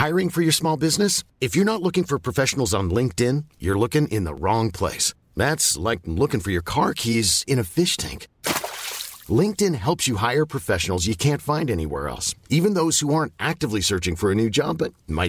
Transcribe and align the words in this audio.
Hiring 0.00 0.28
for 0.34 0.42
your 0.42 0.48
small 0.54 0.76
business 0.80 1.14
not 1.64 1.80
looking 1.82 2.02
for 2.08 2.18
پرنگ 2.24 3.08
then 3.16 3.40
you 3.60 3.74
looking 3.78 4.04
in 4.16 4.26
wrong 4.44 4.68
place 4.78 5.76
like 5.86 6.08
looking 6.08 6.40
for 6.44 6.50
your 6.52 6.62
cork 6.74 7.06
has 7.06 7.32
an 7.52 7.62
fish 7.74 7.96
thing 8.00 8.18
LinkedIn 9.62 10.14
helps 10.22 10.88
you 11.06 11.14
can't 11.20 11.50
actually 13.38 13.80
searching 13.88 14.24
new 14.38 14.48
job 14.60 14.82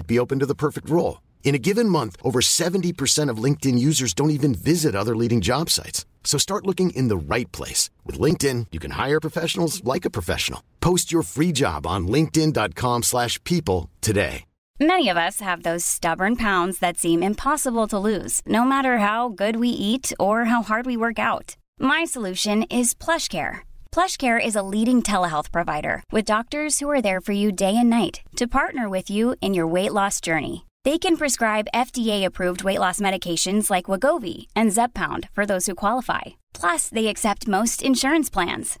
P 0.08 0.16
open 0.18 0.38
given 1.64 1.92
month 1.92 2.16
over 2.22 2.40
seventy 2.52 2.92
percent 3.02 3.78
users 3.78 4.16
don't 4.18 4.86
other 4.94 5.14
leading 5.14 5.40
job 5.40 5.66
like 9.84 11.12
your 11.12 11.22
free 11.34 11.50
job 11.62 11.88
dot 12.54 12.80
slash 13.04 13.38
people 13.52 13.84
today 14.06 14.28
Many 14.80 15.08
of 15.10 15.16
us 15.16 15.40
have 15.40 15.62
those 15.62 15.84
stubborn 15.84 16.34
pounds 16.34 16.78
that 16.80 16.98
seem 16.98 17.22
impossible 17.22 17.86
to 17.88 17.98
lose, 17.98 18.40
no 18.46 18.64
matter 18.64 18.98
how 18.98 19.28
good 19.28 19.56
we 19.56 19.68
eat 19.68 20.12
or 20.18 20.46
how 20.46 20.64
hard 20.64 20.86
we 20.86 20.96
work 20.96 21.20
out. 21.20 21.54
My 21.78 22.04
solution 22.04 22.64
is 22.64 22.94
PlushCare. 22.94 23.60
PlushCare 23.92 24.44
is 24.44 24.56
a 24.56 24.62
leading 24.62 25.00
telehealth 25.00 25.52
provider 25.52 26.02
with 26.10 26.24
doctors 26.24 26.80
who 26.80 26.90
are 26.90 27.02
there 27.02 27.20
for 27.20 27.30
you 27.30 27.52
day 27.52 27.76
and 27.76 27.90
night 27.90 28.22
to 28.34 28.48
partner 28.48 28.88
with 28.88 29.08
you 29.08 29.36
in 29.40 29.54
your 29.54 29.68
weight 29.68 29.92
loss 29.92 30.20
journey. 30.20 30.64
They 30.82 30.98
can 30.98 31.16
prescribe 31.16 31.72
FDA-approved 31.72 32.64
weight 32.64 32.80
loss 32.80 32.98
medications 32.98 33.70
like 33.70 33.90
Wegovy 33.90 34.48
and 34.56 34.72
Zepbound 34.72 35.28
for 35.32 35.46
those 35.46 35.66
who 35.66 35.76
qualify. 35.76 36.40
Plus, 36.54 36.88
they 36.88 37.06
accept 37.06 37.46
most 37.46 37.82
insurance 37.82 38.30
plans. 38.30 38.80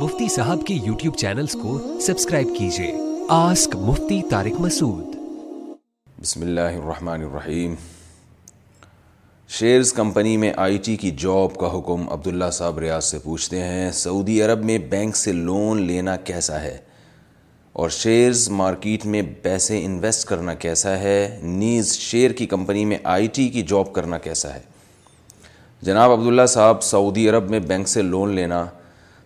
مفتی 0.00 0.28
صاحب 0.34 0.58
کے 0.66 0.74
YouTube 0.84 1.16
channels 1.18 1.52
کو 1.62 1.78
subscribe 2.00 2.48
کیجئے 2.58 2.86
ask 3.34 3.74
Mufti 3.76 4.20
Tariq 4.30 4.60
Masood 4.60 5.16
بسم 6.20 6.42
اللہ 6.42 6.76
الرحمن 6.78 7.22
الرحیم 7.24 7.74
shares 9.56 9.92
company 9.96 10.36
میں 10.44 10.52
I 10.66 10.78
T 10.84 10.96
کی 11.02 11.10
جاب 11.24 11.56
کا 11.60 11.68
حکم 11.76 12.08
عبداللہ 12.12 12.48
صاحب 12.58 12.78
ریاض 12.84 13.10
سے 13.10 13.18
پوچھتے 13.24 13.60
ہیں 13.64 13.90
سعودی 14.00 14.40
عرب 14.42 14.64
میں 14.70 14.78
بینک 14.92 15.16
سے 15.16 15.32
لون 15.32 15.82
لینا 15.86 16.16
کیسا 16.30 16.60
ہے 16.62 16.76
اور 17.82 17.88
شیئرز 17.98 18.48
مارکیٹ 18.62 19.06
میں 19.14 19.22
پیسے 19.42 19.84
انویسٹ 19.86 20.26
کرنا 20.28 20.54
کیسا 20.66 20.98
ہے 21.00 21.18
نیز 21.42 21.92
شیئر 21.98 22.32
کی 22.40 22.46
کمپنی 22.56 22.84
میں 22.92 22.98
آئی 23.18 23.26
ٹی 23.34 23.48
کی 23.58 23.62
جاب 23.74 23.92
کرنا 23.94 24.18
کیسا 24.28 24.54
ہے 24.54 24.60
جناب 25.90 26.10
عبداللہ 26.18 26.46
صاحب 26.56 26.82
سعودی 26.82 27.28
عرب 27.28 27.50
میں 27.50 27.60
بینک 27.68 27.88
سے 27.88 28.02
لون 28.02 28.34
لینا 28.34 28.64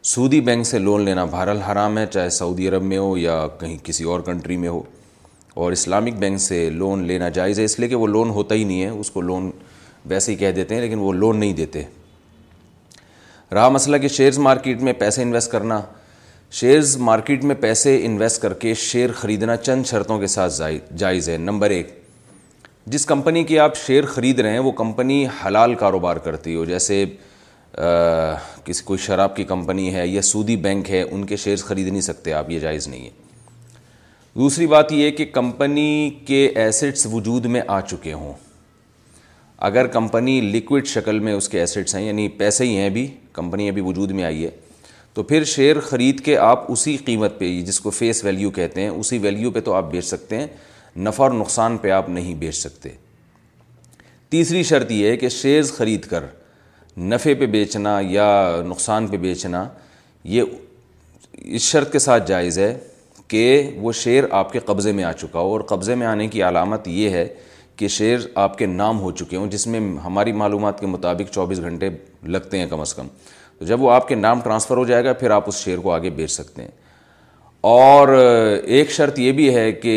سعودی 0.08 0.40
بینک 0.40 0.66
سے 0.66 0.78
لون 0.78 1.02
لینا 1.04 1.24
بہرحال 1.30 1.60
حرام 1.62 1.98
ہے 1.98 2.04
چاہے 2.10 2.28
سعودی 2.30 2.68
عرب 2.68 2.82
میں 2.82 2.98
ہو 2.98 3.16
یا 3.18 3.32
کہیں 3.60 3.76
کسی 3.84 4.04
اور 4.12 4.20
کنٹری 4.26 4.56
میں 4.56 4.68
ہو 4.68 4.80
اور 5.62 5.72
اسلامک 5.72 6.14
بینک 6.18 6.40
سے 6.40 6.68
لون 6.74 7.02
لینا 7.06 7.28
جائز 7.38 7.58
ہے 7.58 7.64
اس 7.64 7.78
لیے 7.80 7.88
کہ 7.88 7.96
وہ 7.96 8.06
لون 8.06 8.30
ہوتا 8.38 8.54
ہی 8.54 8.64
نہیں 8.64 8.82
ہے 8.82 8.88
اس 8.88 9.10
کو 9.10 9.20
لون 9.20 9.50
ویسے 10.10 10.32
ہی 10.32 10.36
کہہ 10.36 10.52
دیتے 10.56 10.74
ہیں 10.74 10.82
لیکن 10.82 10.98
وہ 10.98 11.12
لون 11.12 11.38
نہیں 11.40 11.52
دیتے 11.56 11.82
رہا 13.54 13.68
مسئلہ 13.68 13.96
کہ 14.02 14.08
شیئرز 14.08 14.38
مارکیٹ 14.38 14.82
میں 14.82 14.92
پیسے 14.98 15.22
انویسٹ 15.22 15.50
کرنا 15.52 15.80
شیئرز 16.60 16.96
مارکیٹ 17.10 17.44
میں 17.44 17.54
پیسے 17.60 17.98
انویسٹ 18.06 18.42
کر 18.42 18.52
کے 18.64 18.74
شیئر 18.88 19.12
خریدنا 19.16 19.56
چند 19.56 19.84
شرطوں 19.86 20.18
کے 20.20 20.26
ساتھ 20.36 20.60
جائز 20.98 21.28
ہے 21.28 21.36
نمبر 21.38 21.70
ایک 21.78 21.98
جس 22.94 23.04
کمپنی 23.06 23.44
کی 23.52 23.58
آپ 23.68 23.76
شیئر 23.86 24.06
خرید 24.14 24.40
رہے 24.40 24.52
ہیں 24.52 24.58
وہ 24.58 24.70
کمپنی 24.82 25.24
حلال 25.46 25.74
کاروبار 25.84 26.16
کرتی 26.24 26.54
ہو 26.56 26.64
جیسے 26.64 27.04
کسی 27.74 28.82
کوئی 28.84 28.98
شراب 28.98 29.34
کی 29.36 29.44
کمپنی 29.44 29.92
ہے 29.94 30.06
یا 30.08 30.22
سودی 30.22 30.56
بینک 30.62 30.90
ہے 30.90 31.02
ان 31.02 31.24
کے 31.26 31.36
شیئرز 31.36 31.64
خرید 31.64 31.86
نہیں 31.88 32.00
سکتے 32.00 32.32
آپ 32.32 32.50
یہ 32.50 32.58
جائز 32.60 32.88
نہیں 32.88 33.04
ہے 33.04 33.10
دوسری 34.38 34.66
بات 34.66 34.92
یہ 34.92 35.10
کہ 35.10 35.24
کمپنی 35.32 36.10
کے 36.26 36.44
ایسٹس 36.62 37.06
وجود 37.12 37.44
میں 37.54 37.60
آ 37.66 37.80
چکے 37.80 38.12
ہوں 38.12 38.32
اگر 39.68 39.86
کمپنی 39.92 40.40
لکوڈ 40.40 40.86
شکل 40.86 41.18
میں 41.18 41.32
اس 41.32 41.48
کے 41.48 41.58
ایسٹس 41.60 41.94
ہیں 41.94 42.02
یعنی 42.06 42.28
پیسے 42.38 42.64
ہی 42.64 42.76
ہیں 42.76 42.86
ابھی 42.86 43.06
کمپنی 43.32 43.68
ابھی 43.68 43.82
وجود 43.84 44.10
میں 44.10 44.24
آئی 44.24 44.44
ہے 44.44 44.50
تو 45.14 45.22
پھر 45.22 45.44
شیئر 45.52 45.80
خرید 45.88 46.20
کے 46.24 46.36
آپ 46.38 46.70
اسی 46.72 46.96
قیمت 47.04 47.38
پہ 47.38 47.50
جس 47.66 47.80
کو 47.80 47.90
فیس 47.90 48.24
ویلیو 48.24 48.50
کہتے 48.58 48.80
ہیں 48.80 48.88
اسی 48.88 49.18
ویلیو 49.22 49.50
پہ 49.50 49.60
تو 49.68 49.72
آپ 49.74 49.90
بیچ 49.90 50.04
سکتے 50.04 50.38
ہیں 50.38 50.46
نفع 50.96 51.22
اور 51.24 51.30
نقصان 51.38 51.76
پہ 51.78 51.90
آپ 51.90 52.08
نہیں 52.08 52.34
بیچ 52.38 52.56
سکتے 52.58 52.88
تیسری 54.30 54.62
شرط 54.62 54.90
یہ 54.90 55.08
ہے 55.10 55.16
کہ 55.16 55.28
شیئرز 55.28 55.72
خرید 55.76 56.04
کر 56.10 56.24
نفع 56.98 57.30
پہ 57.40 57.46
بیچنا 57.46 57.98
یا 58.08 58.60
نقصان 58.66 59.06
پہ 59.08 59.16
بیچنا 59.16 59.66
یہ 60.24 60.42
اس 61.40 61.62
شرط 61.62 61.92
کے 61.92 61.98
ساتھ 61.98 62.28
جائز 62.28 62.58
ہے 62.58 62.76
کہ 63.28 63.70
وہ 63.80 63.92
شعر 63.92 64.24
آپ 64.34 64.52
کے 64.52 64.58
قبضے 64.66 64.92
میں 64.92 65.04
آ 65.04 65.12
چکا 65.18 65.40
ہو 65.40 65.52
اور 65.52 65.60
قبضے 65.66 65.94
میں 65.94 66.06
آنے 66.06 66.26
کی 66.28 66.42
علامت 66.44 66.88
یہ 66.88 67.10
ہے 67.10 67.26
کہ 67.76 67.88
شعر 67.88 68.26
آپ 68.44 68.58
کے 68.58 68.66
نام 68.66 69.00
ہو 69.00 69.10
چکے 69.16 69.36
ہوں 69.36 69.46
جس 69.50 69.66
میں 69.66 69.80
ہماری 70.04 70.32
معلومات 70.32 70.80
کے 70.80 70.86
مطابق 70.86 71.32
چوبیس 71.34 71.60
گھنٹے 71.60 71.88
لگتے 72.28 72.58
ہیں 72.58 72.66
کم 72.70 72.80
از 72.80 72.94
کم 72.94 73.06
تو 73.58 73.64
جب 73.66 73.82
وہ 73.82 73.90
آپ 73.92 74.08
کے 74.08 74.14
نام 74.14 74.40
ٹرانسفر 74.44 74.76
ہو 74.76 74.84
جائے 74.86 75.04
گا 75.04 75.12
پھر 75.12 75.30
آپ 75.30 75.48
اس 75.48 75.62
شعر 75.64 75.78
کو 75.82 75.92
آگے 75.92 76.10
بیچ 76.18 76.30
سکتے 76.30 76.62
ہیں 76.62 76.70
اور 77.70 78.08
ایک 78.62 78.90
شرط 78.90 79.18
یہ 79.18 79.32
بھی 79.32 79.54
ہے 79.54 79.70
کہ 79.72 79.94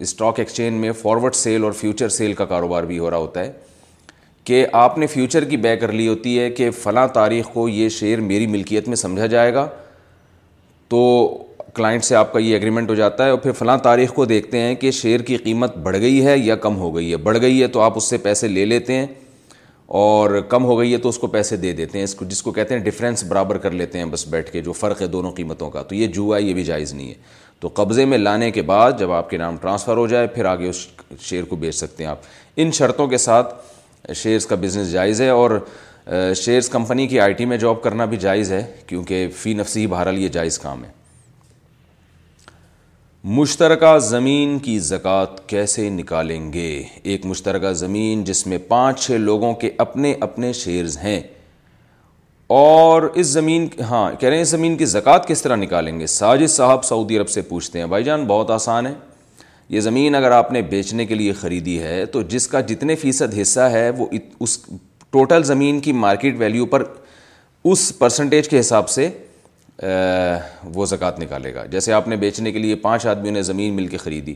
اسٹاک 0.00 0.38
ایکسچینج 0.38 0.80
میں 0.80 0.92
فارورڈ 1.02 1.34
سیل 1.34 1.64
اور 1.64 1.72
فیوچر 1.80 2.08
سیل 2.18 2.32
کا 2.34 2.44
کاروبار 2.44 2.82
بھی 2.84 2.98
ہو 2.98 3.10
رہا 3.10 3.16
ہوتا 3.16 3.40
ہے 3.44 3.52
کہ 4.44 4.66
آپ 4.78 4.96
نے 4.98 5.06
فیوچر 5.06 5.44
کی 5.48 5.56
بے 5.56 5.76
کر 5.76 5.92
لی 5.92 6.06
ہوتی 6.08 6.38
ہے 6.38 6.48
کہ 6.50 6.70
فلاں 6.82 7.06
تاریخ 7.12 7.46
کو 7.52 7.68
یہ 7.68 7.88
شیئر 7.98 8.20
میری 8.20 8.46
ملکیت 8.46 8.88
میں 8.88 8.96
سمجھا 8.96 9.26
جائے 9.34 9.54
گا 9.54 9.66
تو 10.88 10.98
کلائنٹ 11.74 12.04
سے 12.04 12.16
آپ 12.16 12.32
کا 12.32 12.38
یہ 12.38 12.54
ایگریمنٹ 12.54 12.90
ہو 12.90 12.94
جاتا 12.94 13.24
ہے 13.26 13.30
اور 13.30 13.38
پھر 13.38 13.52
فلاں 13.58 13.76
تاریخ 13.82 14.12
کو 14.14 14.24
دیکھتے 14.32 14.58
ہیں 14.60 14.74
کہ 14.82 14.90
شیئر 14.98 15.20
کی 15.30 15.36
قیمت 15.44 15.76
بڑھ 15.82 15.96
گئی 16.00 16.24
ہے 16.26 16.36
یا 16.38 16.56
کم 16.66 16.76
ہو 16.78 16.94
گئی 16.96 17.10
ہے 17.10 17.16
بڑھ 17.28 17.38
گئی 17.40 17.60
ہے 17.62 17.66
تو 17.76 17.80
آپ 17.80 17.92
اس 17.96 18.08
سے 18.10 18.16
پیسے 18.26 18.48
لے 18.48 18.64
لیتے 18.64 18.96
ہیں 18.96 19.06
اور 20.00 20.38
کم 20.48 20.64
ہو 20.64 20.78
گئی 20.78 20.92
ہے 20.92 20.98
تو 20.98 21.08
اس 21.08 21.18
کو 21.18 21.26
پیسے 21.32 21.56
دے 21.64 21.72
دیتے 21.80 21.98
ہیں 21.98 22.04
اس 22.04 22.14
کو 22.14 22.24
جس 22.28 22.42
کو 22.42 22.50
کہتے 22.52 22.74
ہیں 22.74 22.82
ڈفرینس 22.84 23.24
برابر 23.28 23.56
کر 23.64 23.70
لیتے 23.80 23.98
ہیں 23.98 24.04
بس 24.10 24.26
بیٹھ 24.30 24.50
کے 24.50 24.60
جو 24.68 24.72
فرق 24.72 25.02
ہے 25.02 25.06
دونوں 25.16 25.32
قیمتوں 25.36 25.70
کا 25.70 25.82
تو 25.88 25.94
یہ 25.94 26.06
جو 26.18 26.30
ہے 26.34 26.42
یہ 26.42 26.54
بھی 26.54 26.64
جائز 26.64 26.92
نہیں 26.94 27.08
ہے 27.08 27.14
تو 27.60 27.68
قبضے 27.74 28.04
میں 28.12 28.18
لانے 28.18 28.50
کے 28.50 28.62
بعد 28.70 28.92
جب 28.98 29.12
آپ 29.12 29.28
کے 29.30 29.36
نام 29.38 29.56
ٹرانسفر 29.60 29.96
ہو 29.96 30.06
جائے 30.06 30.26
پھر 30.36 30.44
آگے 30.44 30.68
اس 30.68 30.86
شیئر 31.28 31.44
کو 31.50 31.56
بیچ 31.56 31.74
سکتے 31.74 32.04
ہیں 32.04 32.10
آپ 32.10 32.20
ان 32.64 32.70
شرطوں 32.78 33.06
کے 33.08 33.18
ساتھ 33.18 33.54
شیئرس 34.16 34.46
کا 34.46 34.54
بزنس 34.60 34.90
جائز 34.92 35.20
ہے 35.20 35.28
اور 35.30 35.50
شیئرس 36.36 36.68
کمپنی 36.68 37.06
کی 37.08 37.20
آئی 37.20 37.32
ٹی 37.34 37.44
میں 37.46 37.56
جاب 37.58 37.82
کرنا 37.82 38.04
بھی 38.06 38.16
جائز 38.20 38.50
ہے 38.52 38.62
کیونکہ 38.86 39.28
فی 39.36 39.52
نفسی 39.54 39.86
بہرحال 39.86 40.18
یہ 40.18 40.28
جائز 40.32 40.58
کام 40.58 40.84
ہے 40.84 40.90
مشترکہ 43.38 43.96
زمین 44.08 44.58
کی 44.62 44.78
زکوٰۃ 44.86 45.38
کیسے 45.48 45.88
نکالیں 45.90 46.52
گے 46.52 46.82
ایک 47.02 47.24
مشترکہ 47.26 47.72
زمین 47.84 48.24
جس 48.24 48.46
میں 48.46 48.58
پانچ 48.68 49.00
چھ 49.04 49.10
لوگوں 49.20 49.52
کے 49.60 49.70
اپنے 49.84 50.14
اپنے 50.26 50.52
شیئرز 50.52 50.98
ہیں 51.04 51.20
اور 52.58 53.02
اس 53.14 53.26
زمین 53.26 53.68
ہاں 53.90 54.10
کہہ 54.20 54.28
رہے 54.28 54.36
ہیں 54.36 54.42
اس 54.42 54.48
زمین 54.48 54.76
کی 54.76 54.84
زکوٰۃ 54.86 55.26
کس 55.28 55.42
طرح 55.42 55.56
نکالیں 55.56 55.98
گے 56.00 56.06
ساجد 56.16 56.50
صاحب 56.50 56.84
سعودی 56.84 57.18
عرب 57.18 57.28
سے 57.30 57.42
پوچھتے 57.48 57.78
ہیں 57.78 57.86
بھائی 57.94 58.04
جان 58.04 58.26
بہت 58.26 58.50
آسان 58.50 58.86
ہے 58.86 58.92
یہ 59.68 59.80
زمین 59.80 60.14
اگر 60.14 60.30
آپ 60.30 60.50
نے 60.52 60.60
بیچنے 60.70 61.04
کے 61.06 61.14
لیے 61.14 61.32
خریدی 61.40 61.80
ہے 61.82 62.04
تو 62.12 62.22
جس 62.32 62.46
کا 62.48 62.60
جتنے 62.70 62.94
فیصد 63.02 63.38
حصہ 63.40 63.60
ہے 63.72 63.88
وہ 63.98 64.06
اس 64.40 64.58
ٹوٹل 65.12 65.42
زمین 65.44 65.78
کی 65.80 65.92
مارکیٹ 65.92 66.34
ویلیو 66.38 66.66
پر 66.74 66.84
اس 67.72 67.92
پرسنٹیج 67.98 68.48
کے 68.48 68.58
حساب 68.60 68.88
سے 68.90 69.08
وہ 70.74 70.86
زکوٰۃ 70.86 71.18
نکالے 71.22 71.54
گا 71.54 71.64
جیسے 71.70 71.92
آپ 71.92 72.08
نے 72.08 72.16
بیچنے 72.16 72.52
کے 72.52 72.58
لیے 72.58 72.74
پانچ 72.84 73.06
آدمیوں 73.06 73.34
نے 73.34 73.42
زمین 73.42 73.74
مل 73.76 73.86
کے 73.88 73.96
خریدی 73.96 74.34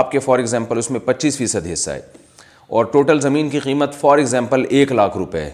آپ 0.00 0.10
کے 0.12 0.18
فار 0.18 0.38
ایگزامپل 0.38 0.78
اس 0.78 0.90
میں 0.90 1.00
پچیس 1.04 1.36
فیصد 1.38 1.66
حصہ 1.72 1.90
ہے 1.90 2.00
اور 2.78 2.84
ٹوٹل 2.92 3.20
زمین 3.20 3.48
کی 3.50 3.58
قیمت 3.60 3.94
فار 4.00 4.18
ایگزامپل 4.18 4.64
ایک 4.70 4.92
لاکھ 4.92 5.16
روپے 5.16 5.40
ہے 5.40 5.50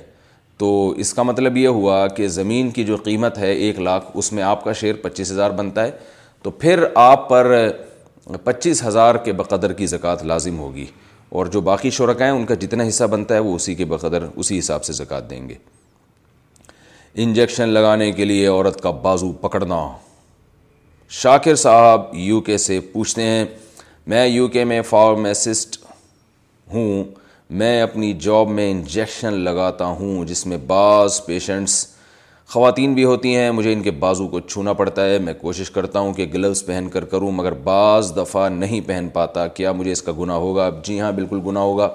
تو 0.58 0.88
اس 1.04 1.12
کا 1.14 1.22
مطلب 1.22 1.56
یہ 1.56 1.68
ہوا 1.78 2.06
کہ 2.16 2.28
زمین 2.34 2.70
کی 2.78 2.84
جو 2.84 2.96
قیمت 3.04 3.38
ہے 3.38 3.50
ایک 3.52 3.78
لاکھ 3.80 4.04
اس 4.14 4.32
میں 4.32 4.42
آپ 4.42 4.62
کا 4.64 4.72
شیئر 4.80 4.94
پچیس 5.02 5.30
ہزار 5.32 5.50
بنتا 5.58 5.84
ہے 5.84 5.90
تو 6.42 6.50
پھر 6.62 6.84
آپ 6.94 7.28
پر 7.28 7.50
پچیس 8.44 8.82
ہزار 8.84 9.14
کے 9.24 9.32
بقدر 9.38 9.72
کی 9.72 9.86
زکوٰۃ 9.86 10.22
لازم 10.26 10.58
ہوگی 10.58 10.84
اور 11.38 11.46
جو 11.54 11.60
باقی 11.60 11.90
شورک 11.90 12.20
ہیں 12.20 12.30
ان 12.30 12.44
کا 12.46 12.54
جتنا 12.54 12.86
حصہ 12.88 13.04
بنتا 13.10 13.34
ہے 13.34 13.40
وہ 13.40 13.54
اسی 13.56 13.74
کے 13.74 13.84
بقدر 13.92 14.24
اسی 14.34 14.58
حساب 14.58 14.84
سے 14.84 14.92
زکوٰۃ 14.92 15.28
دیں 15.30 15.48
گے 15.48 15.54
انجیکشن 17.22 17.68
لگانے 17.68 18.10
کے 18.12 18.24
لیے 18.24 18.46
عورت 18.46 18.80
کا 18.82 18.90
بازو 19.04 19.30
پکڑنا 19.40 19.80
شاکر 21.20 21.54
صاحب 21.56 22.02
یو 22.14 22.40
کے 22.48 22.56
سے 22.58 22.78
پوچھتے 22.92 23.22
ہیں 23.22 23.44
میں 24.12 24.26
یو 24.26 24.46
کے 24.48 24.64
میں 24.70 24.80
فارمیسسٹ 24.88 25.78
ہوں 26.74 27.04
میں 27.58 27.80
اپنی 27.82 28.12
جاب 28.20 28.48
میں 28.50 28.70
انجیکشن 28.70 29.34
لگاتا 29.44 29.84
ہوں 30.00 30.24
جس 30.26 30.46
میں 30.46 30.56
بعض 30.66 31.20
پیشنٹس 31.26 31.84
خواتین 32.52 32.92
بھی 32.94 33.04
ہوتی 33.04 33.34
ہیں 33.34 33.50
مجھے 33.50 33.72
ان 33.72 33.82
کے 33.82 33.90
بازو 34.02 34.26
کو 34.28 34.40
چھونا 34.40 34.72
پڑتا 34.80 35.04
ہے 35.06 35.18
میں 35.18 35.32
کوشش 35.40 35.70
کرتا 35.70 35.98
ہوں 36.00 36.12
کہ 36.14 36.26
گلوز 36.34 36.64
پہن 36.66 36.88
کر 36.92 37.04
کروں 37.12 37.30
مگر 37.38 37.52
بعض 37.62 38.12
دفعہ 38.16 38.48
نہیں 38.48 38.80
پہن 38.88 39.08
پاتا 39.12 39.46
کیا 39.56 39.70
مجھے 39.72 39.92
اس 39.92 40.02
کا 40.02 40.12
گناہ 40.18 40.36
ہوگا 40.44 40.68
جی 40.84 41.00
ہاں 41.00 41.10
بالکل 41.12 41.40
گناہ 41.46 41.62
ہوگا 41.62 41.88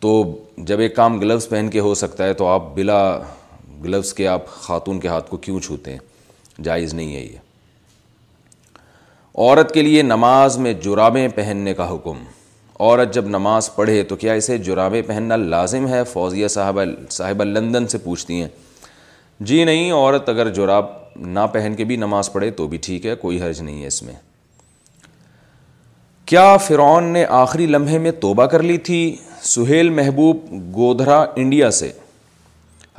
تو 0.00 0.12
جب 0.70 0.80
ایک 0.80 0.94
کام 0.96 1.18
گلوز 1.20 1.48
پہن 1.48 1.68
کے 1.72 1.80
ہو 1.88 1.92
سکتا 2.02 2.24
ہے 2.26 2.32
تو 2.40 2.46
آپ 2.48 2.74
بلا 2.74 2.96
گلوز 3.84 4.12
کے 4.14 4.26
آپ 4.28 4.46
خاتون 4.52 5.00
کے 5.00 5.08
ہاتھ 5.08 5.28
کو 5.30 5.36
کیوں 5.48 5.60
چھوتے 5.66 5.92
ہیں 5.92 5.98
جائز 6.64 6.94
نہیں 6.94 7.14
ہے 7.16 7.20
یہ 7.20 7.38
عورت 9.34 9.74
کے 9.74 9.82
لیے 9.82 10.02
نماز 10.02 10.56
میں 10.58 10.72
جرابیں 10.84 11.26
پہننے 11.34 11.74
کا 11.74 11.90
حکم 11.94 12.22
عورت 12.78 13.12
جب 13.14 13.28
نماز 13.28 13.74
پڑھے 13.74 14.02
تو 14.12 14.16
کیا 14.16 14.32
اسے 14.40 14.56
جرابیں 14.70 15.00
پہننا 15.06 15.36
لازم 15.36 15.88
ہے 15.88 16.02
فوزیہ 16.12 16.48
صاحبہ 16.58 16.84
صاحبہ 17.10 17.44
لندن 17.44 17.86
سے 17.94 17.98
پوچھتی 18.04 18.40
ہیں 18.40 18.48
جی 19.46 19.62
نہیں 19.64 19.90
عورت 19.92 20.28
اگر 20.28 20.48
جراب 20.54 20.84
نہ 21.34 21.40
پہن 21.52 21.74
کے 21.76 21.84
بھی 21.84 21.96
نماز 21.96 22.30
پڑھے 22.32 22.50
تو 22.50 22.66
بھی 22.68 22.78
ٹھیک 22.82 23.04
ہے 23.06 23.14
کوئی 23.20 23.40
حرج 23.42 23.60
نہیں 23.62 23.82
ہے 23.82 23.86
اس 23.86 24.02
میں 24.02 24.14
کیا 26.26 26.56
فرعون 26.66 27.04
نے 27.12 27.24
آخری 27.40 27.66
لمحے 27.66 27.98
میں 27.98 28.10
توبہ 28.20 28.46
کر 28.54 28.62
لی 28.62 28.76
تھی 28.88 28.98
سہیل 29.50 29.88
محبوب 29.90 30.38
گودھرا 30.74 31.24
انڈیا 31.36 31.70
سے 31.70 31.90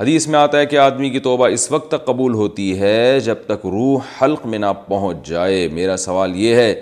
حدیث 0.00 0.26
میں 0.28 0.38
آتا 0.38 0.58
ہے 0.58 0.66
کہ 0.66 0.78
آدمی 0.78 1.10
کی 1.10 1.20
توبہ 1.20 1.46
اس 1.56 1.70
وقت 1.70 1.90
تک 1.90 2.04
قبول 2.06 2.34
ہوتی 2.34 2.78
ہے 2.80 3.18
جب 3.24 3.42
تک 3.46 3.66
روح 3.72 4.06
حلق 4.22 4.46
میں 4.46 4.58
نہ 4.58 4.72
پہنچ 4.86 5.26
جائے 5.28 5.66
میرا 5.72 5.96
سوال 6.06 6.36
یہ 6.40 6.54
ہے 6.56 6.74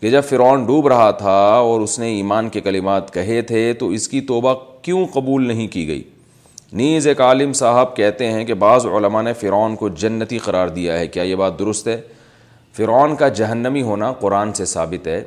کہ 0.00 0.10
جب 0.10 0.24
فرعون 0.28 0.64
ڈوب 0.66 0.88
رہا 0.88 1.10
تھا 1.20 1.38
اور 1.58 1.80
اس 1.80 1.98
نے 1.98 2.08
ایمان 2.16 2.48
کے 2.56 2.60
کلمات 2.60 3.12
کہے 3.14 3.40
تھے 3.50 3.72
تو 3.78 3.88
اس 3.98 4.08
کی 4.08 4.20
توبہ 4.32 4.54
کیوں 4.82 5.06
قبول 5.14 5.46
نہیں 5.48 5.68
کی 5.72 5.86
گئی 5.88 6.02
نیز 6.72 7.06
ایک 7.06 7.20
عالم 7.20 7.52
صاحب 7.52 7.94
کہتے 7.96 8.30
ہیں 8.32 8.44
کہ 8.44 8.54
بعض 8.60 8.86
علماء 8.86 9.20
نے 9.22 9.32
فرعون 9.40 9.74
کو 9.76 9.88
جنتی 10.02 10.38
قرار 10.44 10.68
دیا 10.78 10.96
ہے 10.98 11.06
کیا 11.08 11.22
یہ 11.22 11.34
بات 11.36 11.58
درست 11.58 11.88
ہے 11.88 12.00
فرعون 12.76 13.14
کا 13.16 13.28
جہنمی 13.40 13.82
ہونا 13.82 14.10
قرآن 14.20 14.52
سے 14.54 14.64
ثابت 14.72 15.06
ہے 15.08 15.22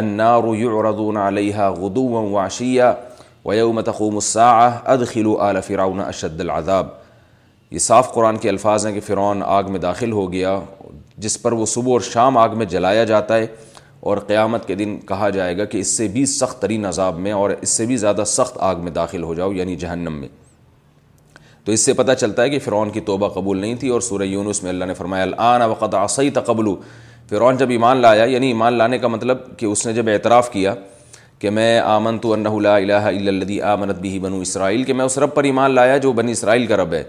النار 0.00 0.54
یعرضون 0.58 1.16
علیہ 1.26 1.68
غدو 1.76 2.04
واشیٰ 2.30 2.92
ویو 3.44 3.72
متعم 3.72 3.92
تقوم 3.92 4.18
اد 4.44 5.06
خلو 5.12 5.36
آل 5.48 5.60
فرعون 5.66 6.00
اشد 6.06 6.40
العذاب 6.40 6.86
یہ 7.70 7.78
صاف 7.86 8.12
قرآن 8.14 8.36
کے 8.38 8.48
الفاظ 8.48 8.86
ہیں 8.86 8.92
کہ 8.94 9.00
فرعون 9.06 9.42
آگ 9.46 9.70
میں 9.72 9.80
داخل 9.80 10.12
ہو 10.12 10.30
گیا 10.32 10.58
جس 11.24 11.40
پر 11.42 11.52
وہ 11.52 11.66
صبح 11.66 11.92
اور 11.92 12.00
شام 12.12 12.38
آگ 12.38 12.58
میں 12.58 12.66
جلایا 12.74 13.04
جاتا 13.04 13.36
ہے 13.36 13.46
اور 14.00 14.18
قیامت 14.26 14.66
کے 14.66 14.74
دن 14.74 14.98
کہا 15.08 15.30
جائے 15.30 15.56
گا 15.58 15.64
کہ 15.64 15.78
اس 15.78 15.96
سے 15.96 16.08
بھی 16.12 16.26
سخت 16.36 16.60
ترین 16.62 16.84
عذاب 16.86 17.18
میں 17.18 17.32
اور 17.32 17.50
اس 17.60 17.68
سے 17.76 17.86
بھی 17.86 17.96
زیادہ 18.04 18.22
سخت 18.26 18.56
آگ 18.60 18.80
میں 18.84 18.92
داخل 18.92 19.22
ہو 19.22 19.34
جاؤ 19.34 19.52
یعنی 19.52 19.76
جہنم 19.86 20.20
میں 20.20 20.28
تو 21.64 21.72
اس 21.72 21.84
سے 21.84 21.92
پتہ 21.94 22.12
چلتا 22.20 22.42
ہے 22.42 22.50
کہ 22.50 22.58
فرعون 22.58 22.90
کی 22.90 23.00
توبہ 23.08 23.28
قبول 23.34 23.58
نہیں 23.58 23.74
تھی 23.80 23.88
اور 23.96 24.00
سورہ 24.00 24.22
یونس 24.22 24.62
میں 24.62 24.70
اللہ 24.70 24.84
نے 24.84 24.94
فرمایا 24.94 25.22
الان 25.22 25.62
وقت 25.70 25.94
عصی 25.94 26.30
تقبل 26.40 26.66
فرعون 27.30 27.56
جب 27.56 27.70
ایمان 27.70 27.96
لایا 28.02 28.24
یعنی 28.32 28.46
ایمان 28.46 28.72
لانے 28.78 28.98
کا 28.98 29.08
مطلب 29.08 29.38
کہ 29.58 29.66
اس 29.66 29.86
نے 29.86 29.92
جب 29.92 30.08
اعتراف 30.12 30.50
کیا 30.52 30.74
کہ 31.40 31.50
میں 31.50 31.78
آمن 31.80 32.18
تو 32.22 32.32
انہ 32.32 32.48
اللہ 32.48 32.80
الہ 32.92 33.28
الذی 33.32 33.60
آمنت 33.74 33.98
بھی 34.00 34.18
بنو 34.18 34.38
اسرائیل 34.40 34.82
کہ 34.84 34.92
میں 34.94 35.04
اس 35.04 35.18
رب 35.18 35.34
پر 35.34 35.44
ایمان 35.44 35.74
لایا 35.74 35.96
جو 36.06 36.12
بنی 36.18 36.32
اسرائیل 36.32 36.66
کا 36.66 36.76
رب 36.76 36.92
ہے 36.94 37.02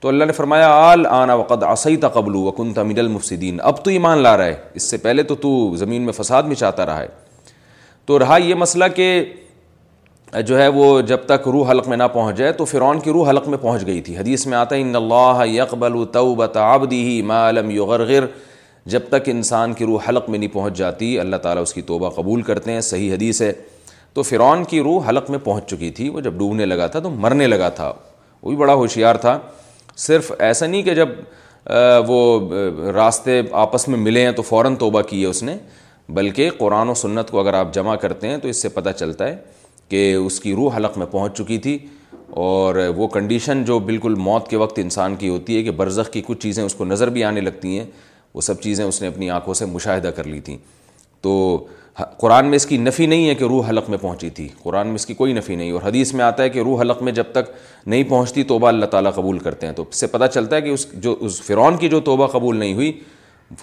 تو 0.00 0.08
اللہ 0.08 0.24
نے 0.24 0.32
فرمایا 0.32 0.68
آل 0.88 1.04
آنا 1.10 1.34
وقد 1.34 1.62
عصی 1.68 1.96
تقبل 2.02 2.34
وقن 2.36 2.72
تمن 2.74 2.98
المفصدین 2.98 3.56
اب 3.70 3.84
تو 3.84 3.90
ایمان 3.90 4.18
لا 4.22 4.36
رہا 4.36 4.44
ہے 4.46 4.54
اس 4.74 4.82
سے 4.90 4.96
پہلے 5.06 5.22
تو 5.30 5.34
تو 5.46 5.50
زمین 5.76 6.02
میں 6.02 6.12
فساد 6.16 6.42
مچاتا 6.50 6.86
رہا 6.86 7.00
ہے 7.00 7.08
تو 8.06 8.18
رہا 8.18 8.36
یہ 8.44 8.54
مسئلہ 8.54 8.84
کہ 8.96 9.10
جو 10.46 10.58
ہے 10.60 10.66
وہ 10.68 11.00
جب 11.08 11.18
تک 11.26 11.46
روح 11.52 11.70
حلق 11.70 11.86
میں 11.88 11.96
نہ 11.96 12.02
پہنچ 12.12 12.36
جائے 12.36 12.52
تو 12.52 12.64
فرعون 12.64 12.98
کی 13.00 13.10
روح 13.12 13.28
حلق 13.30 13.46
میں 13.48 13.58
پہنچ 13.60 13.86
گئی 13.86 14.00
تھی 14.06 14.16
حدیث 14.16 14.46
میں 14.46 14.56
آتا 14.58 14.76
ہی 14.76 15.56
یکبل 15.58 15.94
و 15.96 16.04
طوبۃ 16.14 16.56
آبدی 16.64 17.02
ہی 17.08 17.20
ما 17.26 17.36
عالم 17.44 17.70
یغرغر 17.70 18.24
جب 18.94 19.08
تک 19.10 19.28
انسان 19.32 19.72
کی 19.74 19.84
روح 19.86 20.08
حلق 20.08 20.28
میں 20.30 20.38
نہیں 20.38 20.52
پہنچ 20.52 20.76
جاتی 20.78 21.18
اللہ 21.20 21.36
تعالیٰ 21.42 21.62
اس 21.62 21.72
کی 21.74 21.82
توبہ 21.92 22.10
قبول 22.16 22.42
کرتے 22.42 22.72
ہیں 22.72 22.80
صحیح 22.90 23.12
حدیث 23.14 23.40
ہے 23.42 23.52
تو 24.14 24.22
فرعون 24.22 24.64
کی 24.68 24.80
روح 24.82 25.08
حلق 25.08 25.30
میں 25.30 25.38
پہنچ 25.44 25.66
چکی 25.70 25.90
تھی 25.98 26.08
وہ 26.08 26.20
جب 26.20 26.34
ڈوبنے 26.38 26.66
لگا 26.66 26.86
تھا 26.94 27.00
تو 27.00 27.10
مرنے 27.24 27.46
لگا 27.46 27.68
تھا 27.80 27.88
وہ 28.42 28.48
بھی 28.50 28.56
بڑا 28.56 28.74
ہوشیار 28.74 29.14
تھا 29.24 29.38
صرف 29.96 30.30
ایسا 30.38 30.66
نہیں 30.66 30.82
کہ 30.82 30.94
جب 30.94 31.08
وہ 32.10 32.90
راستے 32.94 33.40
آپس 33.64 33.88
میں 33.88 33.98
ملے 33.98 34.24
ہیں 34.24 34.32
تو 34.32 34.42
فوراً 34.50 34.76
توبہ 34.80 35.00
کی 35.08 35.20
ہے 35.22 35.26
اس 35.26 35.42
نے 35.42 35.56
بلکہ 36.18 36.50
قرآن 36.58 36.88
و 36.88 36.94
سنت 36.96 37.30
کو 37.30 37.40
اگر 37.40 37.54
آپ 37.54 37.74
جمع 37.74 37.94
کرتے 38.02 38.28
ہیں 38.28 38.36
تو 38.42 38.48
اس 38.48 38.62
سے 38.62 38.68
پتہ 38.78 38.90
چلتا 38.98 39.26
ہے 39.28 39.36
کہ 39.88 40.12
اس 40.14 40.38
کی 40.40 40.54
روح 40.56 40.76
حلق 40.76 40.98
میں 40.98 41.06
پہنچ 41.10 41.36
چکی 41.38 41.58
تھی 41.66 41.76
اور 42.46 42.74
وہ 42.96 43.06
کنڈیشن 43.08 43.62
جو 43.64 43.78
بالکل 43.90 44.14
موت 44.18 44.48
کے 44.48 44.56
وقت 44.56 44.78
انسان 44.78 45.14
کی 45.16 45.28
ہوتی 45.28 45.56
ہے 45.56 45.62
کہ 45.62 45.70
برزخ 45.76 46.10
کی 46.12 46.22
کچھ 46.26 46.38
چیزیں 46.42 46.62
اس 46.64 46.74
کو 46.74 46.84
نظر 46.84 47.10
بھی 47.10 47.24
آنے 47.24 47.40
لگتی 47.40 47.78
ہیں 47.78 47.84
وہ 48.34 48.40
سب 48.50 48.60
چیزیں 48.62 48.84
اس 48.84 49.00
نے 49.02 49.08
اپنی 49.08 49.30
آنکھوں 49.30 49.54
سے 49.54 49.66
مشاہدہ 49.66 50.08
کر 50.16 50.24
لی 50.24 50.40
تھیں 50.48 50.56
تو 51.22 51.32
قرآن 52.18 52.46
میں 52.46 52.56
اس 52.56 52.66
کی 52.66 52.76
نفی 52.78 53.06
نہیں 53.06 53.28
ہے 53.28 53.34
کہ 53.34 53.44
روح 53.50 53.68
حلق 53.68 53.88
میں 53.90 53.98
پہنچی 54.00 54.28
تھی 54.30 54.46
قرآن 54.62 54.86
میں 54.86 54.94
اس 54.94 55.06
کی 55.06 55.14
کوئی 55.20 55.32
نفی 55.32 55.54
نہیں 55.56 55.70
اور 55.72 55.80
حدیث 55.84 56.12
میں 56.14 56.24
آتا 56.24 56.42
ہے 56.42 56.50
کہ 56.56 56.62
روح 56.64 56.80
حلق 56.80 57.02
میں 57.02 57.12
جب 57.12 57.32
تک 57.32 57.48
نہیں 57.86 58.04
پہنچتی 58.10 58.42
توبہ 58.52 58.68
اللہ 58.68 58.86
تعالیٰ 58.92 59.14
قبول 59.14 59.38
کرتے 59.46 59.66
ہیں 59.66 59.72
تو 59.74 59.84
اس 59.90 60.00
سے 60.00 60.06
پتہ 60.12 60.24
چلتا 60.34 60.56
ہے 60.56 60.60
کہ 60.62 60.68
اس 60.68 60.86
جو 61.06 61.16
اس 61.26 61.40
فرعون 61.46 61.76
کی 61.78 61.88
جو 61.96 62.00
توبہ 62.10 62.26
قبول 62.36 62.56
نہیں 62.56 62.74
ہوئی 62.74 62.92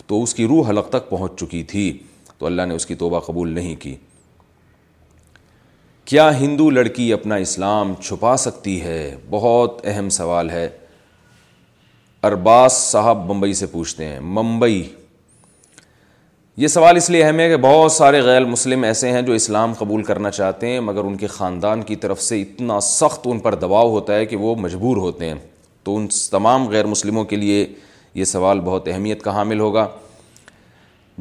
تو 0.08 0.22
اس 0.24 0.34
کی 0.36 0.48
روح 0.48 0.70
حلق 0.70 0.90
تک 0.90 1.10
پہنچ 1.10 1.40
چکی 1.40 1.64
تھی 1.72 1.92
تو 2.38 2.46
اللہ 2.46 2.66
نے 2.68 2.76
اس 2.76 2.86
کی 2.86 2.96
توبہ 3.06 3.20
قبول 3.26 3.50
نہیں 3.56 3.76
کی 3.82 3.96
کیا 6.06 6.30
ہندو 6.40 6.70
لڑکی 6.70 7.12
اپنا 7.14 7.36
اسلام 7.44 7.94
چھپا 8.04 8.36
سکتی 8.38 8.82
ہے 8.82 8.98
بہت 9.30 9.80
اہم 9.92 10.10
سوال 10.18 10.50
ہے 10.50 10.68
ارباز 12.30 12.72
صاحب 12.74 13.26
بمبئی 13.28 13.54
سے 13.60 13.66
پوچھتے 13.68 14.06
ہیں 14.08 14.20
ممبئی 14.36 14.84
یہ 16.64 16.68
سوال 16.76 16.98
اس 16.98 17.10
لیے 17.10 17.24
اہم 17.24 17.40
ہے 17.40 17.48
کہ 17.50 17.58
بہت 17.64 17.92
سارے 17.92 18.22
غیر 18.26 18.46
مسلم 18.46 18.84
ایسے 18.84 19.12
ہیں 19.12 19.22
جو 19.30 19.34
اسلام 19.34 19.74
قبول 19.80 20.04
کرنا 20.12 20.32
چاہتے 20.32 20.68
ہیں 20.72 20.80
مگر 20.90 21.04
ان 21.04 21.16
کے 21.24 21.28
خاندان 21.38 21.82
کی 21.90 21.96
طرف 22.06 22.22
سے 22.22 22.42
اتنا 22.42 22.80
سخت 22.92 23.28
ان 23.32 23.40
پر 23.48 23.56
دباؤ 23.66 23.90
ہوتا 23.92 24.16
ہے 24.16 24.26
کہ 24.26 24.36
وہ 24.46 24.56
مجبور 24.68 24.98
ہوتے 25.08 25.30
ہیں 25.30 25.36
تو 25.84 25.98
ان 25.98 26.08
تمام 26.32 26.68
غیر 26.76 26.86
مسلموں 26.96 27.24
کے 27.26 27.36
لیے 27.36 27.66
یہ 28.16 28.24
سوال 28.36 28.60
بہت 28.66 28.88
اہمیت 28.94 29.24
کا 29.24 29.34
حامل 29.36 29.60
ہوگا 29.60 29.88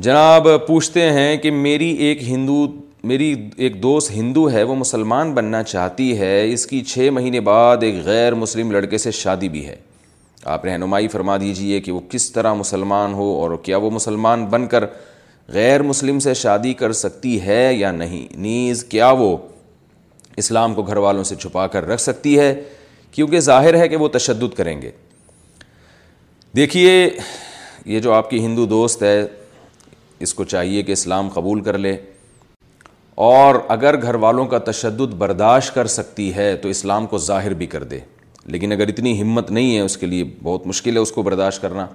جناب 0.08 0.48
پوچھتے 0.66 1.10
ہیں 1.12 1.36
کہ 1.42 1.50
میری 1.66 1.92
ایک 2.06 2.22
ہندو 2.28 2.66
میری 3.08 3.34
ایک 3.64 3.80
دوست 3.82 4.10
ہندو 4.10 4.50
ہے 4.50 4.62
وہ 4.68 4.74
مسلمان 4.74 5.32
بننا 5.34 5.62
چاہتی 5.62 6.04
ہے 6.18 6.30
اس 6.52 6.66
کی 6.66 6.80
چھ 6.92 7.08
مہینے 7.12 7.40
بعد 7.48 7.82
ایک 7.82 7.94
غیر 8.04 8.34
مسلم 8.42 8.70
لڑکے 8.72 8.98
سے 8.98 9.10
شادی 9.18 9.48
بھی 9.56 9.66
ہے 9.66 9.74
آپ 10.54 10.64
رہنمائی 10.64 11.08
فرما 11.14 11.36
دیجئے 11.40 11.80
کہ 11.80 11.92
وہ 11.92 12.00
کس 12.10 12.30
طرح 12.32 12.54
مسلمان 12.54 13.14
ہو 13.14 13.24
اور 13.40 13.56
کیا 13.62 13.76
وہ 13.84 13.90
مسلمان 13.90 14.44
بن 14.54 14.66
کر 14.74 14.84
غیر 15.54 15.82
مسلم 15.82 16.18
سے 16.28 16.34
شادی 16.44 16.72
کر 16.82 16.92
سکتی 17.02 17.40
ہے 17.42 17.72
یا 17.74 17.90
نہیں 17.92 18.26
نیز 18.46 18.84
کیا 18.94 19.10
وہ 19.18 19.36
اسلام 20.44 20.74
کو 20.74 20.82
گھر 20.82 20.96
والوں 21.06 21.24
سے 21.24 21.34
چھپا 21.42 21.66
کر 21.74 21.86
رکھ 21.88 22.00
سکتی 22.02 22.38
ہے 22.38 22.54
کیونکہ 23.12 23.40
ظاہر 23.50 23.74
ہے 23.78 23.88
کہ 23.88 23.96
وہ 24.04 24.08
تشدد 24.16 24.56
کریں 24.56 24.80
گے 24.82 24.90
دیکھیے 26.56 26.94
یہ 27.94 28.00
جو 28.00 28.12
آپ 28.12 28.30
کی 28.30 28.44
ہندو 28.46 28.66
دوست 28.66 29.02
ہے 29.02 29.20
اس 30.24 30.34
کو 30.34 30.44
چاہیے 30.56 30.82
کہ 30.82 30.92
اسلام 30.92 31.28
قبول 31.34 31.60
کر 31.62 31.78
لے 31.78 31.96
اور 33.22 33.54
اگر 33.68 34.00
گھر 34.02 34.14
والوں 34.22 34.46
کا 34.46 34.58
تشدد 34.70 35.12
برداشت 35.18 35.74
کر 35.74 35.86
سکتی 35.86 36.34
ہے 36.34 36.54
تو 36.62 36.68
اسلام 36.68 37.06
کو 37.06 37.18
ظاہر 37.26 37.54
بھی 37.58 37.66
کر 37.74 37.84
دے 37.90 37.98
لیکن 38.54 38.72
اگر 38.72 38.88
اتنی 38.88 39.20
ہمت 39.20 39.50
نہیں 39.50 39.74
ہے 39.74 39.80
اس 39.80 39.96
کے 39.96 40.06
لیے 40.06 40.24
بہت 40.42 40.66
مشکل 40.66 40.96
ہے 40.96 41.00
اس 41.02 41.12
کو 41.12 41.22
برداشت 41.22 41.62
کرنا 41.62 41.86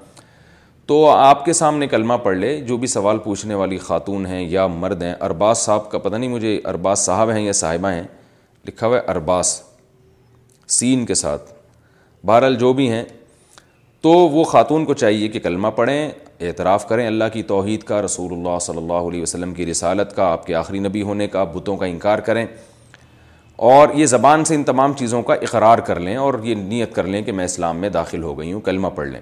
تو 0.87 1.09
آپ 1.09 1.43
کے 1.45 1.53
سامنے 1.53 1.87
کلمہ 1.87 2.13
پڑھ 2.23 2.37
لے 2.37 2.59
جو 2.67 2.77
بھی 2.77 2.87
سوال 2.87 3.17
پوچھنے 3.23 3.55
والی 3.55 3.77
خاتون 3.77 4.25
ہیں 4.25 4.47
یا 4.49 4.65
مرد 4.67 5.01
ہیں 5.03 5.13
ارباز 5.29 5.57
صاحب 5.57 5.89
کا 5.91 5.97
پتہ 5.97 6.15
نہیں 6.15 6.29
مجھے 6.29 6.57
ارباز 6.71 6.99
صاحب 6.99 7.31
ہیں 7.31 7.43
یا 7.45 7.51
صاحبہ 7.61 7.89
ہیں 7.91 8.03
لکھا 8.67 8.87
ہوا 8.87 8.97
ہے 8.97 9.01
ارباز 9.11 9.53
سین 10.77 11.05
کے 11.05 11.15
ساتھ 11.15 11.51
بہرحال 12.25 12.55
جو 12.59 12.71
بھی 12.73 12.89
ہیں 12.91 13.03
تو 14.01 14.09
وہ 14.11 14.43
خاتون 14.49 14.85
کو 14.85 14.93
چاہیے 14.93 15.27
کہ 15.27 15.39
کلمہ 15.43 15.67
پڑھیں 15.75 16.09
اعتراف 16.47 16.87
کریں 16.89 17.05
اللہ 17.07 17.23
کی 17.31 17.41
توحید 17.43 17.81
کا 17.83 18.01
رسول 18.01 18.33
اللہ 18.33 18.59
صلی 18.61 18.77
اللہ 18.77 19.07
علیہ 19.07 19.21
وسلم 19.21 19.53
کی 19.53 19.65
رسالت 19.65 20.15
کا 20.15 20.25
آپ 20.31 20.45
کے 20.45 20.53
آخری 20.55 20.79
نبی 20.79 21.01
ہونے 21.09 21.27
کا 21.27 21.43
بتوں 21.53 21.77
کا 21.77 21.85
انکار 21.85 22.19
کریں 22.27 22.45
اور 23.71 23.87
یہ 23.93 24.05
زبان 24.05 24.43
سے 24.45 24.55
ان 24.55 24.63
تمام 24.63 24.93
چیزوں 24.99 25.21
کا 25.29 25.33
اقرار 25.47 25.77
کر 25.87 25.99
لیں 25.99 26.15
اور 26.15 26.33
یہ 26.43 26.55
نیت 26.55 26.93
کر 26.95 27.03
لیں 27.07 27.21
کہ 27.23 27.31
میں 27.39 27.45
اسلام 27.45 27.77
میں 27.79 27.89
داخل 27.97 28.23
ہو 28.23 28.37
گئی 28.39 28.53
ہوں 28.53 28.61
کلمہ 28.65 28.87
پڑھ 28.95 29.07
لیں 29.07 29.19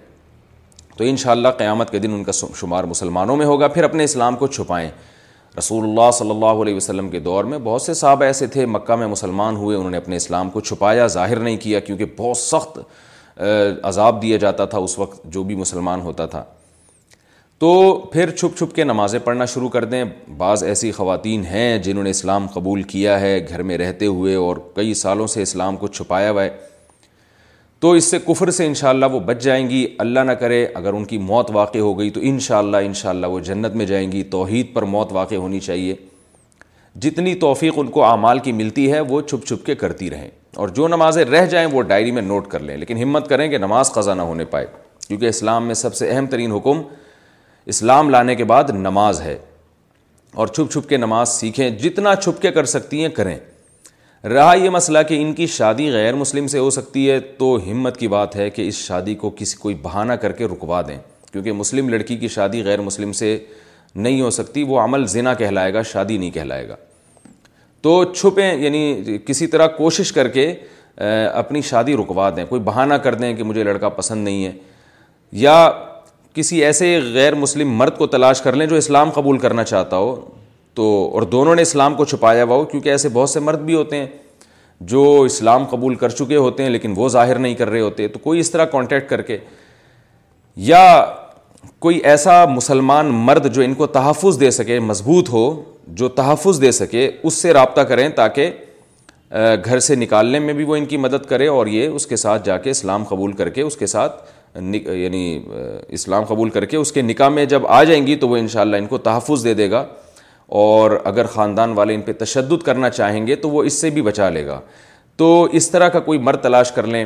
تو 0.98 1.04
انشاءاللہ 1.04 1.48
قیامت 1.58 1.90
کے 1.92 2.00
دن 2.00 2.14
ان 2.14 2.24
کا 2.24 2.32
شمار 2.60 2.84
مسلمانوں 2.94 3.36
میں 3.38 3.46
ہوگا 3.46 3.68
پھر 3.78 3.84
اپنے 3.84 4.04
اسلام 4.04 4.36
کو 4.36 4.48
چھپائیں 4.48 4.90
رسول 5.58 5.84
اللہ 5.90 6.12
صلی 6.14 6.30
اللہ 6.32 6.62
علیہ 6.62 6.76
وسلم 6.76 7.10
کے 7.10 7.20
دور 7.30 7.44
میں 7.54 7.58
بہت 7.64 7.82
سے 7.82 7.94
صاحب 8.04 8.24
ایسے 8.24 8.48
تھے 8.56 8.66
مکہ 8.66 8.96
میں 8.96 9.08
مسلمان 9.08 9.56
ہوئے 9.56 9.76
انہوں 9.78 9.92
نے 9.92 9.98
اپنے 9.98 10.16
اسلام 10.16 10.50
کو 10.50 10.62
چھپایا 10.70 11.08
ظاہر 11.18 11.40
نہیں 11.40 11.58
کیا 11.62 11.80
کیونکہ 11.80 12.06
بہت 12.18 12.38
سخت 12.38 12.80
عذاب 13.40 14.22
دیا 14.22 14.38
جاتا 14.38 14.66
تھا 14.66 14.78
اس 14.78 14.98
وقت 15.00 15.24
جو 15.34 15.44
بھی 15.44 15.56
مسلمان 15.56 16.02
ہوتا 16.02 16.26
تھا 16.26 16.44
تو 17.60 17.68
پھر 18.14 18.30
چھپ 18.36 18.58
چھپ 18.58 18.76
کے 18.76 18.84
نمازیں 18.84 19.20
پڑھنا 19.24 19.46
شروع 19.54 19.70
کر 19.70 19.86
دیں 19.86 20.04
بعض 20.38 20.64
ایسی 20.64 20.92
خواتین 20.92 21.44
ہیں 21.46 21.78
جنہوں 21.84 22.04
نے 22.04 22.10
اسلام 22.10 22.48
قبول 22.54 22.82
کیا 22.92 23.20
ہے 23.22 23.38
گھر 23.50 23.62
میں 23.70 23.78
رہتے 23.78 24.06
ہوئے 24.06 24.36
اور 24.36 24.58
کئی 24.76 24.94
سالوں 25.02 25.28
سے 25.28 25.42
اسلام 25.42 25.78
کو 25.78 25.88
چھپایا 25.88 26.32
ہوا 26.32 26.44
ہے 26.44 26.50
تو 27.80 27.92
اس 27.94 28.04
سے 28.12 28.18
کفر 28.28 28.50
سے 28.52 28.66
انشاءاللہ 28.66 29.06
وہ 29.12 29.20
بچ 29.26 29.42
جائیں 29.44 29.70
گی 29.70 29.86
اللہ 30.04 30.20
نہ 30.28 30.32
کرے 30.42 30.66
اگر 30.76 30.94
ان 30.94 31.04
کی 31.06 31.18
موت 31.18 31.50
واقع 31.54 31.78
ہو 31.80 31.98
گئی 32.00 32.10
تو 32.12 32.20
انشاءاللہ 32.24 32.78
انشاءاللہ 32.86 33.28
وہ 33.34 33.40
جنت 33.50 33.76
میں 33.76 33.86
جائیں 33.86 34.12
گی 34.12 34.24
توحید 34.36 34.74
پر 34.74 34.84
موت 34.94 35.12
واقع 35.14 35.36
ہونی 35.36 35.60
چاہیے 35.60 35.96
جتنی 37.02 37.34
توفیق 37.46 37.74
ان 37.78 37.88
کو 37.98 38.04
اعمال 38.06 38.40
کی 38.48 38.52
ملتی 38.64 38.92
ہے 38.92 39.00
وہ 39.10 39.22
چھپ 39.22 39.46
چھپ 39.48 39.66
کے 39.66 39.76
کرتی 39.86 40.10
رہیں 40.10 40.30
اور 40.62 40.68
جو 40.78 40.88
نمازیں 40.88 41.24
رہ 41.26 41.46
جائیں 41.46 41.68
وہ 41.72 41.82
ڈائری 41.90 42.12
میں 42.12 42.22
نوٹ 42.22 42.48
کر 42.50 42.60
لیں 42.60 42.76
لیکن 42.78 42.98
ہمت 43.02 43.28
کریں 43.30 43.48
کہ 43.50 43.58
نماز 43.58 43.92
قضا 43.94 44.14
نہ 44.14 44.22
ہونے 44.30 44.46
پائے 44.54 44.66
کیونکہ 45.08 45.26
اسلام 45.26 45.66
میں 45.68 45.74
سب 45.82 45.96
سے 45.96 46.10
اہم 46.12 46.26
ترین 46.28 46.52
حکم 46.52 46.82
اسلام 47.74 48.10
لانے 48.10 48.36
کے 48.36 48.44
بعد 48.52 48.70
نماز 48.78 49.22
ہے 49.22 49.38
اور 50.42 50.48
چھپ 50.48 50.72
چھپ 50.74 50.88
کے 50.90 50.98
نماز 50.98 51.30
سیکھیں 51.30 51.70
جتنا 51.84 52.16
چھپ 52.22 52.42
کے 52.42 52.52
کر 52.52 52.66
سکتی 52.74 53.02
ہیں 53.02 53.10
کریں 53.20 53.36
رہا 54.34 54.54
یہ 54.64 54.70
مسئلہ 54.78 55.00
کہ 55.10 55.22
ان 55.22 55.34
کی 55.34 55.48
شادی 55.58 55.92
غیر 55.94 56.16
مسلم 56.22 56.48
سے 56.54 56.60
ہو 56.60 56.70
سکتی 56.80 57.10
ہے 57.10 57.20
تو 57.40 57.56
ہمت 57.72 57.98
کی 57.98 58.08
بات 58.18 58.36
ہے 58.36 58.50
کہ 58.56 58.68
اس 58.68 58.76
شادی 58.88 59.16
کو 59.26 59.30
کسی 59.38 59.58
کوئی 59.60 59.76
بہانہ 59.82 60.14
کر 60.26 60.32
کے 60.42 60.46
رکوا 60.56 60.82
دیں 60.88 60.98
کیونکہ 61.32 61.52
مسلم 61.62 61.90
لڑکی 61.90 62.18
کی 62.18 62.28
شادی 62.40 62.64
غیر 62.66 62.82
مسلم 62.90 63.12
سے 63.24 63.38
نہیں 63.96 64.22
ہو 64.22 64.30
سکتی 64.42 64.64
وہ 64.68 64.80
عمل 64.82 65.08
زنا 65.18 65.34
کہلائے 65.34 65.74
گا 65.74 65.82
شادی 65.96 66.18
نہیں 66.18 66.32
کہلائے 66.32 66.68
گا 66.70 66.76
تو 67.88 68.04
چھپیں 68.14 68.58
یعنی 68.62 69.18
کسی 69.26 69.46
طرح 69.48 69.68
کوشش 69.78 70.12
کر 70.14 70.28
کے 70.30 70.52
اپنی 71.42 71.60
شادی 71.70 71.94
رکوا 71.98 72.30
دیں 72.36 72.44
کوئی 72.46 72.62
بہانہ 72.62 72.94
کر 73.04 73.16
دیں 73.16 73.32
کہ 73.36 73.44
مجھے 73.44 73.64
لڑکا 73.64 73.90
پسند 74.00 74.24
نہیں 74.24 74.44
ہے 74.46 74.52
یا 75.44 75.54
کسی 76.36 76.64
ایسے 76.66 76.90
غیر 77.14 77.36
مسلم 77.44 77.72
مرد 77.78 77.98
کو 77.98 78.08
تلاش 78.16 78.42
کر 78.42 78.56
لیں 78.56 78.66
جو 78.68 78.76
اسلام 78.76 79.10
قبول 79.16 79.38
کرنا 79.46 79.64
چاہتا 79.64 79.98
ہو 79.98 80.16
تو 80.76 80.88
اور 81.14 81.22
دونوں 81.36 81.56
نے 81.56 81.62
اسلام 81.62 81.96
کو 81.96 82.06
چھپایا 82.06 82.44
ہوا 82.44 82.56
ہو 82.56 82.66
کیونکہ 82.74 82.90
ایسے 82.90 83.10
بہت 83.14 83.30
سے 83.30 83.40
مرد 83.48 83.62
بھی 83.70 83.76
ہوتے 83.76 83.98
ہیں 83.98 84.08
جو 84.94 85.06
اسلام 85.26 85.66
قبول 85.72 85.96
کر 86.04 86.10
چکے 86.20 86.36
ہوتے 86.36 86.64
ہیں 86.64 86.70
لیکن 86.70 86.94
وہ 86.98 87.10
ظاہر 87.18 87.40
نہیں 87.40 87.56
کر 87.62 87.70
رہے 87.70 87.80
ہوتے 87.82 88.08
تو 88.08 88.20
کوئی 88.24 88.40
اس 88.40 88.52
طرح 88.52 88.66
کانٹیکٹ 88.74 89.10
کر 89.10 89.22
کے 89.32 89.38
یا 90.72 90.84
کوئی 91.80 91.98
ایسا 92.10 92.46
مسلمان 92.56 93.06
مرد 93.26 93.52
جو 93.56 93.62
ان 93.62 93.74
کو 93.74 93.88
تحفظ 93.88 94.40
دے 94.40 94.50
سکے 94.52 94.80
مضبوط 94.80 95.30
ہو 95.30 95.44
جو 96.00 96.08
تحفظ 96.20 96.62
دے 96.62 96.72
سکے 96.72 97.10
اس 97.24 97.34
سے 97.34 97.54
رابطہ 97.54 97.82
کریں 97.90 98.08
تاکہ 98.16 98.52
گھر 99.66 99.80
سے 99.88 99.96
نکالنے 99.96 100.40
میں 100.40 100.54
بھی 100.54 100.64
وہ 100.64 100.76
ان 100.76 100.86
کی 100.86 100.98
مدد 100.98 101.26
کرے 101.30 101.48
اور 101.48 101.68
یہ 101.68 101.88
اس 101.88 102.08
کے 102.08 102.16
ساتھ 102.16 102.46
جا 102.46 102.58
کے 102.58 102.70
اسلام 102.72 103.04
قبول 103.10 103.32
کر 103.42 103.50
کے 103.58 103.62
اس 103.62 103.78
کے 103.78 103.88
ساتھ 103.88 104.24
یعنی 104.58 105.24
اسلام 105.98 106.24
قبول 106.26 106.50
کر 106.50 106.66
کے 106.66 106.78
اس 106.78 106.92
کے 106.92 107.02
نکاح 107.02 107.30
میں 107.30 107.46
جب 107.54 107.68
آ 107.80 107.84
جائیں 107.84 108.06
گی 108.08 108.16
تو 108.24 108.30
وہ 108.30 108.38
انشاءاللہ 108.38 108.78
ان 108.78 108.86
کو 108.88 108.98
تحفظ 109.08 109.44
دے 109.44 109.54
دے 109.54 109.70
گا 109.72 109.84
اور 110.60 110.92
اگر 111.06 111.26
خاندان 111.34 111.72
والے 111.78 111.96
ان 111.96 112.02
پہ 112.02 112.12
تشدد 112.24 112.64
کرنا 112.66 112.90
چاہیں 112.90 113.26
گے 113.28 113.36
تو 113.46 113.50
وہ 113.50 113.64
اس 113.70 113.82
سے 113.82 113.90
بھی 113.98 114.02
بچا 114.02 114.30
لے 114.30 114.46
گا 114.48 114.60
تو 115.18 115.44
اس 115.60 115.70
طرح 115.72 115.88
کا 115.90 116.00
کوئی 116.00 116.20
مرد 116.20 116.42
تلاش 116.42 116.72
کر 116.72 116.88
لیں 116.88 117.06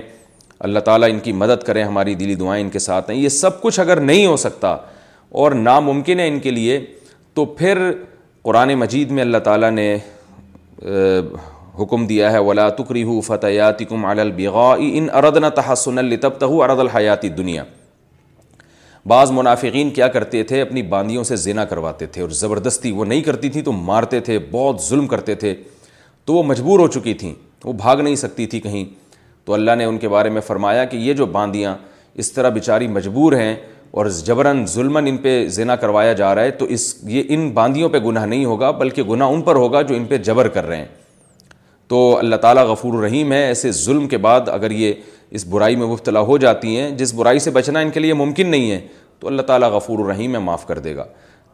اللہ 0.68 0.80
تعالیٰ 0.88 1.10
ان 1.10 1.20
کی 1.24 1.32
مدد 1.34 1.64
کریں 1.66 1.84
ہماری 1.84 2.14
دلی 2.16 2.34
دعائیں 2.40 2.64
ان 2.64 2.70
کے 2.70 2.80
ساتھ 2.80 3.10
ہیں 3.12 3.18
یہ 3.18 3.30
سب 3.36 3.62
کچھ 3.62 3.80
اگر 3.80 4.00
نہیں 4.10 4.26
ہو 4.26 4.36
سکتا 4.38 4.76
اور 5.44 5.52
ناممکن 5.68 6.20
ہے 6.20 6.28
ان 6.28 6.40
کے 6.40 6.52
لیے 6.52 6.80
تو 7.36 7.46
پھر 7.62 7.78
قرآن 8.44 8.74
مجید 8.80 9.12
میں 9.18 9.24
اللہ 9.24 9.38
تعالیٰ 9.48 9.72
نے 9.72 9.88
حکم 11.80 12.06
دیا 12.08 12.32
ہے 12.32 12.40
ولا 12.50 12.68
تکری 12.78 13.04
ہو 13.10 13.20
فتحیاتی 13.26 13.86
کم 13.90 14.06
البغا 14.06 14.74
ان 14.94 15.08
اردن 15.24 15.50
تحسن 15.56 15.98
الطب 15.98 16.38
تہ 16.40 16.46
ارد 16.64 16.80
الحیاتی 16.86 17.30
دنیا 17.42 17.64
بعض 19.10 19.32
منافقین 19.32 19.90
کیا 19.92 20.08
کرتے 20.16 20.44
تھے 20.50 20.62
اپنی 20.62 20.82
باندیوں 20.96 21.24
سے 21.30 21.36
زینہ 21.46 21.62
کرواتے 21.70 22.06
تھے 22.16 22.22
اور 22.22 22.30
زبردستی 22.46 22.92
وہ 22.98 23.06
نہیں 23.06 23.22
کرتی 23.28 23.50
تھیں 23.56 23.62
تو 23.64 23.72
مارتے 23.92 24.20
تھے 24.28 24.38
بہت 24.52 24.82
ظلم 24.90 25.08
کرتے 25.14 25.36
تھے 25.44 25.54
تو 26.26 26.34
وہ 26.34 26.44
مجبور 26.54 26.80
ہو 26.80 26.88
چکی 26.98 27.14
تھیں 27.24 27.34
وہ 27.64 27.74
بھاگ 27.86 27.98
نہیں 27.98 28.16
سکتی 28.26 28.46
تھی 28.52 28.60
کہیں 28.60 28.84
تو 29.46 29.54
اللہ 29.54 29.76
نے 29.78 29.86
ان 29.86 29.98
کے 29.98 30.10
بارے 30.10 30.30
میں 30.30 30.42
فرمایا 30.48 30.84
کہ 30.86 30.98
یہ 30.98 31.14
جو 31.22 31.26
باندیاں 31.38 31.76
اس 32.22 32.32
طرح 32.32 32.50
بیچاری 32.60 32.88
مجبور 32.88 33.34
ہیں 33.34 33.56
اور 34.00 34.06
جبراً 34.26 34.64
ظلمن 34.74 35.08
ان 35.08 35.18
پہ 35.24 35.32
زنا 35.58 35.76
کروایا 35.76 36.14
جا 36.20 36.34
رہا 36.36 36.44
ہے 36.44 36.52
تو 36.60 36.66
اس 36.76 36.94
یہ 37.10 37.24
ان 37.36 37.50
باندیوں 37.54 37.90
پہ 37.90 38.00
گناہ 38.06 38.26
نہیں 38.26 38.46
ہوگا 38.46 38.70
بلکہ 38.82 39.04
گناہ 39.10 39.30
ان 39.32 39.42
پر 39.48 39.56
ہوگا 39.56 39.82
جو 39.92 39.96
ان 39.96 40.06
پہ 40.10 40.18
جبر 40.28 40.48
کر 40.58 40.66
رہے 40.68 40.78
ہیں 40.78 40.86
تو 41.90 42.18
اللہ 42.18 42.36
تعالیٰ 42.46 42.64
غفور 42.68 42.94
الرحیم 42.98 43.32
ہے 43.34 43.42
ایسے 43.46 43.72
ظلم 43.86 44.08
کے 44.08 44.18
بعد 44.26 44.50
اگر 44.52 44.72
یہ 44.72 44.94
اس 45.40 45.46
برائی 45.50 45.76
میں 45.76 45.88
مبتلا 45.88 46.20
ہو 46.32 46.38
جاتی 46.38 46.76
ہیں 46.78 46.90
جس 46.98 47.14
برائی 47.16 47.40
سے 47.40 47.52
بچنا 47.58 47.80
ان 47.80 47.90
کے 47.92 48.00
لیے 48.00 48.14
ممکن 48.22 48.48
نہیں 48.50 48.72
ہے 48.72 48.80
تو 49.20 49.28
اللہ 49.28 49.42
تعالیٰ 49.48 49.70
غفور 49.72 50.00
الرحیم 50.00 50.34
ہے 50.36 50.40
معاف 50.40 50.66
کر 50.68 50.80
دے 50.88 50.96
گا 50.96 51.06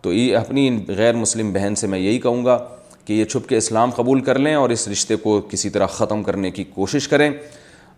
تو 0.02 0.14
یہ 0.14 0.36
اپنی 0.38 0.70
غیر 0.98 1.16
مسلم 1.16 1.52
بہن 1.54 1.76
سے 1.78 1.88
میں 1.88 2.00
یہی 2.00 2.20
کہوں 2.20 2.44
گا 2.46 2.58
کہ 3.06 3.14
یہ 3.14 3.26
چھپ 3.26 3.48
کے 3.50 3.58
اسلام 3.58 3.92
قبول 3.96 4.20
کر 4.22 4.40
لیں 4.40 4.54
اور 4.56 4.70
اس 4.70 4.88
رشتے 4.88 5.16
کو 5.24 5.40
کسی 5.50 5.70
طرح 5.70 5.86
ختم 5.96 6.24
کرنے 6.24 6.52
کی 6.52 6.64
کوشش 6.74 7.08
کریں 7.08 7.30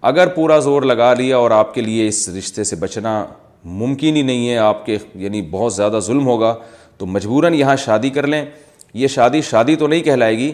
اگر 0.08 0.28
پورا 0.36 0.58
زور 0.62 0.82
لگا 0.84 1.12
لیا 1.14 1.38
اور 1.40 1.52
آپ 1.52 1.74
کے 1.74 1.82
لیے 1.82 2.08
اس 2.08 2.28
رشتے 2.38 2.64
سے 2.64 2.76
بچنا 2.80 3.10
ممکن 3.80 4.16
ہی 4.16 4.22
نہیں 4.22 4.50
ہے 4.50 4.58
آپ 4.58 4.86
کے 4.86 4.98
یعنی 5.24 5.42
بہت 5.52 5.74
زیادہ 5.74 6.00
ظلم 6.04 6.26
ہوگا 6.28 6.54
تو 6.98 7.06
مجبوراً 7.06 7.54
یہاں 7.54 7.76
شادی 7.86 8.10
کر 8.18 8.28
لیں 8.28 8.44
یہ 8.94 9.08
شادی 9.16 9.42
شادی 9.50 9.76
تو 9.76 9.88
نہیں 9.88 10.04
کہلائے 10.04 10.38
گی 10.38 10.52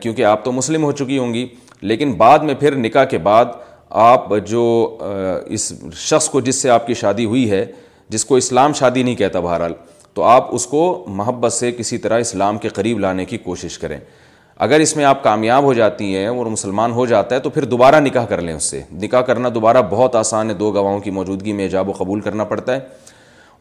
کیونکہ 0.00 0.24
آپ 0.24 0.44
تو 0.44 0.52
مسلم 0.52 0.84
ہو 0.84 0.90
چکی 0.92 1.18
ہوں 1.18 1.34
گی 1.34 1.46
لیکن 1.90 2.12
بعد 2.16 2.38
میں 2.48 2.54
پھر 2.60 2.76
نکاح 2.76 3.04
کے 3.10 3.18
بعد 3.28 3.44
آپ 4.06 4.28
جو 4.48 4.64
اس 5.56 5.72
شخص 6.00 6.28
کو 6.30 6.40
جس 6.40 6.60
سے 6.62 6.70
آپ 6.70 6.86
کی 6.86 6.94
شادی 6.94 7.24
ہوئی 7.24 7.50
ہے 7.50 7.64
جس 8.08 8.24
کو 8.24 8.36
اسلام 8.36 8.72
شادی 8.78 9.02
نہیں 9.02 9.14
کہتا 9.14 9.40
بہرحال 9.40 9.72
تو 10.14 10.22
آپ 10.28 10.54
اس 10.54 10.66
کو 10.66 10.82
محبت 11.16 11.52
سے 11.52 11.70
کسی 11.72 11.98
طرح 11.98 12.18
اسلام 12.20 12.58
کے 12.58 12.68
قریب 12.78 12.98
لانے 13.00 13.24
کی 13.24 13.38
کوشش 13.48 13.78
کریں 13.78 13.98
اگر 14.64 14.80
اس 14.80 14.94
میں 14.96 15.04
آپ 15.04 15.22
کامیاب 15.22 15.62
ہو 15.64 15.72
جاتی 15.74 16.04
ہیں 16.16 16.26
اور 16.26 16.46
مسلمان 16.46 16.92
ہو 16.92 17.04
جاتا 17.12 17.34
ہے 17.34 17.40
تو 17.46 17.50
پھر 17.50 17.64
دوبارہ 17.70 18.00
نکاح 18.00 18.24
کر 18.32 18.40
لیں 18.48 18.52
اس 18.54 18.64
سے 18.70 18.80
نکاح 19.02 19.20
کرنا 19.30 19.48
دوبارہ 19.54 19.76
بہت 19.90 20.16
آسان 20.16 20.48
ہے 20.50 20.54
دو 20.60 20.70
گواہوں 20.72 21.00
کی 21.06 21.10
موجودگی 21.16 21.52
میں 21.60 21.64
ایجاب 21.64 21.88
و 21.88 21.92
قبول 21.98 22.20
کرنا 22.26 22.44
پڑتا 22.52 22.74
ہے 22.74 22.80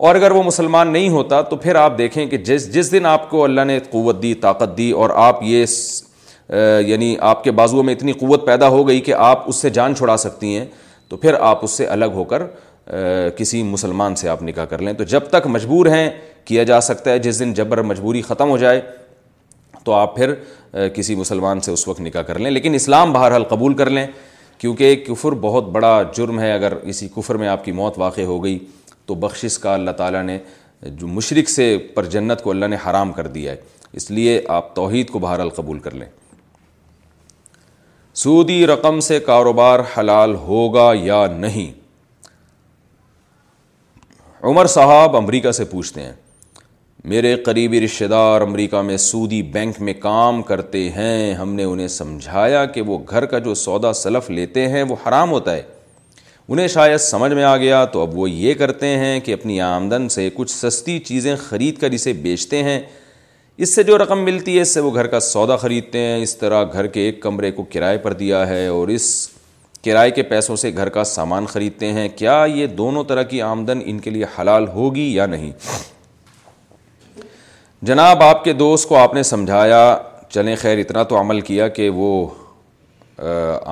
اور 0.07 0.15
اگر 0.15 0.31
وہ 0.31 0.43
مسلمان 0.43 0.91
نہیں 0.93 1.09
ہوتا 1.17 1.41
تو 1.49 1.55
پھر 1.63 1.75
آپ 1.85 1.97
دیکھیں 1.97 2.25
کہ 2.29 2.37
جس 2.51 2.71
جس 2.73 2.91
دن 2.91 3.05
آپ 3.13 3.29
کو 3.29 3.43
اللہ 3.43 3.65
نے 3.67 3.79
قوت 3.91 4.21
دی 4.21 4.33
طاقت 4.45 4.77
دی 4.77 4.89
اور 5.01 5.09
آپ 5.25 5.41
یہ 5.43 5.65
یعنی 6.87 7.15
آپ 7.31 7.43
کے 7.43 7.51
بازوؤں 7.61 7.83
میں 7.89 7.93
اتنی 7.95 8.11
قوت 8.23 8.45
پیدا 8.47 8.67
ہو 8.75 8.87
گئی 8.87 8.99
کہ 9.09 9.13
آپ 9.31 9.49
اس 9.49 9.55
سے 9.61 9.69
جان 9.79 9.95
چھڑا 9.95 10.17
سکتی 10.27 10.57
ہیں 10.57 10.65
تو 11.09 11.17
پھر 11.17 11.35
آپ 11.51 11.63
اس 11.63 11.71
سے 11.77 11.85
الگ 11.97 12.13
ہو 12.19 12.23
کر 12.35 12.43
کسی 13.37 13.63
مسلمان 13.63 14.15
سے 14.21 14.29
آپ 14.29 14.43
نکاح 14.43 14.65
کر 14.69 14.81
لیں 14.81 14.93
تو 14.93 15.03
جب 15.15 15.27
تک 15.31 15.47
مجبور 15.57 15.85
ہیں 15.95 16.09
کیا 16.45 16.63
جا 16.71 16.79
سکتا 16.81 17.11
ہے 17.11 17.19
جس 17.25 17.39
دن 17.39 17.53
جبر 17.53 17.81
مجبوری 17.91 18.21
ختم 18.21 18.49
ہو 18.49 18.57
جائے 18.57 18.81
تو 19.83 19.91
آپ 19.93 20.15
پھر 20.15 20.33
کسی 20.95 21.15
مسلمان 21.15 21.61
سے 21.61 21.71
اس 21.71 21.87
وقت 21.87 22.01
نکاح 22.01 22.21
کر 22.23 22.39
لیں 22.39 22.51
لیکن 22.51 22.73
اسلام 22.75 23.13
بہرحال 23.13 23.43
قبول 23.49 23.73
کر 23.77 23.89
لیں 23.89 24.05
کیونکہ 24.57 24.95
کفر 25.07 25.31
بہت 25.41 25.69
بڑا 25.75 26.01
جرم 26.17 26.39
ہے 26.39 26.51
اگر 26.53 26.73
اسی 26.93 27.07
کفر 27.15 27.35
میں 27.43 27.47
آپ 27.47 27.63
کی 27.65 27.71
موت 27.81 27.97
واقع 27.99 28.21
ہو 28.31 28.43
گئی 28.43 28.57
تو 29.05 29.15
بخشش 29.25 29.57
کا 29.59 29.73
اللہ 29.73 29.91
تعالیٰ 29.97 30.21
نے 30.23 30.37
جو 30.97 31.07
مشرق 31.07 31.49
سے 31.49 31.77
پر 31.93 32.05
جنت 32.15 32.41
کو 32.43 32.51
اللہ 32.51 32.65
نے 32.69 32.75
حرام 32.85 33.11
کر 33.13 33.27
دیا 33.37 33.51
ہے 33.51 33.57
اس 33.99 34.09
لیے 34.11 34.41
آپ 34.57 34.73
توحید 34.75 35.09
کو 35.09 35.19
بہر 35.19 35.39
القبول 35.39 35.79
کر 35.79 35.93
لیں 35.93 36.07
سودی 38.23 38.65
رقم 38.67 38.99
سے 38.99 39.19
کاروبار 39.25 39.79
حلال 39.97 40.33
ہوگا 40.47 40.91
یا 41.01 41.25
نہیں 41.37 41.79
عمر 44.49 44.65
صاحب 44.75 45.15
امریکہ 45.17 45.51
سے 45.61 45.65
پوچھتے 45.71 46.01
ہیں 46.01 46.13
میرے 47.09 47.33
قریبی 47.45 47.79
رشتہ 47.81 48.05
دار 48.09 48.41
امریکہ 48.41 48.81
میں 48.87 48.95
سودی 49.03 49.41
بینک 49.53 49.79
میں 49.81 49.93
کام 49.99 50.41
کرتے 50.47 50.79
ہیں 50.95 51.33
ہم 51.35 51.53
نے 51.55 51.63
انہیں 51.63 51.87
سمجھایا 51.93 52.63
کہ 52.73 52.81
وہ 52.87 52.97
گھر 53.09 53.25
کا 53.31 53.37
جو 53.45 53.53
سودا 53.61 53.91
سلف 54.01 54.29
لیتے 54.29 54.67
ہیں 54.69 54.81
وہ 54.89 54.95
حرام 55.05 55.31
ہوتا 55.31 55.53
ہے 55.53 55.61
انہیں 56.47 56.67
شاید 56.73 56.99
سمجھ 57.01 57.31
میں 57.33 57.43
آ 57.43 57.55
گیا 57.57 57.83
تو 57.93 58.01
اب 58.01 58.15
وہ 58.17 58.29
یہ 58.29 58.53
کرتے 58.59 58.87
ہیں 58.97 59.19
کہ 59.25 59.33
اپنی 59.33 59.59
آمدن 59.61 60.07
سے 60.15 60.29
کچھ 60.35 60.51
سستی 60.51 60.97
چیزیں 61.07 61.35
خرید 61.47 61.77
کر 61.81 61.91
اسے 61.97 62.13
بیچتے 62.21 62.61
ہیں 62.63 62.79
اس 63.63 63.73
سے 63.75 63.83
جو 63.83 63.97
رقم 63.97 64.23
ملتی 64.25 64.55
ہے 64.55 64.61
اس 64.61 64.73
سے 64.73 64.79
وہ 64.79 64.93
گھر 64.93 65.07
کا 65.07 65.19
سودا 65.31 65.55
خریدتے 65.63 65.99
ہیں 66.05 66.21
اس 66.23 66.35
طرح 66.37 66.63
گھر 66.73 66.87
کے 66.97 67.05
ایک 67.05 67.21
کمرے 67.21 67.51
کو 67.51 67.63
کرائے 67.73 67.97
پر 68.03 68.13
دیا 68.21 68.47
ہے 68.47 68.65
اور 68.67 68.87
اس 68.97 69.05
کرائے 69.85 70.11
کے 70.11 70.23
پیسوں 70.23 70.55
سے 70.65 70.71
گھر 70.75 70.89
کا 70.99 71.03
سامان 71.15 71.45
خریدتے 71.53 71.91
ہیں 71.93 72.07
کیا 72.15 72.43
یہ 72.55 72.67
دونوں 72.83 73.03
طرح 73.09 73.23
کی 73.33 73.41
آمدن 73.41 73.79
ان 73.85 73.99
کے 73.99 74.09
لیے 74.09 74.25
حلال 74.39 74.67
ہوگی 74.75 75.11
یا 75.13 75.25
نہیں 75.25 75.51
جناب 77.89 78.21
آپ 78.23 78.43
کے 78.43 78.51
دوست 78.53 78.87
کو 78.89 78.95
آپ 78.97 79.13
نے 79.13 79.21
سمجھایا 79.23 79.77
چلیں 80.29 80.55
خیر 80.61 80.77
اتنا 80.77 81.03
تو 81.03 81.19
عمل 81.19 81.39
کیا 81.41 81.67
کہ 81.67 81.89
وہ 81.93 82.09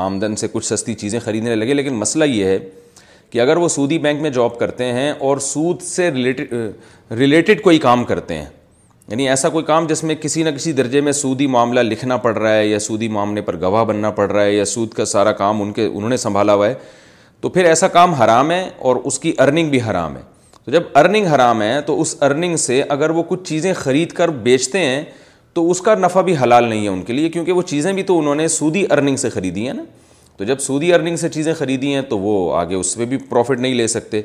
آمدن 0.04 0.36
سے 0.36 0.48
کچھ 0.52 0.66
سستی 0.66 0.94
چیزیں 1.02 1.20
خریدنے 1.24 1.56
لگے 1.56 1.74
لیکن 1.74 1.94
مسئلہ 1.96 2.26
یہ 2.26 2.46
ہے 2.46 2.58
کہ 3.32 3.42
اگر 3.42 3.58
وہ 3.58 3.68
سودی 3.70 4.00
بینک 4.06 4.22
میں 4.22 4.30
جاب 4.38 4.58
کرتے 4.60 4.86
ہیں 4.94 5.12
اور 5.28 5.38
سود 5.50 5.82
سے 5.82 6.10
ریلیٹڈ 6.12 6.54
ریلیٹڈ 7.20 7.62
کوئی 7.64 7.80
کام 7.80 8.04
کرتے 8.12 8.38
ہیں 8.38 8.46
یعنی 9.08 9.30
ایسا 9.30 9.50
کوئی 9.50 9.66
کام 9.66 9.88
جس 9.88 10.04
میں 10.04 10.16
کسی 10.22 10.44
نہ 10.44 10.50
کسی 10.56 10.72
درجے 10.80 11.02
میں 11.02 11.12
سودی 11.20 11.48
معاملہ 11.58 11.80
لکھنا 11.80 12.18
پڑ 12.26 12.36
رہا 12.38 12.56
ہے 12.56 12.66
یا 12.68 12.80
سودی 12.88 13.08
معاملے 13.18 13.42
پر 13.42 13.62
گواہ 13.62 13.84
بننا 13.92 14.12
پڑ 14.22 14.32
رہا 14.32 14.42
ہے 14.44 14.54
یا 14.54 14.66
سود 14.74 14.94
کا 14.94 15.06
سارا 15.14 15.32
کام 15.44 15.62
ان 15.62 15.72
کے 15.74 15.86
انہوں 15.94 16.10
نے 16.10 16.18
سنبھالا 16.26 16.54
ہوا 16.54 16.68
ہے 16.68 16.74
تو 17.42 17.50
پھر 17.50 17.66
ایسا 17.66 17.88
کام 17.88 18.14
حرام 18.24 18.52
ہے 18.52 18.70
اور 18.88 18.96
اس 19.04 19.20
کی 19.20 19.34
ارننگ 19.46 19.70
بھی 19.70 19.82
حرام 19.90 20.16
ہے 20.18 20.22
تو 20.70 20.74
جب 20.78 20.84
ارننگ 21.00 21.28
حرام 21.28 21.62
ہے 21.62 21.80
تو 21.86 22.00
اس 22.02 22.16
ارننگ 22.24 22.56
سے 22.64 22.82
اگر 22.96 23.10
وہ 23.10 23.22
کچھ 23.28 23.44
چیزیں 23.50 23.72
خرید 23.78 24.12
کر 24.16 24.30
بیچتے 24.48 24.80
ہیں 24.80 25.02
تو 25.54 25.70
اس 25.72 25.80
کا 25.82 25.96
نفع 26.00 26.22
بھی 26.28 26.36
حلال 26.42 26.68
نہیں 26.68 26.84
ہے 26.84 26.88
ان 26.90 27.02
کے 27.04 27.14
لیے 27.14 27.30
کیونکہ 27.30 27.52
وہ 27.52 27.62
چیزیں 27.72 27.92
بھی 27.94 28.04
تو 28.10 28.18
انہوں 28.20 28.36
نے 28.36 28.48
سودی 28.56 28.84
ارننگ 28.98 29.16
سے 29.22 29.30
خریدی 29.30 29.66
ہیں 29.68 29.74
نا 29.74 29.84
تو 30.38 30.44
جب 30.50 30.60
سودی 30.68 30.94
ارننگ 30.94 31.16
سے 31.24 31.30
چیزیں 31.30 31.54
خریدی 31.60 31.94
ہیں 31.94 32.02
تو 32.10 32.20
وہ 32.20 32.36
آگے 32.58 32.76
اس 32.76 32.94
پہ 32.98 33.06
بھی 33.14 33.18
پروفٹ 33.30 33.60
نہیں 33.60 33.74
لے 33.76 33.88
سکتے 33.96 34.22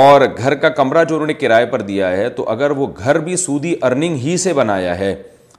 اور 0.00 0.20
گھر 0.36 0.54
کا 0.64 0.68
کمرہ 0.80 1.04
جو 1.04 1.14
انہوں 1.14 1.26
نے 1.26 1.34
کرائے 1.44 1.66
پر 1.70 1.82
دیا 1.92 2.10
ہے 2.16 2.28
تو 2.36 2.48
اگر 2.50 2.70
وہ 2.82 2.86
گھر 2.98 3.18
بھی 3.28 3.36
سودی 3.46 3.74
ارننگ 3.82 4.16
ہی 4.24 4.36
سے 4.44 4.52
بنایا 4.60 4.98
ہے 4.98 5.14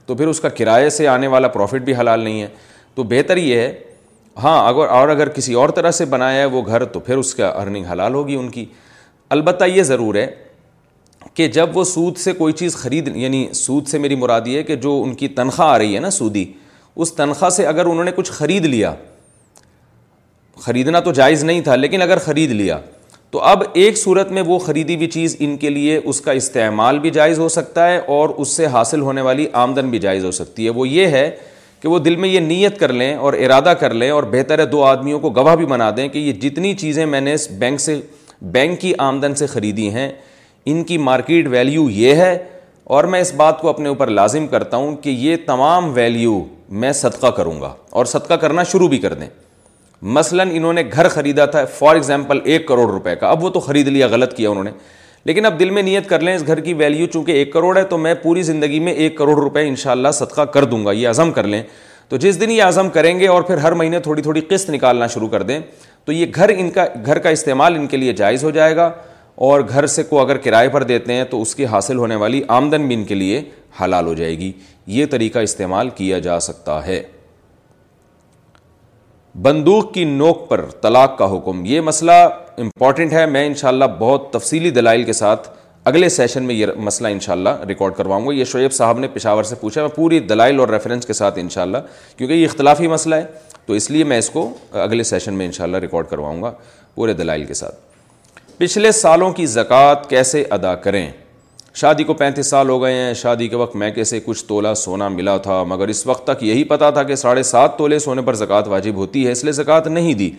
تو 0.06 0.14
پھر 0.14 0.26
اس 0.28 0.40
کا 0.40 0.48
کرائے 0.58 0.88
سے 1.00 1.08
آنے 1.08 1.26
والا 1.34 1.48
پروفٹ 1.58 1.82
بھی 1.90 1.94
حلال 2.00 2.20
نہیں 2.20 2.42
ہے 2.42 2.48
تو 2.94 3.02
بہتر 3.14 3.36
یہ 3.36 3.56
ہے 3.58 3.72
ہاں 4.42 4.58
اگر 4.68 4.88
اور 4.98 5.08
اگر 5.08 5.28
کسی 5.38 5.52
اور 5.64 5.68
طرح 5.80 5.90
سے 5.90 6.04
بنایا 6.16 6.40
ہے 6.40 6.44
وہ 6.56 6.62
گھر 6.66 6.84
تو 6.96 7.00
پھر 7.10 7.16
اس 7.18 7.34
کا 7.34 7.48
ارننگ 7.60 7.84
حلال 7.92 8.14
ہوگی 8.14 8.36
ان 8.36 8.48
کی 8.50 8.64
البتہ 9.34 9.64
یہ 9.74 9.82
ضرور 9.82 10.14
ہے 10.14 10.26
کہ 11.34 11.46
جب 11.54 11.76
وہ 11.76 11.84
سود 11.84 12.16
سے 12.18 12.32
کوئی 12.32 12.52
چیز 12.52 12.76
خرید 12.76 13.08
یعنی 13.16 13.46
سود 13.54 13.86
سے 13.88 13.98
میری 13.98 14.14
مرادی 14.16 14.56
ہے 14.56 14.62
کہ 14.62 14.76
جو 14.82 15.00
ان 15.04 15.14
کی 15.22 15.28
تنخواہ 15.38 15.68
آ 15.68 15.78
رہی 15.78 15.94
ہے 15.94 16.00
نا 16.00 16.10
سودی 16.10 16.44
اس 17.04 17.12
تنخواہ 17.12 17.50
سے 17.50 17.66
اگر 17.66 17.86
انہوں 17.86 18.04
نے 18.04 18.10
کچھ 18.16 18.30
خرید 18.32 18.66
لیا 18.66 18.92
خریدنا 20.64 21.00
تو 21.08 21.12
جائز 21.12 21.42
نہیں 21.44 21.60
تھا 21.60 21.74
لیکن 21.76 22.02
اگر 22.02 22.18
خرید 22.24 22.50
لیا 22.50 22.78
تو 23.30 23.40
اب 23.44 23.62
ایک 23.72 23.98
صورت 23.98 24.30
میں 24.32 24.42
وہ 24.46 24.58
خریدی 24.58 24.94
ہوئی 24.96 25.06
چیز 25.10 25.34
ان 25.38 25.56
کے 25.64 25.70
لیے 25.70 26.00
اس 26.04 26.20
کا 26.20 26.32
استعمال 26.40 26.98
بھی 26.98 27.10
جائز 27.10 27.38
ہو 27.38 27.48
سکتا 27.48 27.86
ہے 27.88 27.98
اور 28.16 28.28
اس 28.44 28.48
سے 28.56 28.66
حاصل 28.72 29.00
ہونے 29.00 29.20
والی 29.22 29.46
آمدن 29.62 29.90
بھی 29.90 29.98
جائز 30.04 30.24
ہو 30.24 30.30
سکتی 30.38 30.64
ہے 30.64 30.70
وہ 30.78 30.86
یہ 30.88 31.06
ہے 31.16 31.30
کہ 31.80 31.88
وہ 31.88 31.98
دل 31.98 32.16
میں 32.16 32.28
یہ 32.28 32.40
نیت 32.40 32.78
کر 32.80 32.92
لیں 32.92 33.14
اور 33.16 33.32
ارادہ 33.38 33.72
کر 33.80 33.94
لیں 33.94 34.10
اور 34.10 34.22
بہتر 34.32 34.58
ہے 34.58 34.66
دو 34.66 34.82
آدمیوں 34.84 35.18
کو 35.20 35.30
گواہ 35.40 35.56
بھی 35.56 35.66
بنا 35.74 35.90
دیں 35.96 36.08
کہ 36.08 36.18
یہ 36.18 36.32
جتنی 36.46 36.72
چیزیں 36.84 37.04
میں 37.06 37.20
نے 37.20 37.32
اس 37.34 37.48
بینک 37.58 37.80
سے 37.80 38.00
بینک 38.52 38.80
کی 38.80 38.92
آمدن 38.98 39.34
سے 39.34 39.46
خریدی 39.46 39.88
ہیں 39.90 40.10
ان 40.68 40.82
کی 40.84 40.96
مارکیٹ 40.98 41.46
ویلیو 41.50 41.88
یہ 41.90 42.14
ہے 42.14 42.36
اور 42.96 43.04
میں 43.12 43.20
اس 43.20 43.32
بات 43.36 43.60
کو 43.60 43.68
اپنے 43.68 43.88
اوپر 43.88 44.08
لازم 44.10 44.46
کرتا 44.48 44.76
ہوں 44.76 44.96
کہ 45.02 45.10
یہ 45.10 45.36
تمام 45.46 45.92
ویلیو 45.94 46.42
میں 46.82 46.92
صدقہ 46.92 47.26
کروں 47.36 47.60
گا 47.60 47.72
اور 47.98 48.04
صدقہ 48.06 48.34
کرنا 48.40 48.62
شروع 48.72 48.88
بھی 48.88 48.98
کر 48.98 49.14
دیں 49.14 49.26
مثلاً 50.16 50.50
انہوں 50.52 50.72
نے 50.72 50.82
گھر 50.92 51.08
خریدا 51.08 51.44
تھا 51.46 51.64
فار 51.78 51.94
ایگزامپل 51.94 52.40
ایک 52.44 52.66
کروڑ 52.68 52.86
روپے 52.90 53.14
کا 53.20 53.28
اب 53.28 53.44
وہ 53.44 53.50
تو 53.50 53.60
خرید 53.60 53.88
لیا 53.88 54.06
غلط 54.10 54.34
کیا 54.36 54.50
انہوں 54.50 54.64
نے 54.64 54.70
لیکن 55.24 55.44
اب 55.46 55.58
دل 55.60 55.70
میں 55.70 55.82
نیت 55.82 56.08
کر 56.08 56.20
لیں 56.20 56.34
اس 56.34 56.46
گھر 56.46 56.60
کی 56.64 56.74
ویلیو 56.74 57.06
چونکہ 57.12 57.32
ایک 57.32 57.52
کروڑ 57.52 57.76
ہے 57.76 57.84
تو 57.84 57.98
میں 57.98 58.14
پوری 58.22 58.42
زندگی 58.50 58.80
میں 58.80 58.92
ایک 58.92 59.16
کروڑ 59.18 59.34
روپے 59.40 59.66
ان 59.68 59.76
شاء 59.76 59.90
اللہ 59.90 60.08
صدقہ 60.14 60.40
کر 60.54 60.64
دوں 60.64 60.84
گا 60.86 60.92
یہ 60.92 61.08
عزم 61.08 61.32
کر 61.32 61.46
لیں 61.46 61.62
تو 62.08 62.16
جس 62.16 62.40
دن 62.40 62.50
یہ 62.50 62.62
عزم 62.62 62.88
کریں 62.94 63.18
گے 63.20 63.28
اور 63.28 63.42
پھر 63.42 63.58
ہر 63.58 63.72
مہینے 63.80 63.98
تھوڑی 64.00 64.22
تھوڑی 64.22 64.40
قسط 64.48 64.70
نکالنا 64.70 65.06
شروع 65.14 65.28
کر 65.28 65.42
دیں 65.42 65.58
تو 66.06 66.12
یہ 66.12 66.26
گھر 66.34 66.48
ان 66.56 66.68
کا 66.70 66.84
گھر 67.04 67.18
کا 67.18 67.28
استعمال 67.36 67.76
ان 67.76 67.86
کے 67.92 67.96
لیے 67.96 68.12
جائز 68.22 68.42
ہو 68.44 68.50
جائے 68.56 68.74
گا 68.76 68.90
اور 69.46 69.60
گھر 69.68 69.86
سے 69.94 70.02
کو 70.10 70.20
اگر 70.20 70.36
کرائے 70.44 70.68
پر 70.74 70.82
دیتے 70.90 71.12
ہیں 71.12 71.24
تو 71.30 71.40
اس 71.42 71.54
کی 71.54 71.66
حاصل 71.66 71.96
ہونے 71.98 72.14
والی 72.22 72.42
آمدن 72.58 72.86
بھی 72.88 72.94
ان 72.94 73.02
کے 73.04 73.14
لیے 73.14 73.40
حلال 73.80 74.06
ہو 74.06 74.12
جائے 74.20 74.36
گی 74.38 74.52
یہ 74.98 75.06
طریقہ 75.10 75.38
استعمال 75.48 75.88
کیا 75.96 76.18
جا 76.26 76.38
سکتا 76.40 76.84
ہے 76.86 77.02
بندوق 79.46 79.92
کی 79.94 80.04
نوک 80.12 80.48
پر 80.50 80.64
طلاق 80.82 81.18
کا 81.18 81.26
حکم 81.36 81.64
یہ 81.66 81.80
مسئلہ 81.90 82.12
امپورٹنٹ 82.58 83.12
ہے 83.12 83.24
میں 83.32 83.44
انشاءاللہ 83.46 83.84
بہت 83.98 84.30
تفصیلی 84.32 84.70
دلائل 84.78 85.02
کے 85.04 85.12
ساتھ 85.12 85.48
اگلے 85.90 86.08
سیشن 86.08 86.42
میں 86.44 86.54
یہ 86.54 86.66
مسئلہ 86.86 87.08
انشاءاللہ 87.16 87.48
ریکارڈ 87.68 87.94
کرواؤں 87.96 88.26
گا 88.28 88.32
یہ 88.34 88.44
شعیب 88.52 88.72
صاحب 88.72 88.98
نے 88.98 89.08
پشاور 89.14 89.42
سے 89.50 89.54
پوچھا 89.60 89.80
میں 89.80 89.88
پوری 89.96 90.18
دلائل 90.30 90.60
اور 90.60 90.68
ریفرنس 90.68 91.06
کے 91.06 91.12
ساتھ 91.12 91.38
انشاءاللہ 91.38 91.78
کیونکہ 92.16 92.34
یہ 92.34 92.44
اختلافی 92.46 92.88
مسئلہ 92.94 93.14
ہے 93.14 93.24
تو 93.66 93.72
اس 93.74 93.90
لیے 93.90 94.04
میں 94.10 94.18
اس 94.18 94.28
کو 94.30 94.48
اگلے 94.80 95.02
سیشن 95.04 95.34
میں 95.34 95.46
انشاءاللہ 95.46 95.76
ریکارڈ 95.82 96.06
کرواؤں 96.08 96.42
گا 96.42 96.50
پورے 96.94 97.12
دلائل 97.20 97.44
کے 97.44 97.54
ساتھ 97.54 97.74
پچھلے 98.58 98.90
سالوں 98.92 99.30
کی 99.38 99.46
زکوٰۃ 99.54 100.08
کیسے 100.08 100.44
ادا 100.50 100.74
کریں 100.84 101.06
شادی 101.80 102.04
کو 102.04 102.14
پینتیس 102.20 102.46
سال 102.50 102.68
ہو 102.68 102.80
گئے 102.82 102.92
ہیں 102.94 103.14
شادی 103.22 103.48
کے 103.48 103.56
وقت 103.56 103.74
میں 103.76 103.90
کیسے 103.94 104.20
کچھ 104.24 104.44
تولہ 104.48 104.72
سونا 104.76 105.08
ملا 105.16 105.36
تھا 105.46 105.62
مگر 105.72 105.88
اس 105.94 106.06
وقت 106.06 106.26
تک 106.26 106.42
یہی 106.42 106.62
پتا 106.74 106.90
تھا 106.98 107.02
کہ 107.10 107.14
ساڑھے 107.22 107.42
سات 107.48 107.76
تولے 107.78 107.98
سونے 108.04 108.22
پر 108.26 108.34
زکوٰۃ 108.42 108.66
واجب 108.68 108.94
ہوتی 109.02 109.26
ہے 109.26 109.32
اس 109.32 109.42
لیے 109.44 109.52
زکوٰۃ 109.52 109.86
نہیں 109.90 110.14
دی 110.22 110.30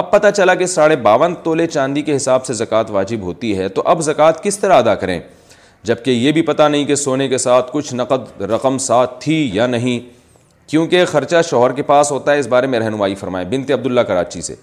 اب 0.00 0.10
پتہ 0.10 0.26
چلا 0.36 0.54
کہ 0.54 0.66
ساڑھے 0.66 0.96
باون 1.08 1.34
تولے 1.42 1.66
چاندی 1.66 2.02
کے 2.02 2.16
حساب 2.16 2.44
سے 2.46 2.52
زکوٰۃ 2.54 2.90
واجب 2.90 3.22
ہوتی 3.22 3.56
ہے 3.58 3.68
تو 3.78 3.82
اب 3.94 4.02
زکوٰۃ 4.10 4.42
کس 4.42 4.58
طرح 4.58 4.78
ادا 4.78 4.94
کریں 5.04 5.18
جبکہ 5.90 6.10
یہ 6.10 6.32
بھی 6.32 6.42
پتہ 6.42 6.62
نہیں 6.62 6.84
کہ 6.84 6.94
سونے 6.94 7.28
کے 7.28 7.38
ساتھ 7.38 7.70
کچھ 7.72 7.94
نقد 7.94 8.40
رقم 8.52 8.78
ساتھ 8.86 9.20
تھی 9.24 9.48
یا 9.52 9.66
نہیں 9.66 10.08
کیونکہ 10.66 11.04
خرچہ 11.08 11.42
شوہر 11.50 11.72
کے 11.72 11.82
پاس 11.88 12.10
ہوتا 12.12 12.32
ہے 12.32 12.38
اس 12.38 12.46
بارے 12.48 12.66
میں 12.66 12.78
رہنمائی 12.80 13.14
فرمائیں 13.14 13.48
بنت 13.50 13.70
عبداللہ 13.72 14.00
کراچی 14.08 14.40
سے 14.42 14.54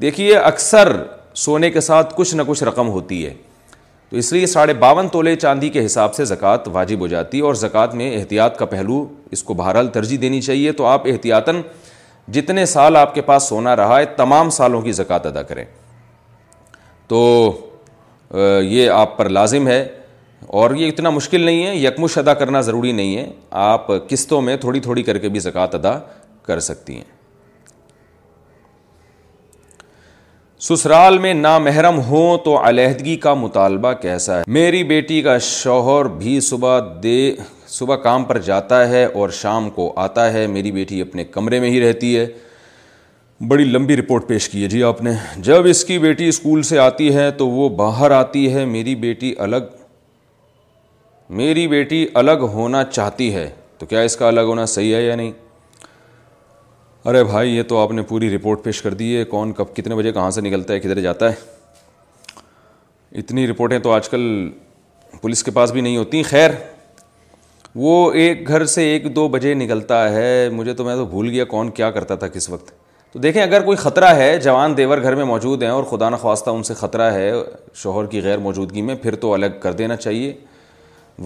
دیکھیے 0.00 0.36
اکثر 0.36 0.92
سونے 1.44 1.70
کے 1.70 1.80
ساتھ 1.80 2.12
کچھ 2.16 2.34
نہ 2.34 2.42
کچھ 2.48 2.62
رقم 2.64 2.88
ہوتی 2.90 3.24
ہے 3.26 3.32
تو 4.10 4.16
اس 4.18 4.32
لیے 4.32 4.46
ساڑھے 4.46 4.72
باون 4.80 5.08
تولے 5.08 5.34
چاندی 5.36 5.68
کے 5.74 5.84
حساب 5.84 6.14
سے 6.14 6.24
زکوٰۃ 6.24 6.68
واجب 6.72 7.00
ہو 7.00 7.06
جاتی 7.08 7.38
ہے 7.38 7.42
اور 7.50 7.54
زکوٰۃ 7.64 7.94
میں 7.96 8.12
احتیاط 8.16 8.56
کا 8.58 8.64
پہلو 8.72 9.04
اس 9.36 9.42
کو 9.42 9.54
بہرحال 9.60 9.88
ترجیح 9.92 10.18
دینی 10.22 10.40
چاہیے 10.40 10.72
تو 10.80 10.86
آپ 10.86 11.06
احتیاطاً 11.12 11.60
جتنے 12.32 12.64
سال 12.66 12.96
آپ 12.96 13.14
کے 13.14 13.20
پاس 13.28 13.48
سونا 13.48 13.76
رہا 13.76 13.98
ہے 13.98 14.04
تمام 14.16 14.50
سالوں 14.56 14.80
کی 14.82 14.92
زکوٰۃ 14.98 15.26
ادا 15.26 15.42
کریں 15.42 15.64
تو 17.08 17.20
یہ 18.62 18.90
آپ 18.90 19.16
پر 19.16 19.28
لازم 19.28 19.68
ہے 19.68 19.84
اور 20.60 20.74
یہ 20.76 20.88
اتنا 20.88 21.10
مشکل 21.10 21.40
نہیں 21.44 21.66
ہے 21.66 21.74
یکمش 21.76 22.16
ادا 22.18 22.34
کرنا 22.34 22.60
ضروری 22.60 22.92
نہیں 22.92 23.16
ہے 23.16 23.26
آپ 23.64 23.86
قسطوں 24.08 24.40
میں 24.42 24.56
تھوڑی 24.60 24.80
تھوڑی 24.80 25.02
کر 25.02 25.18
کے 25.18 25.28
بھی 25.28 25.40
زکوٰۃ 25.40 25.74
ادا 25.74 25.98
کر 26.46 26.60
سکتی 26.68 26.94
ہیں 26.96 27.10
سسرال 30.68 31.18
میں 31.18 31.32
نامحرم 31.34 31.98
ہوں 32.08 32.36
تو 32.44 32.56
علیحدگی 32.68 33.14
کا 33.22 33.32
مطالبہ 33.34 33.92
کیسا 34.02 34.36
ہے 34.38 34.42
میری 34.56 34.82
بیٹی 34.90 35.20
کا 35.22 35.36
شوہر 35.42 36.08
بھی 36.18 36.38
صبح 36.48 36.78
دے 37.02 37.34
صبح 37.68 37.96
کام 38.02 38.24
پر 38.24 38.38
جاتا 38.50 38.88
ہے 38.88 39.04
اور 39.04 39.28
شام 39.42 39.68
کو 39.78 39.92
آتا 40.00 40.32
ہے 40.32 40.46
میری 40.46 40.72
بیٹی 40.72 41.00
اپنے 41.02 41.24
کمرے 41.24 41.60
میں 41.60 41.70
ہی 41.70 41.80
رہتی 41.88 42.16
ہے 42.18 42.26
بڑی 43.48 43.64
لمبی 43.64 43.96
رپورٹ 43.96 44.26
پیش 44.28 44.48
کی 44.48 44.62
ہے 44.62 44.68
جی 44.68 44.82
آپ 44.84 45.00
نے 45.02 45.10
جب 45.46 45.66
اس 45.70 45.84
کی 45.84 45.98
بیٹی 45.98 46.28
اسکول 46.28 46.62
سے 46.62 46.78
آتی 46.78 47.14
ہے 47.14 47.30
تو 47.38 47.48
وہ 47.48 47.68
باہر 47.76 48.10
آتی 48.18 48.52
ہے 48.54 48.64
میری 48.64 48.94
بیٹی 49.06 49.32
الگ 49.46 49.64
میری 51.40 51.66
بیٹی 51.68 52.04
الگ 52.20 52.42
ہونا 52.52 52.82
چاہتی 52.84 53.32
ہے 53.34 53.48
تو 53.78 53.86
کیا 53.86 54.00
اس 54.08 54.16
کا 54.16 54.26
الگ 54.28 54.46
ہونا 54.48 54.64
صحیح 54.72 54.94
ہے 54.94 55.02
یا 55.02 55.14
نہیں 55.16 55.30
ارے 57.08 57.22
بھائی 57.24 57.56
یہ 57.56 57.62
تو 57.68 57.78
آپ 57.80 57.92
نے 57.92 58.02
پوری 58.08 58.34
رپورٹ 58.34 58.62
پیش 58.64 58.80
کر 58.82 58.94
دی 58.94 59.16
ہے 59.16 59.22
کون 59.30 59.52
کب 59.60 59.74
کتنے 59.76 59.94
بجے 59.96 60.12
کہاں 60.12 60.30
سے 60.30 60.40
نکلتا 60.40 60.74
ہے 60.74 60.80
کدھر 60.80 61.00
جاتا 61.00 61.30
ہے 61.32 63.20
اتنی 63.20 63.46
رپورٹیں 63.50 63.78
تو 63.86 63.90
آج 63.92 64.08
کل 64.08 64.28
پولیس 65.20 65.44
کے 65.44 65.50
پاس 65.50 65.72
بھی 65.72 65.80
نہیں 65.80 65.96
ہوتی 65.96 66.22
خیر 66.32 66.50
وہ 67.84 67.94
ایک 68.24 68.46
گھر 68.48 68.64
سے 68.74 68.84
ایک 68.92 69.14
دو 69.16 69.26
بجے 69.38 69.54
نکلتا 69.64 70.08
ہے 70.14 70.48
مجھے 70.52 70.74
تو 70.74 70.84
میں 70.84 70.96
تو 70.96 71.04
بھول 71.14 71.28
گیا 71.30 71.44
کون 71.54 71.70
کیا 71.80 71.90
کرتا 71.90 72.14
تھا 72.24 72.28
کس 72.36 72.50
وقت 72.50 72.70
تو 73.12 73.18
دیکھیں 73.18 73.42
اگر 73.42 73.62
کوئی 73.64 73.76
خطرہ 73.76 74.14
ہے 74.16 74.36
جوان 74.44 74.76
دیور 74.76 75.02
گھر 75.02 75.14
میں 75.14 75.24
موجود 75.34 75.62
ہیں 75.62 75.70
اور 75.70 75.84
خدا 75.90 76.08
نخواستہ 76.10 76.50
ان 76.50 76.62
سے 76.62 76.74
خطرہ 76.84 77.10
ہے 77.12 77.30
شوہر 77.82 78.06
کی 78.14 78.22
غیر 78.24 78.38
موجودگی 78.48 78.82
میں 78.90 78.94
پھر 79.02 79.14
تو 79.24 79.34
الگ 79.34 79.60
کر 79.62 79.72
دینا 79.82 79.96
چاہیے 79.96 80.32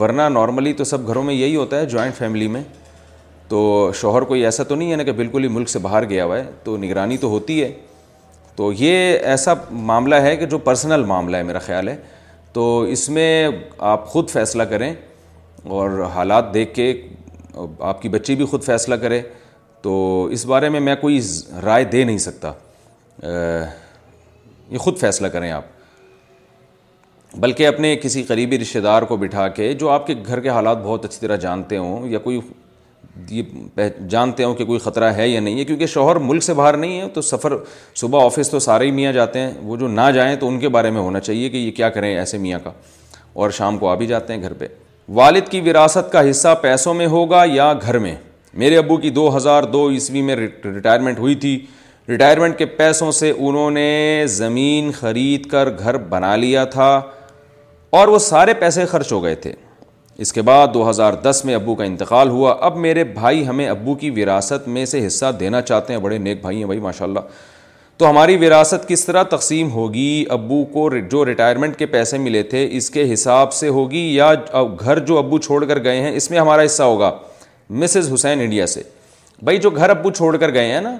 ورنہ 0.00 0.22
نارملی 0.32 0.72
تو 0.72 0.84
سب 0.84 1.06
گھروں 1.08 1.22
میں 1.24 1.34
یہی 1.34 1.56
ہوتا 1.56 1.80
ہے 1.80 1.86
جوائنٹ 1.86 2.14
فیملی 2.16 2.48
میں 2.48 2.62
تو 3.48 3.90
شوہر 4.00 4.22
کوئی 4.30 4.44
ایسا 4.44 4.62
تو 4.68 4.74
نہیں 4.74 4.86
ہے 4.88 4.90
یعنی 4.90 5.02
نا 5.02 5.10
کہ 5.10 5.16
بالکل 5.18 5.42
ہی 5.42 5.48
ملک 5.48 5.68
سے 5.68 5.78
باہر 5.78 6.08
گیا 6.10 6.24
ہوا 6.24 6.38
ہے 6.38 6.44
تو 6.64 6.76
نگرانی 6.76 7.16
تو 7.18 7.28
ہوتی 7.30 7.62
ہے 7.62 7.70
تو 8.56 8.72
یہ 8.78 9.16
ایسا 9.20 9.54
معاملہ 9.70 10.14
ہے 10.24 10.36
کہ 10.36 10.46
جو 10.46 10.58
پرسنل 10.58 11.04
معاملہ 11.06 11.36
ہے 11.36 11.42
میرا 11.42 11.58
خیال 11.66 11.88
ہے 11.88 11.96
تو 12.52 12.80
اس 12.90 13.08
میں 13.08 13.48
آپ 13.92 14.06
خود 14.08 14.30
فیصلہ 14.30 14.62
کریں 14.70 14.92
اور 15.78 16.02
حالات 16.14 16.52
دیکھ 16.54 16.74
کے 16.74 16.92
آپ 17.80 18.02
کی 18.02 18.08
بچی 18.08 18.34
بھی 18.36 18.44
خود 18.46 18.64
فیصلہ 18.64 18.94
کرے 19.02 19.20
تو 19.82 19.96
اس 20.32 20.44
بارے 20.46 20.68
میں 20.68 20.80
میں 20.80 20.94
کوئی 21.00 21.20
رائے 21.64 21.84
دے 21.92 22.04
نہیں 22.04 22.18
سکتا 22.18 22.52
یہ 24.70 24.78
خود 24.78 24.98
فیصلہ 24.98 25.26
کریں 25.32 25.50
آپ 25.50 25.64
بلکہ 27.40 27.66
اپنے 27.66 27.94
کسی 28.02 28.22
قریبی 28.28 28.58
رشتہ 28.58 28.78
دار 28.78 29.02
کو 29.08 29.16
بٹھا 29.16 29.46
کے 29.56 29.72
جو 29.80 29.88
آپ 29.90 30.06
کے 30.06 30.14
گھر 30.26 30.40
کے 30.40 30.48
حالات 30.48 30.78
بہت 30.82 31.04
اچھی 31.04 31.18
طرح 31.26 31.36
جانتے 31.40 31.76
ہوں 31.76 32.08
یا 32.08 32.18
کوئی 32.18 32.38
یہ 33.30 33.80
جانتے 34.08 34.44
ہوں 34.44 34.54
کہ 34.54 34.64
کوئی 34.64 34.78
خطرہ 34.84 35.12
ہے 35.16 35.28
یا 35.28 35.40
نہیں 35.40 35.58
ہے 35.58 35.64
کیونکہ 35.64 35.86
شوہر 35.96 36.16
ملک 36.28 36.42
سے 36.42 36.54
باہر 36.54 36.76
نہیں 36.76 37.00
ہے 37.00 37.08
تو 37.14 37.20
سفر 37.22 37.54
صبح 38.00 38.24
آفس 38.24 38.50
تو 38.50 38.58
سارے 38.68 38.86
ہی 38.86 38.90
میاں 38.92 39.12
جاتے 39.12 39.40
ہیں 39.40 39.50
وہ 39.62 39.76
جو 39.76 39.88
نہ 39.88 40.10
جائیں 40.14 40.34
تو 40.40 40.48
ان 40.48 40.58
کے 40.60 40.68
بارے 40.76 40.90
میں 40.90 41.00
ہونا 41.00 41.20
چاہیے 41.20 41.48
کہ 41.50 41.56
یہ 41.56 41.70
کیا 41.76 41.88
کریں 41.90 42.14
ایسے 42.14 42.38
میاں 42.38 42.58
کا 42.64 42.72
اور 43.42 43.50
شام 43.58 43.78
کو 43.78 43.88
آ 43.88 43.94
بھی 44.02 44.06
جاتے 44.06 44.34
ہیں 44.34 44.42
گھر 44.42 44.52
پہ 44.58 44.66
والد 45.20 45.48
کی 45.50 45.60
وراثت 45.70 46.12
کا 46.12 46.28
حصہ 46.30 46.54
پیسوں 46.62 46.94
میں 46.94 47.06
ہوگا 47.16 47.42
یا 47.54 47.72
گھر 47.82 47.98
میں 48.06 48.14
میرے 48.60 48.76
ابو 48.78 48.96
کی 48.96 49.10
دو 49.20 49.36
ہزار 49.36 49.62
دو 49.72 49.88
عیسوی 49.90 50.22
میں 50.28 50.36
ریٹائرمنٹ 50.36 51.18
ہوئی 51.18 51.34
تھی 51.44 51.58
ریٹائرمنٹ 52.08 52.58
کے 52.58 52.66
پیسوں 52.80 53.10
سے 53.12 53.32
انہوں 53.36 53.70
نے 53.70 54.24
زمین 54.28 54.90
خرید 54.98 55.46
کر 55.50 55.68
گھر 55.78 55.96
بنا 56.08 56.34
لیا 56.36 56.64
تھا 56.74 56.90
اور 57.90 58.08
وہ 58.08 58.18
سارے 58.18 58.54
پیسے 58.60 58.84
خرچ 58.86 59.12
ہو 59.12 59.22
گئے 59.24 59.34
تھے 59.42 59.52
اس 60.24 60.32
کے 60.32 60.42
بعد 60.42 60.68
دو 60.74 60.88
ہزار 60.88 61.12
دس 61.22 61.42
میں 61.44 61.54
ابو 61.54 61.74
کا 61.74 61.84
انتقال 61.84 62.28
ہوا 62.28 62.54
اب 62.66 62.76
میرے 62.84 63.04
بھائی 63.04 63.46
ہمیں 63.46 63.68
ابو 63.68 63.94
کی 63.94 64.10
وراثت 64.22 64.68
میں 64.68 64.84
سے 64.92 65.06
حصہ 65.06 65.30
دینا 65.40 65.60
چاہتے 65.62 65.92
ہیں 65.92 66.00
بڑے 66.00 66.18
نیک 66.18 66.40
بھائی 66.40 66.58
ہیں 66.58 66.64
بھائی 66.66 66.80
ماشاء 66.80 67.04
اللہ 67.06 67.20
تو 67.98 68.08
ہماری 68.10 68.36
وراثت 68.46 68.88
کس 68.88 69.04
طرح 69.06 69.22
تقسیم 69.30 69.70
ہوگی 69.72 70.24
ابو 70.30 70.64
کو 70.72 70.88
جو 71.10 71.24
ریٹائرمنٹ 71.26 71.76
کے 71.78 71.86
پیسے 71.94 72.18
ملے 72.18 72.42
تھے 72.52 72.66
اس 72.76 72.90
کے 72.90 73.12
حساب 73.12 73.52
سے 73.52 73.68
ہوگی 73.76 74.04
یا 74.14 74.32
گھر 74.80 74.98
جو 75.10 75.18
ابو 75.18 75.38
چھوڑ 75.46 75.64
کر 75.66 75.82
گئے 75.84 76.00
ہیں 76.00 76.12
اس 76.16 76.30
میں 76.30 76.38
ہمارا 76.38 76.64
حصہ 76.64 76.82
ہوگا 76.82 77.10
مسز 77.82 78.12
حسین 78.14 78.40
انڈیا 78.40 78.66
سے 78.72 78.82
بھائی 79.44 79.58
جو 79.66 79.70
گھر 79.70 79.90
ابو 79.90 80.10
چھوڑ 80.10 80.36
کر 80.36 80.52
گئے 80.54 80.72
ہیں 80.72 80.80
نا 80.80 80.96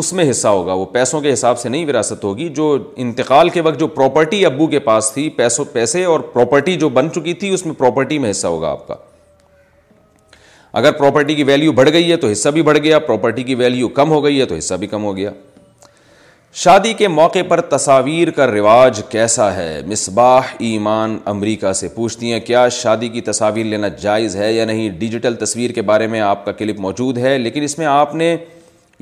اس 0.00 0.12
میں 0.12 0.28
حصہ 0.30 0.48
ہوگا 0.48 0.72
وہ 0.74 0.84
پیسوں 0.92 1.20
کے 1.20 1.32
حساب 1.32 1.58
سے 1.58 1.68
نہیں 1.68 1.84
وراثت 1.86 2.24
ہوگی 2.24 2.48
جو 2.54 2.64
انتقال 3.04 3.48
کے 3.56 3.60
وقت 3.66 3.80
جو 3.80 3.86
پراپرٹی 3.98 4.44
ابو 4.46 4.66
کے 4.66 4.78
پاس 4.88 5.10
تھی 5.14 5.28
پیسوں 5.36 5.64
پیسے 5.72 6.04
اور 6.04 6.20
پراپرٹی 6.32 6.76
جو 6.76 6.88
بن 6.96 7.10
چکی 7.14 7.34
تھی 7.42 7.48
اس 7.54 7.64
میں 7.66 7.74
پراپرٹی 7.78 8.18
میں 8.24 8.30
حصہ 8.30 8.46
ہوگا 8.46 8.70
آپ 8.70 8.86
کا 8.88 8.94
اگر 10.80 10.92
پراپرٹی 10.92 11.34
کی 11.34 11.42
ویلیو 11.50 11.72
بڑھ 11.72 11.90
گئی 11.92 12.10
ہے 12.10 12.16
تو 12.24 12.28
حصہ 12.28 12.48
بھی 12.54 12.62
بڑھ 12.68 12.78
گیا 12.82 12.98
پراپرٹی 12.98 13.42
کی 13.50 13.54
ویلیو 13.60 13.88
کم 13.98 14.10
ہو 14.10 14.22
گئی 14.24 14.40
ہے 14.40 14.44
تو 14.46 14.54
حصہ 14.54 14.74
بھی 14.78 14.86
کم 14.94 15.04
ہو 15.04 15.16
گیا 15.16 15.30
شادی 16.62 16.92
کے 16.98 17.08
موقع 17.08 17.38
پر 17.48 17.60
تصاویر 17.76 18.30
کا 18.30 18.46
رواج 18.46 19.00
کیسا 19.10 19.52
ہے 19.56 19.80
مصباح 19.86 20.52
ایمان 20.70 21.16
امریکہ 21.34 21.72
سے 21.82 21.88
پوچھتی 21.94 22.32
ہیں 22.32 22.40
کیا 22.46 22.68
شادی 22.82 23.08
کی 23.14 23.20
تصاویر 23.30 23.64
لینا 23.66 23.88
جائز 24.00 24.36
ہے 24.36 24.52
یا 24.52 24.64
نہیں 24.64 24.88
ڈیجیٹل 24.98 25.34
تصویر 25.44 25.72
کے 25.78 25.82
بارے 25.92 26.06
میں 26.14 26.20
آپ 26.26 26.44
کا 26.44 26.52
کلپ 26.60 26.80
موجود 26.80 27.18
ہے 27.18 27.36
لیکن 27.38 27.62
اس 27.62 27.78
میں 27.78 27.86
آپ 27.92 28.14
نے 28.14 28.36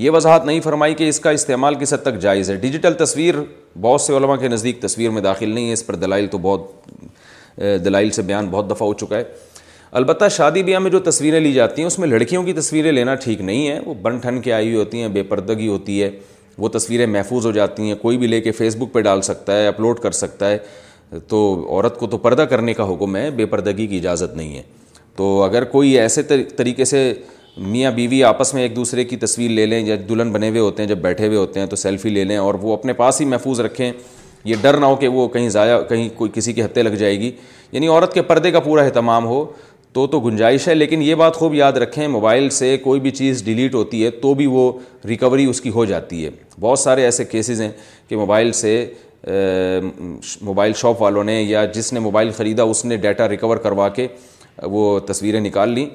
یہ 0.05 0.11
وضاحت 0.11 0.47
نہیں 0.47 0.61
فرمائی 0.61 0.95
کہ 0.99 1.09
اس 1.09 1.21
کا 1.21 1.31
استعمال 1.39 1.75
کس 1.81 1.93
حد 1.95 2.03
تک 2.03 2.19
جائز 2.21 2.51
ہے 2.51 2.55
ڈیجیٹل 2.67 2.95
تصویر 3.05 3.35
بہت 3.81 4.01
سے 4.01 4.17
علماء 4.17 4.37
کے 4.41 4.49
نزدیک 4.49 4.81
تصویر 4.83 5.11
میں 5.17 5.21
داخل 5.23 5.49
نہیں 5.55 5.69
ہے 5.69 5.73
اس 5.73 5.85
پر 5.87 5.95
دلائل 6.05 6.27
تو 6.31 6.39
بہت 6.47 7.85
دلائل 7.85 8.11
سے 8.17 8.23
بیان 8.31 8.49
بہت 8.51 8.71
دفعہ 8.71 8.87
ہو 8.89 8.95
چکا 9.03 9.17
ہے 9.17 9.25
البتہ 10.01 10.29
شادی 10.37 10.63
بیاہ 10.69 10.79
میں 10.81 10.91
جو 10.91 10.99
تصویریں 11.11 11.39
لی 11.41 11.53
جاتی 11.53 11.83
ہیں 11.83 11.87
اس 11.87 11.99
میں 11.99 12.09
لڑکیوں 12.09 12.43
کی 12.45 12.53
تصویریں 12.53 12.91
لینا 12.93 13.15
ٹھیک 13.25 13.41
نہیں 13.49 13.69
ہے 13.69 13.79
وہ 13.87 13.95
بن 14.03 14.19
ٹھن 14.19 14.41
کے 14.47 14.53
آئی 14.53 14.67
ہوئی 14.69 14.77
ہوتی 14.79 15.01
ہیں 15.01 15.09
بے 15.19 15.23
پردگی 15.33 15.69
ہوتی 15.69 16.03
ہے 16.03 16.11
وہ 16.65 16.69
تصویریں 16.79 17.07
محفوظ 17.17 17.47
ہو 17.47 17.53
جاتی 17.61 17.89
ہیں 17.89 17.95
کوئی 18.03 18.19
بھی 18.19 18.27
لے 18.27 18.41
کے 18.47 18.53
فیس 18.63 18.77
بک 18.79 18.93
پہ 18.93 19.01
ڈال 19.09 19.23
سکتا 19.29 19.57
ہے 19.59 19.67
اپلوڈ 19.67 19.99
کر 20.07 20.11
سکتا 20.25 20.51
ہے 20.51 21.19
تو 21.29 21.39
عورت 21.69 21.99
کو 21.99 22.07
تو 22.15 22.19
پردہ 22.27 22.43
کرنے 22.53 22.75
کا 22.75 22.93
حکم 22.93 23.17
ہے 23.17 23.31
بے 23.41 23.47
پردگی 23.55 23.87
کی 23.87 23.99
اجازت 23.99 24.37
نہیں 24.37 24.57
ہے 24.57 24.63
تو 25.17 25.29
اگر 25.43 25.65
کوئی 25.77 25.99
ایسے 25.99 26.23
طریقے 26.57 26.85
سے 26.95 27.03
میاں 27.57 27.91
بیوی 27.93 28.23
آپس 28.25 28.53
میں 28.55 28.63
ایک 28.63 28.75
دوسرے 28.77 29.05
کی 29.05 29.17
تصویر 29.17 29.51
لے 29.51 29.65
لیں 29.67 29.85
یا 29.87 29.97
دلہن 30.09 30.31
بنے 30.33 30.49
ہوئے 30.49 30.61
ہوتے 30.61 30.83
ہیں 30.83 30.89
جب 30.89 30.99
بیٹھے 30.99 31.27
ہوئے 31.27 31.39
ہوتے 31.39 31.61
ہیں 31.61 31.67
تو 31.67 31.77
سیلفی 31.77 32.11
لے 32.11 32.25
لیں 32.25 32.37
اور 32.37 32.55
وہ 32.61 32.73
اپنے 32.73 32.93
پاس 33.01 33.21
ہی 33.21 33.27
محفوظ 33.27 33.61
رکھیں 33.61 33.91
یہ 34.45 34.55
ڈر 34.63 34.77
نہ 34.81 34.87
ہو 34.87 34.97
کہ 34.97 35.09
وہ 35.09 35.27
کہیں 35.29 35.49
ضائع 35.49 35.81
کہیں 35.89 36.09
کوئی 36.17 36.31
کسی 36.35 36.53
کی 36.53 36.65
ہتھے 36.65 36.83
لگ 36.83 36.95
جائے 36.99 37.19
گی 37.21 37.31
یعنی 37.73 37.89
عورت 37.89 38.15
کے 38.15 38.23
پردے 38.31 38.51
کا 38.51 38.61
پورا 38.61 38.83
اہتمام 38.83 39.27
ہو 39.27 39.45
تو 39.93 40.07
تو 40.07 40.21
گنجائش 40.21 40.67
ہے 40.69 40.75
لیکن 40.75 41.03
یہ 41.03 41.15
بات 41.15 41.35
خوب 41.37 41.55
یاد 41.55 41.73
رکھیں 41.83 42.07
موبائل 42.09 42.49
سے 42.59 42.77
کوئی 42.83 43.01
بھی 43.01 43.11
چیز 43.11 43.45
ڈیلیٹ 43.45 43.75
ہوتی 43.75 44.05
ہے 44.05 44.11
تو 44.21 44.33
بھی 44.35 44.47
وہ 44.51 44.71
ریکوری 45.09 45.45
اس 45.47 45.61
کی 45.61 45.71
ہو 45.71 45.85
جاتی 45.85 46.25
ہے 46.25 46.31
بہت 46.61 46.79
سارے 46.79 47.03
ایسے 47.05 47.25
کیسز 47.25 47.61
ہیں 47.61 47.71
کہ 48.09 48.17
موبائل 48.17 48.53
سے 48.53 48.75
موبائل 50.45 50.73
شاپ 50.77 51.03
والوں 51.03 51.25
نے 51.25 51.41
یا 51.43 51.65
جس 51.75 51.93
نے 51.93 52.01
موبائل 52.01 52.31
خریدا 52.37 52.63
اس 52.71 52.85
نے 52.85 52.97
ڈیٹا 53.05 53.29
ریکور 53.29 53.57
کروا 53.67 53.89
کے 53.97 54.07
وہ 54.63 54.99
تصویریں 55.07 55.41
نکال 55.41 55.69
لیں 55.73 55.87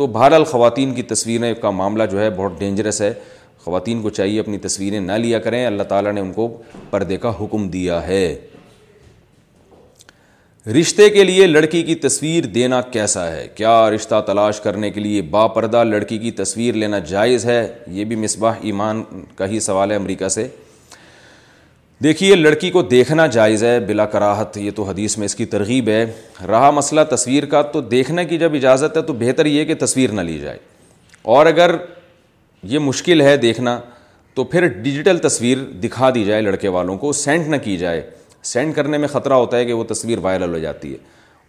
تو 0.00 0.06
بہرحال 0.06 0.44
خواتین 0.50 0.92
کی 0.94 1.02
تصویریں 1.08 1.52
کا 1.62 1.70
معاملہ 1.78 2.02
جو 2.10 2.20
ہے 2.20 2.28
بہت 2.36 2.52
ڈینجرس 2.58 3.00
ہے 3.02 3.12
خواتین 3.64 4.00
کو 4.02 4.10
چاہیے 4.18 4.38
اپنی 4.40 4.58
تصویریں 4.58 4.98
نہ 5.00 5.12
لیا 5.22 5.38
کریں 5.46 5.64
اللہ 5.66 5.82
تعالیٰ 5.88 6.12
نے 6.12 6.20
ان 6.20 6.32
کو 6.32 6.46
پردے 6.90 7.16
کا 7.24 7.32
حکم 7.40 7.68
دیا 7.70 8.00
ہے 8.06 8.22
رشتے 10.78 11.08
کے 11.10 11.24
لیے 11.24 11.46
لڑکی 11.46 11.82
کی 11.82 11.94
تصویر 12.06 12.44
دینا 12.54 12.80
کیسا 12.94 13.30
ہے 13.30 13.46
کیا 13.54 13.74
رشتہ 13.94 14.20
تلاش 14.26 14.60
کرنے 14.60 14.90
کے 14.90 15.00
لیے 15.00 15.22
با 15.36 15.46
پردہ 15.58 15.84
لڑکی 15.84 16.18
کی 16.18 16.30
تصویر 16.40 16.74
لینا 16.84 16.98
جائز 17.12 17.44
ہے 17.46 17.60
یہ 17.98 18.04
بھی 18.12 18.16
مصباح 18.24 18.54
ایمان 18.70 19.02
کا 19.36 19.48
ہی 19.48 19.60
سوال 19.68 19.90
ہے 19.90 19.96
امریکہ 19.96 20.28
سے 20.38 20.48
دیکھیے 22.02 22.34
لڑکی 22.34 22.70
کو 22.70 22.80
دیکھنا 22.82 23.26
جائز 23.32 23.62
ہے 23.64 23.78
بلا 23.86 24.04
کراہت 24.12 24.56
یہ 24.56 24.70
تو 24.76 24.82
حدیث 24.88 25.16
میں 25.18 25.24
اس 25.26 25.34
کی 25.36 25.44
ترغیب 25.54 25.88
ہے 25.88 26.04
رہا 26.48 26.70
مسئلہ 26.74 27.00
تصویر 27.10 27.44
کا 27.46 27.60
تو 27.72 27.80
دیکھنے 27.90 28.24
کی 28.24 28.38
جب 28.38 28.54
اجازت 28.54 28.96
ہے 28.96 29.02
تو 29.02 29.12
بہتر 29.18 29.46
یہ 29.46 29.64
کہ 29.70 29.74
تصویر 29.80 30.12
نہ 30.12 30.20
لی 30.28 30.38
جائے 30.38 30.58
اور 31.34 31.46
اگر 31.46 31.74
یہ 32.70 32.78
مشکل 32.78 33.20
ہے 33.20 33.36
دیکھنا 33.36 33.78
تو 34.34 34.44
پھر 34.54 34.66
ڈیجیٹل 34.82 35.18
تصویر 35.28 35.58
دکھا 35.82 36.10
دی 36.14 36.24
جائے 36.24 36.40
لڑکے 36.42 36.68
والوں 36.78 36.96
کو 36.98 37.12
سینڈ 37.20 37.48
نہ 37.48 37.56
کی 37.64 37.76
جائے 37.76 38.02
سینڈ 38.52 38.74
کرنے 38.74 38.98
میں 38.98 39.08
خطرہ 39.12 39.32
ہوتا 39.44 39.56
ہے 39.56 39.64
کہ 39.66 39.72
وہ 39.72 39.84
تصویر 39.92 40.18
وائرل 40.22 40.54
ہو 40.54 40.58
جاتی 40.58 40.92
ہے 40.92 40.96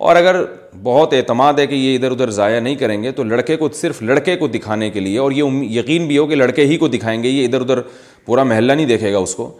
اور 0.09 0.15
اگر 0.15 0.43
بہت 0.83 1.13
اعتماد 1.13 1.59
ہے 1.59 1.67
کہ 1.67 1.75
یہ 1.75 1.95
ادھر 1.95 2.11
ادھر 2.11 2.29
ضائع 2.41 2.59
نہیں 2.59 2.75
کریں 2.75 3.01
گے 3.03 3.11
تو 3.11 3.23
لڑکے 3.23 3.55
کو 3.57 3.69
صرف 3.81 4.01
لڑکے 4.03 4.35
کو 4.37 4.47
دکھانے 4.57 4.89
کے 4.91 4.99
لیے 4.99 5.17
اور 5.19 5.31
یہ 5.31 5.63
یقین 5.79 6.07
بھی 6.07 6.17
ہو 6.17 6.25
کہ 6.27 6.35
لڑکے 6.35 6.65
ہی 6.67 6.77
کو 6.83 6.87
دکھائیں 6.97 7.21
گے 7.23 7.29
یہ 7.29 7.45
ادھر 7.47 7.61
ادھر 7.61 7.81
پورا 8.25 8.43
محلہ 8.51 8.73
نہیں 8.73 8.85
دیکھے 8.85 9.11
گا 9.13 9.17
اس 9.17 9.35
کو 9.35 9.53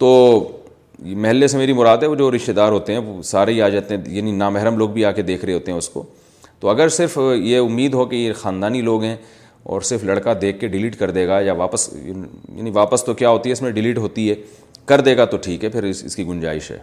تو 0.00 0.10
محلے 1.22 1.46
سے 1.48 1.56
میری 1.58 1.72
مراد 1.72 1.98
ہے 2.02 2.06
وہ 2.06 2.14
جو 2.14 2.30
رشتہ 2.34 2.52
دار 2.52 2.72
ہوتے 2.72 2.92
ہیں 2.92 3.00
وہ 3.06 3.22
سارے 3.30 3.52
ہی 3.52 3.60
آ 3.62 3.68
جاتے 3.68 3.96
ہیں 3.96 4.10
یعنی 4.16 4.30
نامحرم 4.32 4.76
لوگ 4.78 4.88
بھی 4.90 5.04
آ 5.04 5.10
کے 5.18 5.22
دیکھ 5.30 5.44
رہے 5.44 5.54
ہوتے 5.54 5.70
ہیں 5.72 5.78
اس 5.78 5.88
کو 5.88 6.02
تو 6.60 6.68
اگر 6.68 6.88
صرف 6.96 7.16
یہ 7.40 7.58
امید 7.58 7.94
ہو 7.94 8.04
کہ 8.06 8.16
یہ 8.16 8.32
خاندانی 8.40 8.80
لوگ 8.82 9.02
ہیں 9.02 9.16
اور 9.72 9.80
صرف 9.88 10.04
لڑکا 10.04 10.32
دیکھ 10.40 10.58
کے 10.60 10.66
ڈیلیٹ 10.74 10.96
کر 10.98 11.10
دے 11.10 11.26
گا 11.28 11.40
یا 11.40 11.52
واپس 11.52 11.88
یعنی 11.96 12.70
واپس 12.74 13.04
تو 13.04 13.14
کیا 13.14 13.30
ہوتی 13.30 13.48
ہے 13.48 13.52
اس 13.52 13.60
میں 13.62 13.70
ڈیلیٹ 13.78 13.98
ہوتی 13.98 14.28
ہے 14.30 14.34
کر 14.88 15.00
دے 15.08 15.16
گا 15.16 15.24
تو 15.24 15.36
ٹھیک 15.44 15.64
ہے 15.64 15.68
پھر 15.68 15.82
اس, 15.84 16.02
اس 16.04 16.16
کی 16.16 16.26
گنجائش 16.26 16.70
ہے 16.70 16.78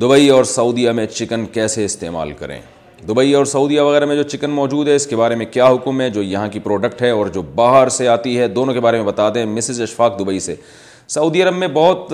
دبئی 0.00 0.28
اور 0.34 0.44
سعودیہ 0.50 0.90
میں 0.98 1.06
چکن 1.06 1.44
کیسے 1.52 1.84
استعمال 1.84 2.32
کریں 2.38 2.60
دبئی 3.08 3.32
اور 3.34 3.44
سعودیہ 3.54 3.80
وغیرہ 3.80 4.04
میں 4.06 4.16
جو 4.16 4.22
چکن 4.34 4.50
موجود 4.50 4.88
ہے 4.88 4.94
اس 4.96 5.06
کے 5.06 5.16
بارے 5.16 5.34
میں 5.36 5.46
کیا 5.50 5.66
حکم 5.74 6.00
ہے 6.00 6.08
جو 6.10 6.22
یہاں 6.22 6.48
کی 6.52 6.58
پروڈکٹ 6.60 7.02
ہے 7.02 7.10
اور 7.10 7.26
جو 7.34 7.42
باہر 7.54 7.88
سے 7.98 8.08
آتی 8.08 8.38
ہے 8.38 8.48
دونوں 8.58 8.74
کے 8.74 8.80
بارے 8.86 8.96
میں 8.96 9.06
بتا 9.06 9.28
دیں 9.34 9.44
مسز 9.46 9.80
اشفاق 9.82 10.18
دبئی 10.20 10.40
سے 10.46 10.54
سعودی 11.14 11.42
عرب 11.42 11.54
میں 11.56 11.66
بہت 11.74 12.12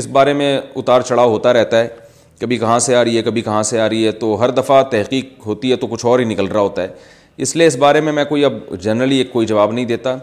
اس 0.00 0.06
بارے 0.16 0.32
میں 0.34 0.46
اتار 0.76 1.00
چڑھاؤ 1.08 1.30
ہوتا 1.30 1.52
رہتا 1.52 1.78
ہے 1.80 1.88
کبھی 2.40 2.56
کہاں 2.58 2.78
سے 2.84 2.94
آ 2.96 3.02
رہی 3.04 3.16
ہے 3.16 3.22
کبھی 3.22 3.40
کہاں 3.48 3.62
سے 3.70 3.80
آ 3.80 3.88
رہی 3.88 4.06
ہے 4.06 4.12
تو 4.20 4.34
ہر 4.40 4.50
دفعہ 4.58 4.82
تحقیق 4.90 5.46
ہوتی 5.46 5.70
ہے 5.70 5.76
تو 5.76 5.86
کچھ 5.86 6.04
اور 6.12 6.18
ہی 6.18 6.24
نکل 6.24 6.46
رہا 6.52 6.60
ہوتا 6.60 6.82
ہے 6.82 6.86
اس 7.46 7.54
لیے 7.56 7.66
اس 7.66 7.76
بارے 7.82 8.00
میں 8.06 8.12
میں 8.12 8.24
کوئی 8.28 8.44
اب 8.44 8.52
جنرلی 8.82 9.16
ایک 9.18 9.32
کوئی 9.32 9.46
جواب 9.46 9.72
نہیں 9.72 9.84
دیتا 9.84 10.16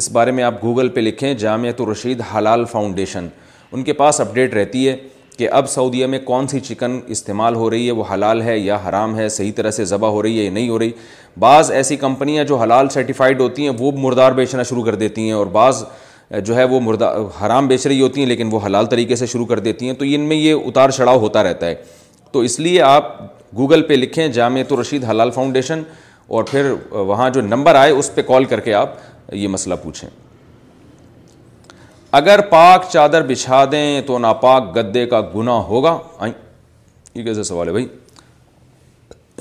اس 0.00 0.10
بارے 0.12 0.30
میں 0.38 0.44
آپ 0.44 0.62
گوگل 0.62 0.88
پہ 0.88 1.00
لکھیں 1.00 1.32
جامعۃ 1.44 1.80
الرشید 1.86 2.20
حلال 2.34 2.64
فاؤنڈیشن 2.72 3.26
ان 3.72 3.84
کے 3.84 3.92
پاس 4.02 4.20
اپڈیٹ 4.20 4.54
رہتی 4.54 4.86
ہے 4.88 4.96
کہ 5.38 5.48
اب 5.60 5.68
سعودیہ 5.70 6.06
میں 6.14 6.18
کون 6.24 6.46
سی 6.48 6.60
چکن 6.68 7.00
استعمال 7.16 7.54
ہو 7.54 7.70
رہی 7.70 7.86
ہے 7.86 7.92
وہ 7.92 8.04
حلال 8.12 8.42
ہے 8.42 8.58
یا 8.58 8.78
حرام 8.88 9.18
ہے 9.18 9.28
صحیح 9.38 9.52
طرح 9.56 9.70
سے 9.80 9.84
ذبح 9.94 10.08
ہو 10.18 10.22
رہی 10.22 10.38
ہے 10.38 10.44
یا 10.44 10.50
نہیں 10.52 10.68
ہو 10.68 10.78
رہی 10.78 10.90
بعض 11.46 11.70
ایسی 11.80 11.96
کمپنیاں 12.06 12.44
جو 12.52 12.56
حلال 12.62 12.88
سرٹیفائڈ 12.98 13.40
ہوتی 13.40 13.66
ہیں 13.68 13.74
وہ 13.78 13.92
مردار 14.06 14.32
بیچنا 14.42 14.62
شروع 14.72 14.84
کر 14.84 14.94
دیتی 15.04 15.24
ہیں 15.26 15.32
اور 15.40 15.46
بعض 15.60 15.84
جو 16.44 16.56
ہے 16.56 16.64
وہ 16.64 16.80
مردہ 16.80 17.12
حرام 17.40 17.66
بیچ 17.68 17.86
رہی 17.86 18.00
ہوتی 18.00 18.20
ہیں 18.20 18.26
لیکن 18.28 18.48
وہ 18.52 18.58
حلال 18.66 18.86
طریقے 18.90 19.16
سے 19.16 19.26
شروع 19.26 19.44
کر 19.46 19.58
دیتی 19.58 19.86
ہیں 19.86 19.94
تو 19.94 20.04
ان 20.14 20.20
میں 20.28 20.36
یہ 20.36 20.54
اتار 20.66 20.90
چڑھاؤ 20.90 21.18
ہوتا 21.20 21.42
رہتا 21.42 21.66
ہے 21.66 21.74
تو 22.32 22.40
اس 22.40 22.58
لیے 22.60 22.80
آپ 22.82 23.12
گوگل 23.56 23.82
پہ 23.88 23.92
لکھیں 23.94 24.26
جامعۃ 24.28 24.54
الرشید 24.72 24.78
رشید 25.00 25.04
حلال 25.10 25.30
فاؤنڈیشن 25.30 25.82
اور 26.36 26.44
پھر 26.50 26.70
وہاں 26.90 27.28
جو 27.30 27.40
نمبر 27.40 27.74
آئے 27.74 27.90
اس 27.92 28.10
پہ 28.14 28.22
کال 28.26 28.44
کر 28.52 28.60
کے 28.60 28.74
آپ 28.74 28.94
یہ 29.32 29.48
مسئلہ 29.48 29.74
پوچھیں 29.82 30.08
اگر 32.20 32.40
پاک 32.50 32.84
چادر 32.92 33.26
بچھا 33.26 33.64
دیں 33.72 34.00
تو 34.06 34.18
ناپاک 34.18 34.76
گدے 34.76 35.04
کا 35.06 35.20
گناہ 35.34 35.60
ہوگا 35.72 35.98
یہ 37.14 37.22
کیسے 37.24 37.42
سوال 37.42 37.68
ہے 37.68 37.72
بھائی 37.72 37.86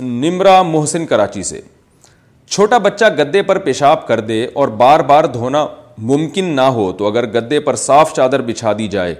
نمرا 0.01 0.61
محسن 0.63 1.05
کراچی 1.05 1.43
سے 1.43 1.61
چھوٹا 2.49 2.77
بچہ 2.85 3.05
گدے 3.17 3.41
پر 3.49 3.57
پیشاب 3.65 4.07
کر 4.07 4.19
دے 4.29 4.45
اور 4.53 4.67
بار 4.83 4.99
بار 5.09 5.23
دھونا 5.33 5.65
ممکن 5.97 6.43
نہ 6.55 6.61
ہو 6.75 6.91
تو 6.97 7.07
اگر 7.07 7.25
گدے 7.35 7.59
پر 7.59 7.75
صاف 7.75 8.13
چادر 8.15 8.41
بچھا 8.41 8.71
دی 8.77 8.87
جائے 8.87 9.13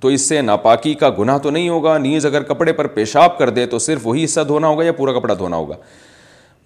تو 0.00 0.08
اس 0.08 0.28
سے 0.28 0.40
ناپاکی 0.42 0.92
کا 0.94 1.10
گناہ 1.18 1.38
تو 1.42 1.50
نہیں 1.50 1.68
ہوگا 1.68 1.96
نیز 1.98 2.26
اگر 2.26 2.42
کپڑے 2.52 2.72
پر 2.72 2.86
پیشاب 2.94 3.38
کر 3.38 3.50
دے 3.50 3.64
تو 3.66 3.78
صرف 3.78 4.06
وہی 4.06 4.24
حصہ 4.24 4.40
دھونا 4.48 4.66
ہوگا 4.68 4.84
یا 4.84 4.92
پورا 4.96 5.12
کپڑا 5.18 5.34
دھونا 5.38 5.56
ہوگا 5.56 5.76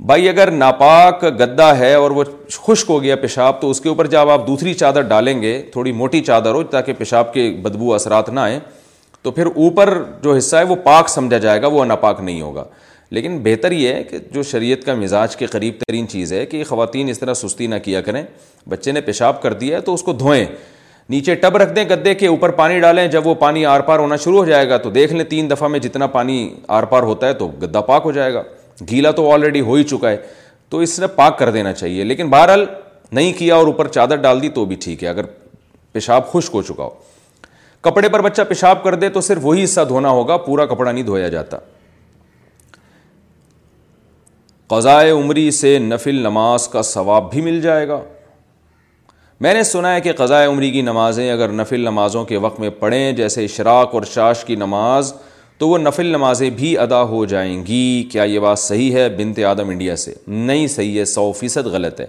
بھائی 0.06 0.28
اگر 0.28 0.50
ناپاک 0.50 1.24
گدا 1.40 1.76
ہے 1.78 1.92
اور 1.94 2.10
وہ 2.10 2.24
خشک 2.66 2.90
ہو 2.90 3.02
گیا 3.02 3.16
پیشاب 3.16 3.60
تو 3.60 3.70
اس 3.70 3.80
کے 3.80 3.88
اوپر 3.88 4.06
جب 4.14 4.30
آپ 4.30 4.46
دوسری 4.46 4.74
چادر 4.74 5.02
ڈالیں 5.08 5.40
گے 5.42 5.60
تھوڑی 5.72 5.92
موٹی 5.92 6.20
چادر 6.24 6.54
ہو 6.54 6.62
تاکہ 6.72 6.92
پیشاب 6.98 7.32
کے 7.34 7.50
بدبو 7.62 7.94
اثرات 7.94 8.28
نہ 8.30 8.40
آئیں 8.40 8.58
تو 9.22 9.30
پھر 9.30 9.46
اوپر 9.54 10.02
جو 10.22 10.34
حصہ 10.36 10.56
ہے 10.56 10.64
وہ 10.68 10.76
پاک 10.84 11.08
سمجھا 11.08 11.38
جائے 11.38 11.60
گا 11.62 11.66
وہ 11.72 11.84
ناپاک 11.84 12.20
نہیں 12.20 12.40
ہوگا 12.40 12.64
لیکن 13.14 13.36
بہتر 13.42 13.72
یہ 13.72 13.92
ہے 13.92 14.02
کہ 14.10 14.18
جو 14.32 14.42
شریعت 14.50 14.84
کا 14.84 14.92
مزاج 14.96 15.34
کے 15.36 15.46
قریب 15.54 15.74
ترین 15.86 16.06
چیز 16.08 16.32
ہے 16.32 16.44
کہ 16.50 16.62
خواتین 16.64 17.08
اس 17.08 17.18
طرح 17.18 17.34
سستی 17.34 17.66
نہ 17.66 17.74
کیا 17.84 18.00
کریں 18.02 18.22
بچے 18.68 18.92
نے 18.92 19.00
پیشاب 19.08 19.42
کر 19.42 19.52
دیا 19.62 19.76
ہے 19.76 19.80
تو 19.88 19.94
اس 19.94 20.02
کو 20.02 20.12
دھوئیں 20.22 20.44
نیچے 21.10 21.34
ٹب 21.42 21.56
رکھ 21.62 21.74
دیں 21.76 21.84
گدے 21.88 22.14
کے 22.22 22.26
اوپر 22.26 22.50
پانی 22.60 22.78
ڈالیں 22.80 23.06
جب 23.16 23.26
وہ 23.26 23.34
پانی 23.42 23.64
آر 23.66 23.80
پار 23.88 23.98
ہونا 23.98 24.16
شروع 24.24 24.38
ہو 24.38 24.44
جائے 24.44 24.68
گا 24.68 24.76
تو 24.84 24.90
دیکھ 24.90 25.12
لیں 25.12 25.24
تین 25.30 25.50
دفعہ 25.50 25.68
میں 25.72 25.78
جتنا 25.86 26.06
پانی 26.14 26.38
آر 26.78 26.82
پار 26.92 27.02
ہوتا 27.10 27.28
ہے 27.28 27.32
تو 27.42 27.48
گدا 27.62 27.80
پاک 27.90 28.02
ہو 28.04 28.12
جائے 28.18 28.32
گا 28.34 28.42
گیلا 28.90 29.10
تو 29.20 29.30
آلریڈی 29.32 29.60
ہو 29.68 29.74
ہی 29.74 29.84
چکا 29.92 30.10
ہے 30.10 30.16
تو 30.70 30.78
اس 30.86 30.98
نے 31.00 31.06
پاک 31.16 31.38
کر 31.38 31.50
دینا 31.58 31.72
چاہیے 31.72 32.04
لیکن 32.04 32.28
بہرحال 32.30 32.64
نہیں 33.12 33.32
کیا 33.38 33.56
اور 33.56 33.66
اوپر 33.66 33.88
چادر 33.98 34.16
ڈال 34.26 34.42
دی 34.42 34.48
تو 34.58 34.64
بھی 34.64 34.76
ٹھیک 34.84 35.04
ہے 35.04 35.08
اگر 35.08 35.26
پیشاب 35.92 36.30
خشک 36.32 36.54
ہو 36.54 36.62
چکا 36.70 36.82
ہو 36.84 36.90
کپڑے 37.90 38.08
پر 38.08 38.22
بچہ 38.22 38.42
پیشاب 38.48 38.82
کر 38.84 38.94
دے 39.04 39.08
تو 39.10 39.20
صرف 39.30 39.44
وہی 39.44 39.64
حصہ 39.64 39.80
دھونا 39.88 40.10
ہوگا 40.20 40.36
پورا 40.48 40.66
کپڑا 40.74 40.90
نہیں 40.92 41.04
دھویا 41.04 41.28
جاتا 41.38 41.58
قضاء 44.72 45.02
عمری 45.12 45.50
سے 45.50 45.78
نفل 45.78 46.18
نماز 46.22 46.66
کا 46.74 46.82
ثواب 46.90 47.30
بھی 47.30 47.40
مل 47.42 47.60
جائے 47.62 47.86
گا 47.88 48.00
میں 49.44 49.52
نے 49.54 49.62
سنا 49.70 49.94
ہے 49.94 50.00
کہ 50.00 50.12
قضاء 50.16 50.40
عمری 50.48 50.70
کی 50.72 50.82
نمازیں 50.82 51.30
اگر 51.32 51.52
نفل 51.52 51.80
نمازوں 51.84 52.24
کے 52.30 52.36
وقت 52.44 52.60
میں 52.60 52.70
پڑھیں 52.78 53.12
جیسے 53.16 53.44
اشراق 53.44 53.94
اور 53.94 54.02
شاش 54.12 54.44
کی 54.44 54.56
نماز 54.62 55.12
تو 55.58 55.68
وہ 55.68 55.78
نفل 55.78 56.06
نمازیں 56.16 56.48
بھی 56.60 56.76
ادا 56.86 57.02
ہو 57.12 57.24
جائیں 57.34 57.54
گی 57.66 57.82
کیا 58.12 58.22
یہ 58.34 58.38
بات 58.46 58.58
صحیح 58.58 58.94
ہے 58.96 59.08
بنت 59.18 59.38
آدم 59.48 59.68
انڈیا 59.68 59.96
سے 60.04 60.14
نہیں 60.26 60.66
صحیح 60.78 60.98
ہے 60.98 61.04
سو 61.14 61.30
فیصد 61.40 61.66
غلط 61.76 62.00
ہے 62.00 62.06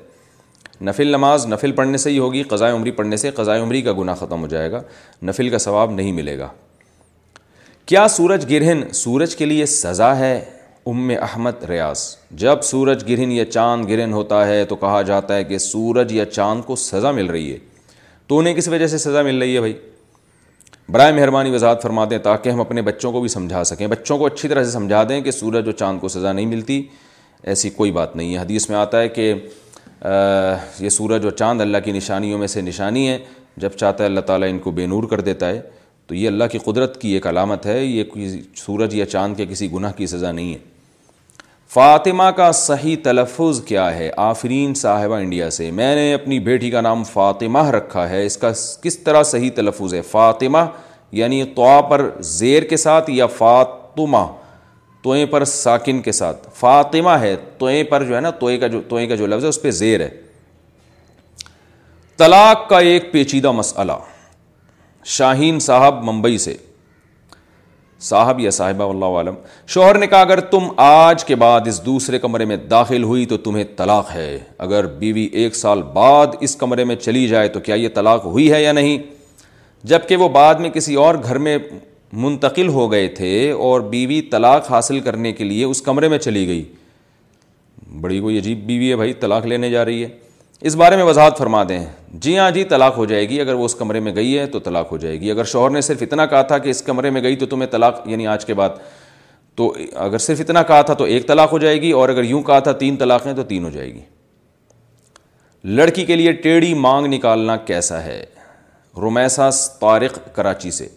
نفل 0.92 1.12
نماز 1.16 1.46
نفل 1.48 1.72
پڑھنے 1.82 1.98
سے 2.06 2.12
ہی 2.12 2.20
ہوگی 2.20 2.44
قضاء 2.56 2.72
عمری 2.76 2.92
پڑھنے 3.02 3.18
سے 3.26 3.32
قضاء 3.36 3.58
عمری 3.64 3.82
کا 3.82 3.92
گناہ 4.00 4.16
ختم 4.20 4.42
ہو 4.42 4.48
جائے 4.56 4.72
گا 4.72 4.82
نفل 5.32 5.50
کا 5.50 5.58
ثواب 5.68 5.92
نہیں 6.00 6.12
ملے 6.22 6.38
گا 6.40 6.48
کیا 7.92 8.08
سورج 8.18 8.52
گرہن 8.54 8.82
سورج 9.04 9.36
کے 9.36 9.46
لیے 9.46 9.66
سزا 9.78 10.18
ہے 10.20 10.34
ام 10.92 11.10
احمد 11.22 11.64
ریاض 11.70 12.00
جب 12.40 12.62
سورج 12.64 13.04
گرہن 13.10 13.32
یا 13.32 13.44
چاند 13.52 13.86
گرہن 13.90 14.14
ہوتا 14.14 14.46
ہے 14.48 14.64
تو 14.70 14.76
کہا 14.76 15.02
جاتا 15.10 15.36
ہے 15.36 15.44
کہ 15.44 15.58
سورج 15.58 16.12
یا 16.14 16.26
چاند 16.32 16.62
کو 16.66 16.76
سزا 16.76 17.12
مل 17.12 17.26
رہی 17.30 17.52
ہے 17.52 17.58
تو 18.28 18.38
انہیں 18.40 18.54
کس 18.54 18.68
وجہ 18.68 18.88
سے 18.94 18.98
سزا 18.98 19.22
مل 19.24 19.42
رہی 19.42 19.54
ہے 19.56 19.60
بھائی 19.60 19.74
برائے 20.92 21.12
مہربانی 21.14 21.50
وضاحت 21.50 21.82
فرما 21.84 22.06
دیں 22.10 22.18
تاکہ 22.24 22.50
ہم 22.50 22.62
اپنے 22.62 22.82
بچوں 22.88 23.12
کو 23.12 23.20
بھی 23.22 23.30
سمجھا 23.30 23.64
سکیں 23.70 23.86
بچوں 23.88 24.18
کو 24.18 24.26
اچھی 24.26 24.48
طرح 24.50 24.64
سے 24.64 24.72
سمجھا 24.72 25.04
دیں 25.10 25.22
کہ 25.22 25.32
سورج 25.32 25.68
و 25.68 25.72
چاند 25.72 26.00
کو 26.00 26.08
سزا 26.18 26.32
نہیں 26.32 26.46
ملتی 26.46 26.82
ایسی 27.54 27.70
کوئی 27.76 27.92
بات 27.92 28.16
نہیں 28.16 28.34
ہے 28.34 28.38
حدیث 28.42 28.70
میں 28.70 28.78
آتا 28.78 29.02
ہے 29.02 29.08
کہ 29.10 29.34
یہ 30.80 30.90
سورج 30.92 31.26
و 31.26 31.30
چاند 31.30 31.62
اللہ 31.62 31.78
کی 31.86 31.92
نشانیوں 31.92 32.40
میں 32.40 32.48
سے 32.58 32.62
نشانی 32.62 33.08
ہے 33.10 33.18
جب 33.62 33.72
چاہتا 33.78 34.04
ہے 34.04 34.10
اللہ 34.10 34.22
تعالیٰ 34.28 34.50
ان 34.50 34.60
کو 34.60 34.72
بے 34.82 34.86
نور 34.88 35.10
کر 35.10 35.22
دیتا 35.32 35.50
ہے 35.50 35.62
تو 36.08 36.16
یہ 36.16 36.28
اللہ 36.28 36.44
کی 36.52 36.58
قدرت 36.66 37.02
کی 37.02 37.12
ایک 37.14 37.28
علامت 37.28 37.66
ہے 37.66 37.84
یہ 37.84 38.04
سورج 38.66 38.96
یا 38.96 39.06
چاند 39.16 39.36
کے 39.38 39.46
کسی 39.50 39.72
گناہ 39.74 39.92
کی 39.98 40.08
سزا 40.08 40.32
نہیں 40.32 40.54
ہے 40.54 40.60
فاطمہ 41.74 42.24
کا 42.38 42.52
صحیح 42.52 42.96
تلفظ 43.04 43.62
کیا 43.66 43.86
ہے 43.98 44.10
آفرین 44.26 44.74
صاحبہ 44.80 45.16
انڈیا 45.18 45.50
سے 45.52 45.70
میں 45.80 45.94
نے 45.96 46.14
اپنی 46.14 46.38
بیٹی 46.48 46.70
کا 46.72 46.82
نام 46.82 47.04
فاطمہ 47.12 47.60
رکھا 47.76 48.08
ہے 48.10 48.26
اس 48.26 48.36
کا 48.38 48.52
کس 48.82 48.98
طرح 49.04 49.24
صحیح 49.32 49.50
تلفظ 49.56 49.94
ہے 49.94 50.02
فاطمہ 50.10 50.58
یعنی 51.20 51.42
طوع 51.56 51.80
پر 51.90 52.08
زیر 52.40 52.64
کے 52.74 52.78
ساتھ 52.78 53.10
یا 53.12 53.26
فاطمہ 53.38 54.18
توئیں 55.04 55.26
پر 55.32 55.46
ساکن 55.54 56.02
کے 56.02 56.12
ساتھ 56.20 56.48
فاطمہ 56.60 57.18
ہے 57.22 57.36
توئیں 57.60 57.84
پر 57.94 58.04
جو 58.12 58.16
ہے 58.16 58.22
نا 58.22 58.30
توئیں 58.44 58.58
کا 58.60 58.68
جو 58.76 58.82
توئیں 58.90 59.08
کا 59.10 59.16
جو 59.24 59.28
لفظ 59.28 59.44
ہے 59.44 59.50
اس 59.50 59.62
پہ 59.62 59.72
زیر 59.82 60.02
ہے 60.06 60.10
طلاق 62.18 62.70
کا 62.70 62.80
ایک 62.92 63.12
پیچیدہ 63.12 63.52
مسئلہ 63.62 63.94
شاہین 65.18 65.60
صاحب 65.70 66.04
ممبئی 66.10 66.38
سے 66.48 66.56
صاحب 68.10 68.40
یا 68.40 68.50
صاحبہ 68.52 68.84
اللہ 68.90 69.16
عالم 69.18 69.34
شوہر 69.74 69.98
نے 70.00 70.08
کہا 70.08 70.20
اگر 70.22 70.40
تم 70.54 70.64
آج 70.86 71.24
کے 71.26 71.36
بعد 71.44 71.68
اس 71.68 71.86
دوسرے 71.86 72.20
کمرے 72.20 72.46
میں 72.46 72.56
داخل 72.74 73.04
ہوئی 73.04 73.26
تو 73.26 73.38
تمہیں 73.46 73.64
طلاق 73.78 74.12
ہے 74.14 74.38
اگر 74.66 74.86
بیوی 75.04 75.24
ایک 75.44 75.56
سال 75.56 75.82
بعد 75.94 76.36
اس 76.48 76.56
کمرے 76.64 76.84
میں 76.90 76.96
چلی 76.96 77.28
جائے 77.28 77.48
تو 77.56 77.60
کیا 77.68 77.76
یہ 77.76 77.90
طلاق 77.96 78.26
ہوئی 78.26 78.52
ہے 78.54 78.62
یا 78.64 78.72
نہیں 78.72 78.98
جب 79.92 80.08
کہ 80.08 80.16
وہ 80.16 80.28
بعد 80.40 80.56
میں 80.66 80.70
کسی 80.74 80.96
اور 81.06 81.16
گھر 81.26 81.38
میں 81.48 81.58
منتقل 82.26 82.68
ہو 82.80 82.92
گئے 82.92 83.08
تھے 83.20 83.36
اور 83.68 83.82
بیوی 83.96 84.22
طلاق 84.32 84.70
حاصل 84.72 85.00
کرنے 85.08 85.32
کے 85.40 85.44
لیے 85.44 85.64
اس 85.66 85.82
کمرے 85.82 86.08
میں 86.10 86.18
چلی 86.28 86.46
گئی 86.48 86.64
بڑی 88.02 88.20
کوئی 88.20 88.38
عجیب 88.40 88.66
بیوی 88.66 88.90
ہے 88.92 88.96
بھائی 88.96 89.14
طلاق 89.26 89.46
لینے 89.46 89.70
جا 89.70 89.86
رہی 89.86 90.04
ہے 90.04 90.10
اس 90.68 90.76
بارے 90.78 90.96
میں 90.96 91.04
وضاحت 91.04 91.38
فرما 91.38 91.64
دیں 91.70 91.84
جی 92.24 92.38
ہاں 92.38 92.50
جی 92.52 92.64
طلاق 92.66 92.98
ہو 92.98 93.06
جائے 93.06 93.28
گی 93.30 93.40
اگر 93.42 93.54
وہ 93.54 93.66
اس 93.66 93.74
کمرے 93.76 94.00
میں 94.00 94.14
گئی 94.16 94.38
ہے 94.40 94.46
تو 94.52 94.60
طلاق 94.68 94.92
ہو 94.92 94.98
جائے 94.98 95.20
گی 95.22 95.32
اگر 95.32 95.44
شوہر 95.54 95.70
نے 95.72 95.80
صرف 95.88 96.02
اتنا 96.02 96.26
کہا 96.34 96.42
تھا 96.52 96.58
کہ 96.66 96.70
اس 96.70 96.82
کمرے 96.82 97.10
میں 97.16 97.22
گئی 97.24 97.36
تو 97.42 97.46
تمہیں 97.54 97.70
طلاق 97.72 98.00
یعنی 98.10 98.28
آج 98.34 98.46
کے 98.46 98.54
بعد 98.60 98.78
تو 99.56 99.72
اگر 100.04 100.18
صرف 100.26 100.40
اتنا 100.42 100.64
کہا 100.70 100.82
تھا 100.82 100.94
تو 101.02 101.04
ایک 101.16 101.28
طلاق 101.28 101.52
ہو 101.52 101.58
جائے 101.64 101.82
گی 101.82 101.92
اور 102.02 102.10
اگر 102.10 102.24
یوں 102.24 102.42
کہا 102.44 102.60
تھا 102.68 102.72
تین 102.84 102.98
طلاق 102.98 103.26
ہیں 103.28 103.34
تو 103.36 103.44
تین 103.50 103.64
ہو 103.66 103.70
جائے 103.70 103.94
گی 103.94 104.00
لڑکی 105.80 106.06
کے 106.06 106.16
لیے 106.16 106.32
ٹیڑھی 106.48 106.74
مانگ 106.86 107.14
نکالنا 107.14 107.56
کیسا 107.72 108.02
ہے 108.04 108.24
رومیسا 109.02 109.50
طارق 109.82 110.18
کراچی 110.36 110.72
سے 110.72 110.88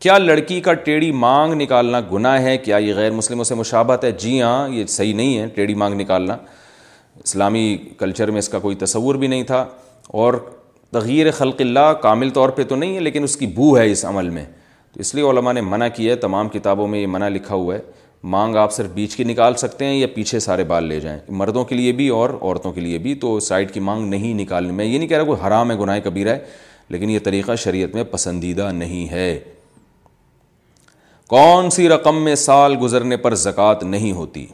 کیا 0.00 0.18
لڑکی 0.18 0.60
کا 0.60 0.72
ٹیڑھی 0.90 1.10
مانگ 1.26 1.60
نکالنا 1.62 2.00
گناہ 2.12 2.40
ہے 2.42 2.56
کیا 2.68 2.76
یہ 2.76 2.94
غیر 2.96 3.10
مسلموں 3.12 3.44
سے 3.44 3.54
مشابت 3.64 4.04
ہے 4.04 4.12
جی 4.26 4.40
ہاں 4.42 4.68
یہ 4.68 4.86
صحیح 4.98 5.14
نہیں 5.14 5.38
ہے 5.38 5.46
ٹیڑھی 5.54 5.74
مانگ 5.84 6.00
نکالنا 6.00 6.36
اسلامی 7.24 7.76
کلچر 7.98 8.30
میں 8.30 8.38
اس 8.38 8.48
کا 8.48 8.58
کوئی 8.58 8.76
تصور 8.76 9.14
بھی 9.18 9.26
نہیں 9.26 9.42
تھا 9.44 9.64
اور 10.22 10.34
تغیر 10.92 11.30
خلق 11.36 11.60
اللہ 11.60 11.92
کامل 12.02 12.30
طور 12.34 12.48
پہ 12.56 12.62
تو 12.68 12.76
نہیں 12.76 12.94
ہے 12.94 13.00
لیکن 13.00 13.22
اس 13.24 13.36
کی 13.36 13.46
بو 13.54 13.76
ہے 13.78 13.90
اس 13.90 14.04
عمل 14.04 14.28
میں 14.30 14.44
تو 14.92 15.00
اس 15.00 15.14
لیے 15.14 15.24
علماء 15.30 15.52
نے 15.52 15.60
منع 15.60 15.88
کیا 15.94 16.12
ہے 16.12 16.18
تمام 16.18 16.48
کتابوں 16.48 16.86
میں 16.88 16.98
یہ 17.00 17.06
منع 17.12 17.28
لکھا 17.28 17.54
ہوا 17.54 17.74
ہے 17.74 17.80
مانگ 18.34 18.56
آپ 18.56 18.72
صرف 18.72 18.90
بیچ 18.94 19.16
کی 19.16 19.24
نکال 19.24 19.54
سکتے 19.56 19.84
ہیں 19.84 19.94
یا 19.96 20.06
پیچھے 20.14 20.38
سارے 20.40 20.64
بال 20.68 20.84
لے 20.88 20.98
جائیں 21.00 21.18
مردوں 21.40 21.64
کے 21.64 21.74
لیے 21.74 21.90
بھی 21.98 22.08
اور 22.18 22.30
عورتوں 22.40 22.72
کے 22.72 22.80
لیے 22.80 22.98
بھی 22.98 23.14
تو 23.24 23.38
سائڈ 23.48 23.70
کی 23.72 23.80
مانگ 23.88 24.08
نہیں 24.10 24.34
نکالنے 24.40 24.72
میں 24.72 24.84
یہ 24.84 24.98
نہیں 24.98 25.08
کہہ 25.08 25.16
رہا 25.16 25.24
کوئی 25.26 25.46
حرام 25.46 25.70
ہے 25.70 25.76
گناہ 25.78 25.98
کبیرہ 26.04 26.34
ہے 26.34 26.44
لیکن 26.90 27.10
یہ 27.10 27.18
طریقہ 27.24 27.54
شریعت 27.58 27.94
میں 27.94 28.04
پسندیدہ 28.10 28.70
نہیں 28.72 29.08
ہے 29.12 29.38
کون 31.28 31.70
سی 31.70 31.88
رقم 31.88 32.22
میں 32.24 32.34
سال 32.48 32.74
گزرنے 32.82 33.16
پر 33.16 33.34
زکوٰۃ 33.34 33.82
نہیں 33.82 34.12
ہوتی 34.12 34.46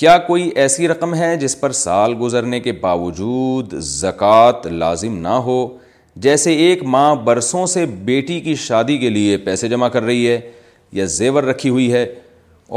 کیا 0.00 0.16
کوئی 0.26 0.42
ایسی 0.60 0.86
رقم 0.88 1.14
ہے 1.14 1.34
جس 1.36 1.58
پر 1.60 1.72
سال 1.78 2.12
گزرنے 2.20 2.58
کے 2.60 2.72
باوجود 2.80 3.72
زکوٰۃ 3.88 4.62
لازم 4.70 5.16
نہ 5.22 5.34
ہو 5.48 5.56
جیسے 6.26 6.52
ایک 6.66 6.82
ماں 6.94 7.14
برسوں 7.24 7.64
سے 7.72 7.84
بیٹی 8.06 8.38
کی 8.44 8.54
شادی 8.66 8.96
کے 8.98 9.10
لیے 9.10 9.36
پیسے 9.48 9.68
جمع 9.68 9.88
کر 9.96 10.02
رہی 10.02 10.26
ہے 10.28 10.38
یا 11.00 11.04
زیور 11.16 11.42
رکھی 11.50 11.70
ہوئی 11.70 11.92
ہے 11.92 12.04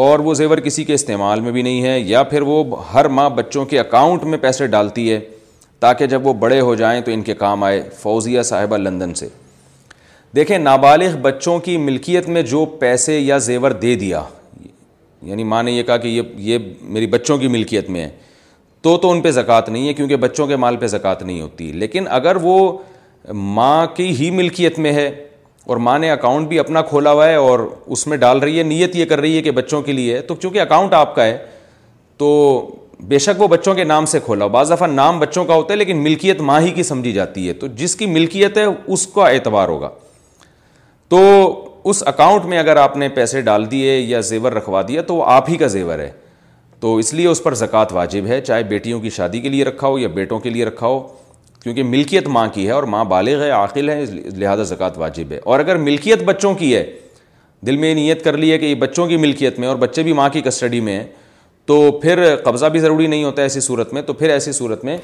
اور 0.08 0.20
وہ 0.28 0.34
زیور 0.42 0.58
کسی 0.68 0.84
کے 0.84 0.94
استعمال 0.94 1.40
میں 1.46 1.52
بھی 1.52 1.62
نہیں 1.62 1.84
ہے 1.84 2.00
یا 2.00 2.24
پھر 2.34 2.42
وہ 2.52 2.64
ہر 2.94 3.08
ماں 3.20 3.30
بچوں 3.38 3.66
کے 3.72 3.80
اکاؤنٹ 3.80 4.24
میں 4.34 4.38
پیسے 4.42 4.68
ڈالتی 4.76 5.12
ہے 5.12 5.20
تاکہ 5.86 6.08
جب 6.16 6.28
وہ 6.28 6.34
بڑے 6.44 6.60
ہو 6.72 6.76
جائیں 6.84 7.00
تو 7.06 7.12
ان 7.12 7.22
کے 7.22 7.34
کام 7.46 7.64
آئے 7.70 7.82
فوزیہ 8.02 8.42
صاحبہ 8.52 8.78
لندن 8.78 9.14
سے 9.22 9.28
دیکھیں 10.36 10.58
نابالغ 10.58 11.18
بچوں 11.30 11.58
کی 11.70 11.78
ملکیت 11.88 12.30
میں 12.36 12.42
جو 12.56 12.66
پیسے 12.80 13.20
یا 13.20 13.38
زیور 13.50 13.72
دے 13.86 13.96
دیا 14.06 14.24
یعنی 15.30 15.44
ماں 15.44 15.62
نے 15.64 15.72
یہ 15.72 15.84
کہا 15.84 15.98
کہ 15.98 16.20
یہ 16.48 16.58
میری 16.96 17.08
بچوں 17.08 17.38
کی 17.38 17.48
ملکیت 17.48 17.90
میں 17.90 18.02
ہے 18.04 18.10
تو 18.84 18.98
تو 19.04 19.12
ان 19.12 19.22
پہ 19.22 19.32
زکوٰۃ 19.32 19.70
نہیں 19.70 19.88
ہے 19.88 19.94
کیونکہ 19.94 20.16
بچوں 20.24 20.48
کے 20.48 20.56
مال 20.64 20.78
پہ 20.78 20.88
زکوٰۃ 20.88 21.22
نہیں 21.26 21.42
ہوتی 21.42 21.72
لیکن 21.84 22.08
اگر 22.20 22.36
وہ 22.42 22.56
ماں 23.58 23.86
کی 23.96 24.06
ہی 24.20 24.30
ملکیت 24.40 24.80
میں 24.86 24.92
ہے 24.94 25.08
اور 25.66 25.78
ماں 25.88 25.98
نے 26.00 26.10
اکاؤنٹ 26.12 26.48
بھی 26.48 26.60
اپنا 26.60 26.82
کھولا 26.90 27.12
ہوا 27.12 27.28
ہے 27.30 27.36
اور 27.50 27.60
اس 27.96 28.06
میں 28.08 28.18
ڈال 28.24 28.40
رہی 28.40 28.58
ہے 28.60 28.64
نیت 28.64 28.96
یہ 28.96 29.06
کر 29.10 29.20
رہی 29.20 29.36
ہے 29.38 29.42
کہ 29.42 29.52
بچوں 29.60 29.82
کے 29.82 29.92
لیے 29.92 30.20
تو 30.32 30.36
چونکہ 30.42 30.62
اکاؤنٹ 30.62 30.94
آپ 30.94 31.16
کا 31.16 31.26
ہے 31.26 31.38
تو 32.18 32.30
بے 33.08 33.18
شک 33.20 33.42
وہ 33.42 33.48
بچوں 33.48 33.74
کے 33.76 33.84
نام 33.84 34.06
سے 34.16 34.20
کھولا 34.26 34.48
بعض 34.56 34.72
دفعہ 34.72 34.88
نام 34.88 35.20
بچوں 35.20 35.46
کا 35.46 35.54
ہوتا 35.54 35.74
ہے 35.74 35.78
لیکن 35.78 36.04
ملکیت 36.04 36.42
ماں 36.50 36.60
ہی 36.62 36.70
کی 36.72 36.84
سمجھی 36.84 37.12
جاتی 37.12 37.48
ہے 37.48 37.54
تو 37.64 37.68
جس 37.78 37.96
کی 37.96 38.06
ملکیت 38.08 38.58
ہے 38.58 38.64
اس 38.94 39.06
کا 39.14 39.28
اعتبار 39.28 39.68
ہوگا 39.70 39.90
تو 41.10 41.20
اس 41.90 42.02
اکاؤنٹ 42.08 42.46
میں 42.50 42.58
اگر 42.60 42.76
آپ 42.78 42.96
نے 42.98 43.08
پیسے 43.16 43.42
ڈال 43.42 43.70
دیے 43.72 43.98
یا 43.98 44.20
زیور 44.28 44.52
رکھوا 44.52 44.82
دیا 44.88 45.02
تو 45.08 45.16
وہ 45.16 45.24
آپ 45.32 45.50
ہی 45.50 45.56
کا 45.58 45.68
زیور 45.68 46.00
ہے 46.00 46.10
تو 46.80 46.96
اس 46.98 47.14
لیے 47.14 47.28
اس 47.28 47.42
پر 47.44 47.54
زکوٰۃ 47.62 47.92
واجب 47.94 48.28
ہے 48.28 48.40
چاہے 48.42 48.64
بیٹیوں 48.70 49.00
کی 49.02 49.10
شادی 49.16 49.40
کے 49.42 49.50
لیے 49.50 49.64
رکھا 49.66 49.88
ہو 49.88 49.98
یا 50.00 50.08
بیٹوں 50.14 50.40
کے 50.40 50.50
لیے 50.50 50.66
رکھا 50.66 50.88
ہو 50.88 51.00
کیونکہ 51.64 51.84
ملکیت 51.84 52.28
ماں 52.28 52.48
کی 52.54 52.66
ہے 52.68 52.72
اور 52.72 52.84
ماں 52.94 53.04
بالغ 53.06 53.42
ہے 53.44 53.50
عاقل 53.52 53.90
ہے 53.90 54.04
لہٰذا 54.36 54.64
زکوٰۃ 54.74 54.98
واجب 54.98 55.32
ہے 55.32 55.40
اور 55.44 55.60
اگر 55.60 55.76
ملکیت 55.90 56.24
بچوں 56.32 56.54
کی 56.62 56.76
ہے 56.76 56.84
دل 57.68 57.78
میں 57.78 57.90
یہ 57.90 57.94
نیت 57.96 58.24
کر 58.24 58.38
لی 58.38 58.52
ہے 58.52 58.58
کہ 58.58 58.66
یہ 58.66 58.76
بچوں 58.76 59.08
کی 59.08 59.18
ملکیت 59.18 59.60
میں 59.60 59.68
اور 59.68 59.76
بچے 59.84 60.04
بھی 60.04 60.14
ماں 60.14 60.30
کی 60.30 60.42
کسٹڈی 60.46 60.80
میں 60.88 60.98
ہیں 60.98 61.06
تو 61.66 61.82
پھر 62.02 62.24
قبضہ 62.44 62.66
بھی 62.72 62.80
ضروری 62.80 63.08
نہیں 63.08 63.24
ہوتا 63.24 63.42
ہے 63.42 63.46
ایسی 63.46 63.60
صورت 63.68 63.94
میں 63.94 64.02
تو 64.06 64.14
پھر 64.14 64.30
ایسی 64.30 64.52
صورت 64.52 64.84
میں 64.86 64.98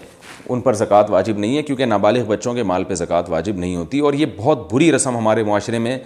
ان 0.50 0.62
پر 0.62 0.74
زکوٰۃ 0.74 1.10
واجب 1.10 1.38
نہیں 1.40 1.58
ہے 1.58 1.62
کیونکہ 1.64 1.86
نابالغ 1.86 2.24
بچوں 2.28 2.54
کے 2.54 2.64
مال 2.72 2.84
پہ 2.84 2.94
زکوٰۃ 2.96 3.30
واجب 3.30 3.56
نہیں 3.58 3.76
ہوتی 3.76 4.00
اور 4.08 4.14
یہ 4.14 4.26
بہت 4.38 4.72
بری 4.74 4.92
رسم 4.92 5.18
ہمارے 5.18 5.44
معاشرے 5.44 5.80
میں 5.80 5.98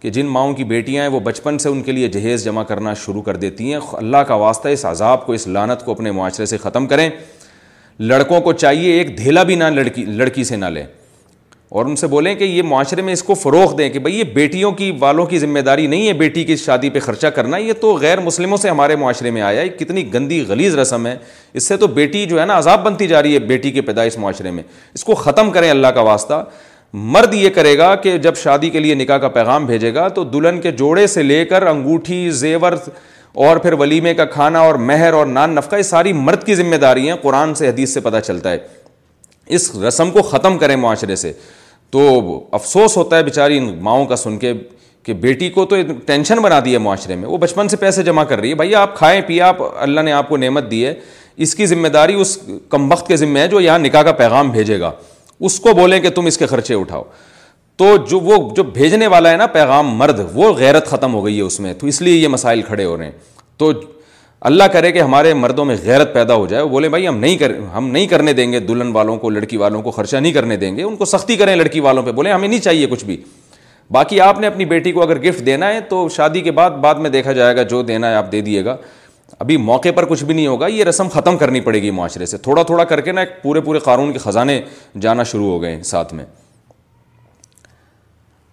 کہ 0.00 0.10
جن 0.10 0.26
ماؤں 0.28 0.52
کی 0.54 0.64
بیٹیاں 0.70 1.02
ہیں 1.04 1.10
وہ 1.10 1.20
بچپن 1.24 1.58
سے 1.58 1.68
ان 1.68 1.82
کے 1.82 1.92
لیے 1.92 2.08
جہیز 2.14 2.44
جمع 2.44 2.62
کرنا 2.70 2.92
شروع 3.04 3.22
کر 3.22 3.36
دیتی 3.44 3.72
ہیں 3.72 3.78
اللہ 3.98 4.16
کا 4.28 4.34
واسطہ 4.44 4.68
اس 4.68 4.84
عذاب 4.86 5.24
کو 5.26 5.32
اس 5.32 5.46
لانت 5.46 5.84
کو 5.84 5.92
اپنے 5.92 6.10
معاشرے 6.12 6.46
سے 6.46 6.56
ختم 6.62 6.86
کریں 6.86 7.08
لڑکوں 8.00 8.40
کو 8.40 8.52
چاہیے 8.52 8.92
ایک 8.98 9.16
دھیلا 9.18 9.42
بھی 9.50 9.54
نہ 9.54 9.64
لڑکی 9.74 10.04
لڑکی 10.04 10.44
سے 10.44 10.56
نہ 10.56 10.66
لیں 10.74 10.84
اور 11.78 11.86
ان 11.86 11.96
سے 11.96 12.06
بولیں 12.06 12.34
کہ 12.34 12.44
یہ 12.44 12.62
معاشرے 12.62 13.02
میں 13.02 13.12
اس 13.12 13.22
کو 13.22 13.34
فروغ 13.34 13.74
دیں 13.76 13.88
کہ 13.90 13.98
بھائی 13.98 14.18
یہ 14.18 14.24
بیٹیوں 14.34 14.70
کی 14.72 14.90
والوں 15.00 15.26
کی 15.26 15.38
ذمہ 15.38 15.58
داری 15.68 15.86
نہیں 15.86 16.06
ہے 16.08 16.12
بیٹی 16.18 16.44
کی 16.44 16.56
شادی 16.56 16.90
پہ 16.90 16.98
خرچہ 17.06 17.26
کرنا 17.36 17.56
یہ 17.56 17.72
تو 17.80 17.92
غیر 18.02 18.20
مسلموں 18.20 18.56
سے 18.56 18.68
ہمارے 18.70 18.96
معاشرے 18.96 19.30
میں 19.30 19.42
آیا 19.42 19.60
ہے 19.60 19.68
کتنی 19.78 20.12
گندی 20.12 20.44
غلیز 20.48 20.76
رسم 20.78 21.06
ہے 21.06 21.16
اس 21.54 21.68
سے 21.68 21.76
تو 21.76 21.86
بیٹی 21.98 22.24
جو 22.26 22.40
ہے 22.40 22.44
نا 22.46 22.58
عذاب 22.58 22.84
بنتی 22.84 23.06
جا 23.08 23.22
رہی 23.22 23.34
ہے 23.34 23.38
بیٹی 23.54 23.70
کے 23.70 23.80
پیدائش 23.90 24.18
معاشرے 24.18 24.50
میں 24.50 24.62
اس 24.94 25.04
کو 25.04 25.14
ختم 25.24 25.50
کریں 25.52 25.70
اللہ 25.70 25.86
کا 25.94 26.00
واسطہ 26.12 26.42
مرد 27.04 27.34
یہ 27.34 27.50
کرے 27.54 27.76
گا 27.78 27.94
کہ 28.02 28.16
جب 28.24 28.36
شادی 28.42 28.68
کے 28.70 28.80
لیے 28.80 28.94
نکاح 28.94 29.18
کا 29.18 29.28
پیغام 29.28 29.64
بھیجے 29.66 29.92
گا 29.94 30.06
تو 30.18 30.22
دلہن 30.24 30.60
کے 30.60 30.70
جوڑے 30.72 31.06
سے 31.14 31.22
لے 31.22 31.44
کر 31.46 31.62
انگوٹھی 31.66 32.28
زیور 32.42 32.72
اور 33.46 33.56
پھر 33.62 33.72
ولیمے 33.80 34.12
کا 34.14 34.24
کھانا 34.24 34.58
اور 34.66 34.74
مہر 34.90 35.12
اور 35.14 35.26
نان 35.26 35.54
نفقہ 35.54 35.76
یہ 35.76 35.82
ساری 35.82 36.12
مرد 36.12 36.44
کی 36.46 36.54
ذمہ 36.54 36.76
داری 36.84 37.08
ہیں 37.08 37.16
قرآن 37.22 37.54
سے 37.54 37.68
حدیث 37.68 37.92
سے 37.94 38.00
پتہ 38.00 38.20
چلتا 38.24 38.50
ہے 38.52 38.58
اس 39.56 39.70
رسم 39.86 40.10
کو 40.10 40.22
ختم 40.28 40.56
کریں 40.58 40.74
معاشرے 40.84 41.16
سے 41.16 41.32
تو 41.96 42.08
افسوس 42.58 42.96
ہوتا 42.96 43.16
ہے 43.16 43.22
بیچاری 43.22 43.58
ان 43.58 43.68
ماؤں 43.84 44.06
کا 44.06 44.16
سن 44.16 44.38
کے 44.38 44.52
کہ 45.06 45.14
بیٹی 45.26 45.48
کو 45.58 45.64
تو 45.72 45.76
ٹینشن 46.06 46.38
بنا 46.42 46.60
دی 46.64 46.72
ہے 46.72 46.78
معاشرے 46.86 47.16
میں 47.16 47.28
وہ 47.28 47.38
بچپن 47.38 47.68
سے 47.68 47.76
پیسے 47.80 48.02
جمع 48.02 48.24
کر 48.32 48.40
رہی 48.40 48.50
ہے 48.50 48.54
بھائی 48.62 48.74
آپ 48.74 48.96
کھائیں 48.96 49.20
پیے 49.26 49.42
آپ 49.48 49.62
اللہ 49.82 50.00
نے 50.00 50.12
آپ 50.12 50.28
کو 50.28 50.36
نعمت 50.36 50.70
دی 50.70 50.84
ہے 50.86 50.94
اس 51.44 51.54
کی 51.54 51.66
ذمہ 51.66 51.88
داری 51.98 52.14
اس 52.20 52.36
کم 52.70 52.90
وقت 52.92 53.06
کے 53.08 53.16
ذمہ 53.16 53.38
ہے 53.38 53.46
جو 53.48 53.60
یہاں 53.60 53.78
نکاح 53.78 54.02
کا 54.02 54.12
پیغام 54.22 54.50
بھیجے 54.50 54.80
گا 54.80 54.90
اس 55.44 55.58
کو 55.60 55.72
بولیں 55.74 55.98
کہ 56.00 56.10
تم 56.14 56.26
اس 56.26 56.38
کے 56.38 56.46
خرچے 56.46 56.74
اٹھاؤ 56.74 57.02
تو 57.78 57.96
جو 58.10 58.18
وہ 58.26 58.36
جو 58.56 58.62
بھیجنے 58.74 59.06
والا 59.14 59.30
ہے 59.30 59.36
نا 59.36 59.46
پیغام 59.56 59.88
مرد 59.96 60.20
وہ 60.34 60.52
غیرت 60.58 60.86
ختم 60.90 61.14
ہو 61.14 61.24
گئی 61.24 61.36
ہے 61.36 61.42
اس 61.42 61.58
میں 61.60 61.72
تو 61.80 61.86
اس 61.86 62.00
لیے 62.02 62.16
یہ 62.16 62.28
مسائل 62.36 62.62
کھڑے 62.66 62.84
ہو 62.84 62.96
رہے 62.96 63.04
ہیں 63.04 63.12
تو 63.58 63.70
اللہ 64.48 64.64
کرے 64.72 64.90
کہ 64.92 65.00
ہمارے 65.00 65.32
مردوں 65.34 65.64
میں 65.64 65.76
غیرت 65.84 66.12
پیدا 66.14 66.34
ہو 66.34 66.46
جائے 66.46 66.62
وہ 66.62 66.68
بولیں 66.68 66.88
بھائی 66.88 67.06
ہم 67.08 67.18
نہیں 67.18 67.36
کر 67.38 67.56
ہم 67.74 67.90
نہیں 67.90 68.06
کرنے 68.06 68.32
دیں 68.40 68.50
گے 68.52 68.58
دلہن 68.70 68.90
والوں 68.94 69.16
کو 69.18 69.30
لڑکی 69.30 69.56
والوں 69.56 69.82
کو 69.82 69.90
خرچہ 69.90 70.16
نہیں 70.16 70.32
کرنے 70.32 70.56
دیں 70.56 70.76
گے 70.76 70.82
ان 70.82 70.96
کو 70.96 71.04
سختی 71.12 71.36
کریں 71.36 71.54
لڑکی 71.56 71.80
والوں 71.86 72.02
پہ 72.02 72.12
بولیں 72.18 72.32
ہمیں 72.32 72.48
نہیں 72.48 72.60
چاہیے 72.60 72.86
کچھ 72.90 73.04
بھی 73.04 73.16
باقی 73.92 74.20
آپ 74.20 74.38
نے 74.40 74.46
اپنی 74.46 74.64
بیٹی 74.72 74.92
کو 74.92 75.02
اگر 75.02 75.18
گفٹ 75.22 75.46
دینا 75.46 75.68
ہے 75.74 75.80
تو 75.88 76.08
شادی 76.16 76.40
کے 76.40 76.50
بعد 76.52 76.70
بعد 76.86 76.94
میں 77.04 77.10
دیکھا 77.10 77.32
جائے 77.32 77.56
گا 77.56 77.62
جو 77.72 77.82
دینا 77.90 78.10
ہے 78.10 78.14
آپ 78.14 78.32
دے 78.32 78.40
دیے 78.48 78.64
گا 78.64 78.76
ابھی 79.38 79.56
موقع 79.56 79.88
پر 79.96 80.04
کچھ 80.08 80.22
بھی 80.24 80.34
نہیں 80.34 80.46
ہوگا 80.46 80.66
یہ 80.66 80.84
رسم 80.84 81.08
ختم 81.12 81.36
کرنی 81.38 81.60
پڑے 81.60 81.80
گی 81.82 81.90
معاشرے 81.96 82.26
سے 82.26 82.36
تھوڑا 82.46 82.62
تھوڑا 82.68 82.84
کر 82.92 83.00
کے 83.08 83.12
نا 83.12 83.20
ایک 83.20 83.42
پورے 83.42 83.60
پورے 83.60 83.78
قانون 83.84 84.12
کے 84.12 84.18
خزانے 84.18 84.60
جانا 85.00 85.22
شروع 85.32 85.50
ہو 85.50 85.60
گئے 85.62 85.82
ساتھ 85.84 86.14
میں 86.14 86.24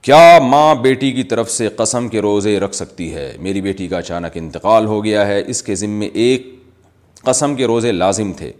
کیا 0.07 0.37
ماں 0.49 0.73
بیٹی 0.81 1.11
کی 1.11 1.23
طرف 1.23 1.51
سے 1.51 1.67
قسم 1.75 2.07
کے 2.15 2.21
روزے 2.21 2.59
رکھ 2.59 2.75
سکتی 2.75 3.13
ہے 3.13 3.31
میری 3.41 3.61
بیٹی 3.61 3.87
کا 3.87 3.97
اچانک 3.97 4.35
انتقال 4.37 4.85
ہو 4.85 5.03
گیا 5.03 5.25
ہے 5.27 5.41
اس 5.53 5.63
کے 5.63 5.75
ذمے 5.83 6.09
ایک 6.23 6.47
قسم 7.25 7.55
کے 7.55 7.65
روزے 7.67 7.91
لازم 7.91 8.33
تھے 8.37 8.51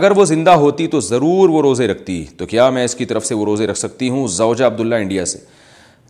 اگر 0.00 0.10
وہ 0.16 0.24
زندہ 0.24 0.50
ہوتی 0.66 0.86
تو 0.94 1.00
ضرور 1.00 1.48
وہ 1.48 1.62
روزے 1.62 1.86
رکھتی 1.88 2.24
تو 2.38 2.46
کیا 2.46 2.68
میں 2.76 2.84
اس 2.84 2.94
کی 2.94 3.04
طرف 3.04 3.26
سے 3.26 3.34
وہ 3.34 3.44
روزے 3.44 3.66
رکھ 3.66 3.78
سکتی 3.78 4.08
ہوں 4.10 4.26
زوجہ 4.36 4.64
عبداللہ 4.64 4.94
انڈیا 4.94 5.24
سے 5.34 5.38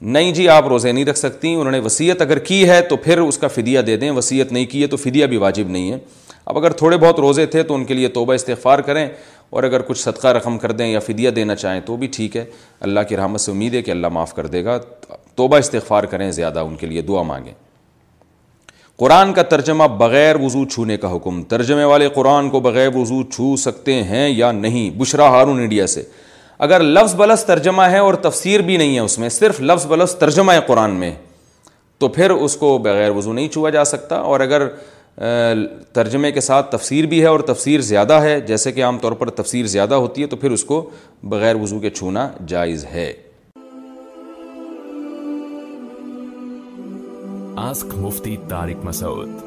نہیں 0.03 0.33
جی 0.35 0.49
آپ 0.49 0.67
روزے 0.69 0.93
نہیں 0.93 1.05
رکھ 1.05 1.19
سکتی 1.19 1.53
انہوں 1.55 1.71
نے 1.73 1.79
وصیت 1.81 2.23
اگر 2.23 2.39
کی 2.45 2.69
ہے 2.69 2.81
تو 2.89 2.97
پھر 3.03 3.19
اس 3.21 3.39
کا 3.39 3.49
فدیہ 3.49 3.81
دے 3.83 3.97
دیں 3.97 4.11
وصیت 4.11 4.53
نہیں 4.53 4.65
کی 4.71 4.83
ہے 4.83 4.87
تو 4.87 4.97
فدیہ 4.97 5.27
بھی 5.27 5.37
واجب 5.37 5.69
نہیں 5.71 5.93
ہے 5.93 5.99
اب 6.47 6.59
اگر 6.59 6.73
تھوڑے 6.77 6.97
بہت 6.97 7.21
روزے 7.21 7.47
تھے 7.53 7.63
تو 7.63 7.75
ان 7.75 7.85
کے 7.85 7.95
لیے 7.95 8.09
توبہ 8.17 8.35
استغفار 8.35 8.79
کریں 8.89 9.07
اور 9.51 9.63
اگر 9.63 9.83
کچھ 9.87 9.99
صدقہ 9.99 10.29
رقم 10.37 10.57
کر 10.59 10.73
دیں 10.73 10.87
یا 10.87 11.01
فدیہ 11.01 11.31
دینا 11.37 11.55
چاہیں 11.57 11.81
تو 11.87 11.97
بھی 11.97 12.07
ٹھیک 12.15 12.37
ہے 12.37 12.45
اللہ 12.89 13.01
کی 13.09 13.17
رحمت 13.17 13.41
سے 13.41 13.51
امید 13.51 13.75
ہے 13.75 13.83
کہ 13.83 13.91
اللہ 13.91 14.07
معاف 14.13 14.35
کر 14.35 14.47
دے 14.47 14.65
گا 14.65 14.79
توبہ 15.37 15.57
استغفار 15.59 16.05
کریں 16.13 16.31
زیادہ 16.33 16.59
ان 16.61 16.75
کے 16.77 16.87
لیے 16.87 17.03
دعا 17.09 17.23
مانگیں 17.31 17.53
قرآن 19.01 19.33
کا 19.35 19.43
ترجمہ 19.53 19.85
بغیر 19.99 20.37
وضو 20.41 20.65
چھونے 20.69 20.97
کا 20.97 21.15
حکم 21.15 21.43
ترجمے 21.53 21.85
والے 21.85 22.09
قرآن 22.15 22.51
کو 22.51 22.61
بغیر 22.61 22.95
وضو 22.97 23.23
چھو 23.31 23.55
سکتے 23.63 24.03
ہیں 24.11 24.29
یا 24.29 24.51
نہیں 24.53 24.91
بشرا 24.99 25.29
ہارون 25.29 25.61
انڈیا 25.61 25.87
سے 25.87 26.03
اگر 26.67 26.81
لفظ 26.83 27.15
بلس 27.17 27.43
ترجمہ 27.45 27.83
ہے 27.91 27.99
اور 27.99 28.15
تفسیر 28.23 28.61
بھی 28.63 28.77
نہیں 28.77 28.95
ہے 28.95 29.01
اس 29.01 29.19
میں 29.19 29.29
صرف 29.29 29.61
لفظ 29.61 29.87
بلس 29.87 30.15
ترجمہ 30.19 30.53
ہے 30.53 30.61
قرآن 30.67 30.91
میں 31.01 31.13
تو 31.99 32.09
پھر 32.09 32.31
اس 32.31 32.57
کو 32.57 32.77
بغیر 32.85 33.11
وضو 33.17 33.33
نہیں 33.33 33.49
چھوا 33.53 33.71
جا 33.71 33.85
سکتا 33.85 34.17
اور 34.33 34.41
اگر 34.41 34.67
ترجمے 35.95 36.31
کے 36.33 36.41
ساتھ 36.41 36.71
تفسیر 36.73 37.07
بھی 37.07 37.21
ہے 37.23 37.27
اور 37.27 37.41
تفسیر 37.53 37.81
زیادہ 37.91 38.13
ہے 38.23 38.41
جیسے 38.47 38.73
کہ 38.73 38.85
عام 38.85 38.99
طور 38.99 39.13
پر 39.21 39.31
تفسیر 39.43 39.67
زیادہ 39.75 39.95
ہوتی 39.95 40.23
ہے 40.23 40.27
تو 40.27 40.37
پھر 40.37 40.51
اس 40.51 40.65
کو 40.65 40.89
بغیر 41.35 41.57
وضو 41.63 41.79
کے 41.81 41.91
چھونا 41.91 42.29
جائز 42.55 42.85
ہے 42.95 43.13
آسک 47.69 47.95
مفتی 47.99 48.37
تارک 48.49 48.85
مسعود 48.85 49.43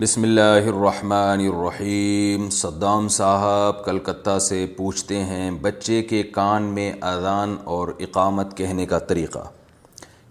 بسم 0.00 0.22
اللہ 0.22 0.66
الرحمن 0.70 1.40
الرحیم 1.48 2.48
صدام 2.52 3.06
صاحب 3.14 3.84
کلکتہ 3.84 4.38
سے 4.46 4.66
پوچھتے 4.76 5.22
ہیں 5.24 5.50
بچے 5.62 6.00
کے 6.10 6.22
کان 6.32 6.62
میں 6.74 6.90
اذان 7.12 7.54
اور 7.76 7.88
اقامت 8.06 8.56
کہنے 8.56 8.84
کا 8.86 8.98
طریقہ 9.12 9.46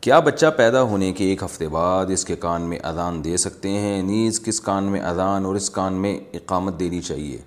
کیا 0.06 0.19
بچہ 0.28 0.51
پیدا 0.58 0.82
ہونے 0.91 1.12
کے 1.21 1.25
ایک 1.30 1.43
ہفتے 1.43 1.67
بعد 1.78 2.12
اس 2.15 2.25
کے 2.25 2.36
کان 2.45 2.69
میں 2.69 2.80
اذان 2.89 3.23
دے 3.23 3.36
سکتے 3.45 3.69
ہیں 3.80 4.01
نیز 4.12 4.39
کس 4.45 4.62
کان 4.67 4.91
میں 4.91 4.99
اذان 5.13 5.45
اور 5.45 5.56
اس 5.62 5.69
کان 5.80 5.93
میں 6.01 6.17
اقامت 6.41 6.80
دینی 6.80 7.01
چاہیے 7.10 7.41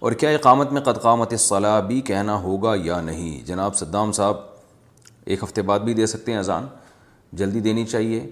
اور 0.00 0.12
کیا 0.22 0.30
اقامت 0.40 0.72
میں 0.72 0.82
قدقامت 0.90 1.32
الصلاح 1.32 1.80
بھی 1.92 2.00
کہنا 2.10 2.40
ہوگا 2.42 2.74
یا 2.84 3.00
نہیں 3.10 3.46
جناب 3.46 3.76
صدام 3.84 4.12
صاحب 4.20 4.36
ایک 5.24 5.42
ہفتے 5.44 5.62
بعد 5.70 5.80
بھی 5.90 5.94
دے 6.02 6.06
سکتے 6.16 6.32
ہیں 6.32 6.38
اذان 6.38 6.66
جلدی 7.38 7.60
دینی 7.60 7.86
چاہیے 7.86 8.26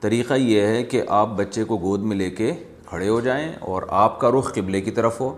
طریقہ 0.00 0.34
یہ 0.36 0.66
ہے 0.66 0.82
کہ 0.84 1.02
آپ 1.18 1.28
بچے 1.36 1.62
کو 1.64 1.76
گود 1.82 2.00
میں 2.08 2.16
لے 2.16 2.30
کے 2.30 2.52
کھڑے 2.88 3.08
ہو 3.08 3.20
جائیں 3.20 3.48
اور 3.70 3.82
آپ 4.04 4.18
کا 4.20 4.30
رخ 4.38 4.52
قبلے 4.54 4.80
کی 4.80 4.90
طرف 5.00 5.20
ہو 5.20 5.34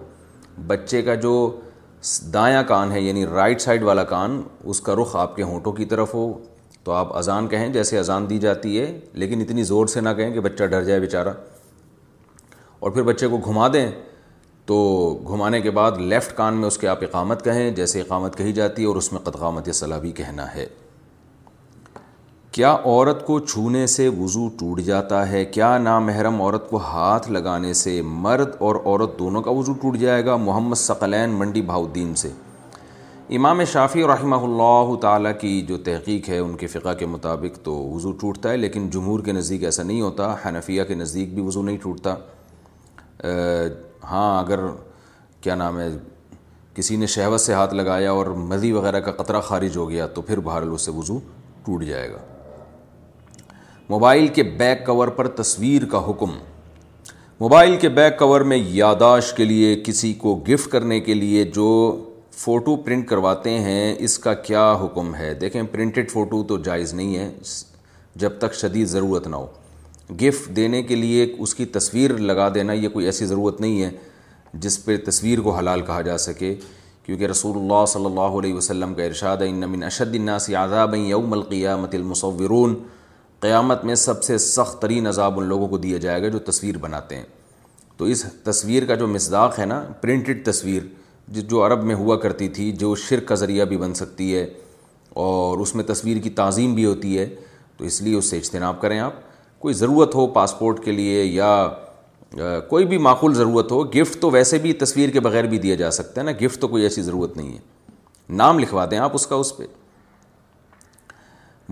بچے 0.66 1.02
کا 1.02 1.14
جو 1.26 1.32
دایاں 2.32 2.62
کان 2.68 2.92
ہے 2.92 3.00
یعنی 3.00 3.24
رائٹ 3.26 3.60
سائڈ 3.60 3.82
والا 3.82 4.04
کان 4.14 4.40
اس 4.72 4.80
کا 4.86 4.94
رخ 5.02 5.14
آپ 5.16 5.36
کے 5.36 5.42
ہونٹوں 5.42 5.72
کی 5.72 5.84
طرف 5.92 6.14
ہو 6.14 6.32
تو 6.84 6.92
آپ 6.92 7.16
اذان 7.16 7.46
کہیں 7.48 7.68
جیسے 7.72 7.98
اذان 7.98 8.28
دی 8.30 8.38
جاتی 8.38 8.78
ہے 8.80 8.86
لیکن 9.22 9.40
اتنی 9.40 9.62
زور 9.70 9.86
سے 9.94 10.00
نہ 10.00 10.08
کہیں 10.16 10.30
کہ 10.34 10.40
بچہ 10.40 10.64
ڈر 10.72 10.84
جائے 10.84 11.00
بیچارہ 11.00 11.32
اور 12.80 12.90
پھر 12.90 13.02
بچے 13.02 13.26
کو 13.28 13.36
گھما 13.46 13.68
دیں 13.72 13.90
تو 14.66 14.76
گھمانے 15.32 15.60
کے 15.60 15.70
بعد 15.80 15.92
لیفٹ 16.10 16.36
کان 16.36 16.54
میں 16.60 16.66
اس 16.68 16.78
کے 16.78 16.88
آپ 16.88 17.02
اقامت 17.04 17.44
کہیں 17.44 17.70
جیسے 17.76 18.00
اقامت 18.00 18.36
کہی 18.38 18.52
جاتی 18.52 18.82
ہے 18.82 18.86
اور 18.86 18.96
اس 18.96 19.12
میں 19.12 19.20
قدقامت 19.24 19.74
صلاح 19.74 19.98
بھی 19.98 20.12
کہنا 20.22 20.54
ہے 20.54 20.66
کیا 22.58 22.70
عورت 22.84 23.22
کو 23.26 23.38
چھونے 23.40 23.86
سے 23.86 24.06
وضو 24.18 24.46
ٹوٹ 24.58 24.80
جاتا 24.84 25.18
ہے 25.30 25.44
کیا 25.44 25.66
نامحرم 25.78 26.40
عورت 26.42 26.68
کو 26.70 26.76
ہاتھ 26.82 27.28
لگانے 27.30 27.72
سے 27.80 27.90
مرد 28.04 28.54
اور 28.68 28.76
عورت 28.76 29.18
دونوں 29.18 29.42
کا 29.42 29.50
وضو 29.58 29.72
ٹوٹ 29.82 29.96
جائے 29.96 30.24
گا 30.26 30.36
محمد 30.36 30.76
ثقلین 30.76 31.34
منڈی 31.38 31.60
بہاؤدین 31.68 32.14
سے 32.22 32.28
امام 33.36 33.62
شافی 33.72 34.02
رحمہ 34.12 34.36
اللہ 34.48 34.94
تعالیٰ 35.02 35.30
کی 35.40 35.52
جو 35.68 35.78
تحقیق 35.90 36.28
ہے 36.28 36.38
ان 36.38 36.56
کے 36.62 36.66
فقہ 36.72 36.94
کے 36.98 37.06
مطابق 37.12 37.58
تو 37.64 37.74
وضو 37.82 38.12
ٹوٹتا 38.20 38.50
ہے 38.50 38.56
لیکن 38.56 38.88
جمہور 38.96 39.20
کے 39.24 39.32
نزدیک 39.32 39.64
ایسا 39.64 39.82
نہیں 39.82 40.00
ہوتا 40.00 40.34
حنفیہ 40.46 40.84
کے 40.88 40.94
نزدیک 40.94 41.34
بھی 41.34 41.42
وضو 41.46 41.62
نہیں 41.68 41.76
ٹوٹتا 41.82 42.14
ہاں 44.10 44.26
اگر 44.40 44.60
کیا 45.42 45.54
نام 45.64 45.78
ہے 45.80 45.86
کسی 46.74 46.96
نے 46.96 47.06
شہوت 47.14 47.40
سے 47.40 47.54
ہاتھ 47.54 47.74
لگایا 47.82 48.10
اور 48.18 48.26
مدی 48.54 48.72
وغیرہ 48.78 49.00
کا 49.06 49.12
قطرہ 49.22 49.40
خارج 49.52 49.76
ہو 49.76 49.88
گیا 49.90 50.06
تو 50.18 50.22
پھر 50.30 50.40
بہرحال 50.50 50.72
اس 50.72 50.84
سے 50.86 50.90
وضو 50.96 51.18
ٹوٹ 51.66 51.84
جائے 51.92 52.10
گا 52.12 52.18
موبائل 53.90 54.26
کے 54.36 54.42
بیک 54.60 54.84
کور 54.86 55.08
پر 55.18 55.26
تصویر 55.36 55.84
کا 55.90 55.98
حکم 56.08 56.30
موبائل 57.40 57.76
کے 57.80 57.88
بیک 57.98 58.18
کور 58.18 58.40
میں 58.50 58.56
یاداشت 58.62 59.36
کے 59.36 59.44
لیے 59.44 59.74
کسی 59.84 60.12
کو 60.24 60.34
گفٹ 60.48 60.68
کرنے 60.70 60.98
کے 61.06 61.14
لیے 61.14 61.44
جو 61.54 61.68
فوٹو 62.38 62.74
پرنٹ 62.86 63.06
کرواتے 63.08 63.50
ہیں 63.58 63.94
اس 64.08 64.18
کا 64.24 64.34
کیا 64.48 64.64
حکم 64.82 65.14
ہے 65.14 65.32
دیکھیں 65.40 65.62
پرنٹڈ 65.70 66.10
فوٹو 66.10 66.42
تو 66.48 66.58
جائز 66.64 66.92
نہیں 66.94 67.16
ہے 67.18 67.30
جب 68.24 68.32
تک 68.40 68.54
شدید 68.60 68.86
ضرورت 68.88 69.26
نہ 69.28 69.36
ہو 69.36 69.46
گفٹ 70.22 70.54
دینے 70.56 70.82
کے 70.90 70.96
لیے 70.96 71.26
اس 71.38 71.54
کی 71.54 71.64
تصویر 71.78 72.16
لگا 72.32 72.48
دینا 72.54 72.72
یہ 72.72 72.88
کوئی 72.98 73.06
ایسی 73.06 73.26
ضرورت 73.32 73.60
نہیں 73.60 73.82
ہے 73.82 73.90
جس 74.66 74.84
پہ 74.84 74.96
تصویر 75.06 75.40
کو 75.46 75.56
حلال 75.58 75.80
کہا 75.86 76.00
جا 76.10 76.18
سکے 76.28 76.54
کیونکہ 77.06 77.24
رسول 77.30 77.56
اللہ 77.62 77.84
صلی 77.88 78.06
اللہ 78.06 78.38
علیہ 78.42 78.54
وسلم 78.54 78.94
کا 78.94 79.02
ارشاد 79.04 79.42
ان 79.48 79.82
اشد 79.86 80.14
الناس 80.14 80.50
آزاب 80.66 80.94
یوم 81.06 81.32
القیہ 81.32 81.76
مت 81.82 81.94
المصورون 81.94 82.74
قیامت 83.40 83.84
میں 83.84 83.94
سب 83.94 84.22
سے 84.24 84.36
سخت 84.38 84.80
ترین 84.82 85.06
عذاب 85.06 85.38
ان 85.40 85.44
لوگوں 85.46 85.66
کو 85.68 85.78
دیا 85.78 85.98
جائے 86.04 86.22
گا 86.22 86.28
جو 86.28 86.38
تصویر 86.50 86.78
بناتے 86.80 87.16
ہیں 87.16 87.24
تو 87.96 88.04
اس 88.14 88.24
تصویر 88.44 88.84
کا 88.86 88.94
جو 88.94 89.06
مصداق 89.08 89.58
ہے 89.58 89.64
نا 89.66 89.82
پرنٹڈ 90.00 90.44
تصویر 90.46 90.82
جو 91.50 91.64
عرب 91.66 91.84
میں 91.84 91.94
ہوا 91.94 92.16
کرتی 92.20 92.48
تھی 92.56 92.70
جو 92.82 92.94
شرک 93.08 93.26
کا 93.28 93.34
ذریعہ 93.34 93.64
بھی 93.72 93.76
بن 93.76 93.94
سکتی 93.94 94.34
ہے 94.34 94.46
اور 95.24 95.58
اس 95.58 95.74
میں 95.74 95.84
تصویر 95.84 96.20
کی 96.22 96.30
تعظیم 96.40 96.74
بھی 96.74 96.84
ہوتی 96.84 97.18
ہے 97.18 97.26
تو 97.76 97.84
اس 97.84 98.00
لیے 98.02 98.16
اس 98.16 98.30
سے 98.30 98.38
اجتناب 98.38 98.80
کریں 98.80 98.98
آپ 99.00 99.12
کوئی 99.58 99.74
ضرورت 99.74 100.14
ہو 100.14 100.26
پاسپورٹ 100.40 100.84
کے 100.84 100.92
لیے 100.92 101.22
یا 101.24 101.68
کوئی 102.68 102.84
بھی 102.86 102.98
معقول 103.08 103.34
ضرورت 103.34 103.72
ہو 103.72 103.82
گفٹ 103.94 104.20
تو 104.20 104.30
ویسے 104.30 104.58
بھی 104.64 104.72
تصویر 104.82 105.10
کے 105.10 105.20
بغیر 105.20 105.44
بھی 105.52 105.58
دیا 105.58 105.74
جا 105.74 105.90
سکتا 105.98 106.20
ہے 106.20 106.26
نا 106.26 106.32
گفٹ 106.44 106.60
تو 106.60 106.68
کوئی 106.68 106.82
ایسی 106.82 107.02
ضرورت 107.02 107.36
نہیں 107.36 107.52
ہے 107.52 107.58
نام 108.40 108.58
لکھوا 108.58 108.84
دیں 108.90 108.98
آپ 108.98 109.14
اس 109.14 109.26
کا 109.26 109.36
اس 109.42 109.56
پہ 109.56 109.64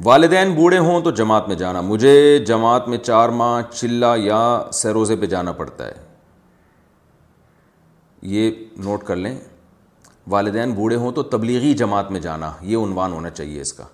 والدین 0.04 0.52
بوڑھے 0.54 0.78
ہوں 0.78 1.00
تو 1.02 1.10
جماعت 1.18 1.46
میں 1.48 1.54
جانا 1.56 1.80
مجھے 1.80 2.12
جماعت 2.46 2.88
میں 2.88 2.96
چار 2.98 3.28
ماہ 3.38 3.60
چلا 3.72 4.14
یا 4.18 4.40
سیروزے 4.78 5.16
پہ 5.20 5.26
جانا 5.26 5.52
پڑتا 5.60 5.86
ہے 5.86 5.92
یہ 8.32 8.50
نوٹ 8.84 9.04
کر 9.06 9.16
لیں 9.16 9.34
والدین 10.30 10.72
بوڑھے 10.74 10.96
ہوں 10.96 11.12
تو 11.12 11.22
تبلیغی 11.34 11.72
جماعت 11.82 12.10
میں 12.12 12.20
جانا 12.20 12.50
یہ 12.62 12.76
عنوان 12.76 13.12
ہونا 13.12 13.30
چاہیے 13.30 13.60
اس 13.60 13.72
کا 13.72 13.84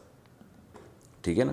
ٹھیک 1.25 1.39
ہے 1.39 1.45
نا 1.45 1.53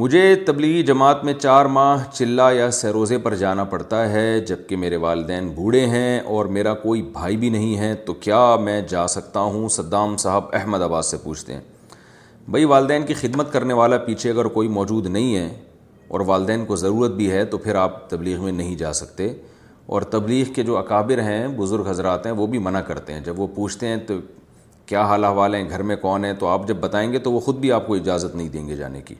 مجھے 0.00 0.34
تبلیغی 0.46 0.82
جماعت 0.86 1.24
میں 1.24 1.34
چار 1.34 1.64
ماہ 1.78 2.04
چلا 2.12 2.50
یا 2.52 2.70
سیروزے 2.80 3.18
پر 3.28 3.34
جانا 3.44 3.64
پڑتا 3.74 4.08
ہے 4.12 4.40
جب 4.48 4.66
کہ 4.68 4.76
میرے 4.76 4.96
والدین 5.06 5.48
بوڑھے 5.54 5.86
ہیں 5.94 6.18
اور 6.34 6.46
میرا 6.58 6.74
کوئی 6.82 7.02
بھائی 7.12 7.36
بھی 7.44 7.50
نہیں 7.50 7.78
ہے 7.78 7.94
تو 8.06 8.14
کیا 8.26 8.44
میں 8.64 8.80
جا 8.88 9.06
سکتا 9.16 9.40
ہوں 9.40 9.68
صدام 9.78 10.16
صاحب 10.26 10.54
احمد 10.60 10.82
آباد 10.90 11.02
سے 11.12 11.16
پوچھتے 11.24 11.54
ہیں 11.54 11.60
بھائی 12.50 12.64
والدین 12.64 13.04
کی 13.06 13.14
خدمت 13.14 13.52
کرنے 13.52 13.74
والا 13.74 13.96
پیچھے 13.98 14.30
اگر 14.30 14.44
کوئی 14.56 14.68
موجود 14.74 15.06
نہیں 15.10 15.34
ہے 15.36 15.48
اور 16.08 16.20
والدین 16.26 16.64
کو 16.66 16.76
ضرورت 16.76 17.10
بھی 17.12 17.30
ہے 17.30 17.44
تو 17.44 17.58
پھر 17.58 17.74
آپ 17.74 18.08
تبلیغ 18.10 18.42
میں 18.44 18.52
نہیں 18.52 18.74
جا 18.78 18.92
سکتے 18.98 19.32
اور 19.94 20.02
تبلیغ 20.12 20.52
کے 20.54 20.62
جو 20.64 20.76
اکابر 20.78 21.22
ہیں 21.22 21.48
بزرگ 21.56 21.88
حضرات 21.88 22.26
ہیں 22.26 22.32
وہ 22.32 22.46
بھی 22.52 22.58
منع 22.66 22.80
کرتے 22.90 23.12
ہیں 23.12 23.20
جب 23.24 23.40
وہ 23.40 23.46
پوچھتے 23.54 23.86
ہیں 23.88 23.96
تو 24.06 24.18
کیا 24.86 25.02
حال 25.06 25.24
حوال 25.24 25.54
ہیں 25.54 25.68
گھر 25.70 25.82
میں 25.90 25.96
کون 26.00 26.24
ہیں 26.24 26.32
تو 26.38 26.46
آپ 26.48 26.68
جب 26.68 26.76
بتائیں 26.80 27.12
گے 27.12 27.18
تو 27.26 27.32
وہ 27.32 27.40
خود 27.48 27.56
بھی 27.60 27.72
آپ 27.72 27.86
کو 27.86 27.94
اجازت 27.94 28.34
نہیں 28.36 28.48
دیں 28.48 28.66
گے 28.68 28.76
جانے 28.76 29.02
کی 29.08 29.14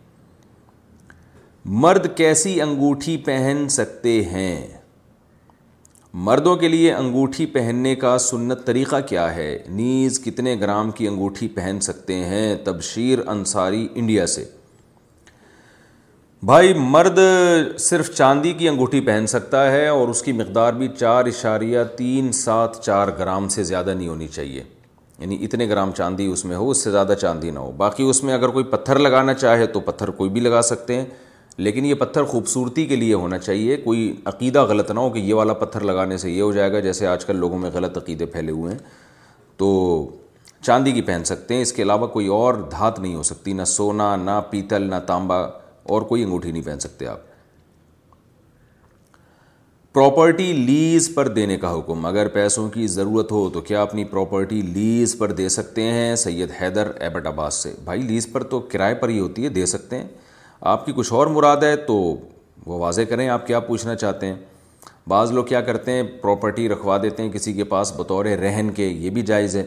مرد 1.83 2.07
کیسی 2.17 2.61
انگوٹھی 2.63 3.17
پہن 3.25 3.69
سکتے 3.79 4.21
ہیں 4.33 4.55
مردوں 6.25 6.55
کے 6.57 6.69
لیے 6.69 6.93
انگوٹھی 6.95 7.45
پہننے 7.55 7.95
کا 8.03 8.17
سنت 8.27 8.65
طریقہ 8.67 8.97
کیا 9.09 9.35
ہے 9.35 9.49
نیز 9.69 10.19
کتنے 10.25 10.55
گرام 10.61 10.91
کی 10.99 11.07
انگوٹھی 11.09 11.49
پہن 11.55 11.81
سکتے 11.87 12.15
ہیں 12.25 12.55
تبشیر 12.65 13.19
انصاری 13.29 13.87
انڈیا 13.95 14.27
سے 14.35 14.45
بھائی 16.51 16.73
مرد 16.77 17.19
صرف 17.89 18.11
چاندی 18.17 18.53
کی 18.59 18.69
انگوٹھی 18.69 19.01
پہن 19.07 19.27
سکتا 19.35 19.71
ہے 19.73 19.87
اور 19.89 20.09
اس 20.09 20.23
کی 20.23 20.33
مقدار 20.41 20.73
بھی 20.81 20.89
چار 20.99 21.27
اشاریہ 21.35 21.79
تین 21.97 22.33
سات 22.41 22.83
چار 22.85 23.09
گرام 23.19 23.49
سے 23.57 23.65
زیادہ 23.73 23.95
نہیں 23.99 24.09
ہونی 24.09 24.29
چاہیے 24.29 24.63
یعنی 25.19 25.43
اتنے 25.45 25.69
گرام 25.69 25.93
چاندی 25.97 26.27
اس 26.33 26.45
میں 26.45 26.57
ہو 26.57 26.71
اس 26.71 26.85
سے 26.85 26.91
زیادہ 26.91 27.15
چاندی 27.21 27.51
نہ 27.51 27.59
ہو 27.59 27.71
باقی 27.85 28.05
اس 28.11 28.23
میں 28.25 28.35
اگر 28.35 28.49
کوئی 28.57 28.65
پتھر 28.71 28.99
لگانا 28.99 29.35
چاہے 29.35 29.67
تو 29.77 29.81
پتھر 29.91 30.11
کوئی 30.23 30.31
بھی 30.31 30.41
لگا 30.41 30.63
سکتے 30.73 30.97
ہیں 31.01 31.05
لیکن 31.65 31.85
یہ 31.85 31.95
پتھر 31.95 32.25
خوبصورتی 32.31 32.85
کے 32.87 32.97
لیے 32.97 33.15
ہونا 33.15 33.39
چاہیے 33.39 33.77
کوئی 33.85 34.13
عقیدہ 34.31 34.63
غلط 34.69 34.91
نہ 34.91 35.01
ہو 35.01 35.11
کہ 35.11 35.19
یہ 35.19 35.35
والا 35.35 35.53
پتھر 35.61 35.81
لگانے 35.83 36.17
سے 36.19 36.31
یہ 36.31 36.41
ہو 36.43 36.51
جائے 36.53 36.73
گا 36.73 36.81
جیسے 36.81 37.07
آج 37.07 37.25
کل 37.25 37.37
لوگوں 37.37 37.59
میں 37.59 37.71
غلط 37.75 37.97
عقیدے 37.99 38.27
پھیلے 38.33 38.53
ہوئے 38.53 38.73
ہیں 38.73 38.79
تو 39.59 39.69
چاندی 40.63 40.93
کی 40.93 41.03
پہن 41.03 41.25
سکتے 41.25 41.55
ہیں 41.55 41.63
اس 41.63 41.73
کے 41.73 41.83
علاوہ 41.83 42.07
کوئی 42.17 42.27
اور 42.39 42.55
دھات 42.71 42.99
نہیں 42.99 43.15
ہو 43.15 43.23
سکتی 43.23 43.53
نہ 43.53 43.65
سونا 43.77 44.15
نہ 44.25 44.41
پیتل 44.51 44.83
نہ 44.91 44.95
تانبا 45.07 45.37
اور 45.95 46.03
کوئی 46.13 46.23
انگوٹھی 46.25 46.53
نہیں 46.53 46.63
پہن 46.67 46.79
سکتے 46.81 47.07
آپ 47.07 47.21
پراپرٹی 49.95 50.53
لیز 50.53 51.11
پر 51.15 51.29
دینے 51.37 51.57
کا 51.59 51.73
حکم 51.79 52.05
اگر 52.07 52.29
پیسوں 52.33 52.69
کی 52.71 52.87
ضرورت 52.97 53.31
ہو 53.33 53.49
تو 53.53 53.61
کیا 53.69 53.83
اپنی 53.83 54.05
پراپرٹی 54.05 54.61
لیز 54.63 55.17
پر 55.19 55.33
دے 55.33 55.49
سکتے 55.49 55.83
ہیں 55.83 56.15
سید 56.25 56.51
حیدر 56.61 56.91
ایبٹ 57.01 57.27
آباد 57.27 57.51
سے 57.61 57.73
بھائی 57.85 58.03
لیز 58.03 58.27
پر 58.33 58.43
تو 58.51 58.61
کرائے 58.73 58.95
پر 59.05 59.09
ہی 59.09 59.19
ہوتی 59.19 59.45
ہے 59.45 59.49
دے 59.61 59.67
سکتے 59.67 59.99
ہیں 60.01 60.09
آپ 60.61 60.85
کی 60.87 60.93
کچھ 60.97 61.13
اور 61.13 61.27
مراد 61.27 61.63
ہے 61.63 61.75
تو 61.87 61.95
وہ 62.67 62.79
واضح 62.79 63.03
کریں 63.09 63.29
آپ 63.29 63.47
کیا 63.47 63.59
پوچھنا 63.61 63.95
چاہتے 63.95 64.27
ہیں 64.27 64.35
بعض 65.09 65.33
لوگ 65.33 65.45
کیا 65.45 65.61
کرتے 65.63 65.93
ہیں 65.93 66.03
پراپرٹی 66.21 66.69
رکھوا 66.69 66.97
دیتے 67.03 67.23
ہیں 67.23 67.31
کسی 67.33 67.53
کے 67.53 67.65
پاس 67.73 67.93
بطور 67.97 68.25
رہن 68.43 68.71
کے 68.77 68.87
یہ 68.87 69.11
بھی 69.19 69.23
جائز 69.23 69.57
ہے 69.57 69.65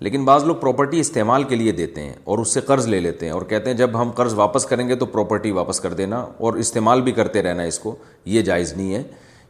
لیکن 0.00 0.24
بعض 0.24 0.44
لوگ 0.44 0.56
پراپرٹی 0.60 0.98
استعمال 1.00 1.42
کے 1.48 1.56
لیے 1.56 1.72
دیتے 1.72 2.02
ہیں 2.02 2.14
اور 2.24 2.38
اس 2.38 2.48
سے 2.54 2.60
قرض 2.66 2.86
لے 2.88 2.98
لیتے 3.00 3.26
ہیں 3.26 3.32
اور 3.32 3.42
کہتے 3.52 3.70
ہیں 3.70 3.76
جب 3.76 4.00
ہم 4.00 4.10
قرض 4.16 4.34
واپس 4.38 4.66
کریں 4.66 4.88
گے 4.88 4.94
تو 4.96 5.06
پراپرٹی 5.14 5.50
واپس 5.60 5.80
کر 5.80 5.92
دینا 6.00 6.16
اور 6.46 6.54
استعمال 6.64 7.02
بھی 7.02 7.12
کرتے 7.12 7.42
رہنا 7.42 7.62
اس 7.70 7.78
کو 7.78 7.94
یہ 8.34 8.42
جائز 8.48 8.72
نہیں 8.76 8.94
ہے 8.94 9.02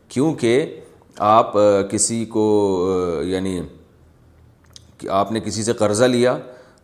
کیونکہ 0.09 0.75
آپ 1.31 1.53
کسی 1.91 2.25
کو 2.35 2.43
یعنی 3.27 3.61
آپ 5.09 5.33
نے 5.33 5.41
کسی 5.45 5.63
سے 5.65 5.73
قرضہ 5.79 6.05
لیا 6.05 6.37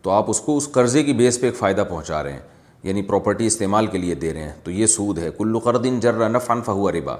تو 0.03 0.11
آپ 0.11 0.31
اس 0.31 0.41
کو 0.41 0.57
اس 0.57 0.69
قرضے 0.73 1.03
کی 1.05 1.13
بیس 1.15 1.41
پہ 1.41 1.47
ایک 1.47 1.57
فائدہ 1.57 1.85
پہنچا 1.89 2.23
رہے 2.23 2.33
ہیں 2.33 2.51
یعنی 2.85 3.03
پراپرٹی 3.11 3.47
استعمال 3.47 3.87
کے 3.87 3.99
لیے 3.99 4.15
دے 4.23 4.33
رہے 4.35 4.43
ہیں 4.43 4.53
تو 4.65 4.71
یہ 4.71 4.87
سود 4.93 5.19
ہے 5.19 5.31
کلو 5.39 5.59
ان 5.89 6.01
جر 6.01 6.29
نف 6.29 6.51
انفا 6.51 6.73
ہوا 6.73 6.93
ربا 6.93 7.17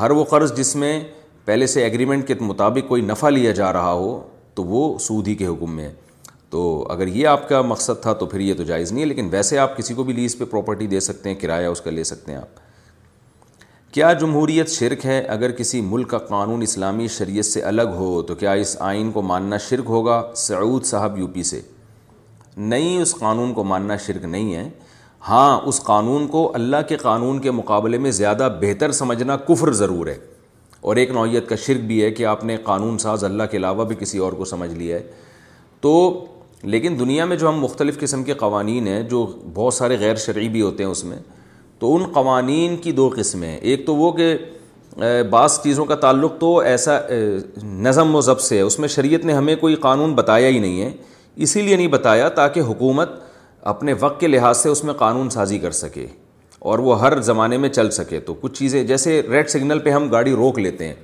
ہر 0.00 0.10
وہ 0.18 0.24
قرض 0.30 0.54
جس 0.56 0.74
میں 0.82 0.92
پہلے 1.44 1.66
سے 1.66 1.84
ایگریمنٹ 1.84 2.26
کے 2.28 2.34
مطابق 2.40 2.88
کوئی 2.88 3.02
نفع 3.02 3.28
لیا 3.30 3.52
جا 3.60 3.72
رہا 3.72 3.92
ہو 3.92 4.20
تو 4.54 4.64
وہ 4.64 4.98
سود 5.00 5.28
ہی 5.28 5.34
کے 5.34 5.46
حکم 5.46 5.74
میں 5.76 5.84
ہے 5.84 5.92
تو 6.50 6.60
اگر 6.90 7.06
یہ 7.06 7.26
آپ 7.26 7.48
کا 7.48 7.60
مقصد 7.62 8.00
تھا 8.02 8.12
تو 8.20 8.26
پھر 8.26 8.40
یہ 8.40 8.54
تو 8.54 8.62
جائز 8.64 8.92
نہیں 8.92 9.02
ہے 9.02 9.08
لیکن 9.08 9.28
ویسے 9.30 9.58
آپ 9.58 9.76
کسی 9.76 9.94
کو 9.94 10.04
بھی 10.04 10.12
لیز 10.12 10.36
پہ 10.38 10.44
پراپرٹی 10.50 10.86
دے 10.86 11.00
سکتے 11.06 11.28
ہیں 11.30 11.36
کرایہ 11.40 11.66
اس 11.68 11.80
کا 11.80 11.90
لے 11.90 12.04
سکتے 12.10 12.32
ہیں 12.32 12.38
آپ 12.38 12.66
کیا 13.94 14.12
جمہوریت 14.20 14.68
شرک 14.70 15.04
ہے 15.06 15.18
اگر 15.34 15.50
کسی 15.58 15.80
ملک 15.80 16.08
کا 16.10 16.18
قانون 16.32 16.62
اسلامی 16.62 17.06
شریعت 17.18 17.44
سے 17.44 17.60
الگ 17.70 17.94
ہو 17.96 18.10
تو 18.28 18.34
کیا 18.42 18.52
اس 18.64 18.76
آئین 18.88 19.10
کو 19.12 19.22
ماننا 19.30 19.58
شرک 19.68 19.86
ہوگا 19.88 20.22
سعود 20.46 20.84
صاحب 20.84 21.18
یو 21.18 21.26
پی 21.34 21.42
سے 21.52 21.60
نہیں 22.56 22.98
اس 23.02 23.14
قانون 23.18 23.52
کو 23.54 23.64
ماننا 23.64 23.96
شرک 24.06 24.24
نہیں 24.24 24.54
ہے 24.54 24.68
ہاں 25.28 25.58
اس 25.68 25.80
قانون 25.82 26.26
کو 26.28 26.50
اللہ 26.54 26.82
کے 26.88 26.96
قانون 26.96 27.38
کے 27.42 27.50
مقابلے 27.50 27.98
میں 27.98 28.10
زیادہ 28.18 28.48
بہتر 28.60 28.92
سمجھنا 28.98 29.36
کفر 29.48 29.72
ضرور 29.80 30.06
ہے 30.06 30.18
اور 30.80 30.96
ایک 30.96 31.10
نوعیت 31.10 31.48
کا 31.48 31.56
شرک 31.66 31.80
بھی 31.86 32.02
ہے 32.02 32.10
کہ 32.10 32.26
آپ 32.26 32.44
نے 32.44 32.56
قانون 32.64 32.98
ساز 32.98 33.24
اللہ 33.24 33.42
کے 33.50 33.56
علاوہ 33.56 33.84
بھی 33.84 33.96
کسی 34.00 34.18
اور 34.26 34.32
کو 34.32 34.44
سمجھ 34.44 34.72
لیا 34.74 34.96
ہے 34.96 35.02
تو 35.80 35.92
لیکن 36.62 36.98
دنیا 36.98 37.24
میں 37.24 37.36
جو 37.36 37.48
ہم 37.48 37.58
مختلف 37.62 37.98
قسم 38.00 38.22
کے 38.24 38.34
قوانین 38.34 38.86
ہیں 38.88 39.02
جو 39.10 39.26
بہت 39.54 39.74
سارے 39.74 39.96
غیر 40.00 40.16
شرعی 40.26 40.48
بھی 40.48 40.62
ہوتے 40.62 40.82
ہیں 40.84 40.90
اس 40.90 41.04
میں 41.04 41.16
تو 41.78 41.94
ان 41.96 42.04
قوانین 42.12 42.76
کی 42.82 42.92
دو 42.92 43.10
قسمیں 43.16 43.56
ایک 43.56 43.86
تو 43.86 43.94
وہ 43.96 44.10
کہ 44.12 44.34
بعض 45.30 45.58
چیزوں 45.62 45.84
کا 45.86 45.94
تعلق 45.94 46.32
تو 46.38 46.56
ایسا 46.58 46.98
نظم 47.88 48.14
و 48.16 48.20
ضبط 48.20 48.40
سے 48.42 48.56
ہے 48.56 48.60
اس 48.62 48.78
میں 48.78 48.88
شریعت 48.88 49.24
نے 49.24 49.32
ہمیں 49.32 49.54
کوئی 49.56 49.74
قانون 49.86 50.14
بتایا 50.14 50.48
ہی 50.48 50.58
نہیں 50.58 50.80
ہے 50.82 50.90
اسی 51.46 51.62
لیے 51.62 51.76
نہیں 51.76 51.88
بتایا 51.88 52.28
تاکہ 52.40 52.60
حکومت 52.68 53.08
اپنے 53.68 53.92
وقت 54.00 54.20
کے 54.20 54.26
لحاظ 54.28 54.56
سے 54.62 54.68
اس 54.68 54.82
میں 54.84 54.92
قانون 54.98 55.28
سازی 55.30 55.58
کر 55.58 55.70
سکے 55.78 56.06
اور 56.70 56.78
وہ 56.84 56.98
ہر 57.00 57.20
زمانے 57.22 57.56
میں 57.62 57.68
چل 57.68 57.90
سکے 57.96 58.18
تو 58.28 58.34
کچھ 58.40 58.52
چیزیں 58.58 58.82
جیسے 58.90 59.20
ریڈ 59.30 59.48
سگنل 59.50 59.78
پہ 59.86 59.90
ہم 59.90 60.08
گاڑی 60.12 60.30
روک 60.42 60.58
لیتے 60.58 60.86
ہیں 60.88 60.94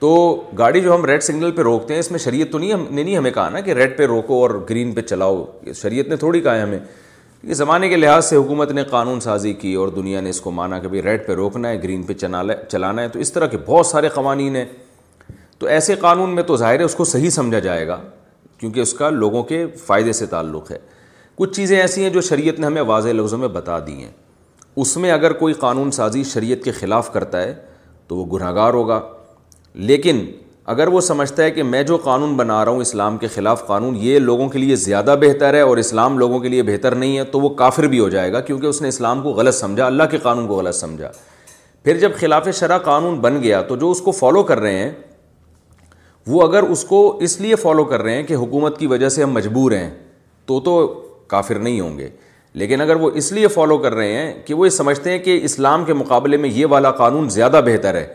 تو 0.00 0.12
گاڑی 0.58 0.80
جو 0.80 0.94
ہم 0.94 1.04
ریڈ 1.06 1.22
سگنل 1.22 1.50
پہ 1.56 1.62
روکتے 1.62 1.92
ہیں 1.94 2.00
اس 2.00 2.10
میں 2.10 2.18
شریعت 2.24 2.50
تو 2.52 2.58
نہیں 2.58 2.72
ہم 2.72 2.84
نے 2.90 3.02
نہیں 3.02 3.16
ہمیں 3.16 3.30
کہا 3.30 3.48
نا 3.56 3.60
کہ 3.66 3.72
ریڈ 3.80 3.96
پہ 3.98 4.06
روکو 4.14 4.40
اور 4.42 4.50
گرین 4.70 4.92
پہ 4.94 5.00
چلاؤ 5.10 5.42
شریعت 5.82 6.08
نے 6.08 6.16
تھوڑی 6.22 6.40
کہا 6.40 6.54
ہے 6.56 6.60
ہمیں 6.62 7.52
زمانے 7.60 7.88
کے 7.88 7.96
لحاظ 7.96 8.24
سے 8.26 8.36
حکومت 8.36 8.72
نے 8.80 8.84
قانون 8.90 9.20
سازی 9.20 9.52
کی 9.64 9.72
اور 9.82 9.88
دنیا 10.00 10.20
نے 10.20 10.30
اس 10.30 10.40
کو 10.46 10.50
مانا 10.60 10.78
کہ 10.80 10.88
بھائی 10.88 11.02
ریڈ 11.02 11.26
پہ 11.26 11.34
روکنا 11.40 11.68
ہے 11.68 11.82
گرین 11.82 12.02
پہ 12.08 12.12
چلا 12.24 12.42
چلانا 12.68 13.02
ہے 13.02 13.08
تو 13.12 13.18
اس 13.26 13.32
طرح 13.32 13.46
کے 13.52 13.58
بہت 13.66 13.86
سارے 13.86 14.08
قوانین 14.14 14.56
ہیں 14.56 14.64
تو 15.58 15.66
ایسے 15.76 15.94
قانون 16.00 16.34
میں 16.34 16.42
تو 16.52 16.56
ظاہر 16.64 16.78
ہے 16.78 16.84
اس 16.84 16.94
کو 16.94 17.04
صحیح 17.14 17.30
سمجھا 17.36 17.58
جائے 17.68 17.86
گا 17.88 18.00
کیونکہ 18.58 18.80
اس 18.80 18.92
کا 18.94 19.10
لوگوں 19.10 19.42
کے 19.52 19.64
فائدے 19.86 20.12
سے 20.22 20.26
تعلق 20.36 20.70
ہے 20.70 20.78
کچھ 21.38 21.54
چیزیں 21.56 21.78
ایسی 21.80 22.02
ہیں 22.02 22.10
جو 22.10 22.20
شریعت 22.20 22.58
نے 22.60 22.66
ہمیں 22.66 22.82
واضح 22.86 23.08
لفظوں 23.14 23.38
میں 23.38 23.48
بتا 23.52 23.78
دی 23.86 23.92
ہیں 24.02 24.10
اس 24.82 24.96
میں 24.96 25.10
اگر 25.12 25.32
کوئی 25.38 25.54
قانون 25.60 25.90
سازی 25.90 26.22
شریعت 26.32 26.64
کے 26.64 26.72
خلاف 26.72 27.12
کرتا 27.12 27.42
ہے 27.42 27.54
تو 28.08 28.16
وہ 28.16 28.24
گناہ 28.36 28.52
گار 28.54 28.74
ہوگا 28.74 29.00
لیکن 29.90 30.24
اگر 30.72 30.88
وہ 30.88 31.00
سمجھتا 31.00 31.42
ہے 31.42 31.50
کہ 31.50 31.62
میں 31.62 31.82
جو 31.82 31.96
قانون 32.04 32.34
بنا 32.36 32.64
رہا 32.64 32.70
ہوں 32.72 32.80
اسلام 32.80 33.16
کے 33.18 33.26
خلاف 33.34 33.66
قانون 33.66 33.96
یہ 34.00 34.18
لوگوں 34.18 34.48
کے 34.48 34.58
لیے 34.58 34.76
زیادہ 34.76 35.14
بہتر 35.20 35.54
ہے 35.54 35.60
اور 35.60 35.76
اسلام 35.76 36.18
لوگوں 36.18 36.38
کے 36.40 36.48
لیے 36.48 36.62
بہتر 36.62 36.94
نہیں 36.94 37.16
ہے 37.18 37.24
تو 37.32 37.40
وہ 37.40 37.48
کافر 37.54 37.86
بھی 37.94 37.98
ہو 38.00 38.08
جائے 38.08 38.32
گا 38.32 38.40
کیونکہ 38.40 38.66
اس 38.66 38.80
نے 38.82 38.88
اسلام 38.88 39.22
کو 39.22 39.30
غلط 39.34 39.54
سمجھا 39.54 39.86
اللہ 39.86 40.02
کے 40.10 40.18
قانون 40.22 40.46
کو 40.48 40.56
غلط 40.56 40.74
سمجھا 40.74 41.10
پھر 41.84 41.98
جب 41.98 42.10
خلاف 42.20 42.48
شرع 42.58 42.78
قانون 42.84 43.18
بن 43.20 43.42
گیا 43.42 43.60
تو 43.68 43.76
جو 43.76 43.90
اس 43.90 44.00
کو 44.04 44.10
فالو 44.12 44.42
کر 44.52 44.60
رہے 44.60 44.78
ہیں 44.78 44.90
وہ 46.26 46.42
اگر 46.48 46.62
اس 46.70 46.84
کو 46.88 47.06
اس 47.26 47.40
لیے 47.40 47.56
فالو 47.56 47.84
کر 47.92 48.02
رہے 48.02 48.14
ہیں 48.14 48.22
کہ 48.26 48.34
حکومت 48.36 48.78
کی 48.78 48.86
وجہ 48.86 49.08
سے 49.08 49.22
ہم 49.22 49.32
مجبور 49.34 49.72
ہیں 49.72 49.90
تو 50.46 50.60
تو 50.60 50.76
کافر 51.30 51.58
نہیں 51.66 51.80
ہوں 51.80 51.98
گے 51.98 52.08
لیکن 52.60 52.80
اگر 52.80 52.96
وہ 53.00 53.10
اس 53.20 53.30
لیے 53.32 53.48
فالو 53.56 53.76
کر 53.82 53.94
رہے 53.94 54.12
ہیں 54.16 54.32
کہ 54.46 54.54
وہ 54.60 54.66
یہ 54.66 54.70
سمجھتے 54.76 55.10
ہیں 55.10 55.18
کہ 55.26 55.38
اسلام 55.50 55.84
کے 55.90 55.94
مقابلے 56.02 56.36
میں 56.44 56.48
یہ 56.54 56.66
والا 56.74 56.90
قانون 57.02 57.28
زیادہ 57.38 57.60
بہتر 57.66 57.94
ہے 58.00 58.06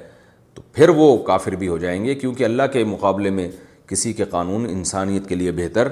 تو 0.55 0.61
پھر 0.73 0.89
وہ 1.01 1.07
کافر 1.27 1.55
بھی 1.61 1.67
ہو 1.67 1.77
جائیں 1.85 2.03
گے 2.05 2.15
کیونکہ 2.23 2.43
اللہ 2.43 2.71
کے 2.73 2.83
مقابلے 2.95 3.29
میں 3.39 3.47
کسی 3.87 4.13
کے 4.19 4.25
قانون 4.35 4.65
انسانیت 4.69 5.29
کے 5.29 5.35
لیے 5.41 5.51
بہتر 5.61 5.87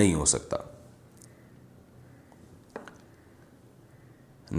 نہیں 0.00 0.14
ہو 0.14 0.24
سکتا 0.34 0.56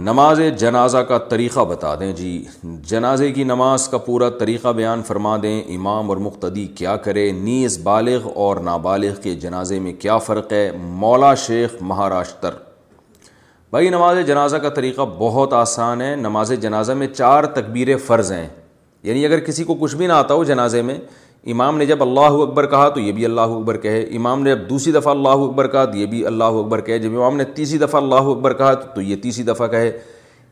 نماز 0.00 0.40
جنازہ 0.58 0.98
کا 1.08 1.16
طریقہ 1.28 1.60
بتا 1.68 1.94
دیں 2.00 2.12
جی 2.16 2.44
جنازے 2.90 3.30
کی 3.32 3.44
نماز 3.44 3.86
کا 3.88 3.98
پورا 4.04 4.28
طریقہ 4.38 4.68
بیان 4.76 5.02
فرما 5.06 5.36
دیں 5.42 5.60
امام 5.74 6.08
اور 6.10 6.16
مقتدی 6.16 6.66
کیا 6.74 6.96
کرے 7.06 7.30
نیز 7.40 7.78
بالغ 7.82 8.26
اور 8.42 8.56
نابالغ 8.64 9.20
کے 9.22 9.34
جنازے 9.40 9.78
میں 9.80 9.92
کیا 10.02 10.16
فرق 10.18 10.52
ہے 10.52 10.70
مولا 10.80 11.34
شیخ 11.46 11.74
مہاراشٹر 11.90 12.54
بھائی 13.70 13.88
نماز 13.90 14.16
جنازہ 14.26 14.56
کا 14.62 14.68
طریقہ 14.76 15.02
بہت 15.18 15.52
آسان 15.52 16.00
ہے 16.00 16.14
نماز 16.18 16.52
جنازہ 16.60 16.92
میں 17.02 17.06
چار 17.14 17.44
تکبیر 17.60 17.96
فرض 18.06 18.32
ہیں 18.32 18.46
یعنی 19.02 19.26
اگر 19.26 19.40
کسی 19.44 19.64
کو 19.64 19.74
کچھ 19.80 19.96
بھی 19.96 20.06
نہ 20.06 20.12
آتا 20.12 20.34
ہو 20.34 20.44
جنازے 20.44 20.82
میں 20.82 20.98
امام 21.50 21.78
نے 21.78 21.84
جب 21.86 22.02
اللہ 22.02 22.36
اکبر 22.42 22.66
کہا 22.70 22.88
تو 22.88 23.00
یہ 23.00 23.12
بھی 23.12 23.24
اللہ 23.24 23.40
اکبر 23.54 23.76
کہے 23.84 24.02
امام 24.16 24.42
نے 24.42 24.50
جب 24.50 24.68
دوسری 24.68 24.92
دفعہ 24.92 25.12
اللہ 25.14 25.28
اکبر 25.46 25.66
کہا 25.68 25.84
تو 25.84 25.96
یہ 25.98 26.06
بھی 26.06 26.24
اللہ 26.26 26.58
اکبر 26.58 26.80
کہے 26.80 26.98
جب 26.98 27.16
امام 27.16 27.36
نے 27.36 27.44
تیسری 27.54 27.78
دفعہ 27.78 28.00
اللہ 28.00 28.28
اکبر 28.34 28.52
کہا 28.56 28.74
تو 28.94 29.00
یہ 29.02 29.16
تیسری 29.22 29.44
دفعہ 29.44 29.66
کہے 29.68 29.88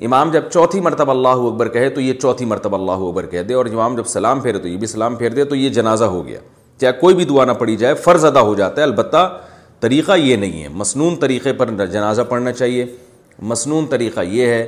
امام 0.06 0.30
جب 0.32 0.48
چوتھی 0.52 0.80
مرتبہ 0.80 1.10
اللہ 1.12 1.44
اکبر 1.46 1.68
کہے 1.68 1.88
تو 1.90 2.00
یہ 2.00 2.12
چوتھی 2.20 2.46
مرتبہ 2.54 2.76
اللہ 2.78 3.04
اکبر 3.06 3.26
کہہ 3.34 3.42
دے 3.48 3.54
اور 3.54 3.66
امام 3.72 3.96
جب 3.96 4.06
سلام 4.14 4.40
پھیرے 4.40 4.58
تو 4.58 4.68
یہ 4.68 4.76
بھی 4.78 4.86
سلام 4.86 5.16
پھیر 5.16 5.30
دے 5.34 5.44
تو 5.52 5.56
یہ 5.56 5.68
جنازہ 5.78 6.04
ہو 6.16 6.26
گیا 6.26 6.40
چاہے 6.80 6.92
کوئی 7.00 7.14
بھی 7.14 7.24
دعا 7.24 7.44
نہ 7.44 7.52
پڑی 7.62 7.76
جائے 7.76 7.94
فرض 8.04 8.24
ادا 8.24 8.40
ہو 8.40 8.54
جاتا 8.54 8.80
ہے 8.82 8.86
البتہ 8.86 9.28
طریقہ 9.80 10.16
یہ 10.18 10.36
نہیں 10.36 10.62
ہے 10.62 10.68
مصنون 10.74 11.16
طریقے 11.20 11.52
پر 11.60 11.70
جنازہ 11.86 12.22
پڑھنا 12.28 12.52
چاہیے 12.52 12.84
مصنون 13.52 13.86
طریقہ 13.90 14.20
یہ 14.28 14.46
ہے 14.46 14.66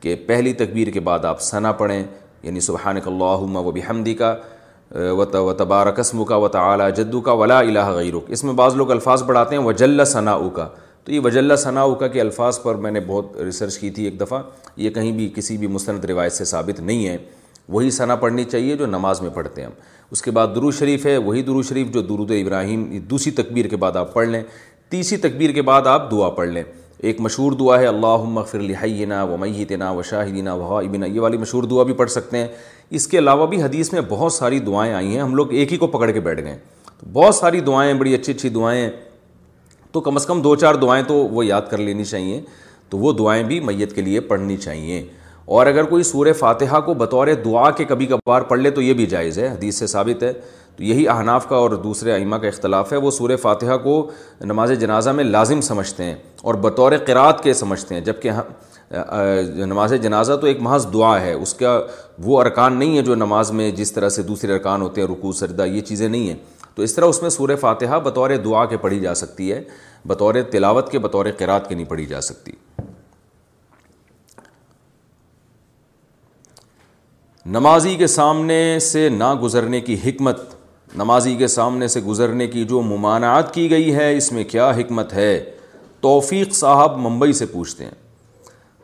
کہ 0.00 0.14
پہلی 0.26 0.52
تکبیر 0.62 0.88
کے 0.90 1.00
بعد 1.08 1.24
آپ 1.24 1.40
ثنا 1.42 1.72
پڑھیں 1.82 2.02
یعنی 2.42 2.60
سبحانک 2.60 3.06
اللہم 3.08 3.56
اللہ 3.56 3.68
و 3.68 3.70
بحمدی 3.72 4.14
کا 4.14 4.34
وط 4.92 5.34
و 5.36 5.52
تبارقسم 5.58 6.24
کا 6.24 6.36
و 6.40 6.48
تعلیٰ 6.48 6.88
جدو 6.96 7.20
کا 7.28 7.32
ولا 7.32 7.58
الہ 7.58 7.84
غیرک 7.94 8.24
اس 8.32 8.44
میں 8.44 8.52
بعض 8.54 8.74
لوگ 8.76 8.90
الفاظ 8.90 9.22
بڑھاتے 9.26 9.56
ہیں 9.56 9.62
وجل 9.64 10.02
کا 10.54 10.66
تو 11.04 11.12
یہ 11.12 11.20
وجل 11.24 11.56
ثناء 11.62 11.86
کا 12.00 12.06
کے 12.08 12.20
الفاظ 12.20 12.58
پر 12.62 12.74
میں 12.84 12.90
نے 12.90 13.00
بہت 13.06 13.36
ریسرچ 13.44 13.78
کی 13.78 13.88
تھی 13.96 14.04
ایک 14.04 14.20
دفعہ 14.20 14.40
یہ 14.82 14.90
کہیں 14.90 15.10
بھی 15.12 15.28
کسی 15.34 15.56
بھی 15.58 15.66
مستند 15.66 16.04
روایت 16.08 16.32
سے 16.32 16.44
ثابت 16.52 16.80
نہیں 16.80 17.06
ہے 17.06 17.16
وہی 17.72 17.90
ثنا 17.96 18.14
پڑھنی 18.22 18.44
چاہیے 18.44 18.76
جو 18.76 18.86
نماز 18.86 19.20
میں 19.22 19.30
پڑھتے 19.34 19.60
ہیں 19.60 19.66
ہم 19.68 19.72
اس 20.10 20.22
کے 20.22 20.30
بعد 20.30 20.46
درو 20.54 20.70
شریف 20.78 21.04
ہے 21.06 21.16
وہی 21.26 21.42
درو 21.42 21.62
شریف 21.68 21.90
جو 21.94 22.00
درود 22.02 22.30
ابراہیم 22.40 22.84
دوسری 23.10 23.32
تکبیر 23.42 23.66
کے 23.68 23.76
بعد 23.84 23.96
آپ 23.96 24.12
پڑھ 24.14 24.28
لیں 24.28 24.42
تیسری 24.90 25.18
تکبیر 25.28 25.52
کے 25.52 25.62
بعد 25.62 25.86
آپ 25.86 26.10
دعا 26.10 26.28
پڑھ 26.40 26.48
لیں 26.48 26.62
ایک 27.10 27.20
مشہور 27.20 27.52
دعا 27.60 27.78
ہے 27.80 27.86
اللہ 27.86 28.22
مغفر 28.32 28.60
لحینہ 28.60 29.22
و 29.32 29.36
میتنا 29.40 29.90
و 29.92 30.02
شاہدینہ 30.10 30.50
و 30.50 30.76
ابنہ 30.78 31.06
یہ 31.06 31.20
والی 31.20 31.36
مشہور 31.38 31.62
دعا 31.70 31.82
بھی 31.84 31.94
پڑھ 31.94 32.10
سکتے 32.10 32.38
ہیں 32.38 32.48
اس 32.96 33.06
کے 33.08 33.18
علاوہ 33.18 33.46
بھی 33.46 33.62
حدیث 33.62 33.92
میں 33.92 34.00
بہت 34.08 34.32
ساری 34.32 34.58
دعائیں 34.60 34.92
آئی 34.94 35.14
ہیں 35.14 35.20
ہم 35.20 35.34
لوگ 35.34 35.52
ایک 35.52 35.72
ہی 35.72 35.76
کو 35.78 35.86
پکڑ 35.88 36.10
کے 36.10 36.20
بیٹھ 36.20 36.40
گئے 36.44 36.56
تو 36.98 37.06
بہت 37.12 37.34
ساری 37.34 37.60
دعائیں 37.66 37.92
بڑی 37.98 38.14
اچھی 38.14 38.32
اچھی 38.32 38.48
دعائیں 38.48 38.88
تو 39.92 40.00
کم 40.00 40.16
از 40.16 40.26
کم 40.26 40.40
دو 40.42 40.54
چار 40.56 40.74
دعائیں 40.82 41.02
تو 41.08 41.14
وہ 41.14 41.46
یاد 41.46 41.62
کر 41.70 41.78
لینی 41.78 42.04
چاہیے 42.04 42.40
تو 42.90 42.98
وہ 42.98 43.12
دعائیں 43.18 43.42
بھی 43.44 43.60
میت 43.64 43.94
کے 43.94 44.02
لیے 44.02 44.20
پڑھنی 44.30 44.56
چاہیے 44.56 45.04
اور 45.54 45.66
اگر 45.66 45.84
کوئی 45.84 46.02
سورہ 46.02 46.32
فاتحہ 46.38 46.80
کو 46.84 46.94
بطور 46.94 47.28
دعا 47.44 47.70
کے 47.76 47.84
کبھی 47.88 48.06
کبھار 48.06 48.42
پڑھ 48.48 48.60
لے 48.60 48.70
تو 48.70 48.82
یہ 48.82 48.92
بھی 49.00 49.06
جائز 49.06 49.38
ہے 49.38 49.48
حدیث 49.48 49.78
سے 49.78 49.86
ثابت 49.86 50.22
ہے 50.22 50.32
تو 50.76 50.82
یہی 50.84 51.06
احناف 51.08 51.48
کا 51.48 51.56
اور 51.56 51.70
دوسرے 51.82 52.12
ائمہ 52.12 52.36
کا 52.42 52.48
اختلاف 52.48 52.92
ہے 52.92 52.96
وہ 53.06 53.10
سورہ 53.16 53.36
فاتحہ 53.42 53.76
کو 53.82 53.94
نماز 54.44 54.70
جنازہ 54.80 55.10
میں 55.16 55.24
لازم 55.24 55.60
سمجھتے 55.66 56.04
ہیں 56.04 56.14
اور 56.42 56.54
بطور 56.62 56.92
قرات 57.06 57.42
کے 57.42 57.52
سمجھتے 57.54 57.94
ہیں 57.94 58.00
جبکہ 58.04 58.28
ہم 58.30 58.42
نماز 59.66 59.92
جنازہ 60.02 60.32
تو 60.40 60.46
ایک 60.46 60.58
محض 60.62 60.86
دعا 60.92 61.20
ہے 61.20 61.32
اس 61.32 61.54
کا 61.54 61.80
وہ 62.24 62.40
ارکان 62.40 62.78
نہیں 62.78 62.96
ہے 62.96 63.02
جو 63.02 63.14
نماز 63.14 63.50
میں 63.60 63.70
جس 63.80 63.92
طرح 63.92 64.08
سے 64.16 64.22
دوسرے 64.22 64.52
ارکان 64.54 64.82
ہوتے 64.82 65.00
ہیں 65.00 65.08
رکو 65.08 65.32
سردہ 65.40 65.64
یہ 65.72 65.80
چیزیں 65.88 66.08
نہیں 66.08 66.28
ہیں 66.28 66.36
تو 66.74 66.82
اس 66.82 66.94
طرح 66.94 67.04
اس 67.08 67.20
میں 67.22 67.30
سورہ 67.30 67.56
فاتحہ 67.60 67.98
بطور 68.04 68.30
دعا 68.44 68.64
کے 68.66 68.76
پڑھی 68.84 69.00
جا 69.00 69.14
سکتی 69.14 69.52
ہے 69.52 69.62
بطور 70.08 70.34
تلاوت 70.50 70.90
کے 70.90 70.98
بطور 71.08 71.26
قرات 71.38 71.68
کے 71.68 71.74
نہیں 71.74 71.86
پڑھی 71.88 72.06
جا 72.06 72.20
سکتی 72.28 72.52
نمازی 77.56 77.94
کے 77.96 78.06
سامنے 78.06 78.64
سے 78.82 79.08
نہ 79.16 79.32
گزرنے 79.42 79.80
کی 79.88 79.96
حکمت 80.04 80.40
نمازی 80.96 81.34
کے 81.36 81.46
سامنے 81.56 81.88
سے 81.94 82.00
گزرنے 82.06 82.46
کی 82.48 82.64
جو 82.68 82.80
ممانعات 82.82 83.52
کی 83.54 83.70
گئی 83.70 83.94
ہے 83.94 84.14
اس 84.16 84.30
میں 84.32 84.44
کیا 84.50 84.70
حکمت 84.76 85.12
ہے 85.14 85.30
توفیق 86.00 86.52
صاحب 86.54 86.96
ممبئی 87.06 87.32
سے 87.32 87.46
پوچھتے 87.52 87.84
ہیں 87.84 88.02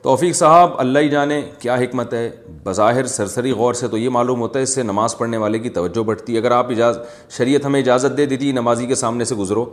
توفیق 0.03 0.35
صاحب 0.37 0.79
اللہ 0.81 0.99
ہی 0.99 1.09
جانے 1.11 1.41
کیا 1.61 1.75
حکمت 1.79 2.13
ہے 2.15 2.29
بظاہر 2.65 3.07
سرسری 3.15 3.51
غور 3.53 3.75
سے 3.81 3.89
تو 3.89 3.99
یہ 3.99 4.09
معلوم 4.11 4.41
ہوتا 4.41 4.59
ہے 4.59 4.63
اس 4.65 4.75
سے 4.75 4.83
نماز 4.83 5.17
پڑھنے 5.19 5.37
والے 5.37 5.59
کی 5.59 5.71
توجہ 5.71 6.03
بڑھتی 6.11 6.33
ہے 6.35 6.39
اگر 6.39 6.51
آپ 6.59 6.71
اجاز 6.71 6.99
شریعت 7.37 7.65
ہمیں 7.67 7.79
اجازت 7.81 8.17
دے 8.17 8.27
دیتی 8.27 8.53
نمازی 8.53 8.87
کے 8.87 8.95
سامنے 8.95 9.25
سے 9.31 9.35
گزرو 9.37 9.65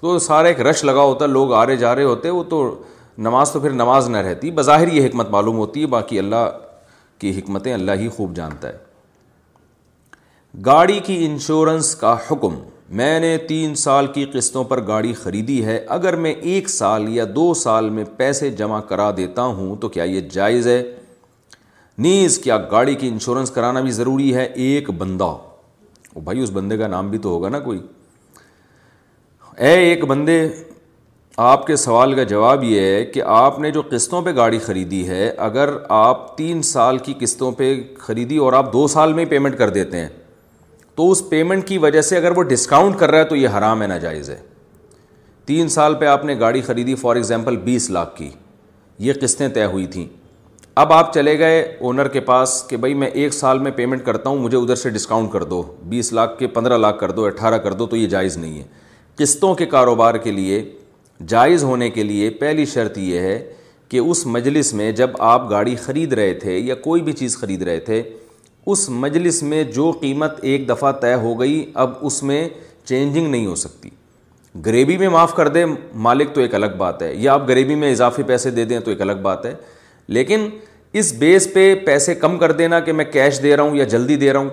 تو 0.00 0.18
سارا 0.24 0.48
ایک 0.48 0.60
رش 0.66 0.82
لگا 0.84 1.02
ہوتا 1.02 1.24
ہے 1.24 1.30
لوگ 1.30 1.52
رہے 1.62 1.76
جا 1.76 1.94
رہے 1.94 2.04
ہوتے 2.04 2.30
وہ 2.30 2.42
تو 2.50 2.62
نماز 3.28 3.50
تو 3.52 3.60
پھر 3.60 3.70
نماز 3.72 4.08
نہ 4.10 4.16
رہتی 4.28 4.50
بظاہر 4.58 4.92
یہ 4.92 5.06
حکمت 5.06 5.30
معلوم 5.30 5.56
ہوتی 5.58 5.80
ہے 5.82 5.86
باقی 5.94 6.18
اللہ 6.18 6.48
کی 7.20 7.38
حکمتیں 7.38 7.72
اللہ 7.74 7.98
ہی 8.00 8.08
خوب 8.16 8.34
جانتا 8.36 8.68
ہے 8.68 8.78
گاڑی 10.66 10.98
کی 11.06 11.24
انشورنس 11.26 11.94
کا 11.96 12.16
حکم 12.30 12.54
میں 12.98 13.18
نے 13.20 13.36
تین 13.48 13.74
سال 13.80 14.06
کی 14.12 14.24
قسطوں 14.32 14.62
پر 14.70 14.80
گاڑی 14.86 15.12
خریدی 15.14 15.64
ہے 15.64 15.76
اگر 15.96 16.16
میں 16.22 16.32
ایک 16.52 16.68
سال 16.68 17.04
یا 17.16 17.24
دو 17.34 17.52
سال 17.56 17.90
میں 17.98 18.04
پیسے 18.16 18.48
جمع 18.60 18.80
کرا 18.88 19.10
دیتا 19.16 19.42
ہوں 19.58 19.76
تو 19.80 19.88
کیا 19.88 20.04
یہ 20.04 20.20
جائز 20.32 20.66
ہے 20.68 20.82
نیز 22.06 22.38
کیا 22.44 22.56
گاڑی 22.70 22.94
کی 23.00 23.08
انشورنس 23.08 23.50
کرانا 23.50 23.80
بھی 23.80 23.90
ضروری 24.00 24.34
ہے 24.34 24.44
ایک 24.66 24.90
بندہ 24.98 25.24
او 26.14 26.20
بھائی 26.24 26.42
اس 26.42 26.50
بندے 26.52 26.76
کا 26.78 26.86
نام 26.86 27.10
بھی 27.10 27.18
تو 27.22 27.28
ہوگا 27.28 27.48
نا 27.48 27.58
کوئی 27.68 27.80
اے 29.58 29.72
ایک 29.88 30.04
بندے 30.08 30.40
آپ 31.52 31.66
کے 31.66 31.76
سوال 31.76 32.14
کا 32.16 32.22
جواب 32.34 32.64
یہ 32.64 32.80
ہے 32.86 33.04
کہ 33.14 33.22
آپ 33.34 33.58
نے 33.58 33.70
جو 33.70 33.82
قسطوں 33.90 34.22
پہ 34.22 34.34
گاڑی 34.36 34.58
خریدی 34.66 35.06
ہے 35.08 35.28
اگر 35.50 35.70
آپ 36.00 36.36
تین 36.38 36.62
سال 36.72 36.98
کی 37.04 37.14
قسطوں 37.20 37.52
پہ 37.58 37.74
خریدی 37.98 38.36
اور 38.46 38.52
آپ 38.62 38.72
دو 38.72 38.86
سال 38.98 39.12
میں 39.12 39.24
پیمنٹ 39.30 39.58
کر 39.58 39.70
دیتے 39.78 40.00
ہیں 40.00 40.08
تو 40.96 41.10
اس 41.10 41.28
پیمنٹ 41.30 41.66
کی 41.66 41.78
وجہ 41.78 42.00
سے 42.02 42.16
اگر 42.16 42.36
وہ 42.36 42.42
ڈسکاؤنٹ 42.42 42.96
کر 42.98 43.10
رہا 43.10 43.18
ہے 43.18 43.24
تو 43.24 43.36
یہ 43.36 43.48
حرام 43.56 43.82
ہے 43.82 43.86
ناجائز 43.86 44.30
ہے 44.30 44.38
تین 45.46 45.68
سال 45.68 45.94
پہ 46.00 46.06
آپ 46.06 46.24
نے 46.24 46.38
گاڑی 46.40 46.60
خریدی 46.62 46.94
فار 46.94 47.16
ایگزامپل 47.16 47.56
بیس 47.64 47.88
لاکھ 47.90 48.16
کی 48.16 48.30
یہ 49.06 49.12
قسطیں 49.20 49.48
طے 49.54 49.64
ہوئی 49.64 49.86
تھیں 49.94 50.06
اب 50.80 50.92
آپ 50.92 51.12
چلے 51.14 51.38
گئے 51.38 51.60
اونر 51.88 52.08
کے 52.08 52.20
پاس 52.28 52.62
کہ 52.68 52.76
بھائی 52.82 52.94
میں 52.94 53.06
ایک 53.20 53.32
سال 53.34 53.58
میں 53.58 53.70
پیمنٹ 53.76 54.04
کرتا 54.04 54.30
ہوں 54.30 54.38
مجھے 54.38 54.56
ادھر 54.58 54.74
سے 54.82 54.90
ڈسکاؤنٹ 54.90 55.32
کر 55.32 55.42
دو 55.52 55.62
بیس 55.88 56.12
لاکھ 56.12 56.38
کے 56.38 56.46
پندرہ 56.58 56.76
لاکھ 56.78 56.98
کر 57.00 57.10
دو 57.10 57.24
اٹھارہ 57.26 57.58
کر 57.64 57.72
دو 57.80 57.86
تو 57.86 57.96
یہ 57.96 58.06
جائز 58.08 58.36
نہیں 58.36 58.58
ہے 58.58 58.62
قسطوں 59.18 59.54
کے 59.54 59.66
کاروبار 59.66 60.14
کے 60.24 60.32
لیے 60.32 60.62
جائز 61.28 61.64
ہونے 61.64 61.88
کے 61.90 62.02
لیے 62.02 62.30
پہلی 62.40 62.64
شرط 62.74 62.98
یہ 62.98 63.20
ہے 63.20 63.38
کہ 63.88 63.98
اس 63.98 64.26
مجلس 64.34 64.72
میں 64.74 64.90
جب 65.00 65.10
آپ 65.30 65.50
گاڑی 65.50 65.74
خرید 65.84 66.12
رہے 66.12 66.32
تھے 66.44 66.58
یا 66.58 66.74
کوئی 66.84 67.02
بھی 67.02 67.12
چیز 67.12 67.36
خرید 67.38 67.62
رہے 67.62 67.78
تھے 67.86 68.02
اس 68.66 68.88
مجلس 68.90 69.42
میں 69.42 69.62
جو 69.74 69.90
قیمت 70.00 70.38
ایک 70.44 70.68
دفعہ 70.68 70.90
طے 71.00 71.14
ہو 71.20 71.38
گئی 71.40 71.64
اب 71.84 71.92
اس 72.06 72.22
میں 72.22 72.48
چینجنگ 72.88 73.28
نہیں 73.30 73.46
ہو 73.46 73.54
سکتی 73.56 73.90
غریبی 74.64 74.96
میں 74.98 75.08
معاف 75.08 75.34
کر 75.34 75.48
دیں 75.48 75.64
مالک 76.06 76.34
تو 76.34 76.40
ایک 76.40 76.54
الگ 76.54 76.74
بات 76.78 77.02
ہے 77.02 77.12
یا 77.14 77.32
آپ 77.32 77.48
غریبی 77.48 77.74
میں 77.82 77.90
اضافی 77.90 78.22
پیسے 78.26 78.50
دے 78.50 78.64
دیں 78.64 78.80
تو 78.84 78.90
ایک 78.90 79.00
الگ 79.02 79.20
بات 79.22 79.46
ہے 79.46 79.54
لیکن 80.16 80.48
اس 81.00 81.12
بیس 81.18 81.48
پہ 81.54 81.74
پیسے 81.86 82.14
کم 82.14 82.36
کر 82.38 82.52
دینا 82.60 82.80
کہ 82.80 82.92
میں 82.92 83.04
کیش 83.12 83.42
دے 83.42 83.56
رہا 83.56 83.62
ہوں 83.62 83.76
یا 83.76 83.84
جلدی 83.94 84.16
دے 84.16 84.32
رہا 84.32 84.40
ہوں 84.40 84.48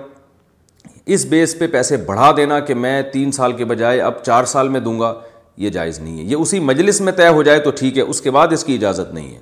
اس 1.14 1.24
بیس 1.26 1.58
پہ 1.58 1.66
پیسے 1.72 1.96
بڑھا 2.06 2.30
دینا 2.36 2.58
کہ 2.60 2.74
میں 2.74 3.00
تین 3.12 3.32
سال 3.32 3.52
کے 3.56 3.64
بجائے 3.64 4.00
اب 4.00 4.22
چار 4.24 4.44
سال 4.54 4.68
میں 4.68 4.80
دوں 4.80 4.98
گا 5.00 5.14
یہ 5.58 5.70
جائز 5.70 5.98
نہیں 5.98 6.18
ہے 6.18 6.24
یہ 6.24 6.36
اسی 6.40 6.60
مجلس 6.60 7.00
میں 7.00 7.12
طے 7.16 7.28
ہو 7.28 7.42
جائے 7.42 7.60
تو 7.60 7.70
ٹھیک 7.78 7.96
ہے 7.98 8.02
اس 8.02 8.20
کے 8.22 8.30
بعد 8.30 8.52
اس 8.52 8.64
کی 8.64 8.74
اجازت 8.74 9.14
نہیں 9.14 9.34
ہے 9.34 9.40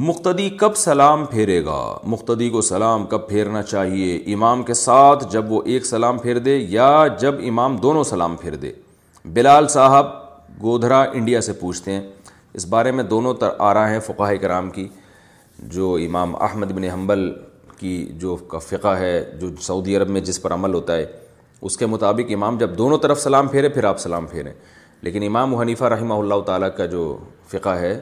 مقتدی 0.00 0.48
کب 0.58 0.74
سلام 0.76 1.24
پھیرے 1.30 1.64
گا 1.64 1.78
مقتدی 2.10 2.48
کو 2.50 2.60
سلام 2.62 3.04
کب 3.06 3.26
پھیرنا 3.28 3.62
چاہیے 3.62 4.16
امام 4.34 4.62
کے 4.64 4.74
ساتھ 4.74 5.24
جب 5.32 5.50
وہ 5.52 5.60
ایک 5.72 5.86
سلام 5.86 6.18
پھیر 6.18 6.38
دے 6.44 6.56
یا 6.68 6.90
جب 7.20 7.40
امام 7.48 7.76
دونوں 7.82 8.04
سلام 8.10 8.36
پھیر 8.40 8.54
دے 8.62 8.70
بلال 9.34 9.68
صاحب 9.74 10.06
گودھرا 10.62 11.00
انڈیا 11.12 11.40
سے 11.40 11.52
پوچھتے 11.60 11.92
ہیں 11.92 12.00
اس 12.54 12.66
بارے 12.68 12.90
میں 12.92 13.04
دونوں 13.10 13.34
آ 13.58 13.74
رہا 13.74 13.90
ہیں 13.90 13.98
فقاہ 14.06 14.32
کرام 14.42 14.70
کی 14.70 14.86
جو 15.74 15.94
امام 16.06 16.34
احمد 16.42 16.72
بن 16.76 16.84
حنبل 16.94 17.30
کی 17.80 17.94
جو 18.20 18.36
کا 18.50 18.58
فقہ 18.68 18.94
ہے 18.98 19.12
جو 19.40 19.50
سعودی 19.66 19.96
عرب 19.96 20.10
میں 20.10 20.20
جس 20.30 20.42
پر 20.42 20.54
عمل 20.54 20.74
ہوتا 20.74 20.96
ہے 20.96 21.04
اس 21.60 21.76
کے 21.76 21.86
مطابق 21.86 22.32
امام 22.34 22.58
جب 22.58 22.78
دونوں 22.78 22.98
طرف 23.02 23.20
سلام 23.22 23.48
پھیرے 23.48 23.68
پھر 23.76 23.84
آپ 23.92 24.00
سلام 24.00 24.26
پھیریں 24.30 24.52
لیکن 25.02 25.22
امام 25.26 25.54
و 25.54 25.60
حنیفہ 25.60 25.84
رحمہ 25.96 26.14
اللہ 26.24 26.40
تعالیٰ 26.46 26.76
کا 26.76 26.86
جو 26.96 27.04
فقہ 27.52 27.76
ہے 27.80 27.94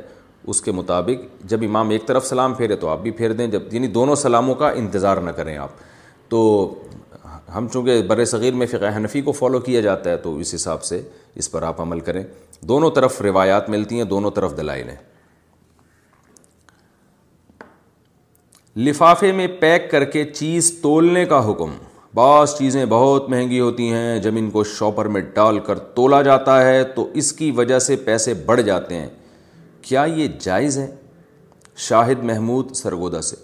اس 0.51 0.61
کے 0.63 0.73
مطابق 0.73 1.25
جب 1.51 1.63
امام 1.65 1.89
ایک 1.95 2.07
طرف 2.07 2.27
سلام 2.27 2.55
پھیرے 2.55 2.77
تو 2.77 2.89
آپ 2.89 3.03
بھی 3.03 3.11
پھیر 3.19 3.33
دیں 3.41 3.47
جب 3.47 3.75
یعنی 3.75 3.87
دونوں 3.97 4.15
سلاموں 4.23 4.55
کا 4.63 4.69
انتظار 4.83 5.17
نہ 5.25 5.31
کریں 5.37 5.57
آپ 5.65 5.71
تو 6.31 6.41
ہم 7.57 7.69
چونکہ 7.73 8.01
بر 8.07 8.25
صغیر 8.33 8.55
میں 8.61 8.67
فقہ 8.71 8.97
حنفی 8.97 9.21
کو 9.29 9.33
فالو 9.41 9.59
کیا 9.69 9.81
جاتا 9.81 10.11
ہے 10.11 10.17
تو 10.27 10.37
اس 10.45 10.55
حساب 10.55 10.83
سے 10.85 11.01
اس 11.43 11.51
پر 11.51 11.63
آپ 11.71 11.81
عمل 11.81 12.01
کریں 12.09 12.23
دونوں 12.71 12.91
طرف 12.97 13.21
روایات 13.27 13.69
ملتی 13.77 13.97
ہیں 13.99 14.05
دونوں 14.15 14.31
طرف 14.41 14.57
دلائل 14.57 14.89
ہیں 14.89 14.97
لفافے 18.89 19.31
میں 19.39 19.47
پیک 19.61 19.91
کر 19.91 20.05
کے 20.17 20.25
چیز 20.33 20.73
تولنے 20.83 21.25
کا 21.33 21.39
حکم 21.51 21.75
بعض 22.15 22.55
چیزیں 22.59 22.85
بہت 22.97 23.29
مہنگی 23.31 23.61
ہوتی 23.61 23.91
ہیں 23.93 24.19
جب 24.27 24.37
ان 24.39 24.51
کو 24.51 24.65
شاپر 24.75 25.07
میں 25.17 25.21
ڈال 25.35 25.59
کر 25.71 25.79
تولا 25.99 26.21
جاتا 26.29 26.61
ہے 26.67 26.83
تو 26.99 27.09
اس 27.23 27.33
کی 27.41 27.51
وجہ 27.61 27.79
سے 27.89 27.97
پیسے 28.11 28.35
بڑھ 28.51 28.61
جاتے 28.73 28.95
ہیں 28.95 29.09
کیا 29.91 30.03
یہ 30.17 30.27
جائز 30.41 30.77
ہے 30.79 30.87
شاہد 31.85 32.23
محمود 32.25 32.71
سرگودا 32.77 33.21
سے 33.29 33.37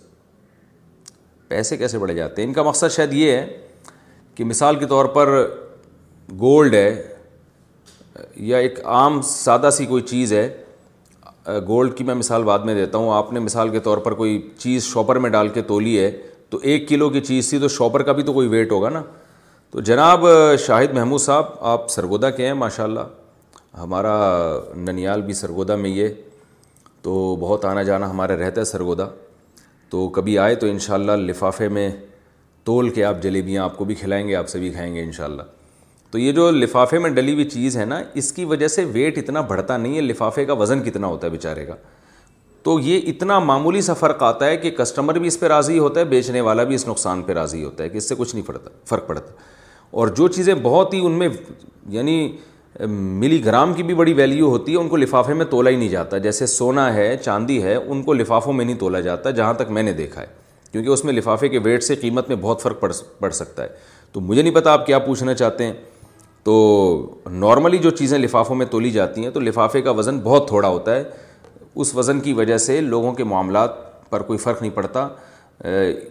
پیسے 1.49 1.77
کیسے 1.77 1.99
بڑھے 1.99 2.15
جاتے 2.15 2.41
ہیں 2.43 2.49
ان 2.49 2.53
کا 2.55 2.63
مقصد 2.69 2.93
شاید 2.97 3.13
یہ 3.13 3.31
ہے 3.33 3.57
کہ 4.35 4.45
مثال 4.45 4.77
کے 4.79 4.87
طور 4.87 5.05
پر 5.15 5.29
گولڈ 6.41 6.75
ہے 6.75 6.89
یا 8.51 8.59
ایک 8.67 8.79
عام 8.99 9.21
سادہ 9.29 9.71
سی 9.77 9.87
کوئی 9.87 10.03
چیز 10.11 10.33
ہے 10.33 10.49
گولڈ 11.69 11.97
کی 11.99 12.05
میں 12.05 12.15
مثال 12.15 12.45
بعد 12.45 12.59
میں 12.69 12.75
دیتا 12.75 12.99
ہوں 12.99 13.11
آپ 13.15 13.33
نے 13.33 13.41
مثال 13.41 13.69
کے 13.71 13.81
طور 13.89 13.99
پر 14.07 14.15
کوئی 14.23 14.41
چیز 14.59 14.85
شاپر 14.93 15.19
میں 15.25 15.31
ڈال 15.31 15.49
کے 15.59 15.63
تولی 15.73 15.99
ہے 15.99 16.11
تو 16.51 16.59
ایک 16.71 16.89
کلو 16.89 17.09
کی 17.11 17.21
چیز 17.31 17.49
تھی 17.51 17.59
تو 17.61 17.69
شاپر 17.79 18.03
کا 18.03 18.13
بھی 18.13 18.23
تو 18.23 18.33
کوئی 18.33 18.49
ویٹ 18.49 18.73
ہوگا 18.73 18.89
نا 18.99 19.03
تو 19.71 19.81
جناب 19.91 20.27
شاہد 20.67 20.93
محمود 20.99 21.21
صاحب 21.21 21.47
آپ 21.77 21.91
سرگودا 21.91 22.31
کے 22.39 22.47
ہیں 22.47 22.55
ماشاء 22.63 22.85
اللہ 22.85 23.81
ہمارا 23.83 24.15
ننیال 24.85 25.23
بھی 25.23 25.35
سرگودا 25.35 25.77
میں 25.77 25.91
یہ 25.91 26.09
تو 27.07 27.13
بہت 27.41 27.65
آنا 27.65 27.83
جانا 27.89 28.09
ہمارے 28.11 28.35
رہتا 28.37 28.61
ہے 28.61 28.65
سرگودا 28.67 29.07
تو 29.91 30.09
کبھی 30.15 30.37
آئے 30.45 30.55
تو 30.63 30.67
انشاءاللہ 30.67 31.13
لفافے 31.17 31.69
میں 31.77 31.89
تول 32.65 32.89
کے 32.95 33.05
آپ 33.05 33.21
جلیبیاں 33.23 33.65
آپ 33.65 33.77
کو 33.79 33.85
بھی 33.91 33.95
کھلائیں 33.95 34.27
گے 34.29 34.35
آپ 34.37 34.49
سے 34.49 34.59
بھی 34.59 34.71
کھائیں 34.73 34.95
گے 34.95 35.03
انشاءاللہ 35.03 35.43
تو 36.11 36.19
یہ 36.19 36.33
جو 36.39 36.51
لفافے 36.51 36.99
میں 37.05 37.11
ڈلی 37.19 37.33
ہوئی 37.35 37.45
چیز 37.51 37.77
ہے 37.79 37.85
نا 37.85 38.01
اس 38.23 38.33
کی 38.33 38.45
وجہ 38.55 38.69
سے 38.75 38.85
ویٹ 38.93 39.19
اتنا 39.19 39.41
بڑھتا 39.53 39.77
نہیں 39.77 39.97
ہے 39.97 40.01
لفافے 40.01 40.45
کا 40.45 40.53
وزن 40.63 40.83
کتنا 40.89 41.07
ہوتا 41.07 41.27
ہے 41.27 41.31
بیچارے 41.33 41.65
کا 41.67 41.77
تو 42.63 42.79
یہ 42.85 43.09
اتنا 43.13 43.39
معمولی 43.39 43.81
سا 43.91 43.95
فرق 44.03 44.23
آتا 44.33 44.47
ہے 44.47 44.57
کہ 44.57 44.71
کسٹمر 44.81 45.19
بھی 45.19 45.27
اس 45.29 45.39
پہ 45.41 45.47
راضی 45.55 45.79
ہوتا 45.79 46.01
ہے 46.01 46.05
بیچنے 46.17 46.41
والا 46.51 46.65
بھی 46.71 46.75
اس 46.75 46.89
نقصان 46.89 47.23
پہ 47.23 47.33
راضی 47.41 47.63
ہوتا 47.65 47.85
ہے 47.85 47.89
کہ 47.89 47.97
اس 47.99 48.09
سے 48.09 48.15
کچھ 48.19 48.35
نہیں 48.35 48.47
پڑتا 48.47 48.71
فرق 48.89 49.07
پڑتا 49.09 49.33
اور 50.01 50.09
جو 50.21 50.29
چیزیں 50.29 50.55
بہت 50.63 50.95
ہی 50.95 51.05
ان 51.07 51.19
میں 51.19 51.29
یعنی 51.99 52.19
ملی 52.89 53.43
گرام 53.45 53.73
کی 53.75 53.83
بھی 53.83 53.95
بڑی 53.95 54.13
ویلیو 54.13 54.49
ہوتی 54.51 54.73
ہے 54.73 54.77
ان 54.79 54.89
کو 54.89 54.97
لفافے 54.97 55.35
میں 55.35 55.45
تولا 55.51 55.71
ہی 55.71 55.77
نہیں 55.77 55.89
جاتا 55.89 56.19
جیسے 56.19 56.47
سونا 56.47 56.93
ہے 56.95 57.17
چاندی 57.25 57.63
ہے 57.63 57.75
ان 57.75 58.03
کو 58.03 58.13
لفافوں 58.15 58.53
میں 58.53 58.65
نہیں 58.65 58.79
تولا 58.79 59.01
جاتا 59.01 59.31
جہاں 59.39 59.55
تک 59.55 59.71
میں 59.71 59.83
نے 59.83 59.93
دیکھا 59.93 60.21
ہے 60.21 60.27
کیونکہ 60.73 60.89
اس 60.91 61.05
میں 61.05 61.13
لفافے 61.13 61.49
کے 61.49 61.59
ویٹ 61.65 61.83
سے 61.85 61.95
قیمت 62.01 62.29
میں 62.29 62.37
بہت 62.41 62.63
فرق 62.63 62.81
پڑ 62.81 62.91
پڑ 63.21 63.31
سکتا 63.31 63.63
ہے 63.63 63.69
تو 64.13 64.21
مجھے 64.21 64.43
نہیں 64.43 64.55
پتا 64.55 64.73
آپ 64.73 64.87
کیا 64.87 64.99
پوچھنا 64.99 65.35
چاہتے 65.35 65.65
ہیں 65.67 65.73
تو 66.45 66.57
نارملی 67.31 67.79
جو 67.79 67.91
چیزیں 67.91 68.19
لفافوں 68.19 68.57
میں 68.57 68.67
تولی 68.71 68.91
جاتی 68.91 69.23
ہیں 69.25 69.31
تو 69.31 69.41
لفافے 69.41 69.83
کا 69.83 69.91
وزن 69.99 70.19
بہت 70.25 70.47
تھوڑا 70.49 70.69
ہوتا 70.69 70.95
ہے 70.97 71.03
اس 71.85 71.95
وزن 71.97 72.21
کی 72.21 72.33
وجہ 72.33 72.57
سے 72.67 72.81
لوگوں 72.81 73.13
کے 73.15 73.25
معاملات 73.33 73.85
پر 74.11 74.23
کوئی 74.23 74.39
فرق 74.39 74.61
نہیں 74.63 74.73
پڑتا 74.77 75.07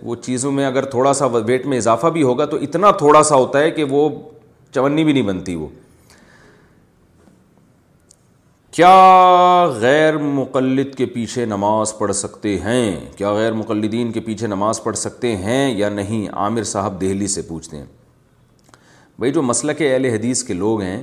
وہ 0.04 0.16
چیزوں 0.22 0.52
میں 0.52 0.66
اگر 0.66 0.86
تھوڑا 0.92 1.14
سا 1.14 1.26
ویٹ 1.46 1.66
میں 1.68 1.78
اضافہ 1.78 2.08
بھی 2.14 2.24
ہوگا 2.24 2.46
تو 2.54 2.58
اتنا 2.68 2.92
تھوڑا 3.02 3.24
سا 3.24 3.36
ہوتا 3.36 3.60
ہے 3.60 3.72
کہ 3.72 3.84
وہ 3.90 4.10
چونی 4.76 5.04
بھی 5.04 5.14
نہیں 5.14 5.24
بنتی 5.24 5.56
وہ 5.56 5.68
کیا 8.76 9.68
غیر 9.80 10.16
مقلد 10.18 10.96
کے 10.96 11.06
پیچھے 11.14 11.44
نماز 11.46 11.94
پڑھ 11.98 12.12
سکتے 12.16 12.58
ہیں 12.60 12.98
کیا 13.18 13.32
غیر 13.34 13.54
مقلدین 13.54 14.12
کے 14.12 14.20
پیچھے 14.22 14.48
نماز 14.48 14.82
پڑھ 14.84 14.96
سکتے 14.98 15.36
ہیں 15.44 15.78
یا 15.78 15.90
نہیں 15.90 16.26
عامر 16.34 16.64
صاحب 16.72 17.00
دہلی 17.02 17.28
سے 17.36 17.42
پوچھتے 17.48 17.78
ہیں 17.78 17.86
بھائی 19.20 19.32
جو 19.34 19.42
مسلک 19.52 19.82
اہل 19.92 20.06
حدیث 20.14 20.44
کے 20.44 20.54
لوگ 20.54 20.82
ہیں 20.82 21.02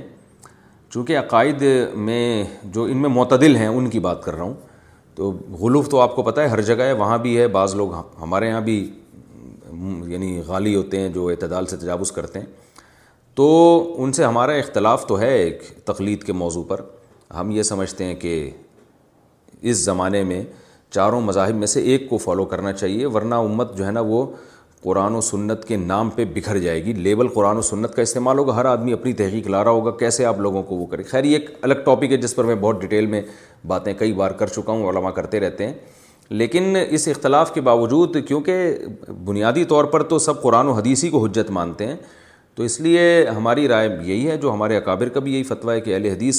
چونکہ 0.89 1.17
عقائد 1.19 1.63
میں 2.09 2.43
جو 2.75 2.83
ان 2.89 2.97
میں 3.01 3.09
معتدل 3.09 3.55
ہیں 3.55 3.67
ان 3.67 3.89
کی 3.95 3.99
بات 4.09 4.23
کر 4.25 4.33
رہا 4.35 4.43
ہوں 4.43 4.53
تو 5.15 5.31
غلوف 5.59 5.89
تو 5.91 6.01
آپ 6.01 6.15
کو 6.15 6.23
پتہ 6.29 6.41
ہے 6.41 6.47
ہر 6.47 6.61
جگہ 6.71 6.83
ہے 6.83 6.93
وہاں 7.03 7.17
بھی 7.25 7.37
ہے 7.39 7.47
بعض 7.59 7.75
لوگ 7.75 7.93
ہمارے 8.21 8.47
یہاں 8.47 8.61
بھی 8.69 8.77
یعنی 10.13 10.39
غالی 10.47 10.75
ہوتے 10.75 10.99
ہیں 10.99 11.09
جو 11.13 11.27
اعتدال 11.29 11.65
سے 11.73 11.77
تجاوز 11.77 12.11
کرتے 12.19 12.39
ہیں 12.39 12.45
تو 13.41 13.49
ان 14.03 14.11
سے 14.13 14.23
ہمارا 14.25 14.51
اختلاف 14.63 15.07
تو 15.07 15.19
ہے 15.19 15.33
ایک 15.41 15.63
تقلید 15.85 16.23
کے 16.23 16.33
موضوع 16.45 16.63
پر 16.67 16.81
ہم 17.39 17.51
یہ 17.51 17.63
سمجھتے 17.63 18.03
ہیں 18.05 18.15
کہ 18.19 18.33
اس 19.71 19.77
زمانے 19.85 20.23
میں 20.31 20.43
چاروں 20.95 21.21
مذاہب 21.21 21.55
میں 21.57 21.67
سے 21.67 21.81
ایک 21.91 22.09
کو 22.09 22.17
فالو 22.17 22.45
کرنا 22.45 22.71
چاہیے 22.73 23.05
ورنہ 23.13 23.35
امت 23.35 23.77
جو 23.77 23.85
ہے 23.85 23.91
نا 23.91 23.99
وہ 24.07 24.25
قرآن 24.83 25.15
و 25.15 25.21
سنت 25.21 25.63
کے 25.67 25.75
نام 25.77 26.09
پہ 26.15 26.25
بکھر 26.33 26.57
جائے 26.59 26.83
گی 26.85 26.93
لیبل 26.93 27.27
قرآن 27.33 27.57
و 27.57 27.61
سنت 27.61 27.93
کا 27.95 28.01
استعمال 28.01 28.37
ہوگا 28.39 28.55
ہر 28.55 28.65
آدمی 28.65 28.93
اپنی 28.93 29.13
تحقیق 29.21 29.47
لا 29.49 29.63
رہا 29.63 29.71
ہوگا 29.71 29.91
کیسے 29.97 30.25
آپ 30.25 30.39
لوگوں 30.39 30.63
کو 30.63 30.75
وہ 30.75 30.85
کرے 30.85 31.03
خیر 31.03 31.23
یہ 31.23 31.37
ایک 31.37 31.49
الگ 31.65 31.83
ٹاپک 31.85 32.11
ہے 32.11 32.17
جس 32.17 32.35
پر 32.35 32.43
میں 32.45 32.55
بہت 32.61 32.81
ڈیٹیل 32.81 33.05
میں 33.13 33.21
باتیں 33.67 33.93
کئی 33.99 34.13
بار 34.13 34.31
کر 34.41 34.47
چکا 34.47 34.71
ہوں 34.71 34.87
علماء 34.89 35.11
کرتے 35.11 35.39
رہتے 35.39 35.67
ہیں 35.67 35.73
لیکن 36.29 36.75
اس 36.89 37.07
اختلاف 37.07 37.53
کے 37.53 37.61
باوجود 37.61 38.15
کیونکہ 38.27 38.75
بنیادی 39.25 39.63
طور 39.71 39.85
پر 39.93 40.03
تو 40.13 40.19
سب 40.19 40.41
قرآن 40.41 40.67
و 40.67 40.71
حدیثی 40.73 41.09
کو 41.09 41.25
حجت 41.25 41.51
مانتے 41.51 41.87
ہیں 41.87 41.95
تو 42.55 42.63
اس 42.63 42.79
لیے 42.81 43.25
ہماری 43.37 43.67
رائے 43.67 43.89
یہی 44.03 44.29
ہے 44.29 44.37
جو 44.37 44.51
ہمارے 44.53 44.77
اکابر 44.77 45.09
کا 45.09 45.19
بھی 45.27 45.33
یہی 45.33 45.43
فتویٰ 45.43 45.75
ہے 45.75 45.81
کہ 45.81 45.93
اہل 45.95 46.05
حدیث 46.05 46.37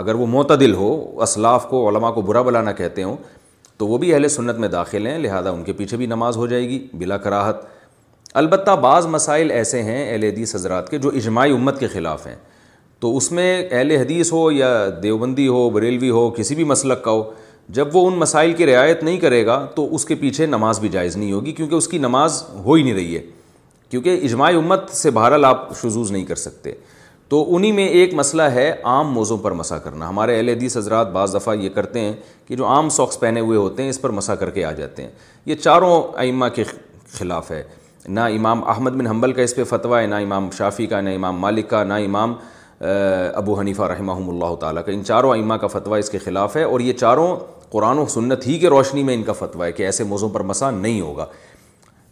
اگر 0.00 0.14
وہ 0.14 0.26
معتدل 0.26 0.74
ہو 0.74 0.94
اسلاف 1.22 1.66
کو 1.68 1.88
علماء 1.88 2.10
کو 2.10 2.20
برا 2.28 2.42
بلانا 2.42 2.72
کہتے 2.72 3.02
ہوں 3.02 3.16
تو 3.78 3.86
وہ 3.86 3.98
بھی 3.98 4.12
اہل 4.14 4.28
سنت 4.28 4.58
میں 4.58 4.68
داخل 4.68 5.06
ہیں 5.06 5.18
لہٰذا 5.18 5.50
ان 5.50 5.62
کے 5.64 5.72
پیچھے 5.72 5.96
بھی 5.96 6.06
نماز 6.06 6.36
ہو 6.36 6.46
جائے 6.46 6.68
گی 6.68 6.86
بلا 6.98 7.16
کراہت 7.26 7.56
البتہ 8.40 8.70
بعض 8.82 9.06
مسائل 9.06 9.50
ایسے 9.50 9.82
ہیں 9.82 10.00
اہل 10.12 10.22
حدیث 10.24 10.54
حضرات 10.54 10.88
کے 10.90 10.98
جو 10.98 11.10
اجماعی 11.14 11.52
امت 11.52 11.80
کے 11.80 11.86
خلاف 11.92 12.26
ہیں 12.26 12.34
تو 13.00 13.16
اس 13.16 13.30
میں 13.32 13.50
اہل 13.70 13.90
حدیث 13.96 14.32
ہو 14.32 14.50
یا 14.52 14.68
دیوبندی 15.02 15.46
ہو 15.48 15.68
بریلوی 15.70 16.10
ہو 16.10 16.28
کسی 16.36 16.54
بھی 16.54 16.64
مسلک 16.72 17.02
کا 17.04 17.10
ہو 17.10 17.22
جب 17.78 17.96
وہ 17.96 18.06
ان 18.08 18.14
مسائل 18.18 18.52
کی 18.52 18.66
رعایت 18.66 19.02
نہیں 19.04 19.18
کرے 19.20 19.44
گا 19.46 19.64
تو 19.74 19.94
اس 19.94 20.04
کے 20.04 20.14
پیچھے 20.20 20.46
نماز 20.46 20.80
بھی 20.80 20.88
جائز 20.92 21.16
نہیں 21.16 21.32
ہوگی 21.32 21.52
کیونکہ 21.52 21.74
اس 21.74 21.88
کی 21.88 21.98
نماز 21.98 22.42
ہو 22.64 22.72
ہی 22.72 22.82
نہیں 22.82 22.94
رہی 22.94 23.14
ہے 23.16 23.20
کیونکہ 23.90 24.20
اجماعی 24.24 24.56
امت 24.56 24.90
سے 24.96 25.10
بہرحال 25.18 25.44
آپ 25.44 25.68
شزوز 25.82 26.10
نہیں 26.12 26.24
کر 26.24 26.34
سکتے 26.48 26.72
تو 27.32 27.38
انہی 27.56 27.70
میں 27.72 27.86
ایک 27.88 28.14
مسئلہ 28.14 28.42
ہے 28.54 28.64
عام 28.92 29.12
موضوع 29.12 29.36
پر 29.42 29.52
مسا 29.58 29.76
کرنا 29.84 30.08
ہمارے 30.08 30.34
اہل 30.36 30.48
حدیث 30.48 30.76
حضرات 30.76 31.10
بعض 31.12 31.34
دفعہ 31.34 31.54
یہ 31.56 31.68
کرتے 31.74 32.00
ہیں 32.00 32.12
کہ 32.48 32.56
جو 32.56 32.66
عام 32.68 32.88
ساکس 32.96 33.18
پہنے 33.20 33.40
ہوئے 33.40 33.58
ہوتے 33.58 33.82
ہیں 33.82 33.90
اس 33.90 34.00
پر 34.00 34.10
مسا 34.16 34.34
کر 34.42 34.50
کے 34.56 34.64
آ 34.64 34.72
جاتے 34.80 35.02
ہیں 35.02 35.10
یہ 35.46 35.54
چاروں 35.60 35.94
ائمہ 36.24 36.46
کے 36.54 36.64
خلاف 37.12 37.50
ہے 37.50 37.62
نہ 38.08 38.20
امام 38.36 38.64
احمد 38.70 38.90
بن 38.98 39.06
حنبل 39.06 39.32
کا 39.38 39.42
اس 39.42 39.54
پہ 39.56 39.64
فتویٰ 39.70 40.00
ہے 40.00 40.06
نہ 40.06 40.14
امام 40.26 40.50
شافی 40.58 40.86
کا 40.86 41.00
نہ 41.00 41.14
امام 41.20 41.38
مالک 41.46 41.68
کا 41.70 41.82
نہ 41.84 41.94
امام 42.06 42.34
ابو 43.38 43.58
حنیفہ 43.60 43.88
رحمہ 43.96 44.12
اللہ 44.28 44.54
تعالیٰ 44.60 44.84
کا 44.86 44.92
ان 44.92 45.04
چاروں 45.12 45.32
ائمہ 45.36 45.54
کا 45.60 45.66
فتویٰ 45.78 45.98
اس 45.98 46.10
کے 46.10 46.18
خلاف 46.24 46.56
ہے 46.56 46.62
اور 46.64 46.80
یہ 46.80 46.92
چاروں 47.04 47.34
قرآن 47.72 47.98
و 47.98 48.06
سنت 48.18 48.46
ہی 48.46 48.58
کے 48.58 48.68
روشنی 48.76 49.02
میں 49.10 49.14
ان 49.14 49.22
کا 49.22 49.32
فتویٰ 49.38 49.66
ہے 49.66 49.72
کہ 49.72 49.82
ایسے 49.82 50.04
موضوع 50.14 50.28
پر 50.34 50.42
مسا 50.52 50.70
نہیں 50.70 51.00
ہوگا 51.00 51.26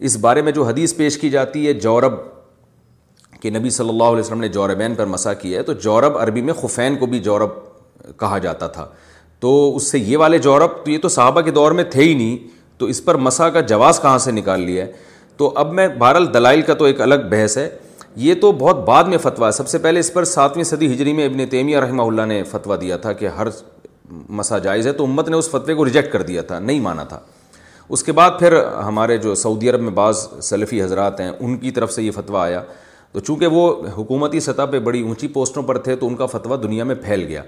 اس 0.09 0.17
بارے 0.27 0.41
میں 0.47 0.51
جو 0.51 0.63
حدیث 0.71 0.95
پیش 0.97 1.17
کی 1.25 1.29
جاتی 1.37 1.67
ہے 1.67 1.73
جورب 1.87 2.19
کہ 3.41 3.49
نبی 3.49 3.69
صلی 3.75 3.89
اللہ 3.89 4.09
علیہ 4.13 4.19
وسلم 4.23 4.39
نے 4.41 4.47
جوربین 4.55 4.95
پر 4.95 5.05
مسا 5.13 5.33
کیا 5.43 5.57
ہے 5.59 5.63
تو 5.69 5.73
جورب 5.83 6.17
عربی 6.17 6.41
میں 6.49 6.53
خفین 6.61 6.95
کو 6.97 7.05
بھی 7.13 7.19
جورب 7.27 7.49
کہا 8.19 8.37
جاتا 8.45 8.67
تھا 8.75 8.85
تو 9.45 9.53
اس 9.75 9.89
سے 9.91 9.99
یہ 9.99 10.17
والے 10.17 10.37
جورب 10.47 10.71
تو 10.85 10.91
یہ 10.91 10.97
تو 11.01 11.09
صحابہ 11.09 11.41
کے 11.47 11.51
دور 11.51 11.71
میں 11.77 11.83
تھے 11.91 12.03
ہی 12.03 12.13
نہیں 12.13 12.37
تو 12.79 12.85
اس 12.93 13.03
پر 13.05 13.15
مسا 13.27 13.49
کا 13.55 13.61
جواز 13.71 13.99
کہاں 14.01 14.17
سے 14.27 14.31
نکال 14.31 14.61
لیا 14.65 14.85
ہے 14.85 14.91
تو 15.37 15.51
اب 15.63 15.71
میں 15.73 15.87
بہرحال 15.97 16.33
دلائل 16.33 16.61
کا 16.69 16.73
تو 16.81 16.85
ایک 16.85 17.01
الگ 17.01 17.27
بحث 17.31 17.57
ہے 17.57 17.67
یہ 18.25 18.33
تو 18.41 18.51
بہت 18.59 18.83
بعد 18.87 19.03
میں 19.13 19.17
فتویٰ 19.23 19.47
ہے 19.47 19.51
سب 19.57 19.67
سے 19.67 19.77
پہلے 19.85 19.99
اس 19.99 20.13
پر 20.13 20.23
ساتویں 20.33 20.63
صدی 20.69 20.93
ہجری 20.93 21.13
میں 21.19 21.25
ابن 21.25 21.45
تیمیہ 21.49 21.77
رحمہ 21.79 22.03
اللہ 22.03 22.25
نے 22.31 22.41
فتویٰ 22.51 22.79
دیا 22.81 22.97
تھا 23.05 23.13
کہ 23.21 23.27
ہر 23.37 23.47
مسا 24.39 24.57
جائز 24.69 24.87
ہے 24.87 24.91
تو 24.93 25.03
امت 25.05 25.29
نے 25.29 25.37
اس 25.37 25.49
فتوے 25.49 25.73
کو 25.75 25.85
ریجیکٹ 25.85 26.11
کر 26.13 26.21
دیا 26.31 26.41
تھا 26.51 26.59
نہیں 26.59 26.79
مانا 26.87 27.03
تھا 27.13 27.19
اس 27.95 28.03
کے 28.03 28.11
بعد 28.19 28.31
پھر 28.39 28.53
ہمارے 28.83 29.17
جو 29.27 29.35
سعودی 29.35 29.69
عرب 29.69 29.81
میں 29.81 29.91
بعض 30.01 30.27
سلفی 30.49 30.81
حضرات 30.81 31.19
ہیں 31.19 31.31
ان 31.39 31.57
کی 31.57 31.71
طرف 31.77 31.91
سے 31.93 32.03
یہ 32.03 32.11
فتویٰ 32.17 32.41
آیا 32.43 32.61
تو 33.13 33.19
چونکہ 33.19 33.47
وہ 33.51 33.69
حکومتی 33.97 34.39
سطح 34.39 34.65
پہ 34.71 34.79
بڑی 34.79 35.01
اونچی 35.01 35.27
پوسٹوں 35.27 35.63
پر 35.67 35.77
تھے 35.85 35.95
تو 35.99 36.07
ان 36.07 36.15
کا 36.15 36.25
فتویٰ 36.25 36.61
دنیا 36.63 36.83
میں 36.83 36.95
پھیل 37.03 37.25
گیا 37.27 37.41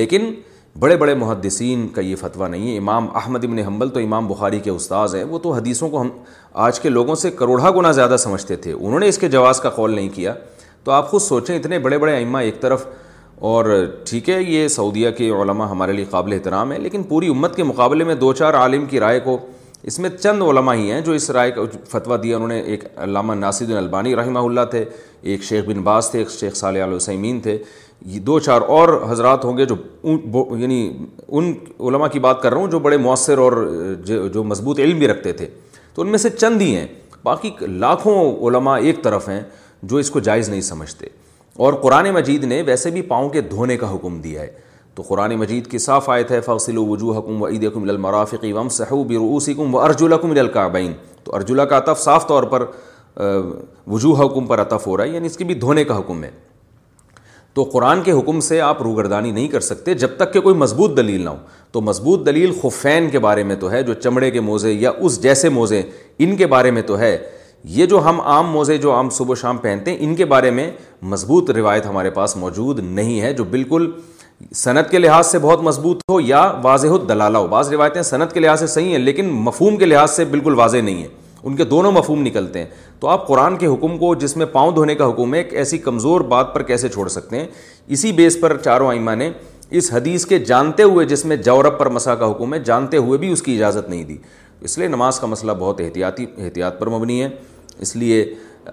لیکن 0.00 0.30
بڑے 0.78 0.96
بڑے 0.96 1.14
محدثین 1.14 1.86
کا 1.94 2.00
یہ 2.00 2.16
فتویٰ 2.16 2.48
نہیں 2.50 2.70
ہے 2.72 2.76
امام 2.78 3.06
احمد 3.16 3.44
ابن 3.44 3.58
حنبل 3.68 3.88
تو 3.90 4.00
امام 4.00 4.26
بخاری 4.28 4.58
کے 4.64 4.70
استاذ 4.70 5.14
ہیں 5.14 5.22
وہ 5.30 5.38
تو 5.42 5.52
حدیثوں 5.52 5.88
کو 5.90 6.00
ہم 6.00 6.08
آج 6.66 6.80
کے 6.80 6.88
لوگوں 6.88 7.14
سے 7.22 7.30
کروڑا 7.38 7.70
گنا 7.76 7.90
زیادہ 7.92 8.16
سمجھتے 8.18 8.56
تھے 8.66 8.72
انہوں 8.72 9.00
نے 9.00 9.08
اس 9.08 9.18
کے 9.18 9.28
جواز 9.28 9.60
کا 9.60 9.70
قول 9.80 9.94
نہیں 9.94 10.08
کیا 10.14 10.34
تو 10.84 10.92
آپ 10.92 11.08
خود 11.10 11.20
سوچیں 11.22 11.56
اتنے 11.56 11.78
بڑے 11.86 11.98
بڑے 11.98 12.16
امہ 12.22 12.38
ایک 12.48 12.60
طرف 12.60 12.86
اور 13.48 13.64
ٹھیک 14.08 14.28
ہے 14.30 14.40
یہ 14.42 14.68
سعودیہ 14.68 15.10
کے 15.16 15.30
علماء 15.42 15.68
ہمارے 15.68 15.92
لیے 15.92 16.04
قابل 16.10 16.32
احترام 16.32 16.72
ہے 16.72 16.78
لیکن 16.78 17.02
پوری 17.08 17.28
امت 17.28 17.56
کے 17.56 17.64
مقابلے 17.64 18.04
میں 18.04 18.14
دو 18.14 18.32
چار 18.42 18.54
عالم 18.54 18.86
کی 18.86 19.00
رائے 19.00 19.20
کو 19.24 19.38
اس 19.88 19.98
میں 19.98 20.08
چند 20.10 20.42
علماء 20.42 20.74
ہی 20.74 20.90
ہیں 20.90 21.00
جو 21.00 21.12
اس 21.12 21.30
رائے 21.30 21.50
کا 21.52 21.62
فتویٰ 21.90 22.22
دیا 22.22 22.36
انہوں 22.36 22.48
نے 22.48 22.60
ایک 22.60 22.82
علامہ 23.02 23.34
ناصد 23.34 23.70
البانی 23.76 24.14
رحمہ 24.16 24.38
اللہ 24.46 24.64
تھے 24.70 24.84
ایک 25.32 25.42
شیخ 25.44 25.64
بن 25.66 25.80
باز 25.82 26.10
تھے 26.10 26.18
ایک 26.18 26.30
شیخ 26.30 26.54
صالح 26.56 26.84
علیہسّیمین 26.84 27.40
تھے 27.40 27.56
یہ 28.06 28.18
دو 28.28 28.38
چار 28.40 28.60
اور 28.76 28.88
حضرات 29.10 29.44
ہوں 29.44 29.56
گے 29.58 29.64
جو 29.72 30.44
یعنی 30.60 30.78
ان 31.28 31.52
علماء 31.88 32.06
کی 32.12 32.18
بات 32.26 32.42
کر 32.42 32.52
رہا 32.52 32.60
ہوں 32.60 32.70
جو 32.70 32.78
بڑے 32.88 32.96
مؤثر 32.96 33.38
اور 33.38 33.52
جو 34.34 34.44
مضبوط 34.44 34.80
علم 34.80 34.98
بھی 34.98 35.08
رکھتے 35.08 35.32
تھے 35.40 35.46
تو 35.94 36.02
ان 36.02 36.08
میں 36.10 36.18
سے 36.18 36.30
چند 36.30 36.62
ہی 36.62 36.74
ہیں 36.76 36.86
باقی 37.24 37.50
لاکھوں 37.60 38.14
علماء 38.48 38.76
ایک 38.78 39.02
طرف 39.04 39.28
ہیں 39.28 39.40
جو 39.82 39.96
اس 39.96 40.10
کو 40.10 40.20
جائز 40.28 40.48
نہیں 40.48 40.60
سمجھتے 40.60 41.06
اور 41.64 41.72
قرآن 41.82 42.10
مجید 42.14 42.44
نے 42.44 42.62
ویسے 42.66 42.90
بھی 42.90 43.02
پاؤں 43.12 43.28
کے 43.30 43.40
دھونے 43.50 43.76
کا 43.76 43.94
حکم 43.94 44.20
دیا 44.20 44.42
ہے 44.42 44.48
تو 44.94 45.02
قرآن 45.08 45.34
مجید 45.36 45.66
کی 45.70 45.78
صاف 45.78 46.08
آیت 46.10 46.30
ہے 46.30 46.40
فوصل 46.40 46.78
و 46.78 46.84
وجوہ 46.86 47.16
حکم 47.18 47.42
و 47.42 47.46
عید 47.48 47.64
المرافقی 47.74 48.52
وم 48.52 48.68
صحبر 48.78 49.16
اوسی 49.16 49.54
کم 49.54 49.74
و 49.74 49.84
کم 50.22 50.28
ملکین 50.30 50.92
تو 51.24 51.34
ارجلا 51.34 51.64
کا 51.72 51.76
اطف 51.76 52.00
صاف 52.02 52.26
طور 52.28 52.42
پر 52.54 52.64
وجوہ 53.92 54.24
حکم 54.24 54.46
پر 54.46 54.58
اطف 54.58 54.86
ہو 54.86 54.96
رہا 54.96 55.04
ہے 55.04 55.08
یعنی 55.08 55.26
اس 55.26 55.36
کی 55.36 55.44
بھی 55.44 55.54
دھونے 55.66 55.84
کا 55.84 55.98
حکم 55.98 56.24
ہے 56.24 56.30
تو 57.54 57.62
قرآن 57.72 58.02
کے 58.02 58.12
حکم 58.18 58.40
سے 58.46 58.60
آپ 58.60 58.82
روگردانی 58.82 59.30
نہیں 59.30 59.46
کر 59.52 59.60
سکتے 59.68 59.94
جب 60.02 60.08
تک 60.16 60.32
کہ 60.32 60.40
کوئی 60.40 60.54
مضبوط 60.56 60.96
دلیل 60.96 61.24
نہ 61.24 61.28
ہو 61.30 61.36
تو 61.72 61.80
مضبوط 61.80 62.24
دلیل 62.26 62.50
خفین 62.62 63.08
کے 63.10 63.18
بارے 63.24 63.42
میں 63.44 63.56
تو 63.60 63.70
ہے 63.70 63.82
جو 63.82 63.94
چمڑے 64.02 64.30
کے 64.30 64.40
موزے 64.50 64.72
یا 64.72 64.90
اس 64.98 65.22
جیسے 65.22 65.48
موزے 65.56 65.82
ان 66.26 66.36
کے 66.36 66.46
بارے 66.52 66.70
میں 66.76 66.82
تو 66.90 66.98
ہے 66.98 67.16
یہ 67.78 67.86
جو 67.86 68.00
ہم 68.04 68.20
عام 68.20 68.50
موزے 68.50 68.76
جو 68.84 68.92
عام 68.92 69.08
صبح 69.16 69.32
و 69.32 69.34
شام 69.34 69.56
پہنتے 69.64 69.90
ہیں 69.90 69.98
ان 70.04 70.14
کے 70.16 70.24
بارے 70.34 70.50
میں 70.58 70.70
مضبوط 71.14 71.50
روایت 71.56 71.86
ہمارے 71.86 72.10
پاس 72.10 72.36
موجود 72.36 72.78
نہیں 72.82 73.20
ہے 73.20 73.32
جو 73.40 73.44
بالکل 73.54 73.90
صنعت 74.56 74.90
کے 74.90 74.98
لحاظ 74.98 75.26
سے 75.26 75.38
بہت 75.38 75.62
مضبوط 75.62 76.00
ہو 76.10 76.20
یا 76.20 76.40
واضح 76.62 76.94
دلالہ 77.08 77.38
ہو 77.38 77.46
بعض 77.46 77.72
روایتیں 77.72 78.00
صنعت 78.02 78.32
کے 78.34 78.40
لحاظ 78.40 78.60
سے 78.60 78.66
صحیح 78.66 78.90
ہیں 78.90 78.98
لیکن 78.98 79.26
مفہوم 79.48 79.76
کے 79.78 79.86
لحاظ 79.86 80.10
سے 80.10 80.24
بالکل 80.30 80.54
واضح 80.58 80.78
نہیں 80.84 81.02
ہے 81.02 81.08
ان 81.42 81.56
کے 81.56 81.64
دونوں 81.64 81.90
مفہوم 81.92 82.22
نکلتے 82.26 82.58
ہیں 82.58 82.66
تو 83.00 83.08
آپ 83.08 83.26
قرآن 83.26 83.56
کے 83.56 83.66
حکم 83.66 83.96
کو 83.98 84.14
جس 84.22 84.36
میں 84.36 84.46
پاؤں 84.52 84.72
دھونے 84.74 84.94
کا 84.94 85.08
حکم 85.08 85.34
ہے 85.34 85.38
ایک 85.38 85.54
ایسی 85.54 85.78
کمزور 85.78 86.20
بات 86.32 86.52
پر 86.54 86.62
کیسے 86.70 86.88
چھوڑ 86.88 87.08
سکتے 87.08 87.38
ہیں 87.38 87.46
اسی 87.96 88.12
بیس 88.12 88.36
پر 88.40 88.56
چاروں 88.64 88.88
آئمہ 88.88 89.10
نے 89.22 89.30
اس 89.78 89.92
حدیث 89.92 90.24
کے 90.26 90.38
جانتے 90.44 90.82
ہوئے 90.82 91.06
جس 91.06 91.24
میں 91.30 91.36
جورب 91.50 91.78
پر 91.78 91.88
مسا 91.98 92.14
کا 92.22 92.30
حکم 92.30 92.54
ہے 92.54 92.58
جانتے 92.72 92.96
ہوئے 92.96 93.18
بھی 93.18 93.32
اس 93.32 93.42
کی 93.42 93.54
اجازت 93.56 93.88
نہیں 93.90 94.04
دی 94.04 94.16
اس 94.60 94.78
لیے 94.78 94.88
نماز 94.88 95.20
کا 95.20 95.26
مسئلہ 95.26 95.52
بہت 95.58 95.80
احتیاطی 95.80 96.26
احتیاط 96.44 96.78
پر 96.78 96.86
مبنی 96.96 97.22
ہے 97.22 97.28
اس 97.82 97.94
لیے 97.96 98.24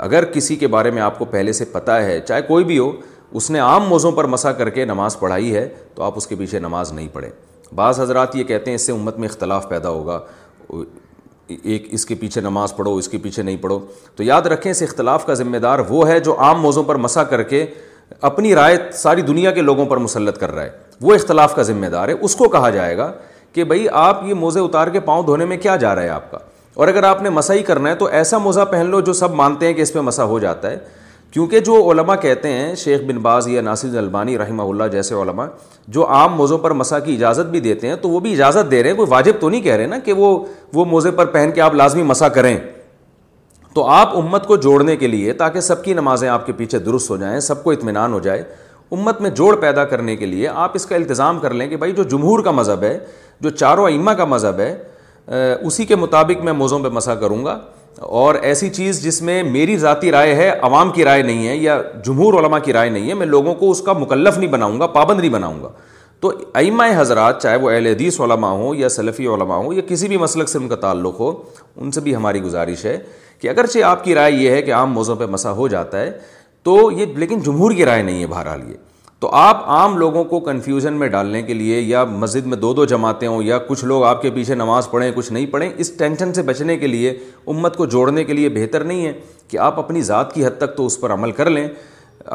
اگر 0.08 0.26
کسی 0.32 0.56
کے 0.62 0.68
بارے 0.68 0.92
میں 0.92 1.02
آپ 1.02 1.20
کو 1.20 1.26
پہلے 1.36 1.52
سے 1.54 1.66
پتہ 1.72 1.92
ہے 2.08 2.20
چاہے 2.28 2.42
کوئی 2.48 2.64
بھی 2.66 2.78
ہو 2.80 2.92
اس 3.36 3.50
نے 3.52 3.60
عام 3.60 3.86
موضوع 3.90 4.12
پر 4.16 4.26
مسا 4.28 4.52
کر 4.52 4.70
کے 4.70 4.86
نماز 4.86 5.18
پڑھائی 5.20 5.54
ہے 5.56 5.68
تو 5.96 6.04
آپ 6.04 6.18
اس 6.18 6.28
کے 6.28 6.36
پیچھے 6.36 6.60
نماز 6.60 6.92
نہیں 6.94 7.08
پڑھیں 7.14 7.30
بعض 7.76 8.00
حضرات 8.00 8.36
یہ 8.36 8.44
کہتے 8.44 8.70
ہیں 8.72 8.76
اس 8.76 8.86
سے 8.86 8.92
امت 8.92 9.18
میں 9.20 9.28
اختلاف 9.30 9.68
پیدا 9.70 9.90
ہوگا 9.90 10.20
ایک 11.64 11.88
اس 11.94 12.06
کے 12.06 12.16
پیچھے 12.20 12.42
نماز 12.42 12.76
پڑھو 12.76 12.96
اس 12.98 13.08
کے 13.10 13.18
پیچھے 13.24 13.44
نہیں 13.44 13.58
پڑھو 13.62 13.80
تو 14.16 14.24
یاد 14.24 14.46
رکھیں 14.54 14.72
اس 14.72 14.82
اختلاف 14.82 15.26
کا 15.26 15.34
ذمہ 15.34 15.58
دار 15.62 15.80
وہ 15.90 16.08
ہے 16.08 16.20
جو 16.20 16.38
عام 16.42 16.62
موضوع 16.62 16.84
پر 16.88 16.96
مسا 17.06 17.24
کر 17.34 17.44
کے 17.50 17.66
اپنی 18.30 18.54
رائے 18.56 18.78
ساری 18.94 19.22
دنیا 19.22 19.52
کے 19.52 19.62
لوگوں 19.62 19.86
پر 19.86 19.98
مسلط 19.98 20.38
کر 20.40 20.52
رہا 20.52 20.64
ہے 20.64 20.70
وہ 21.02 21.14
اختلاف 21.16 21.56
کا 21.56 21.62
ذمہ 21.62 21.86
دار 21.92 22.10
ہے 22.10 22.14
اس 22.22 22.36
کو 22.36 22.50
کہا 22.50 22.70
جائے 22.70 22.98
گا 22.98 23.12
کہ 23.54 23.64
بھائی 23.64 23.88
آپ 23.92 24.24
یہ 24.26 24.34
موزے 24.34 24.60
اتار 24.60 24.88
کے 24.94 25.00
پاؤں 25.00 25.24
دھونے 25.24 25.46
میں 25.46 25.58
کیا 25.58 25.76
جا 25.76 25.94
رہا 25.96 26.04
ہے 26.04 26.10
آپ 26.10 26.32
کا 26.32 26.38
اور 26.76 26.88
اگر 26.88 27.04
آپ 27.04 27.22
نے 27.22 27.30
مسا 27.30 27.54
ہی 27.54 27.64
کرنا 27.64 27.90
ہے 27.90 27.96
تو 27.96 28.06
ایسا 28.06 28.38
موزہ 28.38 28.66
پہن 28.72 28.86
لو 28.90 29.00
جو 29.02 29.14
سب 29.14 29.34
مانتے 29.36 29.66
ہیں 29.68 29.74
کہ 29.74 29.82
اس 29.82 29.94
پہ 29.94 30.00
مسا 30.00 30.24
ہو 30.34 30.40
جاتا 30.40 30.72
ہے 30.72 30.78
کیونکہ 31.38 31.60
جو 31.66 31.74
علماء 31.92 32.16
کہتے 32.22 32.50
ہیں 32.52 32.74
شیخ 32.84 33.02
بن 33.08 33.18
باز 33.22 33.48
یا 33.48 33.62
ناصر 33.62 33.98
البانی 33.98 34.38
رحمہ 34.38 34.64
اللہ 34.70 34.88
جیسے 34.92 35.16
علماء 35.16 35.46
جو 35.98 36.06
عام 36.14 36.34
موضوع 36.36 36.58
پر 36.62 36.72
مسا 36.80 37.00
کی 37.00 37.14
اجازت 37.16 37.50
بھی 37.52 37.60
دیتے 37.66 37.88
ہیں 37.88 37.96
تو 38.02 38.10
وہ 38.10 38.20
بھی 38.20 38.32
اجازت 38.34 38.72
دے 38.72 38.82
رہے 38.84 38.90
ہیں 38.90 38.96
کوئی 38.98 39.10
واجب 39.12 39.34
تو 39.40 39.50
نہیں 39.50 39.62
کہہ 39.62 39.76
رہے 39.76 39.88
نا 39.88 39.98
کہ 40.06 40.14
وہ 40.22 40.32
وہ 40.74 40.86
موزے 40.94 41.12
پر 41.20 41.26
پہن 41.36 41.52
کے 41.56 41.62
آپ 41.62 41.76
لازمی 41.76 42.04
مسا 42.04 42.30
کریں 42.38 42.58
تو 43.76 43.86
آپ 43.98 44.18
امت 44.18 44.48
کو 44.48 44.56
جوڑنے 44.66 44.96
کے 45.04 45.08
لیے 45.08 45.34
تاکہ 45.44 45.62
سب 45.70 45.84
کی 45.84 45.94
نمازیں 45.94 46.28
آپ 46.30 46.46
کے 46.46 46.54
پیچھے 46.62 46.80
درست 46.90 47.10
ہو 47.10 47.18
جائیں 47.18 47.40
سب 47.50 47.64
کو 47.64 47.72
اطمینان 47.72 48.14
ہو 48.14 48.20
جائے 48.30 48.44
امت 48.92 49.22
میں 49.22 49.30
جوڑ 49.42 49.56
پیدا 49.62 49.86
کرنے 49.94 50.16
کے 50.18 50.26
لیے 50.26 50.48
آپ 50.54 50.72
اس 50.76 50.86
کا 50.86 50.96
التظام 50.96 51.40
کر 51.40 51.54
لیں 51.60 51.68
کہ 51.70 51.78
بھائی 51.86 51.92
جو 51.98 52.04
جمہور 52.16 52.44
کا 52.44 52.52
مذہب 52.62 52.84
ہے 52.84 52.98
جو 53.42 53.50
چاروں 53.50 53.88
امہ 53.90 54.12
کا 54.18 54.26
مذہب 54.36 54.60
ہے 54.60 54.76
اسی 55.66 55.86
کے 55.86 55.96
مطابق 56.08 56.44
میں 56.44 56.54
موزوں 56.64 56.80
پہ 56.84 56.90
مسا 57.00 57.16
کروں 57.26 57.44
گا 57.46 57.60
اور 58.00 58.36
ایسی 58.42 58.70
چیز 58.70 59.02
جس 59.04 59.22
میں 59.22 59.42
میری 59.44 59.78
ذاتی 59.78 60.12
رائے 60.12 60.34
ہے 60.36 60.50
عوام 60.64 60.92
کی 60.92 61.04
رائے 61.06 61.22
نہیں 61.22 61.48
ہے 61.48 61.56
یا 61.56 61.80
جمہور 62.06 62.34
علماء 62.40 62.60
کی 62.66 62.74
رائے 62.74 62.90
نہیں 62.90 63.10
ہے 63.10 63.14
میں 63.22 63.26
لوگوں 63.28 63.54
کو 63.56 63.70
اس 63.72 63.82
کا 63.82 63.94
مکلف 63.94 64.38
نہیں 64.38 64.50
بناؤں 64.52 64.80
گا 64.80 64.88
پابند 64.98 65.20
نہیں 65.20 65.30
بناؤں 65.32 65.62
گا 65.64 65.70
تو 66.22 66.32
ائمہ 66.60 66.84
حضرات 66.98 67.42
چاہے 67.42 67.56
وہ 67.62 67.70
اہل 67.70 67.86
حدیث 67.88 68.20
علماء 68.22 68.52
ہوں 68.52 68.76
یا 68.76 68.90
سلفی 68.90 69.26
علماء 69.34 69.58
ہوں 69.58 69.74
یا 69.74 69.82
کسی 69.88 70.08
بھی 70.08 70.18
مسلک 70.18 70.50
سے 70.50 70.58
ان 70.58 70.68
کا 70.70 70.76
تعلق 70.86 71.20
ہو 71.20 71.32
ان 71.76 71.92
سے 71.92 72.02
بھی 72.02 72.16
ہماری 72.16 72.42
گزارش 72.42 72.86
ہے 72.86 72.98
کہ 73.42 73.50
اگرچہ 73.50 73.84
آپ 73.86 74.04
کی 74.04 74.16
رائے 74.16 74.32
یہ 74.32 74.50
ہے 74.52 74.62
کہ 74.62 74.74
عام 74.74 74.94
موضوع 74.94 75.16
پہ 75.16 75.26
مسا 75.32 75.52
ہو 75.60 75.68
جاتا 75.76 76.00
ہے 76.02 76.12
تو 76.64 76.78
یہ 76.98 77.06
لیکن 77.18 77.40
جمہور 77.46 77.72
کی 77.74 77.86
رائے 77.86 78.02
نہیں 78.04 78.22
ہے 78.22 78.28
بہرحال 78.28 78.62
یہ 78.72 78.76
تو 79.20 79.30
آپ 79.34 79.62
عام 79.76 79.98
لوگوں 79.98 80.24
کو 80.24 80.40
کنفیوژن 80.40 80.94
میں 81.00 81.08
ڈالنے 81.10 81.42
کے 81.44 81.54
لیے 81.54 81.80
یا 81.80 82.04
مسجد 82.24 82.46
میں 82.48 82.58
دو 82.58 82.74
دو 82.74 82.84
جماعتیں 82.86 83.28
ہوں 83.28 83.42
یا 83.44 83.58
کچھ 83.68 83.84
لوگ 83.86 84.04
آپ 84.06 84.22
کے 84.22 84.30
پیچھے 84.32 84.56
نماز 84.56 84.90
پڑھیں 84.92 85.12
کچھ 85.16 85.32
نہیں 85.34 85.46
پڑھیں 85.52 85.70
اس 85.78 85.92
ٹینشن 85.98 86.34
سے 86.34 86.42
بچنے 86.50 86.76
کے 86.78 86.88
لیے 86.88 87.14
امت 87.52 87.78
کو 87.78 87.86
جوڑنے 87.96 88.24
کے 88.24 88.34
لیے 88.34 88.50
بہتر 88.60 88.84
نہیں 88.84 89.06
ہے 89.06 89.14
کہ 89.50 89.58
آپ 89.70 89.80
اپنی 89.80 90.02
ذات 90.12 90.34
کی 90.34 90.46
حد 90.46 90.58
تک 90.58 90.76
تو 90.78 90.86
اس 90.86 91.00
پر 91.02 91.14
عمل 91.14 91.32
کر 91.40 91.50
لیں 91.50 91.68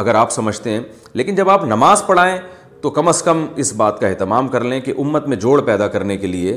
اگر 0.02 0.14
آپ 0.14 0.32
سمجھتے 0.32 0.70
ہیں 0.70 0.80
لیکن 1.20 1.34
جب 1.34 1.50
آپ 1.50 1.64
نماز 1.68 2.02
پڑھائیں 2.06 2.36
تو 2.82 2.90
کم 2.90 3.08
از 3.08 3.22
کم 3.22 3.44
اس 3.62 3.72
بات 3.80 4.00
کا 4.00 4.06
اہتمام 4.08 4.48
کر 4.54 4.64
لیں 4.64 4.80
کہ 4.84 4.92
امت 4.98 5.26
میں 5.28 5.36
جوڑ 5.46 5.60
پیدا 5.66 5.88
کرنے 5.88 6.16
کے 6.18 6.26
لیے 6.26 6.56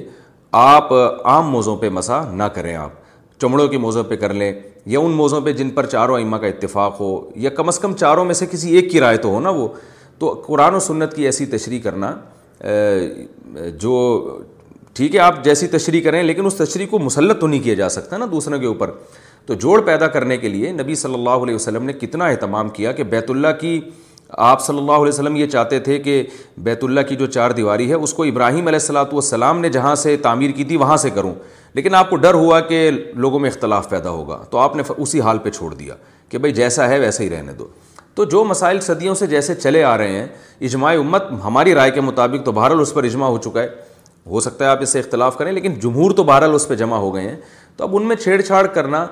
آپ 0.63 0.93
عام 1.23 1.49
موضوع 1.51 1.75
پہ 1.81 1.89
مسا 1.99 2.21
نہ 2.35 2.43
کریں 2.53 2.75
آپ 2.75 3.03
چمڑوں 3.41 3.67
کے 3.67 3.77
موضوع 3.85 4.03
پہ 4.09 4.15
کر 4.15 4.33
لیں 4.33 4.53
یا 4.91 4.99
ان 4.99 5.11
موضوع 5.21 5.39
پہ 5.45 5.51
جن 5.53 5.69
پر 5.79 5.85
چاروں 5.95 6.19
امہ 6.19 6.37
کا 6.41 6.47
اتفاق 6.47 6.99
ہو 7.01 7.17
یا 7.45 7.49
کم 7.59 7.67
از 7.67 7.79
کم 7.79 7.93
چاروں 7.99 8.25
میں 8.25 8.33
سے 8.41 8.45
کسی 8.51 8.75
ایک 8.75 8.91
کی 8.91 8.99
رائے 8.99 9.17
تو 9.25 9.29
ہو 9.33 9.39
نا 9.39 9.49
وہ 9.49 9.67
تو 10.19 10.29
قرآن 10.45 10.75
و 10.75 10.79
سنت 10.79 11.15
کی 11.15 11.25
ایسی 11.25 11.45
تشریح 11.53 11.79
کرنا 11.83 12.11
جو 13.79 13.93
ٹھیک 14.95 15.15
ہے 15.15 15.19
آپ 15.19 15.43
جیسی 15.43 15.67
تشریح 15.67 16.01
کریں 16.01 16.21
لیکن 16.23 16.45
اس 16.45 16.55
تشریح 16.55 16.87
کو 16.89 16.99
مسلط 16.99 17.39
تو 17.41 17.47
نہیں 17.47 17.63
کیا 17.63 17.73
جا 17.75 17.89
سکتا 17.89 18.17
نا 18.17 18.25
دوسروں 18.31 18.59
کے 18.59 18.65
اوپر 18.65 18.91
تو 19.45 19.53
جوڑ 19.63 19.79
پیدا 19.85 20.07
کرنے 20.07 20.37
کے 20.37 20.49
لیے 20.49 20.71
نبی 20.71 20.95
صلی 20.95 21.13
اللہ 21.13 21.43
علیہ 21.43 21.55
وسلم 21.55 21.83
نے 21.85 21.93
کتنا 21.93 22.25
اہتمام 22.27 22.69
کیا 22.77 22.91
کہ 22.99 23.03
بیت 23.09 23.29
اللہ 23.31 23.47
کی 23.61 23.79
آپ 24.51 24.61
صلی 24.65 24.77
اللہ 24.77 24.91
علیہ 24.91 25.13
وسلم 25.13 25.35
یہ 25.35 25.47
چاہتے 25.47 25.79
تھے 25.79 25.97
کہ 26.03 26.23
بیت 26.63 26.83
اللہ 26.83 27.01
کی 27.09 27.15
جو 27.15 27.25
چار 27.25 27.51
دیواری 27.59 27.89
ہے 27.89 27.95
اس 28.07 28.13
کو 28.13 28.23
ابراہیم 28.23 28.67
علیہ 28.67 28.79
السلاۃ 28.81 29.13
والسلام 29.13 29.59
نے 29.61 29.69
جہاں 29.69 29.93
سے 30.03 30.15
تعمیر 30.21 30.51
کی 30.57 30.63
تھی 30.71 30.77
وہاں 30.77 30.97
سے 31.05 31.09
کروں 31.15 31.33
لیکن 31.73 31.95
آپ 31.95 32.09
کو 32.09 32.15
ڈر 32.25 32.33
ہوا 32.33 32.59
کہ 32.69 32.89
لوگوں 33.25 33.39
میں 33.39 33.49
اختلاف 33.49 33.89
پیدا 33.89 34.09
ہوگا 34.09 34.41
تو 34.49 34.57
آپ 34.59 34.75
نے 34.75 34.83
اسی 34.97 35.21
حال 35.21 35.37
پہ 35.43 35.49
چھوڑ 35.49 35.73
دیا 35.73 35.95
کہ 36.29 36.37
بھائی 36.37 36.53
جیسا 36.53 36.87
ہے 36.89 36.99
ویسا 36.99 37.23
ہی 37.23 37.29
رہنے 37.29 37.53
دو 37.57 37.67
تو 38.15 38.23
جو 38.31 38.43
مسائل 38.45 38.79
صدیوں 38.79 39.13
سے 39.15 39.27
جیسے 39.27 39.55
چلے 39.55 39.83
آ 39.83 39.97
رہے 39.97 40.11
ہیں 40.17 40.27
اجماع 40.67 40.93
امت 40.97 41.23
ہماری 41.43 41.73
رائے 41.75 41.91
کے 41.91 42.01
مطابق 42.01 42.45
تو 42.45 42.51
بہرحال 42.51 42.79
اس 42.81 42.93
پر 42.93 43.03
اجماع 43.03 43.29
ہو 43.29 43.37
چکا 43.47 43.61
ہے 43.61 43.67
ہو 44.31 44.39
سکتا 44.41 44.65
ہے 44.65 44.69
آپ 44.69 44.81
اس 44.81 44.89
سے 44.93 44.99
اختلاف 44.99 45.37
کریں 45.37 45.51
لیکن 45.51 45.73
جمہور 45.81 46.11
تو 46.15 46.23
بہرحال 46.29 46.53
اس 46.55 46.67
پہ 46.67 46.75
جمع 46.75 46.97
ہو 46.97 47.13
گئے 47.15 47.27
ہیں 47.29 47.35
تو 47.77 47.83
اب 47.83 47.95
ان 47.95 48.05
میں 48.07 48.15
چھیڑ 48.15 48.41
چھاڑ 48.41 48.65
کرنا 48.77 49.05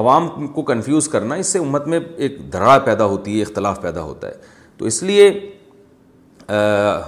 عوام 0.00 0.28
کو 0.54 0.62
کنفیوز 0.70 1.08
کرنا 1.08 1.34
اس 1.42 1.46
سے 1.52 1.58
امت 1.58 1.86
میں 1.88 2.00
ایک 2.26 2.38
دھڑا 2.52 2.78
پیدا 2.84 3.04
ہوتی 3.12 3.36
ہے 3.36 3.42
اختلاف 3.42 3.80
پیدا 3.82 4.02
ہوتا 4.02 4.28
ہے 4.28 4.32
تو 4.78 4.84
اس 4.86 5.02
لیے 5.02 5.30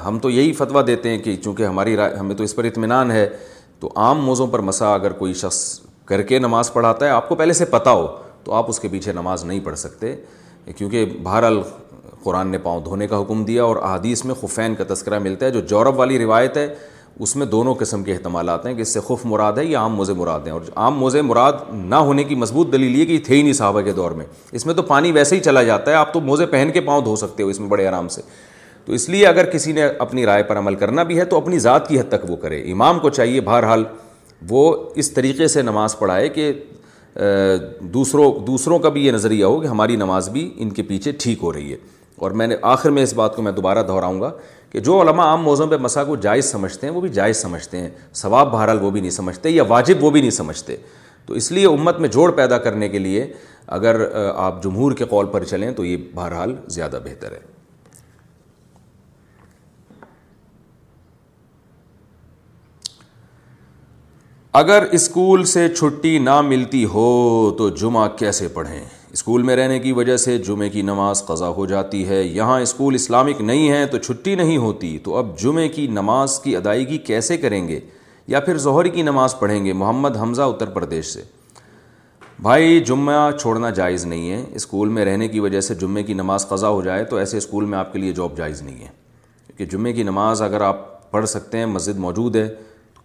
ہم 0.07 0.18
تو 0.22 0.30
یہی 0.30 0.53
فتویٰ 0.53 0.86
دیتے 0.86 1.09
ہیں 1.11 1.18
کہ 1.22 1.36
چونکہ 1.44 1.66
ہماری 1.66 1.96
رائے 1.96 2.14
ہمیں 2.16 2.34
تو 2.36 2.44
اس 2.44 2.55
پر 2.57 2.64
اطمینان 2.64 3.11
ہے 3.11 3.28
تو 3.80 3.90
عام 3.96 4.24
موضوع 4.24 4.46
پر 4.53 4.59
مسا 4.70 4.92
اگر 4.94 5.12
کوئی 5.20 5.34
شخص 5.42 5.59
کر 6.07 6.22
کے 6.32 6.38
نماز 6.38 6.72
پڑھاتا 6.72 7.07
ہے 7.07 7.11
آپ 7.11 7.28
کو 7.28 7.34
پہلے 7.34 7.53
سے 7.53 7.64
پتہ 7.74 7.90
ہو 8.01 8.07
تو 8.44 8.53
آپ 8.55 8.68
اس 8.70 8.80
کے 8.80 8.88
پیچھے 8.92 9.12
نماز 9.12 9.44
نہیں 9.44 9.61
پڑھ 9.64 9.78
سکتے 9.78 10.14
کیونکہ 10.77 11.05
بہرحال 11.23 11.61
قرآن 12.23 12.49
نے 12.51 12.59
پاؤں 12.63 12.81
دھونے 12.85 13.07
کا 13.09 13.21
حکم 13.21 13.45
دیا 13.45 13.65
اور 13.65 13.77
احادیث 13.83 14.25
میں 14.25 14.35
خفین 14.41 14.75
کا 14.75 14.85
تذکرہ 14.95 15.19
ملتا 15.19 15.47
ہے 15.47 15.51
جو 15.51 15.61
جورب 15.69 15.99
والی 15.99 16.19
روایت 16.19 16.57
ہے 16.57 16.67
اس 17.25 17.35
میں 17.37 17.47
دونوں 17.47 17.75
قسم 17.79 18.03
کے 18.05 18.13
احتمالات 18.13 18.59
آتے 18.59 18.69
ہیں 18.69 18.77
کہ 18.77 18.83
اس 18.83 18.93
سے 18.95 19.01
خف 19.07 19.25
مراد 19.27 19.53
ہے 19.59 19.65
یا 19.65 19.81
عام 19.81 19.95
موزے 19.97 20.13
مراد 20.15 20.41
ہیں 20.47 20.53
اور 20.53 20.61
عام 20.77 20.99
موزے 20.99 21.23
مراد 21.23 21.53
نہ 21.73 21.95
ہونے 22.09 22.25
کی 22.25 22.35
مضبوط 22.35 22.73
دلیل 22.73 22.95
یہ 23.01 23.05
کہ 23.07 23.19
تھے 23.27 23.35
ہی 23.37 23.41
نہیں 23.43 23.53
صحابہ 23.53 23.81
کے 23.89 23.93
دور 23.93 24.11
میں 24.21 24.27
اس 24.61 24.67
میں 24.67 24.75
تو 24.75 24.83
پانی 24.93 25.13
ویسے 25.13 25.37
ہی 25.37 25.41
چلا 25.41 25.63
جاتا 25.63 25.91
ہے 25.91 25.97
آپ 25.97 26.13
تو 26.13 26.21
موزے 26.29 26.47
پہن 26.53 26.71
کے 26.75 26.81
پاؤں 26.81 27.01
دھو 27.05 27.17
سکتے 27.25 27.43
ہو 27.43 27.49
اس 27.49 27.61
میں 27.61 27.69
بڑے 27.69 27.87
آرام 27.89 28.09
سے 28.17 28.23
تو 28.85 28.93
اس 28.93 29.09
لیے 29.09 29.27
اگر 29.27 29.51
کسی 29.51 29.73
نے 29.73 29.85
اپنی 29.99 30.27
رائے 30.27 30.43
پر 30.43 30.59
عمل 30.59 30.75
کرنا 30.75 31.03
بھی 31.11 31.19
ہے 31.19 31.25
تو 31.33 31.37
اپنی 31.39 31.59
ذات 31.67 31.89
کی 31.89 32.01
حد 32.01 32.09
تک 32.11 32.31
وہ 32.31 32.37
کرے 32.45 32.61
امام 32.73 32.99
کو 33.01 33.11
چاہیے 33.19 33.41
بہرحال 33.49 33.85
وہ 34.51 34.73
اس 35.03 35.11
طریقے 35.15 35.47
سے 35.57 35.63
نماز 35.63 35.99
پڑھائے 35.99 36.29
کہ 36.39 36.53
دوسروں 37.95 38.31
دوسروں 38.47 38.79
کا 38.79 38.89
بھی 38.89 39.05
یہ 39.07 39.13
نظریہ 39.13 39.45
ہو 39.45 39.61
کہ 39.61 39.67
ہماری 39.67 39.97
نماز 39.97 40.29
بھی 40.31 40.49
ان 40.61 40.71
کے 40.73 40.83
پیچھے 40.89 41.13
ٹھیک 41.21 41.39
ہو 41.43 41.53
رہی 41.53 41.73
ہے 41.73 41.77
اور 42.17 42.31
میں 42.39 42.47
نے 42.47 42.57
آخر 42.73 42.91
میں 42.91 43.03
اس 43.03 43.15
بات 43.15 43.37
کو 43.37 43.43
میں 43.43 43.53
دوبارہ 43.53 43.83
دہراؤں 43.89 44.21
گا 44.21 44.31
کہ 44.73 44.81
جو 44.81 45.01
علماء 45.03 45.25
عام 45.27 45.43
موضوع 45.43 45.67
پہ 45.67 45.77
مسا 45.81 46.05
کو 46.05 46.17
جائز 46.27 46.51
سمجھتے 46.51 46.87
ہیں 46.87 46.95
وہ 46.95 47.01
بھی 47.01 47.09
جائز 47.13 47.37
سمجھتے 47.43 47.79
ہیں 47.81 47.89
ثواب 48.17 48.51
بہرحال 48.53 48.83
وہ 48.83 48.91
بھی 48.91 49.01
نہیں 49.01 49.11
سمجھتے 49.11 49.51
یا 49.51 49.63
واجب 49.69 50.05
وہ 50.05 50.11
بھی 50.11 50.21
نہیں 50.21 50.31
سمجھتے 50.31 50.77
تو 51.27 51.35
اس 51.35 51.51
لیے 51.53 51.67
امت 51.67 51.99
میں 52.01 52.09
جوڑ 52.09 52.31
پیدا 52.37 52.59
کرنے 52.69 52.89
کے 52.89 52.99
لیے 52.99 53.27
اگر 53.81 54.01
آپ 54.35 54.63
جمہور 54.63 54.93
کے 54.99 55.05
قول 55.09 55.27
پر 55.33 55.45
چلیں 55.45 55.71
تو 55.73 55.85
یہ 55.85 55.97
بہرحال 56.15 56.55
زیادہ 56.75 56.99
بہتر 57.05 57.33
ہے 57.33 57.39
اگر 64.59 64.84
اسکول 64.92 65.42
سے 65.46 65.66
چھٹی 65.76 66.18
نہ 66.18 66.40
ملتی 66.42 66.84
ہو 66.92 67.05
تو 67.59 67.68
جمعہ 67.80 68.07
کیسے 68.18 68.46
پڑھیں 68.55 68.80
اسکول 69.12 69.42
میں 69.48 69.55
رہنے 69.57 69.78
کی 69.80 69.90
وجہ 69.98 70.16
سے 70.16 70.36
جمعے 70.46 70.68
کی 70.68 70.82
نماز 70.82 71.22
قضا 71.26 71.48
ہو 71.57 71.66
جاتی 71.66 72.05
ہے 72.09 72.22
یہاں 72.22 72.59
اسکول 72.61 72.94
اسلامک 72.94 73.40
نہیں 73.40 73.68
ہے 73.70 73.84
تو 73.90 73.98
چھٹی 73.98 74.34
نہیں 74.36 74.57
ہوتی 74.64 74.96
تو 75.05 75.14
اب 75.16 75.28
جمعے 75.40 75.66
کی 75.76 75.86
نماز 75.98 76.38
کی 76.44 76.55
ادائیگی 76.57 76.98
کیسے 77.09 77.36
کریں 77.36 77.66
گے 77.68 77.78
یا 78.28 78.40
پھر 78.46 78.59
ظہر 78.64 78.88
کی 78.94 79.03
نماز 79.09 79.38
پڑھیں 79.40 79.64
گے 79.64 79.72
محمد 79.82 80.16
حمزہ 80.20 80.42
اتر 80.55 80.70
پردیش 80.78 81.12
سے 81.12 81.22
بھائی 82.42 82.80
جمعہ 82.86 83.30
چھوڑنا 83.40 83.70
جائز 83.78 84.05
نہیں 84.07 84.30
ہے 84.30 84.42
اسکول 84.61 84.88
میں 84.98 85.05
رہنے 85.05 85.28
کی 85.28 85.40
وجہ 85.40 85.61
سے 85.61 85.74
جمعے 85.84 86.03
کی 86.03 86.14
نماز 86.22 86.48
قضا 86.48 86.68
ہو 86.68 86.82
جائے 86.84 87.05
تو 87.11 87.16
ایسے 87.16 87.38
اسکول 87.38 87.64
میں 87.64 87.78
آپ 87.78 87.92
کے 87.92 87.98
لیے 87.98 88.12
جاب 88.16 88.36
جائز 88.36 88.62
نہیں 88.62 88.80
ہے 88.84 88.88
کیونکہ 89.46 89.64
جمعے 89.76 89.92
کی 89.92 90.03
نماز 90.11 90.42
اگر 90.42 90.61
آپ 90.72 91.11
پڑھ 91.11 91.28
سکتے 91.28 91.59
ہیں 91.59 91.66
مسجد 91.66 91.98
موجود 91.98 92.36
ہے 92.36 92.46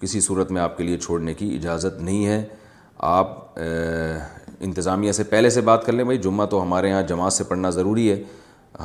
کسی 0.02 0.20
صورت 0.22 0.52
میں 0.52 0.62
آپ 0.62 0.78
کے 0.78 0.84
لیے 0.84 0.98
چھوڑنے 0.98 1.34
کی 1.34 1.50
اجازت 1.56 2.02
نہیں 2.02 2.26
ہے 2.28 2.44
آپ 3.18 3.34
انتظامیہ 3.60 5.12
سے 5.12 5.24
پہلے 5.30 5.50
سے 5.50 5.62
بات 5.70 5.86
کر 5.86 5.94
لیں 5.94 6.04
بھائی 6.06 6.18
جمعہ 6.24 6.46
تو 6.50 6.62
ہمارے 6.64 6.90
یہاں 6.90 7.02
جماعت 7.08 7.34
سے 7.34 7.44
پڑھنا 7.44 7.70
ضروری 7.70 8.10
ہے 8.12 8.22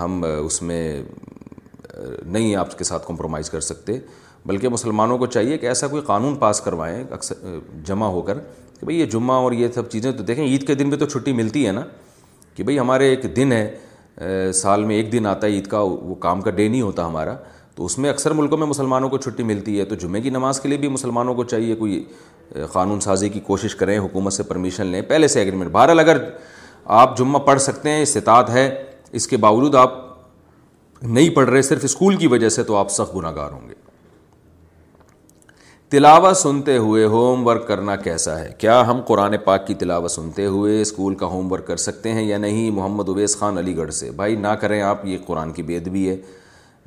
ہم 0.01 0.23
اس 0.45 0.61
میں 0.63 1.03
نہیں 2.27 2.55
آپ 2.57 2.77
کے 2.79 2.85
ساتھ 2.85 3.07
کمپرومائز 3.07 3.51
کر 3.51 3.61
سکتے 3.61 3.99
بلکہ 4.47 4.69
مسلمانوں 4.69 5.17
کو 5.19 5.27
چاہیے 5.27 5.59
کہ 5.59 5.67
ایسا 5.69 5.87
کوئی 5.89 6.03
قانون 6.07 6.35
پاس 6.39 6.61
کروائیں 6.65 7.03
اکثر 7.11 7.57
جمع 7.87 8.07
ہو 8.09 8.21
کر 8.29 8.39
کہ 8.79 8.85
بھائی 8.87 9.01
یہ 9.01 9.07
جمعہ 9.13 9.37
اور 9.43 9.53
یہ 9.53 9.69
سب 9.75 9.89
چیزیں 9.91 10.11
تو 10.11 10.23
دیکھیں 10.25 10.45
عید 10.45 10.67
کے 10.67 10.75
دن 10.75 10.89
بھی 10.91 10.97
تو 10.99 11.07
چھٹی 11.07 11.33
ملتی 11.41 11.67
ہے 11.67 11.73
نا 11.73 11.83
کہ 12.55 12.63
بھائی 12.65 12.79
ہمارے 12.79 13.09
ایک 13.09 13.25
دن 13.37 13.53
ہے 13.53 14.51
سال 14.55 14.85
میں 14.85 14.97
ایک 14.97 15.13
دن 15.13 15.27
آتا 15.27 15.47
ہے 15.47 15.53
عید 15.53 15.67
کا 15.71 15.81
وہ 15.81 16.15
کام 16.21 16.41
کا 16.43 16.51
ڈے 16.51 16.69
نہیں 16.69 16.81
ہوتا 16.83 17.07
ہمارا 17.07 17.35
تو 17.81 17.87
اس 17.87 17.97
میں 17.99 18.09
اکثر 18.11 18.31
ملکوں 18.39 18.59
میں 18.59 18.67
مسلمانوں 18.67 19.09
کو 19.09 19.19
چھٹی 19.19 19.43
ملتی 19.51 19.79
ہے 19.79 19.85
تو 19.91 19.95
جمعے 20.01 20.21
کی 20.21 20.31
نماز 20.31 20.59
کے 20.61 20.69
لیے 20.69 20.79
بھی 20.79 20.89
مسلمانوں 20.89 21.35
کو 21.35 21.45
چاہیے 21.53 21.75
کوئی 21.75 22.03
قانون 22.73 22.99
سازی 23.01 23.29
کی 23.37 23.41
کوشش 23.47 23.75
کریں 23.83 23.97
حکومت 23.99 24.33
سے 24.33 24.43
پرمیشن 24.49 24.87
لیں 24.87 25.01
پہلے 25.09 25.29
سے 25.35 25.39
ایگریمنٹ 25.41 25.71
بہرحال 25.73 25.99
اگر 26.01 26.19
آپ 26.97 27.17
جمعہ 27.19 27.41
پڑھ 27.47 27.61
سکتے 27.67 27.91
ہیں 27.91 28.03
استطاعت 28.03 28.51
ہے 28.51 28.65
اس 29.21 29.27
کے 29.29 29.37
باوجود 29.45 29.75
آپ 29.85 29.95
نہیں 31.03 31.31
پڑھ 31.37 31.49
رہے 31.51 31.63
صرف 31.71 31.85
اسکول 31.85 32.17
کی 32.17 32.27
وجہ 32.27 32.49
سے 32.57 32.63
تو 32.63 32.77
آپ 32.77 32.91
سخت 32.93 33.15
گناہ 33.17 33.35
گار 33.37 33.53
ہوں 33.53 33.69
گے 33.69 33.75
تلاوہ 35.91 36.33
سنتے 36.43 36.77
ہوئے 36.77 37.05
ہوم 37.17 37.47
ورک 37.47 37.67
کرنا 37.69 37.95
کیسا 38.09 38.39
ہے 38.41 38.53
کیا 38.59 38.81
ہم 38.91 39.01
قرآن 39.09 39.37
پاک 39.45 39.67
کی 39.67 39.75
تلاوہ 39.85 40.09
سنتے 40.19 40.47
ہوئے 40.47 40.81
اسکول 40.81 41.15
کا 41.23 41.27
ہوم 41.37 41.51
ورک 41.53 41.67
کر 41.67 41.77
سکتے 41.89 42.13
ہیں 42.19 42.25
یا 42.27 42.39
نہیں 42.47 42.71
محمد 42.81 43.09
اویس 43.09 43.39
خان 43.39 43.59
علی 43.59 43.77
گڑھ 43.77 43.93
سے 44.03 44.11
بھائی 44.21 44.37
نہ 44.47 44.53
کریں 44.61 44.81
آپ 44.93 45.07
یہ 45.07 45.19
قرآن 45.27 45.53
کی 45.53 45.63
بے 45.73 45.77
ادبی 45.77 46.09
ہے 46.09 46.17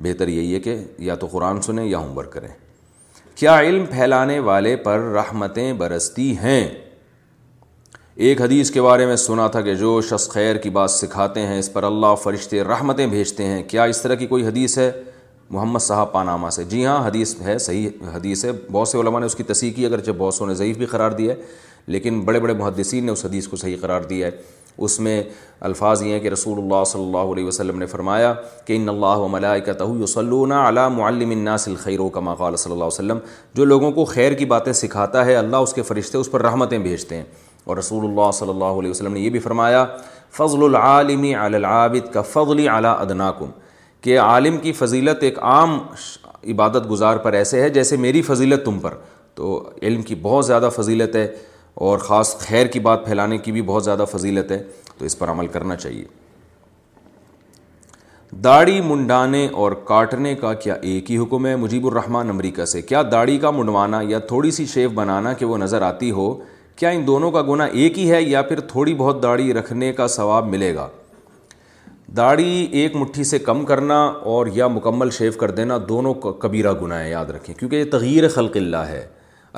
بہتر 0.02 0.28
یہی 0.28 0.54
ہے 0.54 0.60
کہ 0.60 0.78
یا 1.08 1.16
تو 1.16 1.28
قرآن 1.32 1.62
سنیں 1.62 1.86
یا 1.86 1.98
ہوم 1.98 2.18
ورک 2.18 2.32
کریں 2.34 2.48
کیا 3.36 3.60
علم 3.60 3.86
پھیلانے 3.90 4.40
والے 4.48 4.76
پر 4.84 5.00
رحمتیں 5.14 5.72
برستی 5.78 6.36
ہیں 6.38 6.68
ایک 8.26 8.42
حدیث 8.42 8.72
کے 8.72 8.82
بارے 8.82 9.06
میں 9.06 9.16
سنا 9.16 9.48
تھا 9.52 9.62
کہ 9.62 9.74
جو 9.76 10.00
شخص 10.10 10.28
خیر 10.30 10.58
کی 10.64 10.70
بات 10.70 10.92
سکھاتے 10.92 11.42
ہیں 11.48 11.60
اس 11.60 11.72
پر 11.74 11.84
اللہ 11.84 12.14
فرشتے 12.24 12.64
رحمتیں 12.64 13.06
بھیجتے 13.08 13.46
ہیں 13.46 13.62
کیا 13.68 13.84
اس 13.94 14.02
طرح 14.02 14.16
کی 14.16 14.28
کوئی 14.28 14.46
حدیث 14.48 14.78
ہے 14.78 14.92
محمد 15.50 15.80
صاحب 15.82 16.12
پانامہ 16.12 16.50
سے 16.50 16.64
جی 16.70 16.86
ہاں 16.86 16.98
حدیث 17.08 17.36
ہے 17.46 17.58
صحیح 17.58 17.90
حدیث 18.14 18.44
ہے 18.46 18.52
بہت 18.72 18.88
سے 18.88 18.98
علماء 19.00 19.20
نے 19.20 19.26
اس 19.26 19.36
کی 19.36 19.44
تصحیح 19.44 19.72
کی 19.76 19.86
اگرچہ 19.86 20.12
بہت 20.18 20.34
سو 20.34 20.46
نے 20.46 20.54
ضعیف 20.56 20.78
بھی 20.78 20.86
قرار 20.92 21.12
دیا 21.12 21.34
ہے 21.34 21.42
لیکن 21.88 22.20
بڑے 22.26 22.40
بڑے 22.40 22.54
محدثین 22.54 23.06
نے 23.06 23.12
اس 23.12 23.26
حدیث 23.26 23.48
کو 23.48 23.56
صحیح 23.58 23.78
قرار 23.82 24.02
دیا 24.10 24.28
ہے 24.28 24.32
اس 24.86 25.00
میں 25.00 25.22
الفاظ 25.68 26.02
یہ 26.04 26.12
ہیں 26.14 26.20
کہ 26.20 26.28
رسول 26.30 26.58
اللہ 26.62 26.84
صلی 26.88 27.02
اللہ 27.04 27.32
علیہ 27.34 27.46
وسلم 27.46 27.78
نے 27.80 27.86
فرمایا 27.86 28.34
کہ 28.66 28.76
ان 28.76 28.90
اللہ 28.90 29.18
و 29.18 29.28
کا 29.66 29.76
یصلون 30.02 30.52
علی 30.52 30.88
معلم 30.96 31.30
الناس 31.32 31.68
و 31.98 32.08
کما 32.14 32.34
قال 32.36 32.56
صلی 32.56 32.72
اللہ 32.72 32.84
علیہ 32.84 32.94
وسلم 33.00 33.18
جو 33.56 33.66
لوگوں 33.66 33.92
کو 33.92 34.06
خیر 34.06 34.34
کی 34.40 34.46
باتیں 34.56 34.72
سکھاتا 34.74 35.26
ہے 35.26 35.36
اللہ 35.36 35.68
اس 35.68 35.74
کے 35.74 35.82
فرشتے 35.92 36.18
اس 36.18 36.32
پر 36.32 36.42
رحمتیں 36.42 36.78
بھیجتے 36.80 37.16
ہیں 37.18 37.24
اور 37.66 37.78
رسول 37.78 38.06
اللہ 38.10 38.32
صلی 38.34 38.50
اللہ 38.50 38.80
علیہ 38.80 38.90
وسلم 38.92 39.14
نے 39.14 39.20
یہ 39.20 39.30
بھی 39.30 39.40
فرمایا 39.40 39.86
فضل 40.38 40.64
العالم 40.64 41.24
علی 41.40 41.56
العابد 41.56 42.12
کا 42.14 42.22
فضل 42.32 42.68
علی 42.68 42.88
ادناکم 42.88 43.52
کہ 44.02 44.20
عالم 44.20 44.58
کی 44.62 44.72
فضیلت 44.78 45.24
ایک 45.24 45.40
عام 45.40 45.78
عبادت 46.54 46.90
گزار 46.90 47.18
پر 47.26 47.34
ایسے 47.34 47.62
ہے 47.62 47.70
جیسے 47.78 47.98
میری 48.06 48.22
فضیلت 48.22 48.66
تم 48.66 48.80
پر 48.80 48.94
تو 49.36 49.58
علم 49.82 50.02
کی 50.04 50.16
بہت 50.24 50.46
زیادہ 50.46 50.70
فضیلت 50.78 51.16
ہے 51.16 51.28
اور 51.82 51.98
خاص 51.98 52.36
خیر 52.40 52.68
کی 52.74 52.80
بات 52.80 53.06
پھیلانے 53.06 53.38
کی 53.38 53.52
بھی 53.52 53.62
بہت 53.66 53.84
زیادہ 53.84 54.06
فضیلت 54.12 54.52
ہے 54.52 54.62
تو 54.98 55.06
اس 55.06 55.18
پر 55.20 55.30
عمل 55.32 55.48
کرنا 55.52 55.76
چاہیے 55.76 56.04
داڑھی 58.44 58.80
منڈانے 58.82 59.48
اور 59.62 59.72
کاٹنے 59.86 60.34
کا 60.36 60.54
کیا 60.62 60.74
ایک 60.92 61.12
ہی 61.12 61.18
حکم 61.18 61.46
ہے 61.46 61.56
مجیب 61.56 61.86
الرحمٰن 61.88 62.30
امریکہ 62.30 62.66
سے 62.66 62.82
کیا 62.82 63.02
داڑھی 63.12 63.38
کا 63.40 63.52
منڈوانا 63.52 64.00
یا 64.10 64.20
تھوڑی 64.28 64.52
سی 64.52 64.66
شیف 64.74 64.92
بنانا 64.96 65.34
کہ 65.40 65.46
وہ 65.46 65.58
نظر 65.58 65.82
آتی 65.88 66.10
ہو 66.12 66.34
کیا 66.76 66.90
ان 66.90 67.06
دونوں 67.08 67.32
کا 67.32 67.42
گناہ 67.50 67.70
ایک 67.82 68.00
ہی 68.00 68.10
ہے 68.12 68.22
یا 68.22 68.42
پھر 68.42 68.60
تھوڑی 68.72 68.94
بہت 68.98 69.22
داڑھی 69.24 69.54
رکھنے 69.54 69.92
کا 69.94 70.08
ثواب 70.18 70.48
ملے 70.50 70.74
گا 70.76 70.88
داڑھی 72.18 72.68
ایک 72.80 72.96
مٹھی 72.96 73.24
سے 73.24 73.40
کم 73.40 73.64
کرنا 73.66 73.96
اور 74.32 74.48
یا 74.54 74.68
مکمل 74.68 75.10
شیو 75.18 75.32
کر 75.40 75.52
دینا 75.52 75.78
دونوں 75.90 76.14
کبیرہ 76.40 76.74
گناہ 76.82 77.00
ہے 77.04 77.10
یاد 77.10 77.30
رکھیں 77.36 77.54
کیونکہ 77.60 77.76
یہ 77.76 77.84
تغیر 77.92 78.28
خلق 78.36 78.58
اللہ 78.58 78.88
ہے 78.90 79.06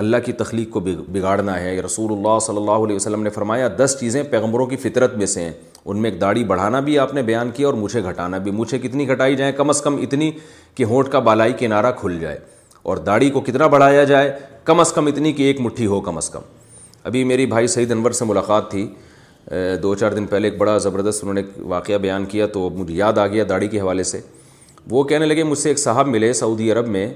اللہ 0.02 0.18
کی 0.26 0.32
تخلیق 0.39 0.70
کو 0.70 0.80
بگاڑنا 0.80 1.60
ہے 1.62 1.80
رسول 1.86 2.12
اللہ 2.12 2.39
صلی 2.46 2.58
اللہ 2.58 2.84
علیہ 2.86 2.96
وسلم 2.96 3.22
نے 3.24 3.30
فرمایا 3.30 3.68
دس 3.78 3.96
چیزیں 4.00 4.22
پیغمبروں 4.30 4.66
کی 4.68 4.76
فطرت 4.78 5.16
میں 5.18 5.26
سے 5.34 5.41
ہیں 5.43 5.52
ان 5.86 6.02
میں 6.02 6.10
ایک 6.12 6.20
داڑھی 6.22 6.43
بڑھانا 6.43 6.80
بھی 6.88 6.98
آپ 7.00 7.14
نے 7.14 7.22
بیان 7.24 7.52
کیا 7.56 7.68
اور 7.68 7.74
مجھے 7.82 8.02
گھٹانا 8.10 8.38
بھی 8.48 8.52
مجھے 8.52 8.80
کتنی 8.84 9.08
گھٹائی 9.10 9.36
جائیں 9.36 9.52
کم 9.58 9.70
از 9.70 9.82
کم 9.82 9.98
اتنی 10.04 10.30
کہ 10.76 10.84
ہونٹ 10.89 11.10
کا 11.12 11.20
بالائی 11.30 11.54
کنارہ 11.60 11.91
کھل 12.00 12.18
جائے 12.22 12.38
اور 12.84 12.98
داڑھی 13.06 13.30
کو 13.30 13.41
کتنا 13.41 13.68
بڑھایا 13.74 14.04
جائے 14.14 14.32
کم 14.66 14.80
از 14.80 14.91
کم 14.93 15.08
اتنی 15.08 15.32
کہ 15.34 15.43
ایک 15.43 15.62
مٹھی 15.62 15.86
ہو 15.93 16.00
کم 16.08 16.18
از 16.18 16.30
کم 16.30 16.41
ابھی 17.04 17.24
میری 17.32 17.46
بھائی 17.46 17.68
سعید 17.76 17.91
انور 17.91 18.12
سے 18.20 18.26
ملاقات 18.26 18.70
تھی 18.72 18.88
دو 19.84 19.93
چار 19.96 20.12
دن 20.16 20.26
پہلے 20.28 20.48
ایک 20.50 20.58
بڑا 20.58 20.78
زبردست 20.88 21.24
انہوں 21.24 21.34
نے 21.34 21.41
واقعہ 21.74 21.98
بیان 22.02 22.26
کیا 22.34 22.46
تو 22.54 22.70
مجھے 22.76 22.93
یاد 22.96 23.18
آ 23.18 23.26
گیا 23.28 23.43
داڑھی 23.50 23.68
کے 23.68 23.80
حوالے 23.82 24.04
سے 24.12 24.20
وہ 24.89 25.04
کہنے 25.04 25.26
لگے 25.26 25.43
مجھ 25.43 25.58
سے 25.60 25.70
ایک 25.70 25.80
صاحب 25.80 26.08
ملے 26.08 26.32
سعودی 26.41 26.72
عرب 26.72 26.88
میں 26.98 27.08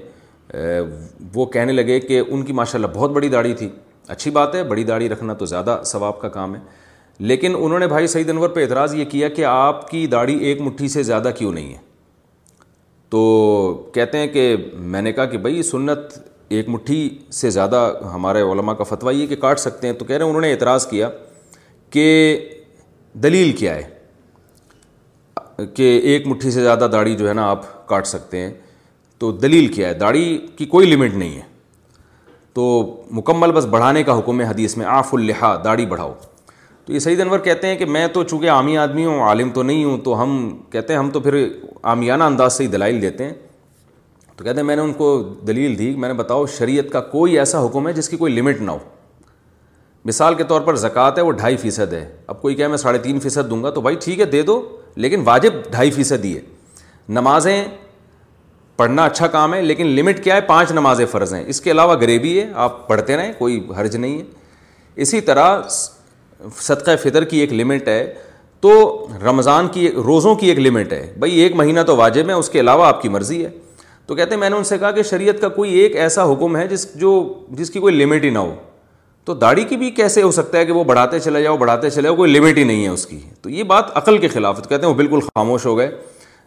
وہ 1.34 1.44
کہنے 1.52 1.72
لگے 1.72 1.98
کہ 2.00 2.20
ان 2.28 2.42
کی 2.44 2.52
ماشاء 2.52 2.78
اللہ 2.78 2.86
بہت 2.94 3.10
بڑی 3.10 3.28
داڑھی 3.28 3.52
تھی 3.54 3.68
اچھی 4.08 4.30
بات 4.30 4.54
ہے 4.54 4.62
بڑی 4.68 4.84
داڑھی 4.84 5.08
رکھنا 5.08 5.34
تو 5.42 5.46
زیادہ 5.46 5.80
ثواب 5.86 6.20
کا 6.20 6.28
کام 6.28 6.54
ہے 6.54 6.60
لیکن 7.18 7.54
انہوں 7.58 7.78
نے 7.78 7.86
بھائی 7.88 8.06
سعید 8.06 8.30
انور 8.30 8.48
پہ 8.48 8.62
اعتراض 8.62 8.94
یہ 8.94 9.04
کیا 9.10 9.28
کہ 9.36 9.44
آپ 9.48 9.88
کی 9.90 10.06
داڑھی 10.12 10.36
ایک 10.48 10.60
مٹھی 10.60 10.88
سے 10.88 11.02
زیادہ 11.02 11.30
کیوں 11.38 11.52
نہیں 11.52 11.72
ہے 11.72 11.76
تو 13.10 13.90
کہتے 13.94 14.18
ہیں 14.18 14.26
کہ 14.32 14.54
میں 14.78 15.02
نے 15.02 15.12
کہا 15.12 15.24
کہ 15.26 15.38
بھائی 15.38 15.62
سنت 15.70 16.18
ایک 16.58 16.68
مٹھی 16.68 17.08
سے 17.32 17.50
زیادہ 17.50 17.88
ہمارے 18.12 18.40
علماء 18.52 18.72
کا 18.74 18.84
فتویٰ 18.84 19.14
یہ 19.14 19.26
کہ 19.26 19.36
کاٹ 19.40 19.58
سکتے 19.60 19.86
ہیں 19.86 19.94
تو 19.94 20.04
کہہ 20.04 20.16
رہے 20.16 20.24
ہیں 20.24 20.30
انہوں 20.30 20.42
نے 20.42 20.50
اعتراض 20.52 20.86
کیا 20.90 21.08
کہ 21.90 22.04
دلیل 23.22 23.52
کیا 23.56 23.74
ہے 23.74 25.64
کہ 25.76 25.96
ایک 26.12 26.26
مٹھی 26.26 26.50
سے 26.50 26.62
زیادہ 26.62 26.86
داڑھی 26.92 27.14
جو 27.16 27.28
ہے 27.28 27.32
نا 27.34 27.46
آپ 27.50 27.64
کاٹ 27.88 28.06
سکتے 28.06 28.38
ہیں 28.40 28.52
تو 29.20 29.30
دلیل 29.40 29.66
کیا 29.72 29.88
ہے 29.88 29.94
داڑھی 29.94 30.24
کی 30.56 30.64
کوئی 30.66 30.86
لمٹ 30.90 31.14
نہیں 31.14 31.34
ہے 31.36 31.42
تو 32.54 32.62
مکمل 33.16 33.52
بس 33.52 33.64
بڑھانے 33.70 34.02
کا 34.02 34.18
حکم 34.18 34.40
ہے 34.40 34.44
حدیث 34.46 34.76
میں 34.76 34.86
آف 34.88 35.14
الحا 35.14 35.54
داڑھی 35.64 35.84
بڑھاؤ 35.86 36.12
تو 36.84 36.92
یہ 36.92 36.98
سعید 36.98 37.20
انور 37.20 37.38
کہتے 37.38 37.66
ہیں 37.66 37.76
کہ 37.78 37.84
میں 37.96 38.06
تو 38.12 38.22
چونکہ 38.30 38.50
عامی 38.50 38.76
آدمی 38.84 39.04
ہوں 39.04 39.20
عالم 39.22 39.50
تو 39.54 39.62
نہیں 39.62 39.84
ہوں 39.84 39.98
تو 40.04 40.20
ہم 40.22 40.30
کہتے 40.70 40.92
ہیں 40.92 40.98
ہم 41.00 41.10
تو 41.12 41.20
پھر 41.26 41.36
عامیانہ 41.92 42.24
انداز 42.24 42.52
سے 42.56 42.62
ہی 42.64 42.68
دلائل 42.68 43.00
دیتے 43.02 43.24
ہیں 43.24 43.32
تو 44.36 44.44
کہتے 44.44 44.56
ہیں 44.60 44.66
میں 44.66 44.76
نے 44.76 44.82
ان 44.82 44.92
کو 45.02 45.10
دلیل 45.46 45.76
دی 45.78 45.90
میں 45.96 46.08
نے 46.08 46.14
بتاؤ 46.22 46.46
شریعت 46.58 46.90
کا 46.92 47.00
کوئی 47.14 47.38
ایسا 47.38 47.64
حکم 47.66 47.88
ہے 47.88 47.92
جس 47.92 48.08
کی 48.08 48.16
کوئی 48.16 48.32
لمٹ 48.36 48.60
نہ 48.60 48.70
ہو 48.70 48.78
مثال 50.04 50.34
کے 50.34 50.44
طور 50.52 50.60
پر 50.66 50.76
زکوٰۃ 50.86 51.18
ہے 51.18 51.22
وہ 51.22 51.32
ڈھائی 51.42 51.56
فیصد 51.66 51.92
ہے 51.92 52.04
اب 52.26 52.40
کوئی 52.42 52.54
کہے 52.54 52.68
میں 52.68 52.76
ساڑھے 52.86 52.98
تین 53.08 53.20
فیصد 53.20 53.50
دوں 53.50 53.62
گا 53.64 53.70
تو 53.70 53.80
بھائی 53.80 53.96
ٹھیک 54.04 54.20
ہے 54.20 54.24
دے 54.36 54.42
دو 54.42 54.60
لیکن 55.04 55.22
واجب 55.24 55.62
ڈھائی 55.70 55.90
فیصد 55.98 56.24
ہی 56.24 56.34
ہے 56.36 56.40
نمازیں 57.18 57.62
پڑھنا 58.80 59.04
اچھا 59.04 59.26
کام 59.36 59.54
ہے 59.54 59.60
لیکن 59.62 59.86
لمٹ 59.96 60.22
کیا 60.24 60.34
ہے 60.36 60.40
پانچ 60.48 60.70
نمازیں 60.72 61.04
فرض 61.06 61.32
ہیں 61.34 61.42
اس 61.52 61.60
کے 61.60 61.70
علاوہ 61.70 61.94
غریبی 62.00 62.30
ہے 62.40 62.44
آپ 62.66 62.76
پڑھتے 62.88 63.16
رہیں 63.16 63.32
کوئی 63.38 63.58
حرج 63.78 63.96
نہیں 63.96 64.16
ہے 64.18 65.02
اسی 65.04 65.20
طرح 65.26 65.60
صدقہ 66.60 66.90
فطر 67.02 67.24
کی 67.32 67.38
ایک 67.44 67.52
لمٹ 67.60 67.88
ہے 67.88 67.98
تو 68.66 68.70
رمضان 69.24 69.68
کی 69.74 69.90
روزوں 70.06 70.34
کی 70.42 70.48
ایک 70.52 70.58
لمٹ 70.66 70.92
ہے 70.92 71.02
بھائی 71.18 71.34
ایک 71.40 71.54
مہینہ 71.60 71.80
تو 71.90 71.96
واجب 71.96 72.28
ہے 72.28 72.34
اس 72.42 72.48
کے 72.54 72.60
علاوہ 72.60 72.86
آپ 72.86 73.02
کی 73.02 73.08
مرضی 73.18 73.44
ہے 73.44 73.50
تو 74.06 74.14
کہتے 74.14 74.34
ہیں 74.34 74.40
میں 74.40 74.50
نے 74.54 74.56
ان 74.56 74.64
سے 74.72 74.78
کہا 74.84 74.90
کہ 74.98 75.02
شریعت 75.10 75.40
کا 75.40 75.48
کوئی 75.60 75.72
ایک 75.80 75.96
ایسا 76.06 76.24
حکم 76.32 76.56
ہے 76.56 76.66
جس 76.68 76.86
جو 77.02 77.12
جس 77.58 77.70
کی 77.74 77.80
کوئی 77.84 77.94
لمٹ 78.02 78.24
ہی 78.24 78.30
نہ 78.38 78.46
ہو 78.46 78.54
تو 79.28 79.34
داڑھی 79.44 79.64
کی 79.70 79.76
بھی 79.84 79.90
کیسے 80.00 80.22
ہو 80.22 80.30
سکتا 80.40 80.58
ہے 80.58 80.64
کہ 80.66 80.72
وہ 80.78 80.84
بڑھاتے 80.92 81.18
چلے 81.28 81.42
جاؤ 81.42 81.56
بڑھاتے 81.64 81.90
چلے 81.98 82.02
جاؤ 82.10 82.16
کوئی 82.22 82.32
لمٹ 82.32 82.58
ہی 82.58 82.64
نہیں 82.72 82.82
ہے 82.84 82.88
اس 82.98 83.06
کی 83.12 83.18
تو 83.42 83.50
یہ 83.58 83.62
بات 83.74 83.96
عقل 84.02 84.18
کے 84.24 84.28
خلاف 84.36 84.62
تو 84.62 84.68
کہتے 84.68 84.82
ہیں 84.86 84.92
وہ 84.92 84.96
بالکل 85.02 85.20
خاموش 85.28 85.66
ہو 85.66 85.76
گئے 85.78 85.90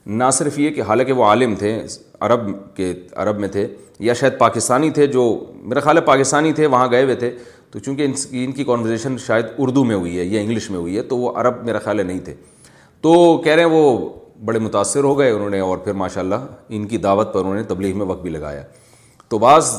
نہ 0.06 0.30
صرف 0.34 0.58
یہ 0.60 0.70
کہ 0.76 0.82
حالانکہ 0.88 1.14
وہ 1.14 1.26
عالم 1.26 1.54
تھے 1.60 1.78
عرب 2.26 2.50
کے 2.76 2.94
عرب 3.16 3.40
میں 3.40 3.48
تھے 3.50 3.68
یا 4.00 4.14
شاید 4.20 4.38
پاکستانی 4.40 4.90
تھے 4.92 5.06
جو 5.08 5.22
میرا 5.62 5.80
خیال 5.80 5.98
ہے 5.98 6.02
پاکستانی 6.06 6.52
تھے 6.54 6.66
وہاں 6.66 6.88
گئے 6.92 7.04
ہوئے 7.04 7.16
تھے 7.16 7.32
تو 7.72 7.80
چونکہ 7.80 8.06
ان 8.06 8.12
کی 8.14 8.44
ان 8.44 8.52
کی 8.52 8.64
کانورزیشن 8.64 9.16
شاید 9.26 9.46
اردو 9.60 9.84
میں 9.84 9.96
ہوئی 9.96 10.18
ہے 10.20 10.24
یا 10.26 10.42
انگلش 10.42 10.70
میں 10.72 10.80
ہوئی 10.80 10.98
ہے 10.98 11.02
تو 11.14 11.18
وہ 11.18 11.32
عرب 11.40 11.64
میرا 11.66 11.80
خیال 11.84 12.00
ہے 12.00 12.04
نہیں 12.04 12.20
تھے 12.26 12.34
تو 13.02 13.38
کہہ 13.44 13.56
رہے 13.56 13.64
ہیں 13.64 13.70
وہ 13.70 14.10
بڑے 14.46 14.60
متاثر 14.60 15.04
ہو 15.04 15.18
گئے 15.20 15.30
انہوں 15.32 15.50
نے 15.50 15.60
اور 15.60 15.78
پھر 15.84 15.94
ماشاء 15.94 16.22
اللہ 16.22 16.46
ان 16.70 16.88
کی 16.88 16.98
دعوت 16.98 17.34
پر 17.34 17.40
انہوں 17.40 17.56
نے 17.56 17.64
تبلیغ 17.68 17.98
میں 17.98 18.06
وقت 18.06 18.22
بھی 18.22 18.30
لگایا 18.30 18.64
تو 19.30 19.38
بعض 19.40 19.72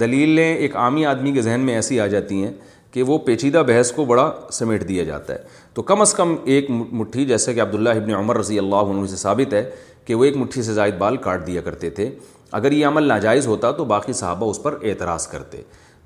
دلیلیں 0.00 0.54
ایک 0.54 0.76
عامی 0.76 1.06
آدمی 1.06 1.32
کے 1.32 1.42
ذہن 1.42 1.60
میں 1.66 1.74
ایسی 1.74 2.00
آ 2.00 2.06
جاتی 2.06 2.42
ہیں 2.42 2.52
کہ 2.92 3.02
وہ 3.02 3.18
پیچیدہ 3.26 3.62
بحث 3.68 3.92
کو 3.92 4.04
بڑا 4.04 4.30
سمیٹ 4.52 4.88
دیا 4.88 5.04
جاتا 5.04 5.32
ہے 5.34 5.38
تو 5.74 5.82
کم 5.88 6.00
از 6.00 6.12
کم 6.16 6.34
ایک 6.52 6.70
مٹھی 6.70 7.24
جیسے 7.26 7.52
کہ 7.54 7.60
عبداللہ 7.62 7.88
ابن 8.00 8.14
عمر 8.14 8.38
رضی 8.38 8.58
اللہ 8.58 8.90
عنہ 8.94 9.06
سے 9.08 9.16
ثابت 9.16 9.54
ہے 9.54 9.62
کہ 10.06 10.14
وہ 10.14 10.24
ایک 10.24 10.36
مٹھی 10.36 10.62
سے 10.62 10.72
زائد 10.74 10.94
بال 10.98 11.16
کاٹ 11.26 11.46
دیا 11.46 11.60
کرتے 11.68 11.90
تھے 11.98 12.10
اگر 12.58 12.72
یہ 12.72 12.86
عمل 12.86 13.04
ناجائز 13.08 13.46
ہوتا 13.46 13.70
تو 13.76 13.84
باقی 13.94 14.12
صحابہ 14.12 14.50
اس 14.50 14.62
پر 14.62 14.76
اعتراض 14.88 15.26
کرتے 15.28 15.60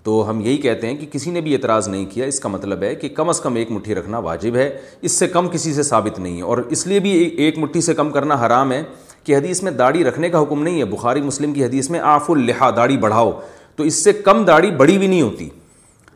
تو 0.04 0.28
ہم 0.28 0.40
یہی 0.40 0.56
کہتے 0.66 0.86
ہیں 0.86 0.96
کہ 0.96 1.06
کسی 1.12 1.30
نے 1.30 1.40
بھی 1.46 1.54
اعتراض 1.54 1.88
نہیں 1.88 2.04
کیا 2.10 2.26
اس 2.26 2.38
کا 2.40 2.48
مطلب 2.48 2.82
ہے 2.82 2.94
کہ 2.94 3.08
کم 3.14 3.28
از 3.28 3.40
کم 3.40 3.54
ایک 3.62 3.70
مٹھی 3.70 3.94
رکھنا 3.94 4.18
واجب 4.28 4.56
ہے 4.56 4.70
اس 5.08 5.12
سے 5.18 5.26
کم 5.28 5.48
کسی 5.52 5.72
سے 5.74 5.82
ثابت 5.88 6.18
نہیں 6.18 6.36
ہے 6.36 6.42
اور 6.52 6.58
اس 6.76 6.86
لیے 6.86 7.00
بھی 7.06 7.10
ایک 7.44 7.58
مٹھی 7.58 7.80
سے 7.86 7.94
کم 7.94 8.10
کرنا 8.10 8.34
حرام 8.46 8.72
ہے 8.72 8.82
کہ 9.24 9.36
حدیث 9.36 9.62
میں 9.62 9.72
داڑھی 9.80 10.04
رکھنے 10.04 10.28
کا 10.30 10.42
حکم 10.42 10.62
نہیں 10.62 10.78
ہے 10.80 10.84
بخاری 10.94 11.20
مسلم 11.22 11.52
کی 11.52 11.64
حدیث 11.64 11.90
میں 11.90 12.00
آف 12.14 12.30
اللحا 12.30 12.70
داڑھی 12.76 12.96
بڑھاؤ 13.06 13.32
تو 13.76 13.84
اس 13.84 14.02
سے 14.04 14.12
کم 14.24 14.44
داڑھی 14.44 14.70
بڑی 14.82 14.98
بھی 14.98 15.06
نہیں 15.06 15.22
ہوتی 15.22 15.48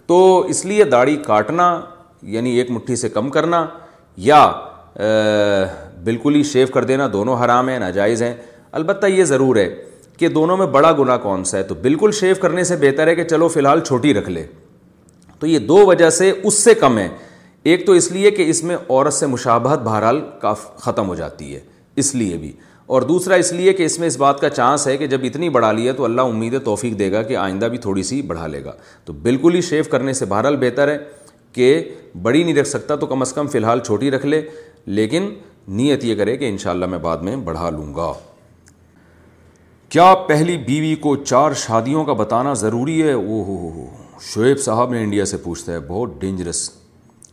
تو 0.06 0.38
اس 0.48 0.64
لیے 0.64 0.84
داڑھی 0.92 1.16
کاٹنا 1.26 1.66
یعنی 2.22 2.50
ایک 2.58 2.70
مٹھی 2.70 2.96
سے 2.96 3.08
کم 3.08 3.28
کرنا 3.30 3.64
یا 4.16 4.44
بالکل 6.04 6.34
ہی 6.34 6.42
شیو 6.52 6.66
کر 6.74 6.84
دینا 6.84 7.08
دونوں 7.12 7.36
حرام 7.44 7.68
ہیں 7.68 7.78
ناجائز 7.78 8.22
ہیں 8.22 8.34
البتہ 8.72 9.06
یہ 9.06 9.24
ضرور 9.24 9.56
ہے 9.56 9.68
کہ 10.18 10.28
دونوں 10.28 10.56
میں 10.56 10.66
بڑا 10.72 10.92
گناہ 10.98 11.16
کون 11.22 11.44
سا 11.44 11.58
ہے 11.58 11.62
تو 11.62 11.74
بالکل 11.82 12.10
شیو 12.20 12.34
کرنے 12.40 12.64
سے 12.64 12.76
بہتر 12.80 13.06
ہے 13.06 13.14
کہ 13.16 13.24
چلو 13.28 13.48
فی 13.48 13.60
الحال 13.60 13.80
چھوٹی 13.86 14.14
رکھ 14.14 14.28
لے 14.30 14.44
تو 15.38 15.46
یہ 15.46 15.58
دو 15.58 15.76
وجہ 15.86 16.10
سے 16.10 16.32
اس 16.42 16.54
سے 16.64 16.74
کم 16.80 16.98
ہے 16.98 17.08
ایک 17.70 17.86
تو 17.86 17.92
اس 17.92 18.10
لیے 18.12 18.30
کہ 18.30 18.48
اس 18.50 18.62
میں 18.64 18.76
عورت 18.88 19.12
سے 19.12 19.26
مشابہت 19.26 19.80
بہرحال 19.84 20.20
کاف 20.40 20.64
ختم 20.82 21.08
ہو 21.08 21.14
جاتی 21.14 21.54
ہے 21.54 21.60
اس 22.00 22.14
لیے 22.14 22.36
بھی 22.38 22.52
اور 22.94 23.02
دوسرا 23.08 23.34
اس 23.40 23.52
لیے 23.52 23.72
کہ 23.72 23.82
اس 23.84 23.98
میں 23.98 24.06
اس 24.08 24.16
بات 24.18 24.40
کا 24.40 24.48
چانس 24.50 24.86
ہے 24.86 24.96
کہ 24.96 25.06
جب 25.06 25.20
اتنی 25.24 25.48
بڑھا 25.56 25.70
لی 25.72 25.86
ہے 25.88 25.92
تو 25.92 26.04
اللہ 26.04 26.20
امید 26.30 26.54
توفیق 26.64 26.98
دے 26.98 27.10
گا 27.12 27.22
کہ 27.22 27.36
آئندہ 27.36 27.64
بھی 27.70 27.78
تھوڑی 27.78 28.02
سی 28.02 28.20
بڑھا 28.30 28.46
لے 28.46 28.64
گا 28.64 28.72
تو 29.04 29.12
بالکل 29.22 29.54
ہی 29.54 29.60
شیو 29.68 29.84
کرنے 29.90 30.12
سے 30.12 30.24
بہرحال 30.26 30.56
بہتر 30.60 30.88
ہے 30.88 30.96
کہ 31.52 31.66
بڑی 32.22 32.42
نہیں 32.42 32.54
رکھ 32.54 32.68
سکتا 32.68 32.96
تو 32.96 33.06
کم 33.06 33.22
از 33.22 33.32
کم 33.32 33.46
فی 33.48 33.58
الحال 33.58 33.80
چھوٹی 33.86 34.10
رکھ 34.10 34.26
لے 34.26 34.40
لیکن 34.98 35.28
نیت 35.78 36.04
یہ 36.04 36.14
کرے 36.16 36.36
کہ 36.36 36.48
انشاءاللہ 36.48 36.86
میں 36.94 36.98
بعد 36.98 37.16
میں 37.28 37.36
بڑھا 37.46 37.70
لوں 37.70 37.94
گا 37.94 38.12
کیا 39.88 40.12
پہلی 40.26 40.56
بیوی 40.66 40.94
کو 41.02 41.14
چار 41.24 41.52
شادیوں 41.66 42.04
کا 42.04 42.12
بتانا 42.18 42.52
ضروری 42.64 43.02
ہے 43.02 43.12
او 43.12 43.42
ہو 43.46 43.56
ہو 43.74 43.86
شعیب 44.32 44.58
صاحب 44.60 44.90
نے 44.92 45.02
انڈیا 45.02 45.24
سے 45.26 45.36
پوچھتا 45.44 45.72
ہے 45.72 45.78
بہت 45.86 46.20
ڈینجرس 46.20 46.68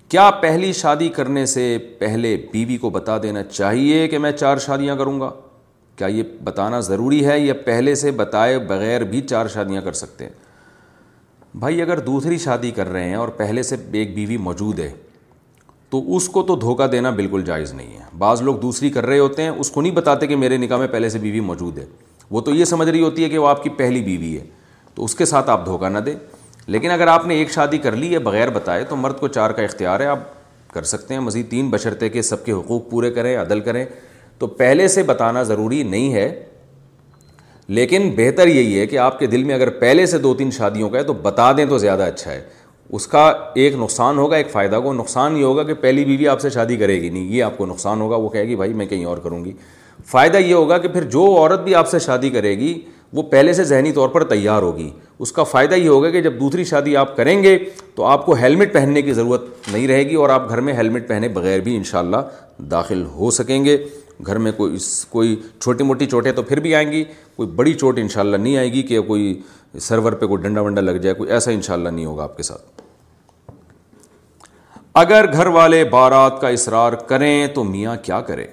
کیا 0.10 0.30
پہلی 0.42 0.72
شادی 0.74 1.10
کرنے 1.16 1.46
سے 1.54 1.64
پہلے 2.00 2.36
بیوی 2.52 2.78
کو 2.82 2.90
بتا 2.90 3.18
دینا 3.24 3.44
چاہیے 3.44 4.08
کہ 4.08 4.18
میں 4.26 4.32
چار 4.32 4.58
شادیاں 4.66 4.96
کروں 4.96 5.20
گا 5.22 5.30
کیا 5.98 6.08
یہ 6.08 6.24
بتانا 6.44 6.80
ضروری 6.90 7.26
ہے 7.26 7.40
یا 7.40 7.54
پہلے 7.66 7.96
سے 8.06 8.12
بتائے 8.24 8.58
بغیر 8.70 9.04
بھی 9.14 9.22
چار 9.28 9.48
شادیاں 9.54 9.82
کر 9.82 9.94
سکتے 10.04 10.26
ہیں 10.26 10.32
بھائی 11.60 11.82
اگر 11.82 12.00
دوسری 12.06 12.38
شادی 12.38 12.70
کر 12.72 12.88
رہے 12.92 13.04
ہیں 13.10 13.16
اور 13.16 13.28
پہلے 13.38 13.62
سے 13.64 13.76
ایک 14.00 14.14
بیوی 14.16 14.36
موجود 14.48 14.80
ہے 14.80 14.90
تو 15.90 16.02
اس 16.16 16.28
کو 16.30 16.42
تو 16.50 16.56
دھوکہ 16.62 16.88
دینا 16.88 17.10
بالکل 17.20 17.44
جائز 17.46 17.72
نہیں 17.74 17.98
ہے 17.98 18.04
بعض 18.18 18.42
لوگ 18.42 18.56
دوسری 18.62 18.90
کر 18.98 19.06
رہے 19.06 19.20
ہوتے 19.20 19.44
ہیں 19.44 19.50
اس 19.50 19.72
کو 19.72 19.82
نہیں 19.82 19.92
بتاتے 19.96 20.28
کہ 20.28 20.36
میرے 20.36 20.58
نکاح 20.58 20.78
میں 20.78 20.88
پہلے 20.92 21.10
سے 21.10 21.20
بیوی 21.20 21.40
موجود 21.48 21.78
ہے 21.80 21.86
وہ 22.32 22.42
تو 22.50 22.54
یہ 22.56 22.66
سمجھ 22.74 22.88
رہی 22.90 23.02
ہوتی 23.02 23.24
ہے 23.24 23.30
کہ 23.30 23.38
وہ 23.38 23.48
آپ 23.50 23.64
کی 23.64 23.70
پہلی 23.78 24.02
بیوی 24.04 24.36
ہے 24.38 24.44
تو 24.96 25.06
اس 25.06 25.16
کے 25.16 25.26
ساتھ 25.34 25.50
آپ 25.50 25.66
دھوکہ 25.66 25.90
نہ 25.90 26.00
دیں 26.06 26.16
لیکن 26.76 26.92
اگر 26.92 27.08
آپ 27.08 27.26
نے 27.28 27.36
ایک 27.38 27.52
شادی 27.54 27.78
کر 27.88 27.96
لی 28.02 28.14
ہے 28.14 28.20
بغیر 28.30 28.50
بتائے 28.60 28.84
تو 28.90 28.96
مرد 29.06 29.20
کو 29.20 29.28
چار 29.40 29.50
کا 29.58 29.62
اختیار 29.64 30.00
ہے 30.00 30.06
آپ 30.16 30.20
کر 30.74 30.84
سکتے 30.94 31.14
ہیں 31.14 31.22
مزید 31.22 31.50
تین 31.52 31.70
بشرطے 31.70 32.10
کے 32.18 32.22
سب 32.32 32.46
کے 32.46 32.52
حقوق 32.52 32.90
پورے 32.90 33.12
کریں 33.14 33.36
عدل 33.42 33.60
کریں 33.70 33.86
تو 34.40 34.48
پہلے 34.62 34.88
سے 34.98 35.04
بتانا 35.04 35.44
ضروری 35.44 35.82
نہیں 35.84 36.14
ہے 36.14 36.30
لیکن 37.76 38.10
بہتر 38.18 38.48
یہی 38.48 38.80
ہے 38.80 38.86
کہ 38.88 38.98
آپ 39.00 39.18
کے 39.20 39.28
دل 39.28 39.44
میں 39.44 39.56
اگر 39.56 39.70
پہلے 39.80 40.06
سے 40.06 40.18
دو 40.18 40.34
تین 40.34 40.52
شادیوں 40.58 40.90
کا 40.90 40.98
ہے 40.98 41.04
تو 41.04 41.14
بتا 41.22 41.52
دیں 41.58 41.66
تو 41.70 41.78
زیادہ 41.78 42.04
اچھا 42.08 42.32
ہے 42.32 42.42
اس 42.98 43.08
کا 43.08 43.24
ایک 43.64 43.74
نقصان 43.80 44.18
ہوگا 44.18 44.36
ایک 44.38 44.50
فائدہ 44.52 44.76
ہوگا 44.76 44.92
نقصان 44.98 45.36
یہ 45.38 45.44
ہوگا 45.44 45.64
کہ 45.64 45.74
پہلی 45.82 46.06
بیوی 46.06 46.28
آپ 46.28 46.42
سے 46.42 46.50
شادی 46.50 46.76
کرے 46.78 47.00
گی 47.02 47.10
نہیں 47.10 47.32
یہ 47.34 47.44
آپ 47.44 47.58
کو 47.58 47.66
نقصان 47.66 48.02
ہوگا 48.02 48.16
وہ 48.16 48.30
کہے 48.30 48.44
گی 48.48 48.56
بھائی 48.56 48.74
میں 48.74 48.86
کہیں 48.86 49.04
اور 49.06 49.18
کروں 49.24 49.44
گی 49.46 49.52
فائدہ 50.12 50.38
یہ 50.38 50.54
ہوگا 50.54 50.78
کہ 50.78 50.88
پھر 50.88 51.04
جو 51.16 51.26
عورت 51.38 51.60
بھی 51.64 51.76
آپ 51.76 51.90
سے 51.90 52.00
شادی 52.00 52.30
کرے 52.30 52.58
گی 52.60 52.80
وہ 53.14 53.24
پہلے 53.32 53.54
سے 53.54 53.64
ذہنی 53.64 53.92
طور 53.94 54.10
پر 54.10 54.24
تیار 54.28 54.62
ہوگی 54.62 54.90
اس 55.20 55.32
کا 55.32 55.44
فائدہ 55.44 55.76
یہ 55.76 55.88
ہوگا 55.90 56.10
کہ 56.12 56.22
جب 56.22 56.40
دوسری 56.40 56.64
شادی 56.72 56.96
آپ 56.98 57.16
کریں 57.18 57.42
گے 57.44 57.58
تو 57.96 58.06
آپ 58.06 58.26
کو 58.26 58.34
ہیلمٹ 58.36 58.74
پہننے 58.74 59.02
کی 59.02 59.14
ضرورت 59.14 59.46
نہیں 59.72 59.88
رہے 59.88 60.04
گی 60.10 60.16
اور 60.24 60.30
آپ 60.30 60.50
گھر 60.50 60.62
میں 60.70 60.74
ہیلمٹ 60.74 61.08
پہنے 61.08 61.28
بغیر 61.40 61.60
بھی 61.68 61.76
انشاءاللہ 61.78 62.18
داخل 62.72 63.04
ہو 63.16 63.32
سکیں 63.32 63.64
گے 63.66 63.78
گھر 64.26 64.38
میں 64.46 64.52
کوئی 64.58 64.74
اس 64.76 65.06
کوئی 65.10 65.36
چھوٹی 65.60 65.84
موٹی 65.84 66.06
چوٹیں 66.06 66.32
تو 66.36 66.44
پھر 66.44 66.60
بھی 66.60 66.74
آئیں 66.76 66.92
گی 66.92 67.04
کوئی 67.36 67.50
بڑی 67.56 67.74
چوٹ 67.74 68.00
انشاءاللہ 68.00 68.38
نہیں 68.38 68.58
آئے 68.58 68.72
گی 68.74 68.82
کہ 68.84 69.02
کوئی 69.08 69.40
سرور 69.88 70.12
پہ 70.22 70.26
کوئی 70.28 70.42
ڈنڈا 70.44 70.62
ونڈا 70.62 70.82
لگ 70.82 70.98
جائے 71.02 71.14
کوئی 71.16 71.30
ایسا 71.32 71.52
انشاءاللہ 71.52 71.90
نہیں 71.90 72.06
ہوگا 72.06 72.24
آپ 72.24 72.38
کے 72.38 72.44
ساتھ 72.44 72.82
اگر 75.02 75.32
گھر 75.34 75.48
والے 75.60 75.84
بارات 75.92 76.40
کا 76.42 76.50
اصرار 76.50 76.94
کریں 77.10 77.48
تو 77.56 77.64
میاں 77.64 77.96
کیا 78.04 78.22
کرے 78.30 78.46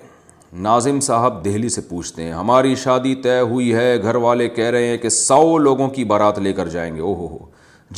ناظم 0.67 1.01
صاحب 1.03 1.45
دہلی 1.45 1.69
سے 1.69 1.81
پوچھتے 1.89 2.23
ہیں 2.23 2.33
ہماری 2.33 2.75
شادی 2.83 3.15
طے 3.23 3.39
ہوئی 3.41 3.73
ہے 3.75 3.97
گھر 4.03 4.15
والے 4.25 4.49
کہہ 4.59 4.71
رہے 4.71 4.87
ہیں 4.89 4.99
کہ 4.99 5.09
سو 5.09 5.57
لوگوں 5.59 5.89
کی 5.91 6.05
بارات 6.13 6.39
لے 6.39 6.53
کر 6.53 6.69
جائیں 6.75 6.95
گے 6.97 7.01
او 7.01 7.15
ہو 7.15 7.27
ہو 7.29 7.39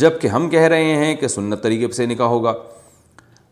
جب 0.00 0.20
کہ 0.20 0.28
ہم 0.28 0.48
کہہ 0.50 0.62
رہے 0.72 0.94
ہیں 1.04 1.14
کہ 1.16 1.28
سنت 1.28 1.62
طریقے 1.62 1.92
سے 1.96 2.06
نکاح 2.06 2.26
ہوگا 2.28 2.52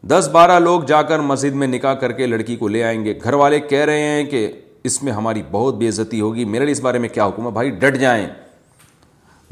دس 0.09 0.26
بارہ 0.32 0.59
لوگ 0.61 0.82
جا 0.86 1.00
کر 1.09 1.18
مسجد 1.30 1.55
میں 1.57 1.66
نکاح 1.66 1.92
کر 2.00 2.12
کے 2.12 2.26
لڑکی 2.26 2.55
کو 2.57 2.68
لے 2.68 2.82
آئیں 2.84 3.05
گے 3.05 3.12
گھر 3.24 3.34
والے 3.42 3.61
کہہ 3.68 3.84
رہے 3.90 4.00
ہیں 4.11 4.24
کہ 4.30 4.50
اس 4.88 5.02
میں 5.02 5.12
ہماری 5.12 5.42
بہت 5.50 5.74
بے 5.78 5.88
عزتی 5.88 6.20
ہوگی 6.20 6.44
میرے 6.55 6.64
لیے 6.64 6.72
اس 6.72 6.80
بارے 6.84 6.98
میں 7.05 7.09
کیا 7.09 7.26
حکم 7.26 7.46
ہے 7.46 7.50
بھائی 7.50 7.70
ڈٹ 7.84 7.96
جائیں 7.98 8.26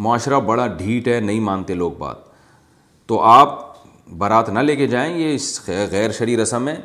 معاشرہ 0.07 0.41
بڑا 0.47 0.67
ڈھیٹ 0.79 1.09
ہے 1.09 1.19
نہیں 1.21 1.41
مانتے 1.49 1.75
لوگ 1.75 1.93
بات 1.99 2.17
تو 3.09 3.21
آپ 3.27 3.59
بارات 4.19 4.49
نہ 4.51 4.59
لے 4.59 4.77
کے 4.77 4.87
جائیں 4.87 5.17
یہ 5.19 5.35
اس 5.35 5.51
غیر 5.93 6.13
شرعی 6.19 6.37
رسم 6.37 6.69
ہے 6.69 6.77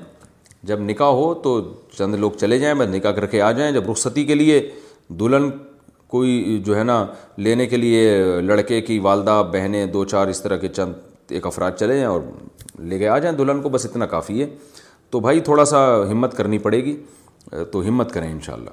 جب 0.72 0.80
نکاح 0.82 1.12
ہو 1.22 1.34
تو 1.44 1.60
چند 1.98 2.16
لوگ 2.20 2.32
چلے 2.40 2.60
جائیں 2.60 2.74
بس 2.80 2.88
نکاح 2.96 3.12
کر 3.20 3.26
کے 3.36 3.42
آ 3.42 3.52
جائیں 3.60 3.72
جب 3.74 3.90
رخصتی 3.92 4.24
کے 4.26 4.36
لیے 4.36 4.60
دلہن 5.20 5.50
کوئی 6.16 6.62
جو 6.66 6.78
ہے 6.78 6.84
نا 6.84 7.06
لینے 7.46 7.66
کے 7.68 7.78
لیے 7.78 8.24
لڑکے 8.42 8.82
کی 8.82 9.00
والدہ 9.10 9.42
بہنیں 9.54 9.86
دو 9.94 10.06
چار 10.16 10.28
اس 10.28 10.42
طرح 10.42 10.58
کے 10.58 10.68
چند 10.78 10.94
ایک 11.36 11.46
افراد 11.48 11.72
چلے 11.80 11.94
جائیں 12.00 12.08
اور 12.10 12.22
لے 12.90 12.98
کے 13.00 13.08
آ 13.10 13.18
جائیں 13.20 13.36
دلہن 13.38 13.62
کو 13.62 13.70
بس 13.70 13.86
اتنا 13.86 14.06
کافی 14.06 14.42
ہے 14.42 14.48
تو 15.12 15.20
بھائی 15.20 15.40
تھوڑا 15.50 15.66
سا 15.66 15.86
ہمت 16.12 16.38
کرنی 16.38 16.58
پڑے 16.68 16.84
گی 16.86 16.96
تو 17.72 17.82
ہمت 17.88 18.12
کریں 18.14 18.32
انشاءاللہ 18.32 18.70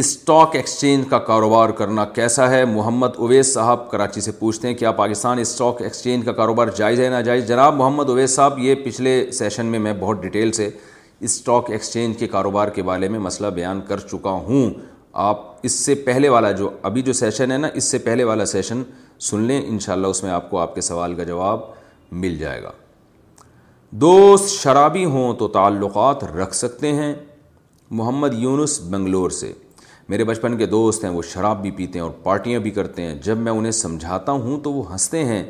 اسٹاک 0.00 0.54
ایکسچینج 0.56 1.04
کا 1.10 1.18
کاروبار 1.28 1.68
کرنا 1.78 2.04
کیسا 2.14 2.48
ہے 2.50 2.64
محمد 2.64 3.16
اویس 3.18 3.52
صاحب 3.54 3.90
کراچی 3.90 4.20
سے 4.20 4.32
پوچھتے 4.38 4.68
ہیں 4.68 4.74
کیا 4.78 4.92
پاکستان 5.00 5.38
اسٹاک 5.38 5.82
ایکسچینج 5.82 6.24
کا 6.24 6.32
کاروبار 6.32 6.68
جائز 6.76 7.00
ہے 7.00 7.08
نہ 7.16 7.22
جائز 7.26 7.48
جناب 7.48 7.74
محمد 7.76 8.10
اویس 8.10 8.34
صاحب 8.34 8.58
یہ 8.62 8.74
پچھلے 8.84 9.20
سیشن 9.38 9.66
میں 9.66 9.78
میں 9.86 9.92
بہت 10.00 10.22
ڈیٹیل 10.22 10.52
سے 10.60 10.68
اسٹاک 11.28 11.70
ایکسچینج 11.70 12.18
کے 12.18 12.26
کاروبار 12.36 12.68
کے 12.74 12.82
بارے 12.90 13.08
میں 13.08 13.18
مسئلہ 13.20 13.46
بیان 13.54 13.80
کر 13.88 13.98
چکا 14.12 14.30
ہوں 14.48 14.70
آپ 15.28 15.42
اس 15.66 15.72
سے 15.84 15.94
پہلے 16.04 16.28
والا 16.28 16.50
جو 16.62 16.70
ابھی 16.88 17.02
جو 17.02 17.12
سیشن 17.12 17.52
ہے 17.52 17.56
نا 17.58 17.68
اس 17.74 17.84
سے 17.90 17.98
پہلے 17.98 18.24
والا 18.24 18.44
سیشن 18.46 18.82
سن 19.26 19.40
لیں 19.46 19.60
انشاءاللہ 19.66 20.06
اس 20.06 20.22
میں 20.22 20.30
آپ 20.30 20.50
کو 20.50 20.58
آپ 20.58 20.74
کے 20.74 20.80
سوال 20.80 21.14
کا 21.14 21.22
جواب 21.28 21.60
مل 22.24 22.36
جائے 22.38 22.62
گا 22.62 22.70
دوست 24.02 24.50
شرابی 24.58 25.04
ہوں 25.04 25.32
تو 25.38 25.48
تعلقات 25.56 26.22
رکھ 26.24 26.54
سکتے 26.54 26.92
ہیں 26.94 27.12
محمد 28.00 28.34
یونس 28.38 28.78
بنگلور 28.90 29.30
سے 29.40 29.52
میرے 30.08 30.24
بچپن 30.24 30.56
کے 30.58 30.66
دوست 30.66 31.04
ہیں 31.04 31.10
وہ 31.10 31.22
شراب 31.32 31.60
بھی 31.62 31.70
پیتے 31.76 31.98
ہیں 31.98 32.04
اور 32.04 32.10
پارٹیاں 32.22 32.60
بھی 32.60 32.70
کرتے 32.70 33.02
ہیں 33.02 33.14
جب 33.22 33.38
میں 33.38 33.52
انہیں 33.52 33.72
سمجھاتا 33.80 34.32
ہوں 34.32 34.60
تو 34.62 34.72
وہ 34.72 34.90
ہنستے 34.92 35.24
ہیں 35.24 35.42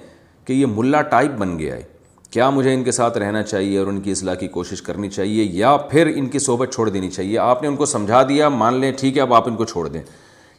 کہ 0.45 0.53
یہ 0.53 0.66
ملا 0.77 1.03
ٹائپ 1.14 1.31
بن 1.39 1.59
گیا 1.59 1.75
ہے 1.77 1.83
کیا 2.31 2.49
مجھے 2.51 2.73
ان 2.75 2.83
کے 2.85 2.93
ساتھ 2.93 3.19
رہنا 3.19 3.43
چاہیے 3.43 3.79
اور 3.79 3.87
ان 3.87 4.01
کی 4.01 4.11
اصلاح 4.12 4.35
کی 4.41 4.49
کوشش 4.57 4.83
کرنی 4.83 5.09
چاہیے 5.11 5.45
یا 5.53 5.77
پھر 5.91 6.11
ان 6.14 6.29
کی 6.29 6.39
صحبت 6.39 6.75
چھوڑ 6.75 6.89
دینی 6.89 7.11
چاہیے 7.11 7.39
آپ 7.39 7.62
نے 7.62 7.69
ان 7.69 7.77
کو 7.77 7.87
سمجھا 7.87 8.23
دیا 8.29 8.49
مان 8.49 8.81
لیں 8.81 8.93
ٹھیک 8.99 9.16
ہے 9.16 9.23
اب 9.23 9.35
آپ 9.35 9.49
ان 9.49 9.57
کو 9.57 9.64
چھوڑ 9.64 9.87
دیں 9.89 10.03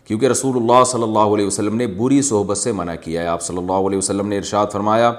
کیونکہ 0.09 0.25
رسول 0.27 0.55
اللہ 0.57 0.83
صلی 0.91 1.03
اللہ 1.03 1.33
علیہ 1.33 1.45
وسلم 1.45 1.75
نے 1.77 1.85
بری 1.97 2.21
صحبت 2.29 2.57
سے 2.57 2.71
منع 2.73 2.93
کیا 3.01 3.21
ہے 3.21 3.27
آپ 3.27 3.41
صلی 3.43 3.57
اللہ 3.57 3.87
علیہ 3.87 3.97
وسلم 3.97 4.27
نے 4.27 4.37
ارشاد 4.37 4.67
فرمایا 4.73 5.11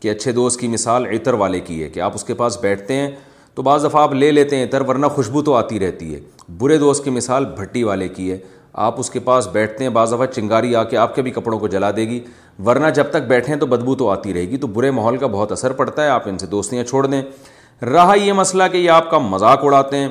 کہ 0.00 0.10
اچھے 0.10 0.32
دوست 0.32 0.60
کی 0.60 0.68
مثال 0.74 1.06
عطر 1.14 1.34
والے 1.40 1.60
کی 1.60 1.82
ہے 1.82 1.88
کہ 1.94 2.00
آپ 2.08 2.14
اس 2.14 2.24
کے 2.24 2.34
پاس 2.42 2.58
بیٹھتے 2.62 2.96
ہیں 2.96 3.08
تو 3.54 3.62
بعض 3.68 3.84
دفعہ 3.84 4.02
آپ 4.02 4.12
لے 4.14 4.30
لیتے 4.32 4.56
ہیں 4.56 4.64
عطر 4.66 4.80
ورنہ 4.88 5.06
خوشبو 5.14 5.42
تو 5.42 5.54
آتی 5.56 5.78
رہتی 5.80 6.14
ہے 6.14 6.20
برے 6.58 6.76
دوست 6.78 7.04
کی 7.04 7.10
مثال 7.16 7.44
بھٹی 7.56 7.82
والے 7.84 8.08
کی 8.08 8.30
ہے 8.30 8.38
آپ 8.86 9.00
اس 9.00 9.10
کے 9.10 9.20
پاس 9.30 9.48
بیٹھتے 9.52 9.84
ہیں 9.84 9.90
بعض 9.98 10.12
دفعہ 10.12 10.26
چنگاری 10.34 10.74
آ 10.76 10.84
کے 10.92 10.96
آپ 11.06 11.14
کے 11.14 11.22
بھی 11.22 11.30
کپڑوں 11.40 11.58
کو 11.58 11.68
جلا 11.74 11.90
دے 11.96 12.06
گی 12.08 12.20
ورنہ 12.66 12.90
جب 12.96 13.10
تک 13.10 13.26
بیٹھیں 13.28 13.54
تو 13.56 13.66
بدبو 13.74 13.94
تو 14.02 14.10
آتی 14.10 14.34
رہے 14.34 14.48
گی 14.50 14.56
تو 14.56 14.66
برے 14.78 14.90
ماحول 15.00 15.16
کا 15.18 15.26
بہت 15.34 15.52
اثر 15.58 15.72
پڑتا 15.82 16.04
ہے 16.04 16.08
آپ 16.08 16.28
ان 16.28 16.38
سے 16.38 16.46
دوستیاں 16.56 16.84
چھوڑ 16.90 17.06
دیں 17.06 17.22
رہا 17.92 18.14
یہ 18.22 18.32
مسئلہ 18.44 18.62
کہ 18.72 18.76
یہ 18.78 18.90
آپ 19.00 19.10
کا 19.10 19.18
مذاق 19.28 19.64
اڑاتے 19.64 19.96
ہیں 19.96 20.08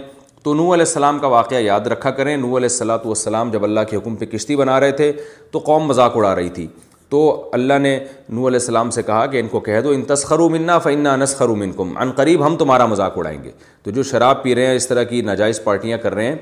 تو 0.48 0.54
نو 0.54 0.64
علیہ 0.74 0.84
السلام 0.86 1.18
کا 1.20 1.28
واقعہ 1.28 1.58
یاد 1.62 1.88
رکھا 1.92 2.12
کریں 2.18 2.36
نو 2.38 2.48
علیہ 2.58 2.68
السلاۃ 2.72 3.06
والسلام 3.06 3.50
جب 3.52 3.64
اللہ 3.64 3.80
کے 3.90 3.96
حکم 3.98 4.14
پہ 4.16 4.26
کشتی 4.34 4.56
بنا 4.56 4.80
رہے 4.80 4.92
تھے 5.02 5.12
تو 5.52 5.60
قوم 5.70 5.88
مذاق 5.88 6.16
اڑا 6.18 6.34
رہی 6.36 6.50
تھی 6.58 6.68
تو 7.10 7.20
اللہ 7.54 7.80
نے 7.82 7.92
نو 8.30 8.48
علیہ 8.48 8.60
السلام 8.60 8.90
سے 8.98 9.04
کہا 9.10 9.26
کہ 9.34 9.40
ان 9.40 9.48
کو 9.52 9.60
کہہ 9.66 9.82
دو 9.84 9.90
ان 9.96 10.04
تسخرو 10.14 10.48
منا 10.50 10.78
فنا 10.86 11.14
ان 11.14 11.26
منکم 11.60 11.92
عن 12.02 12.12
قریب 12.20 12.46
ہم 12.46 12.56
تمہارا 12.60 12.86
مذاق 12.94 13.18
اڑائیں 13.18 13.44
گے 13.44 13.52
تو 13.84 13.92
جو 13.98 14.04
شراب 14.12 14.42
پی 14.44 14.56
رہے 14.56 14.68
ہیں 14.68 14.76
اس 14.76 14.88
طرح 14.88 15.04
کی 15.12 15.22
ناجائز 15.32 15.64
پارٹیاں 15.64 15.98
کر 16.04 16.14
رہے 16.16 16.28
ہیں 16.30 16.36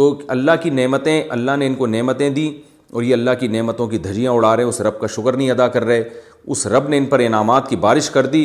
تو 0.00 0.12
اللہ 0.36 0.60
کی 0.62 0.70
نعمتیں 0.80 1.20
اللہ 1.38 1.56
نے 1.58 1.66
ان 1.66 1.74
کو 1.82 1.86
نعمتیں 1.94 2.28
دیں 2.30 2.50
اور 2.92 3.02
یہ 3.02 3.12
اللہ 3.20 3.38
کی 3.40 3.48
نعمتوں 3.58 3.86
کی 3.94 3.98
دھجیاں 4.08 4.32
اڑا 4.32 4.54
رہے 4.56 4.62
ہیں 4.62 4.68
اس 4.70 4.80
رب 4.88 5.00
کا 5.00 5.06
شکر 5.16 5.36
نہیں 5.36 5.50
ادا 5.50 5.68
کر 5.76 5.84
رہے 5.84 6.02
اس 6.54 6.66
رب 6.76 6.88
نے 6.88 6.98
ان 6.98 7.06
پر 7.14 7.18
انعامات 7.28 7.68
کی 7.68 7.76
بارش 7.88 8.10
کر 8.18 8.26
دی 8.36 8.44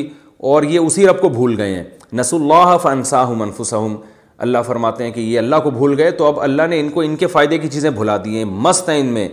اور 0.53 0.71
یہ 0.77 0.79
اسی 0.79 1.07
رب 1.07 1.21
کو 1.21 1.29
بھول 1.41 1.59
گئے 1.61 1.73
ہیں 1.75 1.83
نس 2.21 2.33
اللہ 2.39 2.77
فنساہم 2.87 3.41
انفسہم 3.41 3.95
اللہ 4.43 4.59
فرماتے 4.65 5.03
ہیں 5.03 5.11
کہ 5.13 5.19
یہ 5.19 5.37
اللہ 5.39 5.55
کو 5.63 5.69
بھول 5.71 5.93
گئے 5.97 6.11
تو 6.19 6.25
اب 6.27 6.39
اللہ 6.41 6.67
نے 6.69 6.79
ان 6.79 6.87
کو 6.91 7.01
ان 7.01 7.15
کے 7.23 7.27
فائدے 7.33 7.57
کی 7.63 7.67
چیزیں 7.73 7.89
بھلا 7.97 8.15
دی 8.23 8.37
ہیں 8.37 8.45
مست 8.67 8.87
ہیں 8.89 8.99
ان 8.99 9.05
میں 9.13 9.27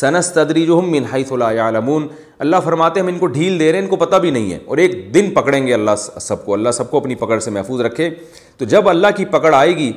سنس 0.00 0.30
تدری 0.32 0.64
جو 0.66 0.78
ہم 0.78 0.90
منحط 0.90 1.32
العلوم 1.32 2.06
اللہ 2.44 2.60
فرماتے 2.64 3.00
ہم 3.00 3.06
ان 3.06 3.18
کو 3.18 3.26
ڈھیل 3.34 3.58
دے 3.60 3.70
رہے 3.70 3.78
ہیں 3.78 3.84
ان 3.84 3.90
کو 3.90 3.96
پتہ 4.04 4.16
بھی 4.24 4.30
نہیں 4.38 4.52
ہے 4.52 4.58
اور 4.66 4.78
ایک 4.84 4.94
دن 5.14 5.30
پکڑیں 5.34 5.66
گے 5.66 5.74
اللہ 5.74 5.96
سب 6.28 6.44
کو 6.44 6.52
اللہ 6.54 6.70
سب 6.78 6.90
کو 6.90 6.96
اپنی 6.98 7.14
پکڑ 7.24 7.38
سے 7.46 7.50
محفوظ 7.58 7.80
رکھے 7.88 8.08
تو 8.58 8.64
جب 8.74 8.88
اللہ 8.94 9.14
کی 9.16 9.24
پکڑ 9.36 9.54
آئے 9.54 9.76
گی 9.76 9.90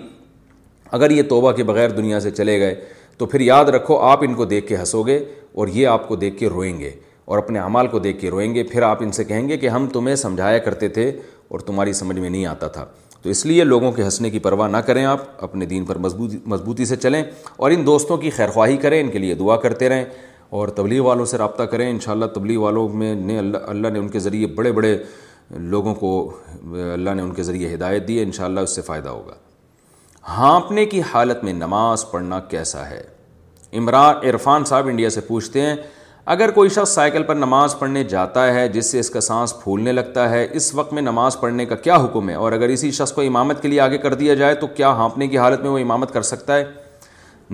اگر 0.97 1.11
یہ 1.17 1.23
توبہ 1.29 1.51
کے 1.51 1.63
بغیر 1.71 1.89
دنیا 2.01 2.19
سے 2.25 2.31
چلے 2.31 2.59
گئے 2.59 2.75
تو 3.17 3.25
پھر 3.25 3.39
یاد 3.41 3.69
رکھو 3.75 3.99
آپ 4.11 4.23
ان 4.27 4.33
کو 4.33 4.45
دیکھ 4.55 4.67
کے 4.67 4.75
ہنسو 4.77 5.03
گے 5.07 5.17
اور 5.61 5.67
یہ 5.77 5.87
آپ 5.95 6.07
کو 6.07 6.15
دیکھ 6.25 6.37
کے 6.39 6.47
روئیں 6.57 6.79
گے 6.79 6.91
اور 7.31 7.37
اپنے 7.37 7.59
اعمال 7.59 7.87
کو 7.93 7.99
دیکھ 7.99 8.19
کے 8.21 8.29
روئیں 8.29 8.53
گے 8.55 8.63
پھر 8.71 8.81
آپ 8.91 9.01
ان 9.03 9.11
سے 9.17 9.23
کہیں 9.31 9.47
گے 9.49 9.57
کہ 9.63 9.69
ہم 9.69 9.87
تمہیں 9.93 10.15
سمجھایا 10.25 10.57
کرتے 10.67 10.87
تھے 10.97 11.11
اور 11.55 11.59
تمہاری 11.69 11.93
سمجھ 12.03 12.19
میں 12.19 12.29
نہیں 12.29 12.45
آتا 12.45 12.67
تھا 12.75 12.85
تو 13.27 13.31
اس 13.31 13.45
لیے 13.45 13.63
لوگوں 13.63 13.91
کے 13.91 14.03
ہنسنے 14.03 14.29
کی 14.29 14.39
پرواہ 14.39 14.67
نہ 14.71 14.77
کریں 14.87 15.03
آپ 15.05 15.19
اپنے 15.43 15.65
دین 15.71 15.85
پر 15.85 15.95
مضبوطی 16.03 16.37
مضبوطی 16.51 16.85
سے 16.85 16.95
چلیں 16.95 17.21
اور 17.57 17.71
ان 17.71 17.85
دوستوں 17.85 18.17
کی 18.17 18.29
خیر 18.35 18.49
خواہی 18.57 18.77
کریں 18.83 18.99
ان 18.99 19.09
کے 19.11 19.19
لیے 19.19 19.33
دعا 19.35 19.55
کرتے 19.63 19.89
رہیں 19.89 20.03
اور 20.57 20.67
تبلیغ 20.77 21.01
والوں 21.05 21.25
سے 21.31 21.37
رابطہ 21.37 21.63
کریں 21.73 21.89
انشاءاللہ 21.89 22.25
تبلیغ 22.35 22.59
والوں 22.61 22.89
میں 23.01 23.13
نے 23.15 23.37
اللہ 23.37 23.65
اللہ 23.73 23.87
نے 23.93 23.99
ان 23.99 24.07
کے 24.09 24.19
ذریعے 24.27 24.47
بڑے 24.59 24.71
بڑے 24.77 24.95
لوگوں 25.73 25.95
کو 25.95 26.11
اللہ 26.93 27.13
نے 27.15 27.21
ان 27.21 27.33
کے 27.35 27.43
ذریعے 27.49 27.73
ہدایت 27.73 28.07
دی 28.07 28.17
ہے 28.19 28.23
ان 28.41 28.57
اس 28.63 28.75
سے 28.75 28.81
فائدہ 28.85 29.09
ہوگا 29.09 29.35
ہانپنے 30.37 30.85
کی 30.93 31.01
حالت 31.13 31.43
میں 31.43 31.53
نماز 31.53 32.05
پڑھنا 32.11 32.39
کیسا 32.55 32.89
ہے 32.89 33.01
عمران 33.77 34.25
عرفان 34.29 34.65
صاحب 34.73 34.87
انڈیا 34.87 35.09
سے 35.09 35.21
پوچھتے 35.27 35.61
ہیں 35.65 35.75
اگر 36.31 36.51
کوئی 36.51 36.69
شخص 36.75 36.93
سائیکل 36.95 37.23
پر 37.23 37.33
نماز 37.35 37.77
پڑھنے 37.79 38.03
جاتا 38.13 38.45
ہے 38.53 38.67
جس 38.69 38.89
سے 38.91 38.99
اس 38.99 39.09
کا 39.09 39.19
سانس 39.21 39.53
پھولنے 39.61 39.91
لگتا 39.91 40.29
ہے 40.29 40.45
اس 40.59 40.73
وقت 40.75 40.93
میں 40.93 41.01
نماز 41.01 41.39
پڑھنے 41.39 41.65
کا 41.65 41.75
کیا 41.75 41.95
حکم 42.03 42.29
ہے 42.29 42.33
اور 42.45 42.51
اگر 42.51 42.69
اسی 42.69 42.89
شخص 42.97 43.11
کو 43.13 43.21
امامت 43.21 43.61
کے 43.61 43.67
لیے 43.67 43.79
آگے 43.81 43.97
کر 44.05 44.13
دیا 44.21 44.33
جائے 44.41 44.55
تو 44.63 44.67
کیا 44.79 44.89
ہانپنے 44.97 45.27
کی 45.27 45.37
حالت 45.37 45.61
میں 45.61 45.69
وہ 45.69 45.77
امامت 45.79 46.11
کر 46.13 46.21
سکتا 46.31 46.55
ہے 46.57 46.63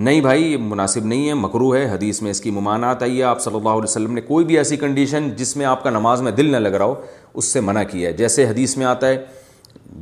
نہیں 0.06 0.20
بھائی 0.20 0.50
یہ 0.52 0.56
مناسب 0.72 1.04
نہیں 1.06 1.28
ہے 1.28 1.34
مکرو 1.44 1.72
ہے 1.74 1.84
حدیث 1.92 2.20
میں 2.22 2.30
اس 2.30 2.40
کی 2.40 2.50
ممانعت 2.58 3.02
آئی 3.02 3.18
ہے 3.18 3.22
آپ 3.32 3.40
صلی 3.40 3.56
اللہ 3.56 3.68
علیہ 3.68 3.82
وسلم 3.88 4.12
نے 4.14 4.20
کوئی 4.32 4.44
بھی 4.44 4.56
ایسی 4.58 4.76
کنڈیشن 4.76 5.30
جس 5.36 5.56
میں 5.56 5.66
آپ 5.66 5.82
کا 5.84 5.90
نماز 5.90 6.22
میں 6.22 6.32
دل 6.40 6.50
نہ 6.52 6.56
لگ 6.68 6.74
رہا 6.76 6.84
ہو 6.84 6.94
اس 7.34 7.52
سے 7.52 7.60
منع 7.68 7.82
کیا 7.90 8.08
ہے 8.08 8.12
جیسے 8.22 8.46
حدیث 8.48 8.76
میں 8.76 8.86
آتا 8.86 9.06
ہے 9.08 9.16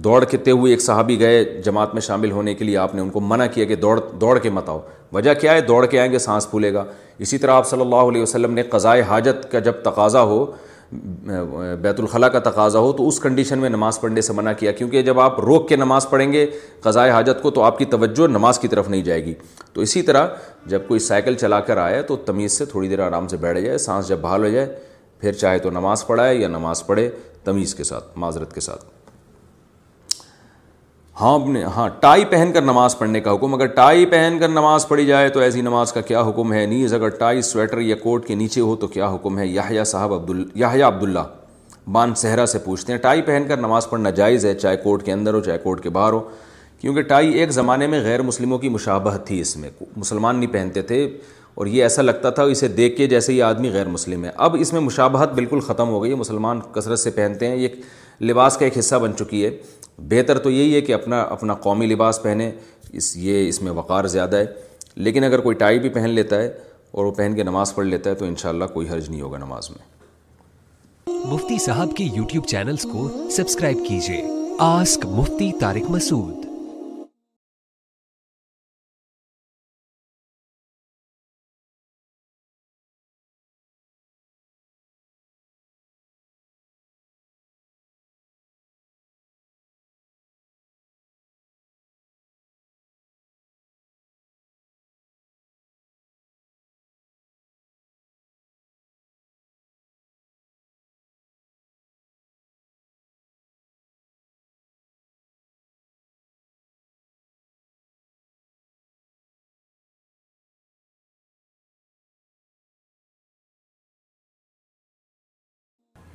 دوڑ 0.05 0.25
کےتے 0.25 0.51
ہوئے 0.51 0.71
ایک 0.73 0.81
صحابی 0.83 1.19
گئے 1.21 1.43
جماعت 1.65 1.93
میں 1.95 2.01
شامل 2.03 2.31
ہونے 2.33 2.55
کے 2.55 2.65
لیے 2.65 2.77
آپ 2.79 2.95
نے 2.95 3.01
ان 3.03 3.09
کو 3.11 3.21
منع 3.21 3.47
کیا 3.55 3.65
کہ 3.65 3.75
دوڑ 3.77 3.99
دوڑ 4.21 4.39
کے 4.39 4.51
مت 4.51 4.69
آؤ 4.69 4.81
وجہ 5.13 5.35
کیا 5.41 5.53
ہے 5.55 5.61
دوڑ 5.61 5.85
کے 5.87 5.99
آئیں 6.01 6.11
گے 6.13 6.19
سانس 6.19 6.49
پھولے 6.51 6.73
گا 6.75 6.85
اسی 7.19 7.39
طرح 7.39 7.53
آپ 7.55 7.67
صلی 7.69 7.81
اللہ 7.81 8.09
علیہ 8.11 8.23
وسلم 8.23 8.53
نے 8.55 8.63
قضائے 8.71 9.03
حاجت 9.09 9.51
کا 9.53 9.59
جب 9.67 9.83
تقاضا 9.83 10.23
ہو 10.31 10.45
بیت 11.83 12.01
الخلاء 12.01 12.29
کا 12.29 12.39
تقاضا 12.51 12.79
ہو 12.79 12.93
تو 12.93 13.07
اس 13.09 13.19
کنڈیشن 13.21 13.59
میں 13.59 13.69
نماز 13.71 14.01
پڑھنے 14.01 14.21
سے 14.23 14.33
منع 14.37 14.53
کیا 14.59 14.73
کیونکہ 14.81 15.03
جب 15.03 15.21
آپ 15.21 15.39
روک 15.41 15.69
کے 15.69 15.77
نماز 15.77 16.09
پڑھیں 16.11 16.33
گے 16.33 16.47
قضاء 16.83 17.09
حاجت 17.11 17.43
کو 17.43 17.51
تو 17.51 17.63
آپ 17.63 17.79
کی 17.79 17.85
توجہ 17.95 18.27
نماز 18.33 18.59
کی 18.59 18.69
طرف 18.69 18.89
نہیں 18.89 19.03
جائے 19.03 19.25
گی 19.25 19.35
تو 19.73 19.81
اسی 19.81 20.03
طرح 20.11 20.27
جب 20.71 20.87
کوئی 20.89 21.01
سائیکل 21.01 21.35
چلا 21.41 21.61
کر 21.71 21.77
آئے 21.85 22.03
تو 22.09 22.17
تمیز 22.27 22.59
سے 22.59 22.65
تھوڑی 22.71 22.89
دیر 22.89 23.07
آرام 23.07 23.29
سے 23.29 23.37
بیٹھ 23.45 23.59
جائے 23.65 23.79
سانس 23.87 24.09
جب 24.09 24.19
بحال 24.21 24.45
ہو 24.45 24.49
جائے 24.51 24.75
پھر 25.21 25.33
چاہے 25.33 25.59
تو 25.59 25.71
نماز 25.71 26.07
پڑھائے 26.07 26.35
یا 26.37 26.49
نماز 26.49 26.87
پڑھے 26.87 27.09
تمیز 27.45 27.75
کے 27.75 27.85
ساتھ 27.85 28.19
معذرت 28.19 28.55
کے 28.55 28.61
ساتھ 28.61 28.85
ہاں 31.21 31.33
اپنے 31.39 31.63
ہاں 31.77 31.89
ٹائی 32.01 32.25
پہن 32.25 32.51
کر 32.53 32.63
نماز 32.63 32.97
پڑھنے 32.99 33.21
کا 33.21 33.35
حکم 33.35 33.55
اگر 33.55 33.67
ٹائی 33.75 34.05
پہن 34.11 34.37
کر 34.41 34.49
نماز 34.49 34.87
پڑھی 34.89 35.05
جائے 35.07 35.29
تو 35.31 35.41
ایسی 35.41 35.61
نماز 35.63 35.93
کا 35.93 36.01
کیا 36.11 36.21
حکم 36.29 36.53
ہے 36.53 36.65
نیز 36.67 36.95
اگر 36.95 37.09
ٹائی 37.19 37.43
سویٹر 37.49 37.79
یا 37.81 37.97
کوٹ 38.03 38.27
کے 38.27 38.35
نیچے 38.35 38.61
ہو 38.61 38.77
تو 38.81 38.87
کیا 38.95 39.09
حکم 39.15 39.39
ہے 39.39 39.47
یاہیا 39.47 39.85
صاحب 39.91 40.15
عبد 40.15 40.41
یاہیا 40.59 40.87
عبداللہ 40.87 41.21
بان 41.93 42.15
صحرا 42.17 42.47
سے 42.47 42.59
پوچھتے 42.65 42.93
ہیں 42.93 43.01
ٹائی 43.01 43.23
پہن 43.23 43.45
کر 43.49 43.57
نماز 43.59 43.89
پڑھنا 43.91 44.11
جائز 44.23 44.47
ہے 44.47 44.55
چاہے 44.55 44.77
کوٹ 44.83 45.03
کے 45.05 45.13
اندر 45.13 45.35
ہو 45.35 45.41
چاہے 45.45 45.59
کوٹ 45.63 45.83
کے 45.83 45.91
باہر 45.99 46.13
ہو 46.13 46.21
کیونکہ 46.81 47.03
ٹائی 47.11 47.33
ایک 47.39 47.51
زمانے 47.53 47.87
میں 47.87 48.01
غیر 48.05 48.23
مسلموں 48.23 48.59
کی 48.59 48.69
مشابہت 48.69 49.27
تھی 49.27 49.41
اس 49.41 49.57
میں 49.57 49.71
مسلمان 49.97 50.37
نہیں 50.39 50.53
پہنتے 50.53 50.83
تھے 50.83 51.05
اور 51.55 51.67
یہ 51.67 51.83
ایسا 51.83 52.03
لگتا 52.03 52.31
تھا 52.37 52.43
اسے 52.53 52.69
دیکھ 52.77 52.97
کے 52.97 53.07
جیسے 53.07 53.33
یہ 53.35 53.43
آدمی 53.45 53.71
غیر 53.73 53.87
مسلم 53.89 54.25
ہے 54.25 54.31
اب 54.47 54.57
اس 54.61 54.73
میں 54.73 54.81
مشابہت 54.81 55.33
بالکل 55.35 55.61
ختم 55.67 55.89
ہو 55.91 56.03
گئی 56.03 56.11
ہے 56.11 56.17
مسلمان 56.17 56.61
کثرت 56.75 56.99
سے 56.99 57.11
پہنتے 57.21 57.49
ہیں 57.49 57.57
یہ 57.57 58.23
لباس 58.31 58.57
کا 58.57 58.65
ایک 58.65 58.79
حصہ 58.79 58.95
بن 59.03 59.17
چکی 59.17 59.45
ہے 59.45 59.51
بہتر 60.09 60.39
تو 60.43 60.51
یہی 60.51 60.75
ہے 60.75 60.81
کہ 60.81 60.95
اپنا 60.95 61.21
اپنا 61.23 61.55
قومی 61.65 61.87
لباس 61.87 62.23
پہنے 62.23 62.51
اس 63.01 63.17
یہ 63.17 63.49
اس 63.49 63.61
میں 63.63 63.73
وقار 63.73 64.05
زیادہ 64.15 64.37
ہے 64.37 64.47
لیکن 64.95 65.25
اگر 65.25 65.41
کوئی 65.41 65.57
ٹائی 65.57 65.79
بھی 65.81 65.89
پہن 65.91 66.11
لیتا 66.11 66.41
ہے 66.43 66.51
اور 66.93 67.05
وہ 67.05 67.13
پہن 67.19 67.35
کے 67.37 67.43
نماز 67.43 67.75
پڑھ 67.75 67.87
لیتا 67.87 68.11
ہے 68.11 68.15
تو 68.15 68.25
انشاءاللہ 68.25 68.65
کوئی 68.75 68.89
حرج 68.89 69.09
نہیں 69.11 69.21
ہوگا 69.21 69.39
نماز 69.39 69.71
میں 69.71 69.91
مفتی 71.33 71.59
صاحب 71.65 71.97
کے 71.97 72.05
یوٹیوب 72.15 72.45
چینلز 72.49 72.83
کو 72.93 73.09
سبسکرائب 73.37 73.85
کیجیے 73.89 74.23
آسک 74.71 75.07
مفتی 75.17 75.51
تارک 75.61 75.91
مسعود 75.91 76.51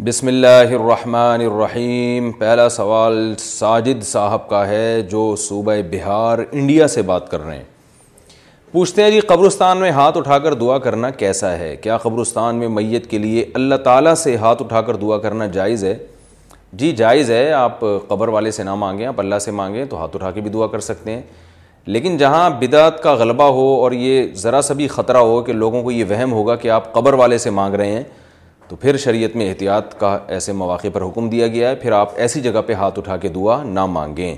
بسم 0.05 0.27
اللہ 0.27 0.71
الرحمن 0.77 1.41
الرحیم 1.41 2.29
پہلا 2.39 2.67
سوال 2.69 3.15
ساجد 3.39 4.03
صاحب 4.05 4.47
کا 4.49 4.65
ہے 4.67 5.01
جو 5.09 5.35
صوبہ 5.47 5.73
بہار 5.91 6.39
انڈیا 6.51 6.87
سے 6.87 7.01
بات 7.03 7.29
کر 7.31 7.39
رہے 7.45 7.55
ہیں 7.55 7.63
پوچھتے 8.71 9.03
ہیں 9.03 9.09
جی 9.11 9.19
قبرستان 9.29 9.77
میں 9.81 9.89
ہاتھ 9.91 10.17
اٹھا 10.17 10.37
کر 10.39 10.53
دعا 10.63 10.77
کرنا 10.79 11.09
کیسا 11.21 11.51
ہے 11.59 11.75
کیا 11.83 11.97
قبرستان 12.03 12.55
میں 12.55 12.67
میت 12.75 13.09
کے 13.11 13.17
لیے 13.23 13.45
اللہ 13.53 13.75
تعالیٰ 13.85 14.13
سے 14.23 14.35
ہاتھ 14.41 14.61
اٹھا 14.63 14.81
کر 14.91 14.95
دعا 15.05 15.17
کرنا 15.25 15.45
جائز 15.57 15.83
ہے 15.85 15.95
جی 16.81 16.91
جائز 17.01 17.31
ہے 17.31 17.51
آپ 17.63 17.79
قبر 18.07 18.27
والے 18.37 18.51
سے 18.57 18.63
نہ 18.63 18.75
مانگیں 18.85 19.05
آپ 19.05 19.19
اللہ 19.21 19.39
سے 19.45 19.51
مانگیں 19.61 19.83
تو 19.89 20.01
ہاتھ 20.01 20.15
اٹھا 20.15 20.31
کے 20.31 20.41
بھی 20.41 20.49
دعا 20.59 20.67
کر 20.75 20.79
سکتے 20.91 21.15
ہیں 21.15 21.21
لیکن 21.85 22.17
جہاں 22.17 22.49
بدعت 22.59 23.01
کا 23.03 23.13
غلبہ 23.23 23.49
ہو 23.59 23.65
اور 23.81 23.91
یہ 23.91 24.33
ذرا 24.43 24.61
سبھی 24.71 24.87
خطرہ 24.99 25.27
ہو 25.31 25.41
کہ 25.43 25.53
لوگوں 25.53 25.83
کو 25.83 25.91
یہ 25.91 26.03
وہم 26.09 26.31
ہوگا 26.33 26.55
کہ 26.65 26.69
آپ 26.79 26.93
قبر 26.93 27.13
والے 27.23 27.37
سے 27.37 27.49
مانگ 27.61 27.75
رہے 27.75 27.91
ہیں 27.91 28.03
تو 28.69 28.75
پھر 28.75 28.97
شریعت 28.97 29.35
میں 29.35 29.47
احتیاط 29.49 29.93
کا 29.99 30.17
ایسے 30.35 30.51
مواقع 30.61 30.87
پر 30.93 31.01
حکم 31.01 31.29
دیا 31.29 31.47
گیا 31.47 31.69
ہے 31.69 31.75
پھر 31.81 31.91
آپ 31.91 32.11
ایسی 32.25 32.41
جگہ 32.41 32.61
پہ 32.67 32.73
ہاتھ 32.79 32.97
اٹھا 32.99 33.17
کے 33.17 33.27
دعا 33.35 33.61
نہ 33.63 33.85
مانگیں 33.97 34.35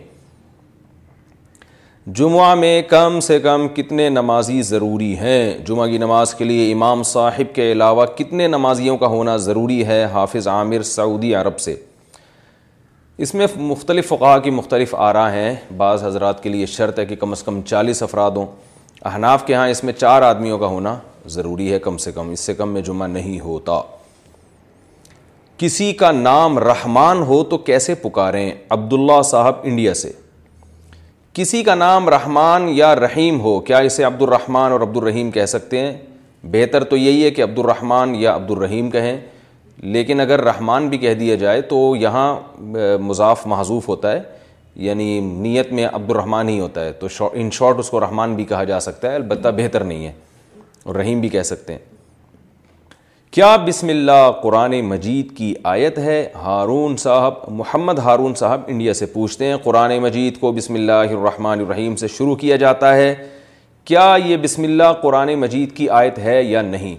جمعہ 2.18 2.54
میں 2.56 2.82
کم 2.90 3.20
سے 3.20 3.40
کم 3.40 3.68
کتنے 3.76 4.08
نمازی 4.10 4.62
ضروری 4.68 5.16
ہیں 5.18 5.58
جمعہ 5.68 5.88
کی 5.88 5.98
نماز 5.98 6.34
کے 6.36 6.46
لیے 6.46 6.72
امام 6.74 7.04
صاحب 7.14 7.54
کے 7.56 7.72
علاوہ 7.72 8.06
کتنے 8.18 8.48
نمازیوں 8.48 8.98
کا 8.98 9.08
ہونا 9.16 9.36
ضروری 9.48 9.86
ہے 9.88 10.04
حافظ 10.14 10.48
عامر 10.48 10.82
سعودی 10.96 11.34
عرب 11.36 11.60
سے 11.60 11.76
اس 13.26 13.34
میں 13.36 13.48
مختلف 13.58 14.08
فقاع 14.08 14.38
کی 14.44 14.50
مختلف 14.52 14.96
آرا 15.06 15.32
ہیں 15.34 15.54
بعض 15.78 16.04
حضرات 16.04 16.44
کے 16.44 16.50
لیے 16.50 16.66
شرط 16.78 17.00
ہے 17.00 17.06
کہ 17.06 17.16
کم 17.24 17.32
از 17.32 17.44
کم 17.44 17.62
چالیس 17.68 18.04
افراد 18.04 18.32
ہوں 18.38 18.46
احناف 19.10 19.46
کے 19.48 19.54
ہاں 19.56 19.68
اس 19.70 19.84
میں 19.84 19.94
چار 19.94 20.22
آدمیوں 20.22 20.58
کا 20.60 20.66
ہونا 20.76 20.96
ضروری 21.30 21.72
ہے 21.74 21.80
کم 21.80 21.98
سے 22.04 22.12
کم 22.12 22.30
اس 22.32 22.40
سے 22.40 22.54
کم 22.56 22.70
میں 22.74 22.82
جمعہ 22.82 23.08
نہیں 23.08 23.40
ہوتا 23.40 23.82
کسی 25.60 25.92
کا 26.00 26.12
نام 26.12 26.58
رحمان 26.60 27.22
ہو 27.28 27.44
تو 27.50 27.58
کیسے 27.70 27.94
پکاریں 28.02 28.52
عبداللہ 28.72 29.22
صاحب 29.30 29.56
انڈیا 29.72 29.94
سے 30.02 30.12
کسی 31.40 31.62
کا 31.70 31.74
نام 31.76 32.08
رحمان 32.10 32.68
یا 32.76 32.96
رحیم 32.96 33.40
ہو 33.42 33.60
کیا 33.70 33.78
اسے 33.88 34.04
عبد 34.04 34.22
الرحمان 34.22 34.72
اور 34.72 34.82
عبد 34.82 34.98
الرحیم 34.98 35.32
کہہ 35.32 35.46
سکتے 35.56 35.80
ہیں 35.80 35.92
بہتر 36.52 36.84
تو 36.92 36.98
یہی 36.98 37.24
ہے 37.24 37.32
کہ 37.32 37.44
عبد 37.44 37.60
الرحمان 37.60 38.16
یا 38.16 38.36
عبد 38.36 38.52
الرحیم 38.52 38.90
کہیں 38.92 39.18
لیکن 39.98 40.20
اگر 40.20 40.44
رحمان 40.46 40.88
بھی 40.90 40.98
کہہ 40.98 41.14
دیا 41.24 41.36
جائے 41.44 41.62
تو 41.76 41.82
یہاں 42.00 42.28
مضاف 43.08 43.46
محضوف 43.56 43.90
ہوتا 43.90 44.12
ہے 44.14 44.22
یعنی 44.88 45.20
نیت 45.34 45.72
میں 45.74 45.88
عبد 45.92 46.10
الرحمان 46.12 46.50
ہی 46.50 46.60
ہوتا 46.60 46.86
ہے 46.86 46.92
تو 47.04 47.08
ان 47.34 47.52
شارٹ 47.60 47.80
اس 47.80 47.90
کو 47.90 48.00
رحمان 48.00 48.36
بھی 48.36 48.44
کہا 48.54 48.64
جا 48.72 48.80
سکتا 48.90 49.10
ہے 49.12 49.16
البتہ 49.16 49.50
بہتر 49.58 49.84
نہیں 49.84 50.06
ہے 50.08 50.12
اور 50.86 50.96
رحیم 50.96 51.20
بھی 51.22 51.30
کہہ 51.30 51.44
سکتے 51.54 51.74
ہیں 51.74 51.89
کیا 53.32 53.56
بسم 53.66 53.88
اللہ 53.90 54.30
قرآن 54.44 54.74
مجید 54.90 55.36
کی 55.38 55.54
آیت 55.72 55.98
ہے 56.00 56.16
ہارون 56.44 56.96
صاحب 56.98 57.34
محمد 57.58 58.00
ہارون 58.04 58.34
صاحب 58.36 58.62
انڈیا 58.68 58.94
سے 59.00 59.06
پوچھتے 59.06 59.46
ہیں 59.46 59.58
قرآن 59.64 59.92
مجید 60.02 60.40
کو 60.40 60.52
بسم 60.52 60.74
اللہ 60.76 61.12
الرحمن 61.18 61.60
الرحیم 61.60 61.96
سے 61.96 62.08
شروع 62.16 62.34
کیا 62.44 62.56
جاتا 62.64 62.96
ہے 62.96 63.14
کیا 63.86 64.08
یہ 64.26 64.38
بسم 64.44 64.64
اللہ 64.64 64.94
قرآن 65.02 65.34
مجید 65.40 65.76
کی 65.78 65.88
آیت 66.00 66.18
ہے 66.20 66.42
یا 66.44 66.62
نہیں 66.62 66.96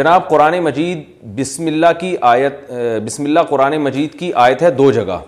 جناب 0.00 0.28
قرآن 0.30 0.58
مجید 0.64 1.04
بسم 1.38 1.66
اللہ 1.66 1.92
کی 2.00 2.14
آیت 2.32 2.70
بسم 3.06 3.24
اللہ 3.24 3.48
قرآن 3.50 3.76
مجید 3.84 4.18
کی 4.18 4.32
آیت 4.46 4.62
ہے 4.62 4.70
دو 4.82 4.90
جگہ 5.00 5.20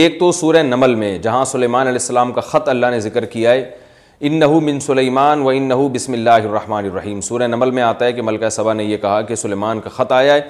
ایک 0.00 0.20
تو 0.20 0.30
سورہ 0.40 0.62
نمل 0.62 0.94
میں 1.04 1.16
جہاں 1.26 1.44
سلیمان 1.56 1.86
علیہ 1.86 1.98
السلام 2.00 2.32
کا 2.32 2.40
خط 2.50 2.68
اللہ 2.68 2.90
نے 2.92 3.00
ذکر 3.08 3.24
کیا 3.36 3.52
ہے 3.52 3.64
ان 4.20 4.38
نہو 4.40 4.60
من 4.60 4.78
سلیمان 4.80 5.40
و 5.42 5.48
ان 5.48 5.62
نحو 5.68 5.88
بسم 5.92 6.12
اللہ 6.12 6.30
الرحمٰن 6.44 6.84
الرحیم 6.90 7.20
سورہ 7.20 7.46
نمل 7.46 7.70
میں 7.78 7.82
آتا 7.82 8.04
ہے 8.04 8.12
کہ 8.12 8.22
ملکہ 8.22 8.48
سبا 8.56 8.72
نے 8.74 8.84
یہ 8.84 8.96
کہا 9.02 9.20
کہ 9.28 9.34
سلیمان 9.36 9.80
کا 9.80 9.90
خط 9.94 10.12
آیا 10.12 10.34
ہے 10.34 10.40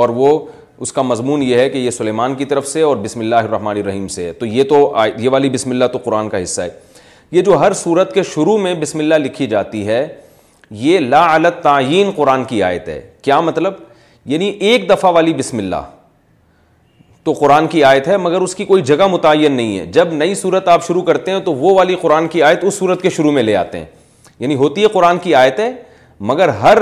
اور 0.00 0.08
وہ 0.16 0.38
اس 0.84 0.92
کا 0.92 1.02
مضمون 1.02 1.42
یہ 1.42 1.58
ہے 1.58 1.68
کہ 1.70 1.78
یہ 1.78 1.90
سلیمان 1.90 2.34
کی 2.34 2.44
طرف 2.44 2.66
سے 2.68 2.82
اور 2.82 2.96
بسم 3.04 3.20
اللہ 3.20 3.46
الرحمن 3.48 3.76
الرحیم 3.80 4.06
سے 4.16 4.24
ہے 4.26 4.32
تو 4.40 4.46
یہ 4.46 4.64
تو 4.68 4.92
یہ 5.18 5.28
والی 5.32 5.50
بسم 5.50 5.70
اللہ 5.70 5.84
تو 5.92 5.98
قرآن 6.04 6.28
کا 6.28 6.42
حصہ 6.42 6.60
ہے 6.62 6.68
یہ 7.32 7.42
جو 7.42 7.58
ہر 7.60 7.72
صورت 7.84 8.12
کے 8.14 8.22
شروع 8.34 8.56
میں 8.62 8.74
بسم 8.80 8.98
اللہ 8.98 9.14
لکھی 9.24 9.46
جاتی 9.56 9.86
ہے 9.86 10.06
یہ 10.86 10.98
لا 10.98 11.24
علت 11.36 11.62
تعین 11.62 12.10
قرآن 12.16 12.44
کی 12.48 12.62
آیت 12.62 12.88
ہے 12.88 13.00
کیا 13.22 13.40
مطلب 13.48 13.74
یعنی 14.32 14.48
ایک 14.68 14.88
دفعہ 14.90 15.12
والی 15.12 15.34
بسم 15.36 15.58
اللہ 15.58 15.84
تو 17.24 17.32
قرآن 17.32 17.66
کی 17.70 17.82
آیت 17.84 18.08
ہے 18.08 18.16
مگر 18.18 18.40
اس 18.42 18.54
کی 18.54 18.64
کوئی 18.64 18.82
جگہ 18.88 19.06
متعین 19.10 19.52
نہیں 19.52 19.78
ہے 19.78 19.84
جب 19.98 20.12
نئی 20.12 20.34
صورت 20.34 20.66
آپ 20.68 20.86
شروع 20.86 21.02
کرتے 21.02 21.30
ہیں 21.30 21.38
تو 21.44 21.52
وہ 21.54 21.74
والی 21.76 21.94
قرآن 22.00 22.26
کی 22.28 22.42
آیت 22.42 22.64
اس 22.68 22.74
صورت 22.78 23.02
کے 23.02 23.10
شروع 23.10 23.30
میں 23.32 23.42
لے 23.42 23.54
آتے 23.56 23.78
ہیں 23.78 23.84
یعنی 24.38 24.54
ہوتی 24.62 24.82
ہے 24.82 24.88
قرآن 24.92 25.18
کی 25.22 25.34
آیتیں 25.34 25.68
مگر 26.30 26.48
ہر 26.62 26.78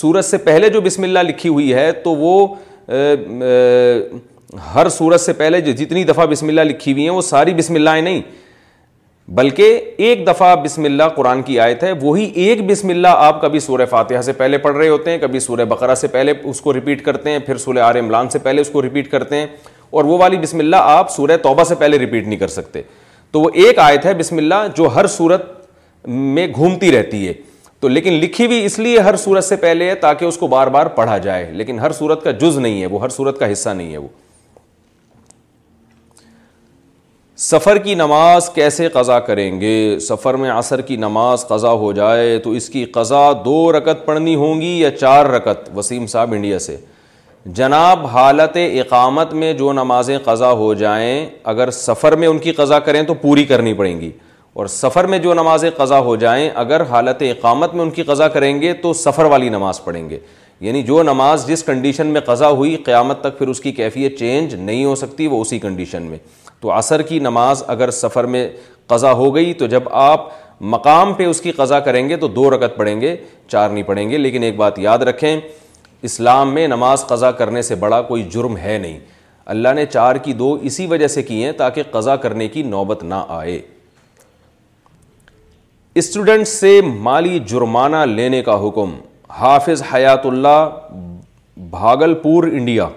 صورت 0.00 0.24
سے 0.24 0.38
پہلے 0.48 0.68
جو 0.74 0.80
بسم 0.80 1.02
اللہ 1.02 1.22
لکھی 1.28 1.48
ہوئی 1.50 1.72
ہے 1.74 1.90
تو 2.02 2.10
وہ 2.16 2.34
ہر 4.74 4.88
صورت 4.96 5.20
سے 5.20 5.32
پہلے 5.38 5.60
جو 5.60 5.72
جتنی 5.78 6.02
دفعہ 6.10 6.26
بسم 6.26 6.48
اللہ 6.48 6.60
لکھی 6.72 6.92
ہوئی 6.92 7.02
ہیں 7.02 7.10
وہ 7.14 7.22
ساری 7.30 7.54
بسم 7.54 7.74
اللہ 7.74 8.00
نہیں 8.04 8.20
بلکہ 9.38 9.80
ایک 10.08 10.26
دفعہ 10.26 10.54
بسم 10.64 10.84
اللہ 10.84 11.08
قرآن 11.14 11.40
کی 11.42 11.58
آیت 11.60 11.82
ہے 11.84 11.92
وہی 12.02 12.24
ایک 12.42 12.64
بسم 12.66 12.88
اللہ 12.90 13.14
آپ 13.28 13.40
کبھی 13.42 13.58
سورہ 13.60 13.86
فاتحہ 13.90 14.20
سے 14.22 14.32
پہلے 14.42 14.58
پڑھ 14.66 14.76
رہے 14.76 14.88
ہوتے 14.88 15.10
ہیں 15.10 15.18
کبھی 15.20 15.40
سورہ 15.46 15.64
بقرہ 15.72 15.94
سے 16.02 16.06
پہلے 16.08 16.32
اس 16.52 16.60
کو 16.66 16.74
ریپیٹ 16.74 17.04
کرتے 17.04 17.30
ہیں 17.30 17.38
پھر 17.46 17.56
سورہ 17.64 17.78
آر 17.86 17.98
عمران 18.00 18.28
سے 18.30 18.38
پہلے 18.46 18.60
اس 18.60 18.70
کو 18.72 18.82
ریپیٹ 18.82 19.10
کرتے 19.10 19.36
ہیں 19.36 19.46
اور 19.90 20.04
وہ 20.04 20.18
والی 20.18 20.36
بسم 20.38 20.58
اللہ 20.58 20.76
آپ 20.92 21.10
سورہ 21.14 21.36
توبہ 21.42 21.64
سے 21.64 21.74
پہلے 21.78 21.98
ریپیٹ 21.98 22.26
نہیں 22.26 22.38
کر 22.38 22.48
سکتے 22.48 22.82
تو 23.32 23.40
وہ 23.40 23.50
ایک 23.64 23.78
آیت 23.78 24.04
ہے 24.06 24.14
بسم 24.14 24.36
اللہ 24.38 24.66
جو 24.76 24.94
ہر 24.94 25.06
صورت 25.16 25.44
میں 26.08 26.46
گھومتی 26.54 26.90
رہتی 26.92 27.26
ہے 27.26 27.32
تو 27.80 27.88
لیکن 27.88 28.12
لکھی 28.20 28.46
ہوئی 28.46 28.64
اس 28.64 28.78
لیے 28.78 28.98
ہر 29.00 29.16
صورت 29.24 29.44
سے 29.44 29.56
پہلے 29.64 29.88
ہے 29.90 29.94
تاکہ 30.04 30.24
اس 30.24 30.36
کو 30.38 30.46
بار 30.48 30.66
بار 30.76 30.86
پڑھا 31.00 31.16
جائے 31.26 31.50
لیکن 31.52 31.78
ہر 31.78 31.92
صورت 31.98 32.22
کا 32.24 32.30
جز 32.40 32.56
نہیں 32.58 32.80
ہے 32.80 32.86
وہ 32.94 33.00
ہر 33.02 33.08
صورت 33.16 33.38
کا 33.38 33.52
حصہ 33.52 33.68
نہیں 33.70 33.92
ہے 33.92 33.98
وہ 33.98 34.08
سفر 37.50 37.78
کی 37.78 37.94
نماز 37.94 38.48
کیسے 38.50 38.88
قضا 38.92 39.18
کریں 39.20 39.60
گے 39.60 39.98
سفر 40.00 40.34
میں 40.42 40.50
عصر 40.50 40.80
کی 40.90 40.96
نماز 40.96 41.46
قضا 41.48 41.72
ہو 41.82 41.90
جائے 41.92 42.38
تو 42.44 42.50
اس 42.60 42.68
کی 42.68 42.84
قضا 42.92 43.24
دو 43.44 43.70
رکت 43.76 44.04
پڑھنی 44.06 44.34
ہوں 44.34 44.60
گی 44.60 44.78
یا 44.80 44.90
چار 44.96 45.26
رکت 45.30 45.68
وسیم 45.76 46.06
صاحب 46.12 46.32
انڈیا 46.34 46.58
سے 46.58 46.76
جناب 47.54 48.04
حالت 48.12 48.52
اقامت 48.56 49.32
میں 49.32 49.52
جو 49.54 49.72
نمازیں 49.72 50.16
قضا 50.24 50.50
ہو 50.62 50.72
جائیں 50.74 51.26
اگر 51.52 51.70
سفر 51.70 52.14
میں 52.22 52.28
ان 52.28 52.38
کی 52.38 52.52
قضا 52.52 52.78
کریں 52.86 53.02
تو 53.06 53.14
پوری 53.20 53.44
کرنی 53.46 53.74
پڑیں 53.74 54.00
گی 54.00 54.10
اور 54.58 54.66
سفر 54.66 55.04
میں 55.06 55.18
جو 55.18 55.34
نمازیں 55.34 55.68
قضا 55.76 55.98
ہو 56.02 56.14
جائیں 56.16 56.48
اگر 56.54 56.82
حالت 56.90 57.22
اقامت 57.30 57.74
میں 57.74 57.82
ان 57.82 57.90
کی 57.90 58.02
قضا 58.06 58.28
کریں 58.36 58.60
گے 58.62 58.72
تو 58.82 58.92
سفر 59.02 59.24
والی 59.32 59.48
نماز 59.48 59.82
پڑھیں 59.84 60.08
گے 60.10 60.18
یعنی 60.66 60.82
جو 60.82 61.02
نماز 61.02 61.46
جس 61.46 61.62
کنڈیشن 61.64 62.06
میں 62.12 62.20
قضا 62.26 62.48
ہوئی 62.50 62.74
قیامت 62.84 63.20
تک 63.22 63.38
پھر 63.38 63.48
اس 63.48 63.60
کی 63.60 63.72
کیفیت 63.72 64.18
چینج 64.18 64.54
نہیں 64.54 64.84
ہو 64.84 64.94
سکتی 64.96 65.26
وہ 65.26 65.40
اسی 65.42 65.58
کنڈیشن 65.58 66.02
میں 66.10 66.18
تو 66.60 66.70
عصر 66.78 67.02
کی 67.08 67.18
نماز 67.28 67.62
اگر 67.68 67.90
سفر 68.00 68.24
میں 68.34 68.48
قضا 68.88 69.12
ہو 69.12 69.34
گئی 69.34 69.52
تو 69.62 69.66
جب 69.66 69.88
آپ 70.04 70.28
مقام 70.74 71.14
پہ 71.14 71.24
اس 71.26 71.40
کی 71.40 71.52
قضا 71.52 71.78
کریں 71.88 72.08
گے 72.08 72.16
تو 72.16 72.28
دو 72.28 72.50
رکت 72.56 72.76
پڑھیں 72.76 73.00
گے 73.00 73.16
چار 73.48 73.70
نہیں 73.70 73.82
پڑھیں 73.84 74.08
گے 74.10 74.18
لیکن 74.18 74.42
ایک 74.42 74.56
بات 74.56 74.78
یاد 74.78 74.98
رکھیں 75.08 75.38
اسلام 76.06 76.52
میں 76.54 76.66
نماز 76.68 77.04
قضا 77.12 77.30
کرنے 77.38 77.62
سے 77.68 77.74
بڑا 77.84 78.00
کوئی 78.10 78.22
جرم 78.32 78.56
ہے 78.64 78.76
نہیں 78.82 78.98
اللہ 79.54 79.72
نے 79.78 79.84
چار 79.94 80.16
کی 80.26 80.32
دو 80.42 80.52
اسی 80.68 80.86
وجہ 80.92 81.06
سے 81.14 81.22
کی 81.30 81.42
ہیں 81.44 81.52
تاکہ 81.62 81.82
قضا 81.94 82.14
کرنے 82.24 82.46
کی 82.56 82.62
نوبت 82.74 83.02
نہ 83.12 83.22
آئے 83.38 83.58
اسٹوڈنٹ 86.02 86.48
سے 86.48 86.72
مالی 87.08 87.38
جرمانہ 87.52 88.04
لینے 88.12 88.42
کا 88.48 88.56
حکم 88.66 88.94
حافظ 89.40 89.82
حیات 89.92 90.26
اللہ 90.32 90.62
بھاگل 91.76 92.14
پور 92.22 92.46
انڈیا 92.52 92.88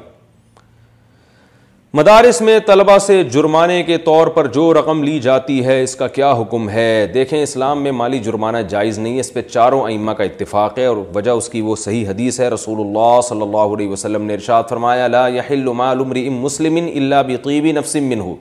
مدارس 1.97 2.39
میں 2.41 2.57
طلبہ 2.65 2.97
سے 3.01 3.21
جرمانے 3.31 3.81
کے 3.83 3.97
طور 3.97 4.27
پر 4.33 4.47
جو 4.53 4.73
رقم 4.73 5.01
لی 5.03 5.17
جاتی 5.19 5.65
ہے 5.65 5.81
اس 5.83 5.95
کا 6.01 6.07
کیا 6.17 6.31
حکم 6.41 6.67
ہے 6.69 6.91
دیکھیں 7.13 7.41
اسلام 7.41 7.81
میں 7.83 7.91
مالی 7.91 8.19
جرمانہ 8.27 8.57
جائز 8.69 8.97
نہیں 8.99 9.13
ہے 9.15 9.19
اس 9.19 9.33
پہ 9.33 9.41
چاروں 9.47 9.81
ائمہ 9.85 10.11
کا 10.17 10.23
اتفاق 10.23 10.77
ہے 10.79 10.85
اور 10.85 10.97
وجہ 11.15 11.31
اس 11.31 11.47
کی 11.49 11.61
وہ 11.61 11.75
صحیح 11.83 12.05
حدیث 12.07 12.39
ہے 12.39 12.47
رسول 12.49 12.85
اللہ 12.85 13.19
صلی 13.29 13.41
اللہ 13.41 13.73
علیہ 13.75 13.89
وسلم 13.89 14.25
نے 14.25 14.33
ارشاد 14.33 14.63
فرمایا 14.69 15.07
لا 15.07 15.27
مال 15.75 15.99
امرئ 16.05 16.27
مسلم 16.37 16.75
الا 16.93 17.21
نفس 17.77 17.95
منه 17.95 18.35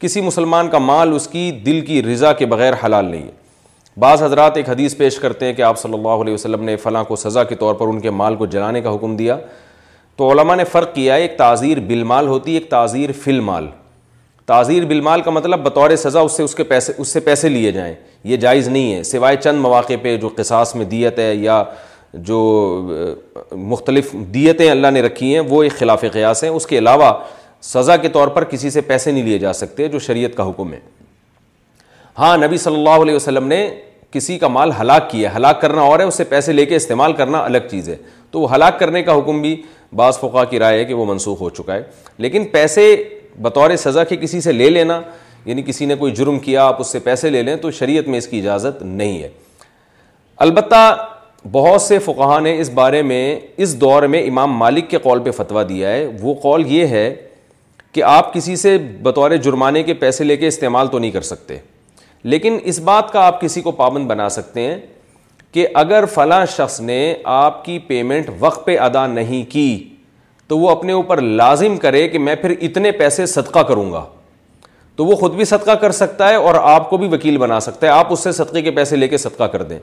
کسی 0.00 0.20
مسلمان 0.30 0.68
کا 0.76 0.84
مال 0.92 1.14
اس 1.14 1.26
کی 1.36 1.50
دل 1.66 1.80
کی 1.90 2.02
رضا 2.12 2.32
کے 2.42 2.46
بغیر 2.56 2.74
حلال 2.84 3.10
نہیں 3.10 3.22
ہے 3.22 4.00
بعض 4.00 4.22
حضرات 4.22 4.56
ایک 4.56 4.68
حدیث 4.68 4.96
پیش 4.96 5.16
کرتے 5.26 5.46
ہیں 5.46 5.52
کہ 5.60 5.70
آپ 5.74 5.78
صلی 5.80 5.94
اللہ 5.94 6.22
علیہ 6.26 6.34
وسلم 6.34 6.64
نے 6.64 6.76
فلاں 6.86 7.04
کو 7.12 7.16
سزا 7.26 7.44
کے 7.50 7.54
طور 7.66 7.74
پر 7.74 7.88
ان 7.94 8.00
کے 8.00 8.10
مال 8.24 8.34
کو 8.36 8.46
جلانے 8.56 8.80
کا 8.82 8.94
حکم 8.94 9.16
دیا 9.16 9.36
تو 10.16 10.30
علماء 10.32 10.54
نے 10.56 10.64
فرق 10.72 10.94
کیا 10.94 11.14
ہے 11.14 11.20
ایک 11.22 11.36
تعذیر 11.38 11.80
بالمال 11.86 12.26
ہوتی 12.26 12.50
ہے 12.52 12.58
ایک 12.58 12.68
تعذیر 12.70 13.12
فی 13.22 13.30
المال 13.30 13.66
تعذیر 14.46 14.84
بالمال 14.88 15.20
کا 15.22 15.30
مطلب 15.30 15.62
بطور 15.64 15.94
سزا 16.04 16.20
اس 16.20 16.32
سے 16.36 16.42
اس 16.42 16.54
کے 16.54 16.64
پیسے 16.64 16.92
اس 16.98 17.08
سے 17.12 17.20
پیسے 17.20 17.48
لیے 17.48 17.72
جائیں 17.72 17.94
یہ 18.30 18.36
جائز 18.44 18.68
نہیں 18.68 18.92
ہے 18.94 19.02
سوائے 19.02 19.36
چند 19.42 19.60
مواقع 19.60 19.92
پہ 20.02 20.16
جو 20.16 20.28
قصاص 20.36 20.74
میں 20.74 20.84
دیت 20.90 21.18
ہے 21.18 21.34
یا 21.34 21.62
جو 22.30 22.36
مختلف 23.70 24.12
دیتیں 24.34 24.70
اللہ 24.70 24.90
نے 24.92 25.00
رکھی 25.02 25.32
ہیں 25.34 25.40
وہ 25.48 25.62
ایک 25.62 25.72
خلاف 25.78 26.04
قیاس 26.12 26.42
ہیں 26.44 26.50
اس 26.50 26.66
کے 26.66 26.78
علاوہ 26.78 27.12
سزا 27.72 27.96
کے 27.96 28.08
طور 28.12 28.28
پر 28.36 28.44
کسی 28.50 28.70
سے 28.70 28.80
پیسے 28.88 29.10
نہیں 29.12 29.22
لیے 29.24 29.38
جا 29.38 29.52
سکتے 29.52 29.88
جو 29.88 29.98
شریعت 30.06 30.36
کا 30.36 30.48
حکم 30.48 30.72
ہے 30.72 30.78
ہاں 32.18 32.36
نبی 32.38 32.56
صلی 32.58 32.74
اللہ 32.76 33.02
علیہ 33.02 33.14
وسلم 33.14 33.46
نے 33.48 33.66
کسی 34.10 34.38
کا 34.38 34.48
مال 34.48 34.70
ہلاک 34.80 35.08
کیا 35.10 35.30
ہے 35.30 35.36
ہلاک 35.36 35.60
کرنا 35.60 35.82
اور 35.82 35.98
ہے 35.98 36.04
اس 36.04 36.14
سے 36.14 36.24
پیسے 36.28 36.52
لے 36.52 36.64
کے 36.66 36.76
استعمال 36.76 37.12
کرنا 37.12 37.38
الگ 37.44 37.66
چیز 37.70 37.88
ہے 37.88 37.96
تو 38.30 38.40
وہ 38.40 38.54
ہلاک 38.54 38.78
کرنے 38.78 39.02
کا 39.02 39.18
حکم 39.18 39.40
بھی 39.40 39.56
بعض 39.96 40.16
فقہ 40.18 40.44
کی 40.50 40.58
رائے 40.58 40.78
ہے 40.78 40.84
کہ 40.84 40.94
وہ 40.94 41.04
منسوخ 41.06 41.40
ہو 41.40 41.50
چکا 41.50 41.74
ہے 41.74 41.82
لیکن 42.18 42.44
پیسے 42.52 42.94
بطور 43.42 43.76
سزا 43.78 44.04
کے 44.04 44.16
کسی 44.16 44.40
سے 44.40 44.52
لے 44.52 44.68
لینا 44.70 45.00
یعنی 45.44 45.62
کسی 45.66 45.84
نے 45.86 45.94
کوئی 45.96 46.12
جرم 46.14 46.38
کیا 46.38 46.64
آپ 46.66 46.80
اس 46.80 46.86
سے 46.92 46.98
پیسے 47.00 47.30
لے 47.30 47.42
لیں 47.42 47.56
تو 47.56 47.70
شریعت 47.70 48.08
میں 48.08 48.18
اس 48.18 48.26
کی 48.28 48.38
اجازت 48.38 48.82
نہیں 48.82 49.22
ہے 49.22 49.28
البتہ 50.46 50.96
بہت 51.52 51.82
سے 51.82 51.98
فقہ 52.04 52.38
نے 52.42 52.56
اس 52.60 52.70
بارے 52.74 53.02
میں 53.02 53.38
اس 53.56 53.80
دور 53.80 54.02
میں 54.14 54.22
امام 54.28 54.52
مالک 54.58 54.88
کے 54.90 54.98
قول 55.02 55.22
پہ 55.22 55.30
فتویٰ 55.36 55.68
دیا 55.68 55.90
ہے 55.92 56.06
وہ 56.20 56.34
قول 56.42 56.64
یہ 56.72 56.86
ہے 56.86 57.14
کہ 57.92 58.02
آپ 58.02 58.32
کسی 58.34 58.56
سے 58.56 58.76
بطور 59.02 59.30
جرمانے 59.44 59.82
کے 59.82 59.94
پیسے 59.94 60.24
لے 60.24 60.36
کے 60.36 60.46
استعمال 60.48 60.86
تو 60.92 60.98
نہیں 60.98 61.10
کر 61.10 61.22
سکتے 61.30 61.58
لیکن 62.22 62.58
اس 62.64 62.78
بات 62.84 63.12
کا 63.12 63.20
آپ 63.26 63.40
کسی 63.40 63.60
کو 63.62 63.70
پابند 63.72 64.06
بنا 64.06 64.28
سکتے 64.28 64.60
ہیں 64.60 64.76
کہ 65.56 65.66
اگر 65.80 66.04
فلاں 66.14 66.44
شخص 66.56 66.80
نے 66.86 66.96
آپ 67.34 67.64
کی 67.64 67.78
پیمنٹ 67.86 68.28
وقت 68.38 68.64
پہ 68.64 68.76
ادا 68.86 69.06
نہیں 69.06 69.44
کی 69.52 69.66
تو 70.48 70.58
وہ 70.58 70.68
اپنے 70.70 70.92
اوپر 70.92 71.20
لازم 71.20 71.76
کرے 71.82 72.06
کہ 72.08 72.18
میں 72.24 72.34
پھر 72.40 72.54
اتنے 72.68 72.90
پیسے 72.98 73.26
صدقہ 73.26 73.58
کروں 73.68 73.90
گا 73.92 74.04
تو 74.96 75.04
وہ 75.06 75.16
خود 75.20 75.34
بھی 75.36 75.44
صدقہ 75.52 75.74
کر 75.80 75.92
سکتا 76.00 76.28
ہے 76.28 76.34
اور 76.50 76.54
آپ 76.62 76.90
کو 76.90 76.96
بھی 76.96 77.08
وکیل 77.12 77.38
بنا 77.44 77.60
سکتا 77.68 77.86
ہے 77.86 77.92
آپ 77.92 78.12
اس 78.12 78.20
سے 78.24 78.32
صدقے 78.40 78.62
کے 78.62 78.70
پیسے 78.80 78.96
لے 78.96 79.08
کے 79.08 79.18
صدقہ 79.24 79.44
کر 79.54 79.62
دیں 79.72 79.78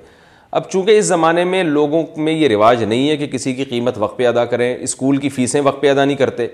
اب 0.60 0.70
چونکہ 0.72 0.98
اس 0.98 1.06
زمانے 1.06 1.44
میں 1.44 1.64
لوگوں 1.74 2.06
میں 2.18 2.34
یہ 2.34 2.48
رواج 2.56 2.84
نہیں 2.84 3.10
ہے 3.10 3.18
کہ 3.18 3.28
کسی 3.32 3.54
کی 3.54 3.64
قیمت 3.74 3.98
وقت 4.00 4.18
پہ 4.18 4.28
ادا 4.28 4.45
کریں 4.54 4.76
اسکول 4.76 5.18
کی 5.26 5.30
فیسیں 5.38 5.60
وقت 5.62 5.82
پہ 5.82 5.90
ادا 5.91 6.06
نہیں 6.06 6.18
کرتے 6.18 6.48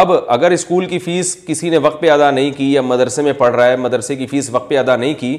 اب 0.00 0.12
اگر 0.28 0.50
اسکول 0.50 0.86
کی 0.86 0.98
فیس 1.04 1.36
کسی 1.46 1.70
نے 1.70 1.78
وقت 1.88 2.00
پہ 2.00 2.10
ادا 2.10 2.30
نہیں 2.30 2.50
کی 2.56 2.72
یا 2.74 2.82
مدرسے 2.82 3.22
میں 3.22 3.32
پڑھ 3.38 3.54
رہا 3.56 3.66
ہے 3.70 3.76
مدرسے 3.88 4.16
کی 4.16 4.26
فیس 4.26 4.50
وقت 4.50 4.68
پہ 4.70 4.78
ادا 4.78 4.96
نہیں 4.96 5.14
کی 5.20 5.36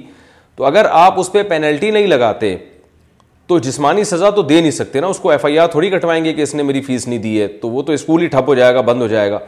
تو 0.56 0.66
اگر 0.66 0.86
آپ 0.92 1.20
اس 1.20 1.32
پہ 1.32 1.44
پینلٹی 1.50 1.92
نہیں 1.92 2.08
لگاتے 2.08 2.56
تو 3.48 3.58
جسمانی 3.60 4.04
سزا 4.04 4.30
تو 4.32 4.42
دے 4.42 4.60
نہیں 4.62 4.72
سکتے 4.72 5.00
نا 5.02 5.08
اس 5.08 5.18
کو 5.20 5.30
ایف 5.30 5.46
آئی 5.46 5.58
آر 5.60 5.68
تھوڑی 5.68 5.90
کٹوائیں 5.90 6.24
گے 6.26 6.34
کہ 6.34 6.42
اس 6.42 6.54
نے 6.56 6.64
میری 6.64 6.82
فیس 6.82 7.08
نہیں 7.08 7.20
دی 7.20 7.40
ہے 7.42 7.48
تو 7.62 7.70
وہ 7.70 7.82
تو 7.84 7.94
اسکول 7.94 8.22
ہی 8.22 8.28
ٹھپ 8.36 8.48
ہو 8.48 8.56
جائے 8.56 8.74
گا 8.76 8.82
بند 8.90 9.02
ہو 9.02 9.08
جائے 9.08 9.32
گا 9.32 9.40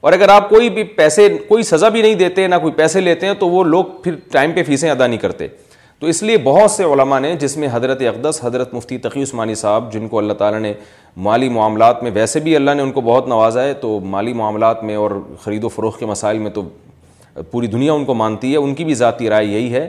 اور 0.00 0.12
اگر 0.12 0.28
آپ 0.28 0.48
کوئی 0.48 0.70
بھی 0.70 0.82
پیسے 0.96 1.28
کوئی 1.48 1.62
سزا 1.62 1.88
بھی 1.88 2.00
نہیں 2.02 2.14
دیتے 2.14 2.46
نہ 2.46 2.54
کوئی 2.62 2.72
پیسے 2.76 3.00
لیتے 3.00 3.26
ہیں 3.26 3.34
تو 3.38 3.48
وہ 3.48 3.62
لوگ 3.64 3.84
پھر 4.04 4.14
ٹائم 4.32 4.52
پہ 4.54 4.62
فیسیں 4.66 4.90
ادا 4.90 5.06
نہیں 5.06 5.18
کرتے 5.20 5.46
تو 5.98 6.06
اس 6.10 6.22
لیے 6.22 6.36
بہت 6.44 6.70
سے 6.70 6.84
علماء 6.92 7.18
نے 7.20 7.34
جس 7.40 7.56
میں 7.56 7.68
حضرت 7.72 8.02
اقدس 8.08 8.40
حضرت 8.44 8.72
مفتی 8.74 8.98
تقی 9.06 9.22
عثمانی 9.22 9.54
صاحب 9.54 9.92
جن 9.92 10.08
کو 10.08 10.18
اللہ 10.18 10.32
تعالیٰ 10.38 10.60
نے 10.60 10.72
مالی 11.26 11.48
معاملات 11.48 12.02
میں 12.02 12.10
ویسے 12.14 12.40
بھی 12.46 12.56
اللہ 12.56 12.74
نے 12.76 12.82
ان 12.82 12.90
کو 12.92 13.00
بہت 13.00 13.28
نوازا 13.28 13.62
ہے 13.64 13.74
تو 13.82 13.98
مالی 14.14 14.32
معاملات 14.40 14.82
میں 14.84 14.96
اور 14.96 15.10
خرید 15.42 15.64
و 15.64 15.68
فروخت 15.68 16.00
کے 16.00 16.06
مسائل 16.06 16.38
میں 16.38 16.50
تو 16.54 16.62
پوری 17.50 17.66
دنیا 17.66 17.92
ان 17.92 18.04
کو 18.04 18.14
مانتی 18.14 18.52
ہے 18.52 18.56
ان 18.56 18.74
کی 18.74 18.84
بھی 18.84 18.94
ذاتی 18.94 19.28
رائے 19.30 19.44
یہی 19.46 19.72
ہے 19.74 19.88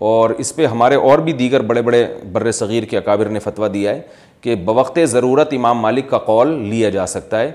اور 0.00 0.30
اس 0.38 0.54
پہ 0.56 0.66
ہمارے 0.66 0.94
اور 0.94 1.18
بھی 1.24 1.32
دیگر 1.38 1.60
بڑے 1.70 1.80
بڑے 1.82 2.04
بر 2.32 2.50
صغیر 2.58 2.82
کے 2.90 2.96
اکابر 2.98 3.28
نے 3.30 3.38
فتویٰ 3.40 3.72
دیا 3.72 3.90
ہے 3.94 4.00
کہ 4.40 4.54
بوقت 4.64 4.98
ضرورت 5.08 5.52
امام 5.54 5.78
مالک 5.80 6.08
کا 6.10 6.18
کال 6.26 6.52
لیا 6.68 6.90
جا 6.90 7.04
سکتا 7.06 7.40
ہے 7.40 7.50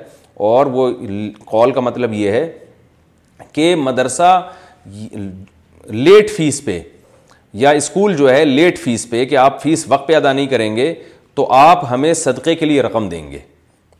اور 0.50 0.66
وہ 0.76 0.90
کال 1.52 1.72
کا 1.72 1.82
مطلب 1.82 2.14
یہ 2.14 2.32
ہے 2.32 2.48
کہ 3.54 3.76
مدرسہ 3.84 4.30
لیٹ 5.86 6.30
فیس 6.36 6.64
پہ 6.66 6.80
یا 7.64 7.70
اسکول 7.80 8.16
جو 8.18 8.30
ہے 8.34 8.44
لیٹ 8.46 8.80
فیس 8.80 9.10
پہ 9.10 9.26
کہ 9.26 9.38
آپ 9.38 9.62
فیس 9.64 9.86
وقت 9.90 10.08
پہ 10.08 10.16
ادا 10.16 10.34
نہیں 10.34 10.48
کریں 10.48 10.76
گے 10.76 10.94
تو 11.36 11.48
آپ 11.54 11.92
ہمیں 11.92 12.14
صدقے 12.22 12.56
کے 12.56 12.66
لیے 12.66 12.82
رقم 12.82 13.08
دیں 13.10 13.30
گے 13.32 13.40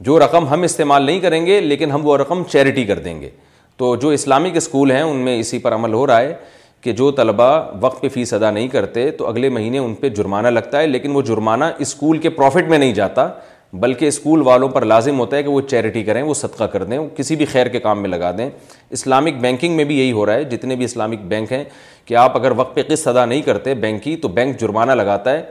جو 0.08 0.20
رقم 0.20 0.48
ہم 0.48 0.62
استعمال 0.70 1.04
نہیں 1.06 1.20
کریں 1.20 1.46
گے 1.46 1.60
لیکن 1.62 1.92
ہم 1.92 2.06
وہ 2.08 2.18
رقم 2.18 2.44
چیریٹی 2.52 2.84
کر 2.86 3.00
دیں 3.06 3.20
گے 3.22 3.30
تو 3.78 3.96
جو 4.02 4.10
اسلامک 4.18 4.58
اسکول 4.58 4.92
ہیں 4.92 5.02
ان 5.02 5.16
میں 5.26 5.40
اسی 5.40 5.60
پر 5.60 5.76
عمل 5.76 5.94
ہو 5.94 6.06
رہا 6.08 6.20
ہے 6.22 6.36
کہ 6.86 6.92
جو 6.94 7.10
طلباء 7.18 7.54
وقت 7.82 8.02
پہ 8.02 8.10
فیس 8.14 8.34
ادا 8.34 8.50
نہیں 8.52 8.68
کرتے 8.72 9.10
تو 9.18 9.28
اگلے 9.28 9.50
مہینے 9.50 9.78
ان 9.78 9.94
پہ 10.02 10.10
جرمانہ 10.18 10.48
لگتا 10.48 10.80
ہے 10.80 10.88
لیکن 10.88 11.12
وہ 11.16 11.22
جرمانہ 11.30 11.66
اسکول 11.86 12.18
کے 12.26 12.30
پروفٹ 12.30 12.68
میں 12.70 12.78
نہیں 12.78 12.94
جاتا 12.94 13.28
بلکہ 13.86 14.06
اسکول 14.08 14.42
والوں 14.48 14.70
پر 14.76 14.86
لازم 14.86 15.20
ہوتا 15.20 15.38
ہے 15.38 15.44
کہ 15.44 15.50
وہ 15.50 15.62
چیریٹی 15.70 16.04
کریں 16.10 16.22
وہ 16.24 16.34
صدقہ 16.42 16.64
کر 16.74 16.84
دیں 16.84 16.98
کسی 17.16 17.36
بھی 17.36 17.46
خیر 17.54 17.68
کے 17.68 17.80
کام 17.88 18.02
میں 18.02 18.10
لگا 18.10 18.32
دیں 18.38 18.50
اسلامک 18.98 19.40
بینکنگ 19.42 19.76
میں 19.76 19.84
بھی 19.94 19.98
یہی 20.00 20.12
ہو 20.12 20.26
رہا 20.26 20.34
ہے 20.34 20.44
جتنے 20.54 20.76
بھی 20.76 20.86
اسلامک 20.86 21.22
بینک 21.34 21.52
ہیں 21.54 21.64
کہ 22.06 22.16
آپ 22.28 22.38
اگر 22.38 22.52
وقت 22.60 22.76
پہ 22.76 22.84
قسط 22.90 23.08
ادا 23.08 23.26
نہیں 23.26 23.42
کرتے 23.50 23.74
بینک 23.88 24.04
کی 24.04 24.16
تو 24.18 24.28
بینک 24.40 24.60
جرمانہ 24.60 24.92
لگاتا 24.92 25.32
ہے 25.38 25.42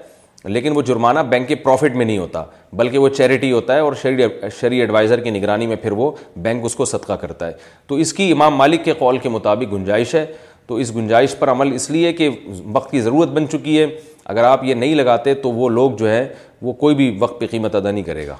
لیکن 0.44 0.72
وہ 0.76 0.80
جرمانہ 0.86 1.18
بینک 1.28 1.48
کے 1.48 1.54
پروفٹ 1.66 1.94
میں 1.96 2.04
نہیں 2.06 2.18
ہوتا 2.18 2.44
بلکہ 2.78 2.98
وہ 2.98 3.08
چیریٹی 3.08 3.52
ہوتا 3.52 3.74
ہے 3.74 3.80
اور 3.80 3.92
شہری 4.02 4.22
شیرعی 4.60 4.80
ایڈوائزر 4.80 5.20
کی 5.24 5.30
نگرانی 5.30 5.66
میں 5.66 5.76
پھر 5.82 5.92
وہ 5.98 6.10
بینک 6.46 6.64
اس 6.64 6.74
کو 6.76 6.84
صدقہ 6.84 7.12
کرتا 7.20 7.46
ہے 7.46 7.52
تو 7.88 7.94
اس 8.04 8.12
کی 8.12 8.30
امام 8.32 8.56
مالک 8.56 8.84
کے 8.84 8.92
قول 8.98 9.18
کے 9.18 9.28
مطابق 9.28 9.72
گنجائش 9.72 10.14
ہے 10.14 10.24
تو 10.66 10.74
اس 10.82 10.94
گنجائش 10.96 11.34
پر 11.38 11.50
عمل 11.50 11.72
اس 11.74 11.90
لیے 11.90 12.12
کہ 12.20 12.28
وقت 12.72 12.90
کی 12.90 13.00
ضرورت 13.00 13.28
بن 13.30 13.48
چکی 13.52 13.78
ہے 13.78 13.86
اگر 14.32 14.44
آپ 14.44 14.64
یہ 14.64 14.74
نہیں 14.74 14.94
لگاتے 14.94 15.34
تو 15.44 15.50
وہ 15.52 15.68
لوگ 15.68 15.90
جو 15.98 16.08
ہے 16.10 16.26
وہ 16.62 16.72
کوئی 16.84 16.94
بھی 16.96 17.16
وقت 17.20 17.40
پہ 17.40 17.46
قیمت 17.50 17.74
ادا 17.74 17.90
نہیں 17.90 18.04
کرے 18.04 18.26
گا 18.26 18.36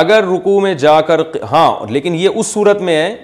اگر 0.00 0.24
رکو 0.32 0.58
میں 0.60 0.72
جا 0.80 1.00
کر 1.10 1.20
ہاں 1.50 1.70
لیکن 1.92 2.14
یہ 2.14 2.28
اس 2.40 2.46
صورت 2.46 2.80
میں 2.88 2.96
ہے 3.02 3.14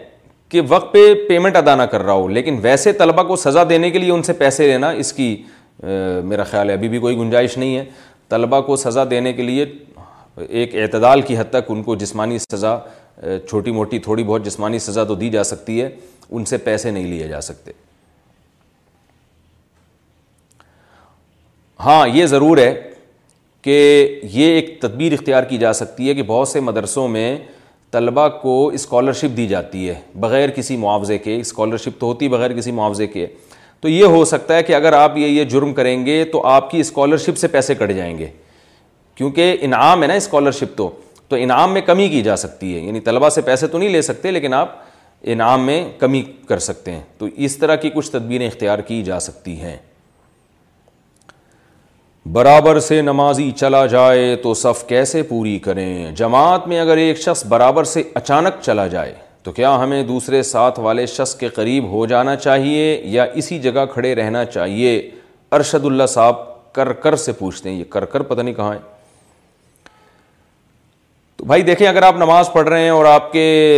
کہ 0.49 0.61
وقت 0.69 0.93
پہ 0.93 1.01
پیمنٹ 1.29 1.57
ادا 1.57 1.75
نہ 1.77 1.83
کر 1.93 2.03
رہا 2.03 2.13
ہو 2.13 2.29
لیکن 2.29 2.59
ویسے 2.63 2.93
طلبہ 3.03 3.23
کو 3.29 3.37
سزا 3.37 3.63
دینے 3.69 3.91
کے 3.91 3.99
لیے 3.99 4.11
ان 4.13 4.23
سے 4.23 4.33
پیسے 4.43 4.67
لینا 4.67 4.91
اس 5.03 5.13
کی 5.13 5.35
میرا 5.83 6.45
خیال 6.51 6.69
ہے 6.69 6.75
ابھی 6.75 6.89
بھی 6.89 6.99
کوئی 6.99 7.17
گنجائش 7.17 7.57
نہیں 7.59 7.77
ہے 7.77 7.85
طلبہ 8.29 8.61
کو 8.67 8.77
سزا 8.85 9.05
دینے 9.11 9.33
کے 9.33 9.43
لیے 9.43 9.65
ایک 10.49 10.75
اعتدال 10.83 11.21
کی 11.23 11.39
حد 11.39 11.51
تک 11.51 11.71
ان 11.71 11.83
کو 11.83 11.95
جسمانی 11.97 12.39
سزا 12.39 12.77
چھوٹی 13.49 13.71
موٹی 13.71 13.99
تھوڑی 13.99 14.25
بہت 14.25 14.45
جسمانی 14.45 14.79
سزا 14.79 15.05
تو 15.05 15.15
دی 15.15 15.29
جا 15.31 15.43
سکتی 15.45 15.81
ہے 15.81 15.89
ان 16.31 16.45
سے 16.45 16.57
پیسے 16.59 16.91
نہیں 16.91 17.07
لیے 17.07 17.27
جا 17.29 17.41
سکتے 17.41 17.73
ہاں 21.85 22.07
یہ 22.15 22.27
ضرور 22.27 22.59
ہے 22.59 22.75
کہ 23.63 23.79
یہ 24.33 24.47
ایک 24.55 24.81
تدبیر 24.81 25.13
اختیار 25.13 25.43
کی 25.49 25.59
جا 25.59 25.73
سکتی 25.73 26.09
ہے 26.09 26.15
کہ 26.15 26.23
بہت 26.27 26.49
سے 26.49 26.61
مدرسوں 26.61 27.07
میں 27.09 27.37
طلبہ 27.91 28.27
کو 28.43 28.67
اسکالرشپ 28.75 29.37
دی 29.37 29.47
جاتی 29.49 29.89
ہے 29.89 29.95
بغیر 30.21 30.51
کسی 30.57 30.77
معاوضے 30.77 31.19
کے 31.19 31.37
اسکالرشپ 31.41 32.01
تو 32.01 32.07
ہوتی 32.07 32.29
بغیر 32.29 32.53
کسی 32.57 32.71
معاوضے 32.73 33.07
کے 33.07 33.27
تو 33.81 33.89
یہ 33.89 34.05
ہو 34.15 34.25
سکتا 34.25 34.57
ہے 34.57 34.63
کہ 34.63 34.75
اگر 34.75 34.93
آپ 34.93 35.17
یہ 35.19 35.27
یہ 35.27 35.45
جرم 35.51 35.73
کریں 35.75 36.05
گے 36.07 36.23
تو 36.33 36.45
آپ 36.47 36.71
کی 36.71 36.81
اسکالرشپ 36.81 37.39
سے 37.39 37.49
پیسے 37.49 37.75
کٹ 37.79 37.93
جائیں 37.97 38.17
گے 38.19 38.27
کیونکہ 39.15 39.57
انعام 39.63 40.03
ہے 40.03 40.07
نا 40.09 40.15
اسکالرشپ 40.15 40.77
تو 40.79 40.91
تو 41.35 41.39
انعام 41.43 41.73
میں 41.75 41.81
کمی 41.87 42.09
کی 42.09 42.21
جا 42.23 42.35
سکتی 42.37 42.75
ہے 42.75 42.81
یعنی 42.81 43.01
طلبہ 43.07 43.29
سے 43.35 43.41
پیسے 43.43 43.67
تو 43.69 43.79
نہیں 43.79 43.89
لے 43.89 44.01
سکتے 44.03 44.31
لیکن 44.31 44.53
آپ 44.55 44.75
انعام 45.33 45.65
میں 45.67 45.81
کمی 45.99 46.23
کر 46.49 46.59
سکتے 46.67 46.93
ہیں 46.93 47.01
تو 47.19 47.27
اس 47.47 47.57
طرح 47.59 47.77
کی 47.85 47.91
کچھ 47.95 48.11
تدبیریں 48.11 48.47
اختیار 48.47 48.79
کی 48.89 49.03
جا 49.05 49.19
سکتی 49.21 49.57
ہیں 49.61 49.77
برابر 52.33 52.79
سے 52.81 53.01
نمازی 53.03 53.51
چلا 53.57 53.85
جائے 53.95 54.35
تو 54.43 54.53
صف 54.63 54.85
کیسے 54.89 55.23
پوری 55.29 55.59
کریں 55.65 56.13
جماعت 56.17 56.69
میں 56.69 56.81
اگر 56.81 56.97
ایک 56.97 57.19
شخص 57.23 57.45
برابر 57.57 57.85
سے 57.95 58.03
اچانک 58.21 58.63
چلا 58.65 58.87
جائے 58.95 59.15
تو 59.43 59.53
کیا 59.53 59.75
ہمیں 59.83 60.03
دوسرے 60.09 60.43
ساتھ 60.53 60.79
والے 60.81 61.07
شخص 61.17 61.35
کے 61.39 61.49
قریب 61.61 61.89
ہو 61.93 62.07
جانا 62.15 62.37
چاہیے 62.47 63.01
یا 63.17 63.25
اسی 63.43 63.59
جگہ 63.69 63.85
کھڑے 63.93 64.15
رہنا 64.15 64.45
چاہیے 64.55 64.99
ارشد 65.59 65.85
اللہ 65.85 66.07
صاحب 66.17 66.73
کر 66.75 66.93
کر 67.05 67.17
سے 67.27 67.33
پوچھتے 67.39 67.71
ہیں 67.71 67.77
یہ 67.79 67.85
کر 67.91 68.05
کر 68.15 68.23
پتہ 68.31 68.41
نہیں 68.41 68.55
کہاں 68.55 68.73
ہے 68.75 68.79
تو 71.45 71.47
بھائی 71.49 71.63
دیکھیں 71.63 71.87
اگر 71.87 72.03
آپ 72.03 72.17
نماز 72.17 72.51
پڑھ 72.53 72.69
رہے 72.69 72.83
ہیں 72.83 72.91
اور 72.91 73.05
آپ 73.05 73.31
کے 73.33 73.75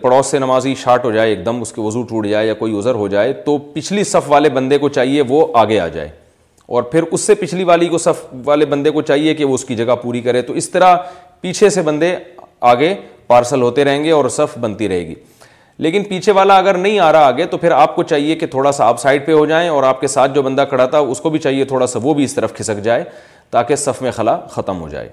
پڑوس 0.00 0.26
سے 0.30 0.38
نمازی 0.38 0.74
شارٹ 0.82 1.04
ہو 1.04 1.10
جائے 1.12 1.28
ایک 1.30 1.44
دم 1.46 1.60
اس 1.62 1.72
کے 1.72 1.80
وضو 1.80 2.02
ٹوٹ 2.08 2.26
جائے 2.26 2.46
یا 2.46 2.54
کوئی 2.60 2.76
ازر 2.78 2.94
ہو 2.94 3.08
جائے 3.14 3.32
تو 3.46 3.56
پچھلی 3.72 4.04
صف 4.10 4.30
والے 4.30 4.48
بندے 4.50 4.78
کو 4.78 4.88
چاہیے 4.88 5.22
وہ 5.28 5.44
آگے 5.62 5.78
آ 5.80 5.88
جائے 5.96 6.08
اور 6.74 6.82
پھر 6.92 7.04
اس 7.10 7.20
سے 7.26 7.34
پچھلی 7.42 7.64
والی 7.72 7.88
کو 7.88 7.98
صف 7.98 8.24
والے 8.44 8.66
بندے 8.72 8.90
کو 8.90 9.02
چاہیے 9.02 9.34
کہ 9.34 9.44
وہ 9.44 9.54
اس 9.54 9.64
کی 9.64 9.74
جگہ 9.76 9.94
پوری 10.02 10.20
کرے 10.20 10.42
تو 10.42 10.52
اس 10.62 10.70
طرح 10.70 10.96
پیچھے 11.40 11.70
سے 11.70 11.82
بندے 11.90 12.14
آگے 12.70 12.94
پارسل 13.26 13.62
ہوتے 13.62 13.84
رہیں 13.84 14.02
گے 14.04 14.10
اور 14.12 14.28
صف 14.38 14.56
بنتی 14.60 14.88
رہے 14.88 15.06
گی 15.08 15.14
لیکن 15.78 16.04
پیچھے 16.08 16.32
والا 16.32 16.56
اگر 16.58 16.78
نہیں 16.78 16.98
آ 16.98 17.12
رہا 17.12 17.26
آگے 17.26 17.46
تو 17.50 17.56
پھر 17.58 17.70
آپ 17.84 17.96
کو 17.96 18.02
چاہیے 18.02 18.34
کہ 18.36 18.46
تھوڑا 18.56 18.72
سا 18.72 18.86
آپ 18.88 19.00
سائڈ 19.00 19.26
پہ 19.26 19.32
ہو 19.32 19.44
جائیں 19.46 19.68
اور 19.70 19.82
آپ 19.92 20.00
کے 20.00 20.06
ساتھ 20.16 20.32
جو 20.34 20.42
بندہ 20.42 20.64
کھڑا 20.68 20.86
تھا 20.86 20.98
اس 20.98 21.20
کو 21.20 21.30
بھی 21.30 21.38
چاہیے 21.38 21.64
تھوڑا 21.74 21.86
سا 21.86 21.98
وہ 22.02 22.14
بھی 22.14 22.24
اس 22.24 22.34
طرف 22.34 22.54
کھسک 22.56 22.82
جائے 22.84 23.04
تاکہ 23.50 23.76
صف 23.86 24.02
میں 24.02 24.10
خلا 24.16 24.38
ختم 24.52 24.80
ہو 24.80 24.88
جائے 24.88 25.08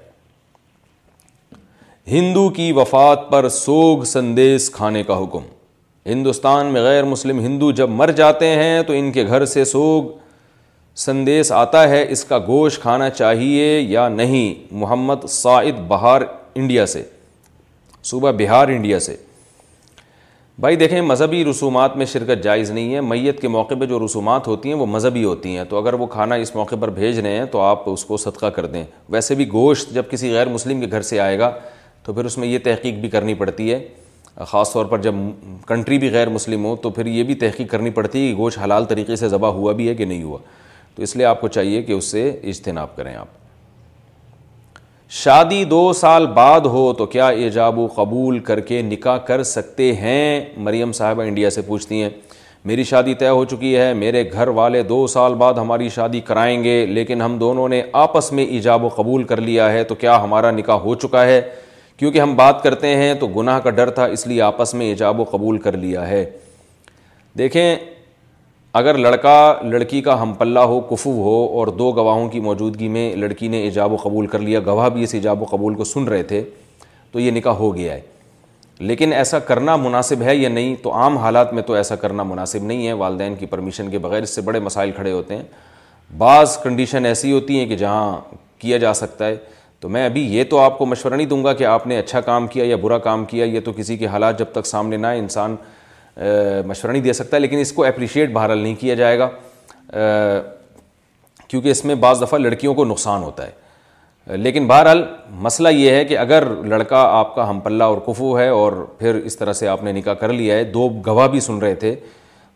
ہندو 2.12 2.48
کی 2.56 2.72
وفات 2.72 3.30
پر 3.30 3.48
سوگ 3.52 4.04
سندیس 4.08 4.70
کھانے 4.72 5.02
کا 5.08 5.18
حکم 5.24 5.44
ہندوستان 6.10 6.66
میں 6.74 6.82
غیر 6.82 7.04
مسلم 7.06 7.40
ہندو 7.46 7.72
جب 7.80 7.90
مر 7.90 8.12
جاتے 8.20 8.48
ہیں 8.56 8.82
تو 8.88 8.94
ان 8.98 9.12
کے 9.12 9.26
گھر 9.28 9.46
سے 9.54 9.64
سوگ 9.72 10.04
سندیس 11.06 11.52
آتا 11.52 11.88
ہے 11.90 12.06
اس 12.12 12.24
کا 12.26 12.38
گوشت 12.48 12.82
کھانا 12.82 13.10
چاہیے 13.10 13.80
یا 13.80 14.08
نہیں 14.10 14.64
محمد 14.84 15.26
سعید 15.30 15.80
بہار 15.88 16.22
انڈیا 16.56 16.86
سے 16.94 17.04
صوبہ 18.12 18.32
بہار 18.38 18.68
انڈیا 18.76 19.00
سے 19.08 19.16
بھائی 20.60 20.76
دیکھیں 20.76 21.00
مذہبی 21.12 21.44
رسومات 21.46 21.98
میں 21.98 22.06
شرکت 22.14 22.44
جائز 22.44 22.72
نہیں 22.72 22.94
ہے 22.96 23.02
میت 23.12 23.42
کے 23.42 23.48
موقع 23.58 23.76
پہ 23.80 23.86
جو 23.86 24.04
رسومات 24.06 24.48
ہوتی 24.48 24.70
ہیں 24.70 24.76
وہ 24.78 24.86
مذہبی 24.96 25.24
ہوتی 25.24 25.56
ہیں 25.58 25.64
تو 25.70 25.78
اگر 25.82 25.94
وہ 26.00 26.06
کھانا 26.16 26.36
اس 26.46 26.56
موقع 26.56 26.76
پر 26.82 26.90
بھیج 27.02 27.20
رہے 27.20 27.38
ہیں 27.38 27.46
تو 27.52 27.62
آپ 27.62 27.90
اس 27.90 28.06
کو 28.06 28.18
صدقہ 28.26 28.46
کر 28.56 28.66
دیں 28.78 28.84
ویسے 29.10 29.36
بھی 29.36 29.52
گوشت 29.52 29.94
جب 29.94 30.10
کسی 30.12 30.34
غیر 30.34 30.50
مسلم 30.50 30.80
کے 30.82 30.88
گھر 30.92 31.02
سے 31.14 31.20
آئے 31.20 31.40
گا 31.40 31.52
تو 32.08 32.14
پھر 32.14 32.26
اس 32.26 32.38
میں 32.38 32.48
یہ 32.48 32.60
تحقیق 32.64 33.00
بھی 33.02 33.10
کرنی 33.10 33.34
پڑتی 33.36 33.72
ہے 33.74 33.80
خاص 34.48 34.72
طور 34.74 34.86
پر 34.92 34.98
جب 35.02 35.14
کنٹری 35.68 35.98
بھی 36.00 36.12
غیر 36.12 36.30
مسلم 36.30 36.66
ہو 36.66 36.76
تو 36.82 36.90
پھر 36.98 37.06
یہ 37.06 37.24
بھی 37.30 37.36
تحقیق 37.36 37.70
کرنی 37.72 37.90
پڑتی 37.98 38.22
ہے 38.24 38.30
کہ 38.32 38.38
گوشت 38.38 38.60
حلال 38.64 38.86
طریقے 38.90 39.16
سے 39.16 39.30
ذبح 39.30 39.48
ہوا 39.54 39.74
بھی 39.80 39.88
ہے 39.90 39.96
کہ 39.96 40.06
نہیں 40.06 40.22
ہوا 40.24 40.38
تو 40.96 41.04
اس 41.04 41.16
لیے 41.16 41.26
آپ 41.26 41.42
کو 41.42 41.48
چاہیے 41.56 41.82
کہ 41.88 41.94
اس 41.94 42.12
سے 42.12 42.30
اجتناب 42.52 42.96
کریں 42.96 43.14
آپ 43.16 43.36
شادی 45.24 45.64
دو 45.66 45.92
سال 46.02 46.28
بعد 46.38 46.60
ہو 46.76 46.92
تو 46.98 47.06
کیا 47.18 47.28
ایجاب 47.44 47.80
و 47.80 47.88
قبول 47.96 48.40
کر 48.50 48.60
کے 48.70 48.82
نکاح 48.82 49.18
کر 49.28 49.44
سکتے 49.52 49.92
ہیں 50.02 50.40
مریم 50.64 50.92
صاحبہ 51.02 51.24
انڈیا 51.24 51.50
سے 51.58 51.62
پوچھتی 51.68 52.02
ہیں 52.04 52.10
میری 52.66 52.84
شادی 52.84 53.14
طے 53.16 53.28
ہو 53.30 53.44
چکی 53.46 53.76
ہے 53.78 53.94
میرے 53.94 54.24
گھر 54.32 54.48
والے 54.62 54.82
دو 54.84 55.06
سال 55.08 55.34
بعد 55.44 55.54
ہماری 55.64 55.90
شادی 55.96 56.20
کرائیں 56.32 56.64
گے 56.64 56.86
لیکن 56.86 57.22
ہم 57.22 57.38
دونوں 57.38 57.68
نے 57.70 57.82
آپس 58.08 58.32
میں 58.40 58.46
ایجاب 58.46 58.84
و 58.86 58.90
قبول 58.96 59.24
کر 59.34 59.42
لیا 59.52 59.72
ہے 59.72 59.84
تو 59.84 59.96
کیا 60.04 60.22
ہمارا 60.24 60.52
نکاح 60.52 60.78
ہو 60.84 60.96
چکا 61.06 61.26
ہے 61.26 61.42
کیونکہ 61.98 62.20
ہم 62.22 62.36
بات 62.36 62.62
کرتے 62.64 62.88
ہیں 62.96 63.14
تو 63.20 63.28
گناہ 63.36 63.60
کا 63.60 63.70
ڈر 63.78 63.90
تھا 63.92 64.06
اس 64.16 64.26
لیے 64.28 64.42
آپس 64.42 64.74
میں 64.74 64.86
ایجاب 64.86 65.20
و 65.20 65.24
قبول 65.32 65.58
کر 65.62 65.78
لیا 65.78 66.08
ہے 66.08 66.24
دیکھیں 67.38 67.76
اگر 68.80 68.98
لڑکا 68.98 69.36
لڑکی 69.70 70.02
کا 70.02 70.22
ہم 70.22 70.34
پلہ 70.38 70.60
ہو 70.72 70.80
کفو 70.90 71.12
ہو 71.24 71.36
اور 71.60 71.68
دو 71.78 71.92
گواہوں 71.96 72.28
کی 72.30 72.40
موجودگی 72.48 72.88
میں 72.98 73.16
لڑکی 73.16 73.48
نے 73.48 73.62
ایجاب 73.64 73.94
و 73.94 73.98
قبول 74.04 74.28
کر 74.34 74.40
لیا 74.40 74.60
گواہ 74.66 74.90
بھی 74.98 75.04
اس 75.04 75.14
ایجاب 75.14 75.42
و 75.42 75.46
قبول 75.52 75.76
کو 75.76 75.84
سن 75.84 76.04
رہے 76.08 76.24
تھے 76.34 76.44
تو 77.12 77.20
یہ 77.20 77.32
نکاح 77.32 77.54
ہو 77.60 77.76
گیا 77.76 77.94
ہے 77.94 78.00
لیکن 78.80 79.14
ایسا 79.14 79.40
کرنا 79.50 79.76
مناسب 79.76 80.22
ہے 80.24 80.36
یا 80.36 80.50
نہیں 80.50 80.76
تو 80.82 80.94
عام 80.96 81.18
حالات 81.18 81.54
میں 81.54 81.64
تو 81.68 81.74
ایسا 81.74 81.96
کرنا 82.06 82.24
مناسب 82.24 82.64
نہیں 82.64 82.88
ہے 82.88 82.94
والدین 83.02 83.36
کی 83.36 83.46
پرمیشن 83.54 83.90
کے 83.92 84.00
بغیر 84.00 84.24
اس 84.24 84.36
سے 84.36 84.42
بڑے 84.50 84.60
مسائل 84.70 84.92
کھڑے 84.96 85.12
ہوتے 85.12 85.36
ہیں 85.36 85.44
بعض 86.18 86.58
کنڈیشن 86.64 87.06
ایسی 87.06 87.32
ہوتی 87.32 87.60
ہیں 87.60 87.66
کہ 87.68 87.76
جہاں 87.78 88.18
کیا 88.60 88.78
جا 88.84 88.94
سکتا 88.94 89.28
ہے 89.28 89.36
تو 89.82 89.90
میں 89.94 90.06
ابھی 90.06 90.22
یہ 90.36 90.44
تو 90.50 90.60
آپ 90.60 90.78
کو 90.78 90.86
مشورہ 90.86 91.14
نہیں 91.14 91.28
دوں 91.28 91.44
گا 91.44 91.54
کہ 91.54 91.64
آپ 91.66 91.86
نے 91.88 91.98
اچھا 92.00 92.22
کام 92.22 92.48
کیا 92.54 92.64
یا 92.68 92.76
برا 92.82 92.98
کام 93.00 93.26
کیا 93.26 93.46
یہ 93.46 93.60
تو 93.66 93.72
کسی 93.78 93.98
کے 93.98 94.08
حالات 94.08 94.40
جب 94.40 94.46
تک 94.52 94.66
سامنے 94.68 94.98
نہ 94.98 95.08
آئے 95.08 95.20
انسان 95.20 95.56
مشورہ 96.68 96.92
نہیں 96.92 97.04
دے 97.04 97.14
سکتا 97.14 97.38
لیکن 97.38 97.58
اس 97.60 97.72
کو 97.74 97.84
اپریشیٹ 97.86 98.32
بہرحال 98.34 98.58
نہیں 98.60 98.76
کیا 98.80 98.94
جائے 99.02 99.20
گا 99.20 99.30
کیونکہ 101.48 101.70
اس 101.70 101.84
میں 101.86 101.96
بعض 102.06 102.22
دفعہ 102.22 102.40
لڑکیوں 102.40 102.74
کو 102.76 102.86
نقصان 102.86 103.24
ہوتا 103.24 103.46
ہے 103.48 104.38
لیکن 104.38 104.68
بہرحال 104.68 105.04
مسئلہ 105.42 105.70
یہ 105.70 105.92
ہے 105.96 106.04
کہ 106.06 106.18
اگر 106.18 106.46
لڑکا 106.74 107.02
آپ 107.20 107.36
کا 107.36 107.50
ہم 107.50 107.60
پلہ 107.68 107.84
اور 107.84 107.98
کفو 108.08 108.38
ہے 108.40 108.48
اور 108.56 108.72
پھر 109.00 109.16
اس 109.26 109.38
طرح 109.38 109.54
سے 109.60 109.68
آپ 109.68 109.84
نے 109.84 109.92
نکاح 110.00 110.14
کر 110.24 110.34
لیا 110.34 110.56
ہے 110.56 110.64
دو 110.74 110.88
گواہ 111.06 111.28
بھی 111.36 111.40
سن 111.40 111.58
رہے 111.60 111.76
تھے 111.84 111.96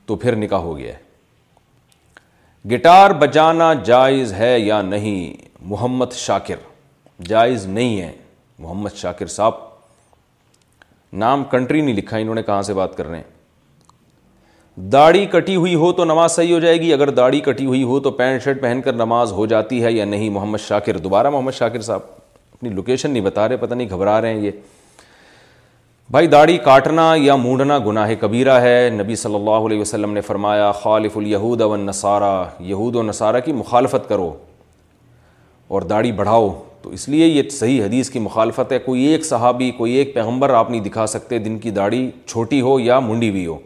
تو 0.05 0.15
پھر 0.25 0.35
نکاح 0.35 0.59
ہو 0.59 0.77
گیا 0.77 0.93
ہے 0.93 2.73
گٹار 2.75 3.11
بجانا 3.19 3.73
جائز 3.85 4.33
ہے 4.33 4.57
یا 4.59 4.81
نہیں 4.81 5.49
محمد 5.69 6.11
شاکر 6.15 6.69
جائز 7.29 7.65
نہیں 7.67 7.99
ہے 8.01 8.11
محمد 8.59 8.95
شاکر 8.97 9.27
صاحب 9.35 9.53
نام 11.23 11.43
کنٹری 11.51 11.81
نہیں 11.81 11.95
لکھا 11.95 12.17
انہوں 12.17 12.35
نے 12.35 12.43
کہاں 12.43 12.61
سے 12.63 12.73
بات 12.73 12.95
کر 12.97 13.07
رہے 13.07 13.17
ہیں 13.17 14.89
داڑھی 14.91 15.25
کٹی 15.31 15.55
ہوئی 15.55 15.73
ہو 15.75 15.91
تو 15.93 16.03
نماز 16.05 16.31
صحیح 16.35 16.53
ہو 16.53 16.59
جائے 16.59 16.79
گی 16.81 16.91
اگر 16.93 17.09
داڑھی 17.15 17.39
کٹی 17.45 17.65
ہوئی 17.65 17.81
ہو 17.83 17.99
تو 17.99 18.11
پینٹ 18.21 18.43
شرٹ 18.43 18.61
پہن 18.61 18.81
کر 18.83 18.93
نماز 18.93 19.31
ہو 19.31 19.45
جاتی 19.53 19.83
ہے 19.83 19.91
یا 19.91 20.05
نہیں 20.05 20.29
محمد 20.37 20.59
شاکر 20.67 20.97
دوبارہ 21.07 21.29
محمد 21.29 21.53
شاکر 21.57 21.81
صاحب 21.87 21.99
اپنی 22.53 22.69
لوکیشن 22.69 23.11
نہیں 23.11 23.23
بتا 23.25 23.47
رہے 23.49 23.57
پتہ 23.57 23.73
نہیں 23.73 23.89
گھبرا 23.89 24.19
رہے 24.21 24.33
ہیں 24.33 24.41
یہ 24.41 24.51
بھائی 26.11 26.27
داڑھی 26.27 26.57
کاٹنا 26.63 27.13
یا 27.17 27.35
مونڈنا 27.35 27.77
گناہ 27.85 28.11
کبیرہ 28.19 28.59
ہے 28.61 28.89
نبی 28.93 29.15
صلی 29.15 29.35
اللہ 29.35 29.65
علیہ 29.65 29.79
وسلم 29.81 30.13
نے 30.13 30.21
فرمایا 30.21 30.71
خالف 30.81 31.17
الیہود 31.17 31.61
و 31.61 31.75
نصارہ 31.77 32.33
یہود 32.71 32.95
و 32.95 33.03
نصارہ 33.03 33.39
کی 33.45 33.53
مخالفت 33.59 34.09
کرو 34.09 34.33
اور 35.75 35.81
داڑھی 35.91 36.11
بڑھاؤ 36.11 36.49
تو 36.83 36.89
اس 36.89 37.07
لیے 37.09 37.25
یہ 37.27 37.49
صحیح 37.51 37.83
حدیث 37.83 38.09
کی 38.09 38.19
مخالفت 38.19 38.71
ہے 38.71 38.79
کوئی 38.85 39.01
ایک 39.07 39.25
صحابی 39.25 39.69
کوئی 39.77 39.93
ایک 39.95 40.13
پیغمبر 40.13 40.49
آپ 40.53 40.69
نہیں 40.71 40.81
دکھا 40.83 41.05
سکتے 41.07 41.37
جن 41.39 41.57
کی 41.59 41.71
داڑھی 41.71 42.09
چھوٹی 42.25 42.61
ہو 42.61 42.79
یا 42.79 42.99
منڈی 42.99 43.29
بھی 43.31 43.45
ہو 43.45 43.57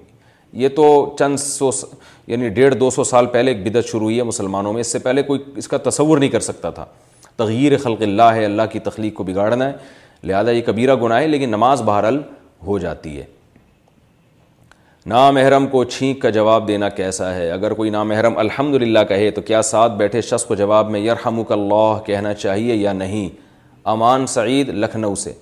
یہ 0.64 0.70
تو 0.76 0.88
چند 1.20 1.38
سو 1.40 1.70
یعنی 2.28 2.50
ڈیڑھ 2.50 2.76
دو 2.80 2.90
سو 2.90 3.04
سال 3.04 3.26
پہلے 3.34 3.52
ایک 3.52 3.68
بدت 3.70 3.88
شروع 3.92 4.02
ہوئی 4.04 4.18
ہے 4.18 4.24
مسلمانوں 4.24 4.74
میں 4.74 4.82
اس 4.82 4.92
سے 4.92 5.00
پہلے 5.00 5.22
کوئی 5.24 5.40
اس 5.58 5.68
کا 5.68 5.78
تصور 5.90 6.18
نہیں 6.18 6.30
کر 6.30 6.40
سکتا 6.50 6.70
تھا 6.80 6.86
تغیر 7.38 7.78
خلق 7.84 8.02
اللہ 8.02 8.34
ہے 8.36 8.44
اللہ 8.46 8.72
کی 8.72 8.80
تخلیق 8.84 9.14
کو 9.14 9.24
بگاڑنا 9.24 9.68
ہے 9.70 9.78
لہٰذا 10.28 10.52
یہ 10.52 10.62
کبیرہ 10.66 10.96
گناہ 11.04 11.22
ہے 11.22 11.28
لیکن 11.28 11.50
نماز 11.50 11.82
بہرحال 11.86 12.22
ہو 12.68 12.78
جاتی 12.80 13.18
ہے 13.18 13.24
نامحرم 15.10 15.65
کو 15.72 15.84
چھینک 15.84 16.22
کا 16.22 16.30
جواب 16.36 16.68
دینا 16.68 16.88
کیسا 16.90 17.34
ہے 17.34 17.49
اگر 17.52 17.73
کوئی 17.80 17.90
نام 17.90 18.11
الحمد 18.38 18.76
للہ 18.82 18.99
کہے 19.10 19.30
تو 19.32 19.41
کیا 19.49 19.61
ساتھ 19.64 19.94
بیٹھے 19.98 20.22
شخص 20.30 20.45
کو 20.45 20.56
جواب 20.61 20.90
میں 20.91 20.99
یرحمک 20.99 21.52
اللہ 21.52 21.98
کہنا 22.06 22.34
چاہیے 22.34 22.76
یا 22.76 22.94
نہیں 22.94 23.27
امان 23.90 24.26
سعید 24.27 24.69
لکھنؤ 24.84 25.14
سے 25.23 25.34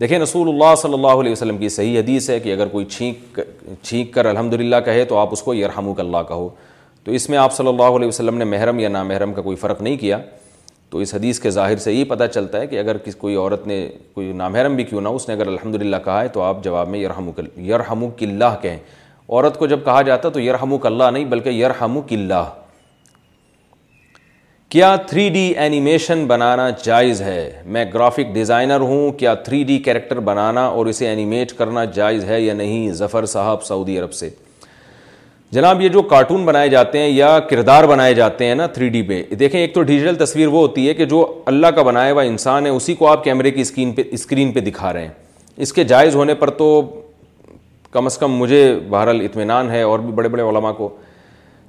دیکھیں 0.00 0.18
رسول 0.18 0.48
اللہ 0.48 0.74
صلی 0.82 0.94
اللہ 0.94 1.20
علیہ 1.22 1.32
وسلم 1.32 1.58
کی 1.58 1.68
صحیح 1.78 1.98
حدیث 1.98 2.30
ہے 2.30 2.38
کہ 2.40 2.52
اگر 2.52 2.68
کوئی 2.68 2.84
چھینک 2.90 3.34
کر 3.34 3.42
چھینک 3.82 4.12
کر 4.14 4.24
الحمد 4.26 4.54
للہ 4.60 4.76
کہے 4.84 5.04
تو 5.04 5.16
آپ 5.18 5.28
اس 5.32 5.42
کو 5.42 5.54
یرحمک 5.54 6.00
اللہ 6.00 6.22
کہو 6.28 6.48
تو 7.04 7.12
اس 7.12 7.28
میں 7.30 7.38
آپ 7.38 7.52
صلی 7.56 7.68
اللہ 7.68 7.96
علیہ 7.98 8.08
وسلم 8.08 8.38
نے 8.38 8.44
محرم 8.56 8.78
یا 8.78 8.88
نامحرم 8.88 9.32
کا 9.34 9.42
کوئی 9.42 9.56
فرق 9.64 9.82
نہیں 9.82 9.96
کیا 9.96 10.18
تو 10.94 11.00
اس 11.00 11.14
حدیث 11.14 11.38
کے 11.40 11.50
ظاہر 11.50 11.76
سے 11.84 11.92
یہ 11.92 12.04
پتہ 12.08 12.24
چلتا 12.34 12.58
ہے 12.60 12.66
کہ 12.66 12.78
اگر 12.78 12.96
کس 13.04 13.14
کوئی 13.20 13.34
عورت 13.36 13.66
نے 13.66 13.78
کوئی 14.14 14.26
نامحرم 14.40 14.74
بھی 14.76 14.84
کیوں 14.90 15.00
نہ 15.00 15.08
اس 15.16 15.26
نے 15.28 15.34
اگر 15.34 15.46
الحمد 15.46 15.74
للہ 15.82 15.96
کہا 16.04 16.20
ہے 16.22 16.28
تو 16.36 16.40
آپ 16.42 16.62
جواب 16.64 16.88
میں 16.88 16.98
یرحم 16.98 17.30
یرہ 17.56 17.88
اللہ 17.90 18.04
کلّہ 18.18 18.54
کہیں 18.62 18.76
عورت 19.28 19.58
کو 19.58 19.66
جب 19.72 19.80
کہا 19.84 20.02
جاتا 20.10 20.28
تو 20.36 20.40
یرحمک 20.40 20.82
کلّہ 20.82 21.10
نہیں 21.12 21.24
بلکہ 21.34 21.50
یرہم 21.62 22.00
کلّہ 22.08 22.44
کیا 24.74 24.94
تھری 25.06 25.28
ڈی 25.38 25.44
اینیمیشن 25.64 26.24
بنانا 26.26 26.68
جائز 26.84 27.22
ہے 27.22 27.40
میں 27.74 27.84
گرافک 27.94 28.32
ڈیزائنر 28.34 28.80
ہوں 28.90 29.10
کیا 29.18 29.34
تھری 29.48 29.62
ڈی 29.64 29.78
کیریکٹر 29.88 30.20
بنانا 30.30 30.66
اور 30.78 30.86
اسے 30.92 31.08
اینیمیٹ 31.08 31.52
کرنا 31.58 31.84
جائز 31.98 32.24
ہے 32.30 32.40
یا 32.40 32.54
نہیں 32.62 32.90
ظفر 33.02 33.26
صاحب 33.36 33.64
سعودی 33.64 33.98
عرب 34.00 34.12
سے 34.22 34.30
جناب 35.54 35.80
یہ 35.80 35.88
جو 35.94 36.00
کارٹون 36.10 36.44
بنائے 36.44 36.68
جاتے 36.68 36.98
ہیں 36.98 37.08
یا 37.08 37.38
کردار 37.50 37.84
بنائے 37.86 38.14
جاتے 38.14 38.44
ہیں 38.44 38.54
نا 38.54 38.66
تھری 38.76 38.88
ڈی 38.90 39.02
پہ 39.08 39.22
دیکھیں 39.38 39.60
ایک 39.60 39.74
تو 39.74 39.82
ڈیجیٹل 39.90 40.14
تصویر 40.24 40.46
وہ 40.48 40.58
ہوتی 40.60 40.86
ہے 40.88 40.94
کہ 40.94 41.04
جو 41.12 41.18
اللہ 41.52 41.66
کا 41.76 41.82
بنایا 41.88 42.12
ہوا 42.12 42.22
انسان 42.30 42.64
ہے 42.66 42.70
اسی 42.70 42.94
کو 43.02 43.08
آپ 43.08 43.22
کیمرے 43.24 43.50
کی 43.50 43.60
اسکرین 43.60 43.92
پہ 43.94 44.02
اسکرین 44.18 44.50
پہ 44.52 44.60
دکھا 44.60 44.92
رہے 44.92 45.02
ہیں 45.04 45.12
اس 45.62 45.72
کے 45.72 45.84
جائز 45.92 46.14
ہونے 46.16 46.34
پر 46.42 46.50
تو 46.62 46.68
کم 47.90 48.06
از 48.06 48.18
کم 48.18 48.32
مجھے 48.38 48.60
بہرحال 48.88 49.20
اطمینان 49.24 49.70
ہے 49.70 49.82
اور 49.90 49.98
بھی 50.06 50.12
بڑے 50.12 50.28
بڑے 50.28 50.42
علماء 50.48 50.72
کو 50.78 50.88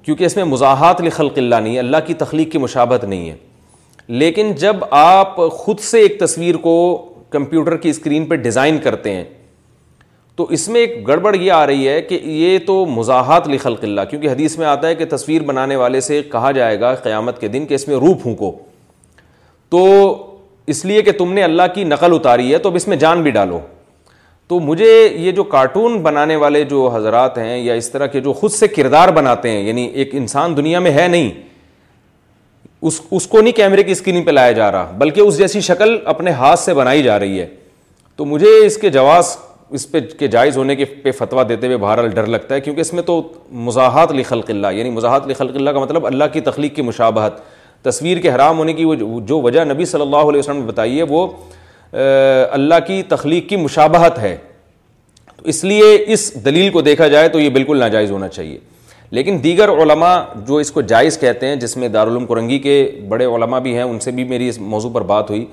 کیونکہ 0.06 0.24
اس 0.26 0.36
میں 0.36 0.44
مزاحات 0.56 1.02
لکھل 1.02 1.30
قلعہ 1.36 1.60
نہیں 1.60 1.74
ہے 1.74 1.80
اللہ 1.80 1.98
کی 2.08 2.14
تخلیق 2.26 2.52
کی 2.52 2.58
مشابت 2.66 3.04
نہیں 3.04 3.30
ہے 3.30 3.36
لیکن 4.24 4.52
جب 4.66 4.84
آپ 4.92 5.36
خود 5.60 5.80
سے 5.92 6.00
ایک 6.08 6.20
تصویر 6.20 6.56
کو 6.66 6.74
کمپیوٹر 7.30 7.78
کی 7.86 7.90
اسکرین 7.90 8.26
پہ 8.30 8.36
ڈیزائن 8.50 8.78
کرتے 8.84 9.14
ہیں 9.16 9.24
تو 10.38 10.44
اس 10.56 10.68
میں 10.68 10.80
ایک 10.82 11.08
گڑبڑ 11.08 11.34
یہ 11.36 11.52
آ 11.52 11.66
رہی 11.68 11.88
ہے 11.88 12.02
کہ 12.02 12.20
یہ 12.24 12.58
تو 12.68 12.86
مزاحت 12.96 13.48
لکھل 13.50 13.76
قلعہ 13.82 14.06
کیونکہ 14.06 14.28
حدیث 14.30 14.58
میں 14.58 14.66
آتا 14.68 14.88
ہے 14.88 14.96
کہ 14.96 15.06
تصویر 15.10 15.42
بنانے 15.52 15.76
والے 15.76 16.02
سے 16.08 16.22
کہا 16.32 16.52
جائے 16.58 16.80
گا 16.80 16.94
قیامت 17.04 17.40
کے 17.42 17.48
دن 17.48 17.66
کہ 17.66 17.74
اس 17.74 17.88
میں 17.88 17.96
روح 17.98 18.16
پھونکو 18.22 18.52
تو 19.70 19.84
اس 20.74 20.84
لیے 20.86 21.02
کہ 21.02 21.12
تم 21.18 21.32
نے 21.34 21.44
اللہ 21.44 21.64
کی 21.76 21.84
نقل 21.84 22.14
اتاری 22.16 22.52
ہے 22.54 22.58
تو 22.60 22.70
اب 22.70 22.76
اس 22.76 22.88
میں 22.88 22.98
جان 23.06 23.22
بھی 23.24 23.32
ڈالو 23.32 23.60
تو 24.48 24.60
مجھے 24.60 24.92
یہ 25.08 25.32
جو 25.38 25.44
کارٹون 25.56 25.98
بنانے 26.04 26.36
والے 26.42 26.64
جو 26.74 26.88
حضرات 26.94 27.38
ہیں 27.38 27.58
یا 27.58 27.74
اس 27.74 27.90
طرح 27.92 28.08
کے 28.16 28.20
جو 28.22 28.34
خود 28.42 28.52
سے 28.52 28.68
کردار 28.68 29.10
بناتے 29.12 29.52
ہیں 29.52 29.62
یعنی 29.68 29.86
ایک 29.94 30.14
انسان 30.16 30.58
دنیا 30.58 30.80
میں 30.80 30.92
ہے 30.98 31.08
نہیں 31.08 31.30
اس 32.88 33.02
اس 33.12 33.28
کو 33.28 33.42
نہیں 33.42 33.54
کیمرے 33.56 33.84
کی 33.84 33.92
اسکرین 33.92 34.24
پہ 34.24 34.32
لایا 34.32 34.52
جا 34.52 34.72
رہا 34.72 34.92
بلکہ 34.98 35.22
اس 35.22 35.38
جیسی 35.38 35.62
شکل 35.72 35.98
اپنے 36.14 36.32
ہاتھ 36.44 36.60
سے 36.60 36.74
بنائی 36.74 37.04
جا 37.04 37.20
رہی 37.20 37.40
ہے 37.42 37.48
تو 38.16 38.26
مجھے 38.26 38.48
اس 38.66 38.78
کے 38.82 38.90
جواز 38.90 39.36
اس 39.74 39.90
پہ 39.92 40.00
کے 40.20 40.28
جائز 40.28 40.58
ہونے 40.58 40.76
کے 40.76 40.86
پہ 41.04 41.12
فتویٰ 41.18 41.48
دیتے 41.50 41.68
ہوئے 41.68 41.78
بہرحال 41.78 42.10
ڈر 42.16 42.26
لگتا 42.26 42.56
ہے 42.56 42.62
کیونکہ 42.62 42.82
اس 42.82 42.92
میں 42.94 43.04
تو 43.04 43.22
مزاحت 43.68 44.12
لخلق 44.16 44.48
قلعہ 44.48 44.72
یعنی 44.74 44.90
مزاحت 44.90 45.28
لکھل 45.28 45.52
قلعہ 45.54 45.74
کا 45.74 45.80
مطلب 45.80 46.06
اللہ 46.08 46.24
کی 46.34 46.42
تخلیق 46.42 46.76
کی 46.76 46.82
مشابہت 46.82 47.40
تصویر 47.86 48.20
کے 48.22 48.34
حرام 48.36 48.58
ہونے 48.58 48.74
کی 48.74 48.86
وہ 48.86 48.96
جو 49.28 49.40
وجہ 49.42 49.64
نبی 49.72 49.86
صلی 49.86 50.02
اللہ 50.02 50.30
علیہ 50.30 50.40
وسلم 50.40 50.58
نے 50.58 50.66
بتائی 50.66 50.98
ہے 50.98 51.04
وہ 51.10 51.28
اللہ 52.54 52.76
کی 52.88 53.02
تخلیق 53.10 53.50
کی 53.50 53.56
مشابہت 53.58 54.18
ہے 54.20 54.36
تو 55.36 55.48
اس 55.50 55.64
لیے 55.64 55.98
اس 56.14 56.32
دلیل 56.46 56.70
کو 56.72 56.82
دیکھا 56.82 57.08
جائے 57.08 57.28
تو 57.30 57.40
یہ 57.40 57.50
بالکل 57.58 57.80
ناجائز 57.80 58.12
ہونا 58.12 58.28
چاہیے 58.28 58.58
لیکن 59.12 59.38
دیگر 59.44 59.70
علماء 59.82 60.18
جو 60.48 60.56
اس 60.58 60.72
کو 60.72 60.82
جائز 60.82 61.20
کہتے 61.20 61.48
ہیں 61.48 61.56
جس 61.56 61.76
میں 61.78 61.88
دارالعلوم 61.90 62.26
کرنگی 62.26 62.58
کے 62.60 62.84
بڑے 63.10 63.26
علماء 63.36 63.60
بھی 63.68 63.76
ہیں 63.76 63.84
ان 63.84 64.00
سے 64.00 64.12
بھی 64.12 64.24
میری 64.30 64.48
اس 64.50 64.58
موضوع 64.60 64.90
پر 64.94 65.02
بات 65.12 65.30
ہوئی 65.30 65.46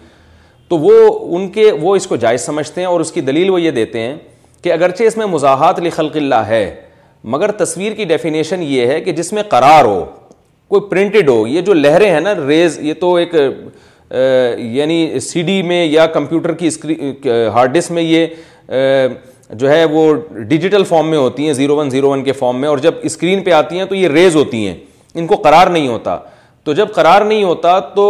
تو 0.72 0.76
وہ 0.78 0.94
ان 1.38 1.48
کے 1.52 1.70
وہ 1.80 1.94
اس 1.96 2.06
کو 2.06 2.16
جائز 2.16 2.44
سمجھتے 2.46 2.80
ہیں 2.80 2.88
اور 2.88 3.00
اس 3.00 3.10
کی 3.12 3.20
دلیل 3.20 3.48
وہ 3.50 3.60
یہ 3.60 3.70
دیتے 3.78 4.00
ہیں 4.00 4.14
کہ 4.62 4.72
اگرچہ 4.72 5.02
اس 5.04 5.16
میں 5.16 5.26
مزاحت 5.32 5.80
لکھل 5.82 6.08
قلعہ 6.12 6.46
ہے 6.48 6.62
مگر 7.32 7.50
تصویر 7.58 7.94
کی 7.94 8.04
ڈیفینیشن 8.12 8.62
یہ 8.62 8.86
ہے 8.86 9.00
کہ 9.00 9.12
جس 9.18 9.32
میں 9.32 9.42
قرار 9.48 9.84
ہو 9.84 10.04
کوئی 10.68 10.88
پرنٹڈ 10.90 11.28
ہو 11.28 11.46
یہ 11.46 11.60
جو 11.62 11.74
لہریں 11.74 12.10
ہیں 12.10 12.20
نا 12.20 12.32
ریز 12.46 12.78
یہ 12.82 12.94
تو 13.00 13.14
ایک 13.14 13.34
یعنی 14.78 15.20
سی 15.28 15.42
ڈی 15.50 15.60
میں 15.72 15.84
یا 15.84 16.06
کمپیوٹر 16.14 16.52
کی 16.62 16.66
اسکرین 16.66 17.12
ہارڈ 17.54 17.72
ڈسک 17.76 17.92
میں 17.98 18.02
یہ 18.02 18.26
جو 19.52 19.70
ہے 19.70 19.84
وہ 19.92 20.12
ڈیجیٹل 20.48 20.84
فارم 20.94 21.10
میں 21.10 21.18
ہوتی 21.18 21.46
ہیں 21.46 21.52
زیرو 21.60 21.76
ون 21.76 21.90
زیرو 21.90 22.10
ون 22.10 22.24
کے 22.24 22.32
فارم 22.38 22.60
میں 22.60 22.68
اور 22.68 22.78
جب 22.88 23.04
اسکرین 23.10 23.42
پہ 23.44 23.52
آتی 23.62 23.78
ہیں 23.78 23.84
تو 23.84 23.94
یہ 23.94 24.08
ریز 24.18 24.36
ہوتی 24.36 24.66
ہیں 24.66 24.74
ان 25.14 25.26
کو 25.26 25.36
قرار 25.48 25.66
نہیں 25.78 25.88
ہوتا 25.88 26.18
تو 26.64 26.72
جب 26.80 26.92
قرار 26.94 27.24
نہیں 27.24 27.44
ہوتا 27.44 27.78
تو 27.98 28.08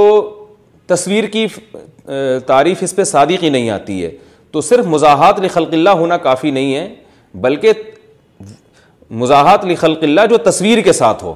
تصویر 0.87 1.25
کی 1.33 1.47
تعریف 2.47 2.83
اس 2.83 2.95
پہ 2.97 3.05
صادق 3.05 3.43
ہی 3.45 3.49
نہیں 3.49 3.71
آتی 3.71 4.03
ہے 4.05 4.11
تو 4.53 4.61
صرف 4.61 4.87
مزاحات 4.87 5.41
لخلق 5.41 5.73
اللہ 5.75 5.91
ہونا 6.01 6.17
کافی 6.27 6.51
نہیں 6.51 6.75
ہے 6.75 6.89
بلکہ 7.41 7.73
مزاحات 9.21 9.65
لخلق 9.67 10.03
اللہ 10.03 10.27
جو 10.31 10.37
تصویر 10.51 10.81
کے 10.85 10.93
ساتھ 10.93 11.25
ہو 11.25 11.35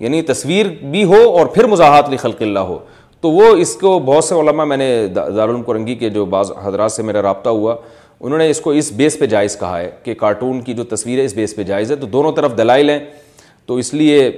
یعنی 0.00 0.22
تصویر 0.32 0.66
بھی 0.90 1.04
ہو 1.12 1.20
اور 1.38 1.46
پھر 1.54 1.66
مزاحات 1.66 2.08
لخلق 2.10 2.42
اللہ 2.42 2.58
ہو 2.70 2.78
تو 3.20 3.30
وہ 3.30 3.54
اس 3.60 3.74
کو 3.80 3.98
بہت 4.06 4.24
سے 4.24 4.34
علماء 4.40 4.64
میں 4.64 4.76
نے 4.76 5.06
دارالعلوم 5.14 5.62
کرنگی 5.62 5.94
کے 5.96 6.10
جو 6.10 6.24
بعض 6.32 6.50
حضرات 6.62 6.92
سے 6.92 7.02
میرا 7.02 7.22
رابطہ 7.22 7.50
ہوا 7.50 7.74
انہوں 8.20 8.38
نے 8.38 8.48
اس 8.50 8.60
کو 8.60 8.70
اس 8.70 8.90
بیس 8.96 9.18
پہ 9.18 9.26
جائز 9.26 9.58
کہا 9.58 9.78
ہے 9.78 9.90
کہ 10.04 10.14
کارٹون 10.18 10.60
کی 10.64 10.74
جو 10.74 10.84
تصویر 10.90 11.18
ہے 11.18 11.24
اس 11.24 11.34
بیس 11.34 11.54
پہ 11.56 11.62
جائز 11.70 11.90
ہے 11.90 11.96
تو 11.96 12.06
دونوں 12.06 12.32
طرف 12.36 12.56
دلائل 12.58 12.90
ہیں 12.90 12.98
تو 13.66 13.76
اس 13.76 13.92
لیے 13.94 14.30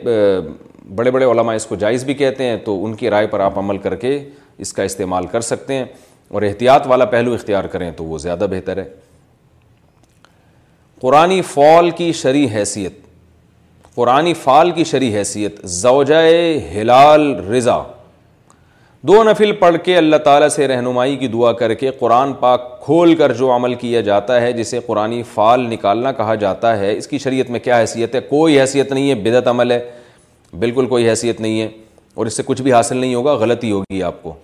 بڑے 0.97 1.11
بڑے 1.11 1.25
علماء 1.31 1.55
اس 1.55 1.67
کو 1.67 1.75
جائز 1.77 2.05
بھی 2.05 2.15
کہتے 2.15 2.45
ہیں 2.45 2.57
تو 2.65 2.85
ان 2.85 2.95
کی 2.97 3.11
رائے 3.11 3.27
پر 3.31 3.41
آپ 3.41 3.59
عمل 3.59 3.79
کر 3.79 3.95
کے 3.97 4.19
اس 4.63 4.73
کا 4.73 4.83
استعمال 4.83 5.27
کر 5.33 5.41
سکتے 5.49 5.75
ہیں 5.75 5.85
اور 6.35 6.43
احتیاط 6.43 6.87
والا 6.87 7.05
پہلو 7.13 7.35
اختیار 7.35 7.65
کریں 7.75 7.91
تو 7.97 8.05
وہ 8.05 8.19
زیادہ 8.19 8.47
بہتر 8.51 8.77
ہے 8.83 8.89
قرآن 11.01 11.41
فال 11.55 11.91
کی 11.99 12.11
شرع 12.21 12.45
حیثیت 12.55 12.99
قرآن 13.95 14.33
فال 14.43 14.71
کی 14.71 14.85
شرع 14.85 15.11
حیثیت 15.17 15.61
زوجہ 15.83 16.23
ہلال 16.75 17.33
رضا 17.51 17.83
دو 19.09 19.23
نفل 19.31 19.53
پڑھ 19.59 19.77
کے 19.85 19.97
اللہ 19.97 20.17
تعالیٰ 20.25 20.49
سے 20.49 20.67
رہنمائی 20.69 21.17
کی 21.17 21.27
دعا 21.33 21.53
کر 21.61 21.75
کے 21.83 21.91
قرآن 21.99 22.33
پاک 22.41 22.63
کھول 22.85 23.15
کر 23.17 23.33
جو 23.41 23.51
عمل 23.57 23.75
کیا 23.83 24.01
جاتا 24.09 24.41
ہے 24.41 24.53
جسے 24.53 24.79
قرآن 24.87 25.21
فعال 25.35 25.67
نکالنا 25.71 26.13
کہا 26.13 26.35
جاتا 26.45 26.77
ہے 26.79 26.97
اس 26.97 27.07
کی 27.09 27.19
شریعت 27.19 27.51
میں 27.51 27.61
کیا 27.61 27.79
حیثیت 27.81 28.15
ہے 28.15 28.21
کوئی 28.31 28.61
حیثیت 28.61 28.93
نہیں 28.93 29.09
ہے 29.11 29.15
بدت 29.31 29.49
عمل 29.49 29.71
ہے 29.73 29.79
بالکل 30.59 30.87
کوئی 30.89 31.09
حیثیت 31.09 31.41
نہیں 31.41 31.61
ہے 31.61 31.69
اور 32.19 32.27
اس 32.27 32.37
سے 32.37 32.43
کچھ 32.47 32.63
بھی 32.63 32.73
حاصل 32.73 32.97
نہیں 32.97 33.15
ہوگا 33.15 33.35
غلطی 33.45 33.71
ہوگی 33.73 34.03
آپ 34.03 34.23
کو 34.23 34.35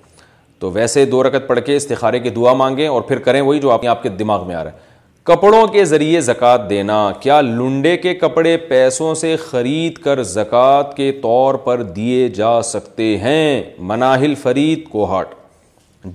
تو 0.64 0.68
ویسے 0.74 1.04
دو 1.04 1.22
رکت 1.22 1.46
پڑھ 1.46 1.58
کے 1.64 1.74
استخارے 1.76 2.18
کی 2.18 2.30
دعا 2.36 2.52
مانگیں 2.56 2.86
اور 2.88 3.02
پھر 3.08 3.18
کریں 3.24 3.40
وہی 3.40 3.58
جو 3.60 3.70
آپ 3.70 3.84
آپ 3.90 4.02
کے 4.02 4.08
دماغ 4.08 4.46
میں 4.46 4.54
آ 4.54 4.62
رہا 4.64 4.72
ہے 4.72 4.92
کپڑوں 5.30 5.66
کے 5.72 5.84
ذریعے 5.84 6.20
زکوٰۃ 6.20 6.58
دینا 6.70 6.96
کیا 7.20 7.40
لنڈے 7.40 7.96
کے 8.02 8.12
کپڑے 8.14 8.56
پیسوں 8.68 9.12
سے 9.24 9.34
خرید 9.50 9.98
کر 10.04 10.22
زکوٰۃ 10.34 10.94
کے 10.96 11.10
طور 11.22 11.54
پر 11.64 11.82
دیے 11.96 12.28
جا 12.38 12.60
سکتے 12.70 13.16
ہیں 13.22 13.62
مناحل 13.90 14.34
فرید 14.42 14.88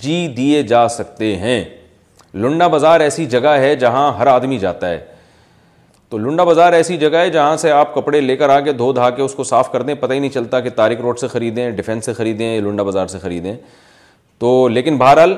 جی 0.04 0.18
دیے 0.38 0.62
جا 0.74 0.88
سکتے 0.96 1.36
ہیں 1.38 1.64
لنڈا 2.44 2.68
بازار 2.76 3.00
ایسی 3.02 3.26
جگہ 3.34 3.50
ہے 3.62 3.76
جہاں 3.84 4.12
ہر 4.20 4.28
آدمی 4.28 4.58
جاتا 4.60 4.90
ہے 4.90 5.00
تو 6.10 6.18
لنڈا 6.18 6.44
بازار 6.50 6.74
ایسی 6.74 6.98
جگہ 7.04 7.18
ہے 7.24 7.30
جہاں 7.36 7.56
سے 7.62 7.72
آپ 7.72 7.94
کپڑے 7.96 8.22
لے 8.22 8.36
کر 8.38 8.50
آ 8.50 8.60
کے 8.60 8.72
دھو 8.82 8.92
دھا 8.94 9.10
کے 9.10 9.22
اس 9.22 9.36
کو 9.36 9.44
صاف 9.54 9.72
کر 9.72 9.82
دیں 9.90 9.94
پتہ 10.00 10.14
ہی 10.14 10.20
نہیں 10.20 10.30
چلتا 10.40 10.60
کہ 10.60 10.70
تارک 10.76 11.02
روڈ 11.02 11.20
سے 11.20 11.28
خریدیں 11.36 11.70
ڈیفینس 11.82 12.06
سے 12.06 12.14
خریدیں 12.14 12.60
لنڈا 12.62 12.84
بازار 12.90 13.08
سے 13.14 13.20
خریدیں 13.22 13.54
تو 14.40 14.52
لیکن 14.72 14.98
بہرحال 14.98 15.34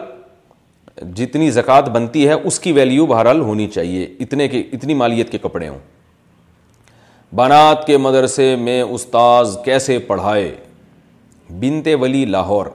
جتنی 1.15 1.49
زکوٰۃ 1.51 1.89
بنتی 1.93 2.27
ہے 2.27 2.33
اس 2.49 2.59
کی 2.59 2.71
ویلیو 2.71 3.05
بہرحال 3.05 3.39
ہونی 3.41 3.67
چاہیے 3.67 4.07
اتنے 4.23 4.47
کے 4.47 4.63
اتنی 4.73 4.93
مالیت 4.93 5.29
کے 5.31 5.37
کپڑے 5.43 5.67
ہوں 5.67 5.77
بنات 7.35 7.85
کے 7.87 7.97
مدرسے 7.97 8.55
میں 8.61 8.81
استاذ 8.81 9.55
کیسے 9.65 9.97
پڑھائے 10.07 10.53
بنتے 11.59 11.95
ولی 12.01 12.23
لاہور 12.25 12.65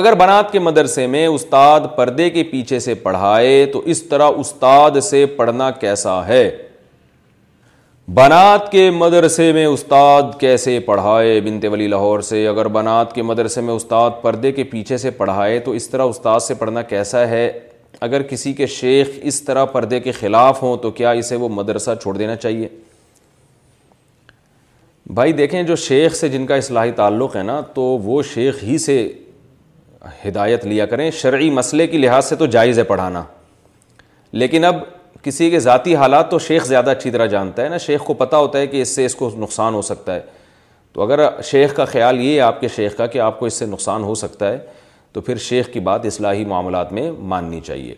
اگر 0.00 0.14
بنات 0.20 0.50
کے 0.52 0.58
مدرسے 0.58 1.06
میں 1.16 1.26
استاد 1.26 1.80
پردے 1.96 2.28
کے 2.30 2.42
پیچھے 2.50 2.78
سے 2.86 2.94
پڑھائے 3.06 3.64
تو 3.72 3.80
اس 3.94 4.02
طرح 4.08 4.30
استاد 4.40 5.00
سے 5.10 5.24
پڑھنا 5.36 5.70
کیسا 5.84 6.20
ہے 6.26 6.42
بنات 8.14 8.70
کے 8.72 8.90
مدرسے 8.94 9.50
میں 9.52 9.64
استاد 9.66 10.22
کیسے 10.40 10.78
پڑھائے 10.86 11.40
بنت 11.44 11.64
ولی 11.72 11.86
لاہور 11.88 12.20
سے 12.22 12.46
اگر 12.48 12.68
بنات 12.76 13.14
کے 13.14 13.22
مدرسے 13.22 13.60
میں 13.60 13.74
استاد 13.74 14.10
پردے 14.22 14.52
کے 14.52 14.64
پیچھے 14.72 14.98
سے 14.98 15.10
پڑھائے 15.16 15.58
تو 15.60 15.72
اس 15.78 15.88
طرح 15.90 16.02
استاد 16.10 16.40
سے 16.40 16.54
پڑھنا 16.58 16.82
کیسا 16.92 17.26
ہے 17.28 17.48
اگر 18.00 18.22
کسی 18.30 18.52
کے 18.52 18.66
شیخ 18.76 19.08
اس 19.28 19.42
طرح 19.42 19.64
پردے 19.74 20.00
کے 20.00 20.12
خلاف 20.20 20.62
ہوں 20.62 20.76
تو 20.82 20.90
کیا 21.00 21.10
اسے 21.10 21.36
وہ 21.36 21.48
مدرسہ 21.52 21.90
چھوڑ 22.02 22.16
دینا 22.16 22.36
چاہیے 22.36 22.68
بھائی 25.14 25.32
دیکھیں 25.32 25.62
جو 25.62 25.76
شیخ 25.76 26.14
سے 26.16 26.28
جن 26.28 26.46
کا 26.46 26.54
اصلاحی 26.56 26.90
تعلق 26.96 27.36
ہے 27.36 27.42
نا 27.42 27.60
تو 27.74 27.82
وہ 28.04 28.22
شیخ 28.34 28.62
ہی 28.64 28.78
سے 28.84 29.06
ہدایت 30.26 30.64
لیا 30.66 30.86
کریں 30.86 31.10
شرعی 31.22 31.50
مسئلے 31.50 31.86
کی 31.86 31.98
لحاظ 31.98 32.28
سے 32.28 32.36
تو 32.36 32.46
جائز 32.46 32.78
ہے 32.78 32.84
پڑھانا 32.84 33.24
لیکن 34.32 34.64
اب 34.64 34.80
کسی 35.26 35.48
کے 35.50 35.58
ذاتی 35.60 35.94
حالات 35.96 36.30
تو 36.30 36.38
شیخ 36.38 36.64
زیادہ 36.66 36.90
اچھی 36.90 37.10
طرح 37.10 37.26
جانتا 37.26 37.62
ہے 37.62 37.68
نا 37.68 37.78
شیخ 37.84 38.02
کو 38.06 38.14
پتہ 38.18 38.36
ہوتا 38.42 38.58
ہے 38.58 38.66
کہ 38.74 38.80
اس 38.82 38.88
سے 38.94 39.04
اس 39.04 39.14
کو 39.14 39.30
نقصان 39.38 39.74
ہو 39.74 39.80
سکتا 39.82 40.14
ہے 40.14 40.20
تو 40.92 41.02
اگر 41.02 41.20
شیخ 41.44 41.74
کا 41.76 41.84
خیال 41.84 42.20
یہ 42.20 42.34
ہے 42.34 42.40
آپ 42.40 42.60
کے 42.60 42.68
شیخ 42.74 42.96
کا 42.96 43.06
کہ 43.14 43.18
آپ 43.20 43.38
کو 43.38 43.46
اس 43.46 43.54
سے 43.58 43.66
نقصان 43.66 44.02
ہو 44.04 44.14
سکتا 44.22 44.50
ہے 44.52 44.58
تو 45.12 45.20
پھر 45.20 45.36
شیخ 45.48 45.70
کی 45.72 45.80
بات 45.88 46.04
اصلاحی 46.06 46.44
معاملات 46.52 46.92
میں 46.92 47.10
ماننی 47.32 47.60
چاہیے 47.66 47.94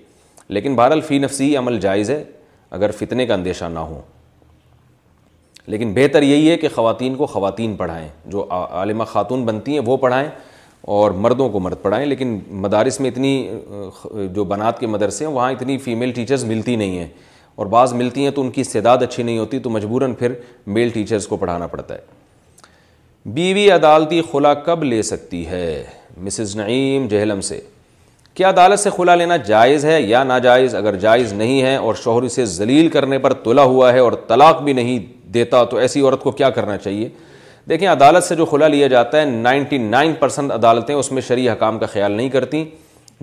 لیکن 0.56 0.74
بہرحال 0.76 1.00
فی 1.08 1.18
نفسی 1.24 1.54
عمل 1.56 1.78
جائز 1.80 2.10
ہے 2.10 2.22
اگر 2.78 2.90
فتنے 2.98 3.26
کا 3.26 3.34
اندیشہ 3.34 3.64
نہ 3.72 3.78
ہو 3.90 4.00
لیکن 5.72 5.92
بہتر 5.94 6.22
یہی 6.22 6.50
ہے 6.50 6.56
کہ 6.58 6.68
خواتین 6.74 7.14
کو 7.16 7.26
خواتین 7.36 7.74
پڑھائیں 7.76 8.08
جو 8.34 8.46
عالمہ 8.58 9.04
خاتون 9.12 9.44
بنتی 9.46 9.72
ہیں 9.72 9.80
وہ 9.86 9.96
پڑھائیں 10.06 10.28
اور 10.82 11.10
مردوں 11.10 11.48
کو 11.50 11.60
مرد 11.60 11.82
پڑھائیں 11.82 12.04
لیکن 12.06 12.38
مدارس 12.62 12.98
میں 13.00 13.10
اتنی 13.10 13.60
جو 14.34 14.44
بنات 14.48 14.78
کے 14.80 14.86
مدرسے 14.86 15.24
ہیں 15.24 15.32
وہاں 15.32 15.50
اتنی 15.52 15.76
فیمیل 15.78 16.12
ٹیچرز 16.14 16.44
ملتی 16.44 16.76
نہیں 16.76 16.98
ہیں 16.98 17.06
اور 17.56 17.66
بعض 17.66 17.92
ملتی 17.92 18.24
ہیں 18.24 18.30
تو 18.30 18.42
ان 18.42 18.50
کی 18.50 18.60
استعداد 18.60 18.98
اچھی 19.02 19.22
نہیں 19.22 19.38
ہوتی 19.38 19.58
تو 19.60 19.70
مجبوراً 19.70 20.12
پھر 20.18 20.32
میل 20.66 20.88
ٹیچرز 20.94 21.26
کو 21.28 21.36
پڑھانا 21.36 21.66
پڑتا 21.66 21.94
ہے 21.94 22.00
بیوی 23.34 23.70
عدالتی 23.70 24.20
خلا 24.32 24.52
کب 24.64 24.84
لے 24.84 25.02
سکتی 25.02 25.46
ہے 25.46 25.82
مسز 26.24 26.56
نعیم 26.56 27.06
جہلم 27.10 27.40
سے 27.48 27.60
کیا 28.34 28.48
عدالت 28.48 28.78
سے 28.80 28.90
خلا 28.96 29.14
لینا 29.14 29.36
جائز 29.46 29.84
ہے 29.84 30.00
یا 30.02 30.22
ناجائز 30.24 30.74
اگر 30.74 30.96
جائز 31.00 31.32
نہیں 31.32 31.62
ہے 31.62 31.74
اور 31.76 31.94
شوہر 32.02 32.22
اسے 32.22 32.44
ذلیل 32.46 32.88
کرنے 32.88 33.18
پر 33.18 33.32
تلا 33.44 33.62
ہوا 33.62 33.92
ہے 33.92 33.98
اور 33.98 34.12
طلاق 34.26 34.62
بھی 34.64 34.72
نہیں 34.72 34.98
دیتا 35.34 35.62
تو 35.70 35.76
ایسی 35.76 36.00
عورت 36.00 36.20
کو 36.22 36.30
کیا 36.32 36.50
کرنا 36.50 36.76
چاہیے 36.78 37.08
دیکھیں 37.68 37.88
عدالت 37.88 38.24
سے 38.24 38.34
جو 38.34 38.44
خلا 38.50 38.66
لیا 38.68 38.86
جاتا 38.88 39.20
ہے 39.20 39.24
نائنٹی 39.24 39.78
نائن 39.78 40.12
پرسنٹ 40.18 40.52
عدالتیں 40.52 40.94
اس 40.94 41.10
میں 41.12 41.22
شرعی 41.22 41.48
حکام 41.48 41.78
کا 41.78 41.86
خیال 41.86 42.12
نہیں 42.12 42.28
کرتیں 42.28 42.64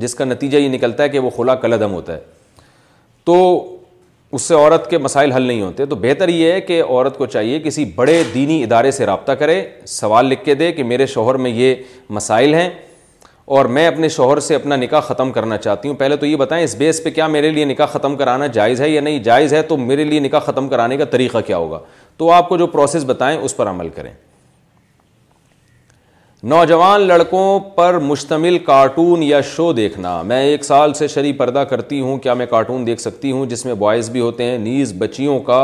جس 0.01 0.13
کا 0.15 0.25
نتیجہ 0.25 0.57
یہ 0.57 0.67
نکلتا 0.69 1.03
ہے 1.03 1.09
کہ 1.09 1.19
وہ 1.19 1.29
کل 1.37 1.49
کلعدم 1.61 1.93
ہوتا 1.93 2.13
ہے 2.15 2.19
تو 3.25 3.35
اس 4.35 4.41
سے 4.41 4.53
عورت 4.55 4.89
کے 4.89 4.97
مسائل 4.97 5.31
حل 5.31 5.41
نہیں 5.43 5.61
ہوتے 5.61 5.85
تو 5.85 5.95
بہتر 6.01 6.29
یہ 6.29 6.51
ہے 6.51 6.59
کہ 6.61 6.81
عورت 6.83 7.17
کو 7.17 7.25
چاہیے 7.25 7.59
کسی 7.63 7.85
بڑے 7.95 8.21
دینی 8.33 8.61
ادارے 8.63 8.91
سے 8.91 9.05
رابطہ 9.05 9.31
کرے 9.39 9.61
سوال 9.87 10.25
لکھ 10.27 10.43
کے 10.45 10.55
دے 10.55 10.71
کہ 10.71 10.83
میرے 10.91 11.05
شوہر 11.15 11.35
میں 11.45 11.51
یہ 11.55 11.75
مسائل 12.17 12.53
ہیں 12.53 12.69
اور 13.55 13.65
میں 13.77 13.87
اپنے 13.87 14.09
شوہر 14.09 14.39
سے 14.49 14.55
اپنا 14.55 14.75
نکاح 14.75 14.99
ختم 15.07 15.31
کرنا 15.31 15.57
چاہتی 15.57 15.87
ہوں 15.89 15.95
پہلے 15.95 16.15
تو 16.17 16.25
یہ 16.25 16.35
بتائیں 16.35 16.63
اس 16.63 16.75
بیس 16.75 17.03
پہ 17.03 17.09
کیا 17.11 17.27
میرے 17.37 17.49
لیے 17.51 17.65
نکاح 17.65 17.85
ختم 17.93 18.15
کرانا 18.17 18.47
جائز 18.59 18.81
ہے 18.81 18.89
یا 18.89 19.01
نہیں 19.01 19.19
جائز 19.23 19.53
ہے 19.53 19.61
تو 19.71 19.77
میرے 19.89 20.03
لیے 20.03 20.19
نکاح 20.19 20.39
ختم 20.45 20.69
کرانے 20.69 20.97
کا 20.97 21.05
طریقہ 21.15 21.37
کیا 21.47 21.57
ہوگا 21.57 21.79
تو 22.17 22.31
آپ 22.31 22.49
کو 22.49 22.57
جو 22.57 22.67
پروسیس 22.77 23.03
بتائیں 23.07 23.37
اس 23.39 23.55
پر 23.57 23.69
عمل 23.69 23.89
کریں 23.95 24.11
نوجوان 26.49 27.01
لڑکوں 27.07 27.59
پر 27.75 27.97
مشتمل 27.99 28.57
کارٹون 28.65 29.21
یا 29.23 29.39
شو 29.55 29.71
دیکھنا 29.73 30.21
میں 30.27 30.41
ایک 30.45 30.63
سال 30.63 30.93
سے 30.93 31.07
شرح 31.13 31.31
پردہ 31.37 31.59
کرتی 31.69 31.99
ہوں 32.01 32.17
کیا 32.23 32.33
میں 32.41 32.45
کارٹون 32.49 32.85
دیکھ 32.87 33.01
سکتی 33.01 33.31
ہوں 33.31 33.45
جس 33.49 33.65
میں 33.65 33.73
بوائز 33.75 34.09
بھی 34.09 34.19
ہوتے 34.21 34.43
ہیں 34.43 34.57
نیز 34.57 34.93
بچیوں 34.97 35.39
کا 35.45 35.57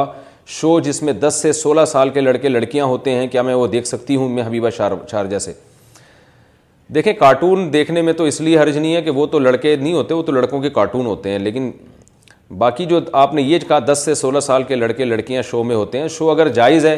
شو 0.60 0.80
جس 0.88 1.02
میں 1.04 1.14
دس 1.20 1.38
سے 1.42 1.52
سولہ 1.54 1.86
سال 1.92 2.10
کے 2.14 2.22
لڑکے 2.22 2.50
لڑکیاں 2.50 2.86
ہوتے 2.86 3.14
ہیں 3.16 3.28
کیا 3.32 3.42
میں 3.50 3.54
وہ 3.56 3.68
دیکھ 3.76 3.88
سکتی 3.88 4.16
ہوں 4.16 4.30
میں 4.30 4.46
حبیبہ 4.46 4.70
شار 4.78 4.92
شارجہ 5.12 5.40
سے 5.40 5.54
دیکھیں 6.96 7.12
کارٹون 7.20 7.72
دیکھنے 7.74 8.02
میں 8.08 8.14
تو 8.14 8.24
اس 8.32 8.42
لیے 8.42 8.60
حرج 8.60 8.78
نہیں 8.78 8.96
ہے 8.96 9.02
کہ 9.02 9.12
وہ 9.22 9.26
تو 9.36 9.40
لڑکے 9.40 9.76
نہیں 9.76 9.94
ہوتے 9.94 10.14
وہ 10.14 10.24
تو 10.24 10.32
لڑکوں 10.32 10.62
کے 10.62 10.70
کارٹون 10.80 11.06
ہوتے 11.06 11.30
ہیں 11.32 11.40
لیکن 11.40 11.70
باقی 12.58 12.86
جو 12.86 13.00
آپ 13.26 13.34
نے 13.34 13.42
یہ 13.42 13.60
کہا 13.68 13.80
دس 13.92 14.02
سے 14.06 14.16
سولہ 14.26 14.40
سال 14.50 14.64
کے 14.68 14.76
لڑکے 14.76 15.06
لڑکیاں 15.06 15.42
شو 15.52 15.64
میں 15.64 15.76
ہوتے 15.76 16.00
ہیں 16.02 16.08
شو 16.18 16.30
اگر 16.32 16.48
جائز 16.62 16.86
ہے 16.86 16.98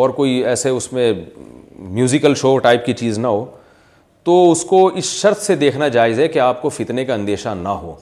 اور 0.00 0.10
کوئی 0.20 0.42
ایسے 0.44 0.68
اس 0.68 0.92
میں 0.92 1.12
میوزیکل 1.78 2.34
شو 2.36 2.56
ٹائپ 2.58 2.84
کی 2.86 2.92
چیز 2.92 3.18
نہ 3.18 3.26
ہو 3.26 3.44
تو 4.24 4.50
اس 4.52 4.64
کو 4.70 4.86
اس 4.98 5.10
شرط 5.20 5.38
سے 5.42 5.54
دیکھنا 5.56 5.88
جائز 5.88 6.20
ہے 6.20 6.28
کہ 6.28 6.38
آپ 6.38 6.60
کو 6.62 6.68
فتنے 6.68 7.04
کا 7.04 7.14
اندیشہ 7.14 7.48
نہ 7.62 7.68
ہو 7.82 7.94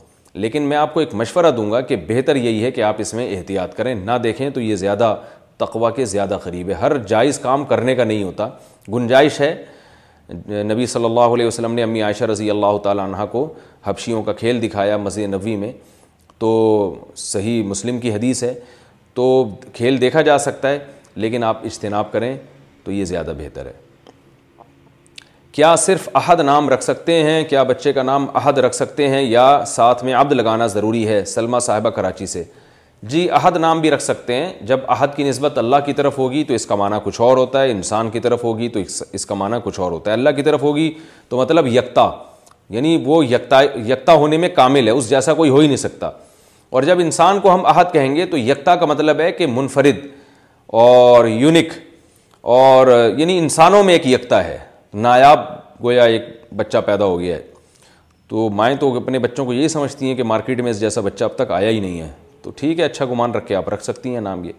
لیکن 0.44 0.62
میں 0.68 0.76
آپ 0.76 0.94
کو 0.94 1.00
ایک 1.00 1.14
مشورہ 1.14 1.50
دوں 1.56 1.70
گا 1.70 1.80
کہ 1.80 1.96
بہتر 2.08 2.36
یہی 2.36 2.62
ہے 2.64 2.70
کہ 2.70 2.80
آپ 2.82 2.94
اس 3.00 3.12
میں 3.14 3.28
احتیاط 3.36 3.74
کریں 3.76 3.94
نہ 3.94 4.16
دیکھیں 4.22 4.48
تو 4.54 4.60
یہ 4.60 4.76
زیادہ 4.76 5.14
تقوی 5.58 5.90
کے 5.96 6.04
زیادہ 6.04 6.38
قریب 6.42 6.68
ہے 6.68 6.74
ہر 6.80 6.96
جائز 7.08 7.38
کام 7.38 7.64
کرنے 7.66 7.94
کا 7.96 8.04
نہیں 8.04 8.22
ہوتا 8.22 8.48
گنجائش 8.94 9.40
ہے 9.40 9.54
نبی 10.70 10.86
صلی 10.94 11.04
اللہ 11.04 11.34
علیہ 11.34 11.46
وسلم 11.46 11.72
نے 11.74 11.82
امی 11.82 12.02
عائشہ 12.02 12.24
رضی 12.30 12.50
اللہ 12.50 12.76
تعالیٰ 12.84 13.04
عنہ 13.08 13.24
کو 13.32 13.52
حبشیوں 13.84 14.22
کا 14.22 14.32
کھیل 14.40 14.62
دکھایا 14.62 14.96
مسجد 14.96 15.32
نبوی 15.34 15.56
میں 15.56 15.72
تو 16.38 16.48
صحیح 17.16 17.62
مسلم 17.66 18.00
کی 18.00 18.12
حدیث 18.14 18.42
ہے 18.44 18.52
تو 19.14 19.26
کھیل 19.72 20.00
دیکھا 20.00 20.22
جا 20.22 20.36
سکتا 20.38 20.70
ہے 20.70 20.78
لیکن 21.24 21.44
آپ 21.44 21.64
اجتناب 21.66 22.10
کریں 22.12 22.36
تو 22.86 22.92
یہ 22.92 23.04
زیادہ 23.04 23.32
بہتر 23.38 23.66
ہے 23.66 23.72
کیا 25.52 25.74
صرف 25.84 26.08
عہد 26.14 26.40
نام 26.46 26.68
رکھ 26.68 26.82
سکتے 26.84 27.12
ہیں 27.22 27.42
کیا 27.50 27.62
بچے 27.70 27.92
کا 27.92 28.02
نام 28.02 28.26
عہد 28.40 28.58
رکھ 28.64 28.74
سکتے 28.74 29.08
ہیں 29.08 29.22
یا 29.22 29.46
ساتھ 29.66 30.04
میں 30.04 30.12
عبد 30.14 30.32
لگانا 30.32 30.66
ضروری 30.76 31.06
ہے 31.08 31.24
سلما 31.30 31.58
صاحبہ 31.66 31.90
کراچی 31.98 32.26
سے 32.32 32.42
جی 33.12 33.28
عہد 33.38 33.56
نام 33.64 33.80
بھی 33.80 33.90
رکھ 33.90 34.02
سکتے 34.02 34.34
ہیں 34.34 34.52
جب 34.66 34.80
عہد 34.96 35.16
کی 35.16 35.24
نسبت 35.28 35.58
اللہ 35.58 35.76
کی 35.86 35.92
طرف 36.00 36.18
ہوگی 36.18 36.42
تو 36.50 36.54
اس 36.54 36.66
کا 36.66 36.74
معنی 36.82 36.96
کچھ 37.04 37.20
اور 37.20 37.36
ہوتا 37.36 37.62
ہے 37.62 37.70
انسان 37.70 38.10
کی 38.10 38.20
طرف 38.26 38.44
ہوگی 38.44 38.68
تو 38.76 38.80
اس 39.20 39.26
کا 39.26 39.34
معنی 39.42 39.56
کچھ 39.64 39.80
اور 39.80 39.90
ہوتا 39.92 40.10
ہے 40.10 40.14
اللہ 40.16 40.30
کی 40.36 40.42
طرف 40.42 40.62
ہوگی 40.62 40.90
تو 41.28 41.38
مطلب 41.38 41.66
یکتا 41.72 42.08
یعنی 42.76 42.96
وہ 43.06 43.24
یکتا 43.26 44.12
ہونے 44.22 44.36
میں 44.44 44.48
کامل 44.54 44.86
ہے 44.86 44.92
اس 44.92 45.08
جیسا 45.10 45.34
کوئی 45.40 45.50
ہو 45.50 45.58
ہی 45.58 45.66
نہیں 45.66 45.82
سکتا 45.86 46.10
اور 46.76 46.82
جب 46.90 46.98
انسان 47.00 47.40
کو 47.40 47.54
ہم 47.54 47.66
عہد 47.74 47.92
کہیں 47.92 48.14
گے 48.16 48.26
تو 48.34 48.38
یکتا 48.38 48.76
کا 48.76 48.86
مطلب 48.94 49.20
ہے 49.20 49.30
کہ 49.32 49.46
منفرد 49.58 50.06
اور 50.84 51.24
یونک 51.26 51.72
اور 52.54 52.86
یعنی 53.18 53.36
انسانوں 53.38 53.82
میں 53.84 53.92
ایک 53.92 54.06
یکتا 54.06 54.42
ہے 54.46 54.56
نایاب 55.06 55.40
گویا 55.84 56.02
ایک 56.10 56.22
بچہ 56.56 56.78
پیدا 56.86 57.04
ہو 57.04 57.18
گیا 57.20 57.36
ہے 57.36 57.40
تو 58.28 58.48
مائیں 58.58 58.76
تو 58.80 58.92
اپنے 58.96 59.18
بچوں 59.24 59.44
کو 59.46 59.52
یہی 59.52 59.68
سمجھتی 59.68 60.06
ہیں 60.08 60.14
کہ 60.16 60.22
مارکیٹ 60.32 60.60
میں 60.66 60.72
جیسا 60.80 61.00
بچہ 61.04 61.24
اب 61.24 61.34
تک 61.36 61.50
آیا 61.52 61.68
ہی 61.68 61.80
نہیں 61.80 62.00
ہے 62.00 62.08
تو 62.42 62.50
ٹھیک 62.56 62.80
ہے 62.80 62.84
اچھا 62.84 63.04
گمان 63.12 63.30
رکھ 63.34 63.46
کے 63.46 63.54
آپ 63.56 63.68
رکھ 63.74 63.82
سکتی 63.84 64.14
ہیں 64.14 64.20
نام 64.26 64.44
یہ 64.44 64.52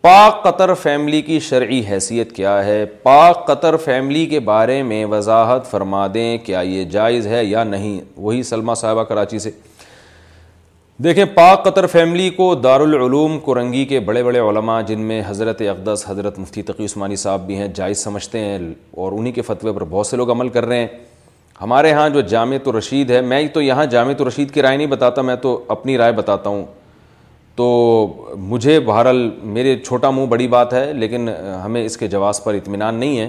پاک 0.00 0.42
قطر 0.44 0.74
فیملی 0.82 1.22
کی 1.22 1.38
شرعی 1.50 1.80
حیثیت 1.90 2.32
کیا 2.36 2.64
ہے 2.64 2.84
پاک 3.02 3.46
قطر 3.46 3.76
فیملی 3.84 4.26
کے 4.26 4.40
بارے 4.50 4.82
میں 4.90 5.04
وضاحت 5.10 5.70
فرما 5.70 6.06
دیں 6.14 6.36
کیا 6.46 6.60
یہ 6.74 6.84
جائز 6.98 7.26
ہے 7.26 7.44
یا 7.44 7.64
نہیں 7.64 8.00
وہی 8.16 8.42
سلمہ 8.52 8.74
صاحبہ 8.84 9.02
کراچی 9.04 9.38
سے 9.46 9.50
دیکھیں 11.04 11.24
پاک 11.34 11.64
قطر 11.64 11.86
فیملی 11.86 12.28
کو 12.36 12.54
دارالعلوم 12.54 13.00
العلوم 13.02 13.38
کرنگی 13.44 13.84
کے 13.86 13.98
بڑے 14.06 14.22
بڑے 14.24 14.38
علماء 14.40 14.80
جن 14.86 15.00
میں 15.06 15.20
حضرت 15.26 15.60
اقدس 15.70 16.02
حضرت 16.06 16.38
مفتی 16.38 16.62
تقی 16.70 16.84
عثمانی 16.84 17.16
صاحب 17.16 17.44
بھی 17.46 17.56
ہیں 17.56 17.66
جائز 17.74 17.98
سمجھتے 18.04 18.38
ہیں 18.44 18.58
اور 19.02 19.12
انہی 19.18 19.32
کے 19.32 19.42
فتوے 19.42 19.72
پر 19.72 19.84
بہت 19.90 20.06
سے 20.06 20.16
لوگ 20.16 20.30
عمل 20.30 20.48
کر 20.56 20.64
رہے 20.66 20.78
ہیں 20.78 20.86
ہمارے 21.60 21.92
ہاں 21.92 22.08
جو 22.14 22.20
جامع 22.32 22.56
تو 22.64 22.76
رشید 22.78 23.10
ہے 23.10 23.20
میں 23.32 23.42
تو 23.54 23.62
یہاں 23.62 23.84
جامع 23.92 24.12
تو 24.18 24.26
رشید 24.28 24.50
کی 24.54 24.62
رائے 24.62 24.76
نہیں 24.76 24.86
بتاتا 24.96 25.22
میں 25.28 25.36
تو 25.42 25.52
اپنی 25.76 25.96
رائے 25.98 26.12
بتاتا 26.12 26.50
ہوں 26.50 26.64
تو 27.56 27.68
مجھے 28.38 28.78
بہرحال 28.86 29.28
میرے 29.42 29.76
چھوٹا 29.84 30.10
منہ 30.16 30.26
بڑی 30.30 30.48
بات 30.58 30.72
ہے 30.74 30.92
لیکن 30.92 31.28
ہمیں 31.64 31.84
اس 31.84 31.96
کے 31.96 32.08
جواز 32.16 32.42
پر 32.44 32.54
اطمینان 32.54 32.94
نہیں 32.94 33.18
ہے 33.18 33.28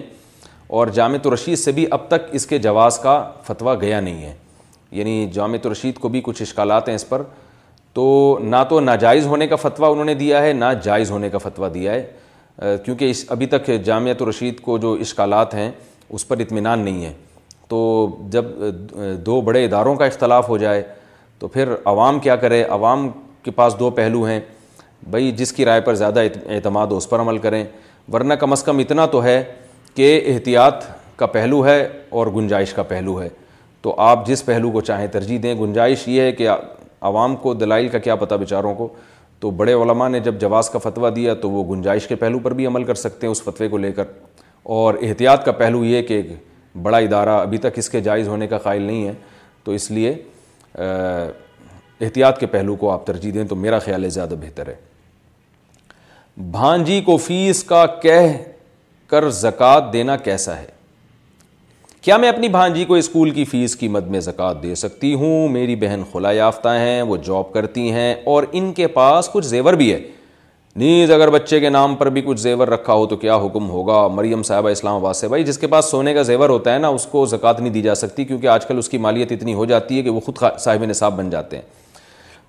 اور 0.80 0.88
جامع 0.98 1.18
تو 1.24 1.34
رشید 1.34 1.60
سے 1.60 1.72
بھی 1.78 1.86
اب 1.92 2.08
تک 2.08 2.26
اس 2.40 2.48
کے 2.48 2.58
جواز 2.68 2.98
کا 3.04 3.22
فتویٰ 3.48 3.80
گیا 3.82 4.00
نہیں 4.00 4.22
ہے 4.24 4.34
یعنی 4.98 5.26
جامع 5.34 5.58
تو 5.64 5.72
رشید 5.72 5.98
کو 6.00 6.10
بھی 6.16 6.22
کچھ 6.26 6.42
اشکالات 6.42 6.88
ہیں 6.90 6.96
اس 6.96 7.08
پر 7.10 7.24
تو 7.94 8.38
نہ 8.44 8.56
تو 8.70 8.80
ناجائز 8.80 9.26
ہونے 9.28 9.48
کا 9.48 9.56
فتویٰ 9.56 9.92
انہوں 9.92 10.06
نے 10.06 10.14
دیا 10.16 10.42
ہے 10.44 10.52
نہ 10.54 10.66
جائز 10.84 11.12
ہونے 11.12 11.30
کا 11.30 11.38
فتویٰ 11.38 11.74
دیا 11.74 11.94
ہے 11.94 12.76
کیونکہ 12.86 13.10
اس 13.10 13.24
ابھی 13.32 13.46
تک 13.46 13.70
جامعت 13.86 14.22
و 14.22 14.30
رشید 14.30 14.60
کو 14.62 14.78
جو 14.78 14.94
اشکالات 15.02 15.54
ہیں 15.54 15.72
اس 16.18 16.28
پر 16.28 16.40
اطمینان 16.40 16.80
نہیں 16.80 17.04
ہے 17.06 17.14
تو 17.70 17.80
جب 18.32 18.46
دو 19.26 19.40
بڑے 19.50 19.64
اداروں 19.66 19.96
کا 19.96 20.06
اختلاف 20.06 20.48
ہو 20.50 20.58
جائے 20.58 20.82
تو 21.40 21.48
پھر 21.48 21.74
عوام 21.88 22.20
کیا 22.20 22.36
کرے 22.36 22.64
عوام 22.70 23.10
کے 23.44 23.52
پاس 23.56 23.76
دو 23.80 23.90
پہلو 24.00 24.24
ہیں 24.28 24.40
بھائی 25.10 25.32
جس 25.32 25.54
کی 25.54 25.66
رائے 25.66 25.82
پر 25.82 25.96
زیادہ 25.96 26.20
اعتماد 26.50 26.88
اس 26.92 27.10
پر 27.10 27.20
عمل 27.22 27.38
کریں 27.46 27.64
ورنہ 28.14 28.34
کم 28.40 28.52
از 28.52 28.64
کم 28.64 28.78
اتنا 28.80 29.06
تو 29.16 29.24
ہے 29.24 29.42
کہ 29.96 30.20
احتیاط 30.34 30.84
کا 31.18 31.26
پہلو 31.26 31.66
ہے 31.66 31.88
اور 32.20 32.28
گنجائش 32.36 32.74
کا 32.74 32.84
پہلو 32.88 33.22
ہے 33.22 33.30
تو 33.82 33.94
آپ 34.02 34.26
جس 34.28 34.46
پہلو 34.46 34.72
کو 34.72 34.82
چاہیں 34.82 35.08
ترجیح 35.12 35.40
دیں 35.44 35.54
گنجائش 35.60 36.08
یہ 36.08 36.22
ہے 36.22 36.32
کہ 36.32 36.48
عوام 37.02 37.36
کو 37.42 37.54
دلائل 37.54 37.88
کا 37.90 37.98
کیا 37.98 38.16
پتہ 38.16 38.36
بیچاروں 38.40 38.74
کو 38.76 38.88
تو 39.40 39.52
بڑے 39.60 39.74
علماء 39.82 40.08
نے 40.10 40.20
جب 40.20 40.40
جواز 40.40 40.70
کا 40.70 40.80
فتویٰ 40.84 41.16
دیا 41.16 41.34
تو 41.42 41.50
وہ 41.50 41.64
گنجائش 41.74 42.08
کے 42.08 42.16
پہلو 42.24 42.40
پر 42.44 42.54
بھی 42.54 42.66
عمل 42.68 42.84
کر 42.84 42.96
سکتے 42.96 43.28
ہیں 43.28 43.32
اس 43.32 43.42
فتوے 43.44 43.68
کو 43.70 43.78
لے 43.78 43.92
کر 43.92 44.08
اور 44.78 44.94
احتیاط 45.08 45.46
کا 45.46 45.52
پہلو 45.62 45.84
یہ 45.86 46.02
کہ 46.08 46.22
بڑا 46.84 46.98
ادارہ 46.98 47.38
ابھی 47.42 47.58
تک 47.58 47.78
اس 47.78 47.90
کے 47.90 48.02
جائز 48.02 48.28
ہونے 48.28 48.48
کا 48.48 48.58
قائل 48.58 48.82
نہیں 48.82 49.06
ہے 49.08 49.14
تو 49.64 49.72
اس 49.72 49.90
لیے 49.92 50.14
احتیاط 52.06 52.38
کے 52.40 52.46
پہلو 52.48 52.76
کو 52.82 52.92
آپ 52.92 53.06
ترجیح 53.08 53.32
دیں 53.34 53.44
تو 53.48 53.56
میرا 53.56 53.80
خیال 53.86 54.04
ہے 54.04 54.10
زیادہ 54.10 54.36
بہتر 54.42 54.68
ہے 54.68 54.76
بھانجی 56.52 57.00
کو 57.06 57.16
فیس 57.18 57.64
کا 57.74 57.86
کہہ 58.02 58.32
کر 59.10 59.30
زکوٰۃ 59.40 59.92
دینا 59.94 60.16
کیسا 60.28 60.58
ہے 60.58 60.68
کیا 62.02 62.18
میں 62.18 62.28
اپنی 62.30 62.48
بھانجی 62.50 62.84
کو 62.86 62.96
اسکول 62.96 63.30
کی 63.32 63.44
فیس 63.46 63.76
کی 63.76 63.88
مد 63.90 64.06
میں 64.10 64.20
زکوٰۃ 64.22 64.62
دے 64.64 64.76
سکتی 64.82 65.14
ہوں 65.22 65.48
میری 65.52 65.76
بہن 65.76 66.02
خلا 66.12 66.32
یافتہ 66.32 66.70
ہیں 66.80 67.02
وہ 67.08 67.16
جاب 67.24 67.52
کرتی 67.54 67.92
ہیں 67.92 68.14
اور 68.34 68.44
ان 68.52 68.72
کے 68.74 68.88
پاس 68.94 69.30
کچھ 69.34 69.46
زیور 69.46 69.74
بھی 69.82 69.92
ہے 69.92 70.00
نیز 70.80 71.12
اگر 71.12 71.30
بچے 71.30 71.60
کے 71.60 71.70
نام 71.70 71.96
پر 71.96 72.10
بھی 72.18 72.22
کچھ 72.26 72.40
زیور 72.40 72.68
رکھا 72.68 72.94
ہو 72.94 73.06
تو 73.08 73.16
کیا 73.24 73.36
حکم 73.46 73.70
ہوگا 73.70 74.08
مریم 74.14 74.44
صاحبہ 74.52 74.70
اسلام 74.70 74.96
آباد 74.96 75.14
سے 75.14 75.28
بھائی 75.28 75.44
جس 75.44 75.58
کے 75.58 75.68
پاس 75.68 75.90
سونے 75.92 76.14
کا 76.14 76.22
زیور 76.32 76.50
ہوتا 76.50 76.74
ہے 76.74 76.80
نا 76.80 76.88
اس 77.00 77.06
کو 77.12 77.26
زکوٰۃ 77.34 77.60
نہیں 77.60 77.74
دی 77.74 77.82
جا 77.82 77.96
سکتی 77.96 78.26
کیونکہ 78.26 78.48
آج 78.48 78.66
کل 78.66 78.78
اس 78.78 78.90
کی 78.90 78.98
مالیت 79.08 79.32
اتنی 79.32 79.54
ہو 79.54 79.66
جاتی 79.74 79.98
ہے 79.98 80.02
کہ 80.04 80.10
وہ 80.10 80.20
خود 80.26 80.38
صاحب 80.60 80.84
نصاب 80.90 81.18
بن 81.18 81.30
جاتے 81.30 81.58
ہیں 81.58 81.64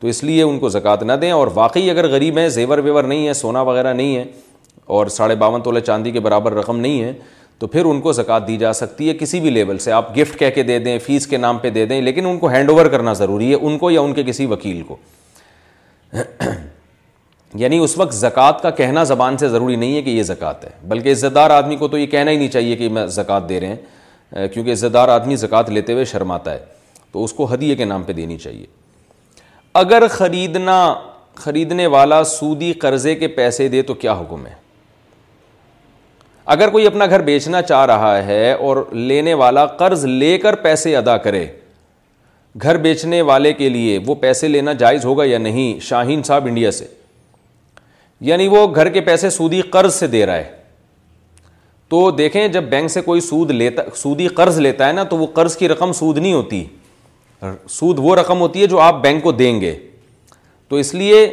تو 0.01 0.07
اس 0.09 0.23
لیے 0.25 0.43
ان 0.43 0.59
کو 0.59 0.69
زکوٰۃ 0.79 1.03
نہ 1.07 1.13
دیں 1.23 1.31
اور 1.33 1.49
واقعی 1.55 1.91
اگر 1.91 2.09
غریب 2.11 2.39
ہیں 2.39 2.49
زیور 2.59 2.79
ویور 2.79 3.05
نہیں 3.05 3.27
ہے 3.29 3.33
سونا 3.43 3.63
وغیرہ 3.73 3.93
نہیں 3.95 4.17
ہے 4.17 4.25
اور 4.99 5.07
ساڑھے 5.19 5.35
باون 5.45 5.63
تولے 5.63 5.81
چاندی 5.81 6.11
کے 6.11 6.21
برابر 6.21 6.53
رقم 6.55 6.79
نہیں 6.81 7.03
ہے 7.03 7.13
تو 7.61 7.67
پھر 7.67 7.85
ان 7.85 8.01
کو 8.01 8.13
زکوٰۃ 8.13 8.47
دی 8.47 8.57
جا 8.57 8.73
سکتی 8.73 9.09
ہے 9.09 9.13
کسی 9.21 9.39
بھی 9.41 9.51
لیول 9.51 9.79
سے 9.85 9.91
آپ 9.93 10.17
گفٹ 10.17 10.39
کہہ 10.39 10.51
کے 10.55 10.63
دے 10.63 10.79
دیں 10.85 10.99
فیس 11.07 11.27
کے 11.27 11.37
نام 11.37 11.59
پہ 11.65 11.71
دے 11.71 11.85
دیں 11.87 12.01
لیکن 12.03 12.27
ان 12.27 12.39
کو 12.39 12.47
ہینڈ 12.51 12.71
اوور 12.71 12.87
کرنا 12.91 13.13
ضروری 13.15 13.49
ہے 13.51 13.55
ان 13.55 13.77
کو 13.79 13.91
یا 13.91 14.01
ان 14.01 14.13
کے 14.15 14.23
کسی 14.27 14.47
وکیل 14.53 14.83
کو 14.89 14.97
یعنی 17.63 17.79
اس 17.85 17.97
وقت 17.99 18.15
زکوٰۃ 18.15 18.63
کا 18.63 18.71
کہنا 18.81 19.03
زبان 19.11 19.37
سے 19.39 19.49
ضروری 19.49 19.77
نہیں 19.77 19.95
ہے 19.97 20.03
کہ 20.03 20.11
یہ 20.11 20.23
زکوٰۃ 20.23 20.65
ہے 20.65 20.71
بلکہ 20.93 21.13
عزت 21.13 21.35
دار 21.35 21.51
آدمی 21.51 21.77
کو 21.77 21.89
تو 21.89 21.99
یہ 21.99 22.07
کہنا 22.15 22.31
ہی 22.31 22.37
نہیں 22.37 22.49
چاہیے 22.57 22.77
کہ 22.77 22.89
میں 22.99 23.07
زکوٰۃ 23.19 23.49
دے 23.49 23.61
رہے 23.61 23.75
ہیں 24.37 24.47
کیونکہ 24.53 24.71
عزت 24.73 24.95
دار 24.95 25.09
آدمی 25.19 25.37
زکوٰۃ 25.37 25.69
لیتے 25.79 25.93
ہوئے 25.93 26.05
شرماتا 26.15 26.53
ہے 26.53 26.59
تو 27.13 27.25
اس 27.25 27.33
کو 27.33 27.53
ہدیے 27.55 27.75
کے 27.77 27.85
نام 27.85 28.03
پہ 28.07 28.13
دینی 28.23 28.37
چاہیے 28.39 28.67
اگر 29.85 30.09
خریدنا 30.11 30.81
خریدنے 31.45 31.87
والا 31.97 32.23
سودی 32.35 32.73
قرضے 32.81 33.15
کے 33.17 33.29
پیسے 33.41 33.69
دے 33.75 33.83
تو 33.91 33.95
کیا 34.05 34.13
حکم 34.21 34.47
ہے 34.47 34.59
اگر 36.47 36.69
کوئی 36.71 36.87
اپنا 36.87 37.07
گھر 37.07 37.21
بیچنا 37.23 37.61
چاہ 37.63 37.85
رہا 37.87 38.17
ہے 38.27 38.53
اور 38.53 38.85
لینے 38.93 39.35
والا 39.35 39.65
قرض 39.79 40.05
لے 40.07 40.37
کر 40.39 40.55
پیسے 40.63 40.97
ادا 40.97 41.17
کرے 41.27 41.47
گھر 42.63 42.77
بیچنے 42.83 43.21
والے 43.23 43.53
کے 43.53 43.69
لیے 43.69 43.99
وہ 44.07 44.15
پیسے 44.21 44.49
لینا 44.49 44.73
جائز 44.79 45.05
ہوگا 45.05 45.25
یا 45.25 45.39
نہیں 45.39 45.79
شاہین 45.87 46.23
صاحب 46.23 46.47
انڈیا 46.47 46.71
سے 46.71 46.87
یعنی 48.29 48.49
وہ 48.49 48.67
گھر 48.75 48.89
کے 48.93 49.01
پیسے 49.01 49.31
سودی 49.31 49.61
قرض 49.73 49.95
سے 49.95 50.07
دے 50.07 50.25
رہا 50.27 50.37
ہے 50.37 50.59
تو 51.91 52.11
دیکھیں 52.11 52.47
جب 52.49 52.65
بینک 52.71 52.91
سے 52.91 53.01
کوئی 53.03 53.21
سود 53.21 53.51
لیتا 53.51 53.83
سودی 53.97 54.27
قرض 54.37 54.59
لیتا 54.61 54.89
ہے 54.89 54.93
نا 54.93 55.03
تو 55.13 55.17
وہ 55.19 55.27
قرض 55.35 55.57
کی 55.57 55.69
رقم 55.69 55.93
سود 55.93 56.19
نہیں 56.19 56.33
ہوتی 56.33 56.65
سود 57.77 57.99
وہ 58.03 58.15
رقم 58.17 58.41
ہوتی 58.41 58.63
ہے 58.63 58.67
جو 58.67 58.81
آپ 58.81 59.01
بینک 59.03 59.23
کو 59.23 59.33
دیں 59.33 59.61
گے 59.61 59.75
تو 60.69 60.77
اس 60.77 60.93
لیے 60.95 61.25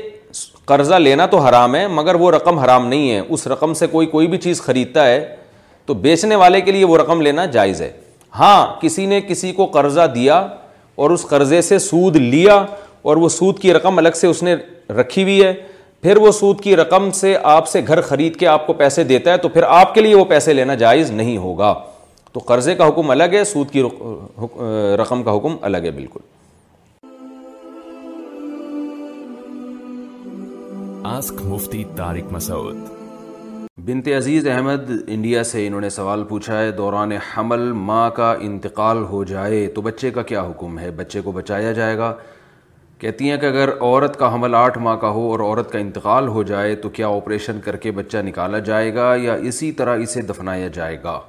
قرضہ 0.68 0.95
لینا 0.99 1.26
تو 1.31 1.38
حرام 1.39 1.76
ہے 1.76 1.85
مگر 1.98 2.15
وہ 2.22 2.30
رقم 2.31 2.57
حرام 2.60 2.88
نہیں 2.88 3.10
ہے 3.11 3.19
اس 3.19 3.45
رقم 3.48 3.73
سے 3.81 3.88
کوئی 3.91 4.07
کوئی 4.07 4.27
بھی 4.27 4.38
چیز 4.45 4.61
خریدتا 4.61 5.06
ہے 5.07 5.19
تو 5.85 5.94
بیچنے 6.06 6.35
والے 6.41 6.61
کے 6.61 6.72
لیے 6.72 6.85
وہ 6.85 6.98
رقم 6.98 7.22
لینا 7.27 7.45
جائز 7.57 7.81
ہے 7.81 7.91
ہاں 8.39 8.57
کسی 8.81 9.06
نے 9.11 9.19
کسی 9.27 9.52
کو 9.60 9.65
قرضہ 9.76 10.07
دیا 10.15 10.45
اور 11.03 11.10
اس 11.11 11.26
قرضے 11.30 11.61
سے 11.69 11.80
سود 11.80 12.15
لیا 12.18 12.64
اور 13.10 13.18
وہ 13.18 13.30
سود 13.39 13.60
کی 13.60 13.73
رقم 13.73 13.98
الگ 13.98 14.15
سے 14.22 14.27
اس 14.27 14.44
نے 14.44 14.56
رکھی 14.99 15.23
ہوئی 15.23 15.44
ہے 15.44 15.53
پھر 16.03 16.18
وہ 16.26 16.31
سود 16.41 16.60
کی 16.61 16.76
رقم 16.76 17.10
سے 17.22 17.35
آپ 17.56 17.68
سے 17.68 17.81
گھر 17.88 18.02
خرید 18.11 18.35
کے 18.39 18.48
آپ 18.48 18.68
کو 18.68 18.73
پیسے 18.81 19.03
دیتا 19.14 19.31
ہے 19.31 19.38
تو 19.45 19.49
پھر 19.56 19.64
آپ 19.81 19.94
کے 19.95 20.02
لیے 20.02 20.15
وہ 20.15 20.26
پیسے 20.34 20.53
لینا 20.53 20.76
جائز 20.84 21.11
نہیں 21.19 21.38
ہوگا 21.48 21.73
تو 22.34 22.39
قرضے 22.48 22.76
کا 22.76 22.88
حکم 22.88 23.10
الگ 23.11 23.34
ہے 23.38 23.44
سود 23.53 23.72
کی 23.72 23.84
رقم 25.02 25.23
کا 25.23 25.35
حکم 25.38 25.56
الگ 25.72 25.85
ہے 25.85 25.91
بالکل 25.91 26.19
آسک 31.08 31.42
مفتی 31.50 31.84
تارک 31.96 32.32
مسعود 32.34 32.76
بنت 33.86 34.08
عزیز 34.16 34.48
احمد 34.54 34.90
انڈیا 35.16 35.44
سے 35.52 35.66
انہوں 35.68 35.82
نے 35.82 35.90
سوال 35.98 36.24
پوچھا 36.30 36.58
ہے 36.62 36.72
دوران 36.78 37.12
حمل 37.36 37.62
ماں 37.90 38.10
کا 38.16 38.32
انتقال 38.48 39.04
ہو 39.12 39.24
جائے 39.32 39.66
تو 39.76 39.82
بچے 39.82 40.12
کا 40.18 40.22
کیا 40.32 40.42
حکم 40.48 40.78
ہے 40.80 40.90
بچے 40.98 41.22
کو 41.28 41.32
بچایا 41.38 41.72
جائے 41.80 41.98
گا 41.98 42.14
کہتی 43.00 43.30
ہیں 43.32 43.38
کہ 43.42 43.46
اگر 43.46 43.70
عورت 43.80 44.20
کا 44.20 44.34
حمل 44.36 44.56
آٹھ 44.64 44.78
ماں 44.88 44.96
کا 45.06 45.10
ہو 45.20 45.30
اور 45.32 45.40
عورت 45.50 45.72
کا 45.72 45.80
انتقال 45.80 46.28
ہو 46.38 46.44
جائے 46.52 46.76
تو 46.86 46.90
کیا 47.00 47.08
آپریشن 47.22 47.60
کر 47.66 47.76
کے 47.86 47.92
بچہ 48.04 48.18
نکالا 48.26 48.60
جائے 48.74 48.94
گا 48.96 49.14
یا 49.24 49.34
اسی 49.52 49.72
طرح 49.82 49.98
اسے 50.10 50.22
دفنایا 50.34 50.68
جائے 50.82 50.98
گا 51.04 51.20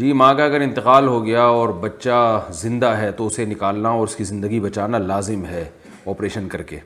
جی 0.00 0.12
ماں 0.22 0.32
کا 0.34 0.44
اگر 0.44 0.60
انتقال 0.68 1.08
ہو 1.08 1.24
گیا 1.26 1.42
اور 1.60 1.68
بچہ 1.88 2.20
زندہ 2.62 2.94
ہے 3.00 3.10
تو 3.16 3.26
اسے 3.26 3.44
نکالنا 3.54 3.88
اور 3.88 4.06
اس 4.08 4.16
کی 4.16 4.24
زندگی 4.34 4.60
بچانا 4.68 4.98
لازم 5.12 5.46
ہے 5.50 5.64
آپریشن 6.10 6.48
کر 6.52 6.62
کے 6.72 6.78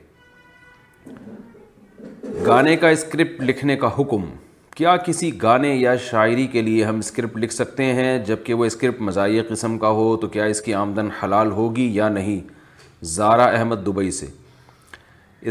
گانے 2.45 2.75
کا 2.77 2.89
اسکرپٹ 2.89 3.41
لکھنے 3.43 3.75
کا 3.77 3.89
حکم 3.97 4.23
کیا 4.75 4.95
کسی 5.05 5.29
گانے 5.41 5.73
یا 5.75 5.95
شاعری 6.09 6.45
کے 6.51 6.61
لیے 6.61 6.83
ہم 6.85 6.97
اسکرپٹ 6.99 7.37
لکھ 7.39 7.53
سکتے 7.53 7.83
ہیں 7.95 8.17
جب 8.25 8.43
کہ 8.45 8.53
وہ 8.53 8.65
اسکرپٹ 8.65 9.01
مزاحیہ 9.01 9.41
قسم 9.49 9.77
کا 9.79 9.89
ہو 9.99 10.15
تو 10.21 10.27
کیا 10.35 10.43
اس 10.53 10.61
کی 10.61 10.73
آمدن 10.73 11.09
حلال 11.23 11.51
ہوگی 11.51 11.89
یا 11.95 12.09
نہیں 12.09 12.39
زارا 13.15 13.45
احمد 13.57 13.85
دبئی 13.85 14.11
سے 14.11 14.27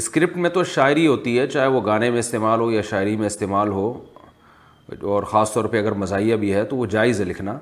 اسکرپٹ 0.00 0.36
میں 0.44 0.50
تو 0.50 0.64
شاعری 0.74 1.06
ہوتی 1.06 1.38
ہے 1.38 1.46
چاہے 1.46 1.66
وہ 1.74 1.80
گانے 1.86 2.10
میں 2.10 2.18
استعمال 2.18 2.60
ہو 2.60 2.70
یا 2.72 2.82
شاعری 2.90 3.16
میں 3.16 3.26
استعمال 3.26 3.68
ہو 3.70 3.92
اور 5.12 5.22
خاص 5.32 5.52
طور 5.52 5.64
پہ 5.68 5.78
اگر 5.78 5.92
مزاحیہ 6.04 6.36
بھی 6.42 6.54
ہے 6.54 6.64
تو 6.64 6.76
وہ 6.76 6.86
جائز 6.96 7.20
ہے 7.20 7.24
لکھنا 7.24 7.58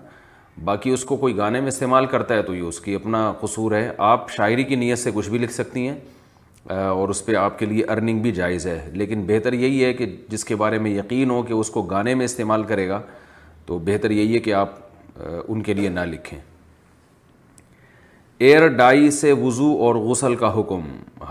باقی 0.65 0.91
اس 0.91 1.05
کو 1.05 1.17
کوئی 1.17 1.37
گانے 1.37 1.61
میں 1.61 1.69
استعمال 1.69 2.07
کرتا 2.07 2.35
ہے 2.35 2.43
تو 2.43 2.55
یہ 2.55 2.63
اس 2.63 2.81
کی 2.81 2.95
اپنا 2.95 3.31
قصور 3.41 3.73
ہے 3.73 3.91
آپ 4.11 4.31
شاعری 4.31 4.65
کی 4.65 4.75
نیت 4.77 4.99
سے 4.99 5.11
کچھ 5.15 5.29
بھی 5.31 5.39
لکھ 5.39 5.53
سکتی 5.53 5.87
ہیں 5.89 5.97
اور 6.73 7.09
اس 7.09 7.25
پہ 7.27 7.35
آپ 7.37 7.59
کے 7.59 7.67
لیے 7.67 7.85
ارننگ 7.91 8.21
بھی 8.23 8.31
جائز 8.33 8.67
ہے 8.67 8.79
لیکن 8.93 9.25
بہتر 9.27 9.53
یہی 9.53 9.85
ہے 9.85 9.93
کہ 9.95 10.07
جس 10.29 10.45
کے 10.45 10.57
بارے 10.57 10.79
میں 10.83 10.91
یقین 10.91 11.31
ہو 11.31 11.43
کہ 11.49 11.53
اس 11.53 11.71
کو 11.71 11.83
گانے 11.93 12.15
میں 12.15 12.25
استعمال 12.25 12.63
کرے 12.69 12.89
گا 12.89 13.01
تو 13.67 13.79
بہتر 13.85 14.11
یہی 14.11 14.35
ہے 14.35 14.39
کہ 14.41 14.55
آپ 14.55 14.71
ان 15.47 15.63
کے 15.63 15.75
لیے 15.75 15.89
نہ 15.89 16.01
لکھیں 16.13 16.39
ایئر 18.39 18.67
ڈائی 18.77 19.11
سے 19.11 19.33
وضو 19.41 19.71
اور 19.87 19.95
غسل 20.09 20.35
کا 20.37 20.53
حکم 20.59 20.81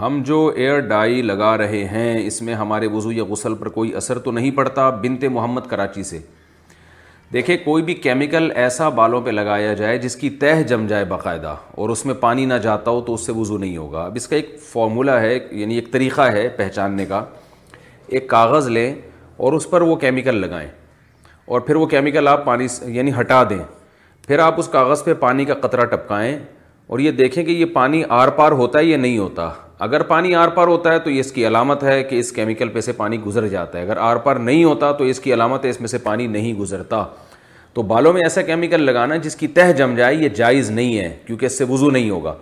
ہم 0.02 0.22
جو 0.26 0.46
ایئر 0.56 0.80
ڈائی 0.90 1.22
لگا 1.22 1.58
رہے 1.58 1.84
ہیں 1.92 2.14
اس 2.28 2.42
میں 2.42 2.54
ہمارے 2.56 2.88
وضو 2.92 3.12
یا 3.12 3.24
غسل 3.30 3.56
پر 3.56 3.70
کوئی 3.80 3.94
اثر 3.96 4.20
تو 4.28 4.32
نہیں 4.32 4.52
پڑتا 4.58 4.90
بنتے 5.02 5.30
محمد 5.30 5.68
کراچی 5.70 6.04
سے 6.12 6.20
دیکھیں 7.34 7.56
کوئی 7.64 7.84
بھی 7.84 7.94
کیمیکل 7.96 8.50
ایسا 8.64 8.88
بالوں 8.98 9.20
پہ 9.26 9.30
لگایا 9.30 9.74
جائے 9.74 9.98
جس 9.98 10.16
کی 10.16 10.30
تہہ 10.40 10.62
جم 10.68 10.86
جائے 10.88 11.06
باقاعدہ 11.14 11.56
اور 11.76 11.90
اس 11.90 12.06
میں 12.06 12.14
پانی 12.20 12.46
نہ 12.46 12.54
جاتا 12.64 12.92
ہو 12.92 13.00
تو 13.06 13.14
اس 13.14 13.26
سے 13.26 13.32
وضو 13.36 13.58
نہیں 13.58 13.78
ہوگا 13.78 14.04
اب 14.06 14.16
اس 14.16 14.28
کا 14.28 14.36
ایک 14.36 14.54
فارمولا 14.72 15.20
ہے 15.22 15.38
یعنی 15.60 15.76
ایک 15.76 15.92
طریقہ 15.92 16.22
ہے 16.34 16.48
پہچاننے 16.58 17.06
کا 17.06 17.24
ایک 18.16 18.28
کاغذ 18.30 18.68
لیں 18.78 18.94
اور 19.46 19.54
اس 19.54 19.70
پر 19.70 19.82
وہ 19.82 19.96
کیمیکل 20.04 20.36
لگائیں 20.42 20.68
اور 21.52 21.62
پھر 21.62 21.76
وہ 21.76 21.86
کیمیکل 21.96 22.28
آپ 22.28 22.46
پانی 22.46 22.68
یعنی 22.96 23.12
ہٹا 23.20 23.44
دیں 23.50 23.60
پھر 24.28 24.40
آپ 24.40 24.60
اس 24.60 24.68
کاغذ 24.72 25.04
پہ 25.04 25.14
پانی 25.26 25.46
کا 25.46 25.54
قطرہ 25.68 25.86
ٹپکائیں 25.96 26.38
اور 26.88 27.00
یہ 27.00 27.12
دیکھیں 27.12 27.44
کہ 27.44 27.52
یہ 27.52 27.66
پانی 27.74 28.02
آر 28.10 28.28
پار 28.38 28.52
ہوتا 28.62 28.80
ہے 28.80 28.86
یا 28.86 28.98
نہیں 28.98 29.18
ہوتا 29.18 29.50
اگر 29.86 30.04
پانی 30.10 30.34
آر 30.36 30.48
پار 30.56 30.68
ہوتا 30.68 30.92
ہے 30.94 31.00
تو 31.00 31.10
یہ 31.10 31.20
اس 31.20 31.32
کی 31.32 31.46
علامت 31.48 31.84
ہے 31.84 32.02
کہ 32.04 32.16
اس 32.20 32.32
کیمیکل 32.32 32.70
پہ 32.70 32.82
سے 32.82 32.92
پانی 32.94 33.20
گزر 33.26 33.48
جاتا 33.48 33.78
ہے 33.78 33.84
اگر 33.84 33.98
آر 34.00 34.16
پار 34.26 34.36
نہیں 34.50 34.64
ہوتا 34.64 34.92
تو 34.98 35.04
اس 35.04 35.20
کی 35.20 35.34
علامت 35.34 35.66
ہے 35.66 35.70
اس 35.70 35.80
میں 35.82 35.88
سے 35.88 35.98
پانی 36.04 36.28
نہیں 36.28 36.54
گزرتا 36.60 37.04
تو 37.74 37.82
بالوں 37.82 38.12
میں 38.14 38.22
ایسا 38.24 38.42
کیمیکل 38.42 38.82
لگانا 38.86 39.14
ہے 39.16 39.20
جس 39.20 39.36
کی 39.36 39.48
تہ 39.60 39.72
جم 39.78 39.96
جائے 39.96 40.16
یہ 40.16 40.30
جائز 40.36 40.70
نہیں 40.72 40.98
ہے 40.98 41.16
کیونکہ 41.28 41.46
اس 41.46 41.58
سے 41.58 41.66
وضو 41.70 41.90
نہیں 41.92 42.10
ہوگا 42.10 42.34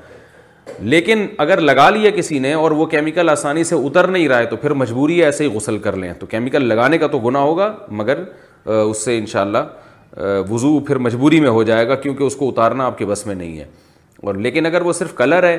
لیکن 0.79 1.25
اگر 1.43 1.59
لگا 1.61 1.89
لیا 1.89 2.09
کسی 2.15 2.39
نے 2.39 2.53
اور 2.53 2.71
وہ 2.71 2.85
کیمیکل 2.85 3.29
آسانی 3.29 3.63
سے 3.63 3.75
اتر 3.85 4.07
نہیں 4.07 4.27
رہا 4.27 4.39
ہے 4.39 4.45
تو 4.45 4.55
پھر 4.57 4.73
مجبوری 4.81 5.19
ہے 5.19 5.25
ایسے 5.25 5.43
ہی 5.43 5.49
غسل 5.55 5.77
کر 5.87 5.95
لیں 5.97 6.11
تو 6.19 6.25
کیمیکل 6.25 6.65
لگانے 6.67 6.97
کا 6.97 7.07
تو 7.11 7.19
گناہ 7.19 7.41
ہوگا 7.41 7.73
مگر 8.01 8.23
اس 8.65 9.03
سے 9.05 9.17
انشاءاللہ 9.17 10.37
وضو 10.49 10.79
پھر 10.87 10.97
مجبوری 11.07 11.39
میں 11.41 11.49
ہو 11.49 11.63
جائے 11.63 11.87
گا 11.87 11.95
کیونکہ 12.05 12.23
اس 12.23 12.35
کو 12.35 12.49
اتارنا 12.49 12.85
آپ 12.85 12.97
کے 12.97 13.05
بس 13.05 13.25
میں 13.27 13.35
نہیں 13.35 13.57
ہے 13.59 13.65
اور 14.21 14.35
لیکن 14.35 14.65
اگر 14.65 14.81
وہ 14.85 14.93
صرف 14.93 15.13
کلر 15.15 15.43
ہے 15.47 15.57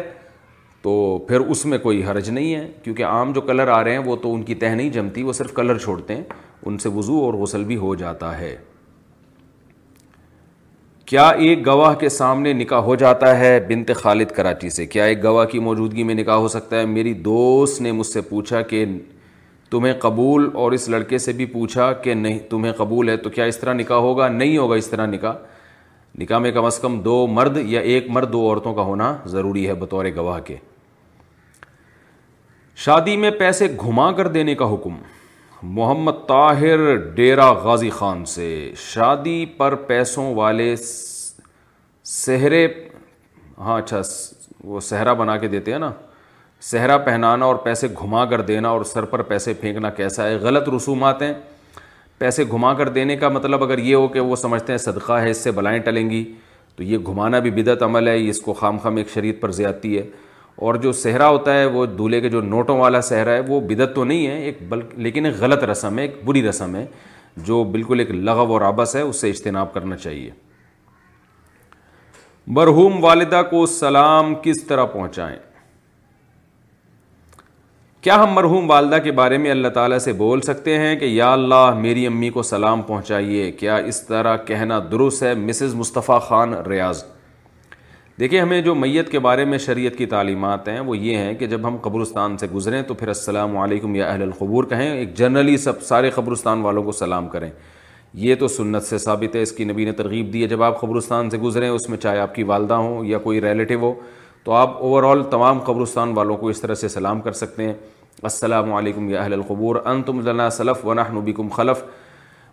تو 0.82 0.92
پھر 1.28 1.40
اس 1.50 1.64
میں 1.66 1.78
کوئی 1.78 2.02
حرج 2.04 2.28
نہیں 2.30 2.54
ہے 2.54 2.66
کیونکہ 2.82 3.04
عام 3.04 3.32
جو 3.32 3.40
کلر 3.40 3.68
آ 3.68 3.82
رہے 3.84 3.90
ہیں 3.92 3.98
وہ 4.04 4.16
تو 4.22 4.32
ان 4.34 4.42
کی 4.42 4.54
تہ 4.62 4.74
نہیں 4.74 4.90
جمتی 4.90 5.22
وہ 5.22 5.32
صرف 5.32 5.52
کلر 5.54 5.78
چھوڑتے 5.78 6.14
ہیں 6.14 6.22
ان 6.66 6.78
سے 6.78 6.88
وضو 6.94 7.20
اور 7.24 7.34
غسل 7.42 7.64
بھی 7.64 7.76
ہو 7.76 7.94
جاتا 8.02 8.38
ہے 8.38 8.54
کیا 11.06 11.28
ایک 11.46 11.64
گواہ 11.66 11.94
کے 12.00 12.08
سامنے 12.08 12.52
نکاح 12.52 12.80
ہو 12.82 12.94
جاتا 12.96 13.38
ہے 13.38 13.58
بنت 13.68 13.90
خالد 13.96 14.30
کراچی 14.36 14.70
سے 14.70 14.86
کیا 14.94 15.04
ایک 15.04 15.22
گواہ 15.22 15.44
کی 15.46 15.58
موجودگی 15.68 16.02
میں 16.10 16.14
نکاح 16.14 16.36
ہو 16.44 16.48
سکتا 16.48 16.80
ہے 16.80 16.84
میری 16.86 17.12
دوست 17.28 17.80
نے 17.82 17.92
مجھ 17.92 18.06
سے 18.06 18.20
پوچھا 18.28 18.60
کہ 18.72 18.84
تمہیں 19.70 19.92
قبول 20.00 20.48
اور 20.62 20.72
اس 20.72 20.88
لڑکے 20.88 21.18
سے 21.24 21.32
بھی 21.32 21.46
پوچھا 21.56 21.92
کہ 22.04 22.14
نہیں 22.14 22.38
تمہیں 22.50 22.72
قبول 22.76 23.08
ہے 23.08 23.16
تو 23.16 23.30
کیا 23.30 23.44
اس 23.52 23.58
طرح 23.58 23.72
نکاح 23.74 23.98
ہوگا 24.08 24.28
نہیں 24.28 24.56
ہوگا 24.58 24.76
اس 24.76 24.86
طرح 24.88 25.06
نکاح 25.06 25.32
نکاح 26.18 26.38
میں 26.38 26.50
کم 26.52 26.64
از 26.64 26.78
کم 26.78 26.98
دو 27.02 27.26
مرد 27.30 27.56
یا 27.66 27.80
ایک 27.90 28.08
مرد 28.10 28.32
دو 28.32 28.40
عورتوں 28.48 28.72
کا 28.74 28.82
ہونا 28.84 29.12
ضروری 29.34 29.66
ہے 29.68 29.74
بطور 29.82 30.04
گواہ 30.16 30.38
کے 30.44 30.56
شادی 32.84 33.16
میں 33.16 33.30
پیسے 33.38 33.66
گھما 33.80 34.10
کر 34.16 34.28
دینے 34.34 34.54
کا 34.54 34.72
حکم 34.74 34.96
محمد 35.76 36.12
طاہر 36.28 36.94
ڈیرا 37.14 37.50
غازی 37.62 37.90
خان 37.98 38.24
سے 38.26 38.46
شادی 38.80 39.44
پر 39.56 39.74
پیسوں 39.88 40.34
والے 40.34 40.74
سہرے 42.04 42.66
ہاں 43.58 43.78
اچھا 43.78 44.00
وہ 44.64 44.80
صحرا 44.88 45.12
بنا 45.20 45.36
کے 45.36 45.48
دیتے 45.48 45.72
ہیں 45.72 45.78
نا 45.78 45.90
صحرا 46.70 46.96
پہنانا 47.06 47.44
اور 47.46 47.56
پیسے 47.64 47.88
گھما 47.98 48.24
کر 48.30 48.40
دینا 48.50 48.68
اور 48.70 48.84
سر 48.84 49.04
پر 49.14 49.22
پیسے 49.32 49.52
پھینکنا 49.60 49.90
کیسا 49.90 50.26
ہے 50.28 50.36
غلط 50.42 50.68
رسومات 50.76 51.22
ہیں 51.22 51.32
پیسے 52.22 52.44
گھما 52.54 52.72
کر 52.78 52.88
دینے 52.96 53.14
کا 53.16 53.28
مطلب 53.28 53.62
اگر 53.64 53.78
یہ 53.78 53.94
ہو 53.94 54.06
کہ 54.08 54.20
وہ 54.26 54.36
سمجھتے 54.36 54.72
ہیں 54.72 54.78
صدقہ 54.78 55.12
ہے 55.20 55.30
اس 55.30 55.36
سے 55.44 55.50
بلائیں 55.52 55.78
ٹلیں 55.84 56.08
گی 56.10 56.22
تو 56.76 56.82
یہ 56.82 56.98
گھمانا 57.12 57.38
بھی 57.46 57.50
بدت 57.56 57.82
عمل 57.82 58.08
ہے 58.08 58.16
اس 58.28 58.40
کو 58.40 58.52
خام 58.60 58.78
خام 58.82 58.96
ایک 58.96 59.08
شریعت 59.14 59.40
پر 59.40 59.50
زیادتی 59.56 59.96
ہے 59.96 60.04
اور 60.66 60.74
جو 60.84 60.92
صحرا 61.00 61.28
ہوتا 61.28 61.58
ہے 61.58 61.64
وہ 61.76 61.84
دولہے 62.00 62.20
کے 62.20 62.28
جو 62.36 62.40
نوٹوں 62.52 62.78
والا 62.78 63.00
صحرا 63.10 63.32
ہے 63.34 63.40
وہ 63.48 63.60
بدعت 63.70 63.94
تو 63.94 64.04
نہیں 64.04 64.26
ہے 64.26 64.38
ایک 64.42 64.58
بلکہ 64.68 64.98
لیکن 65.06 65.26
ایک 65.26 65.34
غلط 65.40 65.64
رسم 65.70 65.98
ہے 65.98 66.02
ایک 66.06 66.16
بری 66.24 66.46
رسم 66.48 66.76
ہے 66.76 66.86
جو 67.50 67.62
بالکل 67.72 67.98
ایک 68.00 68.10
لغو 68.30 68.50
اور 68.52 68.62
آبس 68.70 68.96
ہے 68.96 69.00
اس 69.10 69.20
سے 69.20 69.30
اجتناب 69.30 69.72
کرنا 69.74 69.96
چاہیے 70.06 70.30
مرحوم 72.60 73.04
والدہ 73.04 73.42
کو 73.50 73.66
سلام 73.80 74.34
کس 74.42 74.62
طرح 74.66 74.84
پہنچائیں 74.94 75.36
کیا 78.02 78.14
ہم 78.22 78.32
مرحوم 78.34 78.68
والدہ 78.70 78.96
کے 79.02 79.10
بارے 79.18 79.36
میں 79.38 79.50
اللہ 79.50 79.68
تعالیٰ 79.74 79.98
سے 80.04 80.12
بول 80.20 80.40
سکتے 80.42 80.76
ہیں 80.78 80.94
کہ 80.98 81.04
یا 81.04 81.32
اللہ 81.32 81.74
میری 81.80 82.06
امی 82.06 82.28
کو 82.36 82.42
سلام 82.42 82.80
پہنچائیے 82.86 83.50
کیا 83.58 83.74
اس 83.90 84.00
طرح 84.06 84.36
کہنا 84.46 84.78
درست 84.90 85.22
ہے 85.22 85.34
مسز 85.34 85.74
مصطفیٰ 85.82 86.18
خان 86.28 86.54
ریاض 86.68 87.02
دیکھیں 88.20 88.40
ہمیں 88.40 88.60
جو 88.62 88.74
میت 88.74 89.10
کے 89.10 89.18
بارے 89.26 89.44
میں 89.52 89.58
شریعت 89.66 89.98
کی 89.98 90.06
تعلیمات 90.14 90.68
ہیں 90.68 90.78
وہ 90.88 90.96
یہ 90.98 91.16
ہیں 91.16 91.34
کہ 91.38 91.46
جب 91.52 91.68
ہم 91.68 91.76
قبرستان 91.82 92.36
سے 92.38 92.46
گزریں 92.54 92.80
تو 92.88 92.94
پھر 93.02 93.08
السلام 93.14 93.56
علیکم 93.58 93.94
یا 93.94 94.08
اہل 94.08 94.22
القبور 94.22 94.64
کہیں 94.74 94.88
ایک 94.96 95.14
جنرلی 95.18 95.56
سب 95.68 95.82
سارے 95.82 96.10
قبرستان 96.14 96.62
والوں 96.62 96.82
کو 96.82 96.92
سلام 97.04 97.28
کریں 97.36 97.50
یہ 98.24 98.34
تو 98.40 98.48
سنت 98.56 98.82
سے 98.82 98.98
ثابت 99.06 99.36
ہے 99.36 99.42
اس 99.42 99.52
کی 99.60 99.64
نبی 99.64 99.84
نے 99.84 99.92
ترغیب 100.02 100.32
دی 100.32 100.42
ہے 100.42 100.48
جب 100.48 100.62
آپ 100.62 100.80
قبرستان 100.80 101.30
سے 101.30 101.38
گزریں 101.46 101.68
اس 101.68 101.88
میں 101.88 101.98
چاہے 101.98 102.18
آپ 102.20 102.34
کی 102.34 102.42
والدہ 102.52 102.74
ہوں 102.86 103.04
یا 103.06 103.18
کوئی 103.28 103.40
ریلیٹیو 103.42 103.80
ہو 103.84 103.94
تو 104.44 104.52
آپ 104.52 104.76
اوور 104.82 105.02
آل 105.10 105.22
تمام 105.30 105.58
قبرستان 105.66 106.12
والوں 106.14 106.36
کو 106.36 106.48
اس 106.48 106.60
طرح 106.60 106.74
سے 106.74 106.88
سلام 106.88 107.20
کر 107.20 107.32
سکتے 107.40 107.64
ہیں 107.66 107.74
السلام 108.28 108.72
علیکم 108.74 109.08
یا 109.10 109.20
اہل 109.22 109.32
القبور 109.32 109.76
انتم 109.90 110.20
لنا 110.28 110.48
سلف 110.56 110.84
و 110.86 110.94
نحن 110.94 111.20
بکم 111.24 111.48
خلف 111.56 111.82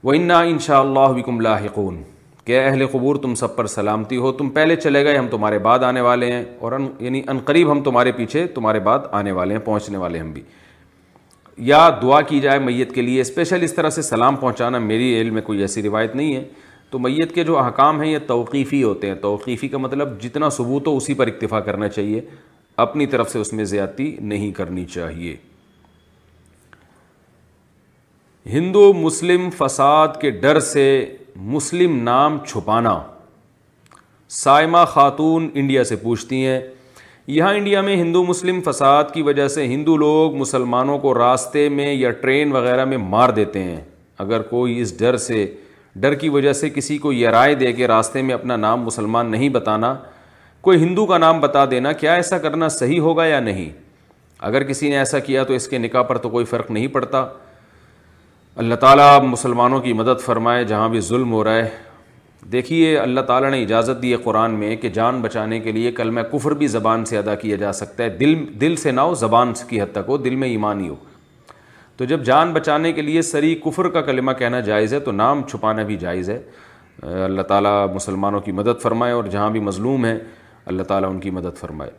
و 0.03 0.11
انا 0.11 0.39
انشاء 0.41 0.79
اللہ 0.79 1.13
بکم 1.15 1.41
لاحقون 1.41 2.01
کہ 2.45 2.59
اہل 2.59 2.85
قبور 2.91 3.15
تم 3.23 3.33
سب 3.35 3.55
پر 3.55 3.67
سلامتی 3.67 4.17
ہو 4.17 4.31
تم 4.41 4.49
پہلے 4.49 4.75
چلے 4.75 5.03
گئے 5.05 5.17
ہم 5.17 5.27
تمہارے 5.31 5.59
بعد 5.65 5.83
آنے 5.83 6.01
والے 6.01 6.31
ہیں 6.31 6.43
اور 6.59 6.71
ان 6.71 6.87
یعنی 6.99 7.21
ان 7.27 7.39
قریب 7.45 7.71
ہم 7.71 7.81
تمہارے 7.83 8.11
پیچھے 8.21 8.45
تمہارے 8.55 8.79
بعد 8.89 9.07
آنے 9.21 9.31
والے 9.39 9.53
ہیں 9.57 9.61
پہنچنے 9.65 9.97
والے 9.97 10.19
ہم 10.19 10.31
بھی 10.31 10.41
یا 11.71 11.89
دعا 12.01 12.21
کی 12.29 12.39
جائے 12.39 12.59
میت 12.65 12.93
کے 12.95 13.01
لیے 13.01 13.21
اسپیشل 13.21 13.63
اس 13.63 13.73
طرح 13.75 13.89
سے 13.89 14.01
سلام 14.01 14.35
پہنچانا 14.35 14.77
میری 14.79 15.13
علم 15.21 15.33
میں 15.33 15.41
کوئی 15.51 15.61
ایسی 15.61 15.83
روایت 15.83 16.15
نہیں 16.15 16.35
ہے 16.35 16.43
تو 16.91 16.99
میت 16.99 17.33
کے 17.35 17.43
جو 17.43 17.57
احکام 17.59 18.01
ہیں 18.01 18.11
یہ 18.11 18.19
توقیفی 18.27 18.81
ہوتے 18.83 19.07
ہیں 19.07 19.15
توقیفی 19.21 19.67
کا 19.69 19.77
مطلب 19.77 20.19
جتنا 20.21 20.49
ثبوت 20.57 20.87
ہو 20.87 20.95
اسی 20.97 21.13
پر 21.13 21.27
اکتفا 21.27 21.59
کرنا 21.67 21.87
چاہیے 21.89 22.21
اپنی 22.83 23.05
طرف 23.13 23.31
سے 23.31 23.39
اس 23.39 23.51
میں 23.53 23.63
زیادتی 23.73 24.15
نہیں 24.31 24.51
کرنی 24.59 24.85
چاہیے 24.93 25.35
ہندو 28.53 28.91
مسلم 28.93 29.49
فساد 29.57 30.19
کے 30.21 30.29
ڈر 30.43 30.59
سے 30.71 30.85
مسلم 31.55 32.01
نام 32.03 32.37
چھپانا 32.47 32.99
سائمہ 34.43 34.83
خاتون 34.87 35.49
انڈیا 35.53 35.83
سے 35.83 35.95
پوچھتی 35.95 36.45
ہیں 36.45 36.59
یہاں 37.35 37.53
انڈیا 37.53 37.81
میں 37.81 37.95
ہندو 37.95 38.23
مسلم 38.25 38.59
فساد 38.65 39.03
کی 39.13 39.21
وجہ 39.21 39.47
سے 39.55 39.65
ہندو 39.67 39.97
لوگ 39.97 40.35
مسلمانوں 40.35 40.97
کو 40.99 41.13
راستے 41.13 41.67
میں 41.69 41.93
یا 41.93 42.11
ٹرین 42.21 42.51
وغیرہ 42.51 42.85
میں 42.85 42.97
مار 42.97 43.29
دیتے 43.35 43.63
ہیں 43.63 43.79
اگر 44.25 44.41
کوئی 44.53 44.79
اس 44.81 44.97
ڈر 44.99 45.17
سے 45.25 45.45
ڈر 46.01 46.13
کی 46.19 46.27
وجہ 46.29 46.51
سے 46.53 46.69
کسی 46.69 46.97
کو 46.97 47.11
یہ 47.11 47.29
رائے 47.29 47.55
دے 47.55 47.71
کے 47.73 47.87
راستے 47.87 48.21
میں 48.21 48.33
اپنا 48.33 48.55
نام 48.55 48.81
مسلمان 48.83 49.31
نہیں 49.31 49.49
بتانا 49.55 49.93
کوئی 50.67 50.77
ہندو 50.83 51.05
کا 51.05 51.17
نام 51.17 51.39
بتا 51.41 51.63
دینا 51.71 51.91
کیا 52.03 52.13
ایسا 52.19 52.37
کرنا 52.45 52.67
صحیح 52.79 52.99
ہوگا 53.01 53.25
یا 53.25 53.39
نہیں 53.39 53.69
اگر 54.49 54.63
کسی 54.63 54.89
نے 54.89 54.97
ایسا 54.97 55.19
کیا 55.27 55.43
تو 55.43 55.53
اس 55.53 55.67
کے 55.67 55.77
نکاح 55.77 56.03
پر 56.11 56.17
تو 56.25 56.29
کوئی 56.29 56.45
فرق 56.51 56.71
نہیں 56.71 56.87
پڑتا 56.95 57.25
اللہ 58.63 58.75
تعالیٰ 58.81 59.21
مسلمانوں 59.23 59.79
کی 59.81 59.93
مدد 59.93 60.21
فرمائے 60.25 60.63
جہاں 60.71 60.87
بھی 60.89 60.99
ظلم 61.09 61.31
ہو 61.33 61.43
رہا 61.43 61.55
ہے 61.55 61.69
دیکھیے 62.51 62.97
اللہ 62.99 63.21
تعالیٰ 63.27 63.49
نے 63.51 63.61
اجازت 63.63 64.01
دی 64.01 64.11
ہے 64.11 64.17
قرآن 64.23 64.53
میں 64.59 64.75
کہ 64.81 64.89
جان 64.99 65.21
بچانے 65.21 65.59
کے 65.59 65.71
لیے 65.71 65.91
کلمہ 65.99 66.21
کفر 66.31 66.53
بھی 66.63 66.67
زبان 66.77 67.05
سے 67.05 67.17
ادا 67.17 67.35
کیا 67.43 67.55
جا 67.65 67.71
سکتا 67.81 68.03
ہے 68.03 68.09
دل 68.17 68.33
دل 68.61 68.75
سے 68.83 68.91
نہ 68.91 69.01
ہو 69.09 69.13
زبان 69.25 69.53
کی 69.69 69.81
حد 69.81 69.91
تک 69.93 70.05
ہو 70.07 70.17
دل 70.27 70.35
میں 70.43 70.49
ایمان 70.49 70.79
ہی 70.79 70.87
ہو 70.89 70.95
تو 71.99 72.05
جب 72.09 72.21
جان 72.23 72.51
بچانے 72.53 72.91
کے 72.97 73.01
لیے 73.01 73.21
سری 73.29 73.53
کفر 73.63 73.87
کا 73.95 74.01
کلمہ 74.01 74.31
کہنا 74.41 74.59
جائز 74.67 74.93
ہے 74.93 74.99
تو 75.07 75.11
نام 75.11 75.41
چھپانا 75.47 75.83
بھی 75.89 75.95
جائز 76.03 76.29
ہے 76.29 76.39
اللہ 77.23 77.41
تعالیٰ 77.47 77.73
مسلمانوں 77.93 78.39
کی 78.41 78.51
مدد 78.59 78.81
فرمائے 78.81 79.13
اور 79.13 79.23
جہاں 79.33 79.49
بھی 79.51 79.59
مظلوم 79.65 80.05
ہیں 80.05 80.17
اللہ 80.71 80.83
تعالیٰ 80.91 81.09
ان 81.09 81.19
کی 81.19 81.29
مدد 81.39 81.57
فرمائے 81.59 81.91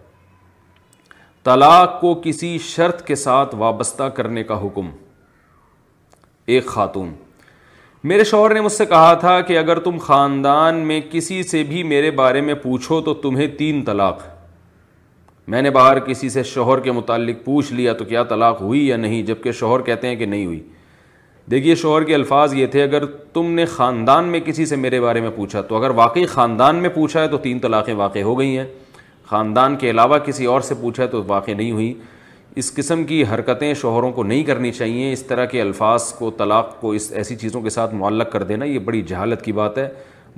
طلاق 1.44 2.00
کو 2.00 2.14
کسی 2.24 2.56
شرط 2.68 3.02
کے 3.06 3.14
ساتھ 3.24 3.54
وابستہ 3.64 4.02
کرنے 4.18 4.44
کا 4.44 4.58
حکم 4.64 4.88
ایک 6.54 6.66
خاتون 6.76 7.12
میرے 8.10 8.24
شوہر 8.32 8.54
نے 8.54 8.60
مجھ 8.60 8.72
سے 8.72 8.86
کہا 8.94 9.12
تھا 9.24 9.40
کہ 9.50 9.58
اگر 9.58 9.78
تم 9.84 9.98
خاندان 10.06 10.76
میں 10.88 11.00
کسی 11.10 11.42
سے 11.50 11.62
بھی 11.68 11.82
میرے 11.92 12.10
بارے 12.24 12.40
میں 12.48 12.54
پوچھو 12.62 13.00
تو 13.10 13.14
تمہیں 13.26 13.46
تین 13.58 13.84
طلاق 13.84 14.22
میں 15.50 15.60
نے 15.62 15.70
باہر 15.70 15.98
کسی 16.00 16.28
سے 16.28 16.42
شوہر 16.48 16.80
کے 16.80 16.92
متعلق 16.92 17.36
پوچھ 17.44 17.72
لیا 17.72 17.92
تو 18.00 18.04
کیا 18.04 18.22
طلاق 18.32 18.60
ہوئی 18.62 18.86
یا 18.88 18.96
نہیں 18.96 19.22
جب 19.26 19.36
کہ 19.42 19.52
شوہر 19.60 19.80
کہتے 19.86 20.08
ہیں 20.08 20.16
کہ 20.16 20.26
نہیں 20.26 20.44
ہوئی 20.46 20.60
دیکھیے 21.50 21.74
شوہر 21.74 22.02
کے 22.10 22.14
الفاظ 22.14 22.52
یہ 22.54 22.66
تھے 22.74 22.82
اگر 22.82 23.06
تم 23.34 23.50
نے 23.52 23.64
خاندان 23.72 24.24
میں 24.34 24.40
کسی 24.46 24.66
سے 24.70 24.76
میرے 24.82 25.00
بارے 25.00 25.20
میں 25.20 25.30
پوچھا 25.36 25.60
تو 25.68 25.76
اگر 25.76 25.90
واقعی 26.02 26.26
خاندان 26.34 26.76
میں 26.82 26.90
پوچھا 26.94 27.22
ہے 27.22 27.28
تو 27.28 27.38
تین 27.46 27.58
طلاقیں 27.64 27.92
واقع 28.02 28.22
ہو 28.28 28.38
گئی 28.38 28.56
ہیں 28.58 28.66
خاندان 29.30 29.76
کے 29.76 29.90
علاوہ 29.90 30.18
کسی 30.26 30.44
اور 30.52 30.60
سے 30.68 30.74
پوچھا 30.80 31.02
ہے 31.02 31.08
تو 31.08 31.22
واقع 31.26 31.50
نہیں 31.56 31.70
ہوئی 31.72 31.92
اس 32.62 32.72
قسم 32.74 33.04
کی 33.10 33.22
حرکتیں 33.32 33.72
شوہروں 33.82 34.10
کو 34.12 34.22
نہیں 34.32 34.44
کرنی 34.44 34.72
چاہیے 34.72 35.12
اس 35.12 35.22
طرح 35.26 35.44
کے 35.54 35.60
الفاظ 35.60 36.12
کو 36.18 36.30
طلاق 36.38 36.80
کو 36.80 36.90
اس 37.00 37.10
ایسی 37.22 37.36
چیزوں 37.42 37.62
کے 37.62 37.70
ساتھ 37.78 37.94
معلق 38.04 38.32
کر 38.32 38.42
دینا 38.52 38.64
یہ 38.64 38.78
بڑی 38.88 39.02
جہالت 39.10 39.42
کی 39.42 39.52
بات 39.62 39.78
ہے 39.78 39.88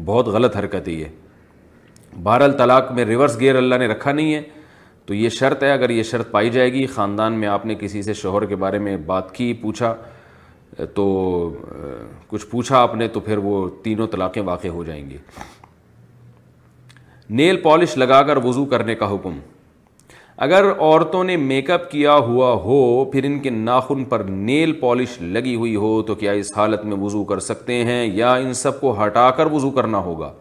بہت 0.04 0.26
غلط 0.38 0.56
حرکت 0.56 0.88
ہے 0.88 0.92
یہ 0.92 2.18
بہرحال 2.22 2.52
طلاق 2.58 2.92
میں 2.92 3.04
ریورس 3.12 3.38
گیئر 3.40 3.56
اللہ 3.56 3.74
نے 3.78 3.86
رکھا 3.86 4.12
نہیں 4.12 4.34
ہے 4.34 4.42
تو 5.06 5.14
یہ 5.14 5.28
شرط 5.38 5.62
ہے 5.62 5.70
اگر 5.72 5.90
یہ 5.90 6.02
شرط 6.10 6.30
پائی 6.30 6.50
جائے 6.50 6.72
گی 6.72 6.84
خاندان 6.96 7.38
میں 7.40 7.48
آپ 7.48 7.64
نے 7.66 7.74
کسی 7.80 8.02
سے 8.02 8.12
شوہر 8.14 8.44
کے 8.46 8.56
بارے 8.64 8.78
میں 8.78 8.96
بات 9.06 9.34
کی 9.34 9.52
پوچھا 9.62 9.94
تو 10.94 11.06
کچھ 12.28 12.46
پوچھا 12.50 12.78
آپ 12.80 12.94
نے 12.96 13.08
تو 13.14 13.20
پھر 13.20 13.38
وہ 13.42 13.68
تینوں 13.84 14.06
طلاقیں 14.12 14.42
واقع 14.42 14.68
ہو 14.76 14.84
جائیں 14.84 15.08
گے 15.10 15.16
نیل 17.40 17.56
پالش 17.62 17.96
لگا 17.96 18.22
کر 18.28 18.44
وضو 18.44 18.64
کرنے 18.74 18.94
کا 18.94 19.14
حکم 19.14 19.38
اگر 20.46 20.70
عورتوں 20.70 21.22
نے 21.24 21.36
میک 21.36 21.70
اپ 21.70 21.90
کیا 21.90 22.14
ہوا 22.28 22.52
ہو 22.64 22.78
پھر 23.12 23.24
ان 23.24 23.38
کے 23.40 23.50
ناخن 23.50 24.04
پر 24.12 24.24
نیل 24.48 24.72
پالش 24.80 25.20
لگی 25.20 25.54
ہوئی 25.56 25.74
ہو 25.76 25.90
تو 26.06 26.14
کیا 26.22 26.32
اس 26.42 26.52
حالت 26.56 26.84
میں 26.84 26.96
وضو 27.00 27.24
کر 27.24 27.40
سکتے 27.50 27.82
ہیں 27.84 28.04
یا 28.16 28.34
ان 28.34 28.52
سب 28.62 28.80
کو 28.80 28.94
ہٹا 29.04 29.30
کر 29.36 29.52
وضو 29.52 29.70
کرنا 29.80 29.98
ہوگا 30.08 30.32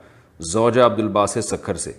زوجہ 0.52 0.82
عبد 0.84 1.00
الباس 1.00 1.38
سکھر 1.50 1.76
سے 1.88 1.92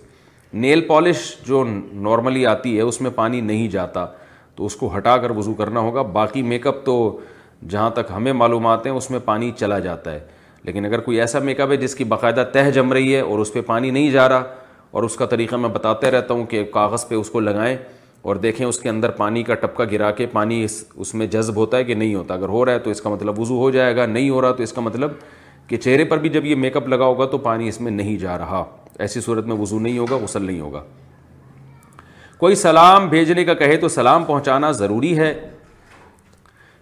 نیل 0.53 0.81
پالش 0.87 1.19
جو 1.45 1.63
نارملی 1.65 2.45
آتی 2.45 2.75
ہے 2.77 2.81
اس 2.81 2.99
میں 3.01 3.11
پانی 3.15 3.39
نہیں 3.41 3.67
جاتا 3.71 4.05
تو 4.55 4.65
اس 4.65 4.75
کو 4.75 4.95
ہٹا 4.97 5.15
کر 5.17 5.29
وضو 5.37 5.53
کرنا 5.53 5.79
ہوگا 5.79 6.01
باقی 6.17 6.41
میک 6.43 6.67
اپ 6.67 6.83
تو 6.85 6.97
جہاں 7.69 7.89
تک 7.89 8.11
ہمیں 8.15 8.31
معلومات 8.33 8.85
ہیں 8.85 8.93
اس 8.93 9.09
میں 9.11 9.19
پانی 9.25 9.49
چلا 9.59 9.79
جاتا 9.85 10.11
ہے 10.13 10.19
لیکن 10.63 10.85
اگر 10.85 10.99
کوئی 11.05 11.19
ایسا 11.21 11.39
میک 11.43 11.61
اپ 11.61 11.71
ہے 11.71 11.77
جس 11.77 11.95
کی 11.95 12.03
باقاعدہ 12.11 12.43
تہ 12.53 12.69
جم 12.73 12.93
رہی 12.93 13.15
ہے 13.15 13.19
اور 13.21 13.39
اس 13.39 13.53
پہ 13.53 13.61
پانی 13.65 13.89
نہیں 13.91 14.11
جا 14.11 14.27
رہا 14.29 14.43
اور 14.91 15.03
اس 15.03 15.15
کا 15.17 15.25
طریقہ 15.25 15.55
میں 15.55 15.69
بتاتے 15.73 16.11
رہتا 16.11 16.33
ہوں 16.33 16.45
کہ 16.47 16.63
کاغذ 16.73 17.07
پہ 17.07 17.15
اس 17.15 17.29
کو 17.29 17.39
لگائیں 17.39 17.75
اور 18.23 18.35
دیکھیں 18.45 18.65
اس 18.67 18.79
کے 18.79 18.89
اندر 18.89 19.11
پانی 19.21 19.43
کا 19.43 19.55
ٹپکا 19.61 19.85
گرا 19.91 20.11
کے 20.17 20.25
پانی 20.33 20.63
اس 20.63 20.83
اس 20.95 21.13
میں 21.15 21.27
جذب 21.27 21.55
ہوتا 21.55 21.77
ہے 21.77 21.83
کہ 21.83 21.95
نہیں 21.95 22.13
ہوتا 22.15 22.33
اگر 22.33 22.49
ہو 22.49 22.63
رہا 22.65 22.73
ہے 22.73 22.79
تو 22.79 22.89
اس 22.89 23.01
کا 23.01 23.09
مطلب 23.09 23.39
وضو 23.39 23.57
ہو 23.61 23.69
جائے 23.71 23.95
گا 23.95 24.05
نہیں 24.05 24.29
ہو 24.29 24.41
رہا 24.41 24.51
تو 24.57 24.63
اس 24.63 24.73
کا 24.73 24.81
مطلب 24.81 25.11
کہ 25.67 25.77
چہرے 25.77 26.03
پر 26.05 26.17
بھی 26.19 26.29
جب 26.29 26.45
یہ 26.45 26.55
میک 26.55 26.77
اپ 26.77 26.87
لگا 26.89 27.05
ہوگا 27.05 27.25
تو 27.31 27.37
پانی 27.49 27.67
اس 27.67 27.81
میں 27.81 27.91
نہیں 27.91 28.17
جا 28.19 28.37
رہا 28.37 28.63
ایسی 28.99 29.21
صورت 29.21 29.45
میں 29.45 29.55
وضو 29.59 29.79
نہیں 29.79 29.97
ہوگا 29.97 30.15
غسل 30.23 30.43
نہیں 30.45 30.59
ہوگا 30.59 30.81
کوئی 32.39 32.55
سلام 32.55 33.07
بھیجنے 33.09 33.43
کا 33.45 33.53
کہے 33.53 33.75
تو 33.77 33.87
سلام 33.89 34.23
پہنچانا 34.23 34.71
ضروری 34.81 35.17
ہے 35.17 35.33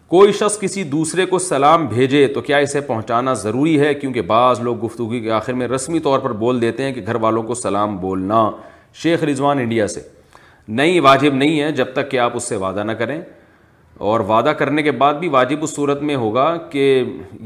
کوئی 0.10 0.32
شخص 0.34 0.60
کسی 0.60 0.84
دوسرے 0.84 1.26
کو 1.26 1.40
سلام 1.40 1.86
بھیجے 1.88 2.26
تو 2.34 2.42
کیا 2.42 2.58
اسے 2.64 2.80
پہنچانا 2.88 3.34
ضروری 3.44 3.80
ہے 3.80 3.94
کیونکہ 3.94 4.22
بعض 4.32 4.60
لوگ 4.62 4.84
گفتگو 4.86 5.20
کے 5.22 5.32
آخر 5.32 5.54
میں 5.60 5.68
رسمی 5.68 6.00
طور 6.08 6.20
پر 6.20 6.32
بول 6.42 6.62
دیتے 6.62 6.84
ہیں 6.84 6.92
کہ 6.94 7.02
گھر 7.06 7.16
والوں 7.22 7.44
کو 7.44 7.54
سلام 7.56 7.98
بولنا 7.98 8.50
شیخ 9.04 9.24
رضوان 9.24 9.60
انڈیا 9.60 9.88
سے 9.88 10.02
نہیں 10.68 11.00
واجب 11.00 11.34
نہیں 11.34 11.60
ہے 11.62 11.72
جب 11.72 11.94
تک 11.94 12.12
کہ 12.12 12.20
آپ 12.20 12.32
اس 12.36 12.44
سے 12.50 12.56
وعدہ 12.56 12.84
نہ 12.84 12.92
کریں 13.02 13.20
اور 14.10 14.20
وعدہ 14.30 14.50
کرنے 14.58 14.82
کے 14.84 14.92
بعد 14.92 15.14
بھی 15.20 15.28
واجب 15.30 15.64
اس 15.64 15.76
صورت 15.76 16.02
میں 16.10 16.16
ہوگا 16.16 16.56
کہ 16.72 17.04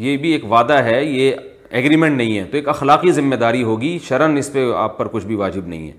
یہ 0.07 0.17
بھی 0.17 0.31
ایک 0.31 0.51
وعدہ 0.51 0.77
ہے 0.83 1.03
یہ 1.03 1.35
ایگریمنٹ 1.69 2.17
نہیں 2.17 2.37
ہے 2.37 2.43
تو 2.51 2.57
ایک 2.57 2.67
اخلاقی 2.69 3.11
ذمہ 3.11 3.35
داری 3.39 3.63
ہوگی 3.63 3.97
شرن 4.07 4.37
اس 4.37 4.51
پہ 4.53 4.65
آپ 4.77 4.97
پر 4.97 5.07
کچھ 5.11 5.25
بھی 5.25 5.35
واجب 5.35 5.67
نہیں 5.67 5.91
ہے 5.91 5.93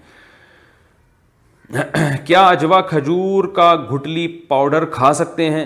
کیا 2.24 2.46
اجوا 2.48 2.80
کھجور 2.88 3.44
کا 3.54 3.74
گھٹلی 3.90 4.26
پاؤڈر 4.48 4.84
کھا 4.96 5.12
سکتے 5.20 5.44
ہیں 5.50 5.64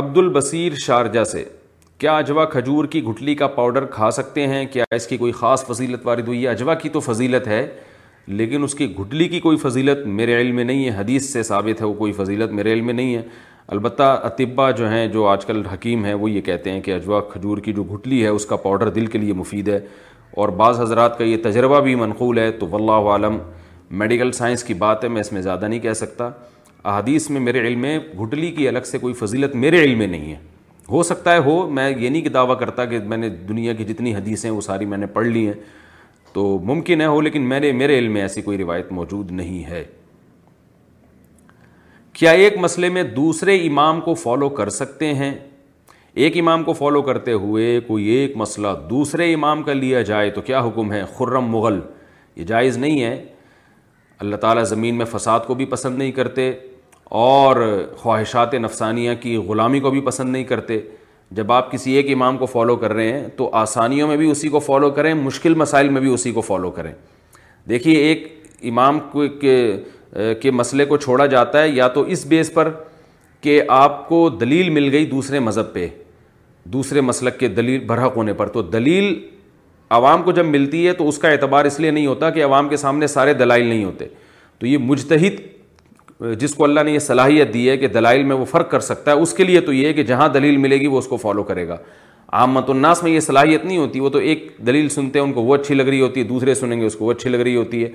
عبد 0.00 0.16
البصیر 0.18 0.72
شارجہ 0.84 1.24
سے 1.32 1.44
کیا 1.98 2.12
اجوا 2.16 2.44
کھجور 2.52 2.84
کی 2.92 3.00
گھٹلی 3.06 3.34
کا 3.34 3.46
پاؤڈر 3.56 3.84
کھا 3.94 4.08
سکتے 4.10 4.46
ہیں 4.46 4.64
کیا 4.72 4.84
اس 4.94 5.06
کی 5.06 5.16
کوئی 5.16 5.32
خاص 5.32 5.64
فضیلت 5.66 6.06
وارد 6.06 6.26
ہوئی 6.28 6.42
ہے 6.42 6.48
اجوا 6.50 6.74
کی 6.74 6.88
تو 6.88 7.00
فضیلت 7.00 7.46
ہے 7.48 7.66
لیکن 8.38 8.62
اس 8.64 8.74
کی 8.74 8.94
گھٹلی 8.98 9.28
کی 9.28 9.40
کوئی 9.40 9.56
فضیلت 9.58 10.06
میرے 10.18 10.36
علم 10.40 10.56
میں 10.56 10.64
نہیں 10.64 10.84
ہے 10.84 10.90
حدیث 10.98 11.32
سے 11.32 11.42
ثابت 11.42 11.80
ہے 11.80 11.86
وہ 11.86 11.94
کوئی 11.94 12.12
فضیلت 12.18 12.50
میرے 12.58 12.72
علم 12.72 12.86
میں 12.86 12.94
نہیں 12.94 13.14
ہے 13.16 13.22
البتہ 13.70 14.02
اطباء 14.24 14.70
جو 14.76 14.88
ہیں 14.90 15.06
جو 15.08 15.26
آج 15.28 15.44
کل 15.46 15.62
حکیم 15.72 16.04
ہیں 16.04 16.14
وہ 16.14 16.30
یہ 16.30 16.40
کہتے 16.42 16.70
ہیں 16.70 16.80
کہ 16.82 16.94
اجوا 16.94 17.20
کھجور 17.32 17.58
کی 17.64 17.72
جو 17.72 17.82
گھٹلی 17.92 18.22
ہے 18.22 18.28
اس 18.28 18.46
کا 18.46 18.56
پاؤڈر 18.62 18.88
دل 18.90 19.06
کے 19.06 19.18
لیے 19.18 19.32
مفید 19.34 19.68
ہے 19.68 19.78
اور 20.40 20.48
بعض 20.60 20.80
حضرات 20.80 21.18
کا 21.18 21.24
یہ 21.24 21.36
تجربہ 21.44 21.80
بھی 21.80 21.94
منقول 21.94 22.38
ہے 22.38 22.50
تو 22.60 22.66
واللہ 22.70 23.08
عالم 23.12 23.38
میڈیکل 23.98 24.32
سائنس 24.32 24.64
کی 24.64 24.74
بات 24.82 25.04
ہے 25.04 25.08
میں 25.08 25.20
اس 25.20 25.32
میں 25.32 25.42
زیادہ 25.42 25.68
نہیں 25.68 25.80
کہہ 25.80 25.92
سکتا 25.96 26.30
احادیث 26.84 27.28
میں 27.30 27.40
میرے 27.40 27.66
علم 27.66 27.80
میں 27.80 27.98
گھٹلی 28.20 28.50
کی 28.52 28.68
الگ 28.68 28.86
سے 28.90 28.98
کوئی 28.98 29.14
فضیلت 29.14 29.54
میرے 29.64 29.82
علم 29.84 30.02
نہیں 30.02 30.30
ہے 30.32 30.36
ہو 30.90 31.02
سکتا 31.02 31.32
ہے 31.32 31.38
ہو 31.44 31.66
میں 31.72 31.90
یہ 31.90 32.08
نہیں 32.08 32.22
کہ 32.22 32.28
دعویٰ 32.28 32.58
کرتا 32.60 32.84
کہ 32.84 32.98
میں 33.08 33.16
نے 33.16 33.28
دنیا 33.48 33.72
کی 33.74 33.84
جتنی 33.92 34.14
حدیثیں 34.14 34.50
وہ 34.50 34.60
ساری 34.60 34.84
میں 34.86 34.98
نے 34.98 35.06
پڑھ 35.18 35.26
لی 35.26 35.46
ہیں 35.46 35.54
تو 36.32 36.46
ممکن 36.64 37.00
ہے 37.00 37.06
ہو 37.06 37.20
لیکن 37.20 37.42
میرے 37.48 37.72
میرے 37.82 37.98
علم 37.98 38.12
میں 38.12 38.22
ایسی 38.22 38.42
کوئی 38.42 38.58
روایت 38.58 38.92
موجود 38.92 39.30
نہیں 39.30 39.64
ہے 39.70 39.82
کیا 42.18 42.30
ایک 42.30 42.56
مسئلے 42.60 42.88
میں 42.88 43.02
دوسرے 43.16 43.54
امام 43.66 44.00
کو 44.00 44.14
فالو 44.22 44.48
کر 44.56 44.68
سکتے 44.70 45.12
ہیں 45.14 45.34
ایک 46.24 46.36
امام 46.38 46.64
کو 46.64 46.72
فالو 46.72 47.00
کرتے 47.02 47.32
ہوئے 47.42 47.78
کوئی 47.86 48.04
ایک 48.14 48.36
مسئلہ 48.36 48.68
دوسرے 48.90 49.32
امام 49.34 49.62
کا 49.62 49.72
لیا 49.72 50.00
جائے 50.10 50.30
تو 50.30 50.40
کیا 50.50 50.60
حکم 50.66 50.92
ہے 50.92 51.02
خرم 51.18 51.44
مغل 51.52 51.78
یہ 52.36 52.44
جائز 52.46 52.76
نہیں 52.78 53.02
ہے 53.02 53.16
اللہ 54.18 54.36
تعالیٰ 54.40 54.64
زمین 54.64 54.94
میں 54.98 55.04
فساد 55.12 55.40
کو 55.46 55.54
بھی 55.54 55.64
پسند 55.66 55.98
نہیں 55.98 56.12
کرتے 56.18 56.50
اور 57.22 57.56
خواہشات 57.98 58.54
نفسانیہ 58.54 59.14
کی 59.20 59.36
غلامی 59.48 59.80
کو 59.80 59.90
بھی 59.90 60.00
پسند 60.04 60.32
نہیں 60.32 60.44
کرتے 60.44 60.78
جب 61.36 61.52
آپ 61.52 61.70
کسی 61.72 61.92
ایک 61.96 62.12
امام 62.14 62.38
کو 62.38 62.46
فالو 62.46 62.76
کر 62.76 62.92
رہے 62.92 63.12
ہیں 63.18 63.26
تو 63.36 63.48
آسانیوں 63.62 64.08
میں 64.08 64.16
بھی 64.16 64.30
اسی 64.30 64.48
کو 64.48 64.58
فالو 64.60 64.90
کریں 64.98 65.12
مشکل 65.22 65.54
مسائل 65.64 65.88
میں 65.88 66.00
بھی 66.00 66.12
اسی 66.14 66.32
کو 66.32 66.40
فالو 66.40 66.70
کریں 66.70 66.92
دیکھیے 67.68 67.98
ایک 68.06 68.26
امام 68.70 68.98
کو 69.12 69.20
ایک 69.22 69.44
کے 70.40 70.50
مسئلے 70.50 70.84
کو 70.84 70.96
چھوڑا 70.96 71.26
جاتا 71.26 71.62
ہے 71.62 71.68
یا 71.68 71.88
تو 71.88 72.00
اس 72.14 72.24
بیس 72.26 72.52
پر 72.54 72.70
کہ 73.40 73.62
آپ 73.76 74.08
کو 74.08 74.28
دلیل 74.40 74.70
مل 74.70 74.88
گئی 74.92 75.06
دوسرے 75.10 75.38
مذہب 75.40 75.72
پہ 75.72 75.86
دوسرے 76.72 77.00
مسلک 77.00 77.38
کے 77.38 77.48
دلیل 77.48 77.84
برحق 77.86 78.16
ہونے 78.16 78.32
پر 78.40 78.48
تو 78.48 78.62
دلیل 78.62 79.14
عوام 79.94 80.22
کو 80.22 80.32
جب 80.32 80.46
ملتی 80.46 80.86
ہے 80.86 80.92
تو 80.98 81.08
اس 81.08 81.18
کا 81.18 81.28
اعتبار 81.28 81.64
اس 81.64 81.80
لیے 81.80 81.90
نہیں 81.90 82.06
ہوتا 82.06 82.30
کہ 82.30 82.44
عوام 82.44 82.68
کے 82.68 82.76
سامنے 82.76 83.06
سارے 83.06 83.32
دلائل 83.34 83.64
نہیں 83.66 83.84
ہوتے 83.84 84.04
تو 84.58 84.66
یہ 84.66 84.78
مجتہد 84.90 85.40
جس 86.40 86.54
کو 86.54 86.64
اللہ 86.64 86.80
نے 86.86 86.92
یہ 86.92 86.98
صلاحیت 86.98 87.52
دی 87.54 87.68
ہے 87.68 87.76
کہ 87.76 87.88
دلائل 87.96 88.22
میں 88.24 88.36
وہ 88.36 88.44
فرق 88.50 88.70
کر 88.70 88.80
سکتا 88.80 89.12
ہے 89.12 89.16
اس 89.20 89.32
کے 89.34 89.44
لیے 89.44 89.60
تو 89.60 89.72
یہ 89.72 89.86
ہے 89.88 89.92
کہ 89.92 90.02
جہاں 90.10 90.28
دلیل 90.34 90.56
ملے 90.56 90.76
گی 90.80 90.86
وہ 90.86 90.98
اس 90.98 91.06
کو 91.08 91.16
فالو 91.16 91.42
کرے 91.44 91.66
گا 91.68 91.76
عامت 92.40 92.70
الناس 92.70 93.02
میں 93.02 93.10
یہ 93.10 93.20
صلاحیت 93.20 93.64
نہیں 93.64 93.78
ہوتی 93.78 94.00
وہ 94.00 94.08
تو 94.10 94.18
ایک 94.28 94.46
دلیل 94.66 94.88
سنتے 94.88 95.18
ہیں 95.18 95.24
ان 95.26 95.32
کو 95.32 95.42
وہ 95.44 95.54
اچھی 95.54 95.74
لگ 95.74 95.82
رہی 95.88 96.00
ہوتی 96.00 96.20
ہے 96.20 96.24
دوسرے 96.28 96.54
سنیں 96.54 96.80
گے 96.80 96.86
اس 96.86 96.94
کو 96.96 97.04
وہ 97.04 97.12
اچھی 97.12 97.30
لگ 97.30 97.36
رہی 97.40 97.56
ہوتی 97.56 97.82
ہے 97.84 97.88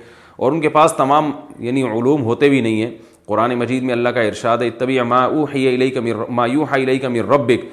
اور 0.44 0.52
ان 0.52 0.60
کے 0.60 0.68
پاس 0.76 0.92
تمام 0.96 1.30
یعنی 1.66 1.82
علوم 1.86 2.22
ہوتے 2.24 2.48
بھی 2.48 2.60
نہیں 2.60 2.82
ہیں 2.82 2.90
قرآن 3.28 3.54
مجید 3.58 3.82
میں 3.84 3.92
اللہ 3.94 4.08
کا 4.08 4.20
ارشاد 4.26 4.58
ہے 4.62 4.68
طبی 4.78 5.00
ما 5.08 5.20
اوحی 5.24 5.66
او 5.96 6.26
ما 6.34 6.46
یوحی 6.46 6.82
الیک 6.82 7.04
من 7.16 7.20
ربک 7.30 7.64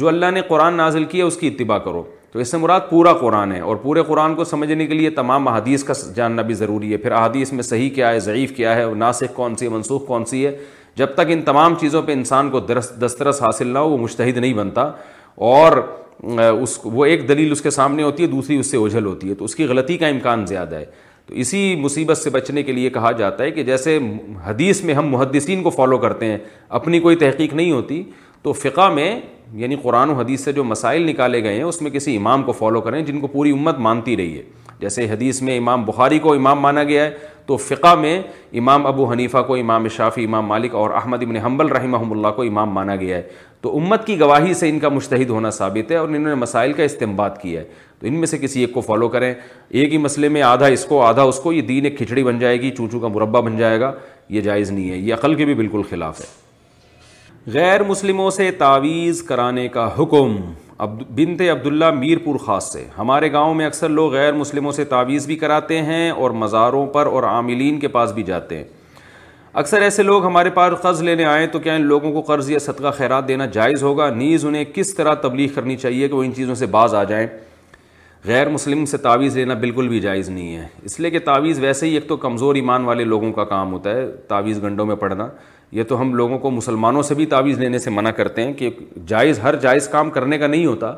جو 0.00 0.08
اللہ 0.08 0.30
نے 0.34 0.40
قرآن 0.48 0.76
نازل 0.76 1.04
کیا 1.10 1.24
اس 1.26 1.36
کی 1.40 1.46
اتباع 1.48 1.78
کرو 1.78 2.02
تو 2.32 2.38
اس 2.40 2.50
سے 2.50 2.56
مراد 2.58 2.88
پورا 2.90 3.12
قرآن 3.18 3.52
ہے 3.52 3.60
اور 3.72 3.76
پورے 3.82 4.02
قرآن 4.06 4.34
کو 4.34 4.44
سمجھنے 4.44 4.86
کے 4.86 4.94
لیے 4.94 5.10
تمام 5.20 5.48
احادیث 5.48 5.84
کا 5.90 5.94
جاننا 6.14 6.42
بھی 6.48 6.54
ضروری 6.62 6.92
ہے 6.92 6.96
پھر 7.04 7.12
احادیث 7.18 7.52
میں 7.52 7.62
صحیح 7.62 7.90
کیا 7.94 8.10
ہے 8.12 8.18
ضعیف 8.20 8.56
کیا 8.56 8.74
ہے 8.76 8.84
ناسخ 9.04 9.34
کون 9.36 9.56
سی 9.56 9.64
ہے 9.66 9.70
منسوخ 9.70 10.06
کون 10.06 10.24
سی 10.32 10.44
ہے 10.46 10.56
جب 10.96 11.14
تک 11.14 11.30
ان 11.34 11.42
تمام 11.42 11.74
چیزوں 11.80 12.02
پہ 12.06 12.12
انسان 12.12 12.50
کو 12.50 12.60
دسترس 12.70 13.42
حاصل 13.42 13.68
نہ 13.72 13.78
ہو 13.78 13.90
وہ 13.90 13.98
مشتحد 13.98 14.36
نہیں 14.36 14.52
بنتا 14.54 14.90
اور 15.36 15.76
اس 16.22 16.78
وہ 16.84 17.04
ایک 17.04 17.28
دلیل 17.28 17.52
اس 17.52 17.60
کے 17.62 17.70
سامنے 17.70 18.02
ہوتی 18.02 18.22
ہے 18.22 18.28
دوسری 18.28 18.56
اس 18.58 18.70
سے 18.70 18.76
اوجھل 18.76 19.06
ہوتی 19.06 19.28
ہے 19.30 19.34
تو 19.34 19.44
اس 19.44 19.54
کی 19.56 19.64
غلطی 19.66 19.96
کا 19.98 20.06
امکان 20.08 20.44
زیادہ 20.46 20.74
ہے 20.74 20.84
تو 21.26 21.34
اسی 21.42 21.74
مصیبت 21.80 22.18
سے 22.18 22.30
بچنے 22.30 22.62
کے 22.62 22.72
لیے 22.72 22.90
کہا 22.90 23.10
جاتا 23.18 23.44
ہے 23.44 23.50
کہ 23.50 23.62
جیسے 23.64 23.98
حدیث 24.46 24.82
میں 24.84 24.94
ہم 24.94 25.08
محدثین 25.10 25.62
کو 25.62 25.70
فالو 25.70 25.98
کرتے 25.98 26.26
ہیں 26.30 26.38
اپنی 26.78 27.00
کوئی 27.00 27.16
تحقیق 27.16 27.54
نہیں 27.54 27.72
ہوتی 27.72 28.02
تو 28.42 28.52
فقہ 28.52 28.88
میں 28.94 29.18
یعنی 29.56 29.76
قرآن 29.82 30.10
و 30.10 30.14
حدیث 30.14 30.40
سے 30.44 30.52
جو 30.52 30.64
مسائل 30.64 31.06
نکالے 31.08 31.42
گئے 31.42 31.54
ہیں 31.54 31.62
اس 31.62 31.80
میں 31.82 31.90
کسی 31.90 32.16
امام 32.16 32.42
کو 32.42 32.52
فالو 32.52 32.80
کریں 32.80 33.00
جن 33.06 33.20
کو 33.20 33.26
پوری 33.26 33.50
امت 33.52 33.78
مانتی 33.78 34.16
رہی 34.16 34.36
ہے 34.38 34.42
جیسے 34.80 35.06
حدیث 35.10 35.40
میں 35.42 35.56
امام 35.58 35.84
بخاری 35.84 36.18
کو 36.18 36.32
امام 36.34 36.60
مانا 36.60 36.82
گیا 36.84 37.04
ہے 37.04 37.10
تو 37.46 37.56
فقہ 37.56 37.94
میں 38.00 38.20
امام 38.58 38.86
ابو 38.86 39.10
حنیفہ 39.10 39.38
کو 39.46 39.54
امام 39.56 39.88
شافی 39.96 40.24
امام 40.24 40.46
مالک 40.46 40.74
اور 40.74 40.90
احمد 41.00 41.22
ابن 41.22 41.36
حنبل 41.46 41.68
رحمہ 41.72 41.96
اللہ 42.10 42.28
کو 42.36 42.42
امام 42.42 42.70
مانا 42.74 42.96
گیا 43.00 43.16
ہے 43.16 43.28
تو 43.64 43.70
امت 43.76 44.06
کی 44.06 44.18
گواہی 44.20 44.52
سے 44.54 44.68
ان 44.68 44.78
کا 44.78 44.88
مشتحد 44.94 45.30
ہونا 45.30 45.50
ثابت 45.58 45.90
ہے 45.90 45.96
اور 45.96 46.08
انہوں 46.08 46.24
نے 46.28 46.34
مسائل 46.40 46.72
کا 46.72 46.82
استعمال 46.82 47.28
کیا 47.42 47.60
ہے 47.60 47.64
تو 48.00 48.06
ان 48.06 48.14
میں 48.20 48.26
سے 48.32 48.38
کسی 48.38 48.60
ایک 48.60 48.72
کو 48.72 48.80
فالو 48.88 49.08
کریں 49.14 49.32
ایک 49.32 49.92
ہی 49.92 49.98
مسئلے 50.06 50.28
میں 50.34 50.42
آدھا 50.48 50.66
اس 50.74 50.84
کو 50.88 51.00
آدھا 51.02 51.22
اس 51.30 51.38
کو 51.42 51.52
یہ 51.52 51.62
دین 51.68 51.84
ایک 51.84 51.96
کھچڑی 51.98 52.24
بن 52.24 52.38
جائے 52.38 52.60
گی 52.60 52.70
چونچو 52.76 52.98
کا 53.00 53.08
مربع 53.14 53.40
بن 53.48 53.56
جائے 53.58 53.80
گا 53.80 53.90
یہ 54.36 54.40
جائز 54.48 54.70
نہیں 54.70 54.90
ہے 54.90 54.96
یہ 54.96 55.14
عقل 55.14 55.34
کے 55.34 55.44
بھی 55.50 55.54
بالکل 55.62 55.82
خلاف 55.90 56.20
ہے 56.20 57.52
غیر 57.54 57.82
مسلموں 57.92 58.30
سے 58.38 58.50
تعویذ 58.58 59.22
کرانے 59.32 59.66
کا 59.78 59.88
حکم 59.98 60.36
بنت 61.16 61.40
عبداللہ 61.52 61.90
میر 61.98 62.18
پور 62.24 62.36
خاص 62.44 62.72
سے 62.72 62.84
ہمارے 62.98 63.32
گاؤں 63.32 63.54
میں 63.54 63.66
اکثر 63.66 63.88
لوگ 63.88 64.12
غیر 64.14 64.32
مسلموں 64.42 64.72
سے 64.80 64.84
تعویذ 64.94 65.26
بھی 65.26 65.36
کراتے 65.44 65.82
ہیں 65.90 66.08
اور 66.10 66.30
مزاروں 66.44 66.86
پر 66.96 67.06
اور 67.06 67.22
عاملین 67.32 67.78
کے 67.80 67.88
پاس 67.98 68.12
بھی 68.12 68.22
جاتے 68.32 68.56
ہیں 68.56 68.64
اکثر 69.60 69.80
ایسے 69.82 70.02
لوگ 70.02 70.24
ہمارے 70.26 70.50
پاس 70.54 70.72
قرض 70.82 71.00
لینے 71.02 71.24
آئیں 71.24 71.46
تو 71.50 71.58
کیا 71.64 71.74
ان 71.76 71.82
لوگوں 71.86 72.10
کو 72.12 72.20
قرض 72.26 72.48
یا 72.50 72.58
صدقہ 72.58 72.90
خیرات 72.96 73.26
دینا 73.28 73.44
جائز 73.56 73.82
ہوگا 73.82 74.08
نیز 74.14 74.44
انہیں 74.46 74.64
کس 74.74 74.92
طرح 74.94 75.14
تبلیغ 75.22 75.48
کرنی 75.54 75.76
چاہیے 75.76 76.08
کہ 76.08 76.14
وہ 76.14 76.22
ان 76.24 76.32
چیزوں 76.34 76.54
سے 76.54 76.66
باز 76.76 76.94
آ 76.94 77.02
جائیں 77.10 77.26
غیر 78.24 78.48
مسلم 78.48 78.84
سے 78.92 78.96
تعویذ 79.04 79.36
لینا 79.36 79.54
بالکل 79.64 79.88
بھی 79.88 80.00
جائز 80.00 80.28
نہیں 80.28 80.56
ہے 80.56 80.66
اس 80.84 80.98
لیے 81.00 81.10
کہ 81.10 81.18
تعویذ 81.24 81.60
ویسے 81.62 81.86
ہی 81.86 81.94
ایک 81.94 82.08
تو 82.08 82.16
کمزور 82.26 82.54
ایمان 82.54 82.84
والے 82.84 83.04
لوگوں 83.04 83.30
کا 83.32 83.44
کام 83.52 83.72
ہوتا 83.72 83.90
ہے 83.94 84.04
تعویذ 84.28 84.62
گنڈوں 84.62 84.86
میں 84.86 84.96
پڑھنا 85.04 85.28
یہ 85.72 85.84
تو 85.88 86.00
ہم 86.00 86.14
لوگوں 86.14 86.38
کو 86.38 86.50
مسلمانوں 86.50 87.02
سے 87.02 87.14
بھی 87.14 87.26
تعویذ 87.36 87.58
لینے 87.60 87.78
سے 87.86 87.90
منع 87.90 88.10
کرتے 88.16 88.44
ہیں 88.44 88.52
کہ 88.52 88.70
جائز 89.14 89.38
ہر 89.42 89.56
جائز 89.66 89.88
کام 89.92 90.10
کرنے 90.18 90.38
کا 90.38 90.46
نہیں 90.46 90.66
ہوتا 90.66 90.94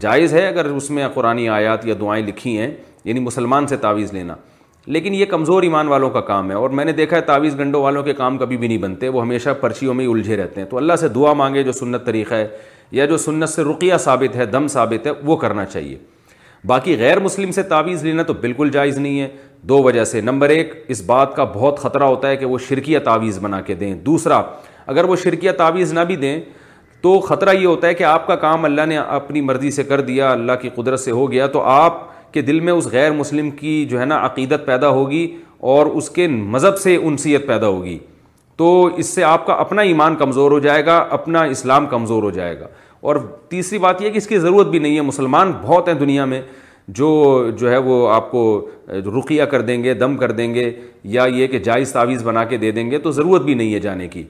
جائز 0.00 0.34
ہے 0.34 0.46
اگر 0.48 0.66
اس 0.74 0.90
میں 0.90 1.08
قرآن 1.14 1.46
آیات 1.52 1.86
یا 1.86 1.94
دعائیں 2.00 2.24
لکھی 2.26 2.58
ہیں 2.58 2.70
یعنی 3.04 3.20
مسلمان 3.20 3.66
سے 3.66 3.76
تعویذ 3.88 4.12
لینا 4.14 4.34
لیکن 4.92 5.14
یہ 5.14 5.24
کمزور 5.30 5.62
ایمان 5.62 5.88
والوں 5.88 6.10
کا 6.10 6.20
کام 6.28 6.50
ہے 6.50 6.54
اور 6.56 6.70
میں 6.78 6.84
نے 6.84 6.92
دیکھا 7.00 7.16
ہے 7.16 7.20
تعویذ 7.22 7.58
گنڈوں 7.58 7.80
والوں 7.82 8.02
کے 8.02 8.12
کام 8.20 8.36
کبھی 8.38 8.56
بھی 8.56 8.68
نہیں 8.68 8.78
بنتے 8.82 9.08
وہ 9.16 9.22
ہمیشہ 9.22 9.50
پرچیوں 9.60 9.94
میں 9.94 10.04
ہی 10.06 10.10
الجھے 10.12 10.36
رہتے 10.36 10.60
ہیں 10.60 10.68
تو 10.68 10.76
اللہ 10.76 10.96
سے 11.00 11.08
دعا 11.16 11.32
مانگے 11.40 11.62
جو 11.62 11.72
سنت 11.72 12.06
طریقہ 12.06 12.34
ہے 12.34 12.46
یا 12.98 13.06
جو 13.06 13.16
سنت 13.26 13.48
سے 13.48 13.62
رقیہ 13.64 13.96
ثابت 14.04 14.36
ہے 14.36 14.46
دم 14.54 14.68
ثابت 14.72 15.06
ہے 15.06 15.12
وہ 15.24 15.36
کرنا 15.44 15.64
چاہیے 15.66 15.96
باقی 16.66 16.96
غیر 16.98 17.18
مسلم 17.20 17.50
سے 17.52 17.62
تعویذ 17.74 18.04
لینا 18.04 18.22
تو 18.26 18.32
بالکل 18.40 18.70
جائز 18.72 18.98
نہیں 18.98 19.20
ہے 19.20 19.28
دو 19.68 19.82
وجہ 19.82 20.04
سے 20.12 20.20
نمبر 20.20 20.48
ایک 20.56 20.72
اس 20.94 21.02
بات 21.06 21.36
کا 21.36 21.44
بہت 21.54 21.78
خطرہ 21.80 22.04
ہوتا 22.14 22.28
ہے 22.28 22.36
کہ 22.36 22.46
وہ 22.46 22.58
شرکیہ 22.68 22.98
تعویذ 23.10 23.38
بنا 23.40 23.60
کے 23.66 23.74
دیں 23.74 23.92
دوسرا 24.06 24.40
اگر 24.86 25.04
وہ 25.08 25.16
شرکیہ 25.22 25.50
تعویذ 25.58 25.92
نہ 25.92 26.00
بھی 26.06 26.16
دیں 26.16 26.38
تو 27.02 27.18
خطرہ 27.28 27.52
یہ 27.60 27.66
ہوتا 27.66 27.88
ہے 27.88 27.94
کہ 27.94 28.04
آپ 28.04 28.26
کا 28.26 28.36
کام 28.46 28.64
اللہ 28.64 28.86
نے 28.88 28.96
اپنی 28.98 29.40
مرضی 29.40 29.70
سے 29.70 29.84
کر 29.84 30.00
دیا 30.10 30.30
اللہ 30.32 30.52
کی 30.62 30.68
قدرت 30.74 31.00
سے 31.00 31.10
ہو 31.10 31.30
گیا 31.32 31.46
تو 31.56 31.60
آپ 31.80 32.06
کہ 32.32 32.42
دل 32.42 32.60
میں 32.60 32.72
اس 32.72 32.86
غیر 32.92 33.12
مسلم 33.12 33.50
کی 33.60 33.84
جو 33.90 34.00
ہے 34.00 34.04
نا 34.04 34.18
عقیدت 34.26 34.66
پیدا 34.66 34.88
ہوگی 34.98 35.26
اور 35.74 35.86
اس 35.96 36.10
کے 36.10 36.26
مذہب 36.28 36.78
سے 36.78 36.96
انسیت 36.96 37.46
پیدا 37.46 37.68
ہوگی 37.68 37.98
تو 38.56 38.68
اس 38.96 39.06
سے 39.14 39.24
آپ 39.24 39.46
کا 39.46 39.52
اپنا 39.64 39.82
ایمان 39.88 40.16
کمزور 40.16 40.50
ہو 40.50 40.58
جائے 40.58 40.84
گا 40.86 40.96
اپنا 41.18 41.42
اسلام 41.56 41.86
کمزور 41.86 42.22
ہو 42.22 42.30
جائے 42.30 42.58
گا 42.60 42.66
اور 43.10 43.16
تیسری 43.48 43.78
بات 43.78 44.00
یہ 44.02 44.10
کہ 44.10 44.18
اس 44.18 44.26
کی 44.26 44.38
ضرورت 44.38 44.66
بھی 44.68 44.78
نہیں 44.78 44.96
ہے 44.96 45.00
مسلمان 45.10 45.52
بہت 45.62 45.88
ہیں 45.88 45.94
دنیا 45.98 46.24
میں 46.32 46.40
جو 47.00 47.06
جو 47.58 47.70
ہے 47.70 47.76
وہ 47.88 48.08
آپ 48.14 48.30
کو 48.30 48.42
رقیہ 49.18 49.44
کر 49.52 49.60
دیں 49.62 49.82
گے 49.84 49.94
دم 49.94 50.16
کر 50.16 50.30
دیں 50.32 50.52
گے 50.54 50.70
یا 51.16 51.24
یہ 51.34 51.46
کہ 51.46 51.58
جائز 51.68 51.92
تعویذ 51.92 52.22
بنا 52.24 52.44
کے 52.52 52.56
دے 52.58 52.70
دیں 52.78 52.90
گے 52.90 52.98
تو 53.06 53.10
ضرورت 53.12 53.42
بھی 53.44 53.54
نہیں 53.54 53.74
ہے 53.74 53.80
جانے 53.80 54.08
کی 54.08 54.22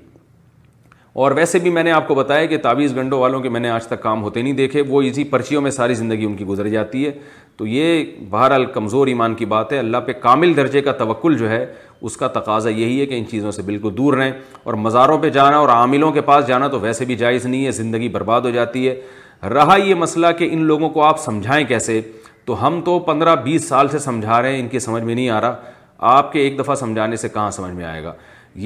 اور 1.22 1.32
ویسے 1.36 1.58
بھی 1.58 1.70
میں 1.74 1.82
نے 1.84 1.90
آپ 1.92 2.06
کو 2.08 2.14
بتایا 2.14 2.44
کہ 2.46 2.56
تعویز 2.62 2.94
گنڈوں 2.96 3.18
والوں 3.20 3.40
کے 3.42 3.48
میں 3.54 3.60
نے 3.60 3.68
آج 3.70 3.86
تک 3.86 4.00
کام 4.02 4.22
ہوتے 4.22 4.42
نہیں 4.42 4.52
دیکھے 4.56 4.82
وہ 4.88 5.00
اسی 5.02 5.22
پرچیوں 5.30 5.60
میں 5.62 5.70
ساری 5.76 5.94
زندگی 6.00 6.24
ان 6.24 6.34
کی 6.36 6.44
گزر 6.46 6.68
جاتی 6.74 7.04
ہے 7.06 7.10
تو 7.58 7.66
یہ 7.66 8.04
بہرحال 8.30 8.64
کمزور 8.74 9.06
ایمان 9.12 9.34
کی 9.40 9.44
بات 9.54 9.72
ہے 9.72 9.78
اللہ 9.78 10.04
پہ 10.06 10.12
کامل 10.26 10.54
درجے 10.56 10.80
کا 10.88 10.92
توقل 11.02 11.36
جو 11.38 11.48
ہے 11.50 11.64
اس 12.10 12.16
کا 12.16 12.28
تقاضا 12.38 12.70
یہی 12.70 13.00
ہے 13.00 13.06
کہ 13.06 13.18
ان 13.18 13.24
چیزوں 13.30 13.50
سے 13.56 13.62
بالکل 13.70 13.96
دور 13.96 14.14
رہیں 14.16 14.30
اور 14.64 14.74
مزاروں 14.84 15.18
پہ 15.22 15.30
جانا 15.38 15.56
اور 15.64 15.68
عاملوں 15.78 16.12
کے 16.12 16.20
پاس 16.30 16.46
جانا 16.48 16.68
تو 16.76 16.80
ویسے 16.86 17.04
بھی 17.10 17.16
جائز 17.24 17.46
نہیں 17.46 17.64
ہے 17.66 17.70
زندگی 17.80 18.08
برباد 18.18 18.40
ہو 18.40 18.50
جاتی 18.60 18.88
ہے 18.88 19.48
رہا 19.54 19.76
یہ 19.84 19.94
مسئلہ 20.04 20.26
کہ 20.38 20.48
ان 20.52 20.64
لوگوں 20.72 20.90
کو 20.98 21.02
آپ 21.04 21.20
سمجھائیں 21.24 21.64
کیسے 21.74 22.00
تو 22.44 22.64
ہم 22.66 22.80
تو 22.84 22.98
پندرہ 23.12 23.36
بیس 23.50 23.68
سال 23.68 23.88
سے 23.88 23.98
سمجھا 24.08 24.40
رہے 24.42 24.52
ہیں 24.52 24.60
ان 24.60 24.68
کی 24.68 24.78
سمجھ 24.88 25.02
میں 25.02 25.14
نہیں 25.14 25.28
آ 25.28 25.40
رہا 25.40 26.16
آپ 26.16 26.32
کے 26.32 26.40
ایک 26.48 26.58
دفعہ 26.58 26.74
سمجھانے 26.86 27.16
سے 27.16 27.28
کہاں 27.28 27.50
سمجھ 27.60 27.72
میں 27.74 27.84
آئے 27.84 28.02
گا 28.04 28.12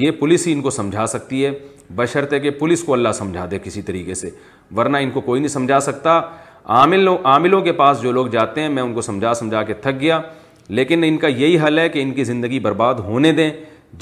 یہ 0.01 0.11
پولیس 0.19 0.45
ہی 0.47 0.51
ان 0.53 0.61
کو 0.61 0.69
سمجھا 0.71 1.05
سکتی 1.07 1.45
ہے 1.45 1.49
بشرت 1.97 2.33
ہے 2.33 2.39
کہ 2.39 2.49
پولیس 2.59 2.83
کو 2.83 2.93
اللہ 2.93 3.11
سمجھا 3.17 3.45
دے 3.51 3.57
کسی 3.63 3.81
طریقے 3.89 4.13
سے 4.15 4.29
ورنہ 4.77 4.97
ان 5.05 5.09
کو 5.11 5.21
کوئی 5.21 5.41
نہیں 5.41 5.49
سمجھا 5.51 5.79
سکتا 5.87 6.19
عامل 6.79 7.07
عاملوں 7.13 7.61
کے 7.61 7.71
پاس 7.81 8.01
جو 8.01 8.11
لوگ 8.11 8.27
جاتے 8.35 8.61
ہیں 8.61 8.69
میں 8.77 8.83
ان 8.83 8.93
کو 8.93 9.01
سمجھا 9.01 9.33
سمجھا 9.39 9.63
کے 9.63 9.73
تھک 9.85 9.99
گیا 10.01 10.19
لیکن 10.79 11.03
ان 11.07 11.17
کا 11.23 11.27
یہی 11.27 11.57
حل 11.65 11.79
ہے 11.79 11.87
کہ 11.89 12.01
ان 12.01 12.13
کی 12.13 12.23
زندگی 12.23 12.59
برباد 12.67 12.99
ہونے 13.07 13.31
دیں 13.39 13.51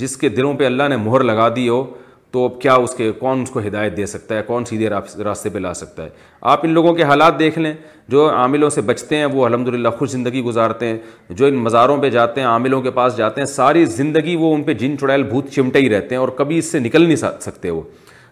جس 0.02 0.16
کے 0.18 0.30
دلوں 0.40 0.54
پہ 0.58 0.66
اللہ 0.66 0.88
نے 0.90 0.98
مہر 0.98 1.24
لگا 1.30 1.48
دی 1.56 1.68
ہو 1.70 1.84
تو 2.32 2.44
اب 2.46 2.60
کیا 2.62 2.74
اس 2.84 2.94
کے 2.96 3.12
کون 3.20 3.42
اس 3.42 3.50
کو 3.52 3.60
ہدایت 3.68 3.96
دے 3.96 4.06
سکتا 4.06 4.36
ہے 4.36 4.42
کون 4.48 4.66
سیدھے 4.66 4.90
راستے 4.90 5.50
پہ 5.54 5.60
لا 5.60 5.74
سکتا 5.74 6.04
ہے 6.04 6.10
آپ 6.52 6.60
ان 6.64 6.70
لوگوں 6.74 6.94
کے 6.96 7.04
حالات 7.04 7.40
دیکھ 7.40 7.58
لیں 7.60 7.74
جو 8.10 8.30
عاملوں 8.34 8.70
سے 8.70 8.82
بچتے 8.90 9.18
ہیں 9.18 9.26
وہ 9.34 9.46
الحمد 9.46 9.68
للہ 9.68 9.90
خوش 9.98 10.10
زندگی 10.10 10.42
گزارتے 10.44 10.88
ہیں 10.88 10.98
جو 11.42 11.46
ان 11.46 11.56
مزاروں 11.64 11.98
پہ 12.02 12.10
جاتے 12.10 12.42
ہیں 12.42 12.48
عاملوں 12.48 12.82
کے 12.82 12.92
پاس 12.92 13.18
جاتے 13.18 13.42
ہیں 13.42 13.46
ساری 13.56 13.84
زندگی 13.98 14.36
وہ 14.40 14.54
ان 14.56 14.64
پہ 14.70 14.74
جن 14.84 14.98
چڑیل 15.00 15.24
بھوت 15.30 15.50
چمٹے 15.56 15.80
ہی 15.80 15.90
رہتے 15.90 16.16
ہیں 16.16 16.20
اور 16.22 16.30
کبھی 16.38 16.58
اس 16.60 16.72
سے 16.72 16.80
نکل 16.80 17.06
نہیں 17.06 17.16
سکتے 17.48 17.70
وہ 17.70 17.82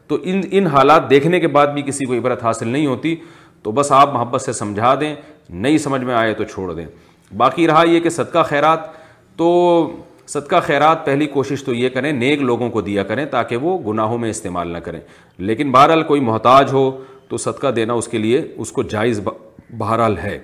تو 0.08 0.18
ان 0.24 0.42
ان 0.52 0.68
حالات 0.74 1.10
دیکھنے 1.10 1.40
کے 1.40 1.48
بعد 1.60 1.68
بھی 1.74 1.82
کسی 1.86 2.06
کو 2.06 2.14
عبرت 2.18 2.44
حاصل 2.44 2.68
نہیں 2.68 2.86
ہوتی 2.86 3.16
تو 3.64 3.72
بس 3.80 3.92
آپ 3.92 4.14
محبت 4.14 4.42
سے 4.42 4.54
سمجھا 4.54 4.94
دیں 5.00 5.14
نہیں 5.50 5.78
سمجھ 5.84 6.04
میں 6.04 6.14
آئے 6.16 6.34
تو 6.34 6.44
چھوڑ 6.44 6.72
دیں 6.74 6.86
باقی 7.38 7.68
رہا 7.68 7.84
یہ 7.90 8.00
کہ 8.00 8.10
صدقہ 8.10 8.44
خیرات 8.50 8.88
تو 9.38 9.50
صدقہ 10.34 10.56
خیرات 10.64 11.06
پہلی 11.06 11.26
کوشش 11.34 11.64
تو 11.64 11.74
یہ 11.74 11.90
کریں 11.90 12.12
نیک 12.14 12.42
لوگوں 12.50 12.70
کو 12.72 12.82
دیا 12.88 13.04
کریں 13.04 13.26
تاکہ 13.30 13.58
وہ 13.62 13.78
گناہوں 13.88 14.18
میں 14.18 14.30
استعمال 14.30 14.68
نہ 14.74 14.78
کریں 14.88 15.00
لیکن 15.50 15.72
بہرحال 15.72 16.04
کوئی 16.10 16.22
محتاج 16.22 16.72
ہو 16.74 16.90
تو 17.30 17.38
صدقہ 17.38 17.68
دینا 17.78 17.94
اس 18.02 18.08
کے 18.08 18.18
لیے 18.18 18.42
اس 18.58 18.72
کو 18.72 18.84
جائز 18.94 19.22
بہرحال 19.78 20.18
ہے 20.18 20.38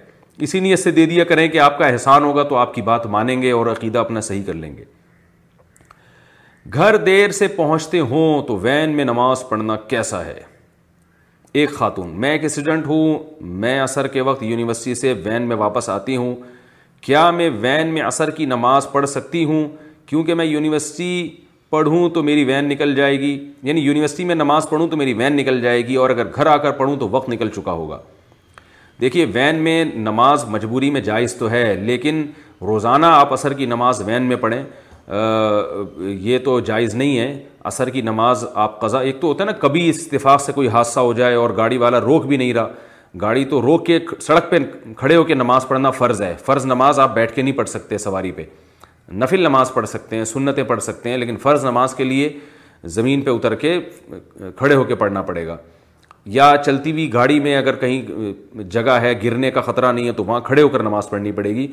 اسی 0.45 0.59
نیت 0.59 0.79
سے 0.79 0.91
دے 0.91 1.05
دیا 1.11 1.23
کریں 1.23 1.47
کہ 1.49 1.59
آپ 1.65 1.77
کا 1.79 1.85
احسان 1.87 2.23
ہوگا 2.23 2.43
تو 2.47 2.55
آپ 2.63 2.73
کی 2.73 2.81
بات 2.89 3.05
مانیں 3.17 3.41
گے 3.41 3.51
اور 3.51 3.67
عقیدہ 3.71 3.99
اپنا 3.99 4.21
صحیح 4.29 4.41
کر 4.47 4.53
لیں 4.63 4.75
گے 4.77 4.83
گھر 6.73 6.95
دیر 7.05 7.31
سے 7.39 7.47
پہنچتے 7.61 7.99
ہوں 8.11 8.41
تو 8.47 8.57
وین 8.61 8.95
میں 8.95 9.05
نماز 9.05 9.43
پڑھنا 9.49 9.75
کیسا 9.93 10.23
ہے 10.25 10.39
ایک 11.59 11.69
خاتون 11.73 12.19
میں 12.21 12.31
ایک 12.31 12.43
اسٹوڈنٹ 12.45 12.87
ہوں 12.87 13.17
میں 13.63 13.79
اثر 13.79 14.07
کے 14.17 14.21
وقت 14.29 14.43
یونیورسٹی 14.43 14.95
سے 15.01 15.13
وین 15.25 15.47
میں 15.47 15.55
واپس 15.55 15.89
آتی 15.89 16.17
ہوں 16.17 16.35
کیا 17.05 17.29
میں 17.31 17.49
وین 17.61 17.87
میں 17.93 18.01
عصر 18.01 18.29
کی 18.35 18.45
نماز 18.51 18.85
پڑھ 18.91 19.05
سکتی 19.09 19.43
ہوں 19.45 19.67
کیونکہ 20.05 20.33
میں 20.35 20.45
یونیورسٹی 20.45 21.29
پڑھوں 21.69 22.07
تو 22.13 22.21
میری 22.23 22.43
وین 22.45 22.67
نکل 22.69 22.95
جائے 22.95 23.19
گی 23.19 23.31
یعنی 23.63 23.81
یونیورسٹی 23.81 24.23
میں 24.25 24.35
نماز 24.35 24.67
پڑھوں 24.69 24.87
تو 24.89 24.97
میری 24.97 25.13
وین 25.13 25.35
نکل 25.37 25.59
جائے 25.61 25.85
گی 25.87 25.95
اور 26.03 26.09
اگر 26.09 26.27
گھر 26.35 26.45
آ 26.47 26.55
کر 26.63 26.71
پڑھوں 26.79 26.95
تو 26.99 27.09
وقت 27.11 27.29
نکل 27.29 27.49
چکا 27.55 27.71
ہوگا 27.71 27.99
دیکھیے 29.01 29.25
وین 29.33 29.55
میں 29.63 29.83
نماز 29.95 30.45
مجبوری 30.49 30.89
میں 30.91 31.01
جائز 31.11 31.35
تو 31.35 31.49
ہے 31.51 31.75
لیکن 31.83 32.25
روزانہ 32.67 33.05
آپ 33.19 33.33
عصر 33.33 33.53
کی 33.53 33.65
نماز 33.75 34.01
وین 34.05 34.23
میں 34.23 34.35
پڑھیں 34.41 34.61
یہ 36.27 36.37
تو 36.45 36.59
جائز 36.69 36.95
نہیں 36.95 37.17
ہے 37.17 37.37
عصر 37.71 37.89
کی 37.89 38.01
نماز 38.01 38.45
آپ 38.63 38.79
قضا 38.81 38.99
ایک 39.09 39.21
تو 39.21 39.27
ہوتا 39.27 39.43
ہے 39.43 39.49
نا 39.49 39.55
کبھی 39.67 39.89
اتفاق 39.89 40.41
سے 40.41 40.51
کوئی 40.53 40.67
حادثہ 40.77 40.99
ہو 40.99 41.13
جائے 41.21 41.35
اور 41.35 41.49
گاڑی 41.57 41.77
والا 41.85 41.99
روک 42.01 42.25
بھی 42.25 42.37
نہیں 42.37 42.53
رہا 42.53 42.67
گاڑی 43.21 43.43
تو 43.49 43.61
روک 43.61 43.85
کے 43.85 43.99
سڑک 44.21 44.49
پہ 44.49 44.57
کھڑے 44.97 45.15
ہو 45.15 45.23
کے 45.23 45.33
نماز 45.35 45.67
پڑھنا 45.67 45.89
فرض 45.91 46.21
ہے 46.21 46.33
فرض 46.45 46.65
نماز 46.65 46.99
آپ 46.99 47.13
بیٹھ 47.15 47.33
کے 47.35 47.41
نہیں 47.41 47.53
پڑھ 47.57 47.69
سکتے 47.69 47.97
سواری 47.97 48.31
پہ 48.35 48.43
نفل 49.23 49.41
نماز 49.43 49.73
پڑھ 49.73 49.87
سکتے 49.89 50.15
ہیں 50.15 50.25
سنتیں 50.25 50.63
پڑھ 50.67 50.81
سکتے 50.83 51.09
ہیں 51.09 51.17
لیکن 51.17 51.37
فرض 51.41 51.63
نماز 51.65 51.93
کے 51.95 52.03
لیے 52.03 52.29
زمین 52.95 53.21
پہ 53.21 53.29
اتر 53.31 53.55
کے 53.55 53.79
کھڑے 54.57 54.75
ہو 54.75 54.83
کے 54.83 54.95
پڑھنا 54.95 55.21
پڑے 55.29 55.45
گا 55.47 55.57
یا 56.39 56.51
چلتی 56.65 56.91
ہوئی 56.91 57.11
گاڑی 57.13 57.39
میں 57.39 57.55
اگر 57.57 57.75
کہیں 57.85 58.61
جگہ 58.71 58.91
ہے 59.01 59.13
گرنے 59.23 59.51
کا 59.51 59.61
خطرہ 59.61 59.91
نہیں 59.91 60.07
ہے 60.07 60.11
تو 60.19 60.23
وہاں 60.25 60.39
کھڑے 60.45 60.61
ہو 60.61 60.69
کر 60.69 60.83
نماز 60.83 61.09
پڑھنی 61.09 61.31
پڑے 61.31 61.53
گی 61.55 61.67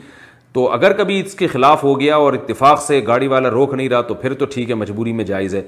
تو 0.55 0.69
اگر 0.73 0.93
کبھی 0.97 1.20
اس 1.20 1.35
کے 1.35 1.47
خلاف 1.48 1.85
ہو 1.85 1.98
گیا 2.01 2.16
اور 2.23 2.32
اتفاق 2.32 2.82
سے 2.86 3.01
گاڑی 3.06 3.27
والا 3.28 3.51
روک 3.51 3.73
نہیں 3.74 3.89
رہا 3.89 4.01
تو 4.09 4.14
پھر 4.14 4.35
تو 4.35 4.44
ٹھیک 4.55 4.70
ہے 4.70 4.74
مجبوری 4.74 5.12
میں 5.20 5.24
جائز 5.24 5.55
ہے 5.55 5.62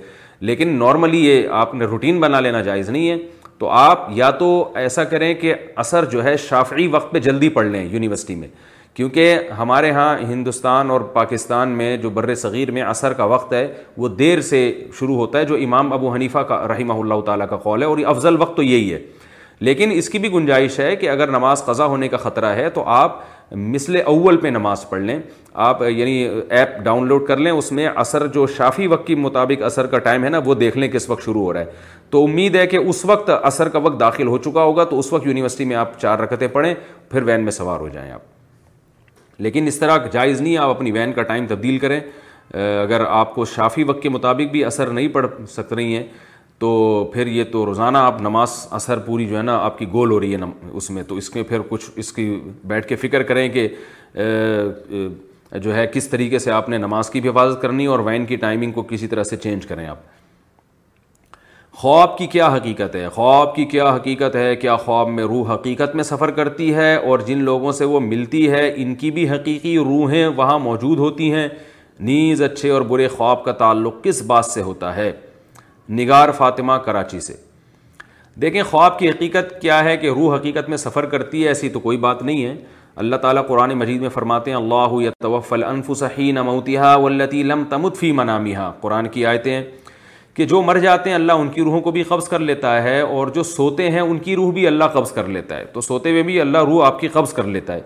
لیکن 0.50 0.76
نارملی 0.78 1.24
یہ 1.26 1.48
آپ 1.62 1.74
نے 1.74 1.84
روٹین 1.84 2.20
بنا 2.20 2.40
لینا 2.40 2.60
جائز 2.62 2.88
نہیں 2.90 3.08
ہے 3.10 3.16
تو 3.58 3.68
آپ 3.70 4.06
یا 4.14 4.30
تو 4.38 4.46
ایسا 4.76 5.04
کریں 5.04 5.32
کہ 5.40 5.54
اثر 5.82 6.04
جو 6.10 6.24
ہے 6.24 6.36
شافعی 6.48 6.86
وقت 6.92 7.12
پہ 7.12 7.18
جلدی 7.26 7.48
پڑھ 7.58 7.66
لیں 7.66 7.84
یونیورسٹی 7.92 8.34
میں 8.34 8.48
کیونکہ 8.94 9.36
ہمارے 9.58 9.90
ہاں 9.90 10.16
ہندوستان 10.28 10.90
اور 10.90 11.00
پاکستان 11.12 11.68
میں 11.76 11.96
جو 12.02 12.10
بر 12.16 12.34
صغیر 12.42 12.70
میں 12.70 12.82
اثر 12.82 13.12
کا 13.12 13.24
وقت 13.34 13.52
ہے 13.52 13.66
وہ 13.96 14.08
دیر 14.16 14.40
سے 14.50 14.58
شروع 14.98 15.16
ہوتا 15.16 15.38
ہے 15.38 15.44
جو 15.44 15.54
امام 15.64 15.92
ابو 15.92 16.12
حنیفہ 16.14 16.38
کا 16.48 16.66
رحمہ 16.68 16.94
اللہ 17.02 17.20
تعالیٰ 17.26 17.48
کا 17.48 17.56
قول 17.64 17.82
ہے 17.82 17.86
اور 17.86 17.98
یہ 17.98 18.06
افضل 18.06 18.40
وقت 18.42 18.56
تو 18.56 18.62
یہی 18.62 18.92
ہے 18.92 18.98
لیکن 19.66 19.90
اس 19.94 20.08
کی 20.10 20.18
بھی 20.18 20.30
گنجائش 20.32 20.78
ہے 20.80 20.94
کہ 20.96 21.08
اگر 21.10 21.30
نماز 21.30 21.64
قضا 21.64 21.84
ہونے 21.86 22.08
کا 22.08 22.16
خطرہ 22.16 22.54
ہے 22.54 22.68
تو 22.74 22.84
آپ 23.00 23.20
مثل 23.72 23.96
اول 24.06 24.36
پہ 24.40 24.48
نماز 24.48 24.88
پڑھ 24.88 25.00
لیں 25.02 25.18
آپ 25.68 25.82
یعنی 25.88 26.12
ایپ 26.58 26.78
ڈاؤن 26.84 27.06
لوڈ 27.08 27.26
کر 27.26 27.36
لیں 27.36 27.52
اس 27.52 27.70
میں 27.72 27.86
اثر 27.96 28.26
جو 28.36 28.46
شافی 28.56 28.86
وقت 28.86 29.06
کے 29.06 29.14
مطابق 29.14 29.62
اثر 29.64 29.86
کا 29.86 29.98
ٹائم 30.06 30.24
ہے 30.24 30.28
نا 30.28 30.38
وہ 30.44 30.54
دیکھ 30.62 30.78
لیں 30.78 30.88
کس 30.92 31.08
وقت 31.10 31.24
شروع 31.24 31.42
ہو 31.42 31.52
رہا 31.52 31.60
ہے 31.60 32.03
تو 32.10 32.24
امید 32.24 32.56
ہے 32.56 32.66
کہ 32.66 32.76
اس 32.76 33.04
وقت 33.06 33.30
اثر 33.42 33.68
کا 33.68 33.78
وقت 33.84 33.98
داخل 34.00 34.26
ہو 34.26 34.38
چکا 34.38 34.62
ہوگا 34.62 34.84
تو 34.90 34.98
اس 34.98 35.12
وقت 35.12 35.26
یونیورسٹی 35.26 35.64
میں 35.64 35.76
آپ 35.76 35.98
چار 36.00 36.18
رکتیں 36.18 36.46
پڑھیں 36.52 36.74
پھر 37.10 37.22
وین 37.22 37.44
میں 37.44 37.52
سوار 37.52 37.80
ہو 37.80 37.88
جائیں 37.88 38.10
آپ 38.12 39.40
لیکن 39.42 39.66
اس 39.66 39.78
طرح 39.78 40.06
جائز 40.12 40.40
نہیں 40.40 40.56
آپ 40.56 40.70
اپنی 40.70 40.92
وین 40.92 41.12
کا 41.12 41.22
ٹائم 41.30 41.46
تبدیل 41.48 41.78
کریں 41.78 42.00
اگر 42.82 43.00
آپ 43.08 43.34
کو 43.34 43.44
شافی 43.54 43.84
وقت 43.84 44.02
کے 44.02 44.08
مطابق 44.08 44.50
بھی 44.52 44.64
اثر 44.64 44.90
نہیں 44.96 45.08
پڑ 45.12 45.26
سک 45.50 45.72
رہی 45.72 45.96
ہیں 45.96 46.04
تو 46.58 47.10
پھر 47.12 47.26
یہ 47.26 47.44
تو 47.52 47.64
روزانہ 47.66 47.98
آپ 47.98 48.20
نماز 48.22 48.50
اثر 48.72 48.98
پوری 49.06 49.24
جو 49.26 49.36
ہے 49.36 49.42
نا 49.42 49.56
آپ 49.64 49.78
کی 49.78 49.86
گول 49.92 50.10
ہو 50.10 50.18
رہی 50.20 50.34
ہے 50.34 50.38
اس 50.72 50.90
میں 50.90 51.02
تو 51.08 51.14
اس 51.16 51.30
کے 51.30 51.42
پھر 51.42 51.60
کچھ 51.68 51.90
اس 51.96 52.12
کی 52.12 52.28
بیٹھ 52.74 52.86
کے 52.88 52.96
فکر 52.96 53.22
کریں 53.30 53.48
کہ 53.52 53.68
جو 55.62 55.74
ہے 55.76 55.86
کس 55.92 56.08
طریقے 56.08 56.38
سے 56.38 56.50
آپ 56.52 56.68
نے 56.68 56.78
نماز 56.78 57.10
کی 57.10 57.20
بھی 57.20 57.28
حفاظت 57.30 57.60
کرنی 57.62 57.86
اور 57.86 57.98
وین 58.04 58.26
کی 58.26 58.36
ٹائمنگ 58.44 58.72
کو 58.72 58.82
کسی 58.88 59.06
طرح 59.08 59.22
سے 59.24 59.36
چینج 59.42 59.66
کریں 59.66 59.86
آپ 59.86 59.98
خواب 61.76 62.16
کی 62.18 62.26
کیا 62.32 62.48
حقیقت 62.54 62.94
ہے 62.94 63.08
خواب 63.14 63.54
کی 63.54 63.64
کیا 63.70 63.88
حقیقت 63.94 64.34
ہے 64.36 64.54
کیا 64.56 64.74
خواب 64.84 65.08
میں 65.10 65.24
روح 65.28 65.52
حقیقت 65.54 65.94
میں 65.96 66.04
سفر 66.04 66.30
کرتی 66.34 66.74
ہے 66.74 66.94
اور 66.94 67.18
جن 67.26 67.38
لوگوں 67.44 67.72
سے 67.78 67.84
وہ 67.92 68.00
ملتی 68.00 68.48
ہے 68.50 68.70
ان 68.82 68.94
کی 69.00 69.10
بھی 69.16 69.28
حقیقی 69.30 69.76
روحیں 69.88 70.26
وہاں 70.36 70.58
موجود 70.66 70.98
ہوتی 70.98 71.32
ہیں 71.32 71.46
نیز 72.10 72.42
اچھے 72.42 72.70
اور 72.70 72.82
برے 72.92 73.08
خواب 73.16 73.44
کا 73.44 73.52
تعلق 73.64 74.02
کس 74.04 74.22
بات 74.26 74.44
سے 74.46 74.62
ہوتا 74.62 74.94
ہے 74.96 75.10
نگار 75.98 76.30
فاطمہ 76.36 76.72
کراچی 76.84 77.20
سے 77.20 77.34
دیکھیں 78.42 78.62
خواب 78.70 78.98
کی 78.98 79.08
حقیقت 79.10 79.60
کیا 79.62 79.82
ہے 79.84 79.96
کہ 79.96 80.10
روح 80.10 80.36
حقیقت 80.36 80.68
میں 80.68 80.76
سفر 80.86 81.06
کرتی 81.16 81.42
ہے 81.44 81.48
ایسی 81.48 81.68
تو 81.68 81.80
کوئی 81.80 81.96
بات 82.06 82.22
نہیں 82.22 82.44
ہے 82.44 82.54
اللہ 83.02 83.16
تعالیٰ 83.22 83.46
قرآن 83.46 83.72
مجید 83.78 84.00
میں 84.00 84.08
فرماتے 84.14 84.50
ہیں 84.50 84.58
اللہ 84.58 85.00
یتوفل 85.02 85.64
انفسحین 85.64 86.34
موتیہ 86.44 86.78
نموتی 86.80 87.04
ولطی 87.04 87.42
لم 87.42 87.64
تمت 87.70 87.96
فی 87.96 88.12
منامیہ 88.22 88.70
قرآن 88.80 89.08
کی 89.16 89.26
آیتیں 89.26 89.62
کہ 90.36 90.44
جو 90.50 90.60
مر 90.62 90.78
جاتے 90.82 91.10
ہیں 91.10 91.14
اللہ 91.14 91.32
ان 91.40 91.48
کی 91.54 91.62
روحوں 91.64 91.80
کو 91.80 91.90
بھی 91.92 92.02
قبض 92.04 92.28
کر 92.28 92.38
لیتا 92.40 92.82
ہے 92.82 93.00
اور 93.00 93.26
جو 93.34 93.42
سوتے 93.42 93.90
ہیں 93.90 94.00
ان 94.00 94.18
کی 94.18 94.34
روح 94.36 94.52
بھی 94.52 94.66
اللہ 94.66 94.84
قبض 94.92 95.12
کر 95.12 95.26
لیتا 95.36 95.56
ہے 95.56 95.64
تو 95.72 95.80
سوتے 95.80 96.10
ہوئے 96.10 96.22
بھی 96.30 96.40
اللہ 96.40 96.64
روح 96.70 96.86
آپ 96.86 96.98
کی 97.00 97.08
قبض 97.12 97.32
کر 97.32 97.44
لیتا 97.56 97.74
ہے 97.74 97.80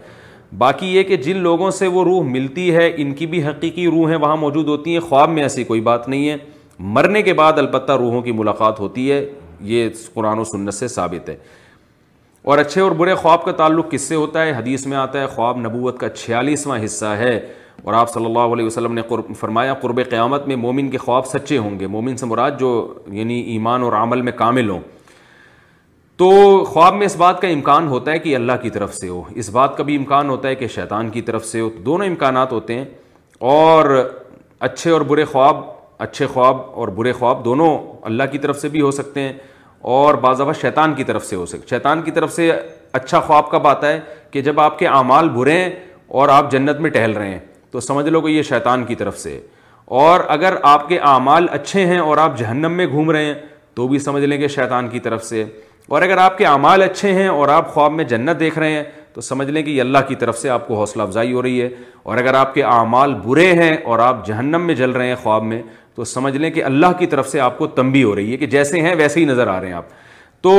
باقی 0.58 0.86
یہ 0.96 1.02
کہ 1.10 1.16
جن 1.26 1.36
لوگوں 1.42 1.70
سے 1.78 1.86
وہ 1.96 2.04
روح 2.04 2.22
ملتی 2.30 2.74
ہے 2.74 2.90
ان 3.02 3.12
کی 3.14 3.26
بھی 3.32 3.44
حقیقی 3.46 3.86
روح 3.96 4.08
ہیں 4.10 4.16
وہاں 4.20 4.36
موجود 4.44 4.68
ہوتی 4.68 4.92
ہیں 4.92 5.00
خواب 5.08 5.30
میں 5.30 5.42
ایسی 5.42 5.64
کوئی 5.64 5.80
بات 5.90 6.08
نہیں 6.08 6.28
ہے 6.28 6.36
مرنے 6.96 7.22
کے 7.22 7.32
بعد 7.42 7.58
البتہ 7.58 7.92
روحوں 8.04 8.22
کی 8.22 8.32
ملاقات 8.40 8.80
ہوتی 8.80 9.10
ہے 9.10 9.24
یہ 9.74 9.88
قرآن 10.14 10.38
و 10.38 10.44
سنت 10.52 10.74
سے 10.74 10.88
ثابت 10.88 11.28
ہے 11.28 11.36
اور 12.52 12.58
اچھے 12.58 12.80
اور 12.80 12.90
برے 12.98 13.14
خواب 13.22 13.44
کا 13.44 13.52
تعلق 13.56 13.90
کس 13.90 14.02
سے 14.08 14.14
ہوتا 14.14 14.44
ہے 14.46 14.52
حدیث 14.58 14.86
میں 14.86 14.96
آتا 14.96 15.20
ہے 15.20 15.26
خواب 15.34 15.56
نبوت 15.66 15.98
کا 16.00 16.08
چھیالیسواں 16.08 16.78
حصہ 16.84 17.14
ہے 17.24 17.38
اور 17.84 17.94
آپ 17.94 18.10
صلی 18.12 18.24
اللہ 18.24 18.52
علیہ 18.52 18.64
وسلم 18.66 18.92
نے 18.94 19.02
قرب 19.08 19.34
فرمایا 19.40 19.74
قرب 19.80 20.00
قیامت 20.10 20.46
میں 20.48 20.56
مومن 20.56 20.88
کے 20.90 20.98
خواب 20.98 21.26
سچے 21.26 21.58
ہوں 21.58 21.78
گے 21.80 21.86
مومن 21.86 22.16
سے 22.16 22.26
مراد 22.26 22.58
جو 22.60 22.70
یعنی 23.18 23.40
ایمان 23.52 23.82
اور 23.82 23.92
عمل 24.02 24.22
میں 24.22 24.32
کامل 24.36 24.70
ہوں 24.70 24.80
تو 26.18 26.30
خواب 26.68 26.94
میں 26.94 27.06
اس 27.06 27.16
بات 27.16 27.40
کا 27.42 27.48
امکان 27.48 27.88
ہوتا 27.88 28.10
ہے 28.12 28.18
کہ 28.18 28.34
اللہ 28.36 28.52
کی 28.62 28.70
طرف 28.70 28.94
سے 28.94 29.08
ہو 29.08 29.22
اس 29.42 29.50
بات 29.50 29.76
کا 29.76 29.82
بھی 29.90 29.96
امکان 29.96 30.28
ہوتا 30.28 30.48
ہے 30.48 30.54
کہ 30.62 30.68
شیطان 30.74 31.10
کی 31.10 31.20
طرف 31.28 31.44
سے 31.46 31.60
ہو 31.60 31.68
تو 31.70 31.78
دونوں 31.84 32.06
امکانات 32.06 32.52
ہوتے 32.52 32.74
ہیں 32.78 32.84
اور 33.50 33.84
اچھے 34.68 34.90
اور 34.90 35.00
برے 35.10 35.24
خواب 35.32 35.56
اچھے 36.06 36.26
خواب 36.32 36.58
اور 36.80 36.88
برے 36.96 37.12
خواب 37.12 37.44
دونوں 37.44 37.76
اللہ 38.06 38.22
کی 38.32 38.38
طرف 38.38 38.60
سے 38.60 38.68
بھی 38.68 38.80
ہو 38.80 38.90
سکتے 38.90 39.20
ہیں 39.20 39.32
اور 39.96 40.14
بعض 40.26 40.40
اوقات 40.40 40.56
شیطان 40.60 40.94
کی 40.94 41.04
طرف 41.04 41.24
سے 41.26 41.36
ہو 41.36 41.46
سکتے 41.46 41.66
شیطان 41.70 42.02
کی 42.02 42.10
طرف 42.10 42.32
سے 42.34 42.50
اچھا 43.00 43.20
خواب 43.20 43.50
کا 43.50 43.58
بات 43.68 43.84
ہے 43.84 43.98
کہ 44.30 44.40
جب 44.42 44.60
آپ 44.60 44.78
کے 44.78 44.86
اعمال 44.88 45.28
برے 45.36 45.58
ہیں 45.58 45.70
اور 46.18 46.28
آپ 46.28 46.50
جنت 46.50 46.80
میں 46.80 46.90
ٹہل 46.90 47.12
رہے 47.16 47.28
ہیں 47.30 47.38
تو 47.70 47.80
سمجھ 47.80 48.08
لو 48.08 48.20
کہ 48.20 48.28
یہ 48.30 48.42
شیطان 48.48 48.84
کی 48.84 48.94
طرف 48.94 49.18
سے 49.18 49.38
اور 50.04 50.20
اگر 50.28 50.54
آپ 50.70 50.88
کے 50.88 50.98
اعمال 51.08 51.46
اچھے 51.52 51.84
ہیں 51.86 51.98
اور 51.98 52.16
آپ 52.18 52.36
جہنم 52.38 52.72
میں 52.76 52.86
گھوم 52.86 53.10
رہے 53.10 53.24
ہیں 53.24 53.34
تو 53.74 53.86
بھی 53.88 53.98
سمجھ 53.98 54.24
لیں 54.24 54.38
کہ 54.38 54.48
شیطان 54.54 54.88
کی 54.88 55.00
طرف 55.00 55.24
سے 55.24 55.44
اور 55.96 56.02
اگر 56.02 56.18
آپ 56.18 56.38
کے 56.38 56.46
اعمال 56.46 56.82
اچھے 56.82 57.12
ہیں 57.14 57.28
اور 57.28 57.48
آپ 57.48 57.72
خواب 57.74 57.92
میں 57.92 58.04
جنت 58.04 58.40
دیکھ 58.40 58.58
رہے 58.58 58.70
ہیں 58.72 58.82
تو 59.14 59.20
سمجھ 59.20 59.48
لیں 59.50 59.62
کہ 59.62 59.70
یہ 59.70 59.80
اللہ 59.80 59.98
کی 60.08 60.14
طرف 60.14 60.38
سے 60.38 60.48
آپ 60.50 60.66
کو 60.68 60.78
حوصلہ 60.80 61.02
افزائی 61.02 61.32
ہو 61.32 61.42
رہی 61.42 61.62
ہے 61.62 61.68
اور 62.02 62.16
اگر 62.18 62.34
آپ 62.40 62.52
کے 62.54 62.62
اعمال 62.64 63.14
برے 63.24 63.52
ہیں 63.62 63.76
اور 63.84 63.98
آپ 64.08 64.26
جہنم 64.26 64.66
میں 64.66 64.74
جل 64.74 64.90
رہے 64.90 65.06
ہیں 65.08 65.14
خواب 65.22 65.44
میں 65.44 65.62
تو 65.94 66.04
سمجھ 66.04 66.36
لیں 66.36 66.50
کہ 66.50 66.64
اللہ 66.64 66.92
کی 66.98 67.06
طرف 67.14 67.28
سے 67.28 67.40
آپ 67.40 67.58
کو 67.58 67.66
تنبی 67.78 68.02
ہو 68.04 68.14
رہی 68.16 68.32
ہے 68.32 68.36
کہ 68.36 68.46
جیسے 68.56 68.80
ہیں 68.80 68.94
ویسے 68.98 69.20
ہی 69.20 69.24
نظر 69.24 69.46
آ 69.48 69.58
رہے 69.60 69.66
ہیں 69.68 69.74
آپ 69.74 69.84
تو 70.42 70.56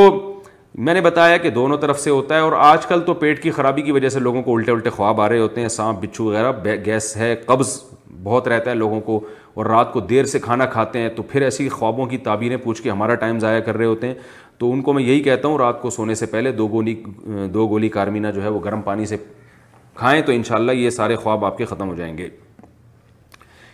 میں 0.77 0.93
نے 0.93 1.01
بتایا 1.01 1.37
کہ 1.37 1.49
دونوں 1.49 1.77
طرف 1.77 1.99
سے 1.99 2.09
ہوتا 2.09 2.35
ہے 2.35 2.39
اور 2.39 2.51
آج 2.57 2.85
کل 2.85 3.01
تو 3.05 3.13
پیٹ 3.13 3.41
کی 3.43 3.51
خرابی 3.51 3.81
کی 3.81 3.91
وجہ 3.91 4.09
سے 4.09 4.19
لوگوں 4.19 4.41
کو 4.43 4.55
الٹے 4.55 4.71
الٹے 4.71 4.89
خواب 4.89 5.21
آ 5.21 5.27
رہے 5.29 5.39
ہوتے 5.39 5.61
ہیں 5.61 5.67
سانپ 5.69 6.03
بچھو 6.03 6.25
وغیرہ 6.25 6.51
گیس 6.85 7.15
ہے 7.17 7.35
قبض 7.45 7.79
بہت 8.23 8.47
رہتا 8.47 8.69
ہے 8.69 8.75
لوگوں 8.75 8.99
کو 9.01 9.19
اور 9.55 9.65
رات 9.65 9.91
کو 9.93 9.99
دیر 9.99 10.25
سے 10.25 10.39
کھانا 10.39 10.65
کھاتے 10.71 10.99
ہیں 10.99 11.09
تو 11.15 11.23
پھر 11.29 11.41
ایسی 11.41 11.67
خوابوں 11.69 12.05
کی 12.07 12.17
تعبیریں 12.27 12.57
پوچھ 12.63 12.81
کے 12.81 12.89
ہمارا 12.89 13.15
ٹائم 13.23 13.39
ضائع 13.39 13.59
کر 13.65 13.77
رہے 13.77 13.85
ہوتے 13.85 14.07
ہیں 14.07 14.13
تو 14.57 14.71
ان 14.71 14.81
کو 14.81 14.93
میں 14.93 15.03
یہی 15.03 15.19
کہتا 15.23 15.47
ہوں 15.47 15.57
رات 15.57 15.81
کو 15.81 15.89
سونے 15.89 16.15
سے 16.15 16.25
پہلے 16.25 16.51
دو 16.51 16.67
گولی 16.71 16.93
دو 17.53 17.67
گولی 17.67 17.89
کارمینا 17.89 18.31
جو 18.31 18.43
ہے 18.43 18.49
وہ 18.49 18.59
گرم 18.65 18.81
پانی 18.81 19.05
سے 19.05 19.17
کھائیں 19.95 20.21
تو 20.25 20.31
انشاءاللہ 20.31 20.71
یہ 20.71 20.89
سارے 20.89 21.15
خواب 21.23 21.45
آپ 21.45 21.57
کے 21.57 21.65
ختم 21.65 21.89
ہو 21.89 21.95
جائیں 21.95 22.17
گے 22.17 22.29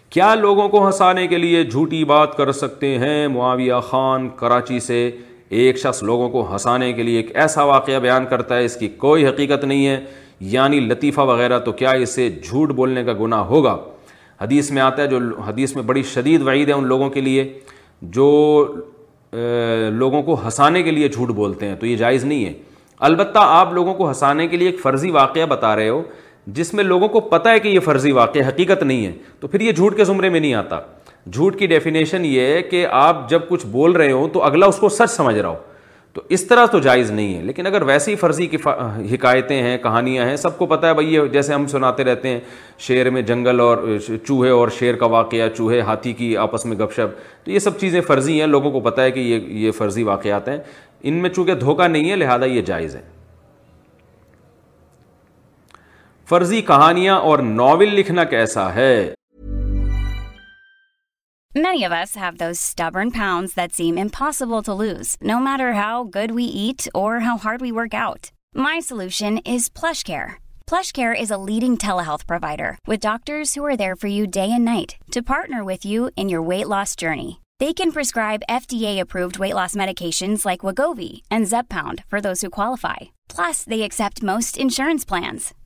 کیا 0.09 0.33
لوگوں 0.35 0.67
کو 0.69 0.85
ہنسانے 0.87 1.25
کے 1.27 1.37
لیے 1.37 1.63
جھوٹی 1.63 2.03
بات 2.05 2.35
کر 2.37 2.51
سکتے 2.51 2.97
ہیں 2.99 3.27
معاویہ 3.27 3.79
خان 3.89 4.29
کراچی 4.37 4.79
سے 4.79 5.09
ایک 5.61 5.77
شخص 5.79 6.01
لوگوں 6.03 6.29
کو 6.29 6.43
ہنسانے 6.53 6.91
کے 6.93 7.03
لیے 7.03 7.17
ایک 7.17 7.35
ایسا 7.41 7.63
واقعہ 7.63 7.99
بیان 7.99 8.25
کرتا 8.29 8.55
ہے 8.57 8.63
اس 8.65 8.75
کی 8.79 8.87
کوئی 9.03 9.25
حقیقت 9.27 9.63
نہیں 9.65 9.85
ہے 9.87 9.99
یعنی 10.55 10.79
لطیفہ 10.87 11.21
وغیرہ 11.29 11.59
تو 11.65 11.71
کیا 11.81 11.91
اسے 12.05 12.29
جھوٹ 12.29 12.71
بولنے 12.79 13.03
کا 13.03 13.13
گناہ 13.19 13.39
ہوگا 13.53 13.77
حدیث 14.41 14.71
میں 14.77 14.81
آتا 14.81 15.01
ہے 15.01 15.07
جو 15.07 15.19
حدیث 15.47 15.75
میں 15.75 15.83
بڑی 15.91 16.03
شدید 16.13 16.41
وعید 16.47 16.67
ہے 16.69 16.73
ان 16.73 16.87
لوگوں 16.87 17.09
کے 17.09 17.21
لیے 17.21 17.47
جو 18.17 18.27
لوگوں 20.01 20.21
کو 20.23 20.35
ہنسانے 20.43 20.83
کے 20.83 20.91
لیے 20.91 21.07
جھوٹ 21.09 21.29
بولتے 21.39 21.67
ہیں 21.67 21.75
تو 21.79 21.85
یہ 21.85 21.95
جائز 22.03 22.23
نہیں 22.25 22.45
ہے 22.45 22.53
البتہ 23.09 23.39
آپ 23.59 23.73
لوگوں 23.73 23.93
کو 23.93 24.07
ہنسانے 24.09 24.47
کے 24.47 24.57
لیے 24.57 24.67
ایک 24.69 24.79
فرضی 24.81 25.11
واقعہ 25.21 25.45
بتا 25.55 25.75
رہے 25.75 25.89
ہو 25.89 26.01
جس 26.57 26.73
میں 26.73 26.83
لوگوں 26.83 27.07
کو 27.15 27.19
پتہ 27.33 27.49
ہے 27.49 27.59
کہ 27.59 27.67
یہ 27.67 27.79
فرضی 27.89 28.11
واقعہ 28.21 28.47
حقیقت 28.47 28.83
نہیں 28.83 29.05
ہے 29.05 29.11
تو 29.39 29.47
پھر 29.53 29.61
یہ 29.67 29.71
جھوٹ 29.71 29.97
کے 29.97 30.03
زمرے 30.11 30.29
میں 30.29 30.39
نہیں 30.39 30.53
آتا 30.63 30.79
جھوٹ 31.31 31.57
کی 31.59 31.67
ڈیفینیشن 31.67 32.25
یہ 32.25 32.45
ہے 32.53 32.61
کہ 32.63 32.85
آپ 32.91 33.27
جب 33.29 33.47
کچھ 33.49 33.65
بول 33.71 33.91
رہے 33.95 34.11
ہوں 34.11 34.27
تو 34.33 34.43
اگلا 34.43 34.65
اس 34.65 34.77
کو 34.79 34.89
سچ 34.89 35.09
سمجھ 35.11 35.35
رہا 35.35 35.49
ہو 35.49 35.55
تو 36.13 36.21
اس 36.35 36.45
طرح 36.47 36.65
تو 36.71 36.79
جائز 36.79 37.09
نہیں 37.11 37.33
ہے 37.35 37.41
لیکن 37.43 37.67
اگر 37.67 37.81
ویسی 37.85 38.15
فرضی 38.15 38.45
کی 38.47 38.57
حکایتیں 39.13 39.55
ہیں 39.63 39.77
کہانیاں 39.83 40.25
ہیں 40.25 40.35
سب 40.43 40.57
کو 40.57 40.65
پتا 40.65 40.89
ہے 40.89 40.93
بھائی 40.93 41.13
یہ 41.13 41.25
جیسے 41.31 41.53
ہم 41.53 41.65
سناتے 41.67 42.03
رہتے 42.03 42.29
ہیں 42.29 42.39
شیر 42.87 43.09
میں 43.09 43.21
جنگل 43.31 43.59
اور 43.59 43.77
چوہے 44.27 44.49
اور 44.49 44.69
شیر 44.77 44.95
کا 44.99 45.05
واقعہ 45.15 45.47
چوہے 45.55 45.79
ہاتھی 45.89 46.13
کی 46.21 46.35
آپس 46.45 46.65
میں 46.65 46.77
گپ 46.77 46.93
شپ 46.95 47.17
تو 47.45 47.51
یہ 47.51 47.59
سب 47.59 47.79
چیزیں 47.79 47.99
فرضی 48.07 48.39
ہیں 48.39 48.47
لوگوں 48.47 48.71
کو 48.71 48.79
پتا 48.89 49.03
ہے 49.03 49.11
کہ 49.11 49.19
یہ 49.19 49.49
یہ 49.65 49.71
فرضی 49.77 50.03
واقعات 50.13 50.47
ہیں 50.49 50.57
ان 51.03 51.17
میں 51.23 51.29
چونکہ 51.29 51.53
دھوکہ 51.65 51.87
نہیں 51.87 52.09
ہے 52.11 52.15
لہذا 52.15 52.45
یہ 52.45 52.61
جائز 52.71 52.95
ہے 52.95 53.01
فرضی 56.29 56.61
کہانیاں 56.67 57.15
اور 57.19 57.39
ناول 57.57 57.93
لکھنا 57.95 58.23
کیسا 58.29 58.73
ہے 58.75 58.95
Many 61.57 61.85
of 61.85 61.93
us 61.93 62.17
have 62.17 62.37
those 62.37 62.59
stubborn 62.59 63.11
pounds 63.11 63.53
that 63.53 63.71
seem 63.71 63.97
impossible 63.97 64.61
to 64.61 64.73
lose, 64.73 65.15
no 65.21 65.39
matter 65.39 65.71
how 65.71 66.03
good 66.03 66.31
we 66.31 66.43
eat 66.43 66.85
or 66.93 67.21
how 67.21 67.37
hard 67.37 67.61
we 67.61 67.71
work 67.71 67.93
out. 67.93 68.29
My 68.53 68.81
solution 68.81 69.37
is 69.45 69.69
PlushCare. 69.69 70.33
PlushCare 70.67 71.15
is 71.17 71.31
a 71.31 71.37
leading 71.37 71.77
telehealth 71.77 72.27
provider 72.27 72.77
with 72.85 72.99
doctors 72.99 73.53
who 73.53 73.63
are 73.63 73.77
there 73.77 73.95
for 73.95 74.07
you 74.07 74.27
day 74.27 74.51
and 74.51 74.65
night 74.65 74.97
to 75.11 75.29
partner 75.33 75.63
with 75.63 75.85
you 75.85 76.11
in 76.17 76.27
your 76.27 76.41
weight 76.41 76.67
loss 76.67 76.93
journey. 76.93 77.39
They 77.61 77.71
can 77.71 77.93
prescribe 77.93 78.49
FDA-approved 78.49 79.39
weight 79.39 79.53
loss 79.53 79.77
medications 79.77 80.43
like 80.43 80.65
Wegovy 80.67 81.21
and 81.31 81.47
Zepbound 81.47 82.03
for 82.09 82.19
those 82.19 82.41
who 82.41 82.49
qualify. 82.49 83.15
Plus, 83.29 83.63
they 83.63 83.83
accept 83.83 84.29
most 84.33 84.57
insurance 84.57 85.05
plans. 85.05 85.53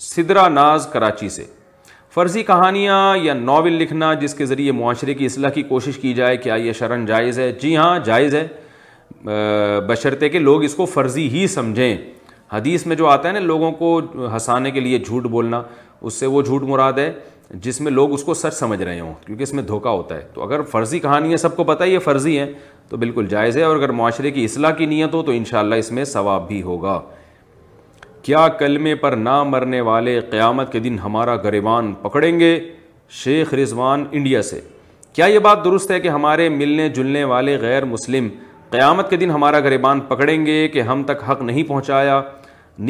Sidra 0.00 0.48
ناز 0.48 0.82
کراچی 0.92 1.28
سے 1.28 1.44
فرضی 2.14 2.42
کہانیاں 2.42 3.00
یا 3.22 3.32
novel 3.34 3.72
لکھنا 3.80 4.12
جس 4.20 4.34
کے 4.34 4.46
ذریعے 4.46 4.72
معاشرے 4.72 5.14
کی 5.14 5.26
اصلاح 5.26 5.50
کی 5.54 5.62
کوشش 5.72 5.98
کی 6.00 6.12
جائے 6.14 6.36
کیا 6.42 6.54
یہ 6.54 6.72
شرن 6.78 7.04
جائز 7.06 7.38
ہے 7.38 7.50
جی 7.62 7.76
ہاں 7.76 7.98
جائز 8.04 8.34
ہے 8.34 8.46
بشرتے 9.88 10.28
کہ 10.28 10.38
لوگ 10.38 10.64
اس 10.64 10.74
کو 10.74 10.84
فرضی 10.86 11.28
ہی 11.32 11.46
سمجھیں 11.54 11.96
حدیث 12.52 12.86
میں 12.86 12.96
جو 12.96 13.06
آتا 13.08 13.28
ہے 13.28 13.32
نا 13.32 13.40
لوگوں 13.40 13.70
کو 13.78 13.98
ہنسانے 14.32 14.70
کے 14.70 14.80
لیے 14.80 14.98
جھوٹ 14.98 15.26
بولنا 15.32 15.62
اس 16.00 16.14
سے 16.20 16.26
وہ 16.26 16.42
جھوٹ 16.42 16.62
مراد 16.68 16.98
ہے 16.98 17.12
جس 17.62 17.80
میں 17.80 17.92
لوگ 17.92 18.12
اس 18.12 18.24
کو 18.24 18.34
سچ 18.34 18.54
سمجھ 18.54 18.80
رہے 18.82 18.98
ہوں 19.00 19.12
کیونکہ 19.26 19.42
اس 19.42 19.52
میں 19.54 19.62
دھوکہ 19.66 19.88
ہوتا 19.88 20.16
ہے 20.16 20.26
تو 20.34 20.42
اگر 20.42 20.62
فرضی 20.70 20.98
کہانیاں 21.00 21.36
سب 21.44 21.56
کو 21.56 21.64
پتہ 21.64 21.82
ہے 21.84 21.88
یہ 21.88 21.98
فرضی 22.04 22.38
ہیں 22.38 22.46
تو 22.88 22.96
بالکل 22.96 23.26
جائز 23.28 23.56
ہے 23.56 23.62
اور 23.62 23.76
اگر 23.76 23.88
معاشرے 24.00 24.30
کی 24.30 24.44
اصلاح 24.44 24.70
کی 24.80 24.86
نیت 24.86 25.14
ہو 25.14 25.22
تو 25.22 25.32
انشاءاللہ 25.32 25.74
اس 25.84 25.90
میں 25.98 26.04
ثواب 26.14 26.46
بھی 26.48 26.62
ہوگا 26.62 27.00
کیا 28.28 28.46
کلمے 28.58 28.94
پر 29.02 29.12
نہ 29.16 29.42
مرنے 29.48 29.80
والے 29.88 30.18
قیامت 30.30 30.72
کے 30.72 30.78
دن 30.86 30.98
ہمارا 31.02 31.36
گریبان 31.44 31.92
پکڑیں 32.02 32.38
گے 32.40 32.50
شیخ 33.20 33.52
رضوان 33.60 34.04
انڈیا 34.18 34.42
سے 34.48 34.60
کیا 35.14 35.26
یہ 35.26 35.38
بات 35.46 35.64
درست 35.64 35.90
ہے 35.90 35.98
کہ 36.00 36.08
ہمارے 36.08 36.48
ملنے 36.58 36.88
جلنے 36.96 37.22
والے 37.32 37.56
غیر 37.60 37.84
مسلم 37.94 38.28
قیامت 38.70 39.10
کے 39.10 39.16
دن 39.16 39.30
ہمارا 39.30 39.60
گریبان 39.68 40.00
پکڑیں 40.10 40.44
گے 40.46 40.56
کہ 40.72 40.82
ہم 40.90 41.02
تک 41.10 41.22
حق 41.30 41.42
نہیں 41.42 41.68
پہنچایا 41.68 42.20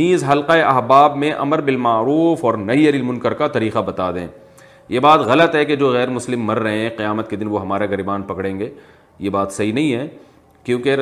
نیز 0.00 0.24
حلقہ 0.30 0.56
احباب 0.72 1.16
میں 1.16 1.30
امر 1.46 1.60
بالمعروف 1.70 2.44
اور 2.44 2.54
نئی 2.68 2.88
المنکر 2.88 3.34
کا 3.42 3.48
طریقہ 3.58 3.78
بتا 3.88 4.10
دیں 4.14 4.26
یہ 4.88 5.00
بات 5.06 5.20
غلط 5.28 5.54
ہے 5.56 5.64
کہ 5.64 5.76
جو 5.84 5.92
غیر 5.92 6.10
مسلم 6.18 6.44
مر 6.46 6.58
رہے 6.62 6.78
ہیں 6.78 6.90
قیامت 6.96 7.30
کے 7.30 7.36
دن 7.36 7.46
وہ 7.50 7.60
ہمارا 7.60 7.86
گریبان 7.90 8.22
پکڑیں 8.32 8.58
گے 8.58 8.70
یہ 9.18 9.30
بات 9.38 9.52
صحیح 9.52 9.72
نہیں 9.72 9.92
ہے 9.94 10.08
کیونکہ 10.64 10.96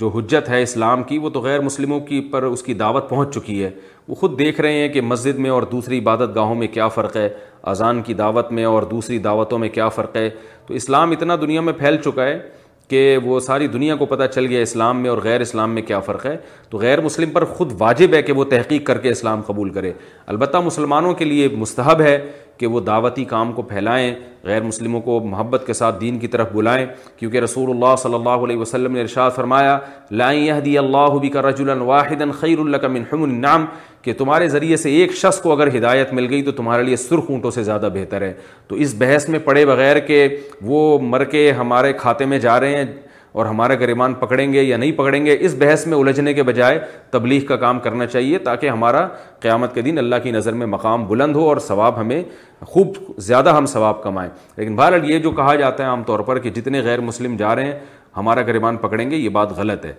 جو 0.00 0.08
حجت 0.14 0.48
ہے 0.48 0.62
اسلام 0.62 1.02
کی 1.02 1.18
وہ 1.18 1.30
تو 1.30 1.40
غیر 1.42 1.60
مسلموں 1.60 2.00
کی 2.08 2.20
پر 2.30 2.42
اس 2.42 2.62
کی 2.62 2.74
دعوت 2.74 3.08
پہنچ 3.10 3.34
چکی 3.34 3.62
ہے 3.64 3.70
وہ 4.08 4.14
خود 4.14 4.38
دیکھ 4.38 4.60
رہے 4.60 4.72
ہیں 4.80 4.88
کہ 4.88 5.00
مسجد 5.00 5.38
میں 5.38 5.50
اور 5.50 5.62
دوسری 5.72 5.98
عبادت 5.98 6.34
گاہوں 6.34 6.54
میں 6.54 6.66
کیا 6.72 6.88
فرق 6.88 7.16
ہے 7.16 7.28
اذان 7.72 8.02
کی 8.02 8.14
دعوت 8.14 8.52
میں 8.52 8.64
اور 8.64 8.82
دوسری 8.90 9.18
دعوتوں 9.18 9.58
میں 9.58 9.68
کیا 9.68 9.88
فرق 9.88 10.16
ہے 10.16 10.28
تو 10.66 10.74
اسلام 10.74 11.10
اتنا 11.12 11.36
دنیا 11.40 11.60
میں 11.60 11.72
پھیل 11.78 11.96
چکا 12.04 12.24
ہے 12.26 12.38
کہ 12.88 13.00
وہ 13.24 13.38
ساری 13.40 13.66
دنیا 13.68 13.94
کو 13.96 14.06
پتہ 14.06 14.24
چل 14.34 14.46
گیا 14.48 14.60
اسلام 14.62 15.00
میں 15.02 15.10
اور 15.10 15.18
غیر 15.24 15.40
اسلام 15.40 15.70
میں 15.74 15.82
کیا 15.86 15.98
فرق 16.00 16.24
ہے 16.26 16.36
تو 16.70 16.78
غیر 16.78 17.00
مسلم 17.00 17.30
پر 17.30 17.44
خود 17.44 17.72
واجب 17.78 18.14
ہے 18.14 18.20
کہ 18.22 18.32
وہ 18.32 18.44
تحقیق 18.50 18.86
کر 18.86 18.98
کے 18.98 19.10
اسلام 19.10 19.40
قبول 19.46 19.70
کرے 19.70 19.92
البتہ 20.26 20.56
مسلمانوں 20.64 21.12
کے 21.14 21.24
لیے 21.24 21.48
مستحب 21.56 22.00
ہے 22.02 22.18
کہ 22.58 22.66
وہ 22.66 22.80
دعوتی 22.86 23.24
کام 23.32 23.52
کو 23.52 23.62
پھیلائیں 23.62 24.14
غیر 24.48 24.62
مسلموں 24.62 25.00
کو 25.08 25.18
محبت 25.30 25.64
کے 25.66 25.72
ساتھ 25.82 26.00
دین 26.00 26.18
کی 26.18 26.26
طرف 26.34 26.52
بلائیں 26.52 26.84
کیونکہ 27.16 27.40
رسول 27.46 27.70
اللہ 27.70 27.94
صلی 28.02 28.14
اللہ 28.14 28.44
علیہ 28.48 28.56
وسلم 28.56 28.92
نے 28.94 29.00
ارشاد 29.00 29.30
فرمایا 29.36 29.78
لائیں 30.20 30.40
یہدی 30.40 30.76
اللہ 30.78 31.16
بھی 31.24 31.28
کا 31.36 31.42
رج 31.48 31.60
الواحد 31.76 32.22
خیر 32.40 32.58
اللہ 32.64 32.76
کا 32.84 32.88
منحم 32.98 33.22
النام 33.22 33.66
کہ 34.02 34.12
تمہارے 34.18 34.48
ذریعے 34.48 34.76
سے 34.84 34.90
ایک 35.00 35.12
شخص 35.22 35.40
کو 35.42 35.52
اگر 35.52 35.76
ہدایت 35.76 36.12
مل 36.18 36.28
گئی 36.30 36.42
تو 36.48 36.52
تمہارے 36.60 36.82
لیے 36.82 36.96
سرخ 37.04 37.30
اونٹوں 37.30 37.50
سے 37.58 37.62
زیادہ 37.68 37.88
بہتر 37.94 38.22
ہے 38.22 38.32
تو 38.68 38.76
اس 38.84 38.94
بحث 38.98 39.28
میں 39.34 39.38
پڑے 39.50 39.64
بغیر 39.72 39.98
کہ 40.10 40.26
وہ 40.72 40.82
مر 41.14 41.24
کے 41.34 41.50
ہمارے 41.60 41.92
کھاتے 42.04 42.24
میں 42.32 42.38
جا 42.46 42.58
رہے 42.60 42.76
ہیں 42.76 42.84
اور 43.32 43.46
ہمارا 43.46 43.74
گریبان 43.80 44.14
پکڑیں 44.20 44.52
گے 44.52 44.62
یا 44.62 44.76
نہیں 44.76 44.92
پکڑیں 44.96 45.24
گے 45.26 45.36
اس 45.40 45.54
بحث 45.58 45.86
میں 45.86 45.96
الجھنے 45.98 46.32
کے 46.34 46.42
بجائے 46.42 46.78
تبلیغ 47.10 47.44
کا 47.46 47.56
کام 47.56 47.78
کرنا 47.80 48.06
چاہیے 48.06 48.38
تاکہ 48.46 48.68
ہمارا 48.70 49.06
قیامت 49.40 49.74
کے 49.74 49.82
دن 49.82 49.98
اللہ 49.98 50.16
کی 50.22 50.30
نظر 50.30 50.52
میں 50.62 50.66
مقام 50.66 51.06
بلند 51.08 51.36
ہو 51.36 51.46
اور 51.48 51.56
ثواب 51.66 52.00
ہمیں 52.00 52.22
خوب 52.66 52.96
زیادہ 53.26 53.54
ہم 53.56 53.66
ثواب 53.72 54.02
کمائیں 54.02 54.30
لیکن 54.56 54.76
بہرحال 54.76 55.10
یہ 55.10 55.18
جو 55.22 55.30
کہا 55.40 55.54
جاتا 55.56 55.82
ہے 55.84 55.88
عام 55.88 56.02
طور 56.06 56.20
پر 56.30 56.38
کہ 56.46 56.50
جتنے 56.50 56.80
غیر 56.84 57.00
مسلم 57.00 57.36
جا 57.36 57.54
رہے 57.56 57.64
ہیں 57.64 57.78
ہمارا 58.16 58.42
گریبان 58.46 58.76
پکڑیں 58.76 59.10
گے 59.10 59.16
یہ 59.16 59.28
بات 59.38 59.52
غلط 59.58 59.84
ہے 59.86 59.92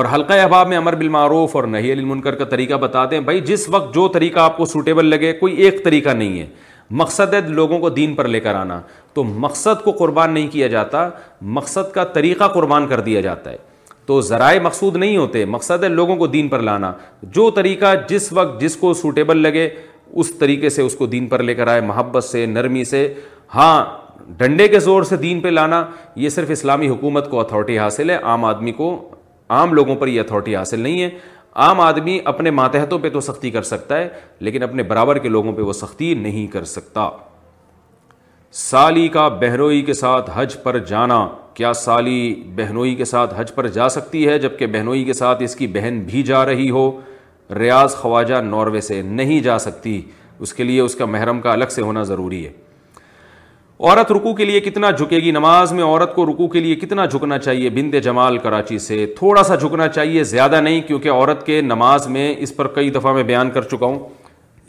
اور 0.00 0.04
حلقہ 0.14 0.32
احباب 0.42 0.68
میں 0.68 0.76
امر 0.76 0.94
بالمعروف 0.96 1.54
اور 1.56 1.64
نہیں 1.64 1.92
المنکر 1.92 2.34
کا 2.34 2.44
طریقہ 2.44 2.74
بتا 2.84 3.04
دیں 3.10 3.20
بھائی 3.28 3.40
جس 3.40 3.68
وقت 3.70 3.94
جو 3.94 4.06
طریقہ 4.14 4.38
آپ 4.40 4.56
کو 4.56 4.64
سوٹیبل 4.66 5.06
لگے 5.10 5.32
کوئی 5.40 5.54
ایک 5.64 5.84
طریقہ 5.84 6.08
نہیں 6.10 6.38
ہے 6.40 6.46
مقصد 6.90 7.34
ہے 7.34 7.40
لوگوں 7.48 7.78
کو 7.80 7.90
دین 7.90 8.14
پر 8.14 8.28
لے 8.28 8.40
کر 8.40 8.54
آنا 8.54 8.80
تو 9.14 9.24
مقصد 9.24 9.82
کو 9.84 9.92
قربان 9.98 10.32
نہیں 10.34 10.48
کیا 10.52 10.66
جاتا 10.68 11.08
مقصد 11.58 11.92
کا 11.94 12.04
طریقہ 12.14 12.48
قربان 12.54 12.86
کر 12.88 13.00
دیا 13.00 13.20
جاتا 13.20 13.50
ہے 13.50 13.56
تو 14.06 14.20
ذرائع 14.20 14.60
مقصود 14.62 14.96
نہیں 14.96 15.16
ہوتے 15.16 15.44
مقصد 15.44 15.84
ہے 15.84 15.88
لوگوں 15.88 16.16
کو 16.16 16.26
دین 16.26 16.48
پر 16.48 16.62
لانا 16.62 16.92
جو 17.36 17.50
طریقہ 17.56 17.94
جس 18.08 18.32
وقت 18.32 18.60
جس 18.60 18.76
کو 18.76 18.92
سوٹیبل 18.94 19.38
لگے 19.42 19.68
اس 20.10 20.32
طریقے 20.38 20.68
سے 20.70 20.82
اس 20.82 20.94
کو 20.96 21.06
دین 21.12 21.26
پر 21.28 21.42
لے 21.42 21.54
کر 21.54 21.66
آئے 21.66 21.80
محبت 21.80 22.24
سے 22.24 22.44
نرمی 22.46 22.84
سے 22.84 23.12
ہاں 23.54 23.84
ڈنڈے 24.38 24.66
کے 24.68 24.78
زور 24.80 25.02
سے 25.02 25.16
دین 25.16 25.40
پہ 25.40 25.48
لانا 25.48 25.84
یہ 26.16 26.28
صرف 26.30 26.50
اسلامی 26.50 26.88
حکومت 26.88 27.30
کو 27.30 27.40
اتھارٹی 27.40 27.78
حاصل 27.78 28.10
ہے 28.10 28.16
عام 28.22 28.44
آدمی 28.44 28.72
کو 28.72 28.90
عام 29.54 29.72
لوگوں 29.74 29.96
پر 29.96 30.06
یہ 30.08 30.20
اتھارٹی 30.20 30.54
حاصل 30.56 30.80
نہیں 30.80 31.02
ہے 31.02 31.08
عام 31.62 31.80
آدمی 31.80 32.18
اپنے 32.26 32.50
ماتحتوں 32.50 32.98
پہ 32.98 33.08
تو 33.16 33.20
سختی 33.20 33.50
کر 33.50 33.62
سکتا 33.62 33.98
ہے 33.98 34.08
لیکن 34.46 34.62
اپنے 34.62 34.82
برابر 34.82 35.18
کے 35.18 35.28
لوگوں 35.28 35.52
پہ 35.54 35.62
وہ 35.62 35.72
سختی 35.72 36.12
نہیں 36.22 36.46
کر 36.52 36.64
سکتا 36.64 37.08
سالی 38.62 39.06
کا 39.16 39.26
بہروئی 39.40 39.80
کے 39.82 39.92
ساتھ 39.94 40.30
حج 40.34 40.56
پر 40.62 40.78
جانا 40.86 41.26
کیا 41.54 41.72
سالی 41.82 42.34
بہنوئی 42.56 42.94
کے 42.94 43.04
ساتھ 43.04 43.34
حج 43.36 43.52
پر 43.54 43.66
جا 43.76 43.88
سکتی 43.88 44.26
ہے 44.28 44.38
جبکہ 44.38 44.66
بہنوئی 44.72 45.04
کے 45.04 45.12
ساتھ 45.12 45.42
اس 45.42 45.56
کی 45.56 45.66
بہن 45.76 46.02
بھی 46.06 46.22
جا 46.32 46.44
رہی 46.46 46.68
ہو 46.70 46.90
ریاض 47.58 47.94
خواجہ 47.96 48.40
ناروے 48.44 48.80
سے 48.80 49.00
نہیں 49.02 49.40
جا 49.42 49.58
سکتی 49.68 50.00
اس 50.38 50.52
کے 50.54 50.64
لیے 50.64 50.80
اس 50.80 50.94
کا 50.94 51.04
محرم 51.06 51.40
کا 51.40 51.52
الگ 51.52 51.66
سے 51.72 51.82
ہونا 51.82 52.02
ضروری 52.12 52.44
ہے 52.46 52.52
عورت 53.80 54.10
رکو 54.12 54.34
کے 54.34 54.44
لیے 54.44 54.58
کتنا 54.60 54.90
جھکے 54.90 55.16
گی 55.22 55.30
نماز 55.30 55.72
میں 55.72 55.84
عورت 55.84 56.14
کو 56.14 56.24
رکو 56.26 56.46
کے 56.48 56.60
لیے 56.60 56.74
کتنا 56.76 57.04
جھکنا 57.06 57.38
چاہیے 57.38 57.70
بند 57.74 57.94
جمال 58.02 58.36
کراچی 58.42 58.76
سے 58.78 59.04
تھوڑا 59.18 59.42
سا 59.44 59.54
جھکنا 59.54 59.88
چاہیے 59.88 60.22
زیادہ 60.24 60.60
نہیں 60.60 60.80
کیونکہ 60.86 61.10
عورت 61.12 61.44
کے 61.46 61.60
نماز 61.60 62.06
میں 62.16 62.34
اس 62.38 62.54
پر 62.56 62.66
کئی 62.74 62.90
دفعہ 62.90 63.12
میں 63.14 63.22
بیان 63.22 63.50
کر 63.54 63.62
چکا 63.70 63.86
ہوں 63.86 63.98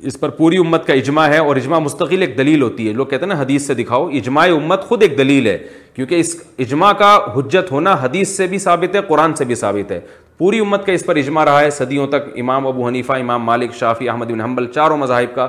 اس 0.10 0.20
پر 0.20 0.30
پوری 0.38 0.58
امت 0.58 0.88
کا 0.88 0.94
اجماع 0.94 1.28
ہے 1.30 1.38
اور 1.38 1.56
اجماع 1.56 1.80
مستقل 1.80 2.22
ایک 2.22 2.38
دلیل 2.38 2.62
ہوتی 2.62 2.88
ہے 2.88 2.94
لوگ 2.94 3.06
کہتے 3.08 3.26
ہیں 3.26 3.34
نا 3.34 3.42
حدیث 3.42 3.68
سے 3.68 3.74
دکھاؤ 3.74 4.08
اجماع 4.22 4.46
امت 4.56 4.84
خود 4.88 5.02
ایک 5.04 5.18
دلیل 5.18 5.48
ہے 5.48 5.58
کیونکہ 5.96 6.20
اس 6.20 6.36
اجماع 6.66 6.92
کا 7.00 7.16
حجت 7.36 7.72
ہونا 7.72 7.96
حدیث 8.02 8.36
سے 8.38 8.48
بھی 8.48 8.58
ثابت 8.66 8.96
ہے 8.96 9.02
قرآن 9.08 9.36
سے 9.36 9.46
بھی 9.52 9.56
ثابت 9.56 9.92
ہے 9.92 10.00
پوری 10.38 10.60
امت 10.60 10.86
کا 10.86 10.92
اس 10.94 11.06
پر 11.06 11.16
اجماع 11.16 11.46
رہا 11.46 11.62
ہے 11.62 11.70
صدیوں 11.72 12.08
تک 12.12 12.26
امام 12.42 12.68
ابو 12.68 12.88
حنیفہ 12.88 13.14
امام 13.20 13.44
مالک 13.46 13.76
شافی 13.80 14.10
احمد 14.10 14.32
بن 14.32 14.42
حمبل 14.42 14.68
چاروں 14.76 14.98
مذاہب 14.98 15.36
کا 15.36 15.48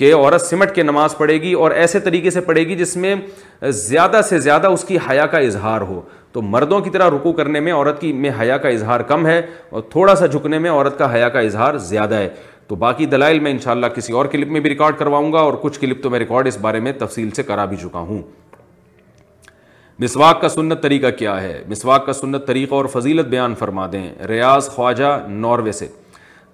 کہ 0.00 0.12
عورت 0.14 0.40
سمٹ 0.40 0.70
کے 0.74 0.82
نماز 0.82 1.16
پڑھے 1.16 1.34
گی 1.40 1.52
اور 1.64 1.70
ایسے 1.78 1.98
طریقے 2.00 2.30
سے 2.30 2.40
پڑھے 2.44 2.60
گی 2.68 2.74
جس 2.76 2.96
میں 2.96 3.14
زیادہ 3.80 4.20
سے 4.28 4.38
زیادہ 4.40 4.66
اس 4.76 4.84
کی 4.88 4.96
حیا 5.08 5.26
کا 5.32 5.38
اظہار 5.48 5.80
ہو 5.88 6.00
تو 6.32 6.42
مردوں 6.52 6.78
کی 6.84 6.90
طرح 6.90 7.10
رکو 7.16 7.32
کرنے 7.40 7.60
میں 7.66 7.72
عورت 7.72 8.00
کی 8.00 8.12
میں 8.22 8.30
حیا 8.40 8.56
کا 8.58 8.68
اظہار 8.76 9.00
کم 9.10 9.26
ہے 9.26 9.40
اور 9.70 9.82
تھوڑا 9.90 10.14
سا 10.20 10.26
جھکنے 10.26 10.58
میں 10.66 10.70
عورت 10.70 10.98
کا 10.98 11.12
حیا 11.14 11.28
کا 11.36 11.40
اظہار 11.50 11.76
زیادہ 11.90 12.14
ہے 12.14 12.28
تو 12.68 12.76
باقی 12.86 13.06
دلائل 13.16 13.38
میں 13.44 13.50
انشاءاللہ 13.50 13.86
کسی 13.96 14.12
اور 14.12 14.26
کلپ 14.32 14.48
میں 14.56 14.60
بھی 14.60 14.70
ریکارڈ 14.70 14.98
کرواؤں 14.98 15.32
گا 15.32 15.40
اور 15.40 15.54
کچھ 15.62 15.78
کلپ 15.80 16.02
تو 16.02 16.10
میں 16.10 16.18
ریکارڈ 16.18 16.46
اس 16.48 16.58
بارے 16.60 16.80
میں 16.80 16.92
تفصیل 16.98 17.30
سے 17.36 17.42
کرا 17.52 17.64
بھی 17.64 17.76
چکا 17.82 17.98
ہوں 18.10 18.22
مسواک 19.98 20.40
کا 20.40 20.48
سنت 20.48 20.82
طریقہ 20.82 21.10
کیا 21.18 21.40
ہے 21.42 21.62
مسواک 21.68 22.06
کا 22.06 22.12
سنت 22.22 22.46
طریقہ 22.46 22.74
اور 22.74 22.84
فضیلت 22.92 23.26
بیان 23.36 23.54
فرما 23.58 23.86
دیں 23.92 24.08
ریاض 24.28 24.68
خواجہ 24.74 25.18
ناروے 25.28 25.72
سے 25.82 25.88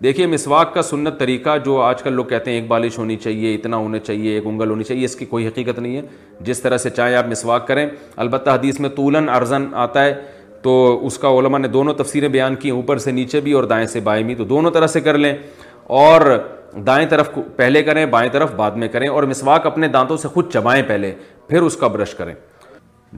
دیکھیے 0.02 0.26
مسواک 0.26 0.72
کا 0.74 0.82
سنت 0.82 1.18
طریقہ 1.18 1.56
جو 1.64 1.76
آج 1.80 2.02
کل 2.02 2.12
لوگ 2.12 2.24
کہتے 2.30 2.50
ہیں 2.50 2.58
ایک 2.58 2.66
بالش 2.68 2.96
ہونی 2.98 3.16
چاہیے 3.16 3.54
اتنا 3.54 3.76
ہونا 3.76 3.98
چاہیے 3.98 4.34
ایک 4.34 4.46
انگل 4.46 4.70
ہونی 4.70 4.84
چاہیے 4.84 5.04
اس 5.04 5.14
کی 5.16 5.24
کوئی 5.26 5.46
حقیقت 5.46 5.78
نہیں 5.78 5.96
ہے 5.96 6.02
جس 6.44 6.60
طرح 6.62 6.78
سے 6.78 6.90
چاہیں 6.90 7.14
آپ 7.16 7.26
مسواک 7.28 7.66
کریں 7.68 7.86
البتہ 8.24 8.50
حدیث 8.50 8.80
میں 8.80 8.88
طولن 8.96 9.28
ارزن 9.34 9.64
آتا 9.84 10.04
ہے 10.04 10.14
تو 10.62 10.72
اس 11.06 11.16
کا 11.18 11.28
علماء 11.38 11.58
نے 11.58 11.68
دونوں 11.68 11.94
تفسیریں 11.94 12.28
بیان 12.28 12.54
کی 12.60 12.70
اوپر 12.70 12.98
سے 13.04 13.10
نیچے 13.12 13.40
بھی 13.40 13.52
اور 13.60 13.64
دائیں 13.70 13.86
سے 13.86 14.00
بائیں 14.10 14.22
بھی 14.26 14.34
تو 14.34 14.44
دونوں 14.52 14.70
طرح 14.70 14.86
سے 14.96 15.00
کر 15.00 15.18
لیں 15.18 15.34
اور 16.04 16.20
دائیں 16.86 17.06
طرف 17.08 17.30
پہلے 17.56 17.82
کریں 17.82 18.04
بائیں 18.16 18.28
طرف 18.32 18.52
بعد 18.56 18.70
میں 18.82 18.88
کریں 18.92 19.08
اور 19.08 19.22
مسواک 19.30 19.66
اپنے 19.66 19.88
دانتوں 19.96 20.16
سے 20.16 20.28
خود 20.34 20.50
چبائیں 20.52 20.82
پہلے 20.88 21.12
پھر 21.48 21.62
اس 21.62 21.76
کا 21.76 21.86
برش 21.96 22.14
کریں 22.14 22.34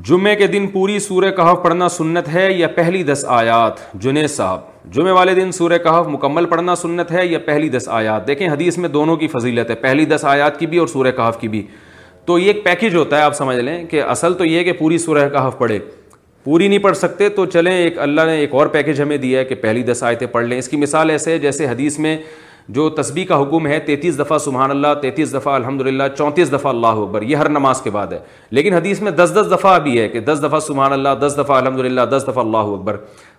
جمعے 0.08 0.34
کے 0.36 0.46
دن 0.46 0.66
پوری 0.72 0.98
سورہ 1.00 1.30
کہف 1.36 1.62
پڑھنا 1.62 1.88
سنت 1.88 2.28
ہے 2.32 2.48
یا 2.52 2.66
پہلی 2.74 3.02
دس 3.02 3.24
آیات 3.28 3.76
جنے 4.02 4.26
صاحب 4.28 4.92
جمعے 4.92 5.12
والے 5.12 5.34
دن 5.34 5.52
سورہ 5.52 5.78
کہف 5.84 6.06
مکمل 6.08 6.46
پڑھنا 6.46 6.74
سنت 6.76 7.12
ہے 7.12 7.24
یا 7.26 7.38
پہلی 7.44 7.68
دس 7.68 7.88
آیات 7.92 8.26
دیکھیں 8.26 8.46
حدیث 8.48 8.78
میں 8.78 8.88
دونوں 8.88 9.16
کی 9.16 9.28
فضیلت 9.36 9.70
ہے 9.70 9.74
پہلی 9.86 10.04
دس 10.06 10.24
آیات 10.28 10.58
کی 10.58 10.66
بھی 10.66 10.78
اور 10.78 10.86
سورہ 10.88 11.10
کہف 11.16 11.40
کی 11.40 11.48
بھی 11.48 11.62
تو 12.26 12.38
یہ 12.38 12.46
ایک 12.52 12.62
پیکیج 12.64 12.94
ہوتا 12.94 13.18
ہے 13.18 13.22
آپ 13.22 13.36
سمجھ 13.36 13.56
لیں 13.56 13.84
کہ 13.90 14.02
اصل 14.02 14.34
تو 14.38 14.44
یہ 14.44 14.62
کہ 14.64 14.72
پوری 14.78 14.98
سورہ 14.98 15.28
کہف 15.32 15.58
پڑھے 15.58 15.78
پوری 16.44 16.68
نہیں 16.68 16.78
پڑھ 16.78 16.96
سکتے 16.96 17.28
تو 17.36 17.46
چلیں 17.46 17.72
ایک 17.76 17.98
اللہ 17.98 18.26
نے 18.26 18.36
ایک 18.40 18.54
اور 18.54 18.66
پیکج 18.76 19.00
ہمیں 19.02 19.16
دیا 19.16 19.40
ہے 19.40 19.44
کہ 19.44 19.54
پہلی 19.62 19.82
دس 19.82 20.02
آیتیں 20.08 20.26
پڑھ 20.32 20.44
لیں 20.46 20.58
اس 20.58 20.68
کی 20.68 20.76
مثال 20.76 21.10
ایسے 21.10 21.32
ہے 21.32 21.38
جیسے 21.38 21.66
حدیث 21.68 21.98
میں 21.98 22.16
جو 22.76 22.88
تسبیح 22.96 23.24
کا 23.28 23.40
حکم 23.42 23.66
ہے 23.66 23.78
تیتیس 23.84 24.18
دفعہ 24.18 24.38
سبحان 24.44 24.70
اللہ 24.70 24.94
تینتیس 25.02 25.32
دفعہ 25.34 25.52
الحمد 25.54 25.80
للہ 25.86 26.02
چونتیس 26.16 26.50
دفعہ 26.52 26.70
اللہ 26.72 26.98
اکبر 27.02 27.22
یہ 27.22 27.36
ہر 27.36 27.48
نماز 27.48 27.80
کے 27.82 27.90
بعد 27.90 28.12
ہے 28.12 28.18
لیکن 28.58 28.72
حدیث 28.74 29.00
میں 29.02 29.10
دس 29.20 29.32
دس 29.36 29.46
دفعہ 29.50 29.78
بھی 29.82 29.98
ہے 29.98 30.08
کہ 30.08 30.20
دس 30.20 30.40
دفعہ 30.42 30.58
سبحان 30.66 30.92
اللہ 30.92 31.14
دس 31.20 31.36
دفعہ 31.38 31.56
الحمد 31.56 31.78
للہ 31.84 32.00
دس 32.10 32.24
دفعہ 32.28 32.42
اللہ 32.44 32.72
اکبر 32.74 32.96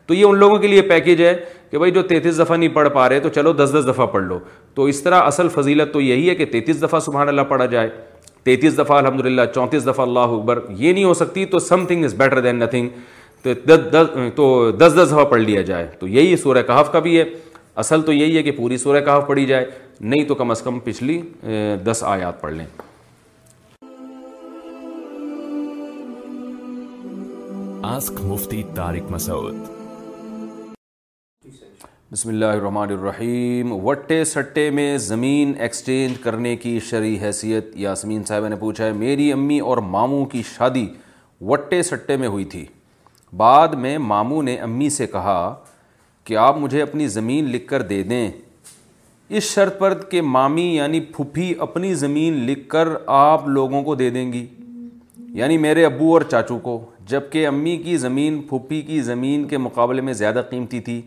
تو 0.07 0.13
یہ 0.13 0.25
ان 0.25 0.37
لوگوں 0.37 0.57
کے 0.59 0.67
لیے 0.67 0.81
پیکیج 0.89 1.21
ہے 1.23 1.33
کہ 1.71 1.77
بھائی 1.77 1.91
جو 1.91 2.01
تینتیس 2.11 2.39
دفعہ 2.39 2.57
نہیں 2.57 2.69
پڑھ 2.75 2.89
پا 2.93 3.07
رہے 3.09 3.19
تو 3.19 3.29
چلو 3.35 3.53
دس 3.57 3.73
دس 3.77 3.87
دفعہ 3.87 4.05
پڑھ 4.15 4.23
لو 4.23 4.39
تو 4.75 4.83
اس 4.93 5.01
طرح 5.03 5.21
اصل 5.23 5.49
فضیلت 5.55 5.93
تو 5.93 6.01
یہی 6.01 6.29
ہے 6.29 6.35
کہ 6.35 6.45
تینتیس 6.53 6.81
دفعہ 6.83 6.99
سبحان 7.09 7.27
اللہ 7.27 7.41
پڑھا 7.49 7.65
جائے 7.75 7.89
تینتیس 8.45 8.77
دفعہ 8.77 8.97
الحمد 8.97 9.25
للہ 9.25 9.41
چونتیس 9.55 9.85
دفعہ 9.87 10.05
اللہ 10.05 10.33
اکبر 10.37 10.59
یہ 10.77 10.93
نہیں 10.93 11.03
ہو 11.03 11.13
سکتی 11.23 11.45
تو 11.55 11.59
something 11.87 12.03
is 12.05 12.13
better 12.17 12.39
than 12.41 12.59
nothing 12.59 12.89
تو 14.35 14.49
دس 14.77 14.93
دس 15.01 15.11
دفعہ 15.11 15.23
پڑھ 15.25 15.41
لیا 15.41 15.61
جائے 15.69 15.87
تو 15.99 16.07
یہی 16.07 16.35
سورہ 16.37 16.61
کہف 16.67 16.91
کا 16.91 16.99
بھی 17.05 17.17
ہے 17.19 17.23
اصل 17.83 18.01
تو 18.05 18.13
یہی 18.13 18.37
ہے 18.37 18.43
کہ 18.43 18.51
پوری 18.51 18.77
سورہ 18.77 18.99
کہا 19.05 19.19
پڑھی 19.25 19.45
جائے 19.45 19.65
نہیں 19.99 20.23
تو 20.27 20.35
کم 20.35 20.51
از 20.51 20.61
کم 20.61 20.79
پچھلی 20.83 21.21
دس 21.85 22.03
آیات 22.07 22.41
پڑھ 22.41 22.53
لیں 22.53 22.65
بسم 32.11 32.29
اللہ 32.29 32.45
الرحمن 32.45 32.91
الرحیم 32.91 33.71
وٹے 33.85 34.23
سٹے 34.25 34.69
میں 34.75 34.97
زمین 35.07 35.53
ایکسچینج 35.61 36.17
کرنے 36.19 36.55
کی 36.63 36.79
شرعی 36.89 37.17
حیثیت 37.21 37.65
یاسمین 37.79 38.23
صاحبہ 38.27 38.47
نے 38.49 38.55
پوچھا 38.59 38.85
ہے 38.85 38.91
میری 38.93 39.31
امی 39.33 39.59
اور 39.69 39.77
ماموں 39.95 40.25
کی 40.31 40.41
شادی 40.55 40.87
وٹے 41.49 41.81
سٹے 41.91 42.17
میں 42.17 42.27
ہوئی 42.27 42.45
تھی 42.55 42.65
بعد 43.37 43.73
میں 43.83 43.97
ماموں 44.13 44.41
نے 44.43 44.55
امی 44.61 44.89
سے 44.97 45.07
کہا 45.07 45.53
کہ 46.29 46.35
آپ 46.37 46.57
مجھے 46.59 46.81
اپنی 46.81 47.07
زمین 47.07 47.45
لکھ 47.49 47.67
کر 47.67 47.81
دے 47.91 48.01
دیں 48.09 48.29
اس 49.37 49.43
شرط 49.53 49.77
پر 49.79 49.93
کہ 50.09 50.21
مامی 50.21 50.65
یعنی 50.75 50.99
پھپھی 51.15 51.53
اپنی 51.61 51.93
زمین 52.01 52.33
لکھ 52.49 52.67
کر 52.69 52.87
آپ 53.19 53.47
لوگوں 53.47 53.81
کو 53.83 53.95
دے 54.01 54.09
دیں 54.17 54.25
گی 54.33 54.45
یعنی 55.39 55.57
میرے 55.65 55.85
ابو 55.85 56.11
اور 56.13 56.21
چاچو 56.31 56.57
کو 56.67 56.79
جب 57.11 57.31
کہ 57.31 57.45
امی 57.47 57.75
کی 57.83 57.95
زمین 57.97 58.41
پھپھی 58.49 58.81
کی 58.89 59.01
زمین 59.07 59.47
کے 59.47 59.57
مقابلے 59.57 60.01
میں 60.09 60.13
زیادہ 60.21 60.41
قیمتی 60.49 60.79
تھی 60.89 61.01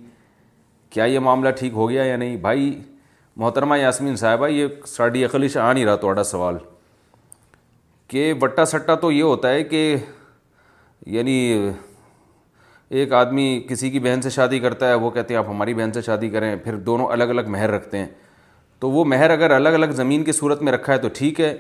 کیا 0.91 1.05
یہ 1.13 1.19
معاملہ 1.29 1.51
ٹھیک 1.59 1.73
ہو 1.73 1.89
گیا 1.91 2.05
یا 2.05 2.17
نہیں 2.17 2.37
بھائی 2.49 2.75
محترمہ 3.45 3.79
یاسمین 3.79 4.17
صاحبہ 4.25 4.49
یہ 4.49 4.67
ساڑی 4.97 5.25
اخلیش 5.25 5.57
آ 5.57 5.73
نہیں 5.73 5.85
رہا 5.85 5.97
تھوڑا 6.07 6.25
سوال 6.33 6.57
کہ 8.09 8.33
وٹا 8.41 8.65
سٹا 8.75 8.95
تو 9.07 9.13
یہ 9.13 9.23
ہوتا 9.23 9.51
ہے 9.53 9.63
کہ 9.65 9.87
یعنی 11.17 11.41
ایک 13.01 13.13
آدمی 13.15 13.43
کسی 13.69 13.89
کی 13.91 13.99
بہن 14.01 14.21
سے 14.23 14.31
شادی 14.31 14.59
کرتا 14.61 14.89
ہے 14.89 14.95
وہ 15.03 15.11
کہتے 15.11 15.35
ہیں 15.35 15.39
آپ 15.39 15.49
ہماری 15.49 15.75
بہن 15.75 15.93
سے 15.93 16.01
شادی 16.07 16.29
کریں 16.31 16.55
پھر 16.65 16.77
دونوں 16.89 17.07
الگ 17.11 17.31
الگ 17.35 17.47
مہر 17.51 17.71
رکھتے 17.71 17.99
ہیں 17.99 18.07
تو 18.81 18.91
وہ 18.91 19.05
مہر 19.13 19.31
اگر 19.31 19.51
الگ 19.51 19.75
الگ 19.79 19.91
زمین 20.01 20.25
کی 20.25 20.33
صورت 20.33 20.63
میں 20.63 20.73
رکھا 20.73 20.93
ہے 20.93 20.99
تو 21.01 21.09
ٹھیک 21.17 21.41
ہے 21.41 21.53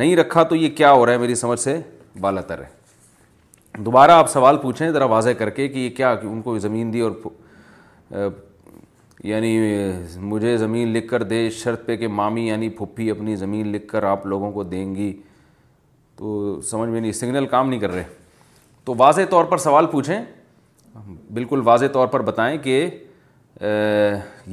نہیں 0.00 0.16
رکھا 0.16 0.42
تو 0.52 0.56
یہ 0.56 0.70
کیا 0.76 0.90
ہو 0.92 1.04
رہا 1.06 1.12
ہے 1.12 1.18
میری 1.18 1.34
سمجھ 1.42 1.58
سے 1.60 1.78
بالا 2.20 2.40
تر 2.48 2.62
ہے 2.62 3.82
دوبارہ 3.84 4.10
آپ 4.12 4.30
سوال 4.30 4.56
پوچھیں 4.62 4.90
ذرا 4.90 5.04
واضح 5.14 5.30
کر 5.38 5.50
کے 5.60 5.68
کہ 5.68 5.78
یہ 5.78 5.90
کیا 5.96 6.14
کہ 6.16 6.26
ان 6.26 6.42
کو 6.42 6.58
زمین 6.66 6.92
دی 6.92 7.00
اور 7.08 8.30
یعنی 9.24 9.56
مجھے 10.32 10.56
زمین 10.64 10.88
لکھ 10.96 11.06
کر 11.10 11.22
دے 11.22 11.48
شرط 11.62 11.86
پہ 11.86 11.96
کہ 11.96 12.08
مامی 12.08 12.46
یعنی 12.48 12.68
پھپھی 12.80 13.08
اپنی 13.10 13.36
زمین 13.46 13.68
لکھ 13.72 13.86
کر 13.92 14.02
آپ 14.16 14.26
لوگوں 14.26 14.52
کو 14.52 14.62
دیں 14.74 14.94
گی 14.94 15.12
تو 16.16 16.60
سمجھ 16.70 16.88
میں 16.90 17.00
نہیں 17.00 17.12
سگنل 17.22 17.46
کام 17.56 17.68
نہیں 17.68 17.80
کر 17.80 17.92
رہے 17.94 18.02
تو 18.84 18.94
واضح 18.98 19.22
طور 19.30 19.44
پر 19.50 19.56
سوال 19.58 19.86
پوچھیں 19.90 20.18
بالکل 21.34 21.60
واضح 21.64 21.86
طور 21.92 22.08
پر 22.08 22.22
بتائیں 22.22 22.56
کہ 22.62 22.86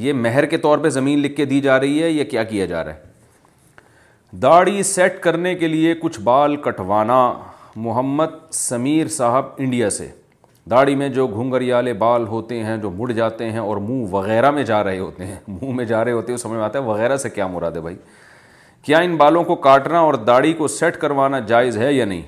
یہ 0.03 0.13
مہر 0.13 0.45
کے 0.45 0.57
طور 0.65 0.77
پہ 0.79 0.89
زمین 0.89 1.19
لکھ 1.19 1.35
کے 1.35 1.45
دی 1.45 1.59
جا 1.61 1.79
رہی 1.79 2.01
ہے 2.03 2.09
یا 2.09 2.23
کیا 2.33 2.43
کیا 2.53 2.65
جا 2.65 2.83
رہا 2.83 2.93
ہے 2.93 3.09
داڑھی 4.41 4.83
سیٹ 4.91 5.19
کرنے 5.23 5.53
کے 5.55 5.67
لیے 5.67 5.93
کچھ 6.01 6.19
بال 6.23 6.55
کٹوانا 6.63 7.17
محمد 7.75 8.29
سمیر 8.53 9.07
صاحب 9.17 9.45
انڈیا 9.57 9.89
سے 9.89 10.07
داڑھی 10.71 10.95
میں 10.95 11.07
جو 11.09 11.25
گھنگریالے 11.27 11.93
بال 12.05 12.27
ہوتے 12.27 12.63
ہیں 12.63 12.75
جو 12.81 12.89
مڑ 12.97 13.11
جاتے 13.11 13.49
ہیں 13.51 13.59
اور 13.59 13.77
منہ 13.87 14.05
وغیرہ 14.13 14.51
میں 14.51 14.63
جا 14.63 14.83
رہے 14.83 14.99
ہوتے 14.99 15.25
ہیں 15.25 15.35
منہ 15.47 15.73
میں 15.75 15.85
جا 15.85 16.03
رہے 16.05 16.11
ہوتے 16.11 16.31
ہیں 16.31 16.37
سمجھ 16.37 16.55
میں 16.55 16.63
آتا 16.65 16.79
ہے 16.79 16.83
وغیرہ 16.83 17.17
سے 17.25 17.29
کیا 17.29 17.47
مراد 17.47 17.71
ہے 17.75 17.81
بھائی 17.81 17.95
کیا 18.85 18.99
ان 19.07 19.15
بالوں 19.15 19.43
کو 19.43 19.55
کاٹنا 19.65 19.99
اور 19.99 20.13
داڑھی 20.31 20.53
کو 20.63 20.67
سیٹ 20.75 20.97
کروانا 21.01 21.39
جائز 21.53 21.77
ہے 21.77 21.91
یا 21.93 22.05
نہیں 22.05 22.21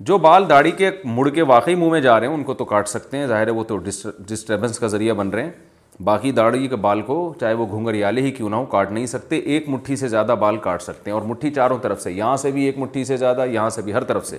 جو 0.00 0.16
بال 0.18 0.46
داڑھی 0.48 0.70
کے 0.78 0.90
مڑ 1.04 1.28
کے 1.34 1.42
واقعی 1.48 1.74
منہ 1.74 1.90
میں 1.90 2.00
جا 2.00 2.18
رہے 2.20 2.26
ہیں 2.26 2.34
ان 2.34 2.42
کو 2.44 2.54
تو 2.54 2.64
کاٹ 2.64 2.88
سکتے 2.88 3.16
ہیں 3.18 3.26
ظاہر 3.26 3.46
ہے 3.46 3.52
وہ 3.52 3.62
تو 3.64 3.76
ڈسٹربنس 3.84 4.78
کا 4.78 4.86
ذریعہ 4.86 5.14
بن 5.14 5.28
رہے 5.30 5.42
ہیں 5.44 6.02
باقی 6.04 6.30
داڑھی 6.32 6.66
کے 6.68 6.76
بال 6.76 7.00
کو 7.02 7.14
چاہے 7.40 7.54
وہ 7.54 7.66
گھونگھریالے 7.70 8.22
ہی 8.22 8.30
کیوں 8.30 8.48
نہ 8.50 8.56
ہو 8.56 8.64
کاٹ 8.74 8.90
نہیں 8.92 9.06
سکتے 9.06 9.36
ایک 9.54 9.68
مٹھی 9.68 9.96
سے 9.96 10.08
زیادہ 10.08 10.34
بال 10.40 10.56
کاٹ 10.62 10.82
سکتے 10.82 11.10
ہیں 11.10 11.14
اور 11.18 11.26
مٹھی 11.26 11.50
چاروں 11.54 11.78
طرف 11.82 12.02
سے 12.02 12.12
یہاں 12.12 12.36
سے 12.42 12.50
بھی 12.52 12.64
ایک 12.64 12.78
مٹھی 12.78 13.04
سے 13.04 13.16
زیادہ 13.16 13.44
یہاں 13.52 13.68
سے 13.70 13.82
بھی 13.82 13.94
ہر 13.94 14.04
طرف 14.10 14.26
سے 14.26 14.38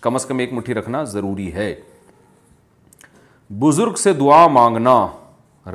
کم 0.00 0.14
از 0.14 0.26
کم 0.26 0.38
ایک 0.38 0.52
مٹھی 0.52 0.74
رکھنا 0.74 1.02
ضروری 1.12 1.52
ہے 1.54 1.74
بزرگ 3.58 3.94
سے 4.02 4.12
دعا 4.12 4.46
مانگنا 4.52 5.00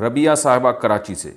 ربیہ 0.06 0.36
صاحبہ 0.38 0.72
کراچی 0.82 1.16
سے 1.16 1.32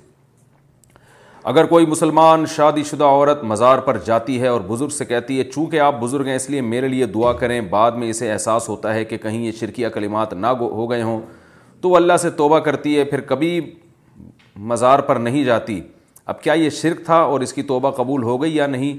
اگر 1.51 1.65
کوئی 1.71 1.85
مسلمان 1.85 2.45
شادی 2.55 2.83
شدہ 2.89 3.03
عورت 3.03 3.43
مزار 3.49 3.79
پر 3.87 3.97
جاتی 4.05 4.39
ہے 4.41 4.47
اور 4.47 4.61
بزرگ 4.67 4.89
سے 4.89 5.05
کہتی 5.05 5.37
ہے 5.39 5.43
چونکہ 5.49 5.79
آپ 5.79 5.99
بزرگ 5.99 6.25
ہیں 6.27 6.35
اس 6.35 6.49
لیے 6.49 6.61
میرے 6.69 6.87
لیے 6.87 7.05
دعا 7.15 7.33
کریں 7.41 7.59
بعد 7.69 7.97
میں 8.01 8.09
اسے 8.09 8.31
احساس 8.31 8.69
ہوتا 8.69 8.93
ہے 8.93 9.03
کہ 9.05 9.17
کہیں 9.21 9.43
یہ 9.45 9.51
شرکیہ 9.59 9.87
کلمات 9.93 10.33
نہ 10.33 10.47
ہو 10.61 10.89
گئے 10.91 11.01
ہوں 11.01 11.19
تو 11.81 11.89
وہ 11.89 11.95
اللہ 11.95 12.17
سے 12.21 12.29
توبہ 12.39 12.59
کرتی 12.69 12.97
ہے 12.97 13.03
پھر 13.11 13.21
کبھی 13.33 13.51
مزار 14.73 14.99
پر 15.09 15.15
نہیں 15.27 15.43
جاتی 15.43 15.79
اب 16.33 16.41
کیا 16.43 16.53
یہ 16.53 16.69
شرک 16.81 17.05
تھا 17.05 17.17
اور 17.21 17.39
اس 17.47 17.53
کی 17.53 17.63
توبہ 17.73 17.91
قبول 17.97 18.23
ہو 18.23 18.41
گئی 18.41 18.55
یا 18.55 18.67
نہیں 18.77 18.95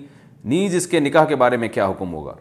نیز 0.55 0.75
اس 0.77 0.87
کے 0.87 1.01
نکاح 1.01 1.25
کے 1.29 1.37
بارے 1.37 1.57
میں 1.65 1.69
کیا 1.75 1.89
حکم 1.91 2.13
ہوگا 2.15 2.35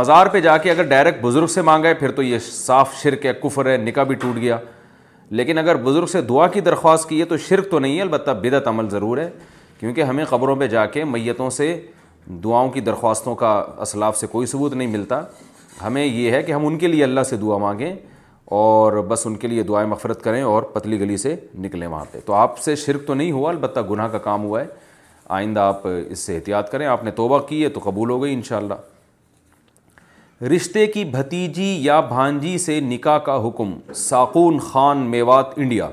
مزار 0.00 0.26
پہ 0.32 0.40
جا 0.40 0.56
کے 0.64 0.70
اگر 0.70 0.82
ڈائریکٹ 0.88 1.22
بزرگ 1.22 1.46
سے 1.54 1.62
مانگا 1.72 1.88
ہے 1.88 1.94
پھر 2.04 2.10
تو 2.16 2.22
یہ 2.22 2.38
صاف 2.50 2.94
شرک 3.02 3.26
ہے 3.26 3.32
کفر 3.42 3.70
ہے 3.70 3.76
نکاح 3.76 4.04
بھی 4.04 4.14
ٹوٹ 4.24 4.36
گیا 4.40 4.58
لیکن 5.38 5.58
اگر 5.58 5.74
بزرگ 5.82 6.06
سے 6.12 6.20
دعا 6.28 6.46
کی 6.52 6.60
درخواست 6.60 7.08
کی 7.08 7.18
ہے 7.20 7.24
تو 7.32 7.36
شرک 7.48 7.70
تو 7.70 7.78
نہیں 7.78 7.96
ہے 7.96 8.02
البتہ 8.02 8.30
بدعت 8.42 8.66
عمل 8.68 8.88
ضرور 8.90 9.18
ہے 9.18 9.28
کیونکہ 9.80 10.02
ہمیں 10.02 10.24
قبروں 10.28 10.56
پہ 10.60 10.66
جا 10.68 10.84
کے 10.94 11.04
میتوں 11.04 11.48
سے 11.58 11.66
دعاؤں 12.44 12.70
کی 12.70 12.80
درخواستوں 12.80 13.34
کا 13.42 13.52
اسلاف 13.82 14.16
سے 14.18 14.26
کوئی 14.30 14.46
ثبوت 14.46 14.72
نہیں 14.74 14.88
ملتا 14.92 15.20
ہمیں 15.82 16.04
یہ 16.04 16.30
ہے 16.30 16.42
کہ 16.42 16.52
ہم 16.52 16.66
ان 16.66 16.78
کے 16.78 16.86
لیے 16.88 17.04
اللہ 17.04 17.22
سے 17.28 17.36
دعا 17.42 17.58
مانگیں 17.58 17.92
اور 18.62 18.92
بس 19.08 19.26
ان 19.26 19.36
کے 19.44 19.48
لیے 19.48 19.62
دعائیں 19.62 19.88
مغفرت 19.88 20.22
کریں 20.22 20.42
اور 20.42 20.62
پتلی 20.72 20.98
گلی 21.00 21.16
سے 21.16 21.34
نکلیں 21.60 21.86
وہاں 21.86 22.04
پہ 22.12 22.18
تو 22.26 22.32
آپ 22.34 22.58
سے 22.60 22.74
شرک 22.84 23.06
تو 23.06 23.14
نہیں 23.14 23.32
ہوا 23.32 23.50
البتہ 23.50 23.80
گناہ 23.90 24.08
کا 24.12 24.18
کام 24.26 24.44
ہوا 24.44 24.60
ہے 24.60 24.66
آئندہ 25.38 25.60
آپ 25.60 25.86
اس 26.08 26.18
سے 26.18 26.36
احتیاط 26.36 26.70
کریں 26.70 26.86
آپ 26.86 27.04
نے 27.04 27.10
توبہ 27.22 27.38
کی 27.48 27.62
ہے 27.64 27.68
تو 27.68 27.80
قبول 27.84 28.10
ہو 28.10 28.22
گئی 28.22 28.32
انشاءاللہ 28.34 28.74
رشتے 30.48 30.86
کی 30.86 31.04
بھتیجی 31.04 31.64
یا 31.84 31.98
بھانجی 32.00 32.56
سے 32.58 32.78
نکاح 32.80 33.16
کا 33.24 33.36
حکم 33.46 33.72
ساقون 33.94 34.58
خان 34.70 34.98
میوات 35.10 35.50
انڈیا 35.56 35.88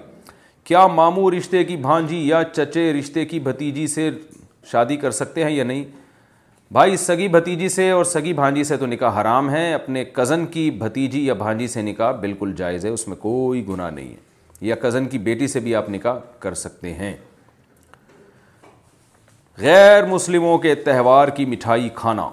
کیا 0.65 0.85
ماموں 0.87 1.29
رشتے 1.31 1.63
کی 1.63 1.75
بھانجی 1.77 2.17
یا 2.27 2.41
چچے 2.51 2.83
رشتے 2.99 3.25
کی 3.25 3.39
بھتیجی 3.47 3.85
سے 3.93 4.09
شادی 4.71 4.95
کر 4.97 5.11
سکتے 5.17 5.43
ہیں 5.43 5.51
یا 5.51 5.63
نہیں 5.63 5.83
بھائی 6.73 6.95
سگی 6.97 7.27
بھتیجی 7.33 7.69
سے 7.69 7.89
اور 7.89 8.03
سگی 8.05 8.33
بھانجی 8.33 8.63
سے 8.63 8.77
تو 8.77 8.85
نکاح 8.85 9.19
حرام 9.21 9.49
ہے 9.49 9.73
اپنے 9.73 10.05
کزن 10.13 10.45
کی 10.53 10.69
بھتیجی 10.79 11.25
یا 11.25 11.33
بھانجی 11.43 11.67
سے 11.73 11.81
نکاح 11.89 12.11
بالکل 12.21 12.53
جائز 12.57 12.85
ہے 12.85 12.89
اس 12.89 13.07
میں 13.07 13.17
کوئی 13.21 13.67
گناہ 13.67 13.89
نہیں 13.89 14.09
ہے 14.11 14.25
یا 14.65 14.75
کزن 14.81 15.07
کی 15.11 15.17
بیٹی 15.27 15.47
سے 15.47 15.59
بھی 15.67 15.75
آپ 15.75 15.89
نکاح 15.89 16.19
کر 16.39 16.53
سکتے 16.63 16.93
ہیں 16.93 17.15
غیر 19.61 20.05
مسلموں 20.05 20.57
کے 20.67 20.75
تہوار 20.85 21.27
کی 21.35 21.45
مٹھائی 21.45 21.89
کھانا 21.95 22.29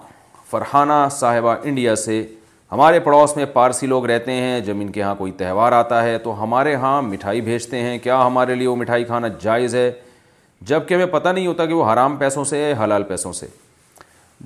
فرحانہ 0.55 1.07
صاحبہ 1.11 1.53
انڈیا 1.69 1.95
سے 1.95 2.21
ہمارے 2.71 2.99
پڑوس 3.03 3.35
میں 3.35 3.45
پارسی 3.53 3.87
لوگ 3.87 4.05
رہتے 4.09 4.31
ہیں 4.31 4.59
جب 4.65 4.75
ان 4.81 4.91
کے 4.91 5.01
ہاں 5.01 5.13
کوئی 5.15 5.31
تہوار 5.37 5.71
آتا 5.79 6.01
ہے 6.03 6.17
تو 6.23 6.41
ہمارے 6.43 6.75
ہاں 6.83 7.01
مٹھائی 7.01 7.41
بھیجتے 7.47 7.79
ہیں 7.81 7.97
کیا 8.03 8.25
ہمارے 8.25 8.55
لیے 8.55 8.67
وہ 8.67 8.75
مٹھائی 8.75 9.03
کھانا 9.09 9.27
جائز 9.41 9.73
ہے 9.75 9.91
جب 10.69 10.87
کہ 10.87 10.93
ہمیں 10.93 11.05
پتہ 11.15 11.29
نہیں 11.29 11.47
ہوتا 11.47 11.65
کہ 11.65 11.73
وہ 11.73 11.85
حرام 11.91 12.15
پیسوں 12.17 12.43
سے 12.51 12.57
ہے 12.63 12.73
حلال 12.83 13.03
پیسوں 13.09 13.31
سے 13.39 13.47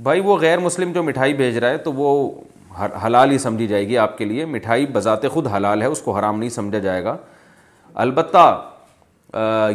بھائی 0.03 0.19
وہ 0.25 0.37
غیر 0.41 0.59
مسلم 0.59 0.91
جو 0.93 1.03
مٹھائی 1.03 1.33
بھیج 1.41 1.57
رہا 1.57 1.69
ہے 1.69 1.77
تو 1.85 1.93
وہ 1.93 2.09
حلال 3.05 3.31
ہی 3.31 3.37
سمجھی 3.45 3.67
جائے 3.67 3.87
گی 3.87 3.97
آپ 3.97 4.17
کے 4.17 4.25
لیے 4.25 4.45
مٹھائی 4.55 4.85
بذات 4.93 5.27
خود 5.33 5.47
حلال 5.55 5.81
ہے 5.81 5.87
اس 5.87 6.01
کو 6.01 6.17
حرام 6.17 6.39
نہیں 6.39 6.49
سمجھا 6.55 6.79
جائے 6.87 7.03
گا 7.03 7.15
البتہ 8.05 8.45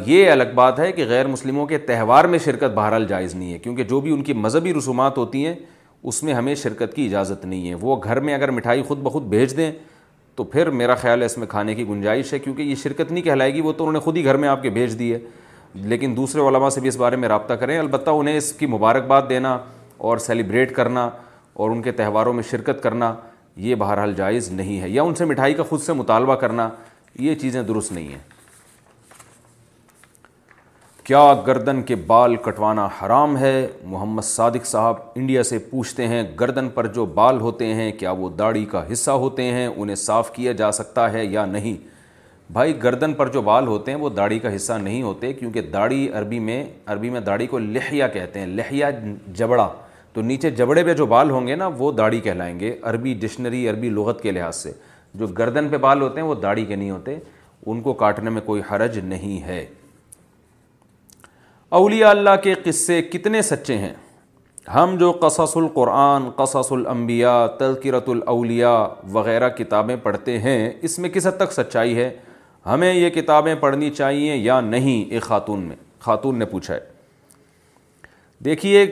یہ 0.06 0.31
الگ 0.31 0.51
بات 0.55 0.78
ہے 0.81 0.90
کہ 0.98 1.05
غیر 1.09 1.27
مسلموں 1.36 1.66
کے 1.66 1.78
تہوار 1.93 2.24
میں 2.35 2.39
شرکت 2.44 2.74
بہرحال 2.74 3.06
جائز 3.09 3.35
نہیں 3.35 3.52
ہے 3.52 3.59
کیونکہ 3.59 3.85
جو 3.94 4.01
بھی 4.01 4.12
ان 4.15 4.23
کی 4.24 4.32
مذہبی 4.47 4.74
رسومات 4.74 5.19
ہوتی 5.19 5.44
ہیں 5.47 5.55
اس 6.09 6.22
میں 6.22 6.32
ہمیں 6.35 6.55
شرکت 6.62 6.94
کی 6.94 7.05
اجازت 7.06 7.44
نہیں 7.44 7.68
ہے 7.68 7.74
وہ 7.81 7.97
گھر 8.05 8.20
میں 8.20 8.35
اگر 8.35 8.51
مٹھائی 8.51 8.82
خود 8.89 8.98
بخود 9.02 9.22
بھیج 9.28 9.56
دیں 9.56 9.70
تو 10.36 10.44
پھر 10.55 10.70
میرا 10.81 10.94
خیال 11.02 11.20
ہے 11.20 11.26
اس 11.26 11.36
میں 11.39 11.47
کھانے 11.51 11.74
کی 11.74 11.86
گنجائش 11.89 12.32
ہے 12.32 12.39
کیونکہ 12.39 12.62
یہ 12.62 12.74
شرکت 12.82 13.12
نہیں 13.12 13.24
کہلائے 13.24 13.55
گی 13.55 13.60
وہ 13.60 13.72
تو 13.72 13.85
انہوں 13.85 13.93
نے 13.93 13.98
خود 14.05 14.16
ہی 14.16 14.24
گھر 14.24 14.36
میں 14.43 14.48
آپ 14.48 14.62
کے 14.62 14.70
بھیج 14.70 14.98
دی 14.98 15.12
ہے 15.12 15.18
لیکن 15.93 16.16
دوسرے 16.16 16.40
علماء 16.48 16.68
سے 16.70 16.81
بھی 16.81 16.89
اس 16.89 16.97
بارے 16.97 17.16
میں 17.22 17.28
رابطہ 17.28 17.55
کریں 17.60 17.78
البتہ 17.78 18.10
انہیں 18.10 18.36
اس 18.36 18.52
کی 18.59 18.66
مبارکباد 18.74 19.22
دینا 19.28 19.56
اور 20.09 20.18
سیلیبریٹ 20.26 20.74
کرنا 20.74 21.09
اور 21.55 21.70
ان 21.70 21.82
کے 21.82 21.93
تہواروں 22.02 22.32
میں 22.32 22.43
شرکت 22.51 22.82
کرنا 22.82 23.14
یہ 23.68 23.74
بہرحال 23.82 24.14
جائز 24.16 24.51
نہیں 24.52 24.81
ہے 24.81 24.89
یا 24.90 25.02
ان 25.02 25.14
سے 25.14 25.24
مٹھائی 25.24 25.55
کا 25.55 25.62
خود 25.68 25.81
سے 25.82 25.93
مطالبہ 26.02 26.35
کرنا 26.40 26.68
یہ 27.18 27.35
چیزیں 27.40 27.62
درست 27.62 27.93
نہیں 27.93 28.09
ہیں 28.09 28.34
کیا 31.06 31.22
گردن 31.47 31.81
کے 31.89 31.94
بال 32.06 32.36
کٹوانا 32.44 32.86
حرام 33.01 33.36
ہے 33.39 33.51
محمد 33.94 34.22
صادق 34.24 34.66
صاحب 34.66 34.97
انڈیا 35.16 35.43
سے 35.44 35.59
پوچھتے 35.70 36.06
ہیں 36.09 36.22
گردن 36.40 36.68
پر 36.74 36.86
جو 36.94 37.05
بال 37.18 37.40
ہوتے 37.40 37.66
ہیں 37.74 37.90
کیا 37.98 38.10
وہ 38.18 38.28
داڑھی 38.39 38.64
کا 38.70 38.82
حصہ 38.93 39.10
ہوتے 39.24 39.43
ہیں 39.52 39.66
انہیں 39.66 39.97
صاف 40.05 40.31
کیا 40.35 40.52
جا 40.60 40.70
سکتا 40.72 41.12
ہے 41.12 41.24
یا 41.24 41.44
نہیں 41.47 41.76
بھائی 42.52 42.82
گردن 42.82 43.14
پر 43.14 43.28
جو 43.32 43.43
بال 43.51 43.66
ہوتے 43.66 43.90
ہیں 43.93 43.98
وہ 43.98 44.10
داڑھی 44.16 44.39
کا 44.39 44.55
حصہ 44.56 44.72
نہیں 44.82 45.02
ہوتے 45.02 45.32
کیونکہ 45.32 45.62
داڑھی 45.72 46.09
عربی 46.18 46.39
میں 46.48 46.62
عربی 46.97 47.10
میں 47.10 47.20
داڑھی 47.28 47.47
کو 47.47 47.59
لہیا 47.59 48.09
کہتے 48.16 48.40
ہیں 48.40 48.47
لہیا 48.47 48.90
جبڑا 49.36 49.68
تو 50.12 50.22
نیچے 50.22 50.51
جبڑے 50.62 50.85
پہ 50.85 50.94
جو 50.94 51.06
بال 51.06 51.31
ہوں 51.31 51.47
گے 51.47 51.55
نا 51.56 51.70
وہ 51.78 51.93
داڑھی 51.98 52.20
کہلائیں 52.24 52.59
گے 52.60 52.74
عربی 52.90 53.14
ڈکشنری 53.20 53.66
عربی 53.68 53.90
لغت 53.90 54.22
کے 54.22 54.32
لحاظ 54.32 54.56
سے 54.62 54.72
جو 55.14 55.26
گردن 55.39 55.68
پہ 55.68 55.76
بال 55.86 56.02
ہوتے 56.02 56.20
ہیں 56.20 56.28
وہ 56.28 56.35
داڑھی 56.43 56.64
کے 56.64 56.76
نہیں 56.76 56.90
ہوتے 56.90 57.18
ان 57.66 57.81
کو 57.81 57.93
کاٹنے 58.05 58.31
میں 58.31 58.40
کوئی 58.44 58.62
حرج 58.70 58.98
نہیں 59.09 59.43
ہے 59.47 59.64
اولیاء 61.76 62.09
اللہ 62.10 62.30
کے 62.42 62.52
قصے 62.64 63.01
کتنے 63.12 63.40
سچے 63.42 63.76
ہیں 63.78 63.92
ہم 64.74 64.94
جو 64.98 65.10
قصص 65.20 65.56
القرآن 65.56 66.28
قصص 66.36 66.70
الانبیاء 66.72 67.46
تذکرۃ 67.59 68.09
الاولیاء 68.14 68.78
وغیرہ 69.12 69.48
کتابیں 69.56 69.94
پڑھتے 70.02 70.38
ہیں 70.44 70.59
اس 70.88 70.98
میں 70.98 71.09
کس 71.14 71.26
حد 71.26 71.36
تک 71.38 71.52
سچائی 71.52 71.96
ہے 71.96 72.09
ہمیں 72.70 72.92
یہ 72.92 73.09
کتابیں 73.18 73.55
پڑھنی 73.60 73.90
چاہیے 73.94 74.36
یا 74.36 74.60
نہیں 74.68 75.10
ایک 75.12 75.22
خاتون 75.22 75.62
میں 75.68 75.76
خاتون 76.06 76.38
نے 76.38 76.44
پوچھا 76.55 76.74
ہے 76.74 76.80
دیکھیے 78.44 78.84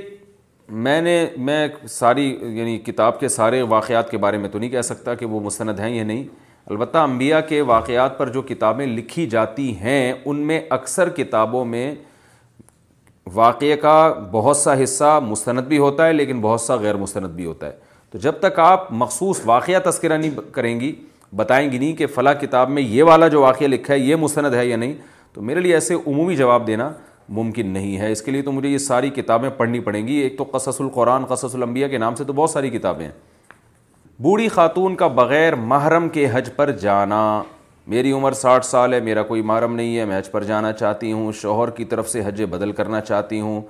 میں 0.89 1.01
نے 1.03 1.17
میں 1.47 1.67
ساری 1.99 2.29
یعنی 2.59 2.79
کتاب 2.93 3.21
کے 3.21 3.29
سارے 3.39 3.63
واقعات 3.79 4.11
کے 4.11 4.17
بارے 4.27 4.39
میں 4.39 4.49
تو 4.51 4.59
نہیں 4.59 4.71
کہہ 4.71 4.89
سکتا 4.95 5.15
کہ 5.23 5.27
وہ 5.35 5.41
مستند 5.51 5.81
ہیں 5.81 5.95
یا 5.97 6.05
نہیں 6.05 6.25
البتہ 6.71 6.99
انبیاء 7.11 7.41
کے 7.49 7.61
واقعات 7.75 8.19
پر 8.19 8.29
جو 8.39 8.43
کتابیں 8.55 8.87
لکھی 8.87 9.27
جاتی 9.37 9.75
ہیں 9.81 10.13
ان 10.25 10.47
میں 10.47 10.61
اکثر 10.79 11.09
کتابوں 11.21 11.65
میں 11.75 11.93
واقعے 13.35 13.77
کا 13.77 14.13
بہت 14.31 14.57
سا 14.57 14.75
حصہ 14.83 15.19
مستند 15.27 15.61
بھی 15.69 15.79
ہوتا 15.79 16.07
ہے 16.07 16.13
لیکن 16.13 16.41
بہت 16.41 16.61
سا 16.61 16.77
غیر 16.77 16.97
مستند 16.97 17.33
بھی 17.35 17.45
ہوتا 17.47 17.67
ہے 17.67 17.73
تو 18.11 18.19
جب 18.19 18.39
تک 18.41 18.59
آپ 18.61 18.87
مخصوص 18.93 19.41
واقعہ 19.47 19.79
تذکرہ 19.85 20.17
نہیں 20.17 20.31
کریں 20.53 20.79
گی 20.81 20.95
بتائیں 21.37 21.71
گی 21.73 21.79
نہیں 21.79 21.93
کہ 21.97 22.07
فلاں 22.15 22.35
کتاب 22.41 22.71
میں 22.71 22.83
یہ 22.83 23.03
والا 23.05 23.29
جو 23.29 23.41
واقعہ 23.43 23.67
لکھا 23.67 23.95
ہے 23.95 23.99
یہ 23.99 24.17
مستند 24.21 24.55
ہے 24.55 24.67
یا 24.67 24.77
نہیں 24.77 24.93
تو 25.33 25.43
میرے 25.43 25.61
لیے 25.61 25.75
ایسے 25.75 25.95
عمومی 26.07 26.37
جواب 26.37 26.67
دینا 26.67 26.91
ممکن 27.35 27.67
نہیں 27.73 27.97
ہے 27.99 28.11
اس 28.13 28.23
کے 28.23 28.33
لیے 28.33 28.43
تو 28.43 28.53
مجھے 28.53 28.69
یہ 28.69 28.79
ساری 28.79 29.11
کتابیں 29.15 29.49
پڑھنی 29.57 29.81
پڑیں 29.81 30.07
گی 30.09 30.15
ایک 30.21 30.37
تو 30.39 30.45
قصص 30.51 30.81
القرآن 30.81 31.25
قصص 31.29 31.55
الانبیاء 31.55 31.89
کے 31.89 31.99
نام 31.99 32.15
سے 32.15 32.25
تو 32.25 32.33
بہت 32.33 32.51
ساری 32.51 32.71
کتابیں 32.71 33.05
ہیں 33.05 33.13
بوڑھی 34.23 34.49
خاتون 34.49 34.95
کا 34.97 35.07
بغیر 35.21 35.55
محرم 35.57 36.09
کے 36.09 36.27
حج 36.33 36.51
پر 36.57 36.71
جانا 36.81 37.23
میری 37.91 38.11
عمر 38.13 38.33
ساٹھ 38.41 38.65
سال 38.67 38.93
ہے 38.95 39.01
میرا 39.03 39.23
کوئی 39.29 39.43
محرم 39.43 39.75
نہیں 39.75 39.97
ہے 39.99 40.05
میں 40.07 40.19
حج 40.19 40.31
پر 40.31 40.45
جانا 40.45 40.73
چاہتی 40.73 41.11
ہوں 41.13 41.33
شوہر 41.41 41.71
کی 41.77 41.85
طرف 41.85 42.09
سے 42.09 42.21
حج 42.27 42.43
بدل 42.51 42.73
کرنا 42.73 43.01
چاہتی 43.01 43.41
ہوں 43.41 43.61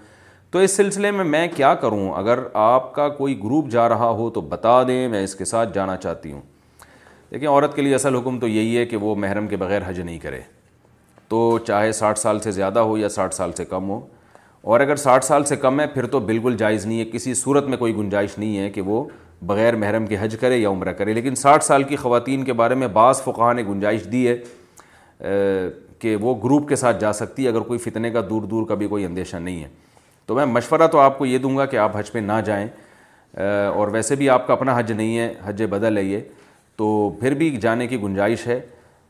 تو 0.50 0.58
اس 0.58 0.70
سلسلے 0.76 1.10
میں 1.10 1.24
میں 1.24 1.46
کیا 1.54 1.72
کروں 1.80 2.10
اگر 2.16 2.38
آپ 2.62 2.94
کا 2.94 3.08
کوئی 3.18 3.38
گروپ 3.44 3.68
جا 3.70 3.88
رہا 3.88 4.08
ہو 4.18 4.28
تو 4.30 4.40
بتا 4.48 4.82
دیں 4.88 5.06
میں 5.08 5.22
اس 5.24 5.34
کے 5.34 5.44
ساتھ 5.44 5.72
جانا 5.74 5.96
چاہتی 5.96 6.32
ہوں 6.32 6.40
لیکن 7.30 7.46
عورت 7.46 7.76
کے 7.76 7.82
لیے 7.82 7.94
اصل 7.94 8.14
حکم 8.16 8.38
تو 8.40 8.48
یہی 8.48 8.76
ہے 8.78 8.84
کہ 8.86 8.96
وہ 8.96 9.14
محرم 9.18 9.46
کے 9.48 9.56
بغیر 9.56 9.82
حج 9.86 10.00
نہیں 10.00 10.18
کرے 10.22 10.40
تو 11.28 11.58
چاہے 11.66 11.92
ساٹھ 12.02 12.18
سال 12.18 12.40
سے 12.40 12.50
زیادہ 12.52 12.78
ہو 12.78 12.98
یا 12.98 13.08
ساٹھ 13.08 13.34
سال 13.34 13.52
سے 13.56 13.64
کم 13.64 13.88
ہو 13.90 14.00
اور 14.72 14.80
اگر 14.80 14.96
ساٹھ 14.96 15.24
سال 15.24 15.44
سے 15.44 15.56
کم 15.56 15.80
ہے 15.80 15.86
پھر 15.94 16.06
تو 16.06 16.20
بالکل 16.26 16.56
جائز 16.58 16.84
نہیں 16.86 17.00
ہے 17.00 17.04
کسی 17.12 17.34
صورت 17.34 17.66
میں 17.68 17.78
کوئی 17.78 17.94
گنجائش 17.96 18.38
نہیں 18.38 18.56
ہے 18.58 18.68
کہ 18.70 18.80
وہ 18.90 19.04
بغیر 19.46 19.74
محرم 19.76 20.06
کے 20.06 20.16
حج 20.20 20.36
کرے 20.40 20.56
یا 20.56 20.68
عمرہ 20.68 20.92
کرے 20.98 21.12
لیکن 21.12 21.34
ساٹھ 21.36 21.64
سال 21.64 21.82
کی 21.84 21.96
خواتین 21.96 22.44
کے 22.44 22.52
بارے 22.60 22.74
میں 22.74 22.88
بعض 22.92 23.22
فقہ 23.22 23.52
نے 23.56 23.62
گنجائش 23.68 24.04
دی 24.12 24.26
ہے 24.28 24.36
کہ 26.00 26.14
وہ 26.20 26.34
گروپ 26.44 26.68
کے 26.68 26.76
ساتھ 26.76 27.00
جا 27.00 27.12
سکتی 27.12 27.44
ہے 27.44 27.48
اگر 27.48 27.60
کوئی 27.66 27.78
فتنے 27.78 28.10
کا 28.10 28.20
دور 28.30 28.42
دور 28.50 28.66
کا 28.68 28.74
بھی 28.74 28.88
کوئی 28.88 29.04
اندیشہ 29.04 29.36
نہیں 29.36 29.62
ہے 29.62 29.68
تو 30.26 30.34
میں 30.34 30.46
مشورہ 30.46 30.86
تو 30.92 30.98
آپ 31.00 31.18
کو 31.18 31.26
یہ 31.26 31.38
دوں 31.38 31.56
گا 31.56 31.66
کہ 31.66 31.76
آپ 31.76 31.96
حج 31.96 32.10
پہ 32.12 32.18
نہ 32.18 32.40
جائیں 32.44 32.66
اور 33.74 33.88
ویسے 33.92 34.16
بھی 34.16 34.28
آپ 34.30 34.46
کا 34.46 34.52
اپنا 34.52 34.78
حج 34.78 34.92
نہیں 34.92 35.18
ہے 35.18 35.32
حج 35.44 35.62
بدل 35.70 35.96
ہے 35.98 36.02
یہ 36.02 36.20
تو 36.76 37.10
پھر 37.20 37.34
بھی 37.34 37.50
جانے 37.62 37.86
کی 37.86 38.00
گنجائش 38.02 38.46
ہے 38.46 38.60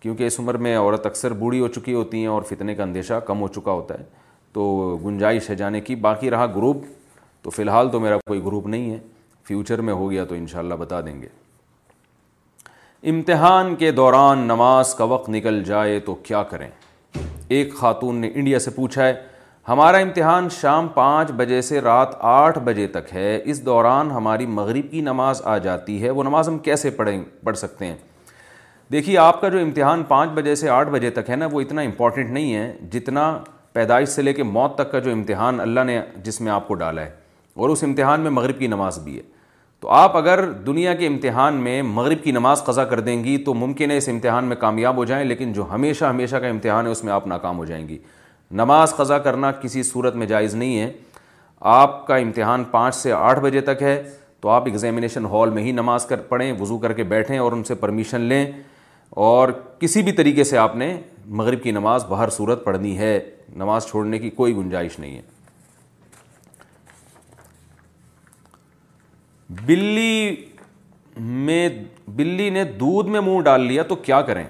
کیونکہ 0.01 0.27
اس 0.27 0.39
عمر 0.41 0.55
میں 0.67 0.77
عورت 0.79 1.07
اکثر 1.07 1.33
بوڑھی 1.41 1.61
ہو 1.61 1.69
چکی 1.69 1.95
ہوتی 1.95 2.21
ہیں 2.21 2.27
اور 2.29 2.43
فتنے 2.49 2.75
کا 2.75 2.83
اندیشہ 2.83 3.19
کم 3.27 3.41
ہو 3.41 3.49
چکا 3.55 3.73
ہوتا 3.73 3.99
ہے 3.99 4.05
تو 4.53 4.97
گنجائش 5.05 5.49
ہے 5.51 5.55
جانے 5.55 5.81
کی 5.81 5.95
باقی 6.07 6.31
رہا 6.31 6.47
گروپ 6.57 6.85
تو 7.43 7.51
فی 7.51 7.63
الحال 7.63 7.91
تو 7.91 8.01
میرا 8.01 8.17
کوئی 8.29 8.43
گروپ 8.45 8.67
نہیں 8.67 8.91
ہے 8.91 8.99
فیوچر 9.48 9.78
میں 9.86 9.94
ہو 9.94 10.10
گیا 10.10 10.24
تو 10.24 10.35
انشاءاللہ 10.35 10.74
بتا 10.78 11.01
دیں 11.06 11.20
گے 11.23 11.28
امتحان 13.10 13.74
کے 13.77 13.90
دوران 13.93 14.39
نماز 14.48 14.94
کا 14.94 15.05
وقت 15.12 15.28
نکل 15.31 15.62
جائے 15.66 15.98
تو 16.06 16.14
کیا 16.24 16.43
کریں 16.51 16.69
ایک 17.56 17.74
خاتون 17.77 18.16
نے 18.20 18.31
انڈیا 18.35 18.59
سے 18.59 18.70
پوچھا 18.74 19.06
ہے 19.06 19.12
ہمارا 19.69 19.97
امتحان 20.05 20.48
شام 20.60 20.89
پانچ 20.94 21.31
بجے 21.36 21.60
سے 21.62 21.81
رات 21.81 22.14
آٹھ 22.31 22.59
بجے 22.64 22.86
تک 22.94 23.12
ہے 23.14 23.39
اس 23.51 23.64
دوران 23.66 24.10
ہماری 24.10 24.47
مغرب 24.60 24.90
کی 24.90 25.01
نماز 25.01 25.43
آ 25.44 25.56
جاتی 25.66 26.02
ہے 26.02 26.10
وہ 26.10 26.23
نماز 26.24 26.48
ہم 26.48 26.59
کیسے 26.69 26.90
پڑھیں 27.01 27.23
پڑھ 27.44 27.56
سکتے 27.59 27.86
ہیں 27.86 27.97
دیکھیے 28.93 29.19
آپ 29.19 29.40
کا 29.40 29.48
جو 29.48 29.59
امتحان 29.59 30.02
پانچ 30.09 30.31
بجے 30.35 30.55
سے 30.62 30.69
آٹھ 30.69 30.89
بجے 30.90 31.10
تک 31.19 31.31
ہے 31.31 31.36
نا 31.36 31.47
وہ 31.52 31.60
اتنا 31.60 31.82
امپورٹنٹ 31.82 32.31
نہیں 32.31 32.55
ہے 32.55 32.73
جتنا 32.93 33.27
پیدائش 33.73 34.09
سے 34.09 34.23
لے 34.23 34.32
کے 34.32 34.43
موت 34.43 34.77
تک 34.78 34.90
کا 34.93 34.98
جو 35.06 35.12
امتحان 35.12 35.60
اللہ 35.60 35.85
نے 35.86 36.01
جس 36.24 36.40
میں 36.40 36.52
آپ 36.52 36.69
کو 36.69 36.74
ڈالا 36.82 37.02
ہے 37.02 37.10
اور 37.61 37.69
اس 37.70 37.83
امتحان 37.85 38.20
میں 38.20 38.31
مغرب 38.31 38.59
کی 38.59 38.66
نماز 38.66 38.99
بھی 39.05 39.16
ہے 39.16 39.23
تو 39.81 39.89
آپ 39.91 40.16
اگر 40.16 40.45
دنیا 40.66 40.93
کے 40.95 41.07
امتحان 41.07 41.55
میں 41.62 41.81
مغرب 41.83 42.23
کی 42.24 42.33
نماز 42.33 42.62
قضا 42.65 42.85
کر 42.93 43.01
دیں 43.07 43.23
گی 43.24 43.37
تو 43.45 43.55
ممکن 43.55 43.91
ہے 43.91 43.97
اس 43.97 44.09
امتحان 44.09 44.45
میں 44.49 44.57
کامیاب 44.57 44.97
ہو 44.97 45.05
جائیں 45.05 45.24
لیکن 45.27 45.53
جو 45.53 45.65
ہمیشہ 45.70 46.05
ہمیشہ 46.05 46.37
کا 46.41 46.49
امتحان 46.49 46.87
ہے 46.87 46.91
اس 46.91 47.03
میں 47.05 47.12
آپ 47.12 47.27
ناکام 47.27 47.59
ہو 47.59 47.65
جائیں 47.65 47.87
گی 47.89 47.99
نماز 48.61 48.95
قضا 48.97 49.19
کرنا 49.27 49.51
کسی 49.62 49.83
صورت 49.83 50.15
میں 50.23 50.27
جائز 50.27 50.55
نہیں 50.55 50.79
ہے 50.81 50.93
آپ 51.74 52.07
کا 52.07 52.16
امتحان 52.16 52.65
پانچ 52.70 52.95
سے 52.95 53.12
آٹھ 53.12 53.41
بجے 53.41 53.61
تک 53.73 53.83
ہے 53.83 54.03
تو 54.41 54.49
آپ 54.51 54.62
ایگزامینیشن 54.66 55.27
ہال 55.33 55.51
میں 55.55 55.62
ہی 55.62 55.73
نماز 55.73 56.07
کر 56.07 56.20
پڑھیں 56.29 56.53
وضو 56.61 56.79
کر 56.79 56.93
کے 56.93 57.03
بیٹھیں 57.12 57.39
اور 57.39 57.53
ان 57.53 57.65
سے 57.65 57.74
پرمیشن 57.85 58.20
لیں 58.20 58.45
اور 59.29 59.49
کسی 59.81 60.03
بھی 60.03 60.12
طریقے 60.12 60.45
سے 60.45 60.59
آپ 60.59 60.77
نے 60.77 60.95
مغرب 61.43 61.62
کی 61.62 61.70
نماز 61.73 62.05
بہر 62.09 62.29
صورت 62.37 62.65
پڑھنی 62.65 62.97
ہے 62.99 63.19
نماز 63.57 63.87
چھوڑنے 63.91 64.19
کی 64.19 64.31
کوئی 64.37 64.57
گنجائش 64.57 64.99
نہیں 64.99 65.16
ہے 65.16 65.32
بلی 69.66 70.35
میں 71.16 71.69
بلی 72.16 72.49
نے 72.51 72.62
دودھ 72.81 73.09
میں 73.11 73.20
منہ 73.20 73.41
ڈال 73.45 73.61
لیا 73.66 73.83
تو 73.89 73.95
کیا 74.09 74.20
کریں 74.29 74.45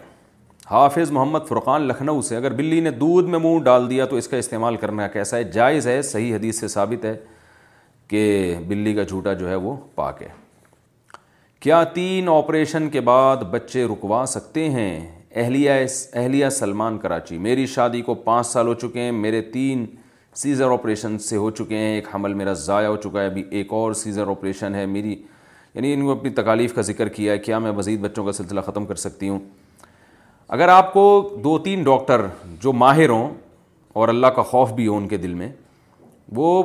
حافظ 0.70 1.10
محمد 1.12 1.46
فرقان 1.48 1.82
لکھنؤ 1.88 2.20
سے 2.22 2.36
اگر 2.36 2.52
بلی 2.56 2.80
نے 2.80 2.90
دودھ 3.02 3.28
میں 3.30 3.38
منہ 3.42 3.62
ڈال 3.64 3.88
دیا 3.90 4.04
تو 4.06 4.16
اس 4.16 4.28
کا 4.28 4.36
استعمال 4.36 4.76
کرنا 4.80 5.06
کیسا 5.16 5.36
ہے 5.36 5.44
جائز 5.54 5.86
ہے 5.86 6.00
صحیح 6.10 6.34
حدیث 6.34 6.60
سے 6.60 6.68
ثابت 6.76 7.04
ہے 7.04 7.16
کہ 8.08 8.54
بلی 8.68 8.94
کا 8.94 9.02
جھوٹا 9.02 9.32
جو 9.42 9.48
ہے 9.48 9.54
وہ 9.64 9.74
پاک 9.94 10.22
ہے 10.22 10.28
کیا 11.60 11.82
تین 11.94 12.28
آپریشن 12.28 12.88
کے 12.90 13.00
بعد 13.10 13.42
بچے 13.50 13.84
رکوا 13.92 14.24
سکتے 14.28 14.68
ہیں 14.70 14.88
اہلیہ 15.40 15.72
اہلیہ 16.12 16.48
سلمان 16.52 16.98
کراچی 17.02 17.38
میری 17.48 17.66
شادی 17.74 18.00
کو 18.02 18.14
پانچ 18.28 18.46
سال 18.46 18.66
ہو 18.66 18.74
چکے 18.84 19.00
ہیں 19.00 19.12
میرے 19.12 19.40
تین 19.52 19.84
سیزر 20.40 20.70
آپریشن 20.72 21.16
سے 21.18 21.36
ہو 21.36 21.50
چکے 21.50 21.78
ہیں 21.78 21.92
ایک 21.94 22.06
حمل 22.14 22.34
میرا 22.34 22.52
ضائع 22.66 22.86
ہو 22.86 22.96
چکا 22.96 23.20
ہے 23.20 23.26
ابھی 23.26 23.42
ایک 23.58 23.72
اور 23.72 23.92
سیزر 23.94 24.28
آپریشن 24.30 24.74
ہے 24.74 24.84
میری 24.86 25.14
یعنی 25.74 25.92
ان 25.94 26.04
کو 26.04 26.10
اپنی 26.12 26.30
تکالیف 26.34 26.74
کا 26.74 26.82
ذکر 26.82 27.08
کیا 27.16 27.32
ہے 27.32 27.38
کیا 27.38 27.58
میں 27.58 27.72
مزید 27.72 28.00
بچوں 28.00 28.24
کا 28.24 28.32
سلسلہ 28.32 28.60
ختم 28.66 28.86
کر 28.86 28.94
سکتی 29.04 29.28
ہوں 29.28 29.38
اگر 30.56 30.68
آپ 30.68 30.92
کو 30.92 31.04
دو 31.44 31.58
تین 31.64 31.82
ڈاکٹر 31.82 32.26
جو 32.62 32.72
ماہر 32.72 33.08
ہوں 33.08 33.34
اور 34.00 34.08
اللہ 34.08 34.26
کا 34.36 34.42
خوف 34.52 34.72
بھی 34.72 34.86
ہو 34.86 34.96
ان 34.96 35.08
کے 35.08 35.16
دل 35.16 35.34
میں 35.34 35.48
وہ 36.36 36.62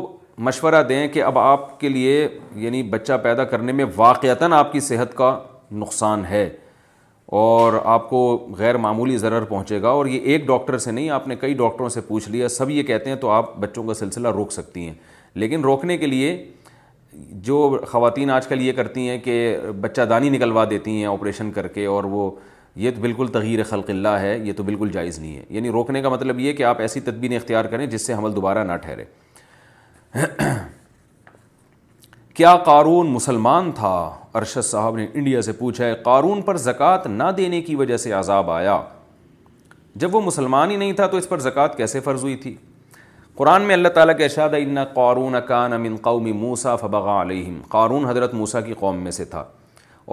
مشورہ 0.49 0.81
دیں 0.89 1.07
کہ 1.13 1.23
اب 1.23 1.37
آپ 1.39 1.79
کے 1.79 1.89
لیے 1.89 2.27
یعنی 2.63 2.81
بچہ 2.95 3.13
پیدا 3.23 3.43
کرنے 3.53 3.71
میں 3.81 3.85
واقعتاً 3.95 4.53
آپ 4.53 4.71
کی 4.73 4.79
صحت 4.87 5.15
کا 5.17 5.37
نقصان 5.83 6.25
ہے 6.29 6.49
اور 7.27 7.73
آپ 7.83 8.09
کو 8.09 8.19
غیر 8.57 8.77
معمولی 8.77 9.17
ضرر 9.17 9.43
پہنچے 9.45 9.81
گا 9.81 9.89
اور 9.89 10.05
یہ 10.05 10.19
ایک 10.19 10.45
ڈاکٹر 10.47 10.77
سے 10.77 10.91
نہیں 10.91 11.09
آپ 11.09 11.27
نے 11.27 11.35
کئی 11.35 11.53
ڈاکٹروں 11.53 11.89
سے 11.89 12.01
پوچھ 12.07 12.27
لیا 12.31 12.47
سب 12.49 12.69
یہ 12.69 12.83
کہتے 12.83 13.09
ہیں 13.09 13.17
تو 13.21 13.29
آپ 13.29 13.55
بچوں 13.59 13.83
کا 13.87 13.93
سلسلہ 13.93 14.27
روک 14.35 14.51
سکتی 14.51 14.85
ہیں 14.87 14.93
لیکن 15.41 15.61
روکنے 15.63 15.97
کے 15.97 16.07
لیے 16.07 16.31
جو 17.47 17.57
خواتین 17.87 18.29
آج 18.31 18.47
کل 18.47 18.61
یہ 18.61 18.71
کرتی 18.75 19.07
ہیں 19.09 19.17
کہ 19.23 19.57
بچہ 19.81 20.01
دانی 20.09 20.29
نکلوا 20.29 20.63
دیتی 20.69 20.91
ہیں 20.97 21.05
آپریشن 21.13 21.51
کر 21.51 21.67
کے 21.67 21.85
اور 21.95 22.03
وہ 22.11 22.29
یہ 22.79 22.91
تو 22.95 23.01
بالکل 23.01 23.61
خلق 23.69 23.89
اللہ 23.89 24.17
ہے 24.21 24.37
یہ 24.43 24.53
تو 24.57 24.63
بالکل 24.63 24.89
جائز 24.93 25.19
نہیں 25.19 25.35
ہے 25.37 25.43
یعنی 25.49 25.69
روکنے 25.71 26.01
کا 26.01 26.09
مطلب 26.09 26.39
یہ 26.39 26.53
کہ 26.53 26.63
آپ 26.63 26.81
ایسی 26.81 26.99
تدبین 27.01 27.33
اختیار 27.35 27.65
کریں 27.69 27.85
جس 27.87 28.05
سے 28.07 28.13
حمل 28.13 28.35
دوبارہ 28.35 28.63
نہ 28.63 28.75
ٹھہرے 28.83 29.03
کیا 32.35 32.55
قارون 32.65 33.07
مسلمان 33.11 33.71
تھا 33.75 33.95
ارشد 34.37 34.61
صاحب 34.63 34.95
نے 34.95 35.05
انڈیا 35.13 35.41
سے 35.41 35.51
پوچھا 35.61 35.85
ہے 35.85 35.93
قارون 36.03 36.41
پر 36.47 36.57
زکوٰۃ 36.63 37.05
نہ 37.09 37.23
دینے 37.37 37.61
کی 37.67 37.75
وجہ 37.75 37.97
سے 38.03 38.11
عذاب 38.17 38.49
آیا 38.51 38.79
جب 40.03 40.15
وہ 40.15 40.21
مسلمان 40.21 40.71
ہی 40.71 40.75
نہیں 40.77 40.91
تھا 40.99 41.07
تو 41.13 41.17
اس 41.17 41.29
پر 41.29 41.39
زکوٰۃ 41.45 41.77
کیسے 41.77 41.99
فرض 42.07 42.23
ہوئی 42.23 42.35
تھی 42.43 42.55
قرآن 43.37 43.61
میں 43.69 43.75
اللہ 43.75 43.87
تعالیٰ 43.95 44.15
کے 47.77 48.73
قوم 48.79 48.97
میں 49.05 49.11
سے 49.17 49.25
تھا 49.33 49.43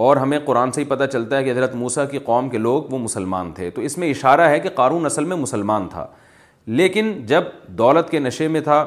اور 0.07 0.17
ہمیں 0.17 0.37
قرآن 0.45 0.71
سے 0.71 0.81
ہی 0.81 0.85
پتہ 0.95 1.03
چلتا 1.11 1.37
ہے 1.37 1.43
کہ 1.43 1.51
حضرت 1.51 1.75
موسا 1.83 2.05
کی 2.13 2.19
قوم 2.31 2.49
کے 2.49 2.57
لوگ 2.65 2.89
وہ 2.93 2.97
مسلمان 3.05 3.51
تھے 3.59 3.69
تو 3.77 3.81
اس 3.89 3.97
میں 3.97 4.09
اشارہ 4.15 4.47
ہے 4.53 4.59
کہ 4.65 4.69
قارون 4.81 5.05
اصل 5.11 5.25
میں 5.31 5.37
مسلمان 5.43 5.87
تھا 5.91 6.05
لیکن 6.81 7.11
جب 7.33 7.43
دولت 7.83 8.09
کے 8.09 8.19
نشے 8.29 8.47
میں 8.57 8.61
تھا 8.71 8.83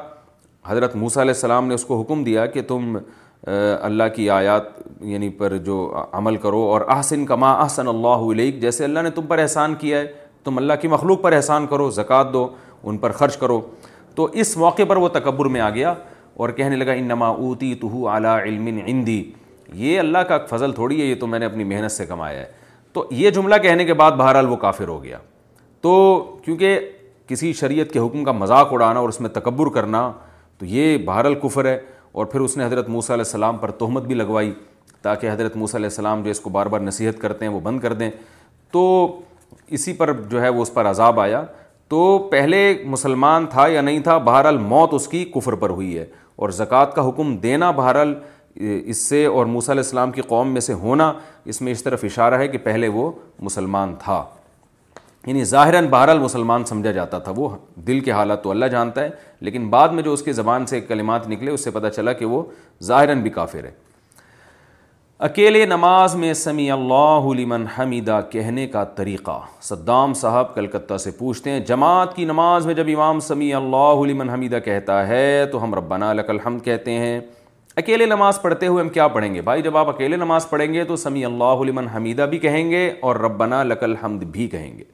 حضرت 0.72 0.96
موسیٰ 1.04 1.22
علیہ 1.22 1.34
السلام 1.40 1.68
نے 1.68 1.74
اس 1.80 1.84
کو 1.92 2.00
حکم 2.00 2.24
دیا 2.30 2.46
کہ 2.58 2.62
تم 2.74 2.96
اللہ 3.46 4.04
کی 4.14 4.28
آیات 4.30 4.62
یعنی 5.06 5.28
پر 5.38 5.56
جو 5.66 5.92
عمل 6.12 6.36
کرو 6.36 6.60
اور 6.70 6.80
احسن 6.96 7.24
کما 7.26 7.52
احسن 7.62 7.88
اللہ 7.88 8.30
علیہ 8.32 8.60
جیسے 8.60 8.84
اللہ 8.84 9.00
نے 9.02 9.10
تم 9.14 9.26
پر 9.26 9.38
احسان 9.38 9.74
کیا 9.80 9.98
ہے 10.00 10.06
تم 10.44 10.58
اللہ 10.58 10.72
کی 10.82 10.88
مخلوق 10.88 11.22
پر 11.22 11.32
احسان 11.32 11.66
کرو 11.70 11.88
زکوٰۃ 11.90 12.32
دو 12.32 12.46
ان 12.82 12.98
پر 12.98 13.12
خرچ 13.12 13.36
کرو 13.36 13.60
تو 14.14 14.24
اس 14.42 14.56
موقع 14.56 14.82
پر 14.88 14.96
وہ 14.96 15.08
تکبر 15.12 15.46
میں 15.56 15.60
آ 15.60 15.68
گیا 15.70 15.94
اور 16.36 16.48
کہنے 16.58 16.76
لگا 16.76 16.92
انما 16.92 17.26
اوتی 17.28 17.74
تو 17.80 18.06
اعلیٰ 18.08 18.38
علم 18.44 18.66
عندی 18.86 19.22
یہ 19.82 19.98
اللہ 19.98 20.18
کا 20.28 20.38
فضل 20.48 20.72
تھوڑی 20.72 21.00
ہے 21.00 21.06
یہ 21.06 21.14
تو 21.20 21.26
میں 21.26 21.38
نے 21.38 21.46
اپنی 21.46 21.64
محنت 21.64 21.92
سے 21.92 22.06
کمایا 22.06 22.38
ہے 22.40 22.46
تو 22.92 23.06
یہ 23.10 23.30
جملہ 23.30 23.54
کہنے 23.62 23.84
کے 23.84 23.94
بعد 23.94 24.10
بہرحال 24.18 24.48
وہ 24.50 24.56
کافر 24.56 24.88
ہو 24.88 25.02
گیا 25.02 25.18
تو 25.80 25.94
کیونکہ 26.44 26.78
کسی 27.28 27.52
شریعت 27.52 27.92
کے 27.92 27.98
حکم 27.98 28.24
کا 28.24 28.32
مذاق 28.32 28.72
اڑانا 28.72 29.00
اور 29.00 29.08
اس 29.08 29.20
میں 29.20 29.30
تکبر 29.30 29.70
کرنا 29.74 30.10
تو 30.58 30.66
یہ 30.66 30.96
بہرحال 31.06 31.34
کفر 31.42 31.64
ہے 31.64 31.78
اور 32.12 32.26
پھر 32.26 32.40
اس 32.40 32.56
نے 32.56 32.64
حضرت 32.64 32.88
موسیٰ 32.88 33.10
علیہ 33.16 33.24
السلام 33.24 33.56
پر 33.58 33.70
تہمت 33.78 34.02
بھی 34.06 34.14
لگوائی 34.14 34.52
تاکہ 35.02 35.30
حضرت 35.30 35.56
موسیٰ 35.56 35.74
علیہ 35.80 35.88
السلام 35.88 36.22
جو 36.22 36.30
اس 36.30 36.40
کو 36.40 36.50
بار 36.50 36.66
بار 36.66 36.80
نصیحت 36.80 37.20
کرتے 37.20 37.44
ہیں 37.44 37.52
وہ 37.52 37.60
بند 37.62 37.80
کر 37.80 37.92
دیں 37.92 38.10
تو 38.72 38.82
اسی 39.76 39.92
پر 39.92 40.12
جو 40.30 40.42
ہے 40.42 40.48
وہ 40.48 40.62
اس 40.62 40.72
پر 40.74 40.88
عذاب 40.90 41.20
آیا 41.20 41.42
تو 41.88 42.18
پہلے 42.30 42.58
مسلمان 42.84 43.46
تھا 43.50 43.66
یا 43.68 43.80
نہیں 43.80 44.00
تھا 44.04 44.16
بہرحال 44.28 44.58
موت 44.58 44.94
اس 44.94 45.06
کی 45.08 45.24
کفر 45.34 45.54
پر 45.62 45.70
ہوئی 45.70 45.96
ہے 45.98 46.04
اور 46.42 46.50
زکوٰۃ 46.58 46.92
کا 46.94 47.08
حکم 47.08 47.36
دینا 47.42 47.70
بہرحال 47.78 48.14
اس 48.90 48.96
سے 49.08 49.24
اور 49.26 49.46
موسیٰ 49.46 49.70
علیہ 49.74 49.82
السلام 49.84 50.12
کی 50.12 50.22
قوم 50.28 50.52
میں 50.52 50.60
سے 50.60 50.72
ہونا 50.82 51.12
اس 51.52 51.60
میں 51.62 51.72
اس 51.72 51.82
طرف 51.82 52.04
اشارہ 52.04 52.34
ہے 52.38 52.48
کہ 52.48 52.58
پہلے 52.64 52.88
وہ 52.98 53.10
مسلمان 53.48 53.94
تھا 54.04 54.24
یعنی 55.26 55.42
ظاہراً 55.44 55.86
بہرحال 55.90 56.18
مسلمان 56.18 56.64
سمجھا 56.64 56.90
جاتا 56.92 57.18
تھا 57.18 57.32
وہ 57.36 57.48
دل 57.86 58.00
کے 58.00 58.10
حالات 58.12 58.42
تو 58.42 58.50
اللہ 58.50 58.66
جانتا 58.72 59.02
ہے 59.04 59.08
لیکن 59.46 59.68
بعد 59.70 59.88
میں 59.94 60.02
جو 60.02 60.12
اس 60.12 60.22
کی 60.22 60.32
زبان 60.32 60.66
سے 60.66 60.80
کلمات 60.80 61.28
نکلے 61.28 61.50
اس 61.50 61.64
سے 61.64 61.70
پتہ 61.70 61.86
چلا 61.96 62.12
کہ 62.20 62.24
وہ 62.24 62.42
ظاہراً 62.84 63.20
بھی 63.22 63.30
کافر 63.30 63.64
ہے 63.64 63.70
اکیلے 65.28 65.64
نماز 65.66 66.14
میں 66.16 66.32
سمیع 66.40 66.72
اللہ 66.72 67.26
لمن 67.38 67.64
حمیدہ 67.78 68.20
کہنے 68.30 68.66
کا 68.72 68.82
طریقہ 68.98 69.38
صدام 69.68 70.12
صاحب 70.20 70.54
کلکتہ 70.54 70.96
سے 71.04 71.10
پوچھتے 71.18 71.50
ہیں 71.50 71.60
جماعت 71.68 72.14
کی 72.16 72.24
نماز 72.24 72.66
میں 72.66 72.74
جب 72.74 72.88
امام 72.94 73.20
سمیع 73.28 73.56
اللہ 73.56 74.02
لمن 74.10 74.28
حمیدہ 74.30 74.58
کہتا 74.64 75.06
ہے 75.08 75.44
تو 75.52 75.62
ہم 75.62 75.74
ربنا 75.74 76.12
لک 76.12 76.30
الحمد 76.30 76.64
کہتے 76.64 76.90
ہیں 76.98 77.18
اکیلے 77.82 78.06
نماز 78.06 78.40
پڑھتے 78.42 78.66
ہوئے 78.66 78.82
ہم 78.82 78.88
کیا 78.92 79.08
پڑھیں 79.08 79.34
گے 79.34 79.40
بھائی 79.48 79.62
جب 79.62 79.76
آپ 79.76 79.88
اکیلے 79.90 80.16
نماز 80.16 80.48
پڑھیں 80.50 80.72
گے 80.74 80.84
تو 80.84 80.96
سمیع 81.06 81.26
اللہ 81.28 81.64
لمن 81.70 81.88
حمیدہ 81.94 82.26
بھی 82.30 82.38
کہیں 82.38 82.70
گے 82.70 82.90
اور 83.00 83.16
ربنا 83.26 83.62
لک 83.62 83.82
الحمد 83.84 84.24
بھی 84.32 84.46
کہیں 84.48 84.76
گے 84.78 84.84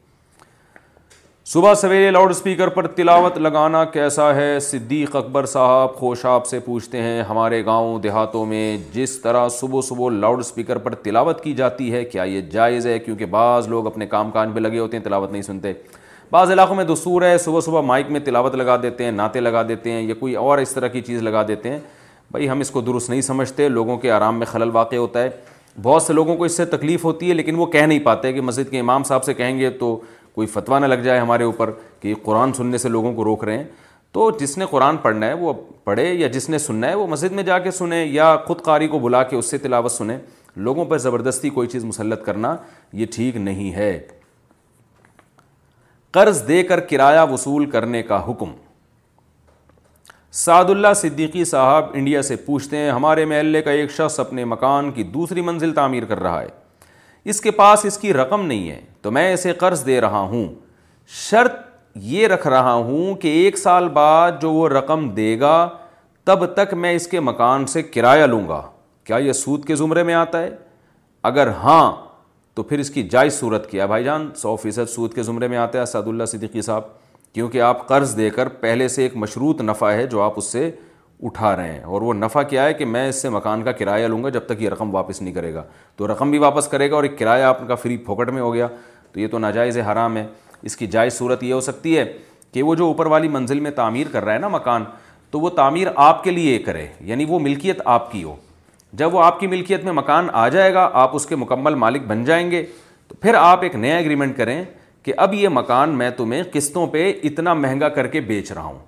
صبح 1.53 1.75
سویرے 1.75 2.11
لاؤڈ 2.11 2.31
اسپیکر 2.31 2.69
پر 2.75 2.87
تلاوت 2.97 3.37
لگانا 3.39 3.83
کیسا 3.95 4.35
ہے 4.35 4.59
صدیق 4.67 5.17
اکبر 5.17 5.47
صاحب 5.47 5.95
خوش 5.95 6.25
آپ 6.27 6.47
سے 6.47 6.59
پوچھتے 6.65 7.03
ہیں 7.03 7.21
ہمارے 7.31 7.65
گاؤں 7.65 7.99
دیہاتوں 8.03 8.45
میں 8.47 8.77
جس 8.93 9.19
طرح 9.23 9.49
صبح 9.59 9.81
صبح 9.89 10.11
لاؤڈ 10.11 10.41
اسپیکر 10.41 10.79
پر 10.85 10.95
تلاوت 11.05 11.43
کی 11.45 11.53
جاتی 11.55 11.93
ہے 11.93 12.03
کیا 12.05 12.23
یہ 12.23 12.41
جائز 12.53 12.87
ہے 12.87 12.99
کیونکہ 12.99 13.27
بعض 13.35 13.69
لوگ 13.69 13.87
اپنے 13.87 14.07
کام 14.15 14.31
کان 14.39 14.53
پہ 14.53 14.61
لگے 14.61 14.79
ہوتے 14.79 14.97
ہیں 14.97 15.05
تلاوت 15.05 15.33
نہیں 15.33 15.43
سنتے 15.51 15.73
بعض 16.31 16.51
علاقوں 16.51 16.77
میں 16.77 16.85
دستور 16.93 17.23
ہے 17.23 17.37
صبح 17.45 17.61
صبح 17.67 17.81
مائک 17.93 18.11
میں 18.11 18.21
تلاوت 18.25 18.55
لگا 18.55 18.77
دیتے 18.83 19.05
ہیں 19.05 19.13
نعتیں 19.13 19.41
لگا 19.41 19.63
دیتے 19.69 19.93
ہیں 19.93 20.03
یا 20.09 20.15
کوئی 20.21 20.35
اور 20.47 20.59
اس 20.59 20.73
طرح 20.75 20.89
کی 20.97 21.01
چیز 21.11 21.23
لگا 21.23 21.43
دیتے 21.49 21.71
ہیں 21.73 21.79
بھائی 22.31 22.49
ہم 22.51 22.61
اس 22.61 22.71
کو 22.71 22.81
درست 22.81 23.11
نہیں 23.11 23.23
سمجھتے 23.33 23.69
لوگوں 23.69 23.97
کے 24.07 24.11
آرام 24.13 24.39
میں 24.39 24.47
خلل 24.53 24.71
واقع 24.73 24.97
ہوتا 24.97 25.23
ہے 25.23 25.31
بہت 25.83 26.03
سے 26.03 26.13
لوگوں 26.13 26.35
کو 26.37 26.45
اس 26.45 26.57
سے 26.57 26.65
تکلیف 26.73 27.05
ہوتی 27.05 27.29
ہے 27.29 27.35
لیکن 27.35 27.55
وہ 27.59 27.65
کہہ 27.67 27.87
نہیں 27.87 27.99
پاتے 28.03 28.33
کہ 28.33 28.41
مسجد 28.41 28.71
کے 28.71 28.81
امام 28.81 29.03
صاحب 29.05 29.25
سے 29.25 29.35
کہیں 29.35 29.59
گے 29.59 29.71
تو 29.79 29.99
کوئی 30.35 30.47
فتویٰ 30.53 30.79
نہ 30.81 30.87
لگ 30.87 31.03
جائے 31.03 31.19
ہمارے 31.21 31.45
اوپر 31.45 31.71
کہ 32.01 32.15
قرآن 32.23 32.53
سننے 32.53 32.79
سے 32.79 32.89
لوگوں 32.89 33.13
کو 33.15 33.25
روک 33.25 33.45
رہے 33.45 33.59
ہیں 33.59 33.65
تو 34.13 34.31
جس 34.41 34.57
نے 34.59 34.67
قرآن 34.71 34.97
پڑھنا 35.03 35.27
ہے 35.27 35.33
وہ 35.35 35.53
پڑھے 35.85 36.13
یا 36.15 36.29
جس 36.33 36.49
نے 36.51 36.59
سننا 36.59 36.89
ہے 36.89 36.95
وہ 36.95 37.07
مسجد 37.09 37.33
میں 37.33 37.43
جا 37.43 37.59
کے 37.59 37.71
سنیں 37.71 38.05
یا 38.07 38.37
خود 38.47 38.61
قاری 38.65 38.89
کو 38.89 38.99
بلا 38.99 39.23
کے 39.29 39.37
اس 39.37 39.51
سے 39.51 39.59
تلاوت 39.59 39.93
سنیں 39.93 40.17
لوگوں 40.67 40.85
پر 40.85 40.99
زبردستی 40.99 41.51
کوئی 41.51 41.69
چیز 41.69 41.85
مسلط 41.85 42.25
کرنا 42.25 42.55
یہ 42.93 43.07
ٹھیک 43.15 43.37
نہیں 43.37 43.73
ہے 43.75 43.99
قرض 46.15 46.47
دے 46.49 46.63
کر 46.63 46.81
کرایہ 46.91 47.31
وصول 47.33 47.69
کرنے 47.71 48.03
کا 48.03 48.19
حکم 48.29 48.53
سعد 50.45 50.71
اللہ 50.71 50.93
صدیقی 50.97 51.45
صاحب 51.45 51.91
انڈیا 51.95 52.23
سے 52.23 52.37
پوچھتے 52.47 52.77
ہیں 52.77 52.91
ہمارے 52.91 53.25
محلے 53.25 53.63
کا 53.63 53.71
ایک 53.71 53.91
شخص 53.97 54.19
اپنے 54.21 54.45
مکان 54.53 54.91
کی 54.93 55.03
دوسری 55.15 55.41
منزل 55.41 55.75
تعمیر 55.75 56.05
کر 56.05 56.21
رہا 56.23 56.41
ہے 56.43 56.49
اس 57.31 57.41
کے 57.41 57.51
پاس 57.61 57.85
اس 57.85 57.99
کی 57.99 58.13
رقم 58.13 58.47
نہیں 58.47 58.71
ہے 58.71 58.81
تو 59.05 59.11
میں 59.13 59.33
اسے 59.33 59.53
قرض 59.61 59.85
دے 59.87 60.01
رہا 60.01 60.19
ہوں 60.29 60.47
شرط 61.15 61.55
یہ 62.13 62.27
رکھ 62.29 62.47
رہا 62.49 62.73
ہوں 62.91 63.15
کہ 63.23 63.29
ایک 63.45 63.59
سال 63.59 63.89
بعد 63.97 64.41
جو 64.41 64.53
وہ 64.53 64.69
رقم 64.69 65.09
دے 65.15 65.39
گا 65.41 65.57
تب 66.27 66.45
تک 66.55 66.73
میں 66.85 66.93
اس 66.97 67.07
کے 67.09 67.21
مکان 67.21 67.67
سے 67.73 67.83
کرایہ 67.97 68.27
لوں 68.27 68.49
گا 68.49 68.61
کیا 69.07 69.17
یہ 69.27 69.33
سود 69.41 69.65
کے 69.67 69.77
زمرے 69.77 70.03
میں 70.11 70.15
آتا 70.15 70.43
ہے 70.43 70.49
اگر 71.31 71.49
ہاں 71.63 71.83
تو 72.55 72.63
پھر 72.63 72.79
اس 72.79 72.91
کی 72.91 73.03
جائز 73.17 73.35
صورت 73.39 73.71
کیا 73.71 73.87
بھائی 73.87 74.05
جان 74.05 74.29
سو 74.43 74.55
فیصد 74.63 74.89
سود 74.95 75.15
کے 75.15 75.23
زمرے 75.23 75.49
میں 75.49 75.59
آتا 75.59 75.81
ہے 75.81 75.85
سعد 75.93 76.09
اللہ 76.09 76.25
صدیقی 76.33 76.63
صاحب 76.63 76.83
کیونکہ 77.35 77.61
آپ 77.69 77.87
قرض 77.89 78.17
دے 78.17 78.31
کر 78.37 78.49
پہلے 78.65 78.89
سے 78.97 79.03
ایک 79.03 79.17
مشروط 79.27 79.61
نفع 79.63 79.91
ہے 79.93 80.07
جو 80.07 80.21
آپ 80.23 80.33
اس 80.39 80.51
سے 80.53 80.71
اٹھا 81.27 81.55
رہے 81.57 81.73
ہیں 81.73 81.83
اور 81.85 82.03
وہ 82.03 82.13
نفع 82.15 82.43
کیا 82.49 82.65
ہے 82.65 82.73
کہ 82.75 82.85
میں 82.85 83.09
اس 83.09 83.21
سے 83.23 83.29
مکان 83.31 83.63
کا 83.65 83.73
کرایہ 83.73 84.07
لوں 84.09 84.23
گا 84.25 84.29
جب 84.37 84.47
تک 84.47 84.63
یہ 84.63 84.69
رقم 84.71 84.95
واپس 84.95 85.21
نہیں 85.23 85.35
کرے 85.35 85.53
گا 85.55 85.63
تو 85.97 86.07
رقم 86.13 86.31
بھی 86.31 86.39
واپس 86.39 86.69
کرے 86.69 86.91
گا 86.91 86.95
اور 86.97 87.05
ایک 87.05 87.19
کرایہ 87.19 87.45
آپ 87.45 87.67
کا 87.69 87.75
فری 87.83 87.97
پھوکٹ 88.07 88.31
میں 88.33 88.43
ہو 88.43 88.53
گیا 88.55 88.69
تو 89.15 89.21
یہ 89.21 89.27
تو 89.31 89.39
ناجائز 89.39 89.77
حرام 89.91 90.17
ہے 90.17 90.27
اس 90.69 90.77
کی 90.77 90.87
جائز 90.95 91.13
صورت 91.15 91.43
یہ 91.45 91.53
ہو 91.53 91.61
سکتی 91.61 91.97
ہے 91.99 92.05
کہ 92.55 92.63
وہ 92.63 92.75
جو 92.75 92.87
اوپر 92.87 93.07
والی 93.13 93.29
منزل 93.29 93.61
میں 93.61 93.71
تعمیر 93.77 94.07
کر 94.13 94.25
رہا 94.25 94.35
ہے 94.35 94.39
نا 94.39 94.49
مکان 94.49 94.85
تو 95.31 95.41
وہ 95.41 95.51
تعمیر 95.57 95.89
آپ 96.07 96.23
کے 96.25 96.31
لیے 96.31 96.59
کرے 96.69 96.87
یعنی 97.11 97.25
وہ 97.29 97.39
ملکیت 97.41 97.81
آپ 97.95 98.11
کی 98.13 98.23
ہو 98.25 98.35
جب 99.03 99.15
وہ 99.15 99.23
آپ 99.25 99.39
کی 99.41 99.47
ملکیت 99.47 99.85
میں 99.85 99.93
مکان 99.93 100.27
آ 100.33 100.49
جائے 100.55 100.73
گا 100.75 100.89
آپ 101.03 101.15
اس 101.17 101.27
کے 101.27 101.37
مکمل 101.37 101.75
مالک 101.85 102.03
بن 102.07 102.25
جائیں 102.25 102.51
گے 102.51 102.65
تو 103.09 103.15
پھر 103.21 103.35
آپ 103.35 103.63
ایک 103.63 103.75
نیا 103.85 103.97
ایگریمنٹ 103.97 104.37
کریں 104.37 104.63
کہ 105.03 105.13
اب 105.25 105.35
یہ 105.35 105.49
مکان 105.53 105.91
میں 105.99 106.11
تمہیں 106.17 106.43
قسطوں 106.53 106.87
پہ 106.93 107.13
اتنا 107.31 107.55
مہنگا 107.55 107.89
کر 107.99 108.07
کے 108.17 108.21
بیچ 108.31 108.53
رہا 108.53 108.63
ہوں 108.63 108.79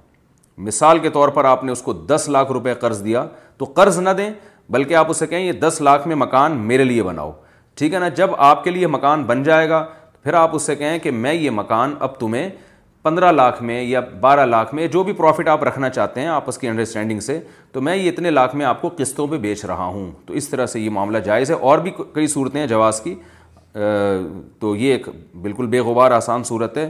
مثال 0.66 0.98
کے 0.98 1.10
طور 1.12 1.28
پر 1.36 1.44
آپ 1.44 1.64
نے 1.64 1.72
اس 1.72 1.82
کو 1.82 1.92
دس 2.12 2.28
لاکھ 2.32 2.50
روپے 2.52 2.74
قرض 2.80 3.04
دیا 3.04 3.24
تو 3.58 3.64
قرض 3.76 3.98
نہ 4.00 4.10
دیں 4.18 4.30
بلکہ 4.72 4.94
آپ 4.96 5.10
اسے 5.10 5.26
کہیں 5.26 5.46
یہ 5.46 5.52
دس 5.66 5.80
لاکھ 5.80 6.06
میں 6.08 6.16
مکان 6.16 6.56
میرے 6.68 6.84
لیے 6.84 7.02
بناؤ 7.02 7.32
ٹھیک 7.78 7.94
ہے 7.94 7.98
نا 7.98 8.08
جب 8.18 8.30
آپ 8.38 8.64
کے 8.64 8.70
لیے 8.70 8.86
مکان 8.86 9.22
بن 9.24 9.42
جائے 9.42 9.68
گا 9.68 9.84
پھر 10.26 10.34
آپ 10.34 10.54
اس 10.54 10.62
سے 10.66 10.74
کہیں 10.76 10.98
کہ 10.98 11.10
میں 11.10 11.32
یہ 11.34 11.50
مکان 11.54 11.92
اب 12.02 12.16
تمہیں 12.18 12.48
پندرہ 13.02 13.30
لاکھ 13.32 13.62
میں 13.62 13.82
یا 13.82 14.00
بارہ 14.20 14.46
لاکھ 14.46 14.74
میں 14.74 14.86
جو 14.92 15.02
بھی 15.04 15.12
پروفٹ 15.20 15.48
آپ 15.48 15.62
رکھنا 15.64 15.90
چاہتے 15.90 16.20
ہیں 16.20 16.28
آپس 16.28 16.58
کی 16.58 16.68
انڈرسٹینڈنگ 16.68 17.20
سے 17.26 17.38
تو 17.72 17.80
میں 17.80 17.94
یہ 17.96 18.08
اتنے 18.10 18.30
لاکھ 18.30 18.56
میں 18.56 18.66
آپ 18.66 18.80
کو 18.82 18.90
قسطوں 18.96 19.26
پہ 19.30 19.36
بیچ 19.46 19.64
رہا 19.64 19.84
ہوں 19.84 20.10
تو 20.26 20.34
اس 20.40 20.48
طرح 20.48 20.66
سے 20.72 20.80
یہ 20.80 20.90
معاملہ 20.98 21.18
جائز 21.28 21.50
ہے 21.50 21.56
اور 21.70 21.78
بھی 21.86 21.90
کئی 22.14 22.26
صورتیں 22.26 22.60
ہیں 22.60 22.66
جواز 22.68 23.00
کی 23.00 23.14
تو 24.58 24.74
یہ 24.76 24.92
ایک 24.92 25.08
بالکل 25.42 25.66
بے 25.76 25.80
غبار 25.90 26.10
آسان 26.10 26.44
صورت 26.44 26.76
ہے 26.78 26.88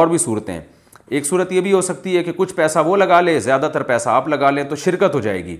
اور 0.00 0.06
بھی 0.06 0.18
صورتیں 0.18 0.58
ایک 1.06 1.26
صورت 1.26 1.52
یہ 1.52 1.60
بھی 1.66 1.72
ہو 1.72 1.80
سکتی 1.90 2.16
ہے 2.16 2.22
کہ 2.24 2.32
کچھ 2.36 2.54
پیسہ 2.54 2.78
وہ 2.86 2.96
لگا 2.96 3.20
لے 3.20 3.38
زیادہ 3.40 3.68
تر 3.72 3.82
پیسہ 3.92 4.08
آپ 4.08 4.28
لگا 4.28 4.50
لیں 4.50 4.64
تو 4.70 4.76
شرکت 4.84 5.14
ہو 5.14 5.20
جائے 5.20 5.44
گی 5.44 5.56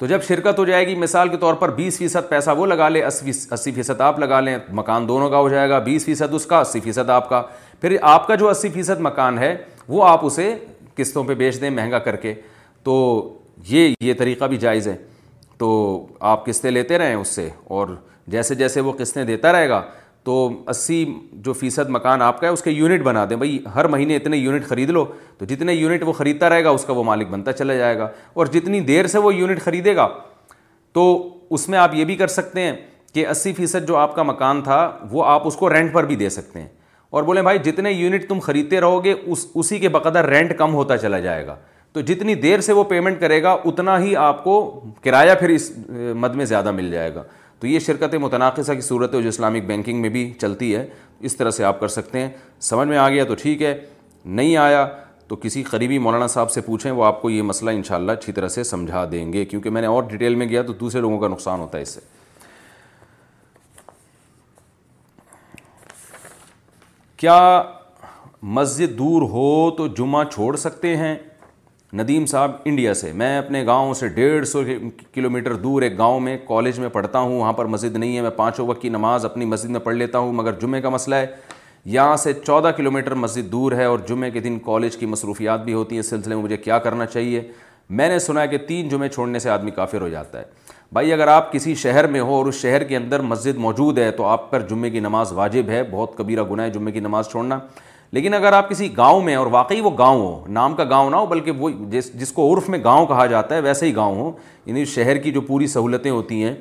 تو 0.00 0.06
جب 0.06 0.22
شرکت 0.26 0.58
ہو 0.58 0.64
جائے 0.64 0.86
گی 0.86 0.94
مثال 0.98 1.28
کے 1.28 1.36
طور 1.36 1.54
پر 1.60 1.70
بیس 1.76 1.96
فیصد 1.98 2.28
پیسہ 2.28 2.50
وہ 2.56 2.66
لگا 2.66 2.88
لیں 2.88 3.02
اسی 3.06 3.72
فیصد 3.74 4.00
آپ 4.00 4.18
لگا 4.18 4.38
لیں 4.40 4.56
مکان 4.74 5.08
دونوں 5.08 5.28
کا 5.30 5.38
ہو 5.38 5.48
جائے 5.48 5.68
گا 5.70 5.78
بیس 5.88 6.04
فیصد 6.04 6.34
اس 6.34 6.46
کا 6.52 6.60
اسی 6.60 6.80
فیصد 6.84 7.10
آپ 7.10 7.28
کا 7.28 7.42
پھر 7.80 7.96
آپ 8.12 8.26
کا 8.26 8.34
جو 8.42 8.48
اسی 8.48 8.68
فیصد 8.74 9.00
مکان 9.06 9.38
ہے 9.38 9.54
وہ 9.88 10.06
آپ 10.08 10.24
اسے 10.26 10.54
قسطوں 10.96 11.24
پہ 11.24 11.34
بیچ 11.42 11.60
دیں 11.60 11.70
مہنگا 11.70 11.98
کر 12.08 12.16
کے 12.24 12.34
تو 12.84 12.94
یہ 13.68 13.94
یہ 14.00 14.14
طریقہ 14.18 14.44
بھی 14.44 14.56
جائز 14.56 14.88
ہے 14.88 14.96
تو 15.58 15.68
آپ 16.32 16.46
قسطیں 16.46 16.70
لیتے 16.70 16.98
رہیں 16.98 17.14
اس 17.14 17.28
سے 17.34 17.48
اور 17.76 17.88
جیسے 18.36 18.54
جیسے 18.54 18.80
وہ 18.80 18.92
قسطیں 18.98 19.24
دیتا 19.24 19.52
رہے 19.52 19.68
گا 19.68 19.82
تو 20.24 20.34
اسی 20.68 21.04
جو 21.44 21.52
فیصد 21.52 21.90
مکان 21.90 22.22
آپ 22.22 22.40
کا 22.40 22.46
ہے 22.46 22.52
اس 22.52 22.62
کے 22.62 22.70
یونٹ 22.70 23.02
بنا 23.02 23.24
دیں 23.30 23.36
بھائی 23.36 23.58
ہر 23.74 23.86
مہینے 23.88 24.16
اتنے 24.16 24.36
یونٹ 24.36 24.64
خرید 24.68 24.90
لو 24.90 25.04
تو 25.38 25.44
جتنے 25.48 25.72
یونٹ 25.74 26.02
وہ 26.06 26.12
خریدتا 26.12 26.48
رہے 26.50 26.64
گا 26.64 26.70
اس 26.70 26.84
کا 26.84 26.92
وہ 26.92 27.04
مالک 27.04 27.28
بنتا 27.30 27.52
چلا 27.52 27.74
جائے 27.74 27.96
گا 27.98 28.08
اور 28.34 28.46
جتنی 28.54 28.80
دیر 28.90 29.06
سے 29.12 29.18
وہ 29.18 29.34
یونٹ 29.34 29.60
خریدے 29.64 29.94
گا 29.96 30.08
تو 30.94 31.04
اس 31.54 31.68
میں 31.68 31.78
آپ 31.78 31.94
یہ 31.94 32.04
بھی 32.04 32.16
کر 32.16 32.26
سکتے 32.36 32.60
ہیں 32.62 32.72
کہ 33.14 33.26
اسی 33.26 33.52
فیصد 33.52 33.86
جو 33.88 33.96
آپ 33.96 34.14
کا 34.16 34.22
مکان 34.22 34.60
تھا 34.62 34.78
وہ 35.10 35.24
آپ 35.26 35.46
اس 35.46 35.56
کو 35.56 35.72
رینٹ 35.74 35.92
پر 35.92 36.04
بھی 36.06 36.16
دے 36.16 36.28
سکتے 36.36 36.60
ہیں 36.60 36.68
اور 37.18 37.22
بولیں 37.22 37.42
بھائی 37.42 37.58
جتنے 37.64 37.92
یونٹ 37.92 38.28
تم 38.28 38.38
خریدتے 38.40 38.80
رہو 38.80 39.02
گے 39.04 39.14
اس 39.26 39.46
اسی 39.54 39.78
کے 39.78 39.88
بقدر 39.94 40.26
رینٹ 40.28 40.56
کم 40.58 40.74
ہوتا 40.74 40.96
چلا 40.98 41.18
جائے 41.20 41.46
گا 41.46 41.56
تو 41.92 42.00
جتنی 42.08 42.34
دیر 42.44 42.60
سے 42.60 42.72
وہ 42.72 42.84
پیمنٹ 42.88 43.20
کرے 43.20 43.42
گا 43.42 43.56
اتنا 43.64 43.98
ہی 44.02 44.14
آپ 44.16 44.44
کو 44.44 44.58
کرایہ 45.04 45.34
پھر 45.38 45.48
اس 45.50 45.70
مد 46.16 46.34
میں 46.34 46.44
زیادہ 46.44 46.70
مل 46.72 46.90
جائے 46.90 47.14
گا 47.14 47.22
تو 47.60 47.66
یہ 47.66 47.78
شرکتیں 47.86 48.18
متناقصہ 48.18 48.72
کی 48.72 48.80
صورت 48.80 49.14
ہے 49.14 49.20
جو 49.22 49.28
اسلامک 49.28 49.64
بینکنگ 49.66 50.00
میں 50.00 50.08
بھی 50.10 50.32
چلتی 50.40 50.74
ہے 50.74 50.86
اس 51.28 51.36
طرح 51.36 51.50
سے 51.56 51.64
آپ 51.64 51.80
کر 51.80 51.88
سکتے 51.94 52.20
ہیں 52.20 52.28
سمجھ 52.68 52.86
میں 52.88 52.98
آ 52.98 53.08
گیا 53.08 53.24
تو 53.24 53.34
ٹھیک 53.42 53.62
ہے 53.62 53.74
نہیں 54.38 54.56
آیا 54.56 54.86
تو 55.28 55.36
کسی 55.42 55.62
قریبی 55.62 55.98
مولانا 56.06 56.26
صاحب 56.26 56.50
سے 56.50 56.60
پوچھیں 56.68 56.90
وہ 56.90 57.04
آپ 57.04 57.20
کو 57.22 57.30
یہ 57.30 57.42
مسئلہ 57.50 57.70
انشاءاللہ 57.70 58.12
اچھی 58.12 58.32
طرح 58.32 58.48
سے 58.54 58.64
سمجھا 58.64 59.04
دیں 59.12 59.32
گے 59.32 59.44
کیونکہ 59.44 59.70
میں 59.70 59.80
نے 59.80 59.86
اور 59.86 60.02
ڈیٹیل 60.10 60.34
میں 60.34 60.48
گیا 60.48 60.62
تو 60.66 60.72
دوسرے 60.80 61.00
لوگوں 61.00 61.18
کا 61.20 61.28
نقصان 61.28 61.60
ہوتا 61.60 61.78
ہے 61.78 61.82
اس 61.82 61.88
سے 61.94 62.00
کیا 67.16 67.62
مسجد 68.58 68.98
دور 68.98 69.22
ہو 69.30 69.48
تو 69.76 69.86
جمعہ 69.98 70.24
چھوڑ 70.32 70.54
سکتے 70.56 70.96
ہیں 70.96 71.16
ندیم 71.98 72.26
صاحب 72.26 72.50
انڈیا 72.64 72.92
سے 72.94 73.10
میں 73.16 73.36
اپنے 73.38 73.64
گاؤں 73.66 73.94
سے 73.94 74.08
ڈیڑھ 74.14 74.46
سو 74.46 74.62
کلو 75.14 75.30
میٹر 75.30 75.52
دور 75.62 75.82
ایک 75.82 75.96
گاؤں 75.98 76.20
میں 76.20 76.36
کالج 76.48 76.78
میں 76.80 76.88
پڑھتا 76.92 77.18
ہوں 77.18 77.38
وہاں 77.38 77.52
پر 77.52 77.64
مسجد 77.66 77.96
نہیں 77.96 78.16
ہے 78.16 78.20
میں 78.22 78.30
پانچوں 78.36 78.66
وقت 78.66 78.82
کی 78.82 78.88
نماز 78.88 79.24
اپنی 79.24 79.44
مسجد 79.44 79.70
میں 79.70 79.80
پڑھ 79.84 79.94
لیتا 79.94 80.18
ہوں 80.18 80.32
مگر 80.32 80.58
جمعے 80.60 80.80
کا 80.80 80.88
مسئلہ 80.88 81.14
ہے 81.14 81.26
یہاں 81.94 82.16
سے 82.22 82.32
چودہ 82.44 82.70
کلو 82.76 82.90
میٹر 82.90 83.14
مسجد 83.14 83.50
دور 83.52 83.72
ہے 83.72 83.84
اور 83.84 83.98
جمعے 84.08 84.30
کے 84.30 84.40
دن 84.40 84.58
کالج 84.64 84.96
کی 84.96 85.06
مصروفیات 85.06 85.64
بھی 85.64 85.74
ہوتی 85.74 85.94
ہیں 85.96 86.00
اس 86.00 86.10
سلسلے 86.10 86.34
میں 86.34 86.42
مجھے 86.42 86.56
کیا 86.56 86.78
کرنا 86.86 87.06
چاہیے 87.06 87.42
میں 87.98 88.08
نے 88.08 88.18
سنا 88.18 88.42
ہے 88.42 88.48
کہ 88.48 88.58
تین 88.66 88.88
جمعے 88.88 89.08
چھوڑنے 89.08 89.38
سے 89.38 89.50
آدمی 89.50 89.70
کافر 89.76 90.00
ہو 90.00 90.08
جاتا 90.08 90.38
ہے 90.38 90.44
بھائی 90.92 91.12
اگر 91.12 91.28
آپ 91.28 91.52
کسی 91.52 91.74
شہر 91.82 92.06
میں 92.10 92.20
ہو 92.20 92.34
اور 92.34 92.46
اس 92.46 92.60
شہر 92.60 92.84
کے 92.84 92.96
اندر 92.96 93.20
مسجد 93.32 93.58
موجود 93.68 93.98
ہے 93.98 94.10
تو 94.10 94.24
آپ 94.26 94.50
پر 94.50 94.66
جمعے 94.70 94.90
کی 94.90 95.00
نماز 95.00 95.32
واجب 95.32 95.68
ہے 95.70 95.82
بہت 95.90 96.16
کبیرہ 96.18 96.44
گناہ 96.50 96.66
ہے 96.66 96.70
جمعے 96.72 96.92
کی 96.92 97.00
نماز 97.00 97.28
چھوڑنا 97.30 97.58
لیکن 98.12 98.34
اگر 98.34 98.52
آپ 98.52 98.70
کسی 98.70 98.88
گاؤں 98.96 99.20
میں 99.22 99.34
اور 99.36 99.46
واقعی 99.50 99.80
وہ 99.80 99.90
گاؤں 99.98 100.20
ہو 100.20 100.44
نام 100.52 100.74
کا 100.76 100.84
گاؤں 100.90 101.10
نہ 101.10 101.16
ہو 101.16 101.26
بلکہ 101.26 101.50
وہ 101.58 101.68
جس 101.90 102.10
جس 102.20 102.32
کو 102.32 102.52
عرف 102.54 102.68
میں 102.68 102.78
گاؤں 102.84 103.06
کہا 103.06 103.26
جاتا 103.32 103.54
ہے 103.54 103.60
ویسے 103.62 103.86
ہی 103.86 103.94
گاؤں 103.96 104.16
ہو 104.20 104.30
یعنی 104.66 104.84
شہر 104.94 105.16
کی 105.22 105.30
جو 105.32 105.40
پوری 105.50 105.66
سہولتیں 105.74 106.10
ہوتی 106.10 106.42
ہیں 106.42 106.54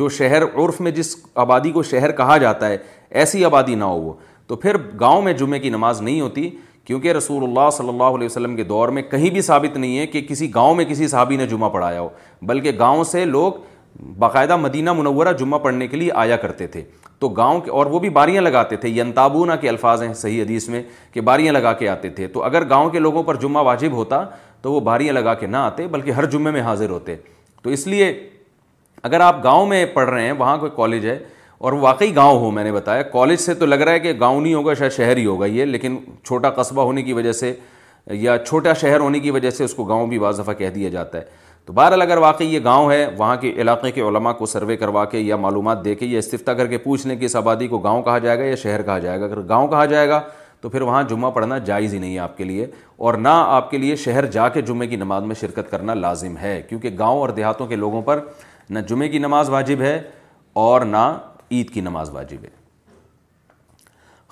جو 0.00 0.08
شہر 0.18 0.42
عرف 0.44 0.80
میں 0.80 0.90
جس 0.98 1.14
آبادی 1.44 1.70
کو 1.72 1.82
شہر 1.90 2.12
کہا 2.16 2.36
جاتا 2.44 2.68
ہے 2.68 2.76
ایسی 3.22 3.44
آبادی 3.44 3.74
نہ 3.74 3.84
ہو 3.84 4.00
وہ 4.00 4.12
تو 4.46 4.56
پھر 4.56 4.76
گاؤں 5.00 5.22
میں 5.22 5.32
جمعے 5.32 5.58
کی 5.58 5.70
نماز 5.70 6.00
نہیں 6.02 6.20
ہوتی 6.20 6.48
کیونکہ 6.84 7.12
رسول 7.12 7.42
اللہ 7.44 7.68
صلی 7.72 7.88
اللہ 7.88 8.16
علیہ 8.18 8.26
وسلم 8.26 8.56
کے 8.56 8.64
دور 8.64 8.88
میں 8.96 9.02
کہیں 9.10 9.28
بھی 9.34 9.40
ثابت 9.42 9.76
نہیں 9.76 9.98
ہے 9.98 10.06
کہ 10.06 10.20
کسی 10.28 10.54
گاؤں 10.54 10.74
میں 10.74 10.84
کسی 10.84 11.06
صحابی 11.08 11.36
نے 11.36 11.46
جمعہ 11.46 11.68
پڑھایا 11.76 12.00
ہو 12.00 12.08
بلکہ 12.46 12.72
گاؤں 12.78 13.04
سے 13.10 13.24
لوگ 13.24 13.52
باقاعدہ 14.18 14.56
مدینہ 14.56 14.92
منورہ 14.92 15.32
جمعہ 15.38 15.58
پڑھنے 15.66 15.86
کے 15.88 15.96
لیے 15.96 16.10
آیا 16.26 16.36
کرتے 16.36 16.66
تھے 16.66 16.82
تو 17.24 17.28
گاؤں 17.36 17.60
کے 17.64 17.70
اور 17.70 17.86
وہ 17.90 17.98
بھی 17.98 18.08
باریاں 18.16 18.40
لگاتے 18.42 18.76
تھے 18.76 18.88
ینتابونا 18.88 19.54
کے 19.56 19.68
الفاظ 19.68 20.02
ہیں 20.02 20.12
صحیح 20.14 20.42
حدیث 20.42 20.68
میں 20.68 20.82
کہ 21.12 21.20
باریاں 21.28 21.52
لگا 21.52 21.72
کے 21.72 21.88
آتے 21.88 22.08
تھے 22.16 22.26
تو 22.32 22.42
اگر 22.44 22.68
گاؤں 22.70 22.88
کے 22.90 22.98
لوگوں 22.98 23.22
پر 23.24 23.34
جمعہ 23.40 23.62
واجب 23.64 23.92
ہوتا 23.96 24.22
تو 24.62 24.72
وہ 24.72 24.80
باریاں 24.88 25.12
لگا 25.14 25.34
کے 25.34 25.46
نہ 25.46 25.56
آتے 25.56 25.86
بلکہ 25.94 26.10
ہر 26.12 26.24
جمعے 26.30 26.52
میں 26.52 26.60
حاضر 26.62 26.90
ہوتے 26.90 27.14
تو 27.62 27.70
اس 27.76 27.86
لیے 27.86 28.12
اگر 29.10 29.20
آپ 29.20 29.42
گاؤں 29.44 29.66
میں 29.66 29.84
پڑھ 29.94 30.08
رہے 30.10 30.24
ہیں 30.24 30.32
وہاں 30.38 30.56
کوئی 30.58 30.70
کالج 30.76 31.06
ہے 31.06 31.18
اور 31.64 31.72
وہ 31.72 31.80
واقعی 31.82 32.14
گاؤں 32.16 32.38
ہو 32.40 32.50
میں 32.50 32.64
نے 32.64 32.72
بتایا 32.72 33.02
کالج 33.16 33.38
سے 33.40 33.54
تو 33.54 33.66
لگ 33.66 33.82
رہا 33.86 33.92
ہے 33.92 34.00
کہ 34.00 34.12
گاؤں 34.20 34.40
نہیں 34.40 34.54
ہوگا 34.54 34.74
شاید 34.78 34.92
شہر 34.96 35.16
ہی 35.16 35.26
ہوگا 35.26 35.46
یہ 35.46 35.64
لیکن 35.64 35.96
چھوٹا 36.24 36.50
قصبہ 36.62 36.82
ہونے 36.84 37.02
کی 37.02 37.12
وجہ 37.12 37.32
سے 37.40 37.54
یا 38.10 38.36
چھوٹا 38.46 38.72
شہر 38.80 39.00
ہونے 39.00 39.20
کی 39.20 39.30
وجہ 39.36 39.50
سے 39.50 39.64
اس 39.64 39.74
کو 39.74 39.84
گاؤں 39.84 40.06
بھی 40.06 40.18
بعض 40.18 40.40
دفعہ 40.40 40.54
کہہ 40.54 40.70
دیا 40.74 40.88
جاتا 40.88 41.18
ہے 41.18 41.42
تو 41.66 41.72
بہرحال 41.72 42.02
اگر 42.02 42.16
واقعی 42.18 42.46
یہ 42.54 42.60
گاؤں 42.64 42.90
ہے 42.90 43.06
وہاں 43.18 43.36
کے 43.40 43.50
علاقے 43.60 43.90
کے 43.92 44.00
علماء 44.08 44.32
کو 44.38 44.46
سروے 44.46 44.76
کروا 44.76 45.04
کے 45.12 45.18
یا 45.18 45.36
معلومات 45.44 45.84
دے 45.84 45.94
کے 45.94 46.06
یا 46.06 46.18
استفتہ 46.18 46.50
کر 46.56 46.66
کے 46.68 46.78
پوچھ 46.78 47.06
لیں 47.06 47.16
کہ 47.18 47.24
اس 47.24 47.36
آبادی 47.36 47.68
کو 47.68 47.78
گاؤں 47.86 48.02
کہا 48.02 48.16
جائے 48.24 48.38
گا 48.38 48.44
یا 48.44 48.54
شہر 48.62 48.82
کہا 48.82 48.98
جائے 49.04 49.20
گا 49.20 49.24
اگر 49.24 49.46
گاؤں 49.48 49.68
کہا 49.68 49.84
جائے 49.92 50.08
گا 50.08 50.20
تو 50.60 50.68
پھر 50.70 50.80
وہاں 50.82 51.02
جمعہ 51.08 51.30
پڑھنا 51.30 51.56
جائز 51.70 51.94
ہی 51.94 51.98
نہیں 51.98 52.12
ہے 52.14 52.18
آپ 52.18 52.36
کے 52.36 52.44
لیے 52.44 52.66
اور 53.06 53.14
نہ 53.18 53.28
آپ 53.46 53.70
کے 53.70 53.78
لیے 53.78 53.96
شہر 54.04 54.26
جا 54.36 54.48
کے 54.48 54.60
جمعے 54.62 54.86
کی 54.88 54.96
نماز 54.96 55.22
میں 55.24 55.34
شرکت 55.40 55.70
کرنا 55.70 55.94
لازم 55.94 56.36
ہے 56.38 56.60
کیونکہ 56.68 56.96
گاؤں 56.98 57.20
اور 57.20 57.28
دیہاتوں 57.40 57.66
کے 57.66 57.76
لوگوں 57.76 58.02
پر 58.02 58.20
نہ 58.70 58.78
جمعے 58.88 59.08
کی 59.08 59.18
نماز 59.18 59.50
واجب 59.50 59.80
ہے 59.82 60.00
اور 60.66 60.80
نہ 60.86 61.06
عید 61.50 61.70
کی 61.70 61.80
نماز 61.86 62.10
واجب 62.10 62.44
ہے 62.44 62.50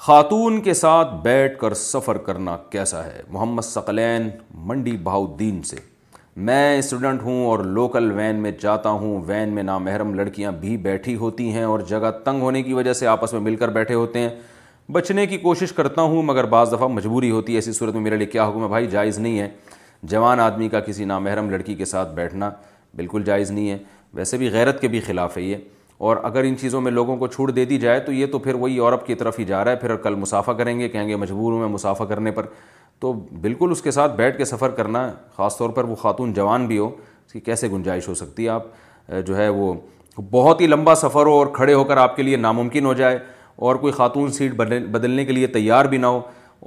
خاتون 0.06 0.60
کے 0.62 0.74
ساتھ 0.74 1.14
بیٹھ 1.22 1.58
کر 1.58 1.74
سفر 1.82 2.18
کرنا 2.28 2.56
کیسا 2.70 3.04
ہے 3.04 3.20
محمد 3.30 3.62
ثقلین 3.64 4.28
منڈی 4.68 4.96
بہاؤدین 5.02 5.62
سے 5.70 5.76
میں 6.36 6.78
اسٹوڈنٹ 6.78 7.22
ہوں 7.22 7.44
اور 7.46 7.58
لوکل 7.64 8.10
وین 8.16 8.36
میں 8.42 8.50
جاتا 8.60 8.90
ہوں 9.00 9.22
وین 9.26 9.48
میں 9.54 9.62
نامحرم 9.62 10.14
لڑکیاں 10.14 10.52
بھی 10.60 10.76
بیٹھی 10.82 11.14
ہوتی 11.16 11.50
ہیں 11.52 11.62
اور 11.64 11.80
جگہ 11.88 12.10
تنگ 12.24 12.40
ہونے 12.42 12.62
کی 12.62 12.72
وجہ 12.74 12.92
سے 12.92 13.06
آپس 13.06 13.32
میں 13.32 13.40
مل 13.40 13.56
کر 13.56 13.68
بیٹھے 13.70 13.94
ہوتے 13.94 14.18
ہیں 14.18 14.28
بچنے 14.92 15.26
کی 15.26 15.38
کوشش 15.38 15.72
کرتا 15.72 16.02
ہوں 16.02 16.22
مگر 16.26 16.44
بعض 16.54 16.72
دفعہ 16.72 16.88
مجبوری 16.88 17.30
ہوتی 17.30 17.52
ہے 17.52 17.56
ایسی 17.56 17.72
صورت 17.72 17.94
میں 17.94 18.02
میرے 18.02 18.16
لیے 18.16 18.26
کیا 18.26 18.48
حکم 18.48 18.62
ہے 18.62 18.68
بھائی 18.68 18.86
جائز 18.90 19.18
نہیں 19.18 19.38
ہے 19.38 19.48
جوان 20.12 20.40
آدمی 20.40 20.68
کا 20.68 20.80
کسی 20.80 21.04
نامحرم 21.04 21.50
لڑکی 21.50 21.74
کے 21.74 21.84
ساتھ 21.84 22.14
بیٹھنا 22.14 22.50
بالکل 22.96 23.22
جائز 23.26 23.50
نہیں 23.50 23.70
ہے 23.70 23.78
ویسے 24.14 24.36
بھی 24.38 24.50
غیرت 24.52 24.80
کے 24.80 24.88
بھی 24.88 25.00
خلاف 25.00 25.36
ہے 25.36 25.42
یہ 25.42 25.56
اور 26.10 26.16
اگر 26.24 26.44
ان 26.44 26.56
چیزوں 26.60 26.80
میں 26.80 26.90
لوگوں 26.92 27.16
کو 27.16 27.26
چھوٹ 27.26 27.54
دے 27.56 27.64
دی 27.64 27.78
جائے 27.78 28.00
تو 28.06 28.12
یہ 28.12 28.26
تو 28.32 28.38
پھر 28.38 28.54
وہی 28.54 28.72
یورپ 28.74 29.06
کی 29.06 29.14
طرف 29.14 29.38
ہی 29.38 29.44
جا 29.44 29.62
رہا 29.64 29.70
ہے 29.70 29.76
پھر 29.80 29.96
کل 30.06 30.14
مسافہ 30.18 30.50
کریں 30.60 30.78
گے 30.80 30.88
کہیں 30.88 31.08
گے 31.08 31.16
مجبور 31.16 31.52
ہوں 31.52 31.60
میں 31.60 31.68
مسافہ 31.68 32.02
کرنے 32.04 32.30
پر 32.30 32.46
تو 33.00 33.12
بالکل 33.40 33.70
اس 33.72 33.82
کے 33.82 33.90
ساتھ 33.90 34.16
بیٹھ 34.16 34.36
کے 34.38 34.44
سفر 34.44 34.70
کرنا 34.78 35.08
خاص 35.36 35.56
طور 35.58 35.70
پر 35.78 35.84
وہ 35.84 35.94
خاتون 36.02 36.32
جوان 36.32 36.66
بھی 36.66 36.78
ہو 36.78 36.86
اس 37.26 37.32
کی 37.32 37.40
کیسے 37.40 37.68
گنجائش 37.70 38.08
ہو 38.08 38.14
سکتی 38.14 38.44
ہے 38.44 38.48
آپ 38.48 38.64
جو 39.26 39.36
ہے 39.36 39.48
وہ 39.48 39.72
بہت 40.30 40.60
ہی 40.60 40.66
لمبا 40.66 40.94
سفر 40.94 41.26
ہو 41.26 41.32
اور 41.38 41.46
کھڑے 41.54 41.74
ہو 41.74 41.84
کر 41.84 41.96
آپ 41.96 42.16
کے 42.16 42.22
لیے 42.22 42.36
ناممکن 42.36 42.86
ہو 42.86 42.92
جائے 42.94 43.18
اور 43.68 43.76
کوئی 43.76 43.92
خاتون 43.92 44.30
سیٹ 44.32 44.52
بدلنے 44.56 45.24
کے 45.24 45.32
لیے 45.32 45.46
تیار 45.56 45.84
بھی 45.94 45.98
نہ 45.98 46.06
ہو 46.06 46.20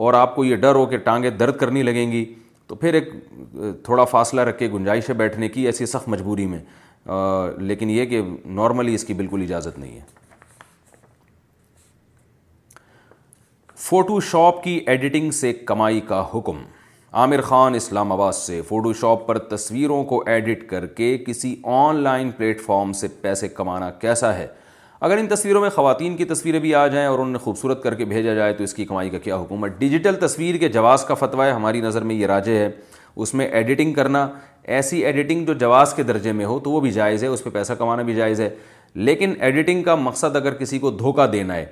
اور 0.05 0.13
آپ 0.13 0.35
کو 0.35 0.43
یہ 0.45 0.55
ڈر 0.63 0.75
ہو 0.75 0.85
کہ 0.85 0.97
ٹانگیں 1.03 1.29
درد 1.29 1.57
کرنی 1.57 1.83
لگیں 1.83 2.11
گی 2.11 2.25
تو 2.67 2.75
پھر 2.75 2.93
ایک 2.93 3.09
تھوڑا 3.85 4.03
فاصلہ 4.03 4.41
رکھ 4.41 4.57
کے 4.59 4.69
گنجائش 4.73 5.09
ہے 5.09 5.13
بیٹھنے 5.15 5.49
کی 5.49 5.65
ایسی 5.65 5.85
سخت 5.85 6.07
مجبوری 6.09 6.45
میں 6.53 6.59
لیکن 7.59 7.89
یہ 7.89 8.05
کہ 8.05 8.21
نارملی 8.59 8.93
اس 8.95 9.03
کی 9.05 9.13
بالکل 9.13 9.41
اجازت 9.43 9.77
نہیں 9.79 9.95
ہے 9.95 10.01
فوٹو 13.89 14.19
شاپ 14.25 14.63
کی 14.63 14.71
ایڈیٹنگ 14.87 15.31
سے 15.39 15.51
کمائی 15.69 15.99
کا 16.07 16.21
حکم 16.33 16.61
عامر 17.23 17.41
خان 17.49 17.75
اسلام 17.75 18.11
آباد 18.11 18.31
سے 18.33 18.61
فوٹو 18.67 18.93
شاپ 19.01 19.25
پر 19.27 19.37
تصویروں 19.49 20.03
کو 20.11 20.21
ایڈٹ 20.29 20.63
کر 20.69 20.85
کے 20.99 21.09
کسی 21.27 21.53
آن 21.73 21.95
لائن 22.03 22.31
پلیٹ 22.37 22.61
فارم 22.65 22.93
سے 23.01 23.07
پیسے 23.21 23.47
کمانا 23.47 23.89
کیسا 24.01 24.33
ہے 24.37 24.47
اگر 25.09 25.17
ان 25.17 25.27
تصویروں 25.35 25.61
میں 25.61 25.69
خواتین 25.75 26.15
کی 26.17 26.25
تصویریں 26.33 26.59
بھی 26.59 26.73
آ 26.75 26.85
جائیں 26.95 27.05
اور 27.07 27.19
انہیں 27.19 27.43
خوبصورت 27.43 27.83
کر 27.83 27.95
کے 27.95 28.05
بھیجا 28.15 28.33
جائے 28.33 28.53
تو 28.53 28.63
اس 28.63 28.73
کی 28.73 28.85
کمائی 28.85 29.09
کا 29.09 29.17
کیا 29.27 29.35
حکم 29.41 29.65
ہے 29.65 29.69
ڈیجیٹل 29.79 30.15
تصویر 30.27 30.57
کے 30.59 30.69
جواز 30.79 31.05
کا 31.05 31.13
فتویٰ 31.25 31.45
ہے 31.49 31.51
ہماری 31.51 31.81
نظر 31.81 32.03
میں 32.11 32.15
یہ 32.15 32.27
راجے 32.33 32.57
ہے 32.59 32.69
اس 33.15 33.33
میں 33.33 33.47
ایڈیٹنگ 33.51 33.93
کرنا 33.93 34.27
ایسی 34.77 35.03
ایڈیٹنگ 35.05 35.45
جو 35.45 35.53
جواز 35.65 35.93
کے 35.95 36.03
درجے 36.03 36.31
میں 36.39 36.45
ہو 36.45 36.59
تو 36.63 36.71
وہ 36.71 36.79
بھی 36.87 36.91
جائز 36.91 37.23
ہے 37.23 37.27
اس 37.29 37.43
پہ 37.43 37.49
پیسہ 37.53 37.73
کمانا 37.79 38.01
بھی 38.09 38.15
جائز 38.15 38.41
ہے 38.41 38.49
لیکن 38.95 39.33
ایڈیٹنگ 39.39 39.83
کا 39.83 39.95
مقصد 40.09 40.35
اگر 40.35 40.53
کسی 40.63 40.79
کو 40.79 40.91
دھوکہ 41.03 41.27
دینا 41.31 41.55
ہے 41.55 41.65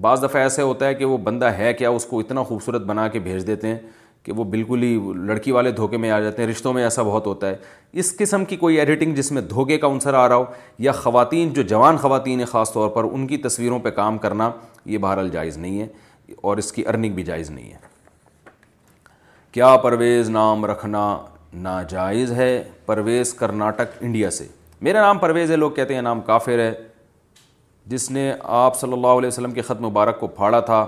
بعض 0.00 0.22
دفعہ 0.24 0.42
ایسے 0.42 0.62
ہوتا 0.62 0.86
ہے 0.86 0.94
کہ 0.94 1.04
وہ 1.04 1.16
بندہ 1.24 1.46
ہے 1.58 1.72
کیا 1.78 1.90
اس 1.90 2.04
کو 2.06 2.20
اتنا 2.20 2.42
خوبصورت 2.42 2.82
بنا 2.86 3.06
کے 3.08 3.18
بھیج 3.20 3.46
دیتے 3.46 3.68
ہیں 3.68 3.78
کہ 4.22 4.32
وہ 4.36 4.44
بالکل 4.44 4.82
ہی 4.82 4.98
لڑکی 5.26 5.52
والے 5.52 5.70
دھوکے 5.72 5.96
میں 5.98 6.10
آ 6.10 6.18
جاتے 6.20 6.42
ہیں 6.42 6.48
رشتوں 6.50 6.72
میں 6.72 6.82
ایسا 6.82 7.02
بہت 7.02 7.26
ہوتا 7.26 7.48
ہے 7.48 7.56
اس 8.00 8.16
قسم 8.16 8.44
کی 8.44 8.56
کوئی 8.56 8.78
ایڈیٹنگ 8.80 9.14
جس 9.14 9.30
میں 9.32 9.42
دھوکے 9.48 9.78
کا 9.78 9.86
عنصر 9.86 10.14
آ 10.14 10.28
رہا 10.28 10.36
ہو 10.36 10.44
یا 10.86 10.92
خواتین 11.00 11.52
جو 11.52 11.62
جوان 11.72 11.96
خواتین 12.02 12.38
ہیں 12.38 12.46
خاص 12.46 12.72
طور 12.72 12.88
پر 12.90 13.04
ان 13.12 13.26
کی 13.26 13.36
تصویروں 13.46 13.78
پہ 13.82 13.90
کام 13.96 14.18
کرنا 14.18 14.50
یہ 14.84 14.98
بہرحال 14.98 15.28
جائز 15.30 15.56
نہیں 15.58 15.80
ہے 15.80 15.86
اور 16.42 16.56
اس 16.56 16.70
کی 16.72 16.86
ارننگ 16.88 17.14
بھی 17.14 17.22
جائز 17.22 17.50
نہیں 17.50 17.72
ہے 17.72 17.90
کیا 19.52 19.76
پرویز 19.76 20.30
نام 20.30 20.64
رکھنا 20.66 21.04
ناجائز 21.62 22.32
ہے 22.32 22.62
پرویز 22.86 23.32
کرناٹک 23.34 23.96
انڈیا 24.00 24.30
سے 24.30 24.46
میرا 24.82 25.00
نام 25.06 25.18
پرویز 25.18 25.50
ہے 25.50 25.56
لوگ 25.56 25.70
کہتے 25.72 25.94
ہیں 25.94 26.02
نام 26.02 26.20
کافر 26.30 26.58
ہے 26.58 26.72
جس 27.90 28.10
نے 28.10 28.32
آپ 28.42 28.78
صلی 28.80 28.92
اللہ 28.92 29.06
علیہ 29.18 29.28
وسلم 29.28 29.52
کے 29.52 29.62
خط 29.62 29.80
مبارک 29.82 30.20
کو 30.20 30.26
پھاڑا 30.36 30.60
تھا 30.66 30.86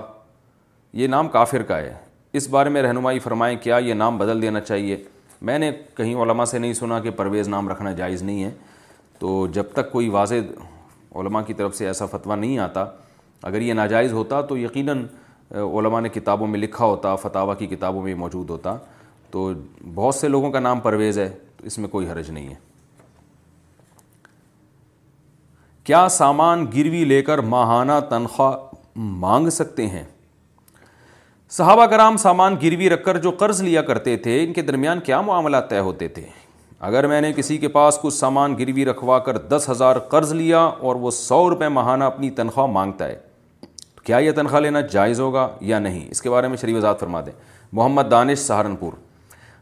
یہ 0.93 1.07
نام 1.07 1.27
کافر 1.29 1.61
کا 1.71 1.77
ہے 1.77 1.93
اس 2.37 2.47
بارے 2.49 2.69
میں 2.69 2.81
رہنمائی 2.81 3.19
فرمائیں 3.19 3.57
کیا 3.63 3.77
یہ 3.83 3.93
نام 3.93 4.17
بدل 4.17 4.41
دینا 4.41 4.59
چاہیے 4.61 4.97
میں 5.49 5.57
نے 5.59 5.71
کہیں 5.97 6.13
علماء 6.23 6.45
سے 6.45 6.59
نہیں 6.59 6.73
سنا 6.73 6.99
کہ 7.01 7.09
پرویز 7.15 7.47
نام 7.47 7.69
رکھنا 7.69 7.91
جائز 7.93 8.21
نہیں 8.23 8.43
ہے 8.43 8.51
تو 9.19 9.45
جب 9.53 9.63
تک 9.73 9.91
کوئی 9.91 10.07
واضح 10.09 10.61
علماء 11.19 11.41
کی 11.47 11.53
طرف 11.53 11.75
سے 11.75 11.87
ایسا 11.87 12.05
فتویٰ 12.11 12.37
نہیں 12.39 12.57
آتا 12.59 12.85
اگر 13.43 13.61
یہ 13.61 13.73
ناجائز 13.73 14.13
ہوتا 14.13 14.41
تو 14.49 14.57
یقیناً 14.57 15.05
علماء 15.51 15.99
نے 16.01 16.09
کتابوں 16.09 16.47
میں 16.47 16.59
لکھا 16.59 16.85
ہوتا 16.85 17.15
فتح 17.15 17.53
کی 17.59 17.67
کتابوں 17.75 18.01
میں 18.03 18.15
موجود 18.17 18.49
ہوتا 18.49 18.75
تو 19.31 19.49
بہت 19.95 20.15
سے 20.15 20.27
لوگوں 20.27 20.51
کا 20.51 20.59
نام 20.59 20.79
پرویز 20.79 21.19
ہے 21.19 21.27
تو 21.57 21.65
اس 21.67 21.77
میں 21.79 21.89
کوئی 21.89 22.09
حرج 22.09 22.29
نہیں 22.31 22.47
ہے 22.49 22.55
کیا 25.85 26.07
سامان 26.09 26.65
گروی 26.75 27.03
لے 27.05 27.21
کر 27.23 27.37
ماہانہ 27.49 27.93
تنخواہ 28.09 28.53
مانگ 29.23 29.49
سکتے 29.57 29.85
ہیں 29.87 30.03
صحابہ 31.57 31.85
کرام 31.89 32.17
سامان 32.17 32.55
گروی 32.63 32.89
رکھ 32.89 33.03
کر 33.05 33.17
جو 33.25 33.31
قرض 33.39 33.61
لیا 33.63 33.81
کرتے 33.89 34.15
تھے 34.23 34.41
ان 34.43 34.53
کے 34.53 34.61
درمیان 34.69 34.99
کیا 35.05 35.19
معاملات 35.29 35.69
طے 35.69 35.79
ہوتے 35.79 36.07
تھے 36.17 36.25
اگر 36.89 37.07
میں 37.07 37.19
نے 37.21 37.31
کسی 37.35 37.57
کے 37.57 37.67
پاس 37.77 37.99
کچھ 38.01 38.13
سامان 38.13 38.57
گروی 38.59 38.85
رکھوا 38.85 39.19
کر 39.27 39.37
دس 39.53 39.69
ہزار 39.69 39.99
قرض 40.15 40.33
لیا 40.33 40.59
اور 40.61 40.95
وہ 41.05 41.11
سو 41.19 41.49
روپے 41.49 41.67
ماہانہ 41.77 42.03
اپنی 42.03 42.29
تنخواہ 42.39 42.67
مانگتا 42.71 43.07
ہے 43.07 43.15
کیا 44.05 44.17
یہ 44.27 44.31
تنخواہ 44.35 44.61
لینا 44.61 44.81
جائز 44.91 45.19
ہوگا 45.19 45.47
یا 45.73 45.79
نہیں 45.79 46.07
اس 46.11 46.21
کے 46.21 46.29
بارے 46.29 46.47
میں 46.47 46.57
شریف 46.61 46.77
آزاد 46.77 46.95
فرما 46.99 47.21
دیں 47.25 47.33
محمد 47.71 48.11
دانش 48.11 48.39
سہارنپور 48.39 48.93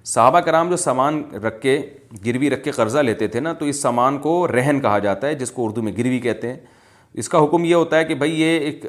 صحابہ 0.05 0.39
کرام 0.45 0.69
جو 0.69 0.77
سامان 0.77 1.21
رکھ 1.45 1.61
کے 1.61 1.79
گروی 2.25 2.49
رکھ 2.49 2.63
کے 2.63 2.71
قرضہ 2.75 2.99
لیتے 2.99 3.27
تھے 3.27 3.39
نا 3.39 3.51
تو 3.59 3.65
اس 3.65 3.81
سامان 3.81 4.17
کو 4.21 4.33
رہن 4.47 4.79
کہا 4.81 4.97
جاتا 4.99 5.27
ہے 5.27 5.35
جس 5.35 5.51
کو 5.51 5.65
اردو 5.65 5.81
میں 5.81 5.91
گروی 5.97 6.19
کہتے 6.19 6.49
ہیں 6.49 6.57
اس 7.21 7.29
کا 7.29 7.43
حکم 7.43 7.63
یہ 7.65 7.75
ہوتا 7.75 7.97
ہے 7.97 8.05
کہ 8.05 8.15
بھائی 8.15 8.41
یہ 8.41 8.59
ایک 8.59 8.85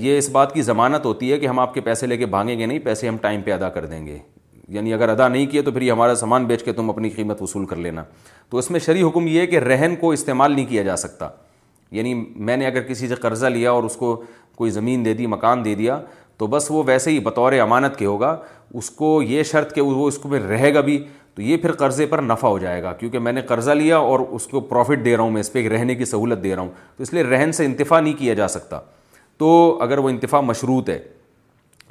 یہ 0.00 0.16
اس 0.18 0.28
بات 0.30 0.54
کی 0.54 0.62
ضمانت 0.62 1.04
ہوتی 1.06 1.32
ہے 1.32 1.38
کہ 1.38 1.46
ہم 1.46 1.58
آپ 1.58 1.72
کے 1.74 1.80
پیسے 1.86 2.06
لے 2.06 2.16
کے 2.16 2.26
بھانگیں 2.34 2.58
گے 2.58 2.66
نہیں 2.66 2.78
پیسے 2.84 3.08
ہم 3.08 3.16
ٹائم 3.20 3.40
پہ 3.42 3.52
ادا 3.52 3.68
کر 3.78 3.86
دیں 3.86 4.06
گے 4.06 4.18
یعنی 4.74 4.92
اگر 4.94 5.08
ادا 5.08 5.28
نہیں 5.28 5.46
کیے 5.50 5.62
تو 5.62 5.72
پھر 5.72 5.82
یہ 5.82 5.92
ہمارا 5.92 6.14
سامان 6.14 6.44
بیچ 6.46 6.62
کے 6.64 6.72
تم 6.72 6.90
اپنی 6.90 7.10
قیمت 7.10 7.42
وصول 7.42 7.64
کر 7.66 7.76
لینا 7.76 8.04
تو 8.50 8.58
اس 8.58 8.70
میں 8.70 8.80
شرعی 8.80 9.02
حکم 9.02 9.26
یہ 9.26 9.40
ہے 9.40 9.46
کہ 9.46 9.58
رہن 9.58 9.94
کو 10.00 10.10
استعمال 10.12 10.52
نہیں 10.52 10.64
کیا 10.66 10.82
جا 10.82 10.96
سکتا 10.96 11.28
یعنی 11.96 12.14
میں 12.14 12.56
نے 12.56 12.66
اگر 12.66 12.82
کسی 12.82 13.08
سے 13.08 13.14
قرضہ 13.20 13.46
لیا 13.46 13.70
اور 13.70 13.84
اس 13.84 13.96
کو 13.96 14.20
کوئی 14.56 14.70
زمین 14.70 15.04
دے 15.04 15.14
دی 15.14 15.26
مکان 15.26 15.64
دے 15.64 15.74
دیا 15.74 15.98
تو 16.38 16.46
بس 16.46 16.66
وہ 16.70 16.82
ویسے 16.86 17.10
ہی 17.10 17.18
بطور 17.20 17.52
امانت 17.62 17.96
کے 17.98 18.06
ہوگا 18.06 18.36
اس 18.80 18.88
کو 18.90 19.20
یہ 19.22 19.42
شرط 19.50 19.74
کہ 19.74 19.80
وہ 19.80 20.06
اس 20.08 20.18
کو 20.18 20.28
پھر 20.28 20.42
رہے 20.48 20.72
گا 20.74 20.80
بھی 20.88 21.04
تو 21.34 21.42
یہ 21.42 21.56
پھر 21.56 21.72
قرضے 21.72 22.06
پر 22.06 22.22
نفع 22.22 22.48
ہو 22.48 22.58
جائے 22.58 22.82
گا 22.82 22.92
کیونکہ 22.98 23.18
میں 23.18 23.32
نے 23.32 23.40
قرضہ 23.46 23.70
لیا 23.70 23.96
اور 23.96 24.20
اس 24.32 24.46
کو 24.46 24.60
پروفٹ 24.60 25.04
دے 25.04 25.16
رہا 25.16 25.22
ہوں 25.22 25.30
میں 25.30 25.40
اس 25.40 25.52
پہ 25.52 25.58
ایک 25.62 25.70
رہنے 25.72 25.94
کی 25.94 26.04
سہولت 26.04 26.42
دے 26.42 26.54
رہا 26.54 26.62
ہوں 26.62 26.68
تو 26.96 27.02
اس 27.02 27.12
لیے 27.14 27.22
رہن 27.22 27.52
سے 27.52 27.64
انتفا 27.64 28.00
نہیں 28.00 28.12
کیا 28.18 28.34
جا 28.34 28.48
سکتا 28.48 28.80
تو 29.38 29.78
اگر 29.82 29.98
وہ 29.98 30.08
انتفا 30.08 30.40
مشروط 30.40 30.88
ہے 30.90 30.98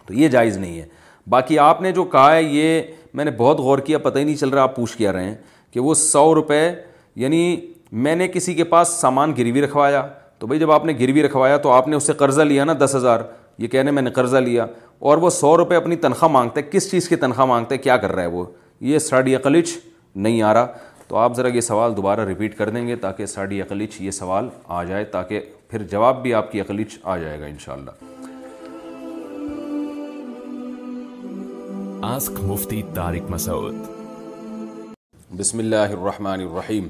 تو 0.07 0.13
یہ 0.13 0.27
جائز 0.27 0.57
نہیں 0.57 0.79
ہے 0.79 0.85
باقی 1.29 1.59
آپ 1.59 1.81
نے 1.81 1.91
جو 1.91 2.03
کہا 2.13 2.35
ہے 2.35 2.41
یہ 2.43 2.81
میں 3.13 3.25
نے 3.25 3.31
بہت 3.37 3.59
غور 3.65 3.79
کیا 3.85 3.97
پتہ 3.97 4.19
ہی 4.19 4.23
نہیں 4.23 4.35
چل 4.35 4.49
رہا 4.49 4.61
آپ 4.63 4.75
پوچھ 4.75 4.97
کیا 4.97 5.13
رہے 5.13 5.23
ہیں 5.23 5.35
کہ 5.71 5.79
وہ 5.79 5.93
سو 5.93 6.33
روپے 6.35 6.67
یعنی 7.21 7.55
میں 8.05 8.15
نے 8.15 8.27
کسی 8.27 8.53
کے 8.53 8.63
پاس 8.63 8.89
سامان 9.01 9.33
گروی 9.37 9.61
رکھوایا 9.61 10.05
تو 10.39 10.47
بھائی 10.47 10.59
جب 10.59 10.71
آپ 10.71 10.85
نے 10.85 10.93
گروی 10.99 11.23
رکھوایا 11.23 11.57
تو 11.65 11.71
آپ 11.71 11.87
نے 11.87 11.95
اس 11.95 12.03
سے 12.07 12.13
قرضہ 12.17 12.41
لیا 12.41 12.63
نا 12.65 12.73
دس 12.79 12.95
ہزار 12.95 13.19
یہ 13.57 13.67
کہنے 13.67 13.91
میں 13.91 14.01
نے 14.01 14.09
قرضہ 14.11 14.37
لیا 14.37 14.65
اور 15.09 15.17
وہ 15.17 15.29
سو 15.29 15.55
روپے 15.57 15.75
اپنی 15.75 15.95
تنخواہ 16.05 16.31
مانگتے 16.31 16.61
ہیں 16.61 16.71
کس 16.71 16.89
چیز 16.91 17.09
کی 17.09 17.15
تنخواہ 17.15 17.45
مانگتے 17.47 17.75
ہیں 17.75 17.81
کیا 17.83 17.97
کر 17.97 18.11
رہا 18.15 18.21
ہے 18.23 18.27
وہ 18.27 18.45
یہ 18.91 18.99
ساڑی 18.99 19.35
اقلیچ 19.35 19.69
نہیں 20.15 20.41
آ 20.41 20.53
رہا 20.53 20.67
تو 21.07 21.15
آپ 21.17 21.35
ذرا 21.35 21.47
یہ 21.55 21.61
سوال 21.61 21.95
دوبارہ 21.97 22.25
ریپیٹ 22.27 22.57
کر 22.57 22.69
دیں 22.69 22.87
گے 22.87 22.95
تاکہ 23.05 23.25
ساڑی 23.25 23.61
اقلیچ 23.61 23.99
یہ 24.01 24.11
سوال 24.11 24.49
آ 24.79 24.83
جائے 24.83 25.03
تاکہ 25.15 25.41
پھر 25.69 25.83
جواب 25.91 26.21
بھی 26.23 26.33
آپ 26.33 26.51
کی 26.51 26.61
اقلیچ 26.61 26.97
آ 27.03 27.17
جائے 27.17 27.39
گا 27.41 27.75
مفتی 32.47 32.81
شاء 32.95 33.11
مسعود 33.29 33.75
بسم 35.37 35.59
اللہ 35.59 35.91
الرحمن 35.97 36.39
الرحیم 36.41 36.87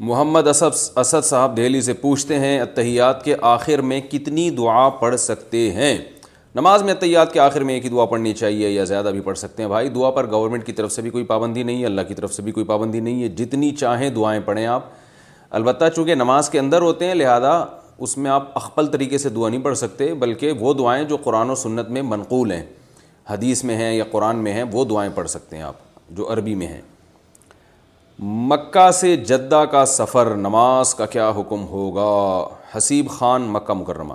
محمد 0.00 0.46
اسد 0.48 0.98
اسد 0.98 1.24
صاحب 1.24 1.56
دہلی 1.56 1.80
سے 1.80 1.92
پوچھتے 1.94 2.38
ہیں 2.40 2.58
اتحیات 2.60 3.22
کے 3.24 3.34
آخر 3.50 3.80
میں 3.90 4.00
کتنی 4.10 4.48
دعا 4.56 4.88
پڑھ 5.00 5.16
سکتے 5.20 5.58
ہیں 5.72 5.96
نماز 6.54 6.82
میں 6.82 6.92
اتحیات 6.92 7.32
کے 7.32 7.40
آخر 7.40 7.62
میں 7.64 7.74
ایک 7.74 7.84
ہی 7.84 7.90
دعا 7.90 8.04
پڑھنی 8.06 8.32
چاہیے 8.34 8.68
یا 8.70 8.84
زیادہ 8.84 9.08
بھی 9.12 9.20
پڑھ 9.24 9.38
سکتے 9.38 9.62
ہیں 9.62 9.68
بھائی 9.70 9.88
دعا 9.88 10.10
پر 10.16 10.30
گورنمنٹ 10.30 10.64
کی 10.66 10.72
طرف 10.72 10.92
سے 10.92 11.02
بھی 11.02 11.10
کوئی 11.10 11.24
پابندی 11.24 11.62
نہیں 11.62 11.80
ہے 11.80 11.86
اللہ 11.86 12.00
کی 12.08 12.14
طرف 12.14 12.32
سے 12.34 12.42
بھی 12.42 12.52
کوئی 12.52 12.66
پابندی 12.66 13.00
نہیں 13.00 13.22
ہے 13.22 13.28
جتنی 13.38 13.70
چاہیں 13.76 14.08
دعائیں 14.14 14.40
پڑھیں 14.44 14.66
آپ 14.66 14.88
البتہ 15.58 15.84
چونکہ 15.96 16.14
نماز 16.14 16.48
کے 16.50 16.58
اندر 16.60 16.82
ہوتے 16.82 17.06
ہیں 17.08 17.14
لہذا 17.14 17.56
اس 17.98 18.16
میں 18.18 18.30
آپ 18.30 18.50
اخپل 18.58 18.86
طریقے 18.92 19.18
سے 19.18 19.28
دعا 19.28 19.48
نہیں 19.48 19.62
پڑھ 19.64 19.76
سکتے 19.78 20.12
بلکہ 20.24 20.52
وہ 20.60 20.72
دعائیں 20.74 21.04
جو 21.08 21.16
قرآن 21.24 21.50
و 21.50 21.54
سنت 21.54 21.90
میں 21.90 22.02
منقول 22.02 22.50
ہیں 22.52 22.62
حدیث 23.30 23.64
میں 23.64 23.76
ہیں 23.76 23.92
یا 23.96 24.04
قرآن 24.10 24.42
میں 24.44 24.52
ہیں 24.52 24.64
وہ 24.72 24.84
دعائیں 24.90 25.10
پڑھ 25.14 25.28
سکتے 25.30 25.56
ہیں 25.56 25.62
آپ 25.64 25.76
جو 26.16 26.32
عربی 26.32 26.54
میں 26.62 26.66
ہیں 26.66 26.80
مکہ 28.22 28.90
سے 28.94 29.14
جدہ 29.16 29.62
کا 29.70 29.84
سفر 29.86 30.34
نماز 30.36 30.94
کا 30.94 31.06
کیا 31.14 31.28
حکم 31.36 31.64
ہوگا 31.68 32.46
حسیب 32.76 33.08
خان 33.10 33.42
مکہ 33.52 33.72
مکرمہ 33.74 34.14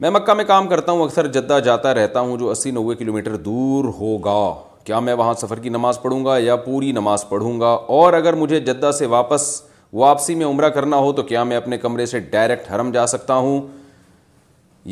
میں 0.00 0.10
مکہ 0.10 0.34
میں 0.34 0.44
کام 0.48 0.68
کرتا 0.68 0.92
ہوں 0.92 1.04
اکثر 1.04 1.26
جدہ 1.32 1.58
جاتا 1.64 1.92
رہتا 1.94 2.20
ہوں 2.20 2.36
جو 2.38 2.50
اسی 2.50 2.70
نوے 2.70 2.94
کلو 2.96 3.12
میٹر 3.12 3.36
دور 3.36 3.84
ہوگا 4.00 4.52
کیا 4.84 5.00
میں 5.00 5.14
وہاں 5.14 5.34
سفر 5.40 5.58
کی 5.60 5.68
نماز 5.68 6.00
پڑھوں 6.02 6.24
گا 6.24 6.36
یا 6.38 6.56
پوری 6.66 6.92
نماز 6.92 7.28
پڑھوں 7.28 7.58
گا 7.60 7.68
اور 7.96 8.12
اگر 8.14 8.34
مجھے 8.42 8.60
جدہ 8.60 8.90
سے 8.98 9.06
واپس 9.16 9.48
واپسی 9.92 10.34
میں 10.34 10.46
عمرہ 10.46 10.68
کرنا 10.74 10.96
ہو 10.96 11.12
تو 11.12 11.22
کیا 11.32 11.44
میں 11.44 11.56
اپنے 11.56 11.78
کمرے 11.78 12.06
سے 12.06 12.20
ڈائریکٹ 12.30 12.70
حرم 12.72 12.90
جا 12.92 13.06
سکتا 13.14 13.34
ہوں 13.36 13.60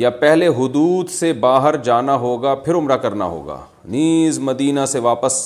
یا 0.01 0.10
پہلے 0.20 0.48
حدود 0.59 1.09
سے 1.10 1.32
باہر 1.44 1.76
جانا 1.85 2.14
ہوگا 2.20 2.55
پھر 2.64 2.74
عمرہ 2.74 2.97
کرنا 3.02 3.24
ہوگا 3.26 3.60
نیز 3.90 4.39
مدینہ 4.48 4.85
سے 4.89 4.98
واپس 5.01 5.40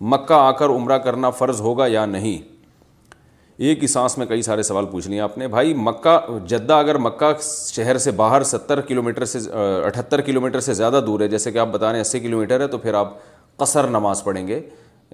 مکہ 0.00 0.32
آ 0.32 0.50
کر 0.58 0.68
عمرہ 0.74 0.96
کرنا 1.04 1.30
فرض 1.30 1.60
ہوگا 1.60 1.86
یا 1.88 2.04
نہیں 2.06 2.42
ایک 3.68 3.82
ہی 3.82 3.86
سانس 3.88 4.16
میں 4.18 4.26
کئی 4.26 4.42
سارے 4.42 4.62
سوال 4.62 4.86
پوچھ 4.90 5.08
لیے 5.08 5.20
آپ 5.20 5.36
نے 5.38 5.48
بھائی 5.48 5.74
مکہ 5.76 6.18
جدہ 6.48 6.72
اگر 6.74 6.98
مکہ 7.06 7.32
شہر 7.74 7.98
سے 8.04 8.10
باہر 8.20 8.42
ستر 8.52 8.80
کلو 8.80 9.02
میٹر 9.02 9.24
سے 9.24 9.38
اٹھتر 9.86 10.20
کلو 10.28 10.40
میٹر 10.40 10.60
سے 10.68 10.74
زیادہ 10.74 11.00
دور 11.06 11.20
ہے 11.20 11.28
جیسے 11.28 11.52
کہ 11.52 11.58
آپ 11.58 11.68
بتا 11.72 11.86
رہے 11.86 11.98
ہیں 11.98 12.04
اسی 12.04 12.20
کلو 12.20 12.38
میٹر 12.38 12.60
ہے 12.60 12.66
تو 12.66 12.78
پھر 12.78 12.94
آپ 13.02 13.12
قصر 13.58 13.86
نماز 13.90 14.22
پڑھیں 14.24 14.46
گے 14.48 14.60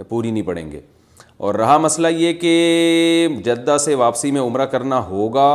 پوری 0.09 0.31
نہیں 0.31 0.43
پڑھیں 0.43 0.71
گے 0.73 0.81
اور 1.47 1.55
رہا 1.55 1.77
مسئلہ 1.79 2.09
یہ 2.17 2.33
کہ 2.41 2.57
جدہ 3.45 3.77
سے 3.85 3.95
واپسی 3.95 4.31
میں 4.33 4.41
عمرہ 4.41 4.67
کرنا 4.77 4.99
ہوگا 5.07 5.49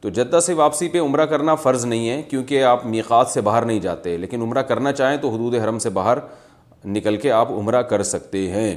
تو 0.00 0.08
جدہ 0.20 0.40
سے 0.46 0.52
واپسی 0.54 0.88
پہ 0.88 1.00
عمرہ 1.00 1.24
کرنا 1.26 1.54
فرض 1.54 1.84
نہیں 1.86 2.08
ہے 2.08 2.20
کیونکہ 2.30 2.64
آپ 2.64 2.86
میقات 2.86 3.28
سے 3.28 3.40
باہر 3.40 3.64
نہیں 3.66 3.80
جاتے 3.80 4.16
لیکن 4.18 4.42
عمرہ 4.42 4.62
کرنا 4.72 4.92
چاہیں 4.92 5.16
تو 5.22 5.30
حدود 5.34 5.54
حرم 5.62 5.78
سے 5.78 5.90
باہر 6.00 6.18
نکل 6.94 7.16
کے 7.20 7.30
آپ 7.32 7.50
عمرہ 7.58 7.82
کر 7.90 8.02
سکتے 8.02 8.50
ہیں 8.50 8.74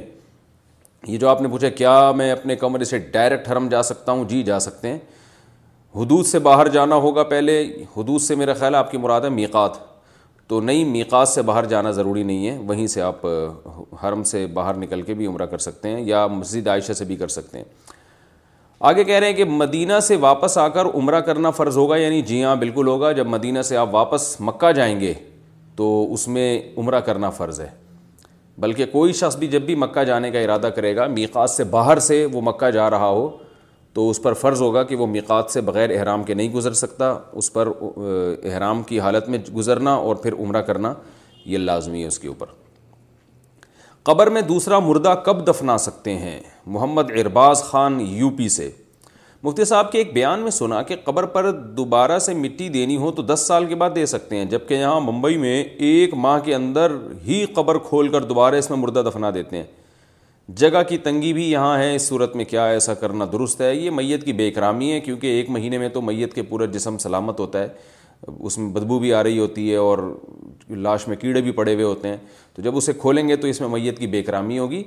یہ 1.06 1.18
جو 1.18 1.28
آپ 1.28 1.40
نے 1.42 1.48
پوچھا 1.48 1.68
کیا 1.68 2.10
میں 2.16 2.30
اپنے 2.30 2.56
کمرے 2.56 2.84
سے 2.84 2.98
ڈائریکٹ 3.12 3.48
حرم 3.50 3.68
جا 3.68 3.82
سکتا 3.82 4.12
ہوں 4.12 4.24
جی 4.28 4.42
جا 4.42 4.58
سکتے 4.60 4.88
ہیں 4.88 4.98
حدود 5.96 6.26
سے 6.26 6.38
باہر 6.38 6.68
جانا 6.72 6.94
ہوگا 7.04 7.22
پہلے 7.30 7.62
حدود 7.96 8.20
سے 8.20 8.34
میرا 8.34 8.54
خیال 8.54 8.74
ہے 8.74 8.78
آپ 8.78 8.90
کی 8.90 8.98
مراد 8.98 9.20
ہے 9.24 9.28
میقات 9.28 9.78
تو 10.48 10.60
نہیں 10.60 10.84
میقات 10.92 11.28
سے 11.28 11.42
باہر 11.48 11.64
جانا 11.68 11.90
ضروری 11.96 12.22
نہیں 12.22 12.48
ہے 12.48 12.56
وہیں 12.66 12.86
سے 12.94 13.00
آپ 13.02 13.26
حرم 14.02 14.22
سے 14.30 14.46
باہر 14.54 14.76
نکل 14.76 15.02
کے 15.02 15.14
بھی 15.14 15.26
عمرہ 15.26 15.46
کر 15.46 15.58
سکتے 15.66 15.88
ہیں 15.88 16.00
یا 16.06 16.26
مسجد 16.26 16.68
عائشہ 16.68 16.92
سے 16.92 17.04
بھی 17.04 17.16
کر 17.16 17.28
سکتے 17.36 17.58
ہیں 17.58 17.64
آگے 18.90 19.04
کہہ 19.04 19.18
رہے 19.18 19.26
ہیں 19.26 19.34
کہ 19.36 19.44
مدینہ 19.44 19.98
سے 20.02 20.16
واپس 20.20 20.56
آ 20.58 20.66
کر 20.74 20.86
عمرہ 20.94 21.20
کرنا 21.20 21.50
فرض 21.60 21.76
ہوگا 21.78 21.96
یعنی 21.96 22.20
جی 22.30 22.42
ہاں 22.44 22.54
بالکل 22.56 22.86
ہوگا 22.86 23.12
جب 23.12 23.26
مدینہ 23.28 23.62
سے 23.68 23.76
آپ 23.76 23.94
واپس 23.94 24.34
مکہ 24.40 24.72
جائیں 24.76 24.98
گے 25.00 25.12
تو 25.76 26.06
اس 26.14 26.26
میں 26.28 26.58
عمرہ 26.76 27.00
کرنا 27.00 27.30
فرض 27.38 27.60
ہے 27.60 27.68
بلکہ 28.60 28.86
کوئی 28.92 29.12
شخص 29.18 29.36
بھی 29.38 29.46
جب 29.48 29.62
بھی 29.66 29.74
مکہ 29.82 30.02
جانے 30.04 30.30
کا 30.30 30.38
ارادہ 30.40 30.66
کرے 30.76 30.94
گا 30.96 31.06
میقات 31.18 31.50
سے 31.50 31.64
باہر 31.74 31.98
سے 32.08 32.24
وہ 32.32 32.40
مکہ 32.44 32.70
جا 32.70 32.88
رہا 32.90 33.06
ہو 33.08 33.28
تو 33.94 34.08
اس 34.10 34.20
پر 34.22 34.32
فرض 34.40 34.60
ہوگا 34.62 34.82
کہ 34.90 34.96
وہ 34.96 35.06
میقات 35.12 35.50
سے 35.50 35.60
بغیر 35.68 35.90
احرام 35.98 36.24
کے 36.24 36.34
نہیں 36.34 36.50
گزر 36.54 36.72
سکتا 36.80 37.08
اس 37.40 37.52
پر 37.52 37.68
احرام 38.50 38.82
کی 38.90 39.00
حالت 39.00 39.28
میں 39.34 39.38
گزرنا 39.56 39.94
اور 40.08 40.16
پھر 40.24 40.32
عمرہ 40.40 40.60
کرنا 40.66 40.92
یہ 41.54 41.58
لازمی 41.58 42.02
ہے 42.02 42.06
اس 42.06 42.18
کے 42.18 42.28
اوپر 42.28 42.46
قبر 44.08 44.30
میں 44.36 44.42
دوسرا 44.52 44.78
مردہ 44.88 45.14
کب 45.24 45.46
دفنا 45.48 45.78
سکتے 45.86 46.16
ہیں 46.18 46.38
محمد 46.76 47.10
ارباز 47.20 47.62
خان 47.70 47.98
یو 48.08 48.30
پی 48.36 48.48
سے 48.58 48.70
مفتی 49.42 49.64
صاحب 49.64 49.90
کے 49.92 49.98
ایک 49.98 50.12
بیان 50.14 50.40
میں 50.42 50.50
سنا 50.50 50.80
کہ 50.88 50.96
قبر 51.04 51.24
پر 51.36 51.50
دوبارہ 51.76 52.18
سے 52.24 52.32
مٹی 52.34 52.68
دینی 52.68 52.96
ہو 52.96 53.10
تو 53.18 53.22
دس 53.34 53.44
سال 53.48 53.64
کے 53.66 53.74
بعد 53.82 53.90
دے 53.94 54.04
سکتے 54.06 54.36
ہیں 54.36 54.44
جبکہ 54.46 54.74
یہاں 54.74 55.00
ممبئی 55.00 55.36
میں 55.44 55.54
ایک 55.62 56.14
ماہ 56.24 56.38
کے 56.44 56.54
اندر 56.54 56.94
ہی 57.26 57.44
قبر 57.54 57.78
کھول 57.88 58.08
کر 58.12 58.24
دوبارہ 58.32 58.54
اس 58.62 58.70
میں 58.70 58.78
مردہ 58.78 59.02
دفنا 59.08 59.30
دیتے 59.34 59.56
ہیں 59.56 59.64
جگہ 60.62 60.82
کی 60.88 60.98
تنگی 60.98 61.32
بھی 61.32 61.50
یہاں 61.50 61.76
ہے 61.78 61.94
اس 61.94 62.02
صورت 62.08 62.36
میں 62.36 62.44
کیا 62.44 62.66
ایسا 62.68 62.94
کرنا 63.02 63.26
درست 63.32 63.60
ہے 63.60 63.74
یہ 63.74 63.90
میت 64.00 64.24
کی 64.24 64.32
بے 64.42 64.48
اکرامی 64.48 64.92
ہے 64.92 65.00
کیونکہ 65.00 65.26
ایک 65.26 65.50
مہینے 65.56 65.78
میں 65.78 65.88
تو 65.94 66.00
میت 66.10 66.34
کے 66.34 66.42
پورا 66.52 66.64
جسم 66.72 66.98
سلامت 67.08 67.40
ہوتا 67.40 67.62
ہے 67.62 67.68
اس 68.38 68.56
میں 68.58 68.70
بدبو 68.72 68.98
بھی 68.98 69.12
آ 69.14 69.22
رہی 69.22 69.38
ہوتی 69.38 69.70
ہے 69.70 69.76
اور 69.88 69.98
لاش 70.86 71.06
میں 71.08 71.16
کیڑے 71.16 71.42
بھی 71.42 71.50
پڑے 71.60 71.74
ہوئے 71.74 71.84
ہوتے 71.84 72.08
ہیں 72.08 72.16
تو 72.54 72.62
جب 72.62 72.76
اسے 72.76 72.92
کھولیں 73.00 73.26
گے 73.28 73.36
تو 73.36 73.46
اس 73.48 73.60
میں 73.60 73.68
میت 73.68 73.98
کی 73.98 74.06
بے 74.16 74.22
کرامی 74.22 74.58
ہوگی 74.58 74.82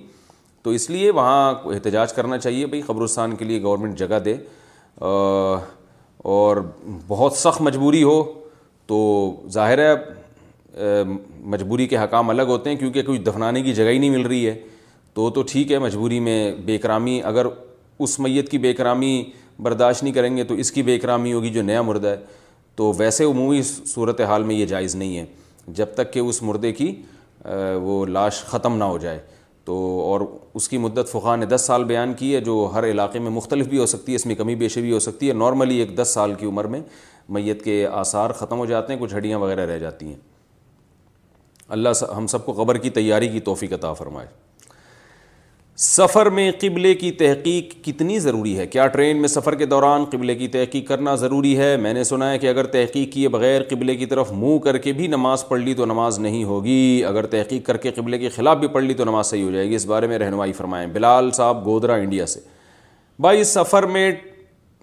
تو 0.64 0.69
اس 0.72 0.90
لیے 0.90 1.09
وہاں 1.11 1.53
احتجاج 1.74 2.14
کرنا 2.14 2.38
چاہیے 2.38 2.66
بھائی 2.74 2.82
قبرستان 2.88 3.35
کے 3.35 3.45
لیے 3.45 3.61
گورنمنٹ 3.61 3.98
جگہ 3.98 4.19
دے 4.25 4.35
اور 6.33 6.58
بہت 7.08 7.33
سخت 7.38 7.61
مجبوری 7.61 8.03
ہو 8.03 8.22
تو 8.88 9.00
ظاہر 9.53 9.80
ہے 9.88 10.83
مجبوری 11.53 11.88
کے 11.88 11.98
حکام 11.98 12.30
الگ 12.30 12.45
ہوتے 12.56 12.69
ہیں 12.69 12.77
کیونکہ 12.77 13.03
کوئی 13.06 13.17
دفنانے 13.24 13.61
کی 13.61 13.74
جگہ 13.74 13.90
ہی 13.90 13.98
نہیں 13.98 14.09
مل 14.09 14.22
رہی 14.25 14.48
ہے 14.48 14.56
تو 15.14 15.30
تو 15.30 15.42
ٹھیک 15.51 15.72
ہے 15.72 15.80
مجبوری 15.80 16.19
میں 16.27 16.38
بے 16.66 16.77
کرامی 16.85 17.22
اگر 17.32 17.45
اس 18.06 18.19
میت 18.19 18.50
کی 18.51 18.58
بے 18.58 18.74
کرامی 18.74 19.11
برداشت 19.64 20.03
نہیں 20.03 20.14
کریں 20.14 20.35
گے 20.38 20.43
تو 20.43 20.53
اس 20.61 20.72
کی 20.72 20.83
بے 20.83 20.98
کرامی 21.00 21.33
ہوگی 21.33 21.50
جو 21.58 21.61
نیا 21.61 21.82
مردہ 21.90 22.08
ہے 22.08 22.17
تو 22.75 22.92
ویسے 22.98 23.24
عمومی 23.24 23.61
صورت 23.64 24.22
حال 24.27 24.43
میں 24.43 24.56
یہ 24.56 24.66
جائز 24.66 24.95
نہیں 24.95 25.17
ہے 25.17 25.25
جب 25.82 25.93
تک 25.95 26.11
کہ 26.14 26.19
اس 26.19 26.42
مردے 26.43 26.72
کی 26.80 26.92
وہ 27.82 28.06
لاش 28.06 28.43
ختم 28.45 28.75
نہ 28.77 28.83
ہو 28.83 28.98
جائے 28.98 29.19
تو 29.66 29.75
اور 30.03 30.22
اس 30.56 30.67
کی 30.69 30.77
مدت 30.77 31.09
فقہ 31.11 31.35
نے 31.40 31.45
دس 31.45 31.61
سال 31.67 31.83
بیان 31.92 32.14
کی 32.19 32.33
ہے 32.35 32.40
جو 32.48 32.56
ہر 32.74 32.85
علاقے 32.90 33.19
میں 33.19 33.32
مختلف 33.32 33.67
بھی 33.67 33.77
ہو 33.80 33.85
سکتی 33.85 34.11
ہے 34.11 34.16
اس 34.16 34.25
میں 34.25 34.35
کمی 34.35 34.56
بیشی 34.64 34.82
بھی 34.82 34.92
ہو 34.92 35.00
سکتی 35.00 35.27
ہے 35.27 35.33
نارملی 35.33 35.77
ایک 35.80 35.95
دس 35.98 36.11
سال 36.14 36.33
کی 36.40 36.45
عمر 36.45 36.67
میں 36.74 36.82
میت 37.38 37.64
کے 37.64 37.85
آثار 38.00 38.30
ختم 38.40 38.58
ہو 38.59 38.66
جاتے 38.66 38.93
ہیں 38.93 39.00
کچھ 39.01 39.16
ہڈیاں 39.16 39.38
وغیرہ 39.40 39.66
رہ 39.72 39.77
جاتی 39.80 40.06
ہیں 40.08 40.16
اللہ 41.77 42.03
ہم 42.17 42.27
سب 42.27 42.45
کو 42.45 42.53
قبر 42.64 42.77
کی 42.77 42.90
تیاری 43.00 43.27
کی 43.27 43.40
توفیق 43.50 43.74
عطا 43.74 43.93
فرمائے 44.01 44.27
سفر 45.82 46.26
میں 46.30 46.52
قبلے 46.61 46.93
کی 46.95 47.10
تحقیق 47.19 47.74
کتنی 47.85 48.18
ضروری 48.19 48.58
ہے 48.58 48.66
کیا 48.68 48.85
ٹرین 48.88 49.19
میں 49.22 49.27
سفر 49.27 49.56
کے 49.58 49.66
دوران 49.66 50.03
قبلے 50.11 50.34
کی 50.35 50.48
تحقیق 50.48 50.88
کرنا 50.88 51.14
ضروری 51.22 51.58
ہے 51.58 51.76
میں 51.82 51.93
نے 51.93 52.03
سنا 52.03 52.30
ہے 52.32 52.38
کہ 52.40 52.48
اگر 52.50 52.66
تحقیق 52.72 53.11
کیے 53.14 53.27
بغیر 53.35 53.61
قبلے 53.69 53.95
کی 53.95 54.06
طرف 54.06 54.32
منہ 54.32 54.58
کر 54.64 54.77
کے 54.77 54.92
بھی 54.93 55.08
نماز 55.08 55.48
پڑھ 55.48 55.60
لی 55.61 55.74
تو 55.76 55.85
نماز 55.85 56.19
نہیں 56.19 56.43
ہوگی 56.43 57.03
اگر 57.08 57.26
تحقیق 57.27 57.66
کر 57.66 57.77
کے 57.88 57.92
قبلے 57.95 58.18
کے 58.18 58.30
خلاف 58.35 58.58
بھی 58.58 58.68
پڑھ 58.76 58.84
لی 58.84 58.93
تو 58.93 59.06
نماز 59.06 59.27
صحیح 59.27 59.43
ہو 59.43 59.52
جائے 59.52 59.68
گی 59.69 59.76
اس 59.76 59.85
بارے 59.85 60.08
میں 60.08 60.18
رہنمائی 60.19 60.53
فرمائیں 60.53 60.85
بلال 60.93 61.32
صاحب 61.38 61.66
گودرا 61.66 61.93
انڈیا 62.02 62.26
سے 62.26 62.40
بھائی 63.22 63.42
اس 63.42 63.53
سفر 63.53 63.85
میں 63.98 64.10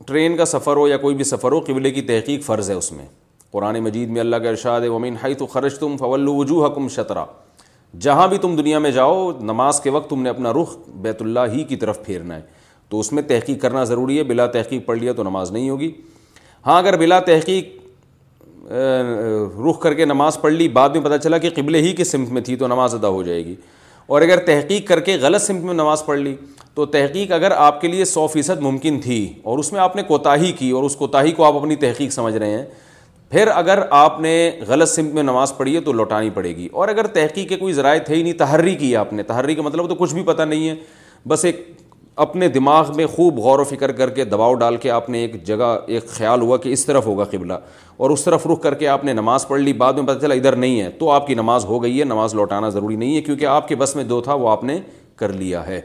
ٹرین 0.07 0.36
کا 0.36 0.44
سفر 0.44 0.77
ہو 0.77 0.89
یا 0.89 0.97
کوئی 0.99 1.15
بھی 1.15 1.25
سفر 1.25 1.52
ہو 1.52 1.60
قبلے 1.67 1.91
کی 1.91 2.02
تحقیق 2.09 2.44
فرض 2.44 2.70
ہے 2.70 2.75
اس 2.75 2.91
میں 2.93 3.07
قرآن 3.52 3.78
مجید 3.85 4.10
میں 4.10 4.20
اللہ 4.20 4.36
کے 4.43 4.49
ارشاد 4.49 4.81
ومین 4.89 5.17
ہائی 5.23 5.35
تو 5.35 5.47
خرج 5.55 5.78
تم 5.78 5.97
فول 6.01 6.28
وجوہ 6.28 6.69
کم 6.75 6.89
شطرہ 6.97 7.25
جہاں 8.01 8.27
بھی 8.28 8.36
تم 8.39 8.55
دنیا 8.57 8.78
میں 8.78 8.91
جاؤ 8.91 9.31
نماز 9.43 9.81
کے 9.83 9.91
وقت 9.91 10.09
تم 10.10 10.23
نے 10.23 10.31
اپنا 10.31 10.52
رخ 10.52 10.77
بیت 11.02 11.23
اللہ 11.23 11.52
ہی 11.52 11.65
کی 11.69 11.77
طرف 11.77 12.05
پھیرنا 12.05 12.36
ہے 12.36 12.43
تو 12.89 13.01
اس 13.01 13.12
میں 13.12 13.23
تحقیق 13.28 13.60
کرنا 13.62 13.83
ضروری 13.85 14.19
ہے 14.19 14.23
بلا 14.25 14.47
تحقیق 14.57 14.85
پڑھ 14.86 14.99
لیا 14.99 15.12
تو 15.12 15.23
نماز 15.23 15.51
نہیں 15.52 15.69
ہوگی 15.70 15.91
ہاں 16.67 16.78
اگر 16.78 16.97
بلا 16.99 17.19
تحقیق 17.27 17.78
رخ 19.69 19.81
کر 19.83 19.94
کے 19.94 20.05
نماز 20.05 20.41
پڑھ 20.41 20.52
لی 20.52 20.69
بعد 20.69 20.89
میں 20.97 21.01
پتہ 21.05 21.17
چلا 21.23 21.39
کہ 21.39 21.51
قبل 21.55 21.75
ہی 21.75 21.93
کی 21.97 22.05
سمت 22.05 22.31
میں 22.33 22.43
تھی 22.43 22.57
تو 22.57 22.67
نماز 22.69 22.94
ادا 22.94 23.09
ہو 23.09 23.23
جائے 23.23 23.44
گی 23.44 23.55
اور 24.07 24.23
اگر 24.23 24.44
تحقیق 24.47 24.86
کر 24.89 25.01
کے 25.01 25.17
غلط 25.20 25.43
سمت 25.43 25.65
میں 25.65 25.75
نماز 25.75 26.05
پڑھ 26.05 26.19
لی 26.19 26.35
تو 26.75 26.86
تحقیق 26.86 27.33
اگر 27.33 27.51
آپ 27.57 27.81
کے 27.81 27.89
لیے 27.89 28.05
سو 28.05 28.27
فیصد 28.33 28.60
ممکن 28.62 28.99
تھی 29.02 29.27
اور 29.44 29.59
اس 29.59 29.73
میں 29.73 29.81
آپ 29.81 29.97
نے 29.97 30.02
کوتاہی 30.09 30.52
کی 30.59 30.70
اور 30.70 30.83
اس 30.85 30.97
کوتاہی 30.97 31.33
کو 31.33 31.44
آپ 31.44 31.57
اپنی 31.57 31.77
تحقیق 31.77 32.12
سمجھ 32.12 32.36
رہے 32.36 32.51
ہیں 32.51 32.65
پھر 33.31 33.49
اگر 33.55 33.78
آپ 33.97 34.18
نے 34.20 34.31
غلط 34.68 34.89
سمت 34.89 35.12
میں 35.15 35.23
نماز 35.23 35.52
پڑھی 35.57 35.75
ہے 35.75 35.81
تو 35.81 35.92
لوٹانی 35.92 36.31
پڑے 36.34 36.49
گی 36.57 36.67
اور 36.73 36.89
اگر 36.89 37.07
تحقیق 37.15 37.49
کے 37.49 37.57
کوئی 37.57 37.73
ذرائع 37.73 37.99
تھے 38.07 38.15
ہی 38.15 38.23
نہیں 38.23 38.33
تحری 38.39 38.75
کی 38.76 38.94
آپ 38.97 39.12
نے 39.12 39.23
تحری 39.28 39.55
کا 39.55 39.62
مطلب 39.62 39.89
تو 39.89 39.94
کچھ 39.99 40.15
بھی 40.15 40.23
پتہ 40.26 40.42
نہیں 40.42 40.68
ہے 40.68 40.75
بس 41.28 41.44
ایک 41.44 41.60
اپنے 42.25 42.49
دماغ 42.57 42.91
میں 42.97 43.07
خوب 43.15 43.39
غور 43.44 43.59
و 43.59 43.65
فکر 43.65 43.92
کر 44.00 44.10
کے 44.15 44.25
دباؤ 44.33 44.55
ڈال 44.62 44.76
کے 44.76 44.91
آپ 44.91 45.09
نے 45.10 45.18
ایک 45.20 45.42
جگہ 45.47 45.76
ایک 45.86 46.09
خیال 46.15 46.41
ہوا 46.41 46.57
کہ 46.65 46.73
اس 46.73 46.84
طرف 46.86 47.07
ہوگا 47.07 47.25
قبلہ 47.31 47.55
اور 47.99 48.10
اس 48.10 48.25
طرف 48.25 48.47
رخ 48.52 48.60
کر 48.62 48.75
کے 48.83 48.89
آپ 48.89 49.05
نے 49.05 49.12
نماز 49.12 49.47
پڑھ 49.49 49.60
لی 49.60 49.73
بعد 49.84 49.92
میں 49.92 50.07
پتہ 50.07 50.18
چلا 50.26 50.34
ادھر 50.34 50.57
نہیں 50.57 50.81
ہے 50.81 50.91
تو 50.99 51.10
آپ 51.10 51.26
کی 51.26 51.34
نماز 51.34 51.65
ہو 51.65 51.83
گئی 51.83 51.99
ہے 52.00 52.05
نماز 52.05 52.34
لوٹانا 52.34 52.68
ضروری 52.78 52.97
نہیں 52.97 53.17
ہے 53.17 53.20
کیونکہ 53.20 53.44
آپ 53.55 53.68
کے 53.68 53.76
بس 53.84 53.97
میں 53.97 54.05
جو 54.15 54.20
تھا 54.31 54.34
وہ 54.42 54.50
آپ 54.50 54.65
نے 54.65 54.78
کر 55.17 55.33
لیا 55.33 55.67
ہے 55.67 55.81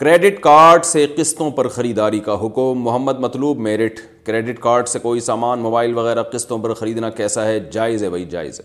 کریڈٹ 0.00 0.38
کارڈ 0.40 0.84
سے 0.86 1.04
قسطوں 1.16 1.50
پر 1.56 1.66
خریداری 1.68 2.18
کا 2.26 2.34
حکم 2.44 2.78
محمد 2.82 3.18
مطلوب 3.20 3.58
میرٹ 3.60 3.98
کریڈٹ 4.26 4.58
کارڈ 4.60 4.88
سے 4.88 4.98
کوئی 4.98 5.20
سامان 5.20 5.58
موبائل 5.60 5.94
وغیرہ 5.96 6.22
قسطوں 6.32 6.58
پر 6.58 6.72
خریدنا 6.74 7.08
کیسا 7.16 7.44
ہے 7.46 7.58
جائز 7.72 8.02
ہے 8.02 8.08
بھائی 8.10 8.24
جائز 8.34 8.60
ہے 8.60 8.64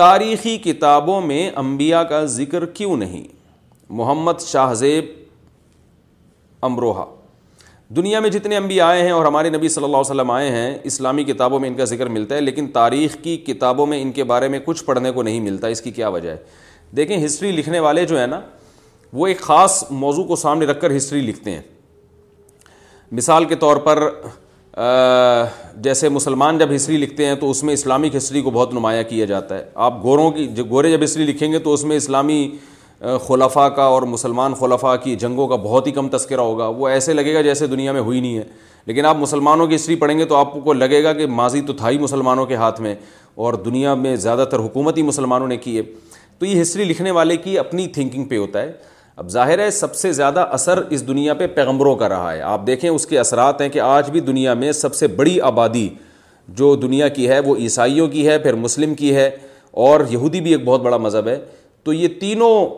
تاریخی 0.00 0.56
کتابوں 0.64 1.20
میں 1.20 1.50
انبیاء 1.62 2.02
کا 2.12 2.24
ذکر 2.34 2.66
کیوں 2.76 2.96
نہیں 2.96 3.24
محمد 4.00 4.40
شاہ 4.46 4.74
زیب 4.82 5.06
امروہا 6.66 7.06
دنیا 7.96 8.20
میں 8.20 8.30
جتنے 8.30 8.56
انبیاء 8.56 8.86
آئے 8.88 9.02
ہیں 9.02 9.10
اور 9.12 9.26
ہمارے 9.26 9.50
نبی 9.50 9.68
صلی 9.68 9.84
اللہ 9.84 9.96
علیہ 9.96 10.10
وسلم 10.10 10.30
آئے 10.30 10.50
ہیں 10.50 10.74
اسلامی 10.92 11.24
کتابوں 11.32 11.60
میں 11.60 11.68
ان 11.68 11.74
کا 11.76 11.84
ذکر 11.94 12.08
ملتا 12.18 12.34
ہے 12.34 12.40
لیکن 12.40 12.66
تاریخ 12.78 13.16
کی 13.22 13.36
کتابوں 13.46 13.86
میں 13.94 14.00
ان 14.02 14.12
کے 14.20 14.24
بارے 14.34 14.48
میں 14.54 14.58
کچھ 14.64 14.84
پڑھنے 14.84 15.10
کو 15.18 15.22
نہیں 15.30 15.40
ملتا 15.50 15.68
اس 15.76 15.80
کی 15.82 15.90
کیا 16.00 16.08
وجہ 16.18 16.30
ہے 16.30 16.36
دیکھیں 16.96 17.24
ہسٹری 17.26 17.52
لکھنے 17.56 17.78
والے 17.88 18.04
جو 18.12 18.18
ہیں 18.18 18.26
نا 18.26 18.40
وہ 19.12 19.26
ایک 19.26 19.40
خاص 19.40 19.82
موضوع 19.90 20.24
کو 20.24 20.36
سامنے 20.36 20.66
رکھ 20.66 20.80
کر 20.80 20.96
ہسٹری 20.96 21.20
لکھتے 21.20 21.50
ہیں 21.50 21.60
مثال 23.16 23.44
کے 23.48 23.54
طور 23.56 23.76
پر 23.86 24.02
جیسے 25.82 26.08
مسلمان 26.08 26.58
جب 26.58 26.74
ہسٹری 26.74 26.96
لکھتے 26.96 27.26
ہیں 27.26 27.34
تو 27.36 27.50
اس 27.50 27.62
میں 27.64 27.74
اسلامک 27.74 28.16
ہسٹری 28.16 28.40
کو 28.42 28.50
بہت 28.54 28.74
نمایاں 28.74 29.02
کیا 29.10 29.24
جاتا 29.26 29.56
ہے 29.58 29.64
آپ 29.84 30.02
گوروں 30.02 30.30
کی 30.30 30.46
جب 30.54 30.70
گورے 30.70 30.90
جب 30.90 31.04
ہسٹری 31.04 31.24
لکھیں 31.26 31.50
گے 31.52 31.58
تو 31.58 31.72
اس 31.74 31.84
میں 31.84 31.96
اسلامی 31.96 32.46
خلفا 33.26 33.68
کا 33.68 33.82
اور 33.84 34.02
مسلمان 34.02 34.54
خلفا 34.60 34.94
کی 35.02 35.14
جنگوں 35.16 35.46
کا 35.48 35.56
بہت 35.62 35.86
ہی 35.86 35.92
کم 35.92 36.08
تذکرہ 36.16 36.40
ہوگا 36.40 36.66
وہ 36.68 36.88
ایسے 36.88 37.12
لگے 37.12 37.34
گا 37.34 37.40
جیسے 37.42 37.66
دنیا 37.66 37.92
میں 37.92 38.00
ہوئی 38.00 38.20
نہیں 38.20 38.38
ہے 38.38 38.44
لیکن 38.86 39.04
آپ 39.06 39.16
مسلمانوں 39.18 39.66
کی 39.66 39.74
ہسٹری 39.74 39.96
پڑھیں 39.96 40.18
گے 40.18 40.24
تو 40.24 40.36
آپ 40.36 40.52
کو 40.64 40.72
لگے 40.72 41.02
گا 41.04 41.12
کہ 41.12 41.26
ماضی 41.40 41.60
تو 41.66 41.72
تھا 41.76 41.90
ہی 41.90 41.98
مسلمانوں 41.98 42.46
کے 42.46 42.54
ہاتھ 42.56 42.80
میں 42.80 42.94
اور 43.46 43.54
دنیا 43.64 43.94
میں 43.94 44.14
زیادہ 44.26 44.44
تر 44.50 44.58
حکومت 44.60 44.96
ہی 44.98 45.02
مسلمانوں 45.02 45.48
نے 45.48 45.56
کی 45.56 45.76
ہے 45.76 45.82
تو 46.38 46.46
یہ 46.46 46.60
ہسٹری 46.60 46.84
لکھنے 46.84 47.10
والے 47.10 47.36
کی 47.36 47.58
اپنی 47.58 47.86
تھنکنگ 47.94 48.24
پہ 48.28 48.36
ہوتا 48.38 48.62
ہے 48.62 48.72
اب 49.18 49.28
ظاہر 49.30 49.58
ہے 49.58 49.70
سب 49.76 49.94
سے 49.96 50.10
زیادہ 50.12 50.40
اثر 50.52 50.78
اس 50.94 51.06
دنیا 51.06 51.32
پہ 51.38 51.46
پیغمبروں 51.54 51.94
کا 52.02 52.08
رہا 52.08 52.32
ہے 52.32 52.40
آپ 52.50 52.66
دیکھیں 52.66 52.88
اس 52.90 53.06
کے 53.06 53.18
اثرات 53.18 53.60
ہیں 53.60 53.68
کہ 53.76 53.80
آج 53.84 54.10
بھی 54.10 54.20
دنیا 54.28 54.52
میں 54.60 54.70
سب 54.80 54.94
سے 54.94 55.06
بڑی 55.20 55.40
آبادی 55.48 55.88
جو 56.60 56.74
دنیا 56.82 57.08
کی 57.16 57.28
ہے 57.28 57.38
وہ 57.46 57.56
عیسائیوں 57.62 58.06
کی 58.08 58.26
ہے 58.28 58.38
پھر 58.44 58.54
مسلم 58.66 58.94
کی 59.00 59.14
ہے 59.16 59.28
اور 59.86 60.00
یہودی 60.10 60.40
بھی 60.40 60.50
ایک 60.54 60.64
بہت 60.64 60.82
بڑا 60.82 60.96
مذہب 61.06 61.28
ہے 61.28 61.38
تو 61.84 61.92
یہ 61.92 62.08
تینوں 62.20 62.68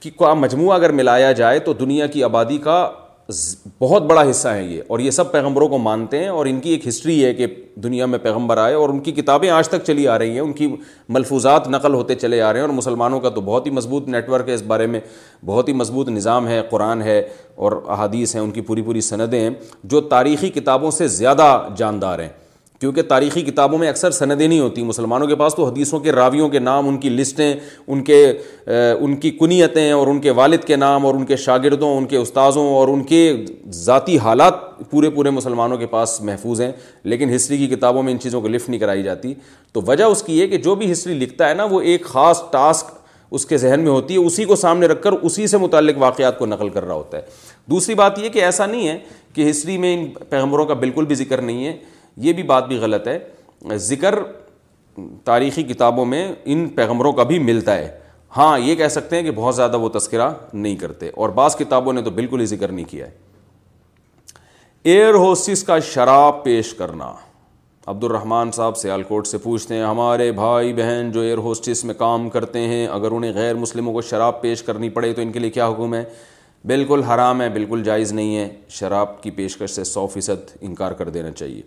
کی 0.00 0.10
کا 0.18 0.34
مجموعہ 0.42 0.74
اگر 0.76 0.92
ملایا 1.00 1.32
جائے 1.40 1.58
تو 1.68 1.72
دنیا 1.80 2.06
کی 2.16 2.24
آبادی 2.24 2.58
کا 2.68 2.80
بہت 3.80 4.02
بڑا 4.08 4.22
حصہ 4.30 4.48
ہے 4.48 4.62
یہ 4.64 4.82
اور 4.88 4.98
یہ 5.00 5.10
سب 5.10 5.30
پیغمبروں 5.32 5.66
کو 5.68 5.78
مانتے 5.78 6.18
ہیں 6.18 6.28
اور 6.28 6.46
ان 6.46 6.60
کی 6.60 6.70
ایک 6.70 6.86
ہسٹری 6.88 7.24
ہے 7.24 7.32
کہ 7.34 7.46
دنیا 7.82 8.06
میں 8.06 8.18
پیغمبر 8.18 8.56
آئے 8.58 8.74
اور 8.74 8.88
ان 8.88 9.00
کی 9.08 9.12
کتابیں 9.12 9.48
آج 9.50 9.68
تک 9.68 9.84
چلی 9.86 10.06
آ 10.08 10.18
رہی 10.18 10.30
ہیں 10.32 10.40
ان 10.40 10.52
کی 10.60 10.66
ملفوظات 11.08 11.68
نقل 11.68 11.94
ہوتے 11.94 12.14
چلے 12.22 12.40
آ 12.42 12.52
رہے 12.52 12.60
ہیں 12.60 12.66
اور 12.66 12.74
مسلمانوں 12.76 13.20
کا 13.20 13.28
تو 13.34 13.40
بہت 13.50 13.66
ہی 13.66 13.70
مضبوط 13.80 14.08
نیٹ 14.08 14.28
ورک 14.28 14.48
ہے 14.48 14.54
اس 14.54 14.62
بارے 14.72 14.86
میں 14.94 15.00
بہت 15.46 15.68
ہی 15.68 15.72
مضبوط 15.82 16.08
نظام 16.08 16.48
ہے 16.48 16.60
قرآن 16.70 17.02
ہے 17.02 17.20
اور 17.66 17.80
احادیث 17.88 18.34
ہیں 18.34 18.42
ان 18.42 18.50
کی 18.50 18.60
پوری 18.70 18.82
پوری 18.82 19.00
سندیں 19.10 19.40
ہیں 19.40 19.50
جو 19.84 20.00
تاریخی 20.14 20.50
کتابوں 20.54 20.90
سے 21.02 21.08
زیادہ 21.20 21.54
جاندار 21.76 22.18
ہیں 22.18 22.28
کیونکہ 22.80 23.02
تاریخی 23.02 23.42
کتابوں 23.42 23.78
میں 23.78 23.88
اکثر 23.88 24.10
سندیں 24.10 24.46
نہیں 24.46 24.58
ہوتی 24.60 24.82
مسلمانوں 24.84 25.26
کے 25.26 25.34
پاس 25.36 25.54
تو 25.54 25.64
حدیثوں 25.66 25.98
کے 26.00 26.12
راویوں 26.12 26.48
کے 26.48 26.58
نام 26.58 26.88
ان 26.88 26.96
کی 27.00 27.08
لسٹیں 27.10 27.52
ان 27.86 28.02
کے 28.04 28.18
ان 28.98 29.16
کی 29.20 29.30
کنیتیں 29.40 29.90
اور 29.92 30.06
ان 30.06 30.20
کے 30.26 30.30
والد 30.40 30.64
کے 30.66 30.76
نام 30.76 31.06
اور 31.06 31.14
ان 31.14 31.24
کے 31.26 31.36
شاگردوں 31.44 31.96
ان 31.98 32.06
کے 32.12 32.16
استاذوں 32.16 32.66
اور 32.74 32.88
ان 32.88 33.02
کے 33.04 33.20
ذاتی 33.84 34.18
حالات 34.26 34.54
پورے 34.90 35.10
پورے 35.16 35.30
مسلمانوں 35.38 35.76
کے 35.78 35.86
پاس 35.96 36.20
محفوظ 36.24 36.60
ہیں 36.60 36.70
لیکن 37.10 37.34
ہسٹری 37.34 37.58
کی 37.58 37.66
کتابوں 37.74 38.02
میں 38.02 38.12
ان 38.12 38.18
چیزوں 38.20 38.40
کو 38.40 38.48
لفٹ 38.48 38.68
نہیں 38.68 38.80
کرائی 38.80 39.02
جاتی 39.02 39.32
تو 39.72 39.80
وجہ 39.86 40.04
اس 40.04 40.22
کی 40.26 40.40
ہے 40.40 40.46
کہ 40.48 40.58
جو 40.68 40.74
بھی 40.74 40.92
ہسٹری 40.92 41.14
لکھتا 41.18 41.48
ہے 41.48 41.54
نا 41.54 41.64
وہ 41.70 41.80
ایک 41.92 42.04
خاص 42.12 42.42
ٹاسک 42.52 42.96
اس 43.36 43.44
کے 43.46 43.56
ذہن 43.58 43.80
میں 43.80 43.90
ہوتی 43.90 44.14
ہے 44.14 44.24
اسی 44.26 44.44
کو 44.50 44.56
سامنے 44.56 44.86
رکھ 44.86 45.02
کر 45.02 45.12
اسی 45.22 45.46
سے 45.46 45.58
متعلق 45.58 45.96
واقعات 45.98 46.38
کو 46.38 46.46
نقل 46.46 46.68
کر 46.76 46.84
رہا 46.86 46.94
ہوتا 46.94 47.16
ہے 47.18 47.22
دوسری 47.70 47.94
بات 47.94 48.18
یہ 48.18 48.28
کہ 48.36 48.44
ایسا 48.44 48.66
نہیں 48.66 48.88
ہے 48.88 48.98
کہ 49.34 49.50
ہسٹری 49.50 49.76
میں 49.78 49.94
ان 49.94 50.08
پیغمبروں 50.28 50.64
کا 50.66 50.74
بالکل 50.84 51.04
بھی 51.06 51.14
ذکر 51.14 51.40
نہیں 51.42 51.66
ہے 51.66 51.76
یہ 52.24 52.32
بھی 52.32 52.42
بات 52.42 52.68
بھی 52.68 52.76
غلط 52.80 53.06
ہے 53.08 53.76
ذکر 53.88 54.14
تاریخی 55.24 55.62
کتابوں 55.62 56.04
میں 56.06 56.26
ان 56.52 56.68
پیغمبروں 56.74 57.12
کا 57.12 57.22
بھی 57.24 57.38
ملتا 57.38 57.76
ہے 57.78 57.96
ہاں 58.36 58.58
یہ 58.58 58.74
کہہ 58.76 58.88
سکتے 58.90 59.16
ہیں 59.16 59.22
کہ 59.22 59.30
بہت 59.34 59.56
زیادہ 59.56 59.78
وہ 59.80 59.88
تذکرہ 59.98 60.28
نہیں 60.52 60.76
کرتے 60.76 61.10
اور 61.16 61.28
بعض 61.36 61.56
کتابوں 61.56 61.92
نے 61.92 62.02
تو 62.02 62.10
بالکل 62.18 62.40
ہی 62.40 62.46
ذکر 62.46 62.72
نہیں 62.72 62.84
کیا 62.90 63.06
ہے 63.06 63.16
ایئر 64.94 65.14
ہوسٹس 65.14 65.62
کا 65.64 65.78
شراب 65.92 66.42
پیش 66.44 66.72
کرنا 66.74 67.12
عبد 67.92 68.04
الرحمٰن 68.04 68.50
صاحب 68.54 68.76
سیال 68.76 69.02
کوٹ 69.02 69.26
سے 69.26 69.38
پوچھتے 69.42 69.74
ہیں 69.74 69.82
ہمارے 69.84 70.30
بھائی 70.42 70.72
بہن 70.74 71.10
جو 71.12 71.20
ایئر 71.20 71.38
ہوسٹس 71.46 71.84
میں 71.84 71.94
کام 71.98 72.28
کرتے 72.30 72.60
ہیں 72.68 72.86
اگر 72.92 73.12
انہیں 73.12 73.32
غیر 73.34 73.54
مسلموں 73.62 73.92
کو 73.92 74.00
شراب 74.10 74.40
پیش 74.40 74.62
کرنی 74.62 74.88
پڑے 74.98 75.12
تو 75.12 75.22
ان 75.22 75.32
کے 75.32 75.38
لیے 75.38 75.50
کیا 75.50 75.68
حکم 75.70 75.94
ہے 75.94 76.04
بالکل 76.66 77.02
حرام 77.14 77.40
ہے 77.42 77.48
بالکل 77.54 77.82
جائز 77.84 78.12
نہیں 78.12 78.36
ہے 78.36 78.48
شراب 78.80 79.22
کی 79.22 79.30
پیشکش 79.40 79.70
سے 79.70 79.84
سو 79.84 80.06
فیصد 80.14 80.50
انکار 80.60 80.92
کر 81.00 81.08
دینا 81.16 81.30
چاہیے 81.30 81.62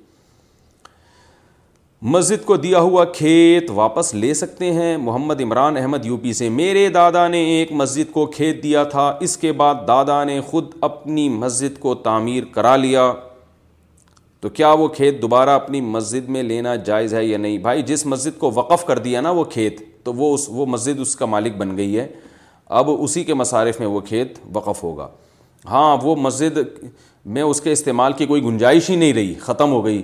مسجد 2.04 2.46
کو 2.46 2.56
دیا 2.58 2.80
ہوا 2.82 3.04
کھیت 3.16 3.70
واپس 3.76 4.14
لے 4.14 4.34
سکتے 4.34 4.72
ہیں 4.74 4.96
محمد 4.98 5.42
عمران 5.42 5.76
احمد 5.78 6.06
یو 6.06 6.16
پی 6.22 6.32
سے 6.34 6.48
میرے 6.50 6.88
دادا 6.94 7.28
نے 7.28 7.40
ایک 7.58 7.72
مسجد 7.82 8.12
کو 8.12 8.26
کھیت 8.36 8.62
دیا 8.64 8.84
تھا 8.94 9.02
اس 9.24 9.36
کے 9.38 9.52
بعد 9.60 9.88
دادا 9.88 10.24
نے 10.24 10.40
خود 10.48 10.72
اپنی 10.88 11.28
مسجد 11.30 11.78
کو 11.80 11.94
تعمیر 12.08 12.44
کرا 12.54 12.76
لیا 12.76 13.06
تو 14.42 14.50
کیا 14.50 14.72
وہ 14.80 14.88
کھیت 14.96 15.22
دوبارہ 15.22 15.50
اپنی 15.56 15.82
مسجد 15.96 16.30
میں 16.38 16.44
لینا 16.44 16.76
جائز 16.86 17.14
ہے 17.14 17.24
یا 17.26 17.38
نہیں 17.38 17.58
بھائی 17.68 17.82
جس 17.88 18.06
مسجد 18.06 18.40
کو 18.40 18.52
وقف 18.54 18.86
کر 18.86 19.00
دیا 19.00 19.22
نا 19.22 19.32
وہ 19.32 19.44
کھیت 19.52 19.82
تو 20.06 20.14
وہ 20.14 20.34
اس 20.34 20.46
وہ 20.52 20.66
مسجد 20.70 21.00
اس 21.02 21.16
کا 21.16 21.26
مالک 21.36 21.58
بن 21.58 21.76
گئی 21.78 22.00
ہے 22.00 22.08
اب 22.80 22.90
اسی 22.98 23.24
کے 23.24 23.34
مصارف 23.34 23.80
میں 23.80 23.88
وہ 23.88 24.00
کھیت 24.08 24.38
وقف 24.54 24.84
ہوگا 24.84 25.08
ہاں 25.70 25.96
وہ 26.04 26.16
مسجد 26.22 26.58
میں 27.34 27.42
اس 27.42 27.62
کے 27.62 27.72
استعمال 27.72 28.14
کی 28.18 28.26
کوئی 28.26 28.44
گنجائش 28.44 28.90
ہی 28.90 28.96
نہیں 28.96 29.14
رہی 29.14 29.34
ختم 29.40 29.72
ہو 29.72 29.84
گئی 29.86 30.02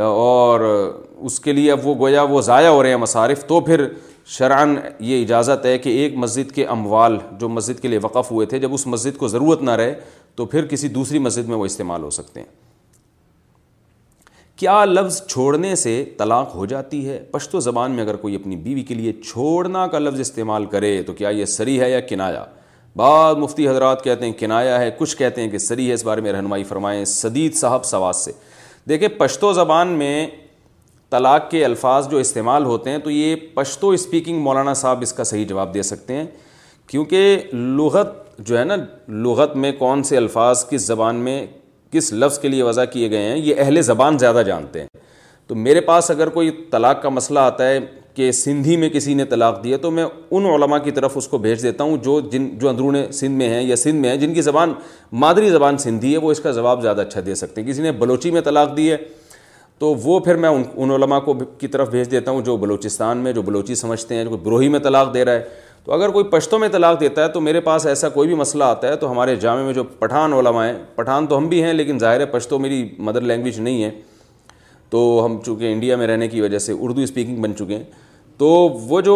اور 0.00 0.60
اس 1.26 1.38
کے 1.40 1.52
لیے 1.52 1.70
اب 1.72 1.86
وہ 1.86 1.94
گویا 1.98 2.22
وہ 2.28 2.40
ضائع 2.42 2.68
ہو 2.68 2.82
رہے 2.82 2.88
ہیں 2.90 2.96
مصارف 2.96 3.44
تو 3.46 3.60
پھر 3.60 3.86
شرعن 4.38 4.74
یہ 5.04 5.22
اجازت 5.22 5.64
ہے 5.66 5.76
کہ 5.78 5.88
ایک 6.02 6.14
مسجد 6.16 6.52
کے 6.54 6.64
اموال 6.74 7.16
جو 7.38 7.48
مسجد 7.48 7.80
کے 7.82 7.88
لیے 7.88 7.98
وقف 8.02 8.30
ہوئے 8.32 8.46
تھے 8.46 8.58
جب 8.58 8.74
اس 8.74 8.86
مسجد 8.86 9.16
کو 9.18 9.28
ضرورت 9.28 9.62
نہ 9.62 9.70
رہے 9.80 9.94
تو 10.36 10.44
پھر 10.52 10.66
کسی 10.66 10.88
دوسری 10.88 11.18
مسجد 11.18 11.48
میں 11.48 11.56
وہ 11.56 11.64
استعمال 11.66 12.02
ہو 12.02 12.10
سکتے 12.10 12.40
ہیں 12.40 12.46
کیا 14.58 14.84
لفظ 14.84 15.20
چھوڑنے 15.26 15.74
سے 15.76 16.04
طلاق 16.18 16.54
ہو 16.54 16.66
جاتی 16.66 17.08
ہے 17.08 17.18
پشتو 17.30 17.60
زبان 17.60 17.90
میں 17.92 18.02
اگر 18.02 18.16
کوئی 18.24 18.34
اپنی 18.34 18.56
بیوی 18.56 18.82
کے 18.90 18.94
لیے 18.94 19.12
چھوڑنا 19.24 19.86
کا 19.94 19.98
لفظ 19.98 20.20
استعمال 20.20 20.64
کرے 20.70 21.00
تو 21.06 21.12
کیا 21.12 21.28
یہ 21.28 21.44
سری 21.54 21.78
ہے 21.80 21.90
یا 21.90 22.00
کنایا 22.08 22.44
بعض 22.96 23.36
مفتی 23.36 23.68
حضرات 23.68 24.04
کہتے 24.04 24.24
ہیں 24.26 24.32
کنایا 24.38 24.78
ہے 24.80 24.90
کچھ 24.98 25.16
کہتے 25.16 25.40
ہیں 25.40 25.48
کہ 25.50 25.58
سری 25.58 25.88
ہے 25.88 25.94
اس 25.94 26.04
بارے 26.04 26.20
میں 26.20 26.32
رہنمائی 26.32 26.64
فرمائیں 26.64 27.04
سدید 27.12 27.54
صاحب 27.56 27.84
سواد 27.84 28.12
سے 28.14 28.32
دیکھیں 28.88 29.08
پشتو 29.18 29.52
زبان 29.52 29.88
میں 29.98 30.26
طلاق 31.10 31.50
کے 31.50 31.64
الفاظ 31.64 32.08
جو 32.10 32.16
استعمال 32.18 32.64
ہوتے 32.64 32.90
ہیں 32.90 32.98
تو 33.04 33.10
یہ 33.10 33.34
پشتو 33.54 33.88
اسپیکنگ 33.96 34.38
مولانا 34.42 34.74
صاحب 34.74 35.00
اس 35.02 35.12
کا 35.12 35.24
صحیح 35.24 35.44
جواب 35.48 35.74
دے 35.74 35.82
سکتے 35.82 36.14
ہیں 36.14 36.24
کیونکہ 36.88 37.50
لغت 37.52 38.20
جو 38.46 38.58
ہے 38.58 38.64
نا 38.64 38.76
لغت 39.24 39.56
میں 39.64 39.72
کون 39.78 40.02
سے 40.10 40.16
الفاظ 40.16 40.68
کس 40.68 40.86
زبان 40.86 41.16
میں 41.28 41.44
کس 41.92 42.12
لفظ 42.12 42.38
کے 42.38 42.48
لیے 42.48 42.62
وضع 42.62 42.84
کیے 42.92 43.10
گئے 43.10 43.28
ہیں 43.30 43.36
یہ 43.36 43.54
اہل 43.60 43.80
زبان 43.82 44.18
زیادہ 44.18 44.42
جانتے 44.46 44.80
ہیں 44.80 44.88
تو 45.46 45.54
میرے 45.54 45.80
پاس 45.92 46.10
اگر 46.10 46.28
کوئی 46.38 46.50
طلاق 46.70 47.02
کا 47.02 47.08
مسئلہ 47.08 47.38
آتا 47.38 47.68
ہے 47.68 47.78
کہ 48.14 48.30
سندھی 48.32 48.76
میں 48.76 48.88
کسی 48.90 49.12
نے 49.14 49.24
طلاق 49.24 49.62
دیا 49.62 49.76
تو 49.82 49.90
میں 49.90 50.04
ان 50.30 50.44
علماء 50.54 50.78
کی 50.84 50.90
طرف 50.90 51.12
اس 51.16 51.28
کو 51.28 51.38
بھیج 51.44 51.62
دیتا 51.62 51.84
ہوں 51.84 51.96
جو 52.04 52.18
جن 52.32 52.48
جو 52.60 52.68
اندرون 52.68 52.94
سندھ 53.12 53.36
میں 53.42 53.48
ہیں 53.48 53.62
یا 53.62 53.76
سندھ 53.76 54.00
میں 54.00 54.10
ہیں 54.10 54.16
جن 54.16 54.34
کی 54.34 54.42
زبان 54.42 54.72
مادری 55.22 55.50
زبان 55.50 55.78
سندھی 55.84 56.12
ہے 56.12 56.18
وہ 56.24 56.30
اس 56.32 56.40
کا 56.40 56.50
جواب 56.58 56.82
زیادہ 56.82 57.00
اچھا 57.00 57.20
دے 57.26 57.34
سکتے 57.42 57.60
ہیں 57.60 57.68
کسی 57.68 57.82
نے 57.82 57.92
بلوچی 58.02 58.30
میں 58.30 58.40
طلاق 58.44 58.76
دی 58.76 58.90
ہے 58.90 58.96
تو 59.78 59.94
وہ 60.02 60.18
پھر 60.24 60.36
میں 60.42 60.48
ان 60.48 60.62
ان 60.76 60.90
علماء 60.94 61.18
کو 61.20 61.34
کی 61.58 61.68
طرف 61.68 61.88
بھیج 61.90 62.10
دیتا 62.10 62.30
ہوں 62.30 62.42
جو 62.48 62.56
بلوچستان 62.64 63.18
میں 63.18 63.32
جو 63.38 63.42
بلوچی 63.42 63.74
سمجھتے 63.74 64.14
ہیں 64.14 64.24
جو 64.24 64.36
بروہی 64.42 64.68
میں 64.74 64.80
طلاق 64.80 65.14
دے 65.14 65.24
رہا 65.24 65.32
ہے 65.32 65.44
تو 65.84 65.92
اگر 65.92 66.08
کوئی 66.16 66.24
پشتوں 66.30 66.58
میں 66.58 66.68
طلاق 66.72 67.00
دیتا 67.00 67.22
ہے 67.22 67.28
تو 67.36 67.40
میرے 67.40 67.60
پاس 67.60 67.86
ایسا 67.86 68.08
کوئی 68.16 68.28
بھی 68.28 68.34
مسئلہ 68.40 68.64
آتا 68.64 68.88
ہے 68.88 68.96
تو 68.96 69.10
ہمارے 69.10 69.34
جامعہ 69.44 69.64
میں 69.64 69.72
جو 69.74 69.84
پٹھان 69.98 70.32
علماء 70.32 70.64
ہیں 70.66 70.74
پٹھان 70.96 71.26
تو 71.26 71.38
ہم 71.38 71.48
بھی 71.48 71.62
ہیں 71.62 71.72
لیکن 71.72 71.98
ظاہر 71.98 72.20
ہے 72.20 72.26
پشتو 72.36 72.58
میری 72.66 72.88
مدر 73.08 73.20
لینگویج 73.20 73.58
نہیں 73.60 73.82
ہے 73.84 73.90
تو 74.92 75.00
ہم 75.24 75.36
چونکہ 75.44 75.72
انڈیا 75.72 75.96
میں 75.96 76.06
رہنے 76.06 76.26
کی 76.28 76.40
وجہ 76.40 76.58
سے 76.58 76.72
اردو 76.80 77.00
اسپیکنگ 77.00 77.40
بن 77.42 77.54
چکے 77.56 77.76
ہیں 77.76 77.82
تو 78.38 78.46
وہ 78.88 79.00
جو 79.00 79.14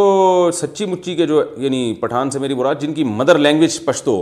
سچی 0.54 0.84
مچی 0.86 1.14
کے 1.16 1.24
جو 1.26 1.42
یعنی 1.64 1.80
پٹھان 2.00 2.30
سے 2.30 2.38
میری 2.38 2.54
مراد 2.54 2.74
جن 2.80 2.92
کی 2.94 3.04
مدر 3.04 3.38
لینگویج 3.38 3.78
پشتو 3.84 4.14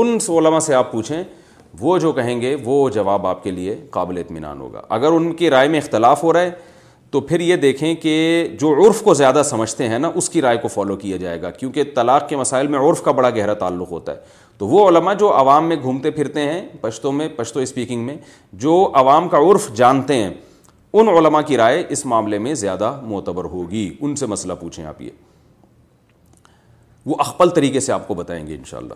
ان 0.00 0.16
علماء 0.38 0.58
سے 0.66 0.74
آپ 0.74 0.90
پوچھیں 0.92 1.22
وہ 1.80 1.96
جو 1.98 2.12
کہیں 2.12 2.40
گے 2.40 2.54
وہ 2.64 2.88
جواب 2.94 3.26
آپ 3.26 3.42
کے 3.44 3.50
لیے 3.50 3.74
قابل 3.90 4.18
اطمینان 4.18 4.60
ہوگا 4.60 4.82
اگر 4.96 5.12
ان 5.12 5.32
کی 5.36 5.50
رائے 5.50 5.68
میں 5.74 5.78
اختلاف 5.80 6.22
ہو 6.24 6.32
رہا 6.32 6.40
ہے 6.42 6.50
تو 7.10 7.20
پھر 7.20 7.40
یہ 7.40 7.56
دیکھیں 7.64 7.94
کہ 8.02 8.14
جو 8.60 8.72
عرف 8.86 9.00
کو 9.04 9.14
زیادہ 9.14 9.42
سمجھتے 9.44 9.88
ہیں 9.88 9.98
نا 10.04 10.10
اس 10.20 10.28
کی 10.30 10.42
رائے 10.42 10.56
کو 10.62 10.68
فالو 10.74 10.96
کیا 11.04 11.16
جائے 11.24 11.40
گا 11.42 11.50
کیونکہ 11.60 11.84
طلاق 11.96 12.28
کے 12.28 12.36
مسائل 12.36 12.66
میں 12.74 12.78
عرف 12.88 13.02
کا 13.02 13.10
بڑا 13.18 13.30
گہرا 13.36 13.54
تعلق 13.64 13.90
ہوتا 13.92 14.12
ہے 14.12 14.18
تو 14.58 14.66
وہ 14.68 14.88
علماء 14.88 15.14
جو 15.24 15.32
عوام 15.38 15.68
میں 15.68 15.76
گھومتے 15.82 16.10
پھرتے 16.20 16.40
ہیں 16.52 16.60
پشتوں 16.80 17.12
میں 17.18 17.28
پشتو 17.36 17.60
اسپیکنگ 17.60 18.04
میں 18.06 18.16
جو 18.64 18.78
عوام 19.02 19.28
کا 19.28 19.38
عرف 19.50 19.70
جانتے 19.76 20.14
ہیں 20.22 20.30
ان 21.00 21.08
علماء 21.08 21.40
کی 21.46 21.56
رائے 21.56 21.82
اس 21.94 22.04
معاملے 22.06 22.38
میں 22.46 22.52
زیادہ 22.62 22.90
معتبر 23.08 23.44
ہوگی 23.52 23.88
ان 24.00 24.16
سے 24.22 24.26
مسئلہ 24.26 24.52
پوچھیں 24.60 24.84
آپ 24.86 25.00
یہ 25.02 25.10
وہ 27.06 27.14
اخپل 27.20 27.50
طریقے 27.54 27.80
سے 27.80 27.92
آپ 27.92 28.06
کو 28.08 28.14
بتائیں 28.14 28.46
گے 28.46 28.54
انشاءاللہ 28.54 28.94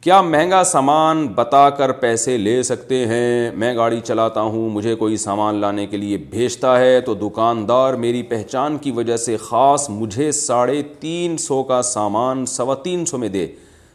کیا 0.00 0.20
مہنگا 0.34 0.62
سامان 0.64 1.26
بتا 1.36 1.68
کر 1.78 1.92
پیسے 2.02 2.36
لے 2.38 2.62
سکتے 2.68 3.04
ہیں 3.06 3.50
میں 3.62 3.74
گاڑی 3.76 4.00
چلاتا 4.04 4.40
ہوں 4.52 4.68
مجھے 4.70 4.94
کوئی 5.04 5.16
سامان 5.24 5.54
لانے 5.60 5.86
کے 5.86 5.96
لیے 5.96 6.16
بھیجتا 6.30 6.78
ہے 6.80 7.00
تو 7.08 7.14
دکاندار 7.28 7.94
میری 8.04 8.22
پہچان 8.34 8.78
کی 8.82 8.90
وجہ 9.00 9.16
سے 9.24 9.36
خاص 9.48 9.88
مجھے 9.90 10.30
ساڑھے 10.40 10.82
تین 11.00 11.36
سو 11.46 11.62
کا 11.72 11.80
سامان 11.92 12.46
سوا 12.56 12.74
تین 12.84 13.04
سو 13.06 13.18
میں 13.18 13.28
دے 13.38 13.46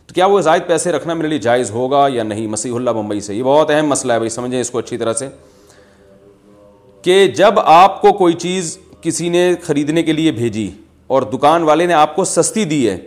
تو 0.07 0.13
کیا 0.13 0.25
وہ 0.33 0.41
زائد 0.49 0.67
پیسے 0.67 0.91
رکھنا 0.91 1.13
میرے 1.13 1.27
لیے 1.27 1.37
جائز 1.49 1.71
ہوگا 1.71 2.05
یا 2.13 2.23
نہیں 2.23 2.47
مسیح 2.57 2.75
اللہ 2.75 2.91
بمبئی 3.01 3.19
سے 3.29 3.35
یہ 3.35 3.43
بہت 3.43 3.71
اہم 3.71 3.87
مسئلہ 3.89 4.13
ہے 4.13 4.19
بھائی 4.19 4.29
سمجھیں 4.39 4.59
اس 4.59 4.69
کو 4.71 4.77
اچھی 4.79 4.97
طرح 4.97 5.13
سے 5.23 5.27
کہ 7.05 7.25
جب 7.35 7.59
آپ 7.69 8.01
کو 8.01 8.11
کوئی 8.17 8.33
چیز 8.33 8.77
کسی 9.01 9.27
نے 9.29 9.41
خریدنے 9.63 10.03
کے 10.03 10.13
لیے 10.13 10.31
بھیجی 10.31 10.69
اور 11.13 11.21
دکان 11.33 11.63
والے 11.63 11.85
نے 11.87 11.93
آپ 11.93 12.15
کو 12.15 12.23
سستی 12.25 12.63
دی 12.65 12.87
ہے 12.89 12.97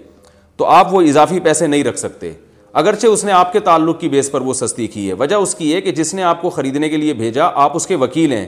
تو 0.56 0.64
آپ 0.74 0.92
وہ 0.94 1.00
اضافی 1.08 1.40
پیسے 1.44 1.66
نہیں 1.66 1.82
رکھ 1.84 1.98
سکتے 1.98 2.30
اگرچہ 2.82 3.06
اس 3.06 3.24
نے 3.24 3.32
آپ 3.32 3.52
کے 3.52 3.60
تعلق 3.70 3.98
کی 4.00 4.08
بیس 4.08 4.30
پر 4.30 4.40
وہ 4.40 4.54
سستی 4.54 4.86
کی 4.86 5.06
ہے 5.08 5.14
وجہ 5.18 5.36
اس 5.46 5.54
کی 5.54 5.72
ہے 5.74 5.80
کہ 5.80 5.92
جس 5.92 6.12
نے 6.14 6.22
آپ 6.22 6.42
کو 6.42 6.50
خریدنے 6.56 6.88
کے 6.88 6.96
لیے 6.96 7.14
بھیجا 7.22 7.48
آپ 7.62 7.76
اس 7.76 7.86
کے 7.86 7.96
وکیل 8.04 8.32
ہیں 8.32 8.46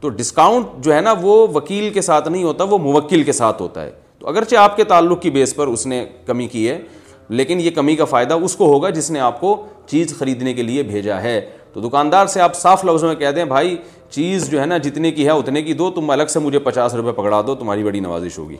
تو 0.00 0.08
ڈسکاؤنٹ 0.18 0.66
جو 0.84 0.94
ہے 0.94 1.00
نا 1.00 1.14
وہ 1.20 1.46
وکیل 1.54 1.88
کے 1.92 2.02
ساتھ 2.02 2.28
نہیں 2.28 2.42
ہوتا 2.42 2.64
وہ 2.70 2.78
موکل 2.92 3.22
کے 3.22 3.32
ساتھ 3.40 3.62
ہوتا 3.62 3.84
ہے 3.84 3.90
تو 4.18 4.28
اگرچہ 4.28 4.56
آپ 4.56 4.76
کے 4.76 4.84
تعلق 4.92 5.22
کی 5.22 5.30
بیس 5.30 5.54
پر 5.56 5.66
اس 5.68 5.86
نے 5.86 6.04
کمی 6.26 6.46
کی 6.52 6.68
ہے 6.68 6.80
لیکن 7.28 7.60
یہ 7.60 7.70
کمی 7.74 7.96
کا 7.96 8.04
فائدہ 8.12 8.34
اس 8.44 8.56
کو 8.56 8.66
ہوگا 8.72 8.90
جس 8.90 9.10
نے 9.10 9.20
آپ 9.20 9.40
کو 9.40 9.56
چیز 9.90 10.14
خریدنے 10.18 10.52
کے 10.54 10.62
لیے 10.62 10.82
بھیجا 10.82 11.20
ہے 11.22 11.40
تو 11.74 11.80
دکاندار 11.80 12.26
سے 12.26 12.40
آپ 12.40 12.54
صاف 12.56 12.84
لفظوں 12.84 13.08
میں 13.08 13.16
کہہ 13.16 13.30
دیں 13.36 13.44
بھائی 13.54 13.76
چیز 14.10 14.50
جو 14.50 14.60
ہے 14.60 14.66
نا 14.66 14.76
جتنے 14.84 15.10
کی 15.12 15.24
ہے 15.26 15.30
اتنے 15.30 15.62
کی 15.62 15.72
دو 15.82 15.90
تم 15.94 16.10
الگ 16.10 16.26
سے 16.30 16.38
مجھے 16.38 16.58
پچاس 16.58 16.94
روپے 16.94 17.12
پکڑا 17.20 17.40
دو 17.46 17.54
تمہاری 17.54 17.84
بڑی 17.84 18.00
نوازش 18.00 18.38
ہوگی 18.38 18.56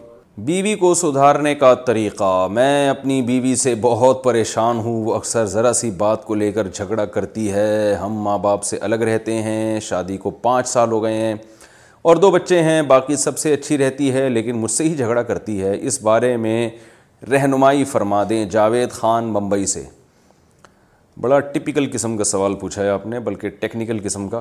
بیوی 0.48 0.74
کو 0.80 0.92
سدھارنے 0.94 1.54
کا 1.62 1.72
طریقہ 1.86 2.46
میں 2.52 2.88
اپنی 2.88 3.20
بیوی 3.22 3.54
سے 3.62 3.74
بہت 3.80 4.22
پریشان 4.24 4.78
ہوں 4.84 5.04
وہ 5.04 5.14
اکثر 5.14 5.46
ذرا 5.54 5.72
سی 5.80 5.90
بات 5.98 6.24
کو 6.24 6.34
لے 6.34 6.50
کر 6.52 6.68
جھگڑا 6.74 7.04
کرتی 7.16 7.50
ہے 7.52 7.94
ہم 8.02 8.12
ماں 8.24 8.36
باپ 8.46 8.62
سے 8.64 8.78
الگ 8.80 9.02
رہتے 9.10 9.40
ہیں 9.42 9.80
شادی 9.88 10.16
کو 10.26 10.30
پانچ 10.46 10.68
سال 10.68 10.92
ہو 10.92 11.02
گئے 11.02 11.14
ہیں 11.16 11.34
اور 12.08 12.16
دو 12.16 12.30
بچے 12.30 12.62
ہیں 12.62 12.80
باقی 12.96 13.16
سب 13.26 13.38
سے 13.38 13.52
اچھی 13.54 13.78
رہتی 13.78 14.12
ہے 14.12 14.28
لیکن 14.28 14.56
مجھ 14.58 14.70
سے 14.70 14.84
ہی 14.84 14.94
جھگڑا 14.94 15.22
کرتی 15.32 15.60
ہے 15.62 15.76
اس 15.86 16.02
بارے 16.02 16.36
میں 16.46 16.68
رہنمائی 17.30 17.84
فرما 17.92 18.22
دیں 18.28 18.44
جاوید 18.50 18.90
خان 18.92 19.24
ممبئی 19.32 19.66
سے 19.74 19.84
بڑا 21.20 21.38
ٹپیکل 21.52 21.86
قسم 21.92 22.16
کا 22.16 22.24
سوال 22.24 22.54
پوچھا 22.60 22.82
ہے 22.82 22.88
آپ 22.88 23.06
نے 23.06 23.20
بلکہ 23.20 23.48
ٹیکنیکل 23.60 23.98
قسم 24.04 24.28
کا 24.28 24.40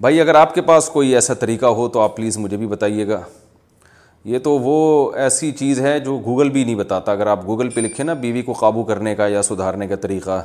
بھائی 0.00 0.20
اگر 0.20 0.34
آپ 0.34 0.54
کے 0.54 0.62
پاس 0.62 0.88
کوئی 0.92 1.14
ایسا 1.14 1.34
طریقہ 1.40 1.66
ہو 1.78 1.88
تو 1.94 2.00
آپ 2.00 2.16
پلیز 2.16 2.38
مجھے 2.38 2.56
بھی 2.56 2.66
بتائیے 2.66 3.06
گا 3.08 3.20
یہ 4.30 4.38
تو 4.44 4.58
وہ 4.58 5.12
ایسی 5.24 5.50
چیز 5.58 5.80
ہے 5.80 5.98
جو 6.00 6.18
گوگل 6.24 6.50
بھی 6.50 6.64
نہیں 6.64 6.74
بتاتا 6.76 7.12
اگر 7.12 7.26
آپ 7.26 7.46
گوگل 7.46 7.68
پہ 7.74 7.80
لکھیں 7.80 8.04
نا 8.06 8.14
بیوی 8.24 8.42
کو 8.42 8.52
قابو 8.52 8.82
کرنے 8.84 9.14
کا 9.16 9.26
یا 9.28 9.42
سدھارنے 9.42 9.86
کا 9.88 9.96
طریقہ 10.02 10.40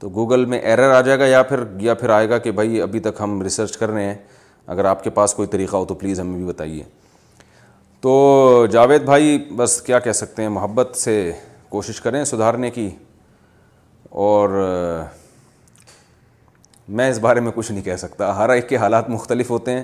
تو 0.00 0.08
گوگل 0.10 0.44
میں 0.52 0.58
ایرر 0.58 0.90
آ 0.96 1.00
جائے 1.00 1.18
گا 1.18 1.26
یا 1.26 1.42
پھر 1.48 1.62
یا 1.80 1.94
پھر 1.94 2.10
آئے 2.10 2.28
گا 2.28 2.38
کہ 2.46 2.50
بھائی 2.60 2.80
ابھی 2.82 3.00
تک 3.00 3.16
ہم 3.20 3.40
ریسرچ 3.42 3.76
کر 3.76 3.88
رہے 3.90 4.04
ہیں 4.04 4.14
اگر 4.66 4.84
آپ 4.84 5.04
کے 5.04 5.10
پاس 5.10 5.34
کوئی 5.34 5.48
طریقہ 5.48 5.76
ہو 5.76 5.84
تو 5.84 5.94
پلیز 5.94 6.20
ہمیں 6.20 6.36
بھی 6.36 6.46
بتائیے 6.46 6.82
تو 8.00 8.64
جاوید 8.72 9.02
بھائی 9.04 9.38
بس 9.56 9.80
کیا 9.86 9.98
کہہ 9.98 10.12
سکتے 10.12 10.42
ہیں 10.42 10.48
محبت 10.48 10.96
سے 10.96 11.30
کوشش 11.70 12.00
کریں 12.00 12.22
سدھارنے 12.24 12.70
کی 12.70 12.88
اور 14.18 14.48
میں 16.98 17.08
اس 17.10 17.18
بارے 17.20 17.40
میں 17.40 17.50
کچھ 17.54 17.70
نہیں 17.72 17.82
کہہ 17.84 17.96
سکتا 17.96 18.36
ہر 18.36 18.50
ایک 18.50 18.68
کے 18.68 18.76
حالات 18.76 19.08
مختلف 19.10 19.50
ہوتے 19.50 19.72
ہیں 19.74 19.82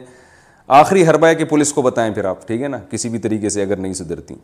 آخری 0.79 1.07
ہر 1.07 1.17
بائے 1.25 1.35
کہ 1.35 1.45
پولیس 1.45 1.73
کو 1.73 1.83
بتائیں 1.83 2.13
پھر 2.15 2.25
آپ 2.25 2.47
ٹھیک 2.47 2.63
ہے 2.63 2.69
نا 2.69 2.79
کسی 2.91 3.09
بھی 3.09 3.19
طریقے 3.27 3.49
سے 3.49 3.63
اگر 3.63 3.77
نہیں 3.77 3.93
سدھرتی 3.95 4.35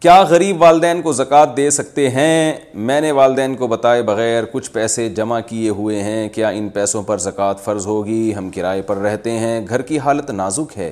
کیا 0.00 0.20
غریب 0.28 0.60
والدین 0.62 1.00
کو 1.02 1.12
زکوٰۃ 1.12 1.56
دے 1.56 1.68
سکتے 1.70 2.08
ہیں 2.10 2.52
میں 2.90 3.00
نے 3.00 3.10
والدین 3.18 3.54
کو 3.56 3.66
بتائے 3.68 4.02
بغیر 4.10 4.44
کچھ 4.52 4.70
پیسے 4.70 5.08
جمع 5.16 5.40
کیے 5.48 5.68
ہوئے 5.78 6.02
ہیں 6.02 6.28
کیا 6.34 6.48
ان 6.48 6.68
پیسوں 6.74 7.02
پر 7.02 7.18
زکوٰۃ 7.26 7.62
فرض 7.64 7.86
ہوگی 7.86 8.32
ہم 8.38 8.50
کرائے 8.54 8.82
پر 8.86 8.96
رہتے 9.02 9.38
ہیں 9.38 9.60
گھر 9.68 9.82
کی 9.90 9.98
حالت 9.98 10.30
نازک 10.30 10.76
ہے 10.78 10.90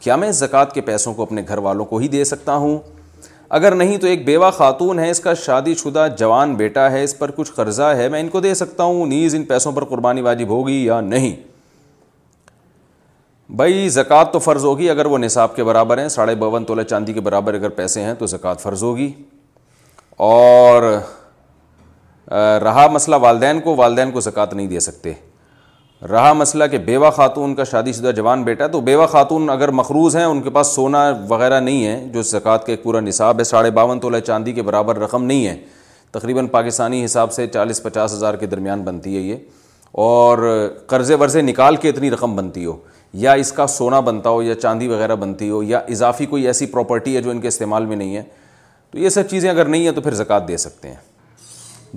کیا 0.00 0.16
میں 0.22 0.32
زکوٰۃ 0.40 0.72
کے 0.74 0.80
پیسوں 0.86 1.14
کو 1.14 1.22
اپنے 1.22 1.42
گھر 1.48 1.58
والوں 1.68 1.84
کو 1.86 1.98
ہی 1.98 2.08
دے 2.08 2.24
سکتا 2.32 2.54
ہوں 2.64 2.78
اگر 3.48 3.72
نہیں 3.74 3.98
تو 4.00 4.06
ایک 4.06 4.24
بیوہ 4.26 4.50
خاتون 4.56 4.98
ہے 4.98 5.10
اس 5.10 5.20
کا 5.20 5.34
شادی 5.44 5.74
شدہ 5.82 6.06
جوان 6.18 6.54
بیٹا 6.54 6.90
ہے 6.92 7.02
اس 7.04 7.16
پر 7.18 7.30
کچھ 7.36 7.52
قرضہ 7.56 7.82
ہے 7.96 8.08
میں 8.08 8.20
ان 8.20 8.28
کو 8.28 8.40
دے 8.40 8.54
سکتا 8.54 8.82
ہوں 8.84 9.06
نیز 9.06 9.34
ان 9.34 9.44
پیسوں 9.44 9.72
پر 9.72 9.84
قربانی 9.90 10.20
واجب 10.22 10.48
ہوگی 10.48 10.84
یا 10.84 11.00
نہیں 11.00 11.34
بھائی 13.56 13.88
زکوٰۃ 13.88 14.32
تو 14.32 14.38
فرض 14.38 14.64
ہوگی 14.64 14.88
اگر 14.90 15.06
وہ 15.06 15.18
نصاب 15.18 15.54
کے 15.56 15.64
برابر 15.64 15.98
ہیں 15.98 16.08
ساڑھے 16.14 16.34
باون 16.34 16.64
تولہ 16.64 16.82
چاندی 16.90 17.12
کے 17.12 17.20
برابر 17.28 17.54
اگر 17.54 17.68
پیسے 17.78 18.00
ہیں 18.04 18.14
تو 18.18 18.26
زکوٰۃ 18.26 18.58
فرض 18.62 18.82
ہوگی 18.84 19.12
اور 20.30 20.82
رہا 22.62 22.86
مسئلہ 22.92 23.16
والدین 23.20 23.60
کو 23.64 23.74
والدین 23.78 24.10
کو 24.12 24.20
زکوٰۃ 24.20 24.52
نہیں 24.54 24.66
دے 24.66 24.80
سکتے 24.80 25.12
رہا 26.10 26.32
مسئلہ 26.32 26.64
کہ 26.70 26.78
بیوہ 26.84 27.10
خاتون 27.16 27.54
کا 27.54 27.64
شادی 27.64 27.92
شدہ 27.92 28.10
جوان 28.16 28.42
بیٹا 28.44 28.64
ہے 28.64 28.68
تو 28.70 28.80
بیوہ 28.88 29.06
خاتون 29.10 29.48
اگر 29.50 29.68
مخروض 29.72 30.16
ہیں 30.16 30.24
ان 30.24 30.40
کے 30.42 30.50
پاس 30.52 30.74
سونا 30.74 31.04
وغیرہ 31.28 31.60
نہیں 31.60 31.84
ہے 31.86 32.00
جو 32.14 32.22
زکوٰۃ 32.22 32.64
کا 32.66 32.72
ایک 32.72 32.82
پورا 32.82 33.00
نصاب 33.00 33.38
ہے 33.38 33.44
ساڑھے 33.44 33.70
باون 33.78 34.00
تولہ 34.00 34.18
چاندی 34.26 34.52
کے 34.52 34.62
برابر 34.62 34.98
رقم 34.98 35.24
نہیں 35.24 35.46
ہے 35.46 35.56
تقریباً 36.12 36.46
پاکستانی 36.46 37.04
حساب 37.04 37.32
سے 37.32 37.46
چالیس 37.54 37.82
پچاس 37.82 38.12
ہزار 38.14 38.34
کے 38.40 38.46
درمیان 38.46 38.82
بنتی 38.84 39.16
ہے 39.16 39.20
یہ 39.20 39.36
اور 40.08 40.38
قرضے 40.86 41.14
ورضے 41.20 41.42
نکال 41.42 41.76
کے 41.76 41.88
اتنی 41.88 42.10
رقم 42.10 42.36
بنتی 42.36 42.64
ہو 42.64 42.76
یا 43.24 43.32
اس 43.42 43.52
کا 43.52 43.66
سونا 43.66 44.00
بنتا 44.00 44.30
ہو 44.30 44.42
یا 44.42 44.54
چاندی 44.54 44.88
وغیرہ 44.88 45.16
بنتی 45.16 45.50
ہو 45.50 45.62
یا 45.62 45.78
اضافی 45.88 46.26
کوئی 46.26 46.46
ایسی 46.46 46.66
پراپرٹی 46.66 47.16
ہے 47.16 47.20
جو 47.22 47.30
ان 47.30 47.40
کے 47.40 47.48
استعمال 47.48 47.86
میں 47.86 47.96
نہیں 47.96 48.16
ہے 48.16 48.22
تو 48.90 48.98
یہ 48.98 49.08
سب 49.08 49.28
چیزیں 49.30 49.50
اگر 49.50 49.64
نہیں 49.68 49.84
ہیں 49.84 49.92
تو 49.92 50.00
پھر 50.00 50.14
زکوٰۃ 50.14 50.48
دے 50.48 50.56
سکتے 50.56 50.88
ہیں 50.88 50.96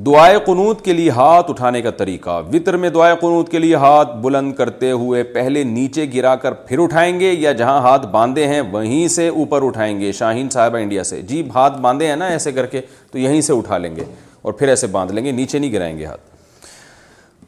دعائے 0.06 0.38
قنوت 0.46 0.82
کے 0.86 0.94
لیے 0.94 1.10
ہاتھ 1.12 1.50
اٹھانے 1.52 1.82
کا 1.82 1.90
طریقہ 1.98 2.42
وطر 2.54 2.76
میں 2.78 2.90
دعائے 2.90 3.16
قنوت 3.22 3.50
کے 3.52 3.60
لیے 3.60 3.76
ہاتھ 3.76 4.16
بلند 4.22 4.54
کرتے 4.56 4.92
ہوئے 4.92 5.24
پہلے 5.34 5.64
نیچے 5.64 6.06
گرا 6.16 6.36
کر 6.44 6.54
پھر 6.68 6.80
اٹھائیں 6.80 7.20
گے 7.20 7.32
یا 7.32 7.52
جہاں 7.62 7.80
ہاتھ 7.82 8.06
باندھے 8.12 8.46
ہیں 8.48 8.62
وہیں 8.72 9.08
سے 9.16 9.28
اوپر 9.28 9.66
اٹھائیں 9.66 10.00
گے 10.00 10.12
شاہین 10.12 10.50
صاحبہ 10.50 10.78
انڈیا 10.78 11.04
سے 11.04 11.22
جی 11.28 11.42
ہاتھ 11.56 11.80
باندھے 11.82 12.08
ہیں 12.08 12.16
نا 12.16 12.26
ایسے 12.28 12.52
کر 12.52 12.66
کے 12.76 12.82
تو 13.12 13.18
یہیں 13.20 13.42
سے 13.50 13.54
اٹھا 13.54 13.78
لیں 13.78 13.96
گے 13.96 14.04
اور 14.42 14.54
پھر 14.54 14.68
ایسے 14.70 14.88
باندھ 14.88 15.12
لیں 15.14 15.26
گے 15.26 15.32
نیچے 15.32 15.60
نہیں 15.60 15.72
گرائیں 15.72 15.98
گے 15.98 16.06
ہاتھ 16.06 16.22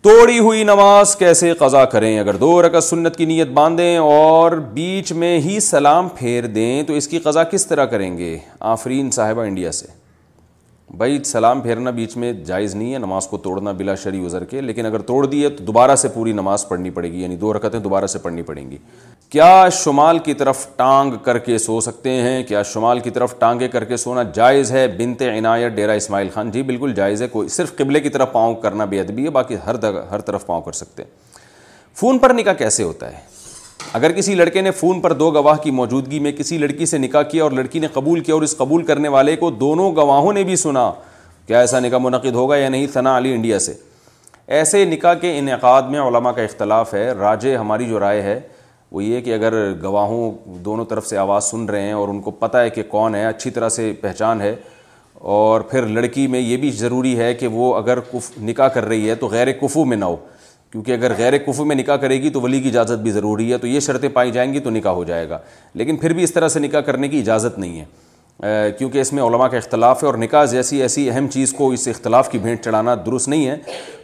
توڑی 0.03 0.38
ہوئی 0.40 0.64
نماز 0.64 1.16
کیسے 1.16 1.52
قضا 1.58 1.84
کریں 1.86 2.20
اگر 2.20 2.36
دو 2.44 2.61
رقص 2.68 2.90
سنت 2.90 3.16
کی 3.16 3.26
نیت 3.26 3.48
باندھیں 3.53 3.98
اور 3.98 4.52
بیچ 4.74 5.11
میں 5.24 5.38
ہی 5.40 5.60
سلام 5.66 6.08
پھیر 6.18 6.45
دیں 6.56 6.82
تو 6.84 6.94
اس 6.94 7.08
کی 7.08 7.20
قضا 7.24 7.44
کس 7.52 7.68
طرح 7.68 7.86
کریں 7.94 8.18
گے 8.18 8.38
آفرین 8.76 9.10
صاحبہ 9.20 9.42
انڈیا 9.44 9.72
سے 9.72 10.00
بھائی 10.98 11.18
سلام 11.26 11.60
پھیرنا 11.61 11.90
بیچ 11.98 12.16
میں 12.18 12.32
جائز 12.45 12.74
نہیں 12.76 12.94
ہے 12.94 12.98
نماز 13.00 13.28
کو 13.28 13.38
توڑنا 13.44 13.72
بلا 13.78 13.94
شرعی 13.95 14.26
عذر 14.26 14.44
کے 14.45 14.61
لیکن 14.61 14.86
اگر 14.86 15.02
توڑ 15.11 15.26
دیے 15.26 15.50
تو 15.50 15.64
دوبارہ 15.66 15.95
سے 15.95 16.08
پوری 16.14 16.32
نماز 16.34 16.68
پڑھنی 16.68 16.90
پڑے 16.92 17.11
گی 17.11 17.22
یعنی 17.22 17.36
دو 17.44 17.53
رکعتیں 17.53 17.80
دوبارہ 17.80 18.08
سے 18.14 18.20
پڑھنی 18.20 18.42
پڑیں 18.50 18.70
گی 18.72 18.78
کیا 19.30 19.68
شمال 19.84 20.20
کی 20.26 20.34
طرف 20.42 20.66
ٹانگ 20.78 21.16
کر 21.24 21.38
کے 21.45 21.58
سو 21.66 21.80
سکتے 21.82 22.10
ہیں 22.22 22.44
کیا 22.48 22.64
شمال 22.74 23.00
کی 23.00 23.10
طرف 23.20 23.38
ٹانگے 23.40 23.68
کر 23.78 23.84
کے 23.94 23.98
سونا 23.98 24.24
جائز 24.34 24.72
ہے 24.72 24.88
بنت 24.98 25.22
عنایت 25.32 25.72
ڈیرا 25.76 25.94
اسماعیل 26.02 26.30
خان 26.34 26.52
جی 26.52 26.61
بالکل 26.72 26.94
جائز 26.95 27.22
ہے 27.22 27.28
کوئی 27.32 27.48
صرف 27.58 27.76
قبلے 27.78 28.00
کی 28.00 28.10
طرف 28.18 28.32
پاؤں 28.32 28.56
کرنا 28.66 28.86
بے 28.95 29.00
ادبی 29.02 29.26
ہے 29.26 29.30
باقی 29.42 29.56
ہر 29.66 29.84
ہر 30.11 30.22
طرف 30.32 30.45
پاؤں 30.45 30.61
کر 30.61 30.72
سکتے 30.84 31.03
ہیں 31.03 31.10
فون 32.00 32.20
پر 32.20 32.34
نکاح 32.34 32.53
کیسے 32.58 32.84
ہوتا 32.84 33.11
ہے 33.11 33.20
اگر 33.93 34.11
کسی 34.11 34.34
لڑکے 34.35 34.61
نے 34.61 34.72
فون 34.72 35.00
پر 35.01 35.14
دو 35.14 35.30
گواہ 35.32 35.58
کی 35.64 35.72
موجودگی 35.72 36.19
میں 36.19 36.32
کسی 36.32 36.58
لڑکی 36.58 36.85
سے 36.85 36.98
نکاح 36.98 37.22
کیا 37.32 37.43
اور 37.43 37.51
لڑکی 37.51 37.80
نے 37.80 37.88
قبول 37.93 38.19
کیا 38.24 38.35
اور 38.35 38.42
اس 38.43 38.56
قبول 38.58 38.84
کرنے 38.85 39.08
والے 39.16 39.35
کو 39.35 39.50
دونوں 39.51 39.92
گواہوں 39.95 40.34
نے 40.34 40.43
بھی 40.43 40.56
سنا 40.56 40.92
کیا 41.48 41.60
ایسا 41.60 41.80
نکاح 41.80 42.00
منعقد 42.00 42.35
ہوگا 42.35 42.58
یا 42.58 42.69
نہیں 42.69 42.88
ثنا 42.93 43.18
علی 43.18 43.34
انڈیا 43.34 43.60
سے 43.60 43.74
ایسے 44.58 44.84
نکاح 44.85 45.14
کے 45.22 45.38
انعقاد 45.38 45.90
میں 45.92 46.00
علماء 46.01 46.32
کا 46.35 46.42
اختلاف 46.42 46.93
ہے 46.93 47.11
راج 47.19 47.48
ہماری 47.60 47.85
جو 47.88 48.00
رائے 48.00 48.22
ہے 48.22 48.40
وہ 48.92 49.03
یہ 49.03 49.22
کہ 49.26 49.34
اگر 49.34 49.53
گواہوں 49.82 50.32
دونوں 50.64 50.85
طرف 50.85 51.08
سے 51.08 51.18
آواز 51.18 51.43
سن 51.51 51.66
رہے 51.69 51.82
ہیں 51.82 51.93
اور 51.93 52.10
ان 52.10 52.19
کو 52.22 52.32
پتہ 52.40 52.58
ہے 52.58 52.69
کہ 52.69 52.84
کون 52.90 53.16
ہے 53.16 53.26
اچھی 53.26 53.50
طرح 53.58 53.69
سے 53.80 53.92
پہچان 54.01 54.42
ہے 54.42 54.56
اور 55.38 55.61
پھر 55.72 55.85
لڑکی 55.85 56.26
میں 56.27 56.40
یہ 56.40 56.58
بھی 56.58 56.69
ضروری 56.77 57.18
ہے 57.18 57.34
کہ 57.34 57.48
وہ 57.51 57.74
اگر 57.76 58.00
نکاح 58.43 58.68
کر 58.74 58.85
رہی 58.85 59.10
ہے 59.10 59.16
تو 59.16 59.27
غیر 59.32 59.51
کفو 59.61 59.85
میں 59.85 59.98
نہ 59.98 60.06
ہو 60.06 60.16
کیونکہ 60.72 60.91
اگر 60.91 61.14
غیر 61.17 61.38
کفو 61.45 61.64
میں 61.66 61.75
نکاح 61.75 61.95
کرے 62.01 62.22
گی 62.22 62.30
تو 62.33 62.41
ولی 62.41 62.59
کی 62.61 62.69
اجازت 62.69 63.01
بھی 63.03 63.11
ضروری 63.11 63.51
ہے 63.51 63.58
تو 63.58 63.67
یہ 63.67 63.80
شرطیں 63.80 64.09
پائی 64.14 64.32
جائیں 64.32 64.51
گی 64.53 64.59
تو 64.59 64.69
نکاح 64.69 64.91
ہو 64.95 65.03
جائے 65.03 65.27
گا 65.30 65.38
لیکن 65.80 65.98
پھر 65.98 66.14
بھی 66.14 66.24
اس 66.24 66.33
طرح 66.33 66.48
سے 66.50 66.59
نکاح 66.59 66.82
کرنے 66.85 67.08
کی 67.09 67.19
اجازت 67.19 67.58
نہیں 67.59 67.80
ہے 67.80 68.72
کیونکہ 68.77 69.01
اس 69.01 69.11
میں 69.14 69.24
علماء 69.24 69.48
کا 69.48 69.58
اختلاف 69.58 70.03
ہے 70.03 70.08
اور 70.08 70.17
نکاح 70.17 70.45
جیسی 70.51 70.82
ایسی 70.82 71.09
اہم 71.09 71.27
چیز 71.33 71.53
کو 71.58 71.69
اس 71.72 71.88
اختلاف 71.88 72.32
کی 72.32 72.38
بھینٹ 72.43 72.64
چڑھانا 72.66 72.95
درست 73.06 73.27
نہیں 73.27 73.45
ہے 73.48 73.56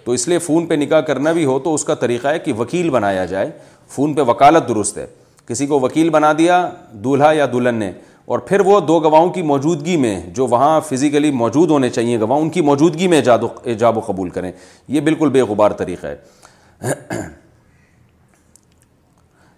تو 0.05 0.11
اس 0.11 0.27
لیے 0.27 0.39
فون 0.39 0.65
پہ 0.65 0.73
نکاح 0.75 1.01
کرنا 1.09 1.31
بھی 1.33 1.45
ہو 1.45 1.57
تو 1.63 1.73
اس 1.73 1.83
کا 1.85 1.95
طریقہ 2.03 2.27
ہے 2.27 2.39
کہ 2.39 2.53
وکیل 2.57 2.89
بنایا 2.89 3.25
جائے 3.25 3.49
فون 3.95 4.13
پہ 4.13 4.21
وکالت 4.29 4.67
درست 4.69 4.97
ہے 4.97 5.05
کسی 5.47 5.65
کو 5.67 5.79
وکیل 5.79 6.09
بنا 6.09 6.31
دیا 6.37 6.65
دولہا 7.03 7.31
یا 7.33 7.45
دلہن 7.53 7.75
نے 7.75 7.91
اور 8.35 8.39
پھر 8.47 8.59
وہ 8.65 8.79
دو 8.87 8.99
گواہوں 9.03 9.29
کی 9.33 9.41
موجودگی 9.51 9.95
میں 9.97 10.19
جو 10.35 10.47
وہاں 10.47 10.79
فزیکلی 10.87 11.29
موجود 11.41 11.69
ہونے 11.71 11.89
چاہیے 11.89 12.19
گواہ 12.21 12.39
ان 12.39 12.49
کی 12.49 12.61
موجودگی 12.69 13.07
میں 13.07 13.21
ایجاب 13.65 13.97
و 13.97 14.01
قبول 14.07 14.29
کریں 14.29 14.51
یہ 14.87 15.01
بالکل 15.01 15.29
بے 15.31 15.41
غبار 15.49 15.71
طریقہ 15.81 16.07
ہے 16.07 16.15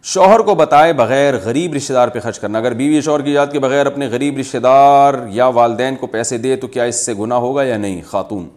شوہر 0.04 0.40
کو 0.46 0.54
بتائے 0.56 0.94
بغیر 0.94 1.36
غریب 1.44 1.74
رشتہ 1.76 1.94
دار 1.94 2.08
پہ 2.10 2.20
خرچ 2.20 2.40
کرنا 2.40 2.60
اگر 2.60 2.74
بیوی 2.74 3.02
شوہر 3.02 3.22
کی 3.22 3.32
یاد 3.32 3.48
کے 3.52 3.60
بغیر 3.60 3.86
اپنے 3.86 4.08
غریب 4.12 4.38
رشتہ 4.40 4.58
دار 4.64 5.14
یا 5.32 5.48
والدین 5.56 5.96
کو 5.96 6.08
پیسے 6.08 6.38
دے 6.38 6.56
تو 6.58 6.68
کیا 6.68 6.84
اس 6.84 7.06
سے 7.06 7.14
گناہ 7.20 7.38
ہوگا 7.40 7.64
یا 7.64 7.78
نہیں 7.78 8.02
خاتون 8.08 8.48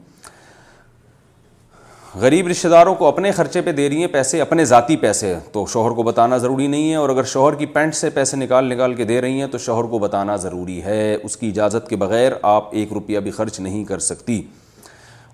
غریب 2.20 2.49
رشتہ 2.49 2.68
داروں 2.68 2.94
کو 2.94 3.07
اپنے 3.07 3.31
خرچے 3.32 3.60
پہ 3.65 3.73
دے 3.73 3.89
رہی 3.89 4.00
ہیں 4.00 4.07
پیسے 4.12 4.41
اپنے 4.41 4.65
ذاتی 4.65 4.97
پیسے 5.05 5.34
تو 5.52 5.65
شوہر 5.73 5.91
کو 5.97 6.02
بتانا 6.02 6.36
ضروری 6.39 6.66
نہیں 6.66 6.91
ہے 6.91 6.94
اور 6.97 7.08
اگر 7.10 7.24
شوہر 7.32 7.55
کی 7.58 7.66
پینٹ 7.76 7.94
سے 7.94 8.10
پیسے 8.15 8.36
نکال 8.36 8.65
نکال 8.74 8.94
کے 8.94 9.05
دے 9.05 9.20
رہی 9.20 9.41
ہیں 9.41 9.47
تو 9.52 9.58
شوہر 9.58 9.89
کو 9.91 9.99
بتانا 9.99 10.36
ضروری 10.42 10.82
ہے 10.84 11.15
اس 11.23 11.36
کی 11.36 11.49
اجازت 11.49 11.89
کے 11.91 11.97
بغیر 11.97 12.32
آپ 12.42 12.68
ایک 12.78 12.92
روپیہ 12.92 13.18
بھی 13.20 13.31
خرچ 13.31 13.58
نہیں 13.60 13.84
کر 13.84 13.99
سکتی 14.08 14.41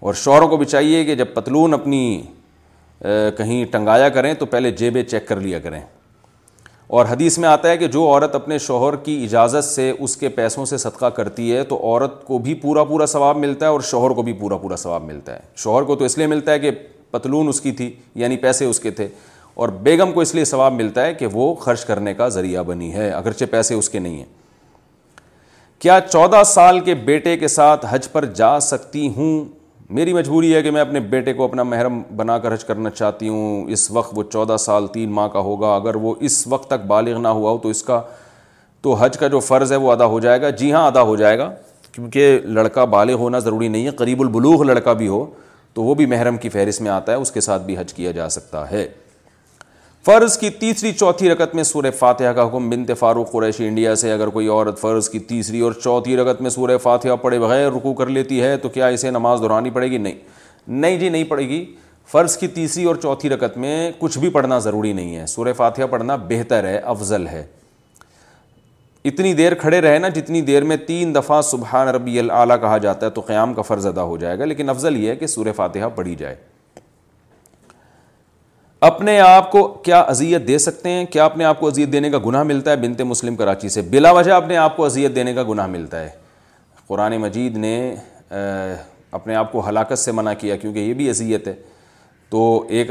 اور 0.00 0.14
شوہروں 0.14 0.48
کو 0.48 0.56
بھی 0.56 0.66
چاہیے 0.66 1.04
کہ 1.04 1.14
جب 1.16 1.34
پتلون 1.34 1.74
اپنی 1.74 2.02
کہیں 3.36 3.64
ٹنگایا 3.72 4.08
کریں 4.08 4.32
تو 4.38 4.46
پہلے 4.46 4.70
جیبیں 4.78 5.02
چیک 5.02 5.26
کر 5.28 5.40
لیا 5.40 5.58
کریں 5.62 5.80
اور 6.96 7.06
حدیث 7.06 7.36
میں 7.38 7.48
آتا 7.48 7.68
ہے 7.68 7.76
کہ 7.78 7.86
جو 7.92 8.04
عورت 8.08 8.34
اپنے 8.34 8.58
شوہر 8.58 8.96
کی 9.04 9.22
اجازت 9.24 9.64
سے 9.64 9.90
اس 9.98 10.16
کے 10.16 10.28
پیسوں 10.36 10.64
سے 10.66 10.76
صدقہ 10.78 11.06
کرتی 11.16 11.52
ہے 11.54 11.62
تو 11.72 11.80
عورت 11.82 12.24
کو 12.26 12.38
بھی 12.46 12.54
پورا 12.62 12.84
پورا 12.84 13.06
ثواب 13.06 13.36
ملتا 13.38 13.66
ہے 13.66 13.70
اور 13.70 13.80
شوہر 13.90 14.14
کو 14.14 14.22
بھی 14.22 14.32
پورا 14.38 14.56
پورا 14.58 14.76
ثواب 14.76 15.02
ملتا 15.04 15.34
ہے 15.34 15.40
شوہر 15.64 15.82
کو 15.90 15.96
تو 15.96 16.04
اس 16.04 16.16
لیے 16.18 16.26
ملتا 16.26 16.52
ہے 16.52 16.58
کہ 16.58 16.70
پتلون 17.10 17.48
اس 17.48 17.60
کی 17.60 17.72
تھی 17.72 17.92
یعنی 18.22 18.36
پیسے 18.36 18.64
اس 18.64 18.80
کے 18.80 18.90
تھے 18.90 19.08
اور 19.54 19.68
بیگم 19.82 20.12
کو 20.12 20.20
اس 20.20 20.34
لیے 20.34 20.44
ثواب 20.44 20.72
ملتا 20.72 21.04
ہے 21.06 21.14
کہ 21.14 21.26
وہ 21.32 21.54
خرچ 21.60 21.84
کرنے 21.84 22.14
کا 22.14 22.28
ذریعہ 22.32 22.62
بنی 22.66 22.92
ہے 22.94 23.10
اگرچہ 23.10 23.44
پیسے 23.50 23.74
اس 23.74 23.88
کے 23.90 23.98
نہیں 23.98 24.16
ہیں 24.16 24.24
کیا 25.80 25.98
چودہ 26.10 26.42
سال 26.46 26.80
کے 26.84 26.94
بیٹے 27.04 27.36
کے 27.38 27.48
ساتھ 27.48 27.86
حج 27.90 28.08
پر 28.12 28.24
جا 28.40 28.58
سکتی 28.60 29.08
ہوں 29.16 29.44
میری 29.96 30.12
مجبوری 30.12 30.54
ہے 30.54 30.60
کہ 30.62 30.70
میں 30.70 30.80
اپنے 30.80 31.00
بیٹے 31.00 31.32
کو 31.34 31.44
اپنا 31.44 31.62
محرم 31.62 32.00
بنا 32.16 32.36
کر 32.38 32.52
حج 32.54 32.64
کرنا 32.64 32.90
چاہتی 32.90 33.28
ہوں 33.28 33.64
اس 33.72 33.90
وقت 33.90 34.10
وہ 34.16 34.22
چودہ 34.32 34.56
سال 34.60 34.86
تین 34.92 35.12
ماہ 35.18 35.28
کا 35.32 35.40
ہوگا 35.46 35.74
اگر 35.76 35.94
وہ 36.02 36.14
اس 36.28 36.46
وقت 36.46 36.68
تک 36.70 36.84
بالغ 36.86 37.20
نہ 37.20 37.28
ہوا 37.38 37.50
ہو 37.50 37.58
تو 37.62 37.68
اس 37.68 37.82
کا 37.82 38.00
تو 38.82 38.92
حج 38.94 39.16
کا 39.18 39.28
جو 39.28 39.40
فرض 39.40 39.72
ہے 39.72 39.76
وہ 39.84 39.92
ادا 39.92 40.04
ہو 40.06 40.18
جائے 40.20 40.42
گا 40.42 40.50
جی 40.58 40.72
ہاں 40.72 40.86
ادا 40.86 41.02
ہو 41.02 41.16
جائے 41.16 41.38
گا 41.38 41.50
کیونکہ 41.92 42.38
لڑکا 42.44 42.84
بالغ 42.96 43.14
ہونا 43.20 43.38
ضروری 43.48 43.68
نہیں 43.68 43.86
ہے 43.86 43.90
قریب 44.02 44.20
البلوغ 44.22 44.62
لڑکا 44.64 44.92
بھی 45.00 45.08
ہو 45.08 45.24
تو 45.74 45.82
وہ 45.82 45.94
بھی 45.94 46.06
محرم 46.12 46.36
کی 46.44 46.48
فہرست 46.48 46.80
میں 46.82 46.90
آتا 46.90 47.12
ہے 47.12 47.16
اس 47.16 47.32
کے 47.32 47.40
ساتھ 47.48 47.62
بھی 47.62 47.78
حج 47.78 47.94
کیا 47.94 48.10
جا 48.20 48.28
سکتا 48.38 48.70
ہے 48.70 48.86
فرض 50.06 50.36
کی 50.38 50.48
تیسری 50.58 50.92
چوتھی 50.98 51.30
رکت 51.30 51.54
میں 51.54 51.62
سورہ 51.64 51.90
فاتحہ 51.98 52.32
کا 52.32 52.46
حکم 52.46 52.68
بنت 52.70 52.90
فاروق 52.98 53.30
قریشی 53.32 53.66
انڈیا 53.68 53.94
سے 53.96 54.12
اگر 54.12 54.28
کوئی 54.30 54.48
عورت 54.48 54.78
فرض 54.80 55.08
کی 55.10 55.18
تیسری 55.18 55.60
اور 55.60 55.72
چوتھی 55.84 56.16
رکت 56.16 56.40
میں 56.42 56.50
سورہ 56.50 56.76
فاتحہ 56.82 57.16
پڑھے 57.22 57.38
بغیر 57.38 57.66
رکو 57.76 57.92
کر 57.94 58.06
لیتی 58.08 58.40
ہے 58.42 58.56
تو 58.56 58.68
کیا 58.68 58.86
اسے 58.86 59.10
نماز 59.10 59.40
دہرانی 59.42 59.70
پڑے 59.70 59.90
گی 59.90 59.98
نہیں 59.98 60.14
نہیں 60.68 60.98
جی 60.98 61.08
نہیں 61.08 61.24
پڑے 61.28 61.48
گی 61.48 61.64
فرض 62.12 62.36
کی 62.38 62.46
تیسری 62.48 62.84
اور 62.84 62.96
چوتھی 63.02 63.28
رکت 63.30 63.56
میں 63.58 63.90
کچھ 63.98 64.18
بھی 64.18 64.28
پڑھنا 64.36 64.58
ضروری 64.68 64.92
نہیں 64.92 65.16
ہے 65.16 65.26
سورہ 65.28 65.52
فاتحہ 65.56 65.86
پڑھنا 65.90 66.16
بہتر 66.28 66.64
ہے 66.68 66.76
افضل 66.78 67.26
ہے 67.28 67.44
اتنی 69.08 69.32
دیر 69.34 69.54
کھڑے 69.60 69.80
رہے 69.80 69.98
نا 69.98 70.08
جتنی 70.14 70.40
دیر 70.42 70.64
میں 70.72 70.76
تین 70.86 71.14
دفعہ 71.14 71.40
سبحان 71.50 71.88
ربی 71.94 72.18
العلیٰ 72.18 72.60
کہا 72.60 72.78
جاتا 72.78 73.06
ہے 73.06 73.10
تو 73.10 73.20
قیام 73.26 73.54
کا 73.54 73.62
فرض 73.62 73.86
ادا 73.86 74.02
ہو 74.02 74.16
جائے 74.16 74.38
گا 74.38 74.44
لیکن 74.44 74.70
افضل 74.70 74.96
یہ 75.04 75.10
ہے 75.10 75.16
کہ 75.16 75.26
سورہ 75.26 75.52
فاتحہ 75.56 75.88
پڑھی 75.96 76.14
جائے 76.18 76.34
اپنے 78.86 79.18
آپ 79.20 79.50
کو 79.50 79.62
کیا 79.84 80.00
اذیت 80.08 80.46
دے 80.48 80.58
سکتے 80.58 80.88
ہیں 80.90 81.04
کیا 81.10 81.24
اپنے 81.24 81.44
آپ 81.44 81.60
کو 81.60 81.66
اذیت 81.68 81.92
دینے 81.92 82.10
کا 82.10 82.18
گناہ 82.26 82.42
ملتا 82.42 82.70
ہے 82.70 82.76
بنت 82.86 83.00
مسلم 83.04 83.36
کراچی 83.36 83.68
سے 83.68 83.82
بلا 83.90 84.10
وجہ 84.12 84.32
اپنے 84.32 84.56
آپ 84.56 84.76
کو 84.76 84.84
اذیت 84.84 85.14
دینے 85.14 85.32
کا 85.34 85.42
گناہ 85.48 85.66
ملتا 85.66 86.00
ہے 86.02 86.08
قرآن 86.88 87.16
مجید 87.20 87.56
نے 87.56 87.72
اپنے 89.18 89.34
آپ 89.34 89.50
کو 89.52 89.68
ہلاکت 89.68 89.98
سے 89.98 90.12
منع 90.12 90.32
کیا 90.38 90.56
کیونکہ 90.56 90.78
یہ 90.78 90.94
بھی 90.94 91.08
اذیت 91.10 91.48
ہے 91.48 91.54
تو 92.30 92.42
ایک 92.68 92.90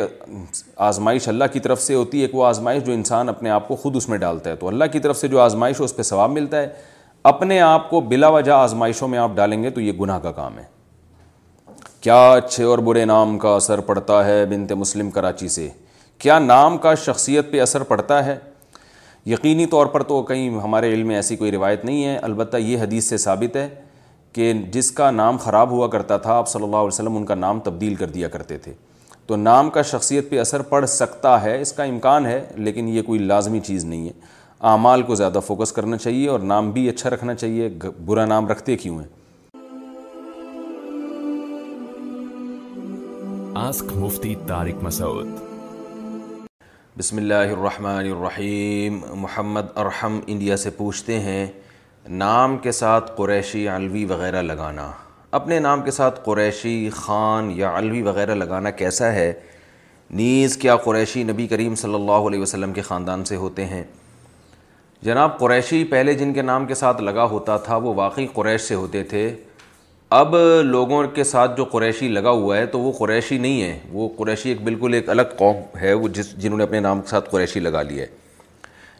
آزمائش 0.89 1.27
اللہ 1.27 1.45
کی 1.53 1.59
طرف 1.59 1.81
سے 1.81 1.93
ہوتی 1.93 2.17
ہے 2.17 2.25
ایک 2.25 2.35
وہ 2.35 2.45
آزمائش 2.45 2.83
جو 2.83 2.93
انسان 2.93 3.29
اپنے 3.29 3.49
آپ 3.49 3.67
کو 3.67 3.75
خود 3.83 3.95
اس 3.95 4.09
میں 4.09 4.17
ڈالتا 4.17 4.49
ہے 4.49 4.55
تو 4.59 4.67
اللہ 4.67 4.85
کی 4.91 4.99
طرف 4.99 5.17
سے 5.17 5.27
جو 5.27 5.39
آزمائش 5.39 5.79
ہو 5.79 5.85
اس 5.85 5.95
پہ 5.95 6.01
ثواب 6.11 6.31
ملتا 6.31 6.61
ہے 6.61 6.67
اپنے 7.33 7.59
آپ 7.61 7.89
کو 7.89 7.99
بلا 8.11 8.27
وجہ 8.37 8.51
آزمائشوں 8.51 9.07
میں 9.07 9.19
آپ 9.19 9.31
ڈالیں 9.35 9.61
گے 9.63 9.69
تو 9.77 9.81
یہ 9.81 9.91
گناہ 10.01 10.19
کا 10.23 10.31
کام 10.31 10.57
ہے 10.59 10.63
کیا 12.01 12.29
اچھے 12.33 12.63
اور 12.63 12.79
برے 12.87 13.03
نام 13.05 13.37
کا 13.39 13.49
اثر 13.55 13.79
پڑتا 13.85 14.23
ہے 14.25 14.45
بنت 14.49 14.71
مسلم 14.71 15.09
کراچی 15.11 15.47
سے 15.49 15.67
کیا 16.19 16.37
نام 16.39 16.77
کا 16.77 16.93
شخصیت 17.05 17.51
پہ 17.51 17.61
اثر 17.61 17.83
پڑتا 17.91 18.25
ہے 18.25 18.37
یقینی 19.31 19.65
طور 19.67 19.85
پر 19.93 20.03
تو 20.11 20.21
کہیں 20.23 20.59
ہمارے 20.63 20.91
علم 20.93 21.07
میں 21.07 21.15
ایسی 21.15 21.35
کوئی 21.35 21.51
روایت 21.51 21.85
نہیں 21.85 22.03
ہے 22.05 22.15
البتہ 22.21 22.57
یہ 22.57 22.81
حدیث 22.81 23.09
سے 23.09 23.17
ثابت 23.25 23.55
ہے 23.55 23.67
کہ 24.33 24.51
جس 24.71 24.91
کا 24.91 25.09
نام 25.11 25.37
خراب 25.43 25.71
ہوا 25.71 25.87
کرتا 25.95 26.17
تھا 26.27 26.33
آپ 26.37 26.49
صلی 26.49 26.63
اللہ 26.63 26.75
علیہ 26.75 26.87
وسلم 26.87 27.15
ان 27.17 27.25
کا 27.25 27.35
نام 27.35 27.59
تبدیل 27.63 27.95
کر 27.95 28.09
دیا 28.09 28.27
کرتے 28.35 28.57
تھے 28.67 28.73
تو 29.27 29.35
نام 29.35 29.69
کا 29.69 29.81
شخصیت 29.91 30.29
پہ 30.29 30.39
اثر 30.39 30.61
پڑ 30.69 30.85
سکتا 30.85 31.41
ہے 31.43 31.59
اس 31.61 31.73
کا 31.73 31.83
امکان 31.83 32.25
ہے 32.25 32.41
لیکن 32.55 32.87
یہ 32.97 33.01
کوئی 33.05 33.19
لازمی 33.19 33.59
چیز 33.65 33.85
نہیں 33.85 34.07
ہے 34.07 34.13
اعمال 34.73 35.01
کو 35.09 35.15
زیادہ 35.15 35.39
فوکس 35.47 35.71
کرنا 35.71 35.97
چاہیے 35.97 36.27
اور 36.29 36.39
نام 36.51 36.71
بھی 36.71 36.87
اچھا 36.89 37.09
رکھنا 37.09 37.33
چاہیے 37.35 37.69
برا 38.05 38.25
نام 38.25 38.47
رکھتے 38.49 38.75
کیوں 38.83 38.99
ہیں 38.99 39.07
آسک 43.57 43.91
مفتی 43.97 44.33
طارق 44.47 44.81
مسعود 44.83 45.27
بسم 46.97 47.17
اللہ 47.17 47.53
الرحمن 47.53 48.09
الرحیم 48.11 48.99
محمد 49.21 49.69
ارحم 49.83 50.19
انڈیا 50.33 50.57
سے 50.63 50.69
پوچھتے 50.77 51.19
ہیں 51.19 51.45
نام 52.23 52.57
کے 52.65 52.71
ساتھ 52.79 53.09
قریشی 53.17 53.67
علوی 53.75 54.03
وغیرہ 54.11 54.41
لگانا 54.41 54.89
اپنے 55.39 55.59
نام 55.59 55.81
کے 55.85 55.91
ساتھ 55.91 56.19
قریشی 56.25 56.73
خان 56.95 57.51
یا 57.55 57.71
علوی 57.77 58.01
وغیرہ 58.09 58.35
لگانا 58.35 58.71
کیسا 58.83 59.11
ہے 59.13 59.31
نیز 60.21 60.57
کیا 60.65 60.75
قریشی 60.85 61.23
نبی 61.31 61.47
کریم 61.55 61.75
صلی 61.83 61.93
اللہ 62.01 62.27
علیہ 62.29 62.41
وسلم 62.41 62.73
کے 62.73 62.81
خاندان 62.91 63.23
سے 63.31 63.35
ہوتے 63.45 63.65
ہیں 63.73 63.83
جناب 65.05 65.37
قریشی 65.39 65.83
پہلے 65.95 66.13
جن 66.23 66.33
کے 66.33 66.41
نام 66.51 66.65
کے 66.67 66.75
ساتھ 66.85 67.01
لگا 67.09 67.23
ہوتا 67.35 67.57
تھا 67.69 67.75
وہ 67.87 67.93
واقعی 68.03 68.27
قریش 68.35 68.61
سے 68.71 68.75
ہوتے 68.83 69.03
تھے 69.13 69.31
اب 70.15 70.35
لوگوں 70.65 71.03
کے 71.15 71.23
ساتھ 71.23 71.55
جو 71.57 71.63
قریشی 71.71 72.07
لگا 72.07 72.29
ہوا 72.31 72.57
ہے 72.57 72.65
تو 72.65 72.79
وہ 72.79 72.91
قریشی 72.97 73.37
نہیں 73.37 73.61
ہے 73.61 73.77
وہ 73.93 74.07
قریشی 74.17 74.49
ایک 74.49 74.61
بالکل 74.63 74.93
ایک 74.93 75.09
الگ 75.09 75.35
قوم 75.37 75.55
ہے 75.81 75.93
وہ 75.93 76.07
جس 76.15 76.31
جنہوں 76.41 76.57
نے 76.57 76.63
اپنے 76.63 76.79
نام 76.79 77.01
کے 77.01 77.07
ساتھ 77.07 77.29
قریشی 77.29 77.59
لگا 77.59 77.81
لیا 77.81 78.03
ہے 78.03 78.07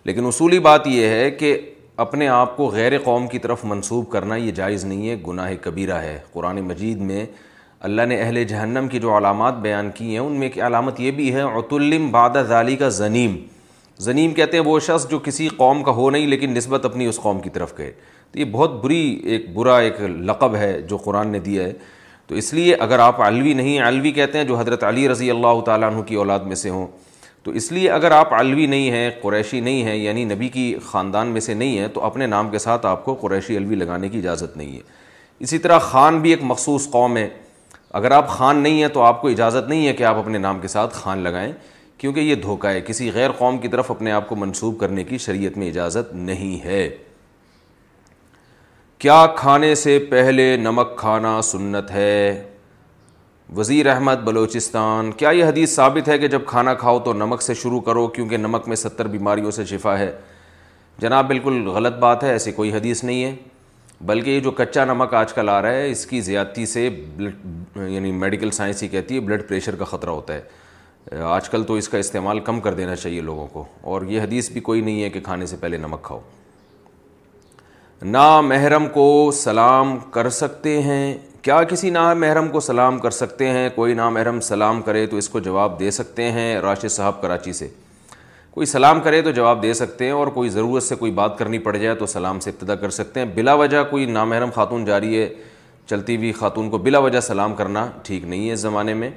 لیکن 0.06 0.26
اصولی 0.28 0.60
بات 0.68 0.88
یہ 0.88 1.08
ہے 1.08 1.30
کہ 1.40 1.58
اپنے 2.06 2.28
آپ 2.28 2.56
کو 2.58 2.68
غیر 2.74 2.98
قوم 3.04 3.28
کی 3.28 3.40
طرف 3.46 3.64
منسوب 3.66 4.10
کرنا 4.12 4.36
یہ 4.36 4.52
جائز 4.56 4.84
نہیں 4.86 5.08
ہے 5.10 5.16
گناہ 5.28 5.52
کبیرہ 5.62 6.00
ہے 6.02 6.18
قرآن 6.34 6.60
مجید 6.68 7.02
میں 7.12 7.26
اللہ 7.88 8.06
نے 8.10 8.20
اہل 8.22 8.44
جہنم 8.48 8.88
کی 8.92 9.00
جو 9.00 9.18
علامات 9.18 9.56
بیان 9.62 9.90
کی 9.96 10.10
ہیں 10.12 10.20
ان 10.20 10.34
میں 10.40 10.48
ایک 10.48 10.60
علامت 10.68 11.00
یہ 11.00 11.12
بھی 11.22 11.34
ہے 11.36 11.42
عطلم 11.42 11.80
العلم 11.82 12.12
بادہ 12.12 12.64
کا 12.80 12.90
زنیم 13.00 13.38
زنیم 14.06 14.34
کہتے 14.34 14.58
ہیں 14.58 14.64
وہ 14.66 14.80
شخص 14.88 15.08
جو 15.10 15.20
کسی 15.24 15.48
قوم 15.58 15.84
کا 15.84 15.92
ہو 15.96 16.10
نہیں 16.10 16.28
لیکن 16.28 16.52
نسبت 16.54 16.86
اپنی 16.86 17.06
اس 17.08 17.20
قوم 17.22 17.40
کی 17.42 17.50
طرف 17.54 17.76
کہے 17.78 17.92
تو 18.32 18.40
یہ 18.40 18.46
بہت 18.52 18.84
بری 18.84 19.02
ایک 19.32 19.50
برا 19.56 19.78
ایک 19.80 20.02
لقب 20.10 20.56
ہے 20.56 20.80
جو 20.90 20.98
قرآن 21.04 21.28
نے 21.32 21.40
دیا 21.40 21.64
ہے 21.64 21.74
تو 22.28 22.36
اس 22.36 22.54
لیے 22.54 22.74
اگر 22.86 23.00
آپ 23.00 23.22
علوی 23.22 23.54
نہیں 23.54 23.80
علوی 23.88 24.12
کہتے 24.12 24.38
ہیں 24.38 24.46
جو 24.46 24.58
حضرت 24.58 24.84
علی 24.84 25.08
رضی 25.10 25.30
اللہ 25.32 25.62
تعالیٰ 25.66 25.92
عنہ 25.92 26.02
کی 26.08 26.16
اولاد 26.16 26.40
میں 26.48 26.56
سے 26.56 26.70
ہوں 26.70 26.88
تو 27.44 27.52
اس 27.60 27.72
لیے 27.72 27.90
اگر 27.92 28.12
آپ 28.12 28.34
علوی 28.34 28.66
نہیں 28.68 28.92
ہیں 28.92 29.10
قریشی 29.22 29.60
نہیں 29.60 29.84
ہیں 29.84 29.96
یعنی 29.96 30.24
نبی 30.26 30.48
کی 30.54 30.74
خاندان 30.86 31.28
میں 31.34 31.42
سے 31.42 31.54
نہیں 31.54 31.78
ہیں 31.78 31.88
تو 31.94 32.02
اپنے 32.06 32.28
نام 32.28 32.50
کے 32.52 32.60
ساتھ 32.60 32.86
آپ 32.86 33.06
کو 33.06 33.14
قریشی 33.22 33.58
علوی 33.58 33.76
لگانے 33.76 34.10
کی 34.10 34.18
اجازت 34.18 34.58
نہیں 34.58 34.76
ہے 34.76 34.82
اسی 35.44 35.58
طرح 35.60 35.80
خان 35.80 36.20
بھی 36.22 36.30
ایک 36.30 36.40
مخصوص 36.44 36.90
قوم 36.92 37.18
ہے 37.18 37.28
اگر 38.00 38.12
آپ 38.12 38.28
خان 38.30 38.58
نہیں 38.64 38.82
ہیں 38.82 38.88
تو 38.94 39.02
آپ 39.02 39.22
کو 39.22 39.28
اجازت 39.28 39.70
نہیں 39.70 39.88
ہے 39.88 39.94
کہ 39.94 40.04
آپ 40.04 40.18
اپنے 40.18 40.38
نام 40.38 40.60
کے 40.60 40.68
ساتھ 40.68 40.94
خان 40.96 41.20
لگائیں 41.24 41.52
کیونکہ 41.98 42.20
یہ 42.20 42.36
دھوکہ 42.42 42.68
ہے 42.68 42.82
کسی 42.88 43.10
غیر 43.14 43.32
قوم 43.38 43.58
کی 43.58 43.68
طرف 43.68 43.92
اپنے 43.92 44.12
آپ 44.12 44.28
کو 44.30 44.36
منسوب 44.36 44.80
کرنے 44.80 45.04
کی 45.04 45.18
شریعت 45.18 45.58
میں 45.58 45.68
اجازت 45.70 46.14
نہیں 46.16 46.64
ہے 46.66 46.88
کیا 49.00 49.26
کھانے 49.38 49.74
سے 49.76 49.98
پہلے 50.10 50.46
نمک 50.58 50.96
کھانا 50.98 51.42
سنت 51.44 51.92
ہے 51.92 52.44
وزیر 53.56 53.88
احمد 53.92 54.22
بلوچستان 54.26 55.12
کیا 55.18 55.30
یہ 55.30 55.44
حدیث 55.46 55.76
ثابت 55.76 56.08
ہے 56.10 56.18
کہ 56.18 56.28
جب 56.28 56.46
کھانا 56.46 56.74
کھاؤ 56.84 57.00
تو 57.06 57.14
نمک 57.14 57.42
سے 57.42 57.54
شروع 57.62 57.80
کرو 57.90 58.06
کیونکہ 58.16 58.38
نمک 58.38 58.68
میں 58.68 58.76
ستر 58.76 59.08
بیماریوں 59.08 59.52
سے 59.58 59.66
شفا 59.72 59.98
ہے 60.00 60.12
جناب 61.02 61.28
بالکل 61.28 61.68
غلط 61.74 61.98
بات 62.00 62.24
ہے 62.24 62.32
ایسی 62.32 62.52
کوئی 62.52 62.72
حدیث 62.74 63.04
نہیں 63.04 63.24
ہے 63.24 63.36
بلکہ 64.12 64.30
یہ 64.30 64.40
جو 64.44 64.52
کچا 64.62 64.86
نمک 64.86 65.14
آج 65.20 65.34
کل 65.34 65.50
آ 65.50 65.62
رہا 65.62 65.72
ہے 65.74 65.90
اس 65.92 66.06
کی 66.06 66.22
زیادتی 66.30 66.66
سے 66.74 66.90
بلڈ 67.18 67.78
یعنی 67.90 68.12
میڈیکل 68.24 68.52
سائنس 68.62 68.84
ہی 68.84 68.88
کہتی 68.88 69.16
ہے 69.16 69.20
بلڈ 69.30 69.48
پریشر 69.50 69.76
کا 69.76 69.86
خطرہ 69.92 70.10
ہوتا 70.10 70.34
ہے 70.38 71.22
آج 71.36 71.50
کل 71.50 71.64
تو 71.68 71.74
اس 71.82 71.90
کا 71.90 71.98
استعمال 71.98 72.40
کم 72.50 72.60
کر 72.62 72.74
دینا 72.82 72.96
چاہیے 72.96 73.22
لوگوں 73.30 73.48
کو 73.54 73.64
اور 73.92 74.02
یہ 74.10 74.22
حدیث 74.22 74.50
بھی 74.52 74.62
کوئی 74.70 74.82
نہیں 74.82 75.02
ہے 75.04 75.10
کہ 75.10 75.20
کھانے 75.30 75.46
سے 75.54 75.58
پہلے 75.62 75.78
نمک 75.78 76.02
کھاؤ 76.08 76.20
نامحرم 78.02 78.48
محرم 78.50 78.88
کو 78.94 79.32
سلام 79.36 79.96
کر 80.12 80.30
سکتے 80.30 80.82
ہیں 80.82 81.18
کیا 81.44 81.62
کسی 81.70 81.90
نا 81.90 82.14
محرم 82.14 82.48
کو 82.52 82.60
سلام 82.60 82.98
کر 83.00 83.12
سکتے 83.12 83.48
ہیں 83.52 83.70
کوئی 83.76 83.94
نامحرم 83.94 84.14
محرم 84.34 84.40
سلام 84.48 84.82
کرے 84.82 85.06
تو 85.12 85.18
اس 85.18 85.30
کو 85.30 85.40
جواب 85.46 85.80
دے 85.80 85.92
سکتے 85.92 86.32
ہیں 86.32 86.56
راشد 86.62 86.92
صاحب 86.92 87.22
کراچی 87.22 87.54
سے 87.60 87.68
کوئی 88.52 88.66
سلام 88.68 89.00
کرے 89.04 89.22
تو 89.22 89.32
جواب 89.32 89.64
دے 89.64 89.72
سکتے 89.80 90.06
ہیں 90.06 90.12
اور 90.12 90.28
کوئی 90.34 90.50
ضرورت 90.50 90.84
سے 90.84 90.96
کوئی 90.96 91.12
بات 91.20 91.38
کرنی 91.38 91.60
پڑ 91.68 91.76
جائے 91.78 91.96
تو 92.00 92.06
سلام 92.08 92.40
سے 92.40 92.50
ابتدا 92.50 92.76
کر 92.82 92.90
سکتے 93.00 93.20
ہیں 93.20 93.28
بلا 93.36 93.54
وجہ 93.64 93.84
کوئی 93.92 94.06
نامحرم 94.06 94.50
خاتون 94.56 94.86
جاری 94.86 95.18
ہے 95.20 95.28
چلتی 95.90 96.16
ہوئی 96.18 96.32
خاتون 96.40 96.70
کو 96.70 96.78
بلا 96.78 97.00
وجہ 97.06 97.20
سلام 97.30 97.54
کرنا 97.56 97.86
ٹھیک 98.04 98.26
نہیں 98.28 98.48
ہے 98.48 98.54
اس 98.54 98.60
زمانے 98.60 98.94
میں 98.94 99.10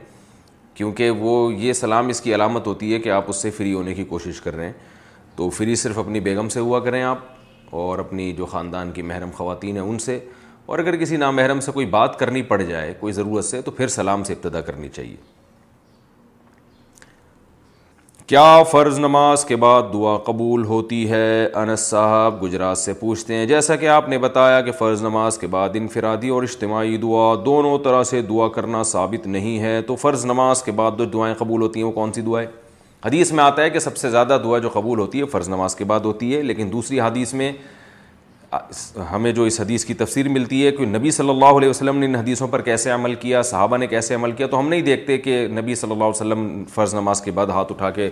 کیونکہ 0.75 1.10
وہ 1.10 1.52
یہ 1.55 1.73
سلام 1.73 2.09
اس 2.09 2.20
کی 2.20 2.34
علامت 2.34 2.67
ہوتی 2.67 2.92
ہے 2.94 2.99
کہ 3.00 3.10
آپ 3.10 3.25
اس 3.28 3.42
سے 3.42 3.50
فری 3.59 3.75
ہونے 3.75 3.94
کی 3.94 4.05
کوشش 4.15 4.41
کر 4.41 4.57
رہے 4.57 4.67
ہیں 4.67 4.73
تو 5.36 5.50
فری 5.59 5.75
صرف 5.83 5.99
اپنی 5.99 6.20
بیگم 6.20 6.49
سے 6.49 6.60
ہوا 6.60 6.81
کریں 6.84 7.02
آپ 7.02 7.39
اور 7.70 7.99
اپنی 7.99 8.31
جو 8.36 8.47
خاندان 8.52 8.90
کی 8.92 9.02
محرم 9.02 9.31
خواتین 9.36 9.76
ہیں 9.76 9.82
ان 9.82 9.99
سے 9.99 10.18
اور 10.70 10.78
اگر 10.78 10.97
کسی 10.97 11.16
نامحرم 11.16 11.60
سے 11.60 11.73
کوئی 11.73 11.86
بات 11.92 12.18
کرنی 12.18 12.42
پڑ 12.49 12.60
جائے 12.62 12.94
کوئی 13.00 13.12
ضرورت 13.12 13.44
سے 13.44 13.60
تو 13.62 13.70
پھر 13.70 13.89
سلام 13.89 14.23
سے 14.24 14.32
ابتدا 14.32 14.60
کرنی 14.68 14.89
چاہیے 14.94 15.16
کیا 18.26 18.62
فرض 18.70 18.99
نماز 19.00 19.44
کے 19.44 19.57
بعد 19.62 19.82
دعا 19.92 20.16
قبول 20.26 20.65
ہوتی 20.65 21.08
ہے 21.10 21.24
انس 21.62 21.81
صاحب 21.90 22.42
گجرات 22.42 22.78
سے 22.78 22.92
پوچھتے 23.00 23.34
ہیں 23.34 23.47
جیسا 23.47 23.76
کہ 23.76 23.89
آپ 23.89 24.08
نے 24.08 24.18
بتایا 24.26 24.60
کہ 24.66 24.73
فرض 24.78 25.02
نماز 25.02 25.39
کے 25.39 25.47
بعد 25.55 25.76
انفرادی 25.81 26.28
اور 26.36 26.42
اجتماعی 26.42 26.97
دعا 27.02 27.34
دونوں 27.44 27.76
طرح 27.84 28.02
سے 28.12 28.23
دعا 28.28 28.49
کرنا 28.57 28.82
ثابت 28.92 29.26
نہیں 29.26 29.58
ہے 29.60 29.81
تو 29.86 29.97
فرض 30.02 30.24
نماز 30.26 30.62
کے 30.62 30.73
بعد 30.82 30.99
جو 30.99 31.05
دعائیں 31.16 31.34
قبول 31.39 31.62
ہوتی 31.62 31.81
ہیں 31.81 31.86
وہ 31.86 31.92
کون 31.92 32.12
سی 32.12 32.20
دعائیں 32.31 32.47
حدیث 33.04 33.30
میں 33.32 33.42
آتا 33.44 33.62
ہے 33.62 33.70
کہ 33.70 33.78
سب 33.78 33.96
سے 33.96 34.08
زیادہ 34.10 34.36
دعا 34.44 34.58
جو 34.64 34.68
قبول 34.72 34.98
ہوتی 34.98 35.20
ہے 35.20 35.26
فرض 35.34 35.48
نماز 35.48 35.74
کے 35.76 35.84
بعد 35.92 36.00
ہوتی 36.04 36.34
ہے 36.34 36.40
لیکن 36.42 36.72
دوسری 36.72 37.00
حدیث 37.00 37.32
میں 37.34 37.50
ہمیں 39.10 39.30
جو 39.32 39.44
اس 39.44 39.60
حدیث 39.60 39.84
کی 39.84 39.94
تفسیر 39.94 40.28
ملتی 40.28 40.64
ہے 40.66 40.70
کہ 40.76 40.86
نبی 40.86 41.10
صلی 41.16 41.28
اللہ 41.30 41.58
علیہ 41.58 41.68
وسلم 41.68 41.98
نے 41.98 42.06
ان 42.06 42.14
حدیثوں 42.14 42.48
پر 42.48 42.62
کیسے 42.62 42.90
عمل 42.90 43.14
کیا 43.20 43.42
صحابہ 43.50 43.76
نے 43.76 43.86
کیسے 43.86 44.14
عمل 44.14 44.32
کیا 44.40 44.46
تو 44.46 44.58
ہم 44.60 44.68
نہیں 44.68 44.82
دیکھتے 44.88 45.18
کہ 45.18 45.46
نبی 45.60 45.74
صلی 45.74 45.90
اللہ 45.92 46.04
علیہ 46.04 46.16
وسلم 46.24 46.48
فرض 46.74 46.94
نماز 46.94 47.20
کے 47.22 47.30
بعد 47.38 47.46
ہاتھ 47.56 47.72
اٹھا 47.72 47.90
کے 48.00 48.08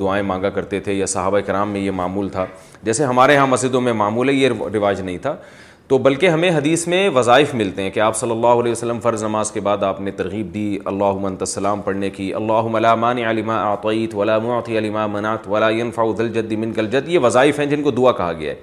دعائیں 0.00 0.22
مانگا 0.30 0.50
کرتے 0.58 0.80
تھے 0.88 0.94
یا 0.94 1.06
صحابہ 1.14 1.40
کرام 1.46 1.70
میں 1.72 1.80
یہ 1.80 1.90
معمول 2.02 2.28
تھا 2.28 2.44
جیسے 2.82 3.04
ہمارے 3.04 3.36
ہاں 3.36 3.46
مسجدوں 3.46 3.80
میں 3.80 3.92
معمول 4.02 4.28
ہے 4.28 4.34
یہ 4.34 4.48
رواج 4.74 5.00
نہیں 5.00 5.18
تھا 5.22 5.36
تو 5.88 5.96
بلکہ 6.04 6.28
ہمیں 6.28 6.50
حدیث 6.54 6.86
میں 6.88 7.08
وظائف 7.14 7.52
ملتے 7.54 7.82
ہیں 7.82 7.90
کہ 7.90 8.00
آپ 8.06 8.16
صلی 8.16 8.30
اللہ 8.30 8.60
علیہ 8.62 8.72
وسلم 8.72 8.98
فرض 9.02 9.22
نماز 9.24 9.50
کے 9.50 9.60
بعد 9.68 9.82
آپ 9.82 10.00
نے 10.00 10.10
ترغیب 10.16 10.52
دی 10.54 10.78
اللہ 10.90 11.12
منت 11.20 11.42
السلام 11.42 11.80
پڑھنے 11.82 12.08
کی 12.16 12.30
ولا 12.34 12.62
ملامان 12.96 13.18
علمہ 13.28 13.52
منات 13.84 13.86
ولا 14.14 14.36
علماء 14.78 15.06
مناط 15.12 15.48
جد 16.34 16.52
من 16.52 16.72
کل 16.76 16.86
جد 16.96 17.08
یہ 17.08 17.18
وظائف 17.28 17.58
ہیں 17.60 17.66
جن 17.66 17.82
کو 17.82 17.90
دعا 18.00 18.12
کہا 18.20 18.32
گیا 18.40 18.50
ہے 18.52 18.56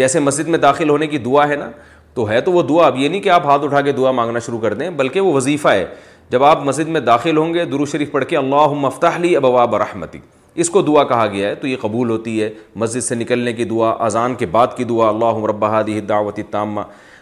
جیسے 0.00 0.20
مسجد 0.26 0.48
میں 0.48 0.58
داخل 0.66 0.88
ہونے 0.90 1.06
کی 1.14 1.18
دعا 1.30 1.48
ہے 1.48 1.56
نا 1.62 1.70
تو 2.14 2.28
ہے 2.30 2.40
تو 2.40 2.52
وہ 2.52 2.62
دعا 2.68 2.86
اب 2.86 2.96
یہ 2.98 3.08
نہیں 3.08 3.20
کہ 3.22 3.28
آپ 3.38 3.46
ہاتھ 3.46 3.64
اٹھا 3.64 3.80
کے 3.88 3.92
دعا 4.02 4.10
مانگنا 4.20 4.38
شروع 4.46 4.58
کر 4.60 4.74
دیں 4.82 4.90
بلکہ 5.02 5.20
وہ 5.20 5.32
وظیفہ 5.34 5.68
ہے 5.68 5.84
جب 6.30 6.44
آپ 6.44 6.64
مسجد 6.64 6.88
میں 6.96 7.00
داخل 7.12 7.36
ہوں 7.36 7.54
گے 7.54 7.64
درو 7.72 7.86
شریف 7.92 8.12
پڑھ 8.12 8.24
کے 8.28 8.36
اللہ 8.36 8.74
مفتاح 8.86 9.18
لی 9.18 9.34
ابواب 9.36 9.76
رحمتی 9.84 10.18
اس 10.60 10.70
کو 10.70 10.80
دعا 10.82 11.02
کہا 11.08 11.26
گیا 11.32 11.48
ہے 11.48 11.54
تو 11.60 11.66
یہ 11.66 11.76
قبول 11.80 12.10
ہوتی 12.10 12.42
ہے 12.42 12.48
مسجد 12.82 13.02
سے 13.04 13.14
نکلنے 13.14 13.52
کی 13.52 13.64
دعا 13.72 13.90
اذان 14.04 14.34
کے 14.42 14.46
بعد 14.56 14.76
کی 14.76 14.84
دعا 14.90 15.08
اللہ 15.08 15.94
دعوت 16.08 16.38
تامہ 16.50 16.80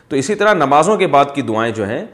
تو 0.09 0.17
اسی 0.17 0.35
طرح 0.41 0.55
نمازوں 0.55 0.97
کے 1.03 1.07
بعد 1.15 1.35
کی 1.35 1.43
دعائیں 1.51 1.73
جو 1.75 1.89
ہیں 1.89 2.05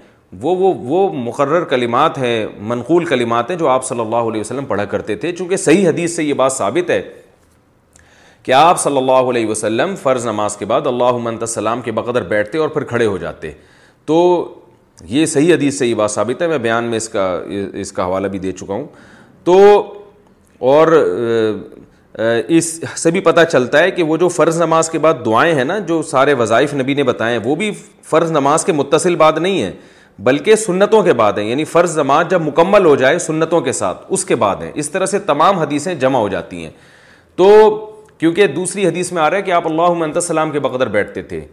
وہ 0.43 0.55
وہ 0.57 0.73
وہ 0.91 1.03
مقرر 1.25 1.65
کلمات 1.73 2.17
ہیں 2.19 2.37
منقول 2.71 3.05
کلمات 3.13 3.51
ہیں 3.51 3.57
جو 3.59 3.69
آپ 3.77 3.85
صلی 3.85 4.01
اللہ 4.01 4.29
علیہ 4.31 4.41
وسلم 4.41 4.65
پڑھا 4.73 4.85
کرتے 4.95 5.17
تھے 5.25 5.33
چونکہ 5.37 5.57
صحیح 5.65 5.89
حدیث 5.89 6.17
سے 6.17 6.25
یہ 6.25 6.35
بات 6.43 6.53
ثابت 6.53 6.91
ہے 6.91 7.01
کہ 8.43 8.53
آپ 8.53 8.81
صلی 8.81 8.97
اللہ 8.97 9.31
علیہ 9.33 9.47
وسلم 9.47 9.95
فرض 10.03 10.27
نماز 10.27 10.57
کے 10.57 10.65
بعد 10.73 10.87
اللہ 10.87 11.17
منت 11.29 11.43
السلام 11.43 11.83
کے 11.83 11.93
بقدر 12.01 12.23
بیٹھتے 12.35 12.59
اور 12.59 12.69
پھر 12.77 12.85
کھڑے 12.95 13.07
ہو 13.07 13.17
جاتے 13.27 13.51
تو 14.11 14.19
یہ 15.15 15.27
صحیح 15.27 15.55
حدیث 15.55 15.79
سے 15.79 15.87
یہ 15.87 15.95
بات 16.03 16.11
ثابت 16.11 16.43
ہے 16.43 16.47
میں 16.49 16.59
بیان 16.69 16.85
میں 16.91 16.97
اس 16.97 17.09
کا 17.09 17.29
اس 17.85 17.93
کا 17.93 18.05
حوالہ 18.07 18.27
بھی 18.35 18.39
دے 18.39 18.53
چکا 18.63 18.75
ہوں 18.75 18.85
تو 19.45 19.59
اور 20.73 20.89
اس 22.57 22.67
سے 23.01 23.11
بھی 23.11 23.21
پتہ 23.21 23.41
چلتا 23.53 23.79
ہے 23.79 23.91
کہ 23.91 24.03
وہ 24.11 24.17
جو 24.17 24.29
فرض 24.35 24.61
نماز 24.61 24.89
کے 24.91 24.99
بعد 25.07 25.15
دعائیں 25.25 25.55
ہیں 25.55 25.65
نا 25.65 25.79
جو 25.89 26.01
سارے 26.11 26.35
وظائف 26.41 26.73
نبی 26.75 26.95
نے 26.95 27.03
بتائے 27.05 27.37
ہیں 27.37 27.41
وہ 27.45 27.55
بھی 27.63 27.71
فرض 28.11 28.31
نماز 28.33 28.65
کے 28.65 28.73
متصل 28.81 29.17
بعد 29.25 29.39
نہیں 29.47 29.61
ہیں 29.63 29.73
بلکہ 30.29 30.55
سنتوں 30.65 31.03
کے 31.03 31.13
بعد 31.21 31.39
ہیں 31.39 31.45
یعنی 31.49 31.65
فرض 31.75 31.97
نماز 31.99 32.27
جب 32.31 32.43
مکمل 32.43 32.85
ہو 32.87 32.95
جائے 32.97 33.19
سنتوں 33.27 33.61
کے 33.69 33.73
ساتھ 33.83 34.05
اس 34.17 34.25
کے 34.25 34.35
بعد 34.45 34.63
ہیں 34.63 34.71
اس 34.85 34.91
طرح 34.91 35.07
سے 35.15 35.19
تمام 35.33 35.59
حدیثیں 35.59 35.95
جمع 36.07 36.19
ہو 36.19 36.29
جاتی 36.37 36.63
ہیں 36.63 36.71
تو 37.43 37.51
کیونکہ 38.19 38.47
دوسری 38.59 38.87
حدیث 38.87 39.13
میں 39.13 39.23
آ 39.23 39.29
رہا 39.31 39.37
ہے 39.37 39.43
کہ 39.43 39.53
آپ 39.61 39.67
اللہ 39.71 40.03
السلام 40.05 40.51
کے 40.51 40.61
بقدر 40.69 40.89
بیٹھتے 40.99 41.23
تھے 41.33 41.45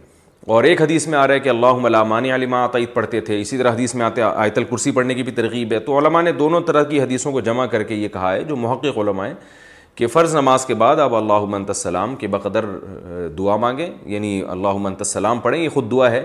اور 0.46 0.64
ایک 0.64 0.80
حدیث 0.82 1.06
میں 1.06 1.18
آ 1.18 1.26
رہا 1.26 1.34
ہے 1.34 1.40
کہ 1.40 1.48
اللہ 1.48 1.86
علامانی 1.86 2.32
علما 2.34 2.64
عطعید 2.64 2.88
پڑھتے 2.94 3.20
تھے 3.26 3.40
اسی 3.40 3.58
طرح 3.58 3.72
حدیث 3.72 3.94
میں 3.94 4.04
آتے 4.06 4.22
آیت 4.22 4.56
الکرسی 4.58 4.90
پڑھنے 4.92 5.14
کی 5.14 5.22
بھی 5.22 5.32
ترغیب 5.32 5.72
ہے 5.72 5.78
تو 5.88 5.98
علماء 5.98 6.22
نے 6.22 6.32
دونوں 6.42 6.60
طرح 6.66 6.82
کی 6.84 7.00
حدیثوں 7.02 7.32
کو 7.32 7.40
جمع 7.48 7.66
کر 7.74 7.82
کے 7.90 7.94
یہ 7.94 8.08
کہا 8.12 8.32
ہے 8.32 8.42
جو 8.44 8.56
محقق 8.56 8.98
علماء 9.04 9.26
ہیں 9.26 9.34
کہ 9.94 10.06
فرض 10.06 10.34
نماز 10.36 10.64
کے 10.66 10.74
بعد 10.82 10.96
آپ 11.00 11.14
اللہ 11.14 11.44
منت 11.50 11.70
السلام 11.70 12.14
کے 12.16 12.26
بقدر 12.34 12.64
دعا 13.38 13.56
مانگیں 13.66 13.88
یعنی 14.14 14.40
اللہ 14.48 14.78
منت 14.80 15.00
السلام 15.00 15.40
پڑھیں 15.40 15.62
یہ 15.62 15.68
خود 15.74 15.90
دعا 15.90 16.10
ہے 16.10 16.24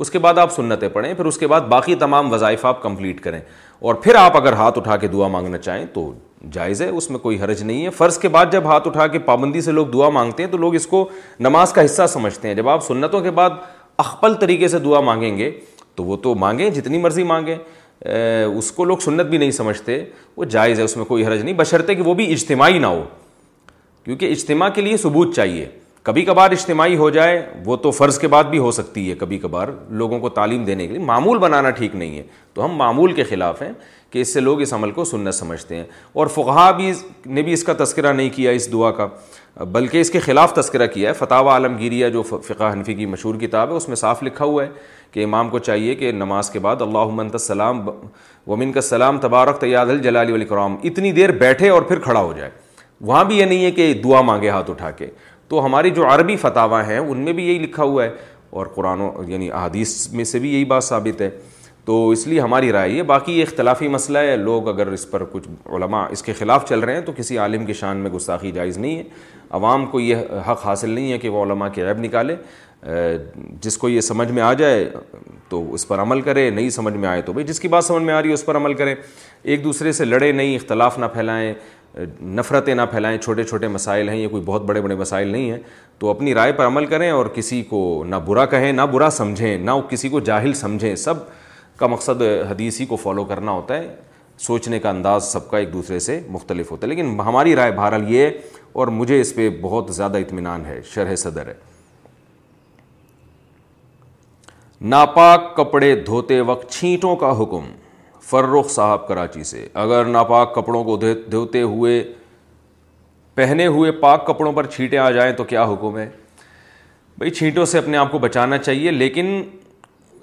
اس 0.00 0.10
کے 0.10 0.18
بعد 0.18 0.38
آپ 0.38 0.52
سنتیں 0.52 0.88
پڑھیں 0.92 1.12
پھر 1.14 1.24
اس 1.24 1.38
کے 1.38 1.46
بعد 1.48 1.60
باقی 1.68 1.94
تمام 1.96 2.32
وظائف 2.32 2.64
آپ 2.66 2.82
کمپلیٹ 2.82 3.20
کریں 3.22 3.40
اور 3.86 3.94
پھر 4.02 4.14
آپ 4.14 4.36
اگر 4.36 4.52
ہاتھ 4.52 4.78
اٹھا 4.78 4.96
کے 4.96 5.06
دعا 5.08 5.28
مانگنا 5.28 5.58
چاہیں 5.58 5.84
تو 5.94 6.12
جائز 6.52 6.82
ہے 6.82 6.88
اس 6.88 7.10
میں 7.10 7.18
کوئی 7.18 7.40
حرج 7.42 7.62
نہیں 7.62 7.84
ہے 7.84 7.90
فرض 7.98 8.18
کے 8.18 8.28
بعد 8.28 8.46
جب 8.52 8.64
ہاتھ 8.70 8.86
اٹھا 8.88 9.06
کے 9.06 9.18
پابندی 9.28 9.60
سے 9.60 9.72
لوگ 9.72 9.86
دعا 9.92 10.08
مانگتے 10.18 10.42
ہیں 10.42 10.50
تو 10.50 10.56
لوگ 10.58 10.74
اس 10.74 10.86
کو 10.86 11.08
نماز 11.40 11.72
کا 11.72 11.84
حصہ 11.84 12.06
سمجھتے 12.12 12.48
ہیں 12.48 12.54
جب 12.54 12.68
آپ 12.68 12.84
سنتوں 12.84 13.20
کے 13.20 13.30
بعد 13.38 13.50
اخپل 14.04 14.34
طریقے 14.40 14.68
سے 14.68 14.78
دعا 14.84 15.00
مانگیں 15.00 15.36
گے 15.38 15.50
تو 15.96 16.04
وہ 16.04 16.16
تو 16.22 16.34
مانگیں 16.34 16.68
جتنی 16.70 16.98
مرضی 16.98 17.22
مانگیں 17.24 17.56
اس 18.04 18.70
کو 18.76 18.84
لوگ 18.84 18.98
سنت 19.04 19.26
بھی 19.26 19.38
نہیں 19.38 19.50
سمجھتے 19.58 20.02
وہ 20.36 20.44
جائز 20.54 20.78
ہے 20.78 20.84
اس 20.84 20.96
میں 20.96 21.04
کوئی 21.04 21.24
حرج 21.26 21.42
نہیں 21.42 21.54
بشرطے 21.58 21.94
کہ 21.94 22.02
وہ 22.02 22.14
بھی 22.14 22.32
اجتماعی 22.32 22.78
نہ 22.78 22.86
ہو 22.86 23.04
کیونکہ 24.04 24.30
اجتماع 24.30 24.68
کے 24.74 24.82
لیے 24.82 24.96
ثبوت 25.02 25.34
چاہیے 25.34 25.66
کبھی 26.04 26.22
کبھار 26.24 26.50
اجتماعی 26.52 26.96
ہو 26.96 27.08
جائے 27.10 27.40
وہ 27.64 27.76
تو 27.82 27.90
فرض 27.90 28.18
کے 28.18 28.28
بعد 28.28 28.44
بھی 28.50 28.58
ہو 28.58 28.70
سکتی 28.78 29.08
ہے 29.10 29.14
کبھی 29.18 29.36
کبھار 29.38 29.68
لوگوں 30.00 30.18
کو 30.20 30.28
تعلیم 30.38 30.64
دینے 30.64 30.86
کے 30.86 30.92
لیے 30.92 31.02
معمول 31.04 31.38
بنانا 31.40 31.70
ٹھیک 31.78 31.94
نہیں 31.96 32.16
ہے 32.18 32.22
تو 32.54 32.64
ہم 32.64 32.74
معمول 32.76 33.12
کے 33.12 33.24
خلاف 33.24 33.62
ہیں 33.62 33.70
کہ 34.10 34.18
اس 34.20 34.32
سے 34.34 34.40
لوگ 34.40 34.60
اس 34.60 34.72
عمل 34.74 34.90
کو 34.98 35.04
سننا 35.04 35.32
سمجھتے 35.32 35.76
ہیں 35.76 35.84
اور 36.22 36.26
فقہ 36.34 36.70
بھی 36.76 36.90
نے 37.34 37.42
بھی 37.42 37.52
اس 37.52 37.64
کا 37.64 37.72
تذکرہ 37.84 38.12
نہیں 38.12 38.28
کیا 38.34 38.50
اس 38.58 38.70
دعا 38.72 38.90
کا 39.00 39.06
بلکہ 39.72 40.00
اس 40.00 40.10
کے 40.10 40.20
خلاف 40.20 40.54
تذکرہ 40.54 40.86
کیا 40.94 41.08
ہے 41.08 41.14
فتح 41.24 41.48
عالمگیریہ 41.52 42.08
جو 42.18 42.22
فقہ 42.28 42.72
حنفی 42.72 42.94
کی 42.94 43.06
مشہور 43.12 43.34
کتاب 43.40 43.70
ہے 43.70 43.76
اس 43.76 43.88
میں 43.88 43.96
صاف 43.96 44.22
لکھا 44.22 44.44
ہوا 44.44 44.64
ہے 44.64 44.68
کہ 45.12 45.24
امام 45.24 45.48
کو 45.50 45.58
چاہیے 45.58 45.94
کہ 45.94 46.12
نماز 46.12 46.50
کے 46.50 46.58
بعد 46.68 46.82
اللہ 46.82 47.12
منت 47.14 47.34
السلام 47.34 47.80
ومن 48.46 48.72
کا 48.72 48.80
سلام 48.90 49.18
تبارک 49.20 49.60
تیاد 49.60 49.86
الجلال 49.96 50.32
علیہ 50.32 50.46
کرام 50.46 50.76
اتنی 50.90 51.12
دیر 51.20 51.32
بیٹھے 51.46 51.68
اور 51.68 51.82
پھر 51.90 51.98
کھڑا 52.08 52.20
ہو 52.20 52.32
جائے 52.36 52.50
وہاں 53.06 53.24
بھی 53.24 53.38
یہ 53.38 53.44
نہیں 53.44 53.64
ہے 53.64 53.70
کہ 53.76 53.92
دعا 54.02 54.20
مانگے 54.22 54.48
ہاتھ 54.50 54.70
اٹھا 54.70 54.90
کے 54.98 55.06
تو 55.48 55.64
ہماری 55.64 55.90
جو 55.96 56.08
عربی 56.12 56.36
فتح 56.40 56.74
ہیں 56.86 56.98
ان 56.98 57.18
میں 57.24 57.32
بھی 57.38 57.46
یہی 57.48 57.58
لکھا 57.58 57.82
ہوا 57.82 58.04
ہے 58.04 58.10
اور 58.60 58.66
قرآن 58.74 59.00
و 59.00 59.10
یعنی 59.28 59.50
احادیث 59.50 59.96
میں 60.12 60.24
سے 60.30 60.38
بھی 60.38 60.52
یہی 60.54 60.64
بات 60.72 60.84
ثابت 60.84 61.20
ہے 61.20 61.30
تو 61.84 62.08
اس 62.10 62.26
لیے 62.26 62.40
ہماری 62.40 62.70
رائے 62.72 62.90
یہ 62.90 63.02
باقی 63.08 63.32
یہ 63.38 63.42
اختلافی 63.42 63.88
مسئلہ 63.94 64.18
ہے 64.18 64.36
لوگ 64.36 64.68
اگر 64.68 64.86
اس 64.92 65.10
پر 65.10 65.24
کچھ 65.32 65.48
علماء 65.76 66.06
اس 66.12 66.22
کے 66.22 66.32
خلاف 66.38 66.68
چل 66.68 66.80
رہے 66.80 66.94
ہیں 66.94 67.00
تو 67.06 67.12
کسی 67.16 67.38
عالم 67.38 67.66
کی 67.66 67.72
شان 67.80 67.96
میں 68.04 68.10
گستاخی 68.10 68.50
جائز 68.52 68.78
نہیں 68.78 68.96
ہے 68.98 69.02
عوام 69.58 69.86
کو 69.86 70.00
یہ 70.00 70.16
حق 70.48 70.64
حاصل 70.66 70.90
نہیں 70.90 71.12
ہے 71.12 71.18
کہ 71.24 71.28
وہ 71.36 71.42
علماء 71.44 71.68
کے 71.74 71.86
عیب 71.88 71.98
نکالے 72.04 72.36
جس 73.62 73.76
کو 73.78 73.88
یہ 73.88 74.00
سمجھ 74.06 74.30
میں 74.32 74.42
آ 74.42 74.52
جائے 74.52 74.88
تو 75.48 75.62
اس 75.74 75.86
پر 75.88 75.98
عمل 76.02 76.20
کرے 76.22 76.48
نہیں 76.50 76.70
سمجھ 76.70 76.94
میں 76.94 77.08
آئے 77.08 77.22
تو 77.22 77.32
بھائی 77.32 77.46
جس 77.46 77.60
کی 77.60 77.68
بات 77.74 77.84
سمجھ 77.84 78.02
میں 78.04 78.14
آ 78.14 78.20
رہی 78.20 78.28
ہے 78.28 78.34
اس 78.34 78.44
پر 78.46 78.56
عمل 78.56 78.74
کریں 78.74 78.94
ایک 79.42 79.62
دوسرے 79.64 79.92
سے 80.00 80.04
لڑے 80.04 80.30
نہیں 80.32 80.54
اختلاف 80.56 80.98
نہ 80.98 81.06
پھیلائیں 81.12 81.52
نفرتیں 82.36 82.74
نہ 82.74 82.82
پھیلائیں 82.90 83.18
چھوٹے 83.18 83.44
چھوٹے 83.44 83.68
مسائل 83.68 84.08
ہیں 84.08 84.16
یہ 84.16 84.28
کوئی 84.28 84.42
بہت 84.46 84.62
بڑے 84.66 84.80
بڑے 84.82 84.94
مسائل 84.94 85.28
نہیں 85.28 85.50
ہیں 85.50 85.58
تو 85.98 86.10
اپنی 86.10 86.34
رائے 86.34 86.52
پر 86.52 86.66
عمل 86.66 86.86
کریں 86.86 87.10
اور 87.10 87.26
کسی 87.34 87.62
کو 87.68 88.04
نہ 88.08 88.16
برا 88.26 88.44
کہیں 88.54 88.72
نہ 88.72 88.82
برا 88.92 89.10
سمجھیں 89.10 89.58
نہ 89.58 89.70
کسی 89.90 90.08
کو 90.08 90.20
جاہل 90.30 90.52
سمجھیں 90.60 90.94
سب 90.96 91.18
کا 91.78 91.86
مقصد 91.86 92.22
حدیثی 92.50 92.86
کو 92.86 92.96
فالو 93.02 93.24
کرنا 93.24 93.52
ہوتا 93.52 93.78
ہے 93.78 93.94
سوچنے 94.38 94.78
کا 94.80 94.90
انداز 94.90 95.24
سب 95.32 95.48
کا 95.50 95.58
ایک 95.58 95.72
دوسرے 95.72 95.98
سے 96.00 96.20
مختلف 96.30 96.70
ہوتا 96.72 96.86
ہے 96.86 96.90
لیکن 96.92 97.16
ہماری 97.26 97.54
رائے 97.56 97.72
بہرحال 97.72 98.10
یہ 98.12 98.28
اور 98.82 98.86
مجھے 98.98 99.20
اس 99.20 99.34
پہ 99.34 99.48
بہت 99.60 99.94
زیادہ 99.94 100.18
اطمینان 100.18 100.64
ہے 100.66 100.80
شرح 100.94 101.14
صدر 101.16 101.46
ہے 101.48 101.54
ناپاک 104.80 105.56
کپڑے 105.56 105.94
دھوتے 106.06 106.40
وقت 106.46 106.70
چھینٹوں 106.72 107.14
کا 107.16 107.30
حکم 107.42 107.66
فرخ 108.30 108.68
صاحب 108.70 109.06
کراچی 109.08 109.42
سے 109.44 109.66
اگر 109.84 110.04
ناپاک 110.16 110.54
کپڑوں 110.54 110.82
کو 110.84 110.96
دھوتے 111.04 111.62
ہوئے 111.62 112.02
پہنے 113.34 113.66
ہوئے 113.74 113.90
پاک 114.04 114.26
کپڑوں 114.26 114.52
پر 114.52 114.66
چھینٹیں 114.74 114.98
آ 114.98 115.10
جائیں 115.10 115.32
تو 115.36 115.44
کیا 115.44 115.64
حکم 115.72 115.96
ہے 115.98 116.08
بھائی 117.18 117.30
چھینٹوں 117.30 117.64
سے 117.72 117.78
اپنے 117.78 117.96
آپ 117.96 118.10
کو 118.12 118.18
بچانا 118.18 118.58
چاہیے 118.58 118.90
لیکن 118.90 119.42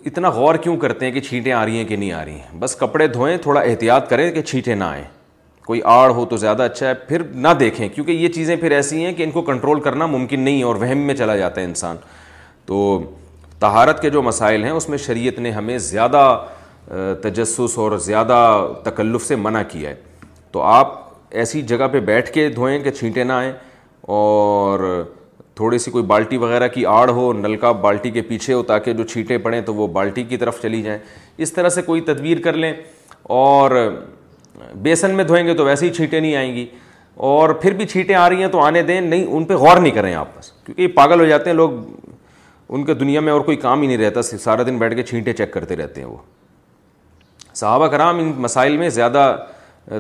اتنا 0.09 0.29
غور 0.37 0.55
کیوں 0.63 0.75
کرتے 0.77 1.05
ہیں 1.05 1.11
کہ 1.13 1.19
چھینٹیں 1.21 1.51
آ 1.53 1.63
رہی 1.65 1.77
ہیں 1.77 1.85
کہ 1.87 1.95
نہیں 1.95 2.11
آ 2.11 2.23
رہی 2.25 2.39
ہیں 2.39 2.57
بس 2.59 2.75
کپڑے 2.75 3.07
دھوئیں 3.07 3.35
تھوڑا 3.41 3.61
احتیاط 3.61 4.09
کریں 4.09 4.29
کہ 4.31 4.41
چھینٹیں 4.41 4.75
نہ 4.75 4.83
آئیں 4.83 5.03
کوئی 5.65 5.81
آڑ 5.95 6.09
ہو 6.11 6.25
تو 6.29 6.37
زیادہ 6.37 6.63
اچھا 6.63 6.87
ہے 6.87 6.93
پھر 7.07 7.21
نہ 7.33 7.47
دیکھیں 7.59 7.87
کیونکہ 7.95 8.11
یہ 8.11 8.27
چیزیں 8.35 8.55
پھر 8.61 8.71
ایسی 8.77 9.03
ہیں 9.05 9.11
کہ 9.15 9.23
ان 9.23 9.31
کو 9.31 9.41
کنٹرول 9.51 9.79
کرنا 9.81 10.05
ممکن 10.15 10.39
نہیں 10.43 10.63
اور 10.63 10.75
وہم 10.81 11.05
میں 11.07 11.15
چلا 11.15 11.35
جاتا 11.37 11.61
ہے 11.61 11.65
انسان 11.65 11.97
تو 12.65 12.79
تہارت 13.59 14.01
کے 14.01 14.09
جو 14.09 14.21
مسائل 14.21 14.63
ہیں 14.63 14.71
اس 14.71 14.89
میں 14.89 14.97
شریعت 15.05 15.39
نے 15.39 15.51
ہمیں 15.51 15.77
زیادہ 15.89 16.21
تجسس 17.23 17.77
اور 17.79 17.97
زیادہ 18.05 18.37
تکلف 18.83 19.25
سے 19.27 19.35
منع 19.35 19.61
کیا 19.71 19.89
ہے 19.89 19.95
تو 20.51 20.61
آپ 20.61 20.99
ایسی 21.41 21.61
جگہ 21.67 21.87
پہ 21.91 21.99
بیٹھ 22.05 22.31
کے 22.33 22.47
دھوئیں 22.55 22.79
کہ 22.83 22.91
چھینٹیں 22.91 23.23
نہ 23.25 23.33
آئیں 23.33 23.51
اور 24.15 24.79
تھوڑی 25.55 25.77
سی 25.79 25.91
کوئی 25.91 26.03
بالٹی 26.05 26.37
وغیرہ 26.37 26.67
کی 26.73 26.85
آڑ 26.85 27.09
ہو 27.11 27.31
نلکا 27.33 27.71
بالٹی 27.85 28.11
کے 28.11 28.21
پیچھے 28.27 28.53
ہو 28.53 28.61
تاکہ 28.63 28.93
جو 28.93 29.03
چھینٹیں 29.03 29.37
پڑیں 29.43 29.59
تو 29.65 29.73
وہ 29.75 29.87
بالٹی 29.97 30.23
کی 30.23 30.37
طرف 30.37 30.61
چلی 30.61 30.81
جائیں 30.81 30.99
اس 31.43 31.53
طرح 31.53 31.69
سے 31.69 31.81
کوئی 31.81 32.01
تدبیر 32.11 32.39
کر 32.43 32.53
لیں 32.57 32.73
اور 33.37 33.77
بیسن 34.81 35.15
میں 35.15 35.23
دھوئیں 35.23 35.45
گے 35.47 35.53
تو 35.55 35.65
ویسے 35.65 35.85
ہی 35.85 35.93
چھینٹیں 35.93 36.19
نہیں 36.19 36.35
آئیں 36.35 36.53
گی 36.55 36.65
اور 37.31 37.49
پھر 37.61 37.73
بھی 37.77 37.85
چھینٹیں 37.87 38.15
آ 38.15 38.27
رہی 38.29 38.41
ہیں 38.41 38.47
تو 38.51 38.59
آنے 38.63 38.81
دیں 38.83 38.99
نہیں 39.01 39.25
ان 39.25 39.45
پہ 39.45 39.53
غور 39.63 39.77
نہیں 39.77 39.93
کریں 39.93 40.13
آپس 40.15 40.51
کیونکہ 40.51 40.81
یہ 40.81 40.87
پاگل 40.95 41.19
ہو 41.19 41.25
جاتے 41.25 41.49
ہیں 41.49 41.57
لوگ 41.57 41.69
ان 42.73 42.85
کے 42.85 42.93
دنیا 42.93 43.21
میں 43.21 43.33
اور 43.33 43.41
کوئی 43.45 43.57
کام 43.57 43.81
ہی 43.81 43.87
نہیں 43.87 43.97
رہتا 43.97 44.21
صرف 44.21 44.41
سارا 44.41 44.63
دن 44.67 44.77
بیٹھ 44.79 44.95
کے 44.95 45.03
چھینٹیں 45.03 45.33
چیک 45.33 45.51
کرتے 45.53 45.75
رہتے 45.75 46.01
ہیں 46.01 46.07
وہ 46.07 46.17
صحابہ 47.53 47.87
کرام 47.91 48.19
ان 48.19 48.31
مسائل 48.41 48.77
میں 48.77 48.89
زیادہ 48.89 49.35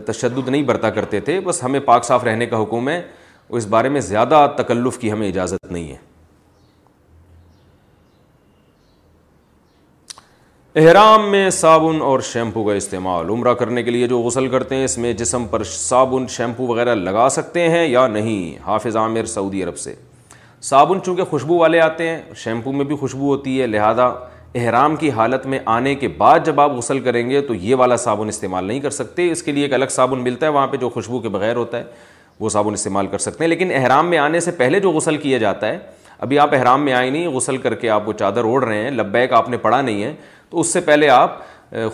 تشدد 0.07 0.47
نہیں 0.49 0.63
برتا 0.63 0.89
کرتے 0.97 1.19
تھے 1.29 1.39
بس 1.43 1.63
ہمیں 1.63 1.79
پاک 1.85 2.05
صاف 2.05 2.23
رہنے 2.23 2.45
کا 2.45 2.61
حکم 2.61 2.89
ہے 2.89 3.01
اس 3.59 3.65
بارے 3.67 3.89
میں 3.89 4.01
زیادہ 4.01 4.45
تکلف 4.57 4.97
کی 4.97 5.11
ہمیں 5.11 5.27
اجازت 5.27 5.71
نہیں 5.71 5.87
ہے 5.89 5.95
احرام 10.81 11.29
میں 11.31 11.49
صابن 11.49 12.01
اور 12.01 12.19
شیمپو 12.23 12.63
کا 12.63 12.73
استعمال 12.73 13.29
عمرہ 13.29 13.53
کرنے 13.61 13.81
کے 13.83 13.91
لیے 13.91 14.07
جو 14.07 14.19
غسل 14.21 14.47
کرتے 14.49 14.75
ہیں 14.75 14.83
اس 14.85 14.97
میں 14.97 15.11
جسم 15.21 15.45
پر 15.51 15.63
صابن 15.71 16.27
شیمپو 16.35 16.67
وغیرہ 16.67 16.93
لگا 16.95 17.27
سکتے 17.31 17.67
ہیں 17.69 17.85
یا 17.87 18.05
نہیں 18.07 18.63
حافظ 18.67 18.97
عامر 18.97 19.25
سعودی 19.33 19.63
عرب 19.63 19.77
سے 19.77 19.95
صابن 20.69 21.01
چونکہ 21.05 21.23
خوشبو 21.29 21.57
والے 21.57 21.79
آتے 21.81 22.07
ہیں 22.09 22.21
شیمپو 22.43 22.71
میں 22.71 22.85
بھی 22.85 22.95
خوشبو 22.97 23.25
ہوتی 23.27 23.59
ہے 23.61 23.67
لہذا 23.67 24.07
احرام 24.59 24.95
کی 24.95 25.09
حالت 25.11 25.45
میں 25.47 25.57
آنے 25.73 25.93
کے 25.95 26.07
بعد 26.17 26.39
جب 26.45 26.59
آپ 26.61 26.71
غسل 26.77 26.99
کریں 27.01 27.29
گے 27.29 27.41
تو 27.47 27.53
یہ 27.55 27.75
والا 27.79 27.95
صابن 27.97 28.27
استعمال 28.27 28.65
نہیں 28.65 28.79
کر 28.79 28.89
سکتے 28.89 29.29
اس 29.31 29.43
کے 29.43 29.51
لیے 29.51 29.63
ایک 29.63 29.73
الگ 29.73 29.91
صابن 29.91 30.19
ملتا 30.23 30.45
ہے 30.45 30.51
وہاں 30.51 30.67
پہ 30.67 30.77
جو 30.77 30.89
خوشبو 30.93 31.19
کے 31.19 31.29
بغیر 31.29 31.55
ہوتا 31.55 31.77
ہے 31.77 31.83
وہ 32.39 32.49
صابن 32.49 32.73
استعمال 32.73 33.07
کر 33.07 33.17
سکتے 33.17 33.43
ہیں 33.43 33.49
لیکن 33.49 33.71
احرام 33.75 34.09
میں 34.09 34.17
آنے 34.17 34.39
سے 34.39 34.51
پہلے 34.57 34.79
جو 34.79 34.91
غسل 34.91 35.17
کیا 35.17 35.37
جاتا 35.37 35.67
ہے 35.67 35.77
ابھی 36.19 36.39
آپ 36.39 36.53
احرام 36.53 36.83
میں 36.85 36.93
آئے 36.93 37.09
نہیں 37.09 37.27
غسل 37.35 37.57
کر 37.57 37.75
کے 37.75 37.89
آپ 37.89 38.07
وہ 38.07 38.13
چادر 38.19 38.43
اوڑھ 38.45 38.63
رہے 38.65 38.81
ہیں 38.81 38.91
لبیک 38.91 39.33
آپ 39.33 39.49
نے 39.49 39.57
پڑھا 39.57 39.81
نہیں 39.81 40.03
ہے 40.03 40.13
تو 40.49 40.59
اس 40.59 40.73
سے 40.73 40.81
پہلے 40.89 41.09
آپ 41.09 41.39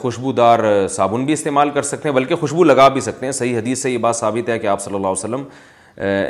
خوشبودار 0.02 0.60
صابن 0.92 1.26
بھی 1.26 1.34
استعمال 1.34 1.70
کر 1.74 1.82
سکتے 1.82 2.10
ہیں 2.10 2.16
بلکہ 2.16 2.36
خوشبو 2.36 2.64
لگا 2.64 2.88
بھی 2.98 3.02
سکتے 3.02 3.26
ہیں 3.26 3.34
صحیح 3.34 3.58
حدیث 3.58 3.82
سے 3.84 3.92
یہ 3.92 3.98
بات 4.06 4.16
ثابت 4.16 4.50
ہے 4.50 4.58
کہ 4.60 4.68
آپ 4.68 4.82
صلی 4.82 4.96
اللہ 4.96 5.08
علیہ 5.08 5.26
وسلم 5.26 5.44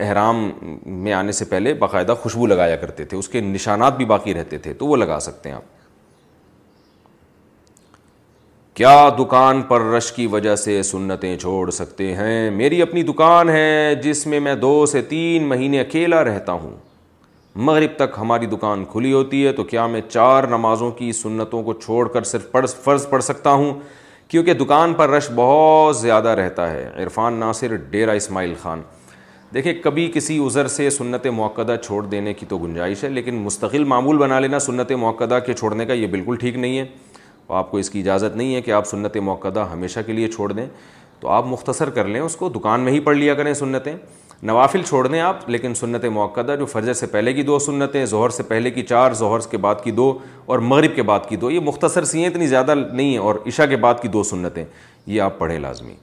احرام 0.05 0.49
میں 0.85 1.13
آنے 1.13 1.31
سے 1.31 1.45
پہلے 1.45 1.73
باقاعدہ 1.79 2.13
خوشبو 2.23 2.47
لگایا 2.47 2.75
کرتے 2.75 3.05
تھے 3.05 3.17
اس 3.17 3.29
کے 3.29 3.41
نشانات 3.41 3.97
بھی 3.97 4.05
باقی 4.05 4.33
رہتے 4.33 4.57
تھے 4.57 4.73
تو 4.73 4.87
وہ 4.87 4.95
لگا 4.97 5.19
سکتے 5.19 5.49
ہیں 5.49 5.55
آپ 5.55 5.75
کیا 8.77 8.97
دکان 9.17 9.61
پر 9.67 9.81
رش 9.91 10.11
کی 10.11 10.25
وجہ 10.31 10.55
سے 10.55 10.81
سنتیں 10.83 11.37
چھوڑ 11.41 11.69
سکتے 11.71 12.13
ہیں 12.15 12.49
میری 12.55 12.81
اپنی 12.81 13.01
دکان 13.03 13.49
ہے 13.49 13.93
جس 14.03 14.25
میں 14.27 14.39
میں 14.47 14.53
دو 14.55 14.85
سے 14.91 15.01
تین 15.13 15.47
مہینے 15.49 15.79
اکیلا 15.81 16.23
رہتا 16.23 16.51
ہوں 16.63 16.75
مغرب 17.69 17.95
تک 17.99 18.17
ہماری 18.17 18.45
دکان 18.47 18.83
کھلی 18.91 19.13
ہوتی 19.13 19.45
ہے 19.45 19.51
تو 19.53 19.63
کیا 19.71 19.85
میں 19.93 20.01
چار 20.09 20.43
نمازوں 20.49 20.91
کی 20.99 21.11
سنتوں 21.21 21.63
کو 21.69 21.73
چھوڑ 21.79 22.07
کر 22.13 22.23
صرف 22.33 22.51
فرض 22.83 23.09
پڑھ 23.09 23.23
سکتا 23.23 23.53
ہوں 23.63 23.73
کیونکہ 24.29 24.53
دکان 24.63 24.93
پر 24.97 25.09
رش 25.09 25.29
بہت 25.35 25.97
زیادہ 25.97 26.35
رہتا 26.41 26.69
ہے 26.71 26.87
عرفان 27.03 27.39
ناصر 27.39 27.75
ڈیرا 27.89 28.11
اسماعیل 28.21 28.53
خان 28.61 28.81
دیکھیں 29.53 29.73
کبھی 29.83 30.09
کسی 30.13 30.37
عذر 30.45 30.67
سے 30.67 30.89
سنت 30.89 31.25
موقع 31.33 31.75
چھوڑ 31.83 32.05
دینے 32.05 32.33
کی 32.33 32.45
تو 32.49 32.57
گنجائش 32.63 33.03
ہے 33.03 33.09
لیکن 33.09 33.35
مستقل 33.43 33.83
معمول 33.91 34.17
بنا 34.17 34.39
لینا 34.39 34.59
سنت 34.59 34.91
موقع 35.03 35.39
کے 35.45 35.53
چھوڑنے 35.53 35.85
کا 35.85 35.93
یہ 35.93 36.07
بالکل 36.15 36.35
ٹھیک 36.39 36.55
نہیں 36.55 36.77
ہے 36.77 36.85
آپ 37.55 37.69
کو 37.71 37.77
اس 37.77 37.89
کی 37.89 37.99
اجازت 37.99 38.35
نہیں 38.37 38.55
ہے 38.55 38.61
کہ 38.61 38.71
آپ 38.71 38.87
سنت 38.87 39.17
موقع 39.23 39.47
ہمیشہ 39.73 39.99
کے 40.05 40.13
لیے 40.13 40.27
چھوڑ 40.31 40.51
دیں 40.51 40.65
تو 41.19 41.27
آپ 41.31 41.45
مختصر 41.47 41.89
کر 41.89 42.07
لیں 42.07 42.21
اس 42.21 42.35
کو 42.35 42.49
دکان 42.55 42.81
میں 42.81 42.91
ہی 42.93 42.99
پڑھ 43.03 43.17
لیا 43.17 43.33
کریں 43.35 43.53
سنتیں 43.53 43.95
نوافل 44.47 44.81
چھوڑ 44.87 45.05
دیں 45.07 45.19
آپ 45.21 45.49
لیکن 45.49 45.73
سنت 45.75 46.03
موقع 46.13 46.41
جو 46.59 46.65
فرجہ 46.65 46.93
سے 46.93 47.05
پہلے 47.11 47.33
کی 47.33 47.43
دو 47.43 47.57
سنتیں 47.59 48.05
زہر 48.05 48.29
سے 48.29 48.43
پہلے 48.47 48.71
کی 48.71 48.83
چار 48.83 49.11
زہر 49.19 49.47
کے 49.51 49.57
بعد 49.63 49.75
کی 49.83 49.91
دو 49.91 50.11
اور 50.45 50.59
مغرب 50.73 50.95
کے 50.95 51.03
بعد 51.03 51.27
کی 51.29 51.35
دو 51.45 51.51
یہ 51.51 51.59
مختصر 51.65 52.05
سی 52.11 52.19
ہیں 52.23 52.27
اتنی 52.29 52.47
زیادہ 52.47 52.75
نہیں 52.75 53.09
ہیں 53.09 53.17
اور 53.17 53.35
عشاء 53.47 53.65
کے 53.69 53.75
بعد 53.87 54.01
کی 54.01 54.07
دو 54.17 54.23
سنتیں 54.31 54.63
یہ 55.05 55.21
آپ 55.21 55.37
پڑھیں 55.39 55.57
لازمی 55.59 55.93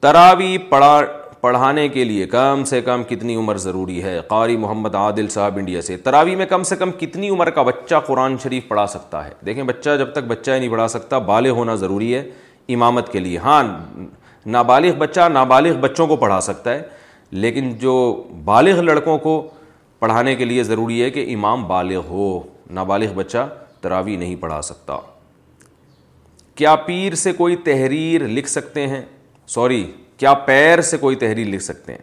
تراوی 0.00 0.56
پڑھا 0.68 0.96
پڑھانے 1.42 1.86
کے 1.88 2.02
لیے 2.04 2.26
کم 2.32 2.62
سے 2.66 2.80
کم 2.86 3.02
کتنی 3.04 3.34
عمر 3.36 3.56
ضروری 3.58 4.02
ہے 4.02 4.18
قاری 4.26 4.56
محمد 4.64 4.94
عادل 4.94 5.28
صاحب 5.28 5.56
انڈیا 5.58 5.80
سے 5.82 5.96
تراوی 6.02 6.34
میں 6.36 6.46
کم 6.48 6.62
سے 6.64 6.76
کم 6.78 6.90
کتنی 6.98 7.30
عمر 7.36 7.48
کا 7.56 7.62
بچہ 7.68 7.94
قرآن 8.06 8.36
شریف 8.42 8.66
پڑھا 8.68 8.86
سکتا 8.92 9.24
ہے 9.24 9.30
دیکھیں 9.46 9.62
بچہ 9.70 9.96
جب 9.98 10.12
تک 10.12 10.24
بچہ 10.28 10.50
ہی 10.50 10.58
نہیں 10.58 10.68
پڑھا 10.70 10.86
سکتا 10.88 11.18
بالغ 11.30 11.50
ہونا 11.60 11.74
ضروری 11.84 12.14
ہے 12.14 12.20
امامت 12.74 13.10
کے 13.12 13.20
لیے 13.20 13.38
ہاں 13.46 13.62
نابالغ 14.58 14.92
بچہ 14.98 15.26
نابالغ 15.32 15.78
بچوں 15.80 16.06
کو 16.06 16.16
پڑھا 16.16 16.40
سکتا 16.50 16.74
ہے 16.74 16.82
لیکن 17.44 17.72
جو 17.80 17.94
بالغ 18.44 18.80
لڑکوں 18.82 19.16
کو 19.26 19.34
پڑھانے 19.98 20.34
کے 20.36 20.44
لیے 20.44 20.62
ضروری 20.70 21.00
ہے 21.02 21.10
کہ 21.16 21.24
امام 21.34 21.66
بالغ 21.68 22.06
ہو 22.08 22.28
نابالغ 22.80 23.14
بچہ 23.14 23.46
تراوی 23.80 24.16
نہیں 24.22 24.36
پڑھا 24.42 24.60
سکتا 24.68 24.98
کیا 26.60 26.76
پیر 26.86 27.14
سے 27.26 27.32
کوئی 27.32 27.56
تحریر 27.70 28.26
لکھ 28.28 28.48
سکتے 28.50 28.86
ہیں 28.86 29.02
سوری 29.54 29.84
کیا 30.22 30.32
پیر 30.46 30.80
سے 30.88 30.96
کوئی 30.96 31.16
تحریر 31.20 31.46
لکھ 31.46 31.62
سکتے 31.62 31.92
ہیں 31.92 32.02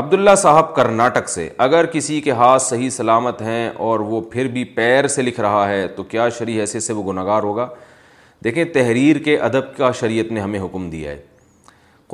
عبداللہ 0.00 0.34
صاحب 0.42 0.74
کرناٹک 0.76 1.28
سے 1.28 1.48
اگر 1.64 1.86
کسی 1.92 2.20
کے 2.26 2.30
ہاتھ 2.38 2.62
صحیح 2.62 2.90
سلامت 2.90 3.40
ہیں 3.42 3.68
اور 3.88 4.00
وہ 4.12 4.20
پھر 4.30 4.46
بھی 4.52 4.62
پیر 4.76 5.06
سے 5.14 5.22
لکھ 5.22 5.40
رہا 5.40 5.68
ہے 5.68 5.86
تو 5.96 6.02
کیا 6.12 6.28
شریح 6.38 6.60
ایسے 6.60 6.92
وہ 6.92 7.02
گناہ 7.10 7.24
گار 7.24 7.42
ہوگا 7.42 7.66
دیکھیں 8.44 8.62
تحریر 8.74 9.18
کے 9.24 9.36
ادب 9.48 9.76
کا 9.76 9.90
شریعت 10.00 10.32
نے 10.32 10.40
ہمیں 10.40 10.58
حکم 10.60 10.88
دیا 10.90 11.10
ہے 11.10 11.20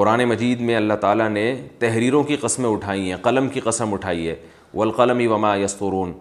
قرآن 0.00 0.24
مجید 0.28 0.60
میں 0.70 0.76
اللہ 0.76 0.94
تعالیٰ 1.00 1.28
نے 1.30 1.44
تحریروں 1.78 2.22
کی 2.32 2.36
قسمیں 2.42 2.68
اٹھائی 2.70 3.08
ہیں 3.10 3.18
قلم 3.22 3.48
کی 3.48 3.60
قسم 3.64 3.92
اٹھائی 3.94 4.28
ہے 4.28 4.34
والقلم 4.74 5.22
وما 5.32 5.54
یستورون 5.62 6.12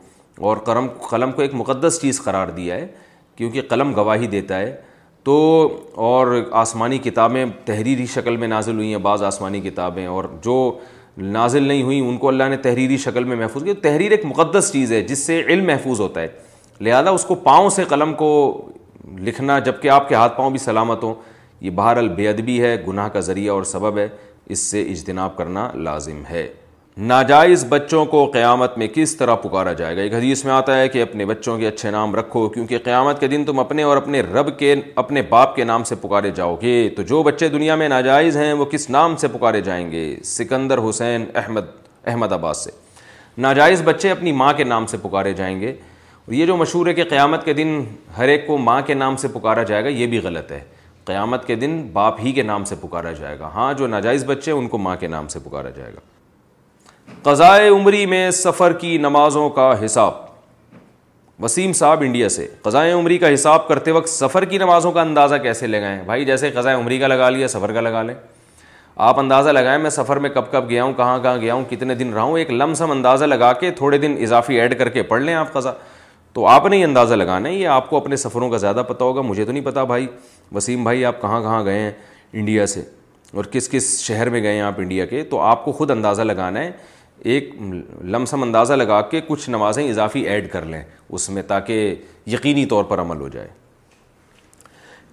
اور 0.47 0.57
قلم 0.69 0.87
قلم 1.09 1.31
کو 1.31 1.41
ایک 1.41 1.53
مقدس 1.63 1.99
چیز 2.01 2.21
قرار 2.23 2.47
دیا 2.57 2.75
ہے 2.75 2.87
کیونکہ 3.37 3.61
قلم 3.69 3.93
گواہی 3.95 4.27
دیتا 4.27 4.59
ہے 4.59 4.75
تو 5.27 5.37
اور 6.07 6.27
آسمانی 6.57 6.97
کتابیں 7.03 7.43
تحریری 7.65 8.05
شکل 8.13 8.37
میں 8.41 8.47
نازل 8.47 8.75
ہوئی 8.77 8.89
ہیں 8.93 8.97
بعض 9.07 9.23
آسمانی 9.29 9.59
کتابیں 9.61 10.05
اور 10.05 10.23
جو 10.41 10.53
نازل 11.17 11.63
نہیں 11.67 11.81
ہوئیں 11.83 12.07
ان 12.07 12.17
کو 12.17 12.27
اللہ 12.27 12.43
نے 12.49 12.57
تحریری 12.67 12.97
شکل 13.05 13.23
میں 13.31 13.35
محفوظ 13.37 13.63
کیا 13.63 13.73
تحریر 13.81 14.11
ایک 14.11 14.23
مقدس 14.25 14.69
چیز 14.73 14.91
ہے 14.93 15.01
جس 15.07 15.25
سے 15.25 15.41
علم 15.47 15.65
محفوظ 15.67 16.01
ہوتا 16.01 16.21
ہے 16.21 16.27
لہذا 16.87 17.09
اس 17.09 17.25
کو 17.31 17.35
پاؤں 17.49 17.69
سے 17.79 17.83
قلم 17.89 18.13
کو 18.21 18.29
لکھنا 19.29 19.57
جب 19.67 19.81
کہ 19.81 19.89
آپ 19.97 20.07
کے 20.09 20.15
ہاتھ 20.15 20.37
پاؤں 20.37 20.51
بھی 20.51 20.59
سلامت 20.69 21.03
ہوں 21.03 21.13
یہ 21.61 21.69
بہر 21.81 21.97
ادبی 22.03 22.59
ہے 22.61 22.75
گناہ 22.87 23.07
کا 23.13 23.19
ذریعہ 23.31 23.53
اور 23.53 23.63
سبب 23.73 23.97
ہے 23.97 24.07
اس 24.55 24.59
سے 24.69 24.83
اجتناب 24.91 25.35
کرنا 25.37 25.69
لازم 25.89 26.21
ہے 26.29 26.47
ناجائز 27.05 27.63
بچوں 27.69 28.03
کو 28.11 28.25
قیامت 28.33 28.77
میں 28.77 28.87
کس 28.93 29.15
طرح 29.17 29.35
پکارا 29.41 29.73
جائے 29.81 29.95
گا 29.97 30.01
ایک 30.01 30.13
حدیث 30.13 30.43
میں 30.45 30.53
آتا 30.53 30.77
ہے 30.77 30.87
کہ 30.89 31.01
اپنے 31.01 31.25
بچوں 31.25 31.57
کے 31.57 31.67
اچھے 31.67 31.89
نام 31.91 32.15
رکھو 32.15 32.47
کیونکہ 32.49 32.77
قیامت 32.83 33.19
کے 33.19 33.27
دن 33.27 33.43
تم 33.45 33.59
اپنے 33.59 33.83
اور 33.83 33.97
اپنے 33.97 34.21
رب 34.21 34.49
کے 34.59 34.73
اپنے 35.01 35.21
باپ 35.29 35.55
کے 35.55 35.63
نام 35.63 35.83
سے 35.89 35.95
پکارے 36.01 36.31
جاؤ 36.35 36.55
گے 36.61 36.87
تو 36.95 37.01
جو 37.11 37.21
بچے 37.23 37.47
دنیا 37.49 37.75
میں 37.81 37.89
ناجائز 37.89 38.37
ہیں 38.37 38.51
وہ 38.53 38.65
کس 38.71 38.89
نام 38.89 39.15
سے 39.21 39.27
پکارے 39.33 39.61
جائیں 39.61 39.89
گے 39.91 40.03
سکندر 40.25 40.79
حسین 40.89 41.25
احمد 41.43 41.65
احمد 42.05 42.31
آباد 42.33 42.53
سے 42.63 42.71
ناجائز 43.47 43.81
بچے 43.85 44.11
اپنی 44.11 44.31
ماں 44.41 44.51
کے 44.57 44.63
نام 44.63 44.85
سے 44.87 44.97
پکارے 45.01 45.33
جائیں 45.43 45.59
گے 45.59 45.69
اور 45.69 46.33
یہ 46.33 46.45
جو 46.45 46.57
مشہور 46.57 46.87
ہے 46.87 46.93
کہ 46.93 47.03
قیامت 47.09 47.45
کے 47.45 47.53
دن 47.61 47.81
ہر 48.17 48.27
ایک 48.27 48.45
کو 48.47 48.57
ماں 48.57 48.81
کے 48.87 48.93
نام 48.93 49.17
سے 49.17 49.27
پکارا 49.37 49.63
جائے 49.69 49.83
گا 49.83 49.89
یہ 49.89 50.07
بھی 50.15 50.19
غلط 50.23 50.51
ہے 50.51 50.59
قیامت 51.05 51.47
کے 51.47 51.55
دن 51.55 51.81
باپ 51.93 52.19
ہی 52.23 52.31
کے 52.31 52.43
نام 52.43 52.65
سے 52.65 52.75
پکارا 52.81 53.11
جائے 53.21 53.39
گا 53.39 53.49
ہاں 53.53 53.73
جو 53.79 53.87
ناجائز 53.87 54.25
بچے 54.29 54.51
ان 54.51 54.67
کو 54.67 54.77
ماں 54.87 54.95
کے 54.99 55.07
نام 55.07 55.27
سے 55.27 55.39
پکارا 55.49 55.69
جائے 55.77 55.93
گا 55.93 56.15
قضائے 57.23 57.67
عمری 57.69 58.05
میں 58.05 58.29
سفر 58.31 58.73
کی 58.79 58.97
نمازوں 58.97 59.49
کا 59.49 59.73
حساب 59.85 60.13
وسیم 61.43 61.73
صاحب 61.73 62.01
انڈیا 62.01 62.29
سے 62.29 62.47
قضائے 62.61 62.91
عمری 62.91 63.17
کا 63.17 63.33
حساب 63.33 63.67
کرتے 63.67 63.91
وقت 63.91 64.09
سفر 64.09 64.45
کی 64.45 64.57
نمازوں 64.57 64.91
کا 64.91 65.01
اندازہ 65.01 65.35
کیسے 65.43 65.67
لگائیں 65.67 66.01
بھائی 66.05 66.25
جیسے 66.25 66.49
قضائے 66.51 66.75
عمری 66.75 66.97
کا 66.99 67.07
لگا 67.07 67.29
لیا 67.29 67.47
سفر 67.47 67.71
کا 67.73 67.81
لگا 67.81 68.01
لیں 68.03 68.15
آپ 69.07 69.19
اندازہ 69.19 69.49
لگائیں 69.49 69.77
میں 69.81 69.89
سفر 69.89 70.19
میں 70.19 70.29
کب 70.33 70.51
کب 70.51 70.69
گیا 70.69 70.83
ہوں 70.83 70.93
کہاں 70.97 71.17
کہاں 71.23 71.37
گیا 71.41 71.53
ہوں 71.53 71.63
کتنے 71.69 71.95
دن 71.95 72.13
رہا 72.13 72.21
ہوں 72.21 72.37
ایک 72.39 72.51
لم 72.51 72.73
سم 72.75 72.91
اندازہ 72.91 73.25
لگا 73.25 73.51
کے 73.59 73.71
تھوڑے 73.77 73.97
دن 73.97 74.15
اضافی 74.21 74.59
ایڈ 74.59 74.77
کر 74.79 74.89
کے 74.89 75.03
پڑھ 75.11 75.21
لیں 75.23 75.33
آپ 75.35 75.53
قضا 75.53 75.71
تو 76.33 76.45
آپ 76.47 76.65
نے 76.69 76.77
یہ 76.77 76.85
اندازہ 76.85 77.13
لگانا 77.15 77.49
ہے 77.49 77.53
یہ 77.53 77.67
آپ 77.67 77.89
کو 77.89 77.97
اپنے 77.97 78.15
سفروں 78.15 78.49
کا 78.49 78.57
زیادہ 78.57 78.83
پتہ 78.87 79.03
ہوگا 79.03 79.21
مجھے 79.21 79.45
تو 79.45 79.51
نہیں 79.51 79.63
پتہ 79.65 79.79
بھائی 79.87 80.07
وسیم 80.55 80.83
بھائی 80.83 81.05
آپ 81.05 81.21
کہاں 81.21 81.41
کہاں 81.41 81.63
گئے 81.65 81.79
ہیں 81.79 81.91
انڈیا 82.33 82.65
سے 82.67 82.81
اور 83.33 83.45
کس 83.51 83.69
کس 83.69 83.97
شہر 84.01 84.29
میں 84.29 84.41
گئے 84.43 84.53
ہیں 84.53 84.61
آپ 84.61 84.75
انڈیا 84.79 85.05
کے 85.05 85.23
تو 85.29 85.39
آپ 85.41 85.63
کو 85.65 85.71
خود 85.71 85.91
اندازہ 85.91 86.21
لگانا 86.21 86.59
ہے 86.59 86.71
ایک 87.31 87.49
لمسم 88.13 88.43
اندازہ 88.43 88.73
لگا 88.73 88.99
کے 89.11 89.19
کچھ 89.27 89.49
نمازیں 89.49 89.87
اضافی 89.87 90.19
ایڈ 90.29 90.49
کر 90.51 90.65
لیں 90.65 90.81
اس 91.17 91.29
میں 91.29 91.41
تاکہ 91.47 91.95
یقینی 92.33 92.65
طور 92.73 92.83
پر 92.91 92.99
عمل 93.01 93.21
ہو 93.21 93.27
جائے 93.29 93.47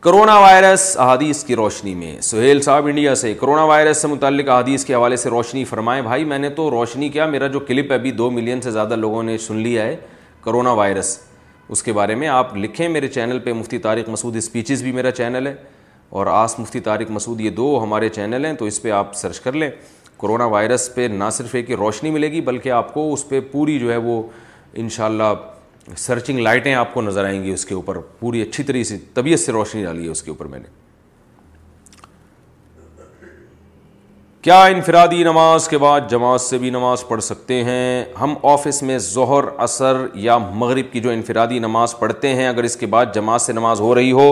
کرونا 0.05 0.36
وائرس 0.39 0.86
احادیث 1.01 1.43
کی 1.44 1.57
روشنی 1.57 1.94
میں 1.94 2.20
سہیل 2.23 2.60
صاحب 2.62 2.86
انڈیا 2.86 3.15
سے 3.25 3.33
کرونا 3.41 3.62
وائرس 3.70 4.02
سے 4.02 4.09
متعلق 4.09 4.49
احادیث 4.49 4.84
کے 4.84 4.94
حوالے 4.94 5.17
سے 5.17 5.31
روشنی 5.31 5.65
فرمائیں 5.70 6.01
بھائی 6.02 6.25
میں 6.33 6.39
نے 6.39 6.49
تو 6.59 6.70
روشنی 6.70 7.09
کیا 7.17 7.26
میرا 7.26 7.47
جو 7.55 7.60
کلپ 7.70 7.91
ہے 7.91 7.97
ابھی 7.97 8.10
دو 8.20 8.31
ملین 8.36 8.60
سے 8.65 8.70
زیادہ 8.78 8.97
لوگوں 9.07 9.23
نے 9.23 9.36
سن 9.47 9.57
لیا 9.68 9.84
ہے 9.86 9.97
کرونا 10.44 10.73
وائرس 10.83 11.18
اس 11.75 11.83
کے 11.83 11.93
بارے 11.99 12.15
میں 12.23 12.28
آپ 12.28 12.57
لکھیں 12.57 12.89
میرے 12.89 13.09
چینل 13.09 13.39
پہ 13.44 13.52
مفتی 13.52 13.78
طارق 13.89 14.09
مسعود 14.09 14.36
اسپیچز 14.36 14.83
بھی 14.83 14.93
میرا 15.01 15.10
چینل 15.20 15.47
ہے 15.47 15.55
اور 16.20 16.26
آس 16.31 16.59
مفتی 16.59 16.81
طارق 16.89 17.10
مسعود 17.10 17.41
یہ 17.41 17.51
دو 17.60 17.78
ہمارے 17.83 18.09
چینل 18.18 18.44
ہیں 18.44 18.52
تو 18.59 18.65
اس 18.65 18.83
پہ 18.83 18.91
آپ 19.02 19.15
سرچ 19.17 19.41
کر 19.41 19.52
لیں 19.52 19.70
کرونا 20.20 20.44
وائرس 20.47 20.89
پہ 20.94 21.07
نہ 21.12 21.31
صرف 21.33 21.55
ایک 21.55 21.70
روشنی 21.78 22.10
ملے 22.10 22.31
گی 22.33 22.41
بلکہ 22.49 22.70
آپ 22.73 22.93
کو 22.94 23.12
اس 23.12 23.28
پہ 23.28 23.41
پوری 23.52 23.78
جو 23.78 23.93
ہے 23.93 23.97
وہ 24.09 24.23
انشاءاللہ 24.83 25.33
سرچنگ 25.97 26.39
لائٹیں 26.39 26.75
آپ 26.75 26.93
کو 26.94 27.02
نظر 27.02 27.25
آئیں 27.25 27.43
گی 27.43 27.51
اس 27.52 27.65
کے 27.67 27.75
اوپر 27.75 27.99
پوری 28.20 28.43
اچھی 28.43 28.65
طریقے 28.65 28.84
سے 28.89 28.97
طبیعت 29.15 29.41
سے 29.41 29.52
روشنی 29.52 29.83
ڈالی 29.84 30.05
ہے 30.05 30.10
اس 30.10 30.23
کے 30.23 30.31
اوپر 30.31 30.47
میں 30.52 30.59
نے 30.59 30.83
کیا 34.43 34.62
انفرادی 34.62 35.23
نماز 35.25 35.67
کے 35.68 35.78
بعد 35.78 36.01
جماعت 36.10 36.41
سے 36.41 36.59
بھی 36.59 36.70
نماز 36.70 37.07
پڑھ 37.09 37.23
سکتے 37.25 37.62
ہیں 37.65 38.05
ہم 38.20 38.34
آفس 38.52 38.83
میں 38.89 38.97
ظہر 39.10 39.44
اثر 39.67 39.97
یا 40.25 40.36
مغرب 40.52 40.93
کی 40.93 41.01
جو 41.01 41.10
انفرادی 41.10 41.59
نماز 41.59 41.99
پڑھتے 41.99 42.34
ہیں 42.36 42.49
اگر 42.49 42.65
اس 42.65 42.76
کے 42.76 42.86
بعد 42.94 43.15
جماعت 43.15 43.41
سے 43.43 43.52
نماز 43.52 43.81
ہو 43.81 43.94
رہی 43.94 44.12
ہو 44.12 44.28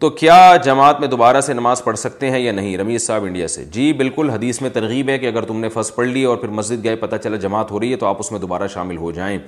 تو 0.00 0.08
کیا 0.18 0.34
جماعت 0.64 0.98
میں 1.00 1.06
دوبارہ 1.08 1.40
سے 1.40 1.52
نماز 1.54 1.82
پڑھ 1.84 1.96
سکتے 1.98 2.30
ہیں 2.30 2.38
یا 2.40 2.50
نہیں 2.52 2.76
رمیز 2.78 3.06
صاحب 3.06 3.24
انڈیا 3.24 3.46
سے 3.48 3.64
جی 3.72 3.92
بالکل 3.98 4.28
حدیث 4.30 4.60
میں 4.62 4.68
ترغیب 4.72 5.08
ہے 5.08 5.16
کہ 5.18 5.26
اگر 5.26 5.44
تم 5.44 5.60
نے 5.60 5.68
فرض 5.68 5.92
پڑھ 5.94 6.08
لی 6.08 6.22
اور 6.24 6.36
پھر 6.38 6.48
مسجد 6.58 6.82
گئے 6.84 6.96
پتہ 6.96 7.16
چلا 7.22 7.36
جماعت 7.44 7.70
ہو 7.70 7.78
رہی 7.80 7.90
ہے 7.90 7.96
تو 8.02 8.06
آپ 8.06 8.16
اس 8.20 8.30
میں 8.32 8.38
دوبارہ 8.40 8.66
شامل 8.74 8.96
ہو 8.96 9.10
جائیں 9.12 9.38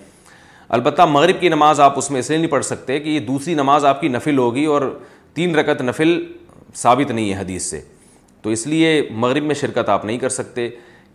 البتہ 0.79 1.03
مغرب 1.11 1.41
کی 1.41 1.49
نماز 1.49 1.81
آپ 1.81 1.99
اس 1.99 2.11
میں 2.11 2.20
اس 2.20 2.31
لیے 2.31 2.39
نہیں 2.39 2.51
پڑھ 2.51 2.65
سکتے 2.65 2.99
کہ 3.01 3.09
یہ 3.09 3.20
دوسری 3.27 3.55
نماز 3.55 3.85
آپ 3.85 4.01
کی 4.01 4.09
نفل 4.09 4.39
ہوگی 4.39 4.65
اور 4.75 4.83
تین 5.35 5.55
رکت 5.57 5.83
نفل 5.83 6.19
ثابت 6.77 7.11
نہیں 7.11 7.33
ہے 7.33 7.39
حدیث 7.41 7.65
سے 7.70 7.81
تو 8.43 8.51
اس 8.51 8.67
لیے 8.67 8.91
مغرب 9.11 9.45
میں 9.45 9.55
شرکت 9.61 9.89
آپ 9.89 10.05
نہیں 10.05 10.19
کر 10.19 10.29
سکتے 10.39 10.69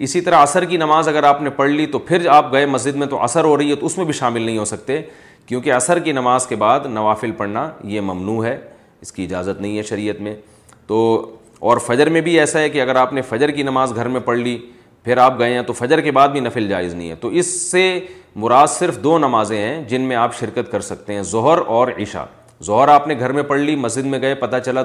اسی 0.07 0.21
طرح 0.21 0.43
عصر 0.43 0.65
کی 0.71 0.77
نماز 0.77 1.07
اگر 1.07 1.23
آپ 1.23 1.41
نے 1.41 1.49
پڑھ 1.59 1.69
لی 1.69 1.85
تو 1.87 1.99
پھر 2.09 2.27
آپ 2.29 2.51
گئے 2.53 2.65
مسجد 2.65 2.95
میں 3.03 3.07
تو 3.07 3.23
عصر 3.25 3.43
ہو 3.43 3.57
رہی 3.57 3.69
ہے 3.69 3.75
تو 3.75 3.85
اس 3.85 3.97
میں 3.97 4.05
بھی 4.05 4.13
شامل 4.13 4.41
نہیں 4.41 4.57
ہو 4.57 4.65
سکتے 4.75 5.01
کیونکہ 5.45 5.73
عصر 5.73 5.99
کی 6.07 6.11
نماز 6.11 6.47
کے 6.47 6.55
بعد 6.65 6.85
نوافل 6.93 7.31
پڑھنا 7.37 7.69
یہ 7.93 8.01
ممنوع 8.11 8.43
ہے 8.45 8.57
اس 9.05 9.11
کی 9.11 9.23
اجازت 9.23 9.61
نہیں 9.61 9.77
ہے 9.77 9.81
شریعت 9.93 10.21
میں 10.27 10.33
تو 10.87 10.99
اور 11.69 11.77
فجر 11.85 12.09
میں 12.15 12.21
بھی 12.21 12.39
ایسا 12.39 12.59
ہے 12.59 12.69
کہ 12.69 12.81
اگر 12.81 12.95
آپ 13.01 13.13
نے 13.13 13.21
فجر 13.31 13.51
کی 13.57 13.63
نماز 13.63 13.93
گھر 13.95 14.07
میں 14.15 14.19
پڑھ 14.29 14.37
لی 14.37 14.57
پھر 15.03 15.17
آپ 15.25 15.37
گئے 15.39 15.53
ہیں 15.53 15.61
تو 15.61 15.73
فجر 15.73 16.01
کے 16.01 16.11
بعد 16.17 16.27
بھی 16.35 16.39
نفل 16.39 16.67
جائز 16.67 16.93
نہیں 16.93 17.09
ہے 17.09 17.15
تو 17.21 17.27
اس 17.41 17.47
سے 17.71 17.81
مراد 18.43 18.67
صرف 18.69 18.97
دو 19.03 19.17
نمازیں 19.19 19.57
ہیں 19.57 19.83
جن 19.87 20.01
میں 20.11 20.15
آپ 20.23 20.35
شرکت 20.39 20.71
کر 20.71 20.81
سکتے 20.89 21.13
ہیں 21.13 21.21
ظہر 21.31 21.57
اور 21.75 21.87
عشاء 22.01 22.25
ظہر 22.65 22.87
آپ 22.97 23.07
نے 23.07 23.17
گھر 23.19 23.31
میں 23.37 23.43
پڑھ 23.53 23.59
لی 23.59 23.75
مسجد 23.85 24.05
میں 24.13 24.21
گئے 24.21 24.35
پتہ 24.45 24.55
چلا 24.65 24.83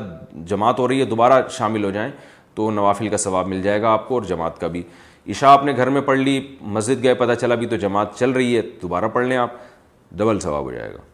جماعت 0.53 0.79
ہو 0.79 0.89
رہی 0.89 1.01
ہے 1.01 1.05
دوبارہ 1.15 1.41
شامل 1.59 1.85
ہو 1.85 1.91
جائیں 1.91 2.11
تو 2.55 2.71
نوافل 2.81 3.09
کا 3.09 3.17
ثواب 3.27 3.47
مل 3.49 3.63
جائے 3.63 3.83
گا 3.83 3.91
آپ 3.93 4.09
کو 4.09 4.15
اور 4.15 4.23
جماعت 4.33 4.59
کا 4.61 4.67
بھی 4.77 4.83
عشاء 5.31 5.51
آپ 5.53 5.65
نے 5.65 5.77
گھر 5.77 5.89
میں 5.97 6.01
پڑھ 6.11 6.19
لی 6.19 6.41
مسجد 6.79 7.03
گئے 7.03 7.15
پتہ 7.25 7.33
چلا 7.41 7.55
بھی 7.63 7.67
تو 7.67 7.77
جماعت 7.87 8.19
چل 8.19 8.31
رہی 8.41 8.57
ہے 8.57 8.63
دوبارہ 8.83 9.09
پڑھ 9.19 9.27
لیں 9.27 9.37
آپ 9.37 9.53
ڈبل 10.17 10.41
ثواب 10.41 10.65
ہو 10.65 10.73
جائے 10.73 10.93
گا 10.95 11.09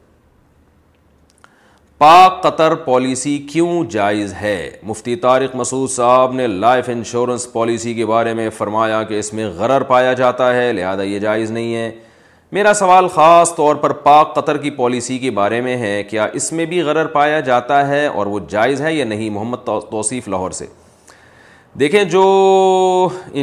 پاک 1.98 2.42
قطر 2.42 2.74
پالیسی 2.84 3.36
کیوں 3.50 3.82
جائز 3.90 4.32
ہے 4.40 4.56
مفتی 4.86 5.14
طارق 5.20 5.54
مسعود 5.56 5.90
صاحب 5.90 6.32
نے 6.34 6.46
لائف 6.46 6.88
انشورنس 6.92 7.46
پالیسی 7.52 7.92
کے 7.94 8.06
بارے 8.06 8.32
میں 8.40 8.48
فرمایا 8.56 9.02
کہ 9.08 9.18
اس 9.18 9.32
میں 9.34 9.46
غرر 9.56 9.82
پایا 9.92 10.12
جاتا 10.18 10.52
ہے 10.54 10.72
لہذا 10.72 11.02
یہ 11.02 11.18
جائز 11.18 11.50
نہیں 11.50 11.74
ہے 11.74 11.90
میرا 12.52 12.72
سوال 12.80 13.06
خاص 13.14 13.54
طور 13.56 13.76
پر 13.84 13.92
پاک 14.02 14.34
قطر 14.34 14.56
کی 14.62 14.70
پالیسی 14.80 15.18
کے 15.18 15.30
بارے 15.38 15.60
میں 15.60 15.76
ہے 15.80 16.02
کیا 16.10 16.26
اس 16.40 16.52
میں 16.52 16.66
بھی 16.74 16.80
غرر 16.86 17.06
پایا 17.14 17.38
جاتا 17.48 17.86
ہے 17.88 18.04
اور 18.06 18.26
وہ 18.34 18.40
جائز 18.48 18.80
ہے 18.82 18.92
یا 18.94 19.04
نہیں 19.04 19.30
محمد 19.38 19.64
توصیف 19.90 20.28
لاہور 20.28 20.50
سے 20.58 20.66
دیکھیں 21.80 22.02
جو 22.16 22.24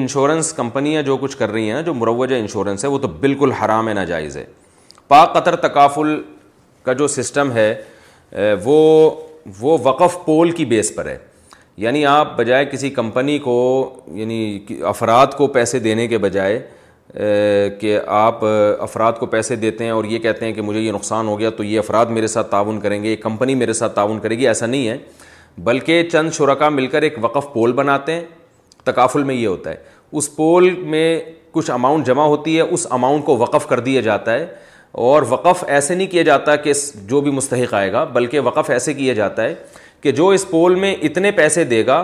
انشورنس 0.01 0.51
کمپنیاں 0.61 1.01
جو 1.09 1.15
کچھ 1.21 1.37
کر 1.37 1.51
رہی 1.51 1.71
ہیں 1.71 1.81
جو 1.89 1.93
مروجہ 1.93 2.35
انشورنس 2.39 2.83
ہے 2.85 2.89
وہ 2.89 2.97
تو 2.99 3.07
بالکل 3.25 3.51
حرام 3.63 3.87
ہے 3.87 3.93
ناجائز 3.93 4.37
ہے 4.37 4.45
پاک 5.07 5.33
قطر 5.33 5.55
تکافل 5.67 6.15
کا 6.83 6.93
جو 7.01 7.07
سسٹم 7.07 7.51
ہے 7.55 7.73
وہ 8.63 9.09
وہ 9.59 9.77
وقف 9.83 10.17
پول 10.25 10.51
کی 10.55 10.65
بیس 10.65 10.93
پر 10.95 11.05
ہے 11.07 11.17
یعنی 11.83 12.05
آپ 12.05 12.35
بجائے 12.37 12.65
کسی 12.71 12.89
کمپنی 12.89 13.37
کو 13.43 13.53
یعنی 14.13 14.59
افراد 14.87 15.27
کو 15.37 15.47
پیسے 15.55 15.79
دینے 15.79 16.07
کے 16.07 16.17
بجائے 16.27 16.59
کہ 17.79 17.97
آپ 18.05 18.43
افراد 18.79 19.13
کو 19.19 19.25
پیسے 19.33 19.55
دیتے 19.63 19.83
ہیں 19.83 19.91
اور 19.91 20.03
یہ 20.09 20.19
کہتے 20.19 20.45
ہیں 20.45 20.53
کہ 20.53 20.61
مجھے 20.61 20.79
یہ 20.79 20.91
نقصان 20.91 21.27
ہو 21.27 21.37
گیا 21.39 21.49
تو 21.57 21.63
یہ 21.63 21.79
افراد 21.79 22.05
میرے 22.17 22.27
ساتھ 22.27 22.49
تعاون 22.51 22.79
کریں 22.81 23.01
گے 23.03 23.09
یہ 23.11 23.15
کمپنی 23.23 23.55
میرے 23.55 23.73
ساتھ 23.73 23.95
تعاون 23.95 24.19
کرے 24.19 24.37
گی 24.37 24.47
ایسا 24.47 24.65
نہیں 24.65 24.87
ہے 24.87 24.97
بلکہ 25.63 26.03
چند 26.11 26.31
شرکا 26.33 26.69
مل 26.69 26.87
کر 26.95 27.01
ایک 27.01 27.17
وقف 27.21 27.51
پول 27.53 27.71
بناتے 27.73 28.13
ہیں 28.13 28.23
تقافل 28.83 29.23
میں 29.23 29.35
یہ 29.35 29.47
ہوتا 29.47 29.69
ہے 29.69 29.75
اس 30.17 30.35
پول 30.35 30.69
میں 30.93 31.19
کچھ 31.51 31.71
اماؤنٹ 31.71 32.05
جمع 32.05 32.23
ہوتی 32.25 32.55
ہے 32.57 32.61
اس 32.61 32.85
اماؤنٹ 32.91 33.25
کو 33.25 33.37
وقف 33.37 33.67
کر 33.67 33.79
دیا 33.79 34.01
جاتا 34.01 34.33
ہے 34.33 34.45
اور 35.01 35.21
وقف 35.29 35.63
ایسے 35.67 35.95
نہیں 35.95 36.07
کیا 36.07 36.21
جاتا 36.23 36.55
کہ 36.55 36.71
جو 37.09 37.21
بھی 37.21 37.31
مستحق 37.31 37.73
آئے 37.73 37.91
گا 37.93 38.03
بلکہ 38.13 38.39
وقف 38.47 38.69
ایسے 38.71 38.93
کیا 38.93 39.13
جاتا 39.13 39.43
ہے 39.43 39.53
کہ 40.01 40.11
جو 40.11 40.27
اس 40.35 40.45
پول 40.49 40.75
میں 40.79 40.93
اتنے 41.07 41.31
پیسے 41.31 41.63
دے 41.65 41.85
گا 41.85 41.95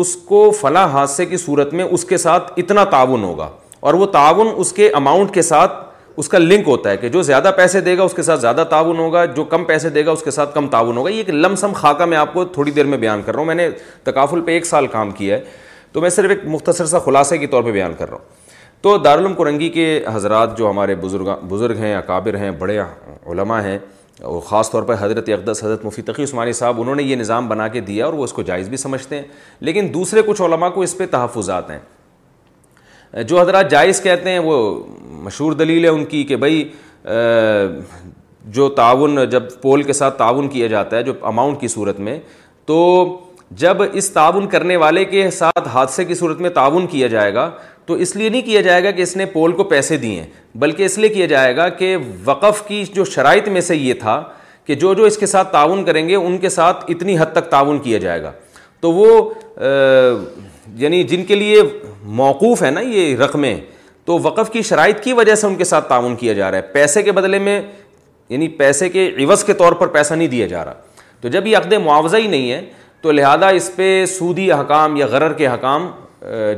اس 0.00 0.14
کو 0.28 0.50
فلاں 0.60 0.86
حادثے 0.92 1.26
کی 1.26 1.36
صورت 1.36 1.72
میں 1.74 1.84
اس 1.84 2.04
کے 2.04 2.16
ساتھ 2.18 2.52
اتنا 2.60 2.84
تعاون 2.90 3.24
ہوگا 3.24 3.48
اور 3.80 3.94
وہ 3.94 4.06
تعاون 4.12 4.48
اس 4.56 4.72
کے 4.72 4.90
اماؤنٹ 4.94 5.32
کے 5.34 5.42
ساتھ 5.42 5.82
اس 6.20 6.28
کا 6.28 6.38
لنک 6.38 6.68
ہوتا 6.68 6.90
ہے 6.90 6.96
کہ 6.96 7.08
جو 7.08 7.22
زیادہ 7.22 7.50
پیسے 7.56 7.80
دے 7.86 7.96
گا 7.98 8.02
اس 8.02 8.14
کے 8.14 8.22
ساتھ 8.22 8.40
زیادہ 8.40 8.64
تعاون 8.70 8.98
ہوگا 8.98 9.24
جو 9.36 9.44
کم 9.54 9.64
پیسے 9.64 9.90
دے 9.90 10.04
گا 10.06 10.10
اس 10.10 10.22
کے 10.24 10.30
ساتھ 10.30 10.54
کم 10.54 10.68
تعاون 10.70 10.96
ہوگا 10.96 11.10
یہ 11.10 11.16
ایک 11.26 11.30
لم 11.30 11.54
سم 11.56 11.72
خاکہ 11.76 12.04
میں 12.06 12.18
آپ 12.18 12.32
کو 12.34 12.44
تھوڑی 12.54 12.70
دیر 12.76 12.84
میں 12.86 12.98
بیان 12.98 13.22
کر 13.26 13.32
رہا 13.32 13.40
ہوں 13.40 13.46
میں 13.46 13.54
نے 13.54 13.68
تقافل 14.04 14.40
پہ 14.44 14.52
ایک 14.54 14.66
سال 14.66 14.86
کام 14.96 15.10
کیا 15.18 15.36
ہے 15.36 15.44
تو 15.92 16.00
میں 16.00 16.10
صرف 16.10 16.30
ایک 16.30 16.44
مختصر 16.50 16.86
سا 16.86 16.98
خلاصے 17.04 17.38
کے 17.38 17.46
طور 17.46 17.62
پہ 17.64 17.72
بیان 17.72 17.92
کر 17.98 18.08
رہا 18.10 18.16
ہوں 18.16 18.37
تو 18.82 18.96
دارالعلوم 19.04 19.32
کرنگی 19.34 19.68
کے 19.74 19.84
حضرات 20.12 20.56
جو 20.58 20.68
ہمارے 20.70 20.94
بزرگ 21.00 21.28
بزرگ 21.48 21.76
ہیں 21.78 21.94
اکابر 21.94 22.36
ہیں 22.38 22.50
بڑے 22.58 22.78
علماء 22.80 23.60
ہیں 23.62 23.78
اور 24.22 24.40
خاص 24.46 24.70
طور 24.70 24.82
پر 24.82 24.94
حضرت 24.98 25.28
اقدس 25.32 25.62
حضرت 25.64 25.84
مفی 25.84 26.02
تقی 26.02 26.24
عثمانی 26.24 26.52
صاحب 26.60 26.80
انہوں 26.80 26.94
نے 26.94 27.02
یہ 27.02 27.16
نظام 27.16 27.48
بنا 27.48 27.66
کے 27.76 27.80
دیا 27.88 28.04
اور 28.06 28.12
وہ 28.14 28.24
اس 28.24 28.32
کو 28.32 28.42
جائز 28.50 28.68
بھی 28.68 28.76
سمجھتے 28.76 29.16
ہیں 29.16 29.24
لیکن 29.68 29.88
دوسرے 29.94 30.22
کچھ 30.26 30.42
علماء 30.42 30.68
کو 30.74 30.80
اس 30.82 30.96
پہ 30.98 31.06
تحفظات 31.10 31.70
ہیں 31.70 31.78
جو 33.28 33.40
حضرات 33.40 33.70
جائز 33.70 34.00
کہتے 34.02 34.30
ہیں 34.30 34.38
وہ 34.44 34.56
مشہور 35.24 35.52
دلیل 35.64 35.84
ہے 35.84 35.88
ان 35.90 36.04
کی 36.04 36.22
کہ 36.32 36.36
بھائی 36.44 36.64
جو 38.58 38.68
تعاون 38.76 39.18
جب 39.30 39.42
پول 39.62 39.82
کے 39.82 39.92
ساتھ 39.92 40.16
تعاون 40.18 40.48
کیا 40.48 40.66
جاتا 40.66 40.96
ہے 40.96 41.02
جو 41.02 41.12
اماؤنٹ 41.30 41.60
کی 41.60 41.68
صورت 41.68 41.98
میں 42.08 42.18
تو 42.66 42.76
جب 43.64 43.82
اس 43.92 44.10
تعاون 44.12 44.46
کرنے 44.48 44.76
والے 44.76 45.04
کے 45.14 45.30
ساتھ 45.32 45.68
حادثے 45.72 46.04
کی 46.04 46.14
صورت 46.14 46.40
میں 46.40 46.50
تعاون 46.60 46.86
کیا 46.86 47.06
جائے 47.16 47.34
گا 47.34 47.50
تو 47.88 47.94
اس 48.04 48.14
لیے 48.16 48.28
نہیں 48.28 48.42
کیا 48.46 48.60
جائے 48.60 48.82
گا 48.84 48.90
کہ 48.90 49.02
اس 49.02 49.14
نے 49.16 49.24
پول 49.32 49.52
کو 49.58 49.64
پیسے 49.68 49.96
دیے 49.98 50.14
ہیں 50.20 50.24
بلکہ 50.64 50.82
اس 50.86 50.96
لیے 50.98 51.08
کیا 51.10 51.26
جائے 51.26 51.54
گا 51.56 51.68
کہ 51.76 51.96
وقف 52.24 52.60
کی 52.66 52.84
جو 52.94 53.04
شرائط 53.14 53.46
میں 53.52 53.60
سے 53.68 53.76
یہ 53.76 53.94
تھا 54.00 54.22
کہ 54.66 54.74
جو 54.82 54.92
جو 54.94 55.04
اس 55.10 55.16
کے 55.18 55.26
ساتھ 55.26 55.50
تعاون 55.52 55.84
کریں 55.84 56.08
گے 56.08 56.14
ان 56.14 56.36
کے 56.38 56.48
ساتھ 56.56 56.84
اتنی 56.94 57.16
حد 57.18 57.32
تک 57.32 57.48
تعاون 57.50 57.78
کیا 57.82 57.98
جائے 57.98 58.22
گا 58.22 58.32
تو 58.80 58.90
وہ 58.92 59.06
یعنی 60.82 61.02
جن 61.12 61.24
کے 61.28 61.34
لیے 61.34 61.62
موقوف 62.20 62.62
ہے 62.62 62.70
نا 62.70 62.80
یہ 62.80 63.14
رقمیں 63.22 63.54
تو 64.04 64.18
وقف 64.22 64.50
کی 64.52 64.62
شرائط 64.72 65.00
کی 65.04 65.12
وجہ 65.20 65.34
سے 65.34 65.46
ان 65.46 65.54
کے 65.56 65.64
ساتھ 65.72 65.88
تعاون 65.88 66.16
کیا 66.16 66.32
جا 66.40 66.50
رہا 66.50 66.58
ہے 66.58 66.72
پیسے 66.72 67.02
کے 67.02 67.12
بدلے 67.20 67.38
میں 67.48 67.60
یعنی 68.28 68.48
پیسے 68.60 68.88
کے 68.88 69.10
عوض 69.24 69.44
کے 69.44 69.52
طور 69.62 69.72
پر 69.80 69.86
پیسہ 69.96 70.14
نہیں 70.14 70.28
دیا 70.36 70.46
جا 70.52 70.64
رہا 70.64 70.74
تو 71.20 71.28
جب 71.38 71.46
یہ 71.46 71.56
عقد 71.56 71.72
معاوضہ 71.84 72.16
ہی 72.16 72.26
نہیں 72.36 72.50
ہے 72.50 72.60
تو 73.00 73.12
لہٰذا 73.12 73.48
اس 73.58 73.70
پہ 73.76 73.88
سودی 74.18 74.50
احکام 74.52 74.96
یا 74.96 75.06
غرر 75.10 75.32
کے 75.40 75.46
حکام 75.48 75.90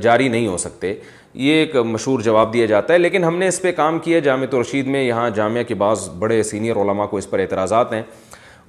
جاری 0.03 0.29
نہیں 0.29 0.47
ہو 0.49 0.57
سکتے 0.59 0.93
یہ 1.35 1.53
ایک 1.55 1.75
مشہور 1.87 2.21
جواب 2.21 2.53
دیا 2.53 2.67
جاتا 2.67 2.93
ہے 2.95 2.99
لیکن 2.99 3.25
ہم 3.25 3.37
نے 3.39 3.49
اس 3.49 3.61
پہ 3.63 3.73
کام 3.73 3.99
کیا 4.05 4.19
جامع 4.21 4.47
رشید 4.61 4.87
میں 4.87 5.03
یہاں 5.03 5.29
جامعہ 5.35 5.63
کے 5.69 5.75
بعض 5.83 6.09
بڑے 6.19 6.43
سینئر 6.43 6.77
علماء 6.83 7.07
کو 7.11 7.17
اس 7.17 7.29
پر 7.31 7.39
اعتراضات 7.39 7.93
ہیں 7.93 8.03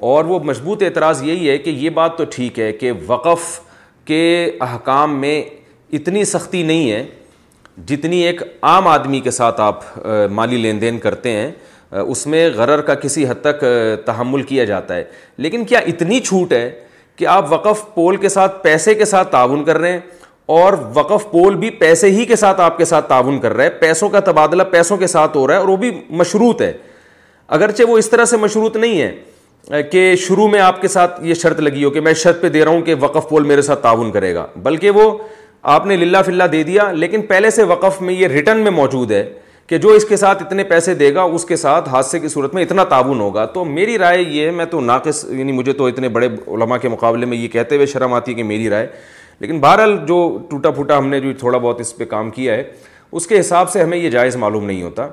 اور 0.10 0.26
وہ 0.26 0.40
مضبوط 0.44 0.84
اعتراض 0.84 1.24
یہی 1.24 1.50
ہے 1.50 1.58
کہ 1.58 1.70
یہ 1.70 1.90
بات 1.94 2.18
تو 2.18 2.24
ٹھیک 2.36 2.60
ہے 2.60 2.72
کہ 2.74 2.92
وقف 3.08 3.60
کے 4.06 4.22
احکام 4.68 5.20
میں 5.22 5.42
اتنی 5.94 6.24
سختی 6.26 6.64
نہیں 6.64 6.92
ہے 6.92 7.04
جتنی 7.88 8.18
ایک 8.28 8.42
عام 8.70 8.88
آدمی 8.88 9.20
کے 9.20 9.32
ساتھ 9.32 9.62
آپ 9.62 9.84
مالی 10.32 10.58
لین 10.58 10.82
دین 10.82 10.98
کرتے 11.00 11.32
ہیں 11.36 11.52
اس 12.08 12.26
میں 12.28 12.48
غرر 12.56 12.82
کا 12.82 12.96
کسی 12.96 13.26
حد 13.28 13.42
تک 13.42 13.64
تحمل 14.06 14.42
کیا 14.50 14.64
جاتا 14.66 14.96
ہے 14.96 15.04
لیکن 15.44 15.64
کیا 15.66 15.80
اتنی 15.88 16.20
چھوٹ 16.26 16.54
ہے 16.54 16.70
کہ 17.16 17.28
آپ 17.28 17.52
وقف 17.54 17.84
پول 17.94 18.18
کے 18.18 18.30
ساتھ 18.30 18.62
پیسے 18.64 18.94
کے 18.96 19.06
ساتھ 19.06 19.32
تعاون 19.32 19.64
کر 19.66 19.78
رہے 19.78 19.92
ہیں 19.92 20.00
اور 20.48 20.74
وقف 20.94 21.30
پول 21.32 21.56
بھی 21.56 21.70
پیسے 21.80 22.10
ہی 22.12 22.26
کے 22.26 22.36
ساتھ 22.36 22.62
آپ 22.62 22.78
کے 22.78 22.86
ساتھ 22.86 23.08
تعاون 23.10 23.40
کر 23.40 23.54
رہا 23.54 23.64
ہے 23.64 23.70
پیسوں 23.80 24.10
کا 24.10 24.20
تبادلہ 24.26 24.64
پیسوں 24.72 24.98
کے 24.98 25.08
ساتھ 25.08 25.38
ہو 25.38 25.46
رہا 25.48 25.54
ہے 25.54 25.60
اور 25.60 25.68
وہ 25.68 25.76
بھی 25.78 25.92
مشروط 26.10 26.62
ہے 26.62 26.72
اگرچہ 27.58 27.84
وہ 27.90 27.98
اس 27.98 28.10
طرح 28.10 28.26
سے 28.26 28.38
مشروط 28.38 28.78
نہیں 28.78 29.02
ہے 29.02 29.84
کہ 29.92 30.16
شروع 30.28 30.48
میں 30.50 30.60
آپ 30.62 30.82
کے 30.82 30.88
ساتھ 30.88 31.20
یہ 31.26 31.34
شرط 31.42 31.60
لگی 31.60 31.84
ہو 31.84 31.90
کہ 31.90 32.02
میں 32.02 32.14
شرط 32.24 32.42
پہ 32.42 32.50
دے 32.50 32.64
رہا 32.64 32.72
ہوں 32.72 32.82
کہ 32.82 32.96
وقف 33.00 33.30
پول 33.30 33.44
میرے 33.48 33.62
ساتھ 33.62 33.82
تعاون 33.84 34.12
کرے 34.12 34.34
گا 34.36 34.46
بلکہ 34.64 34.90
وہ 34.92 35.12
آپ 35.74 35.86
نے 35.86 35.96
للہ 35.98 36.18
فلا 36.26 36.46
دے 36.52 36.62
دیا 36.64 36.92
لیکن 36.92 37.22
پہلے 37.28 37.50
سے 37.52 37.64
وقف 37.72 38.02
میں 38.02 38.14
یہ 38.14 38.28
ریٹرن 38.28 38.60
میں 38.64 38.72
موجود 38.72 39.12
ہے 39.12 39.24
کہ 39.68 39.78
جو 39.78 39.90
اس 39.90 40.06
کے 40.06 40.18
ساتھ 40.18 40.42
اتنے 40.44 40.64
پیسے 40.70 40.94
دے 40.96 41.14
گا 41.16 41.22
اس 41.24 41.46
کے 41.46 41.56
ساتھ 41.56 41.90
حادثے 41.90 42.20
کی 42.20 42.28
صورت 42.28 42.54
میں 42.54 42.64
اتنا 42.64 42.84
تعاون 42.94 43.20
ہوگا 43.22 43.46
تو 43.54 43.64
میری 43.66 43.98
رائے 43.98 44.22
یہ 44.22 44.46
ہے 44.46 44.52
میں 44.52 44.66
تو 44.72 44.80
ناقص 44.82 45.24
یعنی 45.30 45.52
مجھے 45.52 45.74
تو 45.74 45.86
اتنے 45.88 46.10
بڑے 46.18 46.28
علماء 46.56 46.78
کے 46.82 46.90
مقابلے 46.90 47.26
میں 47.26 47.38
یہ 47.38 47.48
کہتے 47.48 47.76
ہوئے 47.76 47.86
شرم 47.88 48.14
آتی 48.14 48.32
ہے 48.32 48.36
کہ 48.38 48.44
میری 48.44 48.70
رائے 48.70 48.88
لیکن 49.42 49.60
بہرحال 49.60 49.96
جو 50.08 50.16
ٹوٹا 50.50 50.72
پھوٹا 50.72 50.98
ہم 50.98 51.08
نے 51.10 51.20
جو 51.20 51.32
تھوڑا 51.40 51.58
بہت 51.58 51.80
اس 51.82 51.96
پہ 51.98 52.06
کام 52.10 52.30
کیا 52.32 52.54
ہے 52.56 52.64
اس 53.20 53.26
کے 53.28 53.40
حساب 53.40 53.70
سے 53.72 53.82
ہمیں 53.82 53.98
یہ 53.98 54.10
جائز 54.10 54.36
معلوم 54.44 54.66
نہیں 54.66 54.82
ہوتا 54.82 55.08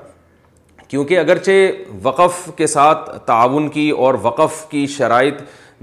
کیونکہ 0.89 1.19
اگرچہ 1.19 1.97
وقف 2.03 2.51
کے 2.57 2.67
ساتھ 2.73 3.09
تعاون 3.27 3.69
کی 3.77 3.89
اور 4.07 4.15
وقف 4.23 4.63
کی 4.71 4.87
شرائط 4.97 5.41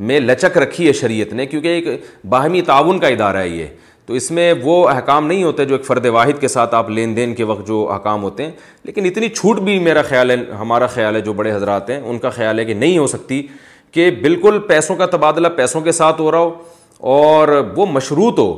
میں 0.07 0.19
لچک 0.19 0.57
رکھی 0.57 0.88
ہے 0.88 0.93
شریعت 0.99 1.33
نے 1.33 1.45
کیونکہ 1.45 1.67
ایک 1.67 2.06
باہمی 2.35 2.61
تعاون 2.69 2.99
کا 2.99 3.07
ادارہ 3.15 3.38
ہے 3.38 3.49
یہ 3.49 3.67
تو 4.06 4.14
اس 4.22 4.30
میں 4.38 4.51
وہ 4.64 4.75
احکام 4.90 5.27
نہیں 5.27 5.43
ہوتے 5.43 5.65
جو 5.65 5.75
ایک 5.75 5.85
فرد 5.85 6.06
واحد 6.17 6.40
کے 6.41 6.48
ساتھ 6.56 6.74
آپ 6.75 6.90
لین 6.98 7.15
دین 7.15 7.33
کے 7.35 7.43
وقت 7.53 7.67
جو 7.67 7.85
احکام 7.91 8.24
ہوتے 8.24 8.43
ہیں 8.45 8.51
لیکن 8.83 9.06
اتنی 9.06 9.30
چھوٹ 9.30 9.59
بھی 9.69 9.77
میرا 9.90 10.01
خیال 10.09 10.32
ہے 10.32 10.35
ہمارا 10.59 10.88
خیال 10.98 11.15
ہے 11.15 11.22
جو 11.30 11.33
بڑے 11.41 11.53
حضرات 11.56 11.90
ہیں 11.90 11.99
ان 12.01 12.19
کا 12.25 12.30
خیال 12.40 12.59
ہے 12.59 12.65
کہ 12.65 12.74
نہیں 12.83 12.98
ہو 12.98 13.07
سکتی 13.17 13.41
کہ 13.91 14.09
بالکل 14.22 14.59
پیسوں 14.67 14.95
کا 14.95 15.06
تبادلہ 15.17 15.48
پیسوں 15.57 15.82
کے 15.82 15.91
ساتھ 16.01 16.22
ہو 16.22 16.32
رہا 16.32 16.40
ہو 16.40 16.53
اور 17.14 17.49
وہ 17.75 17.85
مشروط 17.91 18.40
ہو 18.40 18.56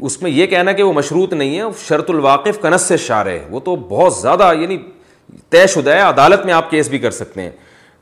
اس 0.00 0.20
میں 0.22 0.30
یہ 0.30 0.46
کہنا 0.46 0.72
کہ 0.72 0.82
وہ 0.82 0.92
مشروط 0.92 1.32
نہیں 1.34 1.58
ہے 1.58 1.64
شرط 1.86 2.10
الواقف 2.10 2.60
کنس 2.60 2.82
سے 2.88 2.96
شار 2.96 3.26
ہے 3.26 3.42
وہ 3.50 3.60
تو 3.64 3.74
بہت 3.88 4.14
زیادہ 4.14 4.50
یعنی 4.60 4.76
طے 5.50 5.66
شدہ 5.74 5.90
ہے 5.94 6.00
عدالت 6.00 6.44
میں 6.46 6.52
آپ 6.54 6.70
کیس 6.70 6.88
بھی 6.88 6.98
کر 6.98 7.10
سکتے 7.10 7.42
ہیں 7.42 7.50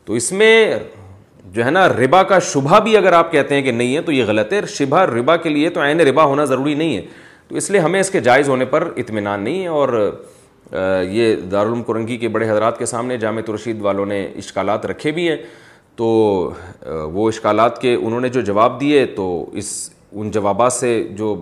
تو 0.04 0.12
اس 0.14 0.30
میں 0.32 0.78
جو 1.52 1.64
ہے 1.64 1.70
نا 1.70 1.88
ربا 1.88 2.22
کا 2.30 2.38
شبہ 2.52 2.78
بھی 2.84 2.96
اگر 2.96 3.12
آپ 3.12 3.32
کہتے 3.32 3.54
ہیں 3.54 3.62
کہ 3.62 3.72
نہیں 3.72 3.94
ہے 3.96 4.00
تو 4.02 4.12
یہ 4.12 4.24
غلط 4.26 4.52
ہے 4.52 4.60
شبہ 4.74 5.00
ربا 5.14 5.36
کے 5.36 5.48
لیے 5.48 5.70
تو 5.70 5.82
عین 5.84 6.00
ربا 6.08 6.24
ہونا 6.24 6.44
ضروری 6.44 6.74
نہیں 6.74 6.96
ہے 6.96 7.02
تو 7.48 7.56
اس 7.56 7.70
لیے 7.70 7.80
ہمیں 7.80 8.00
اس 8.00 8.10
کے 8.10 8.20
جائز 8.20 8.48
ہونے 8.48 8.64
پر 8.70 8.88
اطمینان 8.98 9.40
نہیں 9.44 9.62
ہے 9.62 9.68
اور 9.68 9.98
یہ 11.06 11.34
دارالم 11.50 11.82
کرنگی 11.86 12.16
کے 12.18 12.28
بڑے 12.34 12.50
حضرات 12.50 12.78
کے 12.78 12.86
سامنے 12.86 13.16
جامع 13.18 13.40
رشید 13.54 13.80
والوں 13.82 14.06
نے 14.06 14.24
اشکالات 14.36 14.86
رکھے 14.86 15.10
بھی 15.18 15.28
ہیں 15.28 15.36
تو 15.96 16.06
وہ 17.12 17.28
اشکالات 17.28 17.80
کے 17.80 17.94
انہوں 18.02 18.20
نے 18.20 18.28
جو 18.28 18.40
جواب 18.46 18.80
دیے 18.80 19.04
تو 19.16 19.28
اس 19.58 19.72
ان 20.12 20.30
جوابات 20.30 20.72
سے 20.72 20.90
جو 21.16 21.34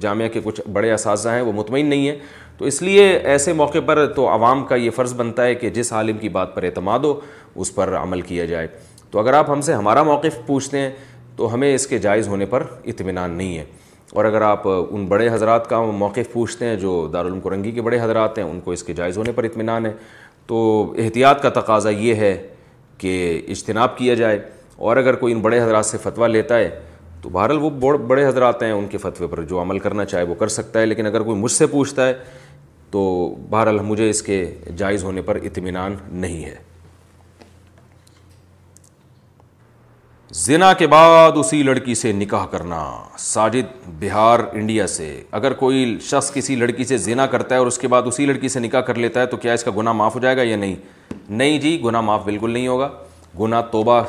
جامعہ 0.00 0.28
کے 0.32 0.40
کچھ 0.44 0.60
بڑے 0.72 0.92
اساتذہ 0.92 1.28
ہیں 1.28 1.40
وہ 1.42 1.52
مطمئن 1.56 1.86
نہیں 1.86 2.06
ہیں 2.08 2.16
تو 2.58 2.64
اس 2.64 2.80
لیے 2.82 3.06
ایسے 3.32 3.52
موقع 3.52 3.78
پر 3.86 4.06
تو 4.16 4.28
عوام 4.32 4.64
کا 4.66 4.74
یہ 4.76 4.90
فرض 4.96 5.14
بنتا 5.16 5.44
ہے 5.44 5.54
کہ 5.54 5.70
جس 5.78 5.92
عالم 5.92 6.18
کی 6.18 6.28
بات 6.36 6.54
پر 6.54 6.62
اعتماد 6.64 6.98
ہو 7.04 7.14
اس 7.60 7.74
پر 7.74 7.96
عمل 8.02 8.20
کیا 8.30 8.44
جائے 8.52 8.66
تو 9.10 9.18
اگر 9.18 9.34
آپ 9.34 9.50
ہم 9.50 9.60
سے 9.60 9.74
ہمارا 9.74 10.02
موقف 10.02 10.36
پوچھتے 10.46 10.78
ہیں 10.78 10.90
تو 11.36 11.52
ہمیں 11.54 11.74
اس 11.74 11.86
کے 11.86 11.98
جائز 12.06 12.28
ہونے 12.28 12.46
پر 12.46 12.62
اطمینان 12.92 13.30
نہیں 13.36 13.56
ہے 13.58 13.64
اور 14.12 14.24
اگر 14.24 14.42
آپ 14.42 14.66
ان 14.68 15.06
بڑے 15.08 15.28
حضرات 15.32 15.68
کا 15.68 15.80
موقف 16.04 16.32
پوچھتے 16.32 16.66
ہیں 16.66 16.76
جو 16.76 16.96
دارالعلوم 17.12 17.40
کرنگی 17.40 17.70
کے 17.72 17.82
بڑے 17.82 18.00
حضرات 18.00 18.38
ہیں 18.38 18.44
ان 18.44 18.60
کو 18.64 18.72
اس 18.72 18.82
کے 18.82 18.92
جائز 18.94 19.18
ہونے 19.18 19.32
پر 19.34 19.44
اطمینان 19.44 19.86
ہے 19.86 19.92
تو 20.46 20.58
احتیاط 21.02 21.42
کا 21.42 21.48
تقاضا 21.60 21.90
یہ 21.90 22.14
ہے 22.14 22.36
کہ 23.02 23.40
اجتناب 23.50 23.96
کیا 23.98 24.14
جائے 24.14 24.38
اور 24.88 24.96
اگر 24.96 25.14
کوئی 25.22 25.32
ان 25.34 25.40
بڑے 25.42 25.60
حضرات 25.62 25.86
سے 25.86 25.98
فتویٰ 26.02 26.28
لیتا 26.28 26.58
ہے 26.58 26.68
تو 27.22 27.28
بہرحال 27.32 27.58
وہ 27.62 27.70
بڑے 28.12 28.26
حضرات 28.26 28.62
ہیں 28.62 28.70
ان 28.72 28.86
کے 28.90 28.98
فتوے 29.04 29.26
پر 29.30 29.42
جو 29.52 29.60
عمل 29.62 29.78
کرنا 29.86 30.04
چاہے 30.12 30.22
وہ 30.30 30.34
کر 30.38 30.48
سکتا 30.60 30.80
ہے 30.80 30.86
لیکن 30.86 31.06
اگر 31.06 31.22
کوئی 31.28 31.38
مجھ 31.40 31.52
سے 31.52 31.66
پوچھتا 31.76 32.06
ہے 32.08 32.14
تو 32.90 33.02
بہرحال 33.50 33.78
مجھے 33.92 34.08
اس 34.10 34.22
کے 34.22 34.38
جائز 34.76 35.04
ہونے 35.04 35.22
پر 35.30 35.38
اطمینان 35.50 35.96
نہیں 36.24 36.44
ہے 36.44 36.54
زنا 40.40 40.72
کے 40.78 40.86
بعد 40.88 41.32
اسی 41.36 41.62
لڑکی 41.62 41.94
سے 41.94 42.10
نکاح 42.16 42.44
کرنا 42.50 42.76
ساجد 43.18 43.72
بہار 44.00 44.40
انڈیا 44.56 44.86
سے 44.88 45.08
اگر 45.38 45.52
کوئی 45.54 45.98
شخص 46.02 46.32
کسی 46.34 46.54
لڑکی 46.56 46.84
سے 46.84 46.96
زنا 47.06 47.26
کرتا 47.34 47.54
ہے 47.54 47.58
اور 47.60 47.66
اس 47.66 47.78
کے 47.78 47.88
بعد 47.88 48.06
اسی 48.06 48.26
لڑکی 48.26 48.48
سے 48.48 48.60
نکاح 48.60 48.80
کر 48.86 48.94
لیتا 49.04 49.20
ہے 49.20 49.26
تو 49.26 49.36
کیا 49.36 49.52
اس 49.52 49.64
کا 49.64 49.70
گناہ 49.76 49.92
معاف 49.92 50.14
ہو 50.14 50.20
جائے 50.20 50.36
گا 50.36 50.42
یا 50.42 50.56
نہیں 50.56 50.74
نہیں 51.28 51.58
جی 51.60 51.78
گناہ 51.84 52.00
معاف 52.00 52.24
بالکل 52.24 52.50
نہیں 52.50 52.68
ہوگا 52.68 52.88
گناہ 53.40 53.62
توبہ 53.72 54.00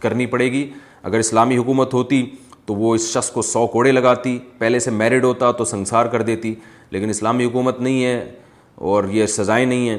کرنی 0.00 0.26
پڑے 0.34 0.50
گی 0.52 0.68
اگر 1.02 1.18
اسلامی 1.18 1.56
حکومت 1.56 1.94
ہوتی 1.94 2.24
تو 2.66 2.74
وہ 2.74 2.94
اس 2.94 3.10
شخص 3.12 3.30
کو 3.32 3.42
سو 3.52 3.66
کوڑے 3.76 3.92
لگاتی 3.92 4.38
پہلے 4.58 4.78
سے 4.80 4.90
میرڈ 5.00 5.24
ہوتا 5.24 5.50
تو 5.52 5.64
سنسار 5.74 6.06
کر 6.16 6.22
دیتی 6.22 6.54
لیکن 6.90 7.10
اسلامی 7.10 7.44
حکومت 7.44 7.80
نہیں 7.80 8.04
ہے 8.04 8.20
اور 8.92 9.04
یہ 9.12 9.26
سزائیں 9.38 9.64
نہیں 9.66 9.88
ہیں 9.88 9.98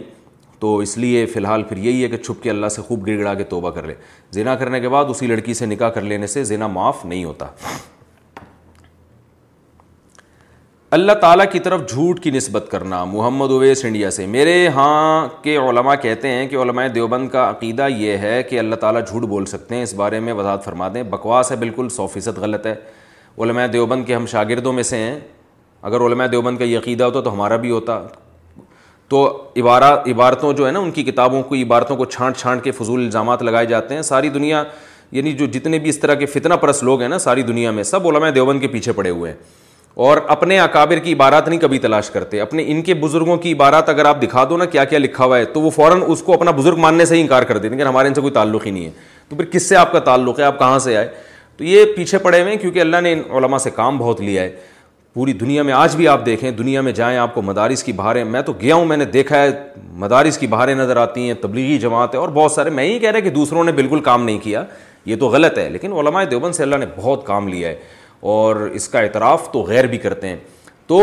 تو 0.61 0.75
اس 0.77 0.97
لیے 0.97 1.25
فی 1.25 1.39
الحال 1.39 1.63
پھر 1.69 1.77
یہی 1.83 2.03
ہے 2.03 2.07
کہ 2.09 2.17
چھپ 2.17 2.41
کے 2.41 2.49
اللہ 2.49 2.67
سے 2.71 2.81
خوب 2.87 3.05
گڑ 3.07 3.17
گڑا 3.17 3.33
کے 3.33 3.43
توبہ 3.53 3.69
کر 3.77 3.85
لے 3.87 3.93
زینا 4.31 4.53
کرنے 4.55 4.79
کے 4.79 4.89
بعد 4.95 5.05
اسی 5.09 5.27
لڑکی 5.27 5.53
سے 5.59 5.65
نکاح 5.65 5.89
کر 5.95 6.01
لینے 6.11 6.27
سے 6.33 6.43
زنا 6.49 6.67
معاف 6.73 7.03
نہیں 7.05 7.23
ہوتا 7.23 7.45
اللہ 10.99 11.11
تعالیٰ 11.21 11.45
کی 11.51 11.59
طرف 11.65 11.87
جھوٹ 11.89 12.19
کی 12.23 12.31
نسبت 12.31 12.67
کرنا 12.71 13.03
محمد 13.15 13.51
اویس 13.51 13.83
انڈیا 13.85 14.09
سے 14.11 14.25
میرے 14.37 14.55
ہاں 14.75 15.27
کے 15.43 15.55
علماء 15.57 15.95
کہتے 16.01 16.27
ہیں 16.31 16.47
کہ 16.47 16.55
علماء 16.61 16.87
دیوبند 16.95 17.29
کا 17.35 17.49
عقیدہ 17.49 17.87
یہ 17.97 18.17
ہے 18.27 18.41
کہ 18.49 18.59
اللہ 18.59 18.75
تعالیٰ 18.85 19.01
جھوٹ 19.07 19.23
بول 19.35 19.45
سکتے 19.55 19.75
ہیں 19.75 19.83
اس 19.83 19.93
بارے 20.03 20.19
میں 20.27 20.33
وضاحت 20.41 20.63
فرما 20.65 20.87
دیں 20.93 21.03
بکواس 21.15 21.51
ہے 21.51 21.55
بالکل 21.63 21.89
سو 21.97 22.07
فیصد 22.17 22.37
غلط 22.47 22.65
ہے 22.67 22.75
علماء 23.43 23.65
دیوبند 23.73 24.05
کے 24.05 24.15
ہم 24.15 24.25
شاگردوں 24.31 24.73
میں 24.73 24.83
سے 24.93 24.97
ہیں 24.97 25.19
اگر 25.91 26.05
علماء 26.07 26.25
دیوبند 26.31 26.57
کا 26.57 26.63
یہ 26.63 26.77
عقیدہ 26.77 27.03
ہوتا 27.03 27.21
تو 27.29 27.33
ہمارا 27.33 27.55
بھی 27.65 27.71
ہوتا 27.71 28.01
تو 29.11 29.21
عبارہ 29.57 29.85
عبارتوں 30.09 30.51
جو 30.57 30.65
ہے 30.65 30.71
نا 30.71 30.79
ان 30.79 30.91
کی 30.91 31.03
کتابوں 31.03 31.41
کو 31.47 31.55
عبارتوں 31.55 31.95
کو 31.97 32.05
چھانٹ 32.13 32.37
چھانٹ 32.37 32.63
کے 32.63 32.71
فضول 32.77 33.03
الزامات 33.05 33.41
لگائے 33.43 33.65
جاتے 33.71 33.95
ہیں 33.95 34.01
ساری 34.09 34.29
دنیا 34.35 34.63
یعنی 35.17 35.31
جو 35.39 35.45
جتنے 35.55 35.79
بھی 35.85 35.89
اس 35.89 35.99
طرح 35.99 36.15
کے 36.21 36.25
فتنہ 36.35 36.53
پرست 36.61 36.83
لوگ 36.89 37.01
ہیں 37.01 37.07
نا 37.09 37.17
ساری 37.19 37.41
دنیا 37.49 37.71
میں 37.79 37.83
سب 37.89 38.07
علماء 38.11 38.29
دیوبند 38.35 38.61
کے 38.61 38.67
پیچھے 38.75 38.91
پڑے 38.99 39.09
ہوئے 39.09 39.31
ہیں 39.31 39.37
اور 40.07 40.17
اپنے 40.35 40.59
اکابر 40.59 40.99
کی 41.07 41.13
عبارات 41.13 41.47
نہیں 41.49 41.59
کبھی 41.59 41.79
تلاش 41.85 42.09
کرتے 42.09 42.39
اپنے 42.41 42.63
ان 42.71 42.81
کے 42.89 42.93
بزرگوں 43.03 43.37
کی 43.45 43.53
عبارات 43.53 43.89
اگر 43.89 44.05
آپ 44.13 44.21
دکھا 44.21 44.43
دو 44.49 44.57
نا 44.57 44.65
کیا 44.75 44.83
کیا 44.93 44.99
لکھا 44.99 45.25
ہوا 45.25 45.37
ہے 45.37 45.45
تو 45.57 45.61
وہ 45.61 45.69
فوراً 45.79 46.01
اس 46.07 46.23
کو 46.25 46.33
اپنا 46.33 46.51
بزرگ 46.61 46.77
ماننے 46.85 47.05
سے 47.05 47.15
ہی 47.15 47.21
انکار 47.21 47.43
دیتے 47.53 47.69
ہیں 47.69 47.77
کہ 47.77 47.83
ہمارے 47.87 48.07
ان 48.07 48.13
سے 48.13 48.21
کوئی 48.21 48.33
تعلق 48.33 48.65
ہی 48.67 48.71
نہیں 48.71 48.85
ہے 48.85 48.91
تو 49.29 49.35
پھر 49.35 49.45
کس 49.51 49.69
سے 49.69 49.75
آپ 49.75 49.91
کا 49.91 49.99
تعلق 50.09 50.39
ہے 50.39 50.43
آپ 50.45 50.59
کہاں 50.59 50.79
سے 50.87 50.97
آئے 50.97 51.07
تو 51.57 51.63
یہ 51.63 51.85
پیچھے 51.95 52.17
پڑے 52.27 52.41
ہوئے 52.41 52.53
ہیں 52.53 52.59
کیونکہ 52.61 52.81
اللہ 52.81 53.01
نے 53.03 53.13
ان 53.13 53.21
علماء 53.37 53.57
سے 53.57 53.69
کام 53.75 53.97
بہت 53.97 54.21
لیا 54.21 54.41
ہے 54.43 54.55
پوری 55.13 55.33
دنیا 55.33 55.63
میں 55.63 55.73
آج 55.73 55.95
بھی 55.95 56.07
آپ 56.07 56.25
دیکھیں 56.25 56.49
دنیا 56.57 56.81
میں 56.81 56.91
جائیں 56.95 57.17
آپ 57.19 57.33
کو 57.35 57.41
مدارس 57.41 57.83
کی 57.83 57.91
بہاریں 57.93 58.23
میں 58.25 58.41
تو 58.41 58.53
گیا 58.61 58.75
ہوں 58.75 58.85
میں 58.85 58.97
نے 58.97 59.05
دیکھا 59.05 59.41
ہے 59.41 59.49
مدارس 59.99 60.37
کی 60.37 60.47
بہاریں 60.47 60.73
نظر 60.75 60.97
آتی 60.97 61.25
ہیں 61.27 61.33
تبلیغی 61.41 61.77
جماعتیں 61.79 62.19
اور 62.19 62.29
بہت 62.33 62.51
سارے 62.51 62.69
میں 62.77 62.83
ہی 62.83 62.97
کہہ 62.99 63.11
رہا 63.11 63.19
کہ 63.23 63.29
دوسروں 63.29 63.63
نے 63.63 63.71
بالکل 63.79 63.99
کام 64.03 64.23
نہیں 64.25 64.37
کیا 64.43 64.63
یہ 65.05 65.15
تو 65.19 65.27
غلط 65.29 65.57
ہے 65.57 65.67
لیکن 65.69 65.93
علماء 65.99 66.23
دیوبند 66.31 66.53
سے 66.55 66.63
اللہ 66.63 66.75
نے 66.79 66.85
بہت 66.97 67.25
کام 67.25 67.47
لیا 67.47 67.69
ہے 67.69 67.75
اور 68.35 68.55
اس 68.73 68.87
کا 68.89 68.99
اعتراف 68.99 69.51
تو 69.51 69.61
غیر 69.67 69.87
بھی 69.87 69.97
کرتے 69.97 70.27
ہیں 70.27 70.35
تو 70.87 70.99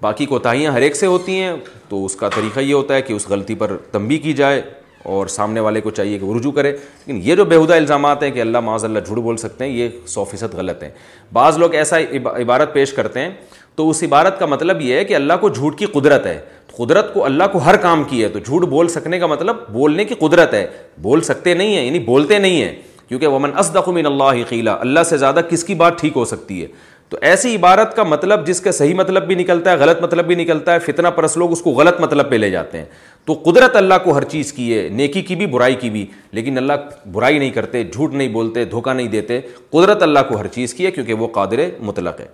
باقی 0.00 0.26
کوتاہیاں 0.26 0.72
ہر 0.72 0.82
ایک 0.82 0.96
سے 0.96 1.06
ہوتی 1.06 1.40
ہیں 1.40 1.52
تو 1.88 2.04
اس 2.04 2.16
کا 2.16 2.28
طریقہ 2.34 2.60
یہ 2.60 2.72
ہوتا 2.74 2.94
ہے 2.94 3.02
کہ 3.02 3.12
اس 3.12 3.28
غلطی 3.28 3.54
پر 3.54 3.76
تنبی 3.92 4.18
کی 4.18 4.32
جائے 4.42 4.60
اور 5.10 5.26
سامنے 5.26 5.60
والے 5.60 5.80
کو 5.80 5.90
چاہیے 5.90 6.18
کہ 6.18 6.24
وہ 6.24 6.34
رجوع 6.38 6.52
کرے 6.52 6.70
لیکن 6.72 7.20
یہ 7.24 7.34
جو 7.36 7.44
بےحدہ 7.44 7.74
الزامات 7.74 8.22
ہیں 8.22 8.30
کہ 8.30 8.40
اللہ 8.40 8.60
معاذ 8.64 8.84
اللہ 8.84 8.98
جھوٹ 9.06 9.18
بول 9.18 9.36
سکتے 9.36 9.64
ہیں 9.64 9.72
یہ 9.72 9.88
سو 10.08 10.24
فیصد 10.30 10.54
غلط 10.54 10.82
ہیں 10.82 10.90
بعض 11.32 11.58
لوگ 11.58 11.74
ایسا 11.74 11.98
عبارت 12.38 12.72
پیش 12.74 12.92
کرتے 12.92 13.20
ہیں 13.20 13.30
تو 13.76 13.88
اس 13.90 14.02
عبارت 14.02 14.38
کا 14.38 14.46
مطلب 14.46 14.80
یہ 14.80 14.94
ہے 14.98 15.04
کہ 15.04 15.14
اللہ 15.16 15.32
کو 15.40 15.48
جھوٹ 15.48 15.78
کی 15.78 15.86
قدرت 15.92 16.26
ہے 16.26 16.38
قدرت 16.78 17.12
کو 17.14 17.24
اللہ 17.24 17.44
کو 17.52 17.58
ہر 17.64 17.76
کام 17.76 18.04
کی 18.08 18.22
ہے 18.22 18.28
تو 18.28 18.38
جھوٹ 18.38 18.62
بول 18.68 18.88
سکنے 18.88 19.18
کا 19.18 19.26
مطلب 19.26 19.56
بولنے 19.72 20.04
کی 20.04 20.14
قدرت 20.20 20.54
ہے 20.54 20.66
بول 21.02 21.20
سکتے 21.22 21.54
نہیں 21.54 21.76
ہیں 21.76 21.84
یعنی 21.84 21.98
بولتے 22.04 22.38
نہیں 22.38 22.62
ہیں 22.62 22.74
کیونکہ 23.08 23.26
ومن 23.28 23.50
من 23.94 24.06
اللہ 24.06 24.42
قیلا 24.48 24.74
اللہ 24.80 25.02
سے 25.08 25.16
زیادہ 25.18 25.40
کس 25.48 25.64
کی 25.64 25.74
بات 25.82 25.98
ٹھیک 26.00 26.16
ہو 26.16 26.24
سکتی 26.24 26.60
ہے 26.62 26.66
تو 27.12 27.18
ایسی 27.28 27.54
عبارت 27.54 27.94
کا 27.96 28.02
مطلب 28.04 28.46
جس 28.46 28.60
کا 28.60 28.72
صحیح 28.72 28.94
مطلب 28.96 29.26
بھی 29.26 29.34
نکلتا 29.34 29.70
ہے 29.70 29.76
غلط 29.76 30.00
مطلب 30.02 30.26
بھی 30.26 30.34
نکلتا 30.34 30.74
ہے 30.74 30.78
فتنہ 30.84 31.08
پرس 31.16 31.36
لوگ 31.36 31.50
اس 31.52 31.60
کو 31.62 31.70
غلط 31.78 32.00
مطلب 32.00 32.28
پہ 32.30 32.34
لے 32.34 32.48
جاتے 32.50 32.78
ہیں 32.78 32.84
تو 33.26 33.34
قدرت 33.44 33.74
اللہ 33.76 33.94
کو 34.04 34.16
ہر 34.16 34.24
چیز 34.34 34.52
کی 34.52 34.68
ہے 34.76 34.88
نیکی 34.92 35.22
کی 35.22 35.34
بھی 35.40 35.46
برائی 35.54 35.74
کی 35.80 35.90
بھی 35.96 36.04
لیکن 36.38 36.58
اللہ 36.58 36.88
برائی 37.12 37.38
نہیں 37.38 37.50
کرتے 37.58 37.82
جھوٹ 37.84 38.12
نہیں 38.14 38.28
بولتے 38.38 38.64
دھوکہ 38.70 38.92
نہیں 38.92 39.08
دیتے 39.16 39.40
قدرت 39.72 40.02
اللہ 40.02 40.18
کو 40.28 40.38
ہر 40.40 40.46
چیز 40.54 40.74
کی 40.74 40.86
ہے 40.86 40.90
کیونکہ 40.90 41.14
وہ 41.14 41.26
قادر 41.34 41.58
مطلق 41.90 42.20
ہے 42.20 42.26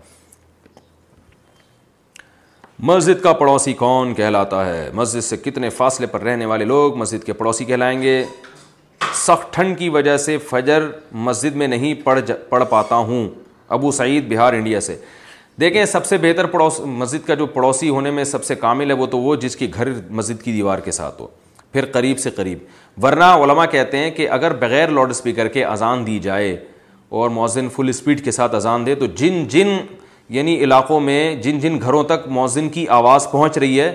مسجد 2.92 3.22
کا 3.22 3.32
پڑوسی 3.42 3.72
کون 3.82 4.14
کہلاتا 4.14 4.64
ہے 4.66 4.88
مسجد 5.00 5.24
سے 5.30 5.36
کتنے 5.44 5.70
فاصلے 5.80 6.06
پر 6.12 6.20
رہنے 6.30 6.46
والے 6.54 6.64
لوگ 6.64 6.96
مسجد 6.98 7.24
کے 7.26 7.32
پڑوسی 7.42 7.64
کہلائیں 7.72 8.00
گے 8.02 8.22
سخت 9.26 9.52
ٹھنڈ 9.54 9.78
کی 9.78 9.88
وجہ 9.98 10.16
سے 10.30 10.38
فجر 10.50 10.88
مسجد 11.28 11.56
میں 11.56 11.68
نہیں 11.68 11.94
پڑھ 12.04 12.64
پاتا 12.70 12.96
ہوں 13.10 13.28
ابو 13.76 13.90
سعید 13.92 14.28
بہار 14.32 14.52
انڈیا 14.52 14.80
سے 14.80 14.96
دیکھیں 15.60 15.84
سب 15.86 16.04
سے 16.06 16.16
بہتر 16.18 16.44
پڑوس 16.46 16.78
مسجد 16.84 17.26
کا 17.26 17.34
جو 17.34 17.46
پڑوسی 17.54 17.88
ہونے 17.88 18.10
میں 18.18 18.24
سب 18.24 18.44
سے 18.44 18.54
کامل 18.54 18.90
ہے 18.90 18.96
وہ 18.96 19.06
تو 19.14 19.18
وہ 19.18 19.34
جس 19.44 19.56
کی 19.56 19.72
گھر 19.74 19.88
مسجد 20.10 20.42
کی 20.42 20.52
دیوار 20.52 20.78
کے 20.84 20.90
ساتھ 20.92 21.20
ہو 21.22 21.26
پھر 21.72 21.84
قریب 21.92 22.18
سے 22.18 22.30
قریب 22.36 23.04
ورنہ 23.04 23.24
علماء 23.44 23.64
کہتے 23.70 23.98
ہیں 23.98 24.10
کہ 24.10 24.28
اگر 24.36 24.52
بغیر 24.60 24.88
لاؤڈ 24.88 25.10
اسپیکر 25.10 25.48
کے 25.56 25.64
اذان 25.64 26.06
دی 26.06 26.18
جائے 26.28 26.56
اور 27.18 27.30
مؤذن 27.30 27.68
فل 27.74 27.88
اسپیڈ 27.88 28.24
کے 28.24 28.30
ساتھ 28.30 28.54
اذان 28.54 28.86
دے 28.86 28.94
تو 28.94 29.06
جن 29.16 29.44
جن 29.48 29.76
یعنی 30.36 30.56
علاقوں 30.64 31.00
میں 31.00 31.34
جن 31.42 31.58
جن 31.60 31.78
گھروں 31.82 32.02
تک 32.04 32.26
مؤذن 32.36 32.68
کی 32.68 32.86
آواز 32.96 33.30
پہنچ 33.30 33.58
رہی 33.58 33.80
ہے 33.80 33.92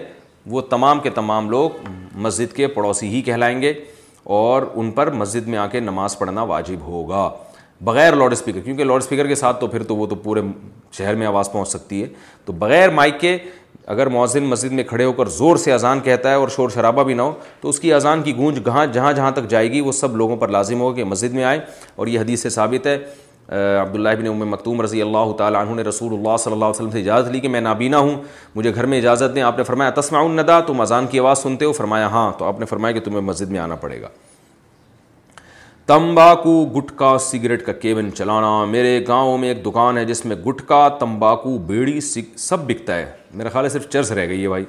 وہ 0.52 0.62
تمام 0.70 1.00
کے 1.00 1.10
تمام 1.16 1.50
لوگ 1.50 1.88
مسجد 2.24 2.56
کے 2.56 2.68
پڑوسی 2.78 3.08
ہی 3.10 3.22
کہلائیں 3.26 3.62
گے 3.62 3.74
اور 4.40 4.64
ان 4.76 4.90
پر 4.92 5.12
مسجد 5.12 5.48
میں 5.48 5.58
آ 5.60 5.66
کے 5.72 5.80
نماز 5.80 6.18
پڑھنا 6.18 6.44
واجب 6.54 6.82
ہوگا 6.88 7.30
بغیر 7.86 8.14
لاؤڈ 8.16 8.32
اسپیکر 8.34 8.60
کیونکہ 8.66 8.84
لاؤڈ 8.84 9.02
اسپیکر 9.02 9.28
کے 9.28 9.36
ساتھ 9.36 9.60
تو 9.62 9.68
پھر 9.68 9.84
تو 9.84 9.96
وہ 9.96 10.06
تو 10.08 10.16
پورے 10.24 10.42
شہر 10.98 11.16
میں 11.22 11.28
آواز 11.28 11.52
پہنچ 11.52 11.68
سکتی 11.68 12.02
ہے 12.02 12.08
تو 12.46 12.54
بغیر 12.60 12.90
مائک 13.00 13.20
کے 13.22 13.38
اگر 13.94 14.08
مؤذن 14.10 14.44
مسجد 14.50 14.72
میں 14.74 14.84
کھڑے 14.88 15.04
ہو 15.04 15.12
کر 15.14 15.28
زور 15.38 15.58
سے 15.64 15.72
اذان 15.74 16.00
کہتا 16.04 16.30
ہے 16.30 16.36
اور 16.44 16.48
شور 16.56 16.70
شرابہ 16.74 17.04
بھی 17.04 17.14
نہ 17.14 17.22
ہو 17.22 17.32
تو 17.62 17.70
اس 17.70 17.80
کی 17.80 17.94
اذان 17.94 18.22
کی 18.24 18.36
گونج 18.38 18.64
جہاں 18.66 18.86
جہاں 18.94 19.12
جہاں 19.14 19.32
تک 19.40 19.48
جائے 19.50 19.72
گی 19.72 19.82
وہ 19.88 19.92
سب 20.00 20.16
لوگوں 20.18 20.38
پر 20.44 20.48
لازم 20.58 20.82
ہو 20.82 20.92
کہ 20.94 21.04
مسجد 21.04 21.34
میں 21.34 21.44
آئے 21.44 21.60
اور 21.96 22.08
یہ 22.08 22.20
حدیث 22.20 22.42
سے 22.44 22.50
ثابت 22.60 22.88
ہے 22.88 22.98
عبداللہ 23.82 24.10
بن 24.20 24.28
عمر 24.28 24.46
مکتوم 24.56 24.82
رضی 24.82 25.02
اللہ 25.02 25.32
تعالیٰ 25.38 25.62
عنہ 25.66 25.76
نے 25.76 25.82
رسول 25.90 26.14
اللہ 26.14 26.38
صلی 26.40 26.54
اللہ 26.54 26.66
علیہ 26.66 26.76
وسلم 26.80 26.92
سے 26.92 27.00
اجازت 27.00 27.30
لی 27.32 27.40
کہ 27.40 27.50
میں 27.56 27.62
نابینا 27.62 27.98
ہوں 27.98 28.16
مجھے 28.56 28.74
گھر 28.76 28.86
میں 28.94 28.98
اجازت 28.98 29.36
دیں 29.36 29.42
آپ 29.52 29.58
نے 29.58 29.64
فرمایا 29.64 29.90
تسمع 30.02 30.22
ندا 30.42 30.60
تم 30.68 30.82
اذان 30.82 31.08
کی 31.12 31.20
آواز 31.20 31.40
سنتے 31.44 31.66
ہو 31.66 31.72
فرمایا 31.84 32.08
ہاں 32.12 32.32
تو 32.38 32.46
آپ 32.46 32.60
نے 32.60 32.66
فرمایا 32.66 32.94
کہ 32.98 33.06
تمہیں 33.10 33.22
مسجد 33.32 33.52
میں 33.52 33.60
آنا 33.60 33.76
پڑے 33.86 34.02
گا 34.02 34.08
تمباکو 35.88 36.52
گٹکا 36.76 37.18
سگریٹ 37.22 37.66
کا 37.66 37.72
کیون 37.72 38.10
چلانا 38.18 38.64
میرے 38.72 39.00
گاؤں 39.08 39.38
میں 39.38 39.48
ایک 39.50 39.64
دکان 39.66 39.98
ہے 39.98 40.04
جس 40.06 40.24
میں 40.26 40.36
گٹکا 40.46 40.88
تمباکو 41.00 41.58
بیڑی 41.68 42.00
سب 42.02 42.60
بکتا 42.68 42.96
ہے 42.96 43.06
میرا 43.34 43.50
خیال 43.54 43.64
ہے 43.66 43.70
صرف 43.70 43.88
چرس 43.94 44.12
رہ 44.12 44.28
گئی 44.28 44.42
ہے 44.44 44.48
بھائی 44.50 44.66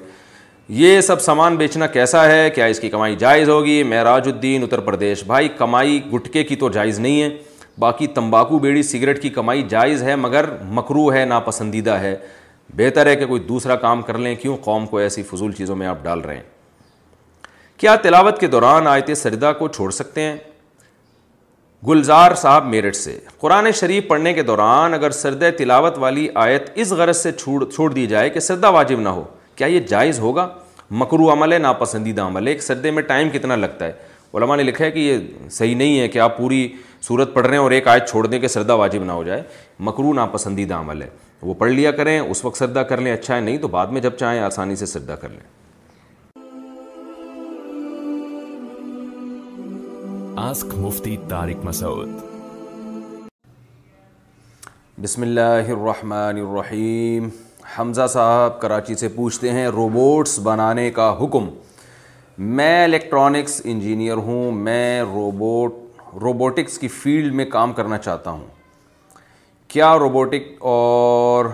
یہ 0.82 1.00
سب 1.08 1.20
سامان 1.22 1.56
بیچنا 1.56 1.86
کیسا 1.96 2.24
ہے 2.30 2.48
کیا 2.54 2.66
اس 2.72 2.80
کی 2.80 2.88
کمائی 2.90 3.14
جائز 3.18 3.48
ہوگی 3.48 3.82
معراج 3.88 4.28
الدین 4.32 4.62
اتر 4.62 4.80
پردیش 4.88 5.22
بھائی 5.26 5.48
کمائی 5.58 6.00
گٹکے 6.12 6.42
کی 6.44 6.56
تو 6.64 6.68
جائز 6.78 6.98
نہیں 7.00 7.22
ہے 7.22 7.28
باقی 7.80 8.06
تمباکو 8.16 8.58
بیڑی 8.64 8.82
سگریٹ 8.90 9.20
کی 9.22 9.28
کمائی 9.38 9.62
جائز 9.68 10.02
ہے 10.02 10.16
مگر 10.22 10.44
مکرو 10.78 11.12
ہے 11.14 11.24
ناپسندیدہ 11.34 11.92
ہے 12.00 12.16
بہتر 12.76 13.06
ہے 13.06 13.14
کہ 13.16 13.26
کوئی 13.26 13.40
دوسرا 13.48 13.76
کام 13.86 14.02
کر 14.08 14.18
لیں 14.18 14.34
کیوں 14.42 14.56
قوم 14.64 14.86
کو 14.86 14.98
ایسی 14.98 15.22
فضول 15.32 15.52
چیزوں 15.60 15.76
میں 15.76 15.86
آپ 15.86 16.02
ڈال 16.04 16.20
رہے 16.20 16.36
ہیں 16.36 16.42
کیا 17.76 17.96
تلاوت 18.02 18.38
کے 18.40 18.46
دوران 18.56 18.86
آیت 18.86 19.16
سردہ 19.18 19.52
کو 19.58 19.68
چھوڑ 19.68 19.90
سکتے 19.92 20.20
ہیں 20.22 20.36
گلزار 21.88 22.34
صاحب 22.42 22.64
میرٹھ 22.66 22.96
سے 22.96 23.16
قرآن 23.40 23.70
شریف 23.78 24.06
پڑھنے 24.08 24.32
کے 24.34 24.42
دوران 24.42 24.94
اگر 24.94 25.10
سرد 25.20 25.42
تلاوت 25.56 25.98
والی 25.98 26.26
آیت 26.44 26.68
اس 26.82 26.90
غرض 26.98 27.16
سے 27.22 27.32
چھوڑ 27.32 27.92
دی 27.92 28.06
جائے 28.06 28.28
کہ 28.36 28.40
سردہ 28.40 28.70
واجب 28.72 29.00
نہ 29.00 29.08
ہو 29.08 29.24
کیا 29.56 29.66
یہ 29.66 29.80
جائز 29.88 30.18
ہوگا 30.20 30.48
مکرو 31.00 31.30
عمل 31.32 31.52
ہے 31.52 31.58
ناپسندیدہ 31.58 32.22
عمل 32.22 32.46
ہے 32.46 32.52
ایک 32.52 32.62
سردے 32.62 32.90
میں 32.90 33.02
ٹائم 33.02 33.30
کتنا 33.32 33.56
لگتا 33.56 33.86
ہے 33.86 33.92
علماء 34.34 34.56
نے 34.56 34.62
لکھا 34.62 34.84
ہے 34.84 34.90
کہ 34.90 34.98
یہ 34.98 35.18
صحیح 35.56 35.76
نہیں 35.76 35.98
ہے 36.00 36.06
کہ 36.08 36.18
آپ 36.18 36.36
پوری 36.36 36.66
صورت 37.08 37.34
پڑھ 37.34 37.46
رہے 37.46 37.56
ہیں 37.56 37.62
اور 37.62 37.70
ایک 37.70 37.88
آیت 37.88 38.08
چھوڑ 38.10 38.26
دیں 38.26 38.38
کہ 38.40 38.48
سردہ 38.54 38.76
واجب 38.82 39.04
نہ 39.04 39.12
ہو 39.12 39.22
جائے 39.24 39.42
مکرو 39.88 40.12
ناپسندیدہ 40.20 40.74
عمل 40.74 41.02
ہے 41.02 41.08
وہ 41.42 41.54
پڑھ 41.58 41.70
لیا 41.72 41.90
کریں 42.00 42.18
اس 42.20 42.44
وقت 42.44 42.58
سردہ 42.58 42.80
کر 42.88 43.00
لیں 43.00 43.12
اچھا 43.12 43.36
ہے 43.36 43.40
نہیں 43.40 43.58
تو 43.62 43.68
بعد 43.76 43.86
میں 43.92 44.00
جب 44.00 44.16
چاہیں 44.18 44.40
آسانی 44.40 44.76
سے 44.76 44.86
سردہ 44.86 45.16
کر 45.20 45.28
لیں 45.28 45.53
آسک 50.42 50.72
مفتی 50.80 51.16
طارق 51.28 51.64
مسعود 51.64 52.08
بسم 55.02 55.22
اللہ 55.22 55.70
الرحمن 55.74 56.38
الرحیم 56.44 57.28
حمزہ 57.76 58.06
صاحب 58.12 58.60
کراچی 58.60 58.94
سے 59.02 59.08
پوچھتے 59.18 59.52
ہیں 59.52 59.66
روبوٹس 59.74 60.38
بنانے 60.48 60.88
کا 60.96 61.08
حکم 61.20 61.48
میں 62.60 62.82
الیکٹرانکس 62.84 63.60
انجینئر 63.64 64.16
ہوں 64.28 64.50
میں 64.64 65.00
روبوٹ 65.12 65.74
روبوٹکس 66.22 66.78
کی 66.78 66.88
فیلڈ 66.96 67.34
میں 67.40 67.44
کام 67.50 67.72
کرنا 67.72 67.98
چاہتا 67.98 68.30
ہوں 68.30 68.44
کیا 69.74 69.94
روبوٹک 69.98 70.48
اور 70.74 71.46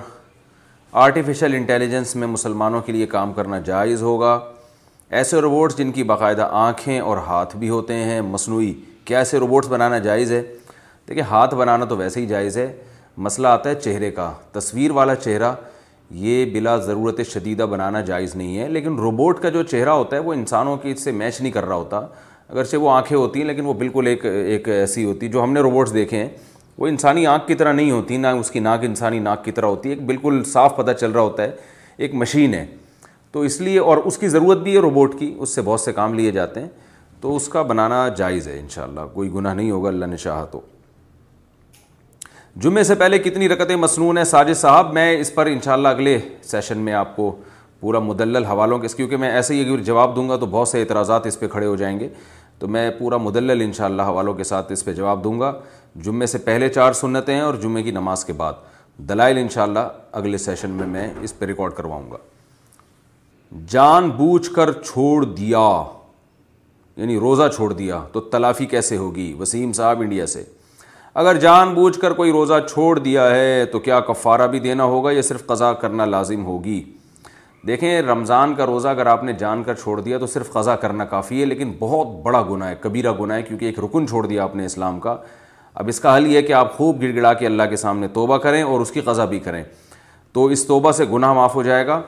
آرٹیفیشل 1.05 1.55
انٹیلیجنس 1.57 2.17
میں 2.17 2.27
مسلمانوں 2.29 2.81
کے 2.87 2.93
لیے 2.93 3.07
کام 3.17 3.33
کرنا 3.33 3.59
جائز 3.73 4.03
ہوگا 4.03 4.39
ایسے 5.19 5.41
روبوٹس 5.41 5.77
جن 5.79 5.91
کی 5.93 6.03
باقاعدہ 6.05 6.47
آنکھیں 6.53 6.99
اور 7.01 7.17
ہاتھ 7.27 7.57
بھی 7.57 7.69
ہوتے 7.69 7.95
ہیں 7.95 8.21
مصنوعی 8.23 8.73
کیا 9.05 9.19
ایسے 9.19 9.39
روبوٹس 9.39 9.69
بنانا 9.69 9.99
جائز 9.99 10.33
ہے 10.33 10.41
دیکھیے 11.09 11.23
ہاتھ 11.31 11.55
بنانا 11.55 11.85
تو 11.89 11.97
ویسے 11.97 12.21
ہی 12.21 12.27
جائز 12.27 12.57
ہے 12.59 12.71
مسئلہ 13.27 13.49
آتا 13.49 13.71
ہے 13.71 13.75
چہرے 13.75 14.11
کا 14.11 14.31
تصویر 14.53 14.91
والا 14.99 15.15
چہرہ 15.15 15.53
یہ 16.27 16.45
بلا 16.53 16.77
ضرورت 16.85 17.21
شدیدہ 17.33 17.67
بنانا 17.71 18.01
جائز 18.11 18.37
نہیں 18.37 18.59
ہے 18.59 18.69
لیکن 18.69 18.99
روبوٹ 18.99 19.41
کا 19.43 19.49
جو 19.59 19.63
چہرہ 19.63 19.89
ہوتا 19.91 20.17
ہے 20.17 20.21
وہ 20.23 20.33
انسانوں 20.33 20.77
کی 20.83 20.91
اس 20.91 21.03
سے 21.05 21.13
میچ 21.13 21.41
نہیں 21.41 21.53
کر 21.53 21.65
رہا 21.69 21.75
ہوتا 21.77 22.01
اگرچہ 22.49 22.77
وہ 22.77 22.91
آنکھیں 22.91 23.17
ہوتی 23.19 23.41
ہیں 23.41 23.47
لیکن 23.47 23.67
وہ 23.67 23.73
بالکل 23.83 24.07
ایک 24.07 24.25
ایک 24.27 24.69
ایسی 24.69 25.05
ہوتی 25.05 25.29
جو 25.29 25.43
ہم 25.43 25.53
نے 25.53 25.61
روبوٹس 25.61 25.95
دیکھے 25.95 26.23
ہیں 26.25 26.29
وہ 26.79 26.87
انسانی 26.87 27.27
آنکھ 27.27 27.47
کی 27.49 27.55
طرح 27.55 27.73
نہیں 27.73 27.91
ہوتی 27.91 28.17
نہ 28.17 28.27
اس 28.41 28.51
کی 28.51 28.61
ناک 28.61 28.85
انسانی 28.85 29.19
ناک 29.19 29.45
کی 29.45 29.53
طرح 29.53 29.67
ہوتی 29.69 29.89
ہے 29.89 29.95
ایک 29.95 30.05
بالکل 30.07 30.43
صاف 30.53 30.77
پتہ 30.77 30.93
چل 31.01 31.11
رہا 31.11 31.21
ہوتا 31.21 31.43
ہے 31.43 31.51
ایک 31.99 32.15
مشین 32.25 32.55
ہے 32.55 32.65
تو 33.33 33.41
اس 33.49 33.61
لیے 33.61 33.79
اور 33.79 33.97
اس 34.05 34.17
کی 34.19 34.29
ضرورت 34.29 34.59
بھی 34.59 34.75
ہے 34.77 34.81
روبوٹ 34.81 35.19
کی 35.19 35.35
اس 35.41 35.55
سے 35.55 35.63
بہت 35.65 35.81
سے 35.81 35.93
کام 35.93 36.15
لیے 36.15 36.31
جاتے 36.33 36.61
ہیں 36.61 36.69
تو 37.21 37.35
اس 37.37 37.49
کا 37.49 37.63
بنانا 37.73 38.07
جائز 38.17 38.47
ہے 38.49 38.59
انشاءاللہ 38.59 39.01
کوئی 39.13 39.33
گناہ 39.35 39.55
نہیں 39.55 39.71
ہوگا 39.71 39.89
اللہ 39.89 40.05
نے 40.11 40.17
چاہا 40.17 40.45
تو 40.51 40.61
جمعے 42.65 42.83
سے 42.85 42.95
پہلے 43.03 43.19
کتنی 43.27 43.49
رکتیں 43.49 43.77
مصنون 43.77 44.17
ہیں 44.19 44.25
ساجد 44.25 44.57
صاحب 44.61 44.93
میں 44.93 45.11
اس 45.19 45.35
پر 45.35 45.47
انشاءاللہ 45.47 45.89
اگلے 45.89 46.19
سیشن 46.43 46.79
میں 46.89 46.93
آپ 47.03 47.15
کو 47.17 47.35
پورا 47.81 47.99
مدلل 48.07 48.45
حوالوں 48.45 48.79
کے 48.79 48.89
کیونکہ 48.97 49.17
میں 49.17 49.31
ایسے 49.33 49.55
ہی 49.55 49.61
اگر 49.69 49.83
جواب 49.83 50.17
دوں 50.17 50.29
گا 50.29 50.37
تو 50.37 50.47
بہت 50.47 50.69
سے 50.69 50.81
اعتراضات 50.81 51.27
اس 51.27 51.39
پہ 51.41 51.49
کھڑے 51.49 51.67
ہو 51.67 51.77
جائیں 51.77 51.99
گے 52.01 52.09
تو 52.59 52.69
میں 52.69 52.91
پورا 52.99 53.17
مدلل 53.17 53.61
انشاءاللہ 53.65 54.03
حوالوں 54.09 54.35
کے 54.41 54.45
ساتھ 54.45 54.73
اس 54.73 54.85
پہ 54.85 54.93
جواب 54.95 55.23
دوں 55.25 55.39
گا 55.41 55.53
جمعے 56.09 56.27
سے 56.33 56.39
پہلے 56.51 56.69
چار 56.69 56.93
سنتیں 57.01 57.35
ہیں 57.35 57.41
اور 57.43 57.55
جمعے 57.63 57.83
کی 57.83 57.91
نماز 57.91 58.25
کے 58.25 58.33
بعد 58.43 58.55
دلائل 59.09 59.39
انشاءاللہ 59.39 59.87
اگلے 60.21 60.39
سیشن 60.39 60.71
میں 60.81 60.87
میں 60.87 61.09
اس 61.23 61.39
پہ 61.39 61.45
ریکارڈ 61.47 61.73
کرواؤں 61.77 62.11
گا 62.11 62.17
جان 63.69 64.09
بوجھ 64.17 64.51
کر 64.55 64.71
چھوڑ 64.83 65.25
دیا 65.25 65.59
یعنی 66.97 67.19
روزہ 67.21 67.43
چھوڑ 67.55 67.73
دیا 67.73 68.01
تو 68.13 68.21
تلافی 68.21 68.67
کیسے 68.67 68.97
ہوگی 68.97 69.33
وسیم 69.39 69.73
صاحب 69.73 70.01
انڈیا 70.01 70.27
سے 70.27 70.43
اگر 71.21 71.37
جان 71.41 71.73
بوجھ 71.75 71.99
کر 72.01 72.13
کوئی 72.15 72.33
روزہ 72.33 72.55
چھوڑ 72.69 72.99
دیا 72.99 73.29
ہے 73.31 73.65
تو 73.73 73.79
کیا 73.79 73.99
کفارہ 74.09 74.47
بھی 74.51 74.59
دینا 74.61 74.85
ہوگا 74.93 75.11
یا 75.13 75.23
صرف 75.23 75.47
قضا 75.47 75.73
کرنا 75.83 76.05
لازم 76.07 76.45
ہوگی 76.47 76.83
دیکھیں 77.67 77.91
رمضان 78.03 78.55
کا 78.57 78.67
روزہ 78.67 78.89
اگر 78.89 79.07
آپ 79.07 79.25
نے 79.25 79.33
جان 79.39 79.63
کر 79.63 79.75
چھوڑ 79.83 80.01
دیا 80.01 80.19
تو 80.19 80.27
صرف 80.35 80.53
قضا 80.53 80.77
کرنا 80.85 81.05
کافی 81.05 81.41
ہے 81.41 81.47
لیکن 81.47 81.73
بہت 81.79 82.15
بڑا 82.25 82.43
گناہ 82.51 82.69
ہے 82.71 82.75
کبیرہ 82.81 83.13
گناہ 83.21 83.37
ہے 83.39 83.43
کیونکہ 83.43 83.65
ایک 83.65 83.79
رکن 83.85 84.07
چھوڑ 84.09 84.27
دیا 84.27 84.43
آپ 84.45 84.57
نے 84.57 84.67
اسلام 84.67 85.01
کا 85.01 85.17
اب 85.75 85.89
اس 85.89 86.01
کا 86.01 86.17
حل 86.17 86.27
یہ 86.33 86.37
ہے 86.37 86.43
کہ 86.43 86.53
آپ 86.53 86.77
خوب 86.77 87.03
گڑ 87.03 87.15
گڑا 87.17 87.33
کے 87.35 87.47
اللہ 87.47 87.63
کے 87.71 87.77
سامنے 87.77 88.09
توبہ 88.15 88.37
کریں 88.47 88.63
اور 88.63 88.81
اس 88.81 88.91
کی 88.91 89.01
قضا 89.11 89.25
بھی 89.35 89.39
کریں 89.41 89.63
تو 90.33 90.47
اس 90.55 90.67
توبہ 90.67 90.93
سے 90.93 91.05
گناہ 91.13 91.33
معاف 91.35 91.55
ہو 91.55 91.63
جائے 91.63 91.87
گا 91.87 92.01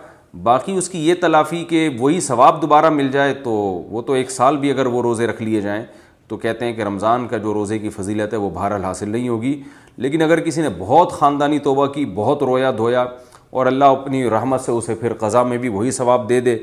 باقی 0.42 0.76
اس 0.78 0.88
کی 0.88 0.98
یہ 1.08 1.14
تلافی 1.20 1.62
کہ 1.68 1.88
وہی 1.98 2.20
ثواب 2.20 2.60
دوبارہ 2.62 2.90
مل 2.90 3.10
جائے 3.12 3.32
تو 3.44 3.50
وہ 3.52 4.02
تو 4.02 4.12
ایک 4.12 4.30
سال 4.30 4.56
بھی 4.58 4.70
اگر 4.70 4.86
وہ 4.86 5.02
روزے 5.02 5.26
رکھ 5.26 5.42
لیے 5.42 5.60
جائیں 5.60 5.84
تو 6.28 6.36
کہتے 6.36 6.64
ہیں 6.64 6.72
کہ 6.74 6.82
رمضان 6.82 7.26
کا 7.28 7.36
جو 7.38 7.52
روزے 7.54 7.78
کی 7.78 7.90
فضیلت 7.96 8.32
ہے 8.32 8.38
وہ 8.38 8.50
بہرحال 8.50 8.84
حاصل 8.84 9.08
نہیں 9.10 9.28
ہوگی 9.28 9.60
لیکن 9.96 10.22
اگر 10.22 10.40
کسی 10.44 10.62
نے 10.62 10.68
بہت 10.78 11.12
خاندانی 11.12 11.58
توبہ 11.68 11.86
کی 11.92 12.04
بہت 12.14 12.42
رویا 12.42 12.70
دھویا 12.76 13.04
اور 13.52 13.66
اللہ 13.66 13.84
اپنی 13.98 14.28
رحمت 14.30 14.60
سے 14.60 14.72
اسے 14.72 14.94
پھر 15.00 15.14
قضا 15.20 15.42
میں 15.48 15.58
بھی 15.58 15.68
وہی 15.68 15.90
ثواب 15.98 16.28
دے 16.28 16.40
دے 16.40 16.56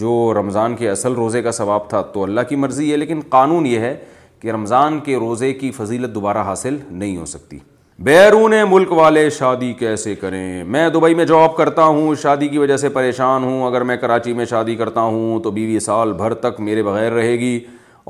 جو 0.00 0.32
رمضان 0.38 0.76
کے 0.76 0.90
اصل 0.90 1.12
روزے 1.14 1.42
کا 1.42 1.50
ثواب 1.52 1.88
تھا 1.90 2.00
تو 2.12 2.22
اللہ 2.22 2.40
کی 2.48 2.56
مرضی 2.56 2.90
ہے 2.92 2.96
لیکن 2.96 3.20
قانون 3.30 3.66
یہ 3.66 3.78
ہے 3.78 3.96
کہ 4.40 4.50
رمضان 4.52 5.00
کے 5.04 5.16
روزے 5.20 5.52
کی 5.54 5.70
فضیلت 5.76 6.14
دوبارہ 6.14 6.42
حاصل 6.44 6.78
نہیں 6.90 7.16
ہو 7.16 7.26
سکتی 7.26 7.58
بیرون 8.04 8.54
ملک 8.68 8.92
والے 8.92 9.28
شادی 9.30 9.72
کیسے 9.78 10.14
کریں 10.20 10.64
میں 10.76 10.88
دبئی 10.94 11.14
میں 11.14 11.24
جاب 11.24 11.54
کرتا 11.56 11.84
ہوں 11.84 12.14
شادی 12.22 12.48
کی 12.48 12.58
وجہ 12.58 12.76
سے 12.76 12.88
پریشان 12.96 13.44
ہوں 13.44 13.62
اگر 13.66 13.80
میں 13.90 13.96
کراچی 13.96 14.32
میں 14.38 14.44
شادی 14.50 14.74
کرتا 14.76 15.00
ہوں 15.00 15.38
تو 15.42 15.50
بیوی 15.58 15.78
سال 15.80 16.12
بھر 16.22 16.34
تک 16.46 16.58
میرے 16.60 16.82
بغیر 16.82 17.12
رہے 17.12 17.38
گی 17.38 17.58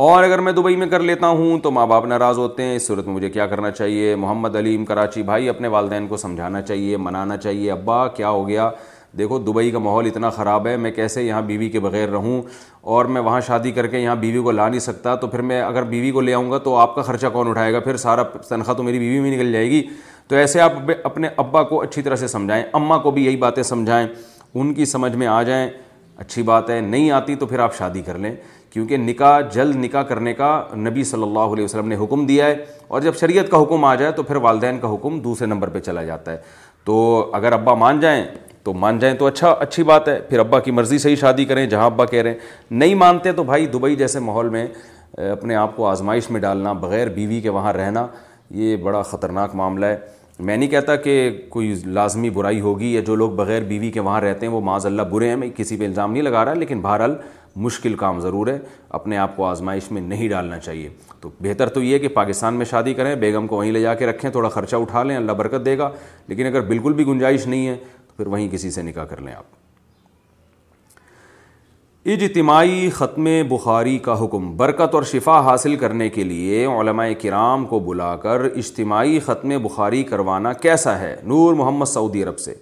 اور 0.05 0.25
اگر 0.25 0.39
میں 0.47 0.53
دبئی 0.61 0.77
میں 0.83 0.87
کر 0.91 1.01
لیتا 1.11 1.29
ہوں 1.41 1.59
تو 1.63 1.71
ماں 1.71 1.87
باپ 1.87 2.05
ناراض 2.07 2.39
ہوتے 2.39 2.63
ہیں 2.63 2.77
اس 2.77 2.87
صورت 2.87 3.07
میں 3.07 3.15
مجھے 3.15 3.31
کیا 3.31 3.47
کرنا 3.47 3.71
چاہیے 3.71 4.15
محمد 4.25 4.57
علیم 4.57 4.85
کراچی 4.85 5.23
بھائی 5.33 5.49
اپنے 5.49 5.69
والدین 5.77 6.07
کو 6.09 6.17
سمجھانا 6.25 6.63
چاہیے 6.71 6.97
منانا 7.09 7.37
چاہیے 7.37 7.71
ابا 7.73 8.07
کیا 8.17 8.29
ہو 8.31 8.49
گیا 8.49 8.71
دیکھو 9.19 9.39
دبئی 9.39 9.71
کا 9.71 9.79
ماحول 9.79 10.07
اتنا 10.07 10.29
خراب 10.31 10.67
ہے 10.67 10.77
میں 10.83 10.91
کیسے 10.91 11.23
یہاں 11.23 11.41
بیوی 11.47 11.69
کے 11.71 11.81
بغیر 11.81 12.09
رہوں 12.11 12.41
اور 12.93 13.05
میں 13.15 13.21
وہاں 13.23 13.41
شادی 13.47 13.71
کر 13.73 13.87
کے 13.87 13.99
یہاں 13.99 14.15
بیوی 14.17 14.43
کو 14.43 14.51
لا 14.51 14.69
نہیں 14.69 14.81
سکتا 14.81 15.15
تو 15.15 15.27
پھر 15.27 15.43
میں 15.51 15.61
اگر 15.63 15.83
بیوی 15.89 16.11
کو 16.11 16.21
لے 16.21 16.35
آؤں 16.35 16.51
گا 16.51 16.59
تو 16.69 16.75
آپ 16.77 16.95
کا 16.95 17.03
خرچہ 17.03 17.27
کون 17.33 17.49
اٹھائے 17.49 17.73
گا 17.73 17.81
پھر 17.81 17.97
سارا 18.05 18.23
تنخواہ 18.49 18.77
تو 18.77 18.83
میری 18.83 18.99
بیوی 18.99 19.21
میں 19.21 19.31
نکل 19.37 19.53
جائے 19.53 19.69
گی 19.71 19.83
تو 20.29 20.37
ایسے 20.37 20.61
آپ 20.61 20.73
اپنے 21.05 21.29
ابا 21.37 21.63
کو 21.63 21.81
اچھی 21.83 22.03
طرح 22.03 22.17
سے 22.17 22.27
سمجھائیں 22.29 22.63
اماں 22.73 22.99
کو 23.03 23.11
بھی 23.11 23.25
یہی 23.25 23.37
باتیں 23.37 23.63
سمجھائیں 23.63 24.07
ان 24.55 24.75
کی 24.75 24.85
سمجھ 24.85 25.15
میں 25.17 25.27
آ 25.27 25.43
جائیں 25.43 25.69
اچھی 26.17 26.43
بات 26.43 26.71
ہے 26.71 26.81
نہیں 26.81 27.11
آتی 27.11 27.35
تو 27.37 27.47
پھر 27.47 27.59
آپ 27.59 27.75
شادی 27.77 28.03
کر 28.07 28.19
لیں 28.19 28.35
کیونکہ 28.73 28.97
نکاح 28.97 29.41
جلد 29.55 29.75
نکاح 29.85 30.03
کرنے 30.11 30.33
کا 30.35 30.49
نبی 30.87 31.05
صلی 31.05 31.23
اللہ 31.23 31.53
علیہ 31.55 31.65
وسلم 31.65 31.89
نے 31.89 31.97
حکم 32.03 32.25
دیا 32.27 32.47
ہے 32.47 32.55
اور 32.89 33.01
جب 33.03 33.17
شریعت 33.21 33.51
کا 33.51 33.63
حکم 33.63 33.85
آ 33.85 33.95
جائے 33.95 34.13
تو 34.17 34.23
پھر 34.23 34.37
والدین 34.47 34.79
کا 34.81 34.95
حکم 34.95 35.19
دوسرے 35.21 35.47
نمبر 35.47 35.69
پہ 35.71 35.81
چلا 35.81 36.03
جاتا 36.05 36.33
ہے 36.33 36.37
تو 36.85 37.01
اگر 37.35 37.53
ابا 37.53 37.75
مان 37.81 38.01
جائیں 38.01 38.25
تو 38.65 38.73
مان 38.75 38.99
جائیں 38.99 39.15
تو 39.19 39.27
اچھا 39.27 39.51
اچھی 39.61 39.83
بات 39.85 40.09
ہے 40.09 40.19
پھر 40.29 40.39
ابا 40.39 40.59
کی 40.61 40.71
مرضی 40.71 40.99
سے 40.99 41.11
ہی 41.11 41.17
شادی 41.17 41.45
کریں 41.45 41.65
جہاں 41.71 41.87
ابا 41.87 42.05
کہہ 42.07 42.23
رہے 42.23 42.31
ہیں 42.31 42.39
نہیں 42.71 42.95
مانتے 42.95 43.33
تو 43.37 43.45
بھائی 43.45 43.67
دبئی 43.73 43.97
جیسے 43.97 44.21
ماحول 44.27 44.49
میں 44.49 44.67
اپنے 45.31 45.55
آپ 45.57 45.77
کو 45.77 45.87
آزمائش 45.87 46.31
میں 46.31 46.41
ڈالنا 46.41 46.73
بغیر 46.81 47.09
بیوی 47.17 47.41
کے 47.41 47.49
وہاں 47.57 47.73
رہنا 47.73 48.07
یہ 48.61 48.77
بڑا 48.83 49.03
خطرناک 49.11 49.55
معاملہ 49.57 49.87
ہے 49.87 49.97
میں 50.39 50.57
نہیں 50.57 50.69
کہتا 50.71 50.95
کہ 50.97 51.31
کوئی 51.51 51.75
لازمی 51.85 52.31
برائی 52.37 52.61
ہوگی 52.61 52.93
یا 52.93 53.01
جو 53.07 53.15
لوگ 53.17 53.31
بغیر 53.37 53.63
بیوی 53.65 53.91
کے 53.93 54.01
وہاں 54.01 54.21
رہتے 54.21 54.47
ہیں 54.47 54.53
وہ 54.53 54.61
معاذ 54.69 54.87
اللہ 54.87 55.03
برے 55.11 55.29
ہیں 55.29 55.37
میں 55.37 55.49
کسی 55.57 55.77
پہ 55.77 55.85
الزام 55.85 56.13
نہیں 56.13 56.23
لگا 56.23 56.45
رہا 56.45 56.55
لیکن 56.55 56.81
بہرحال 56.81 57.15
مشکل 57.67 57.95
کام 57.97 58.21
ضرور 58.21 58.47
ہے 58.47 58.59
اپنے 58.99 59.17
آپ 59.19 59.37
کو 59.37 59.45
آزمائش 59.45 59.91
میں 59.93 60.01
نہیں 60.03 60.29
ڈالنا 60.29 60.59
چاہیے 60.59 60.89
تو 61.21 61.31
بہتر 61.43 61.69
تو 61.73 61.83
یہ 61.83 61.99
کہ 61.99 62.09
پاکستان 62.15 62.55
میں 62.59 62.67
شادی 62.71 62.95
کریں 62.95 63.15
بیگم 63.25 63.47
کو 63.47 63.57
وہیں 63.57 63.73
لے 63.73 63.81
جا 63.81 63.95
کے 63.95 64.07
رکھیں 64.07 64.31
تھوڑا 64.31 64.49
خرچہ 64.55 64.77
اٹھا 64.77 65.03
لیں 65.03 65.17
اللہ 65.17 65.33
برکت 65.43 65.65
دے 65.65 65.77
گا 65.79 65.91
لیکن 66.29 66.47
اگر 66.47 66.61
بالکل 66.69 66.93
بھی 67.03 67.07
گنجائش 67.07 67.47
نہیں 67.47 67.67
ہے 67.67 67.77
پھر 68.23 68.31
وہیں 68.31 68.49
کسی 68.49 68.71
سے 68.71 68.83
نکاح 68.83 69.05
کر 69.11 69.21
لیں 69.21 69.33
آپ 69.35 69.61
اجتماعی 72.15 72.89
ختم 72.95 73.27
بخاری 73.49 73.97
کا 74.03 74.15
حکم 74.23 74.51
برکت 74.57 74.95
اور 74.95 75.03
شفا 75.13 75.39
حاصل 75.47 75.75
کرنے 75.77 76.09
کے 76.17 76.25
لیے 76.25 76.65
علماء 76.81 77.07
کرام 77.23 77.65
کو 77.67 77.79
بلا 77.89 78.15
کر 78.25 78.45
اجتماعی 78.55 79.19
ختم 79.27 79.57
بخاری 79.63 80.03
کروانا 80.11 80.53
کیسا 80.67 80.99
ہے 81.01 81.15
نور 81.33 81.55
محمد 81.63 81.85
سعودی 81.95 82.23
عرب 82.25 82.39
سے 82.39 82.55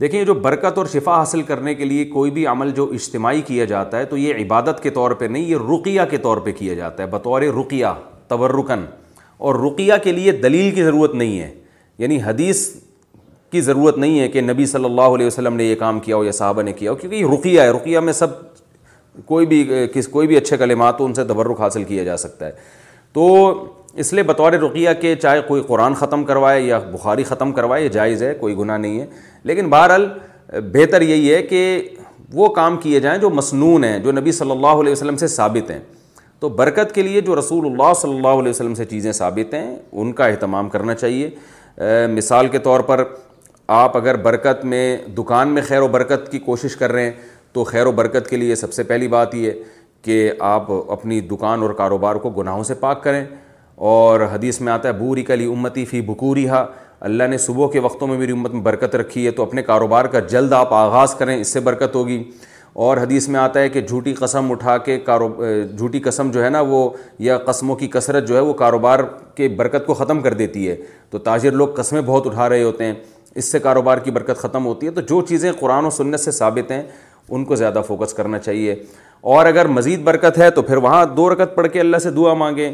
دیکھیں 0.00 0.22
جو 0.24 0.34
برکت 0.46 0.78
اور 0.78 0.86
شفا 0.92 1.16
حاصل 1.18 1.42
کرنے 1.50 1.74
کے 1.74 1.84
لیے 1.84 2.04
کوئی 2.12 2.30
بھی 2.38 2.46
عمل 2.52 2.70
جو 2.76 2.88
اجتماعی 3.00 3.42
کیا 3.46 3.64
جاتا 3.72 3.98
ہے 3.98 4.04
تو 4.12 4.16
یہ 4.16 4.44
عبادت 4.44 4.82
کے 4.82 4.90
طور 5.00 5.10
پہ 5.18 5.24
نہیں 5.24 5.42
یہ 5.48 5.56
رقیہ 5.70 6.00
کے 6.10 6.16
طور 6.28 6.36
پہ 6.46 6.52
کیا 6.58 6.74
جاتا 6.74 7.02
ہے 7.02 7.08
بطور 7.08 7.42
رقیہ 7.60 7.94
تورکن 8.28 8.84
اور 9.48 9.54
رقیہ 9.66 9.94
کے 10.04 10.12
لیے 10.12 10.32
دلیل 10.46 10.74
کی 10.74 10.82
ضرورت 10.84 11.14
نہیں 11.14 11.38
ہے 11.40 11.50
یعنی 11.98 12.22
حدیث 12.22 12.68
کی 13.54 13.60
ضرورت 13.60 13.98
نہیں 14.02 14.18
ہے 14.20 14.28
کہ 14.28 14.40
نبی 14.40 14.64
صلی 14.66 14.84
اللہ 14.84 15.14
علیہ 15.16 15.26
وسلم 15.26 15.56
نے 15.56 15.64
یہ 15.64 15.74
کام 15.78 15.98
کیا 16.04 16.16
ہو 16.16 16.24
یا 16.24 16.30
صحابہ 16.38 16.62
نے 16.68 16.72
کیا 16.78 16.90
ہو 16.90 16.96
کیونکہ 17.00 17.16
یہ 17.16 17.26
رقیہ 17.32 17.60
ہے 17.60 17.68
رقیہ 17.76 17.98
میں 18.06 18.12
سب 18.20 18.30
کوئی 19.26 19.46
بھی 19.50 19.58
کس 19.94 20.08
کوئی 20.14 20.26
بھی 20.28 20.36
اچھے 20.36 20.56
کلمات 20.62 21.00
ان 21.06 21.14
سے 21.18 21.24
تبرک 21.24 21.60
حاصل 21.60 21.84
کیا 21.90 22.04
جا 22.04 22.16
سکتا 22.22 22.46
ہے 22.46 22.52
تو 23.18 23.26
اس 24.02 24.12
لیے 24.12 24.22
بطور 24.30 24.52
رقیہ 24.64 24.90
کے 25.00 25.14
چاہے 25.22 25.40
کوئی 25.48 25.62
قرآن 25.66 25.94
ختم 26.00 26.24
کروائے 26.30 26.60
یا 26.60 26.78
بخاری 26.92 27.24
ختم 27.30 27.52
کروائے 27.58 27.84
یہ 27.84 27.88
جائز 27.98 28.22
ہے 28.22 28.34
کوئی 28.40 28.56
گناہ 28.58 28.78
نہیں 28.84 28.98
ہے 29.00 29.06
لیکن 29.50 29.68
بہرحال 29.74 30.08
بہتر 30.72 31.02
یہی 31.10 31.34
ہے 31.34 31.42
کہ 31.52 31.60
وہ 32.38 32.48
کام 32.60 32.76
کیے 32.86 33.00
جائیں 33.00 33.18
جو 33.20 33.30
مصنون 33.40 33.84
ہیں 33.84 33.98
جو 34.04 34.12
نبی 34.20 34.32
صلی 34.40 34.50
اللہ 34.50 34.82
علیہ 34.84 34.92
وسلم 34.92 35.16
سے 35.22 35.26
ثابت 35.40 35.70
ہیں 35.70 35.80
تو 36.40 36.48
برکت 36.62 36.94
کے 36.94 37.02
لیے 37.02 37.20
جو 37.28 37.38
رسول 37.38 37.66
اللہ 37.66 37.92
صلی 38.00 38.16
اللہ 38.16 38.40
علیہ 38.42 38.50
وسلم 38.50 38.74
سے 38.80 38.84
چیزیں 38.94 39.12
ثابت 39.22 39.54
ہیں 39.54 39.68
ان 40.04 40.12
کا 40.20 40.26
اہتمام 40.32 40.68
کرنا 40.74 40.94
چاہیے 41.04 41.30
مثال 42.16 42.48
کے 42.48 42.58
طور 42.66 42.80
پر 42.90 43.02
آپ 43.72 43.96
اگر 43.96 44.14
برکت 44.22 44.64
میں 44.64 44.96
دکان 45.18 45.48
میں 45.54 45.62
خیر 45.68 45.80
و 45.82 45.86
برکت 45.88 46.30
کی 46.32 46.38
کوشش 46.38 46.74
کر 46.76 46.92
رہے 46.92 47.02
ہیں 47.04 47.12
تو 47.52 47.62
خیر 47.64 47.86
و 47.86 47.92
برکت 47.92 48.28
کے 48.30 48.36
لیے 48.36 48.54
سب 48.56 48.72
سے 48.72 48.82
پہلی 48.82 49.08
بات 49.08 49.34
یہ 49.34 49.52
کہ 50.02 50.30
آپ 50.48 50.70
اپنی 50.92 51.20
دکان 51.28 51.62
اور 51.62 51.70
کاروبار 51.74 52.16
کو 52.24 52.30
گناہوں 52.38 52.62
سے 52.64 52.74
پاک 52.80 53.02
کریں 53.04 53.24
اور 53.92 54.20
حدیث 54.32 54.60
میں 54.60 54.72
آتا 54.72 54.88
ہے 54.88 54.92
بوری 54.98 55.22
کلی 55.24 55.44
امتی 55.52 55.84
فی 55.84 56.00
بکوری 56.08 56.48
ہا 56.48 56.64
اللہ 57.08 57.24
نے 57.30 57.38
صبح 57.38 57.70
کے 57.72 57.80
وقتوں 57.80 58.08
میں 58.08 58.18
میری 58.18 58.32
امت 58.32 58.50
میں 58.54 58.60
برکت 58.62 58.96
رکھی 58.96 59.24
ہے 59.26 59.30
تو 59.38 59.42
اپنے 59.42 59.62
کاروبار 59.62 60.04
کا 60.12 60.20
جلد 60.34 60.52
آپ 60.56 60.74
آغاز 60.74 61.14
کریں 61.14 61.36
اس 61.40 61.52
سے 61.52 61.60
برکت 61.60 61.94
ہوگی 61.94 62.22
اور 62.84 62.96
حدیث 62.98 63.28
میں 63.28 63.38
آتا 63.40 63.60
ہے 63.60 63.68
کہ 63.68 63.80
جھوٹی 63.80 64.12
قسم 64.18 64.50
اٹھا 64.52 64.76
کے 64.86 64.98
جھوٹی 65.74 65.98
قسم 66.04 66.30
جو 66.34 66.44
ہے 66.44 66.48
نا 66.50 66.60
وہ 66.68 66.88
یا 67.26 67.36
قسموں 67.46 67.76
کی 67.76 67.88
کثرت 67.88 68.28
جو 68.28 68.36
ہے 68.36 68.40
وہ 68.40 68.52
کاروبار 68.62 68.98
کے 69.34 69.48
برکت 69.58 69.86
کو 69.86 69.94
ختم 69.94 70.20
کر 70.22 70.34
دیتی 70.34 70.68
ہے 70.68 70.76
تو 71.10 71.18
تاجر 71.28 71.52
لوگ 71.52 71.68
قسمیں 71.76 72.00
بہت 72.06 72.26
اٹھا 72.26 72.48
رہے 72.48 72.62
ہوتے 72.62 72.84
ہیں 72.84 72.92
اس 73.34 73.50
سے 73.52 73.58
کاروبار 73.58 73.98
کی 73.98 74.10
برکت 74.10 74.36
ختم 74.38 74.66
ہوتی 74.66 74.86
ہے 74.86 74.90
تو 74.92 75.00
جو 75.08 75.20
چیزیں 75.28 75.50
قرآن 75.60 75.84
و 75.84 75.90
سنت 75.90 76.20
سے 76.20 76.30
ثابت 76.32 76.70
ہیں 76.70 76.82
ان 77.28 77.44
کو 77.44 77.54
زیادہ 77.56 77.82
فوکس 77.86 78.12
کرنا 78.14 78.38
چاہیے 78.38 78.74
اور 79.34 79.46
اگر 79.46 79.66
مزید 79.68 80.02
برکت 80.04 80.38
ہے 80.38 80.50
تو 80.58 80.62
پھر 80.62 80.76
وہاں 80.86 81.04
دو 81.16 81.28
رکت 81.32 81.54
پڑھ 81.54 81.68
کے 81.72 81.80
اللہ 81.80 81.98
سے 82.02 82.10
دعا 82.10 82.34
مانگیں 82.44 82.70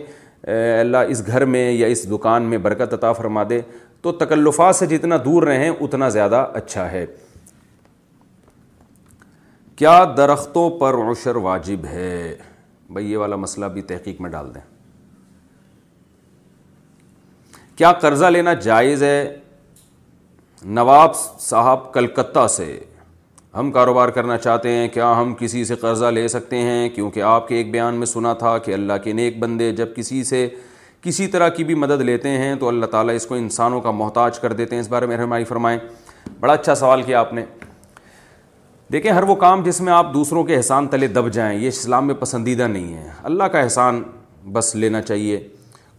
اللہ 0.49 1.11
اس 1.11 1.27
گھر 1.27 1.45
میں 1.55 1.71
یا 1.73 1.87
اس 1.95 2.05
دکان 2.11 2.43
میں 2.51 2.59
برکت 2.67 2.95
عطا 2.95 3.13
فرما 3.13 3.43
دے 3.49 3.61
تو 4.03 4.13
تکلفات 4.25 4.77
سے 4.77 4.87
جتنا 4.87 5.17
دور 5.25 5.43
رہیں 5.47 5.69
اتنا 5.69 6.09
زیادہ 6.09 6.47
اچھا 6.55 6.91
ہے 6.91 7.05
کیا 9.77 10.03
درختوں 10.17 10.69
پر 10.81 10.95
عشر 11.11 11.37
واجب 11.49 11.85
ہے 11.93 12.37
بھائی 12.93 13.11
یہ 13.13 13.17
والا 13.19 13.37
مسئلہ 13.37 13.67
بھی 13.75 13.83
تحقیق 13.93 14.21
میں 14.21 14.31
ڈال 14.31 14.55
دیں 14.55 14.61
کیا 17.77 17.93
قرضہ 18.01 18.27
لینا 18.27 18.53
جائز 18.55 19.03
ہے 19.03 19.40
نواب 20.67 21.15
صاحب 21.41 21.93
کلکتہ 21.93 22.47
سے 22.51 22.79
ہم 23.59 23.71
کاروبار 23.73 24.09
کرنا 24.15 24.37
چاہتے 24.39 24.71
ہیں 24.73 24.89
کیا 24.95 25.13
ہم 25.21 25.33
کسی 25.39 25.65
سے 25.65 25.75
قرضہ 25.81 26.07
لے 26.15 26.27
سکتے 26.29 26.57
ہیں 26.63 26.89
کیونکہ 26.95 27.23
آپ 27.27 27.47
کے 27.49 27.55
ایک 27.57 27.71
بیان 27.73 27.95
میں 27.99 28.07
سنا 28.07 28.33
تھا 28.39 28.57
کہ 28.65 28.75
اللہ 28.75 28.99
کے 29.05 29.13
نیک 29.13 29.39
بندے 29.41 29.71
جب 29.77 29.95
کسی 29.97 30.23
سے 30.25 30.47
کسی 31.03 31.27
طرح 31.35 31.49
کی 31.57 31.65
بھی 31.65 31.75
مدد 31.75 32.01
لیتے 32.07 32.29
ہیں 32.39 32.55
تو 32.61 32.69
اللہ 32.69 32.87
تعالیٰ 32.93 33.15
اس 33.17 33.27
کو 33.27 33.35
انسانوں 33.35 33.81
کا 33.81 33.91
محتاج 33.91 34.39
کر 34.41 34.53
دیتے 34.53 34.77
ہیں 34.77 34.81
اس 34.83 34.89
بارے 34.89 35.07
میں 35.07 35.17
رہنمائی 35.17 35.45
فرمائیں 35.45 35.79
بڑا 36.41 36.53
اچھا 36.53 36.75
سوال 36.75 37.03
کیا 37.03 37.21
آپ 37.21 37.33
نے 37.35 37.45
دیکھیں 38.93 39.11
ہر 39.13 39.23
وہ 39.23 39.35
کام 39.45 39.63
جس 39.63 39.81
میں 39.81 39.93
آپ 39.93 40.13
دوسروں 40.15 40.45
کے 40.45 40.57
احسان 40.57 40.89
تلے 40.89 41.07
دب 41.09 41.33
جائیں 41.33 41.59
یہ 41.61 41.69
اسلام 41.69 42.07
میں 42.07 42.15
پسندیدہ 42.21 42.67
نہیں 42.69 42.93
ہے 42.95 43.09
اللہ 43.31 43.45
کا 43.53 43.61
احسان 43.61 44.03
بس 44.53 44.75
لینا 44.77 45.03
چاہیے 45.03 45.41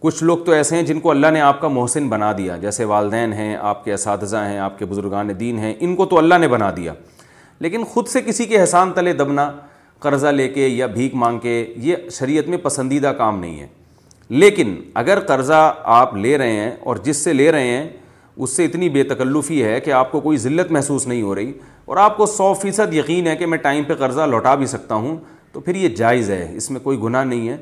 کچھ 0.02 0.22
لوگ 0.24 0.38
تو 0.44 0.52
ایسے 0.52 0.76
ہیں 0.76 0.82
جن 0.82 1.00
کو 1.00 1.10
اللہ 1.10 1.26
نے 1.32 1.40
آپ 1.40 1.60
کا 1.60 1.68
محسن 1.68 2.06
بنا 2.08 2.30
دیا 2.38 2.56
جیسے 2.60 2.84
والدین 2.92 3.32
ہیں 3.32 3.54
آپ 3.72 3.84
کے 3.84 3.92
اساتذہ 3.94 4.36
ہیں 4.48 4.58
آپ 4.58 4.78
کے 4.78 4.84
بزرگان 4.86 5.28
دین 5.40 5.58
ہیں 5.58 5.72
ان 5.80 5.94
کو 5.96 6.06
تو 6.12 6.18
اللہ 6.18 6.38
نے 6.40 6.46
بنا 6.48 6.70
دیا 6.76 6.92
لیکن 7.60 7.84
خود 7.92 8.08
سے 8.12 8.22
کسی 8.26 8.44
کے 8.52 8.58
احسان 8.60 8.92
تلے 8.92 9.12
دبنا 9.12 9.50
قرضہ 10.06 10.26
لے 10.26 10.46
کے 10.54 10.66
یا 10.66 10.86
بھیک 10.94 11.14
مانگ 11.22 11.38
کے 11.42 11.54
یہ 11.82 11.96
شریعت 12.12 12.48
میں 12.48 12.58
پسندیدہ 12.62 13.08
کام 13.18 13.38
نہیں 13.40 13.60
ہے 13.60 13.66
لیکن 14.40 14.74
اگر 15.04 15.20
قرضہ 15.28 15.62
آپ 15.98 16.14
لے 16.16 16.36
رہے 16.38 16.52
ہیں 16.52 16.70
اور 16.86 16.96
جس 17.04 17.16
سے 17.24 17.32
لے 17.32 17.50
رہے 17.52 17.68
ہیں 17.76 17.88
اس 18.36 18.56
سے 18.56 18.64
اتنی 18.64 18.88
بے 18.88 19.02
تکلفی 19.14 19.62
ہے 19.64 19.78
کہ 19.80 19.90
آپ 20.00 20.10
کو 20.12 20.20
کوئی 20.20 20.38
ذلت 20.48 20.70
محسوس 20.72 21.06
نہیں 21.06 21.22
ہو 21.22 21.34
رہی 21.34 21.52
اور 21.86 21.96
آپ 22.06 22.16
کو 22.16 22.26
سو 22.26 22.52
فیصد 22.62 22.94
یقین 22.94 23.26
ہے 23.26 23.36
کہ 23.36 23.46
میں 23.46 23.58
ٹائم 23.68 23.84
پہ 23.88 23.94
قرضہ 23.98 24.26
لوٹا 24.30 24.54
بھی 24.54 24.66
سکتا 24.74 24.94
ہوں 24.94 25.16
تو 25.52 25.60
پھر 25.60 25.74
یہ 25.74 25.88
جائز 25.96 26.30
ہے 26.30 26.46
اس 26.56 26.70
میں 26.70 26.80
کوئی 26.84 26.98
گناہ 27.02 27.24
نہیں 27.24 27.48
ہے 27.48 27.56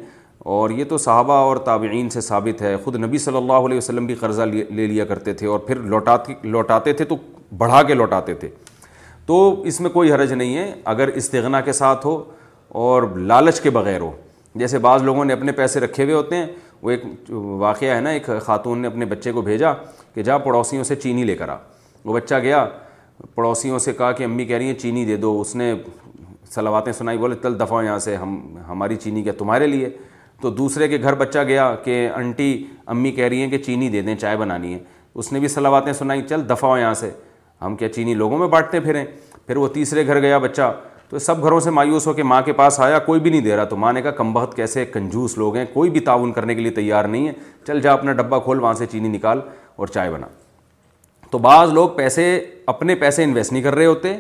اور 0.45 0.71
یہ 0.71 0.85
تو 0.89 0.99
صحابہ 0.99 1.33
اور 1.47 1.57
تابعین 1.65 2.09
سے 2.11 2.21
ثابت 2.21 2.61
ہے 2.63 2.77
خود 2.85 2.95
نبی 3.05 3.19
صلی 3.19 3.37
اللہ 3.37 3.67
علیہ 3.67 3.79
وسلم 3.79 4.07
بھی 4.07 4.15
قرضہ 4.21 4.43
لے 4.53 4.87
لیا 4.87 5.05
کرتے 5.07 5.33
تھے 5.41 5.47
اور 5.47 5.59
پھر 5.67 5.81
لوٹاتے 6.45 6.93
تھے 6.93 7.05
تو 7.05 7.17
بڑھا 7.59 7.83
کے 7.83 7.95
لوٹاتے 7.95 8.35
تھے 8.35 8.49
تو 9.27 9.41
اس 9.69 9.81
میں 9.81 9.91
کوئی 9.91 10.13
حرج 10.13 10.33
نہیں 10.33 10.57
ہے 10.57 10.73
اگر 10.93 11.09
استغنا 11.15 11.61
کے 11.61 11.73
ساتھ 11.73 12.07
ہو 12.07 12.23
اور 12.85 13.03
لالچ 13.17 13.61
کے 13.61 13.71
بغیر 13.71 14.01
ہو 14.01 14.11
جیسے 14.55 14.79
بعض 14.89 15.03
لوگوں 15.03 15.25
نے 15.25 15.33
اپنے 15.33 15.53
پیسے 15.53 15.81
رکھے 15.81 16.03
ہوئے 16.05 16.15
ہوتے 16.15 16.37
ہیں 16.37 16.47
وہ 16.83 16.91
ایک 16.91 17.05
واقعہ 17.59 17.95
ہے 17.95 18.01
نا 18.01 18.11
ایک 18.11 18.29
خاتون 18.43 18.79
نے 18.83 18.89
اپنے 18.89 19.05
بچے 19.07 19.33
کو 19.33 19.43
بھیجا 19.43 19.73
کہ 20.15 20.23
جا 20.23 20.39
پڑوسیوں 20.45 20.85
سے 20.85 20.97
چینی 20.97 21.25
لے 21.25 21.35
کر 21.37 21.49
آ 21.49 21.57
وہ 22.05 22.15
بچہ 22.15 22.35
گیا 22.43 22.67
پڑوسیوں 23.35 23.79
سے 23.79 23.93
کہا 23.99 24.13
کہ 24.13 24.25
امی 24.25 24.45
کہہ 24.45 24.57
رہی 24.57 24.67
ہیں 24.67 24.75
چینی 24.79 25.05
دے 25.05 25.17
دو 25.17 25.41
اس 25.41 25.55
نے 25.57 25.73
سلواتیں 26.55 26.93
سنائی 26.93 27.19
بولے 27.19 27.35
تل 27.43 27.59
دفعہ 27.61 27.83
یہاں 27.85 27.99
سے 27.99 28.17
ہم 28.17 28.39
ہماری 28.69 28.97
چینی 28.97 29.23
کیا 29.23 29.33
تمہارے 29.39 29.67
لیے 29.67 29.89
تو 30.41 30.51
دوسرے 30.51 30.89
کے 30.89 30.99
گھر 31.03 31.15
بچہ 31.15 31.39
گیا 31.49 31.75
کہ 31.85 32.09
انٹی 32.17 32.53
امی 32.93 33.11
کہہ 33.13 33.25
رہی 33.29 33.41
ہیں 33.43 33.51
کہ 33.51 33.59
چینی 33.65 33.89
دے 33.89 34.01
دیں 34.03 34.15
چائے 34.21 34.37
بنانی 34.37 34.73
ہے 34.75 34.79
اس 35.15 35.33
نے 35.33 35.41
بھی 35.41 35.49
سلاواتیں 35.49 35.93
سنائیں 35.93 36.23
چل 36.29 36.49
دفاع 36.51 36.79
یہاں 36.79 36.95
سے 36.95 37.11
ہم 37.63 37.77
کیا 37.77 37.89
چینی 37.93 38.15
لوگوں 38.15 38.39
میں 38.39 38.47
بانٹتے 38.49 38.81
پھریں 38.81 39.05
پھر 39.47 39.57
وہ 39.57 39.69
تیسرے 39.75 40.07
گھر 40.07 40.21
گیا 40.23 40.39
بچہ 40.39 40.73
تو 41.09 41.19
سب 41.19 41.43
گھروں 41.43 41.59
سے 41.61 41.71
مایوس 41.71 42.07
ہو 42.07 42.13
کے 42.13 42.23
ماں 42.23 42.41
کے 42.45 42.53
پاس 42.53 42.79
آیا 42.81 42.99
کوئی 43.07 43.21
بھی 43.21 43.31
نہیں 43.31 43.41
دے 43.45 43.57
رہا 43.57 43.65
تو 43.69 43.77
ماں 43.77 43.93
نے 43.93 44.03
کہا 44.03 44.11
کم 44.19 44.33
بہت 44.33 44.55
کیسے 44.57 44.85
کنجوس 44.93 45.37
لوگ 45.39 45.57
ہیں 45.57 45.65
کوئی 45.73 45.91
بھی 45.91 46.01
تعاون 46.01 46.33
کرنے 46.33 46.55
کے 46.55 46.61
لیے 46.61 46.71
تیار 46.73 47.05
نہیں 47.05 47.27
ہے 47.29 47.33
چل 47.67 47.81
جا 47.83 47.93
اپنا 47.93 48.13
ڈبہ 48.21 48.39
کھول 48.45 48.61
وہاں 48.61 48.73
سے 48.75 48.87
چینی 48.91 49.09
نکال 49.17 49.41
اور 49.77 49.87
چائے 49.87 50.11
بنا 50.11 50.27
تو 51.31 51.39
بعض 51.39 51.73
لوگ 51.73 51.89
پیسے 51.97 52.27
اپنے 52.67 52.95
پیسے 53.03 53.25
انویسٹ 53.25 53.53
نہیں 53.53 53.63
کر 53.63 53.75
رہے 53.75 53.87
ہوتے 53.87 54.15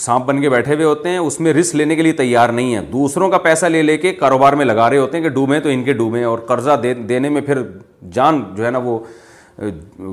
سانپ 0.00 0.26
بن 0.26 0.40
کے 0.40 0.50
بیٹھے 0.50 0.74
ہوئے 0.74 0.84
ہوتے 0.84 1.08
ہیں 1.08 1.18
اس 1.18 1.38
میں 1.40 1.52
رسک 1.54 1.74
لینے 1.76 1.94
کے 1.96 2.02
لیے 2.02 2.12
تیار 2.18 2.48
نہیں 2.48 2.74
ہے 2.74 2.80
دوسروں 2.92 3.28
کا 3.30 3.38
پیسہ 3.46 3.66
لے 3.66 3.82
لے 3.82 3.96
کے 3.98 4.12
کاروبار 4.14 4.52
میں 4.60 4.64
لگا 4.64 4.88
رہے 4.90 4.98
ہوتے 4.98 5.16
ہیں 5.16 5.22
کہ 5.24 5.30
ڈوبیں 5.34 5.58
تو 5.60 5.68
ان 5.68 5.82
کے 5.84 5.92
ڈوبیں 5.92 6.22
اور 6.24 6.38
قرضہ 6.48 6.76
دینے 7.08 7.28
میں 7.28 7.40
پھر 7.46 7.62
جان 8.12 8.42
جو 8.56 8.64
ہے 8.66 8.70
نا 8.70 8.78
وہ 8.84 8.98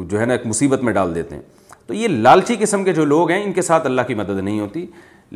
جو 0.10 0.20
ہے 0.20 0.26
نا 0.26 0.34
ایک 0.34 0.46
مصیبت 0.48 0.84
میں 0.84 0.94
ڈال 0.94 1.14
دیتے 1.16 1.36
ہیں 1.36 1.42
تو 1.88 1.94
یہ 1.94 2.08
لالچی 2.08 2.56
قسم 2.60 2.84
کے 2.84 2.94
جو 2.94 3.06
لوگ 3.06 3.32
ہیں 3.32 3.44
ان 3.44 3.52
کے 3.54 3.62
ساتھ 3.62 3.86
اللہ 3.86 4.02
کی 4.08 4.14
مدد 4.16 4.40
نہیں 4.44 4.60
ہوتی 4.60 4.86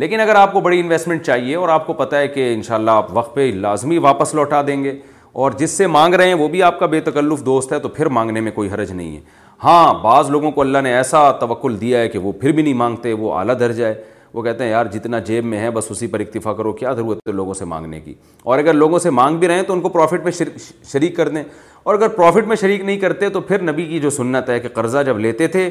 لیکن 0.04 0.20
اگر 0.20 0.36
آپ 0.36 0.52
کو 0.54 0.62
بڑی 0.62 0.80
انویسٹمنٹ 0.80 1.24
چاہیے 1.26 1.56
اور 1.56 1.70
آپ 1.70 1.86
کو 1.88 1.94
پتہ 2.02 2.16
ہے 2.16 2.28
کہ 2.28 2.54
ان 2.54 2.62
شاء 2.64 2.76
اللہ 2.76 2.92
آپ 3.04 3.08
وقت 3.18 3.34
پہ 3.36 3.52
لازمی 3.56 3.98
واپس 4.08 4.34
لوٹا 4.36 4.62
دیں 4.68 4.84
گے 4.84 4.98
اور 5.42 5.52
جس 5.58 5.72
سے 5.78 5.88
مانگ 5.88 6.14
رہے 6.16 6.28
ہیں 6.28 6.34
وہ 6.34 6.48
بھی 6.50 6.62
آپ 6.64 6.80
کا 6.80 6.86
بے 6.94 7.00
تکلف 7.02 7.46
دوست 7.46 7.74
ہے 7.74 7.80
تو 7.80 7.90
پھر 8.00 8.06
مانگنے 8.18 8.42
میں 8.42 8.52
کوئی 8.52 8.70
حرج 8.70 8.92
نہیں 8.92 9.16
ہے 9.16 9.20
ہاں 9.64 9.94
بعض 10.04 10.30
لوگوں 10.32 10.52
کو 10.52 10.62
اللہ 10.62 10.78
نے 10.84 10.94
ایسا 10.96 11.30
توقل 11.40 11.80
دیا 11.82 12.00
ہے 12.00 12.10
کہ 12.10 12.20
وہ 12.20 12.32
پھر 12.42 12.52
بھی 12.52 12.64
نہیں 12.64 12.74
مانگتے 12.74 13.14
وہ 13.14 13.34
اعلیٰ 13.36 13.56
ہے 13.78 13.94
وہ 14.34 14.42
کہتے 14.44 14.64
ہیں 14.64 14.72
یار 14.72 14.86
جتنا 14.94 15.20
جیب 15.30 15.46
میں 15.46 15.60
ہے 15.60 15.70
بس 15.72 15.86
اسی 15.92 16.08
پر 16.08 16.20
اکتفا 16.20 16.54
کرو 16.54 16.72
کیا 16.74 16.92
ضرورت 16.94 17.28
ہے 17.28 17.32
لوگوں 17.34 17.54
سے 17.54 17.66
مانگنے 17.66 18.00
کی 18.02 18.14
اور 18.46 18.60
اگر 18.60 18.74
لوگوں 18.74 19.00
سے 19.00 19.10
مانگ 19.20 19.38
بھی 19.40 19.48
رہے 19.48 19.56
ہیں 19.56 19.64
تو 19.68 19.74
ان 19.74 19.82
کو 19.82 19.90
پروفٹ 19.90 20.24
میں 20.24 20.32
شریک 20.92 21.16
کر 21.18 21.30
دیں 21.30 21.44
اور 21.84 21.96
اگر 21.96 22.08
پروفٹ 22.18 22.48
میں 22.48 22.56
شریک 22.62 22.82
نہیں 22.86 22.98
کرتے 23.00 23.30
تو 23.30 23.42
پھر 23.42 23.62
نبی 23.72 23.86
کی 23.86 24.00
جو 24.00 24.10
سنت 24.10 24.50
ہے 24.50 24.60
کہ 24.60 24.70
قرضہ 24.74 25.04
جب 25.06 25.20
لیتے 25.20 25.48
تھے 25.58 25.70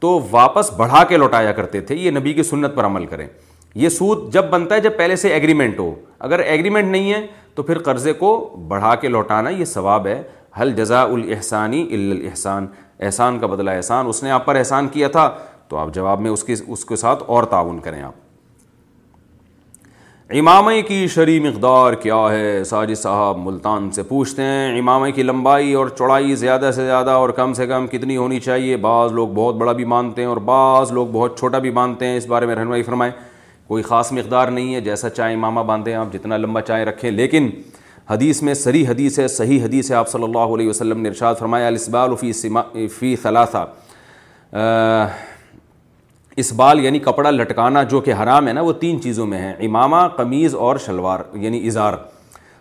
تو 0.00 0.18
واپس 0.30 0.70
بڑھا 0.76 1.02
کے 1.08 1.16
لوٹایا 1.16 1.52
کرتے 1.58 1.80
تھے 1.90 1.94
یہ 1.96 2.10
نبی 2.18 2.32
کی 2.34 2.42
سنت 2.42 2.74
پر 2.74 2.84
عمل 2.86 3.06
کریں 3.06 3.26
یہ 3.74 3.88
سود 3.88 4.32
جب 4.32 4.44
بنتا 4.50 4.74
ہے 4.74 4.80
جب 4.80 4.96
پہلے 4.96 5.16
سے 5.16 5.28
ایگریمنٹ 5.34 5.78
ہو 5.78 5.94
اگر 6.26 6.38
ایگریمنٹ 6.38 6.90
نہیں 6.90 7.12
ہے 7.12 7.26
تو 7.54 7.62
پھر 7.62 7.78
قرضے 7.88 8.12
کو 8.12 8.32
بڑھا 8.68 8.94
کے 9.00 9.08
لوٹانا 9.08 9.50
یہ 9.50 9.64
ثواب 9.64 10.06
ہے 10.06 10.22
حل 10.60 10.72
جزا 10.74 11.02
الاحسانی 11.02 11.82
الاحسان 11.94 12.66
احسان 13.06 13.38
کا 13.38 13.46
بدلہ 13.52 13.70
احسان 13.76 14.06
اس 14.08 14.22
نے 14.22 14.30
آپ 14.30 14.44
پر 14.46 14.56
احسان 14.56 14.88
کیا 14.88 15.08
تھا 15.16 15.28
تو 15.68 15.76
آپ 15.78 15.94
جواب 15.94 16.20
میں 16.20 16.30
اس 16.30 16.44
کے 16.44 16.54
اس 16.66 16.84
کے 16.84 16.96
ساتھ 16.96 17.22
اور 17.26 17.44
تعاون 17.50 17.78
کریں 17.80 18.00
آپ 18.02 18.22
امام 20.38 20.68
کی 20.88 21.06
شری 21.14 21.38
مقدار 21.40 21.92
کیا 22.02 22.16
ہے 22.30 22.62
ساجد 22.66 22.98
صاحب 22.98 23.38
ملتان 23.38 23.90
سے 23.94 24.02
پوچھتے 24.08 24.42
ہیں 24.42 24.78
امام 24.78 25.04
کی 25.14 25.22
لمبائی 25.22 25.72
اور 25.80 25.88
چوڑائی 25.98 26.34
زیادہ 26.42 26.70
سے 26.74 26.84
زیادہ 26.84 27.10
اور 27.20 27.30
کم 27.40 27.52
سے 27.54 27.66
کم 27.66 27.86
کتنی 27.86 28.16
ہونی 28.16 28.40
چاہیے 28.40 28.76
بعض 28.86 29.12
لوگ 29.12 29.28
بہت 29.34 29.54
بڑا 29.60 29.72
بھی 29.80 29.84
مانتے 29.94 30.22
ہیں 30.22 30.28
اور 30.28 30.36
بعض 30.52 30.92
لوگ 30.92 31.06
بہت 31.12 31.38
چھوٹا 31.38 31.58
بھی 31.66 31.70
مانتے 31.80 32.06
ہیں 32.06 32.16
اس 32.16 32.26
بارے 32.26 32.46
میں 32.46 32.54
رہنمائی 32.56 32.82
فرمائے 32.82 33.10
کوئی 33.66 33.82
خاص 33.82 34.12
مقدار 34.12 34.48
نہیں 34.48 34.74
ہے 34.74 34.80
جیسا 34.88 35.10
چائے 35.10 35.34
امامہ 35.34 35.60
باندھیں 35.66 35.94
آپ 35.94 36.12
جتنا 36.12 36.36
لمبا 36.36 36.60
چائے 36.62 36.84
رکھیں 36.84 37.10
لیکن 37.10 37.48
حدیث 38.10 38.42
میں 38.42 38.54
سری 38.54 38.86
حدیث 38.86 39.18
ہے 39.18 39.28
صحیح 39.34 39.64
حدیث 39.64 39.90
ہے 39.90 39.96
آپ 39.96 40.08
صلی 40.08 40.24
اللہ 40.24 40.54
علیہ 40.54 40.68
وسلم 40.68 41.00
نے 41.00 41.08
ارشاد 41.08 41.34
فرمایا 41.38 41.66
الاسبال 41.66 42.16
فی 42.20 42.32
سما 42.40 42.62
فی 42.98 43.14
صلاثہ 43.22 43.66
اس 46.36 46.52
بال 46.56 46.80
یعنی 46.84 46.98
کپڑا 46.98 47.30
لٹکانا 47.30 47.82
جو 47.90 48.00
کہ 48.06 48.12
حرام 48.22 48.48
ہے 48.48 48.52
نا 48.52 48.60
وہ 48.60 48.72
تین 48.80 49.00
چیزوں 49.02 49.26
میں 49.26 49.38
ہے 49.38 49.50
امامہ 49.66 49.96
قمیض 50.16 50.54
اور 50.54 50.76
شلوار 50.86 51.20
یعنی 51.42 51.66
اظہار 51.66 51.94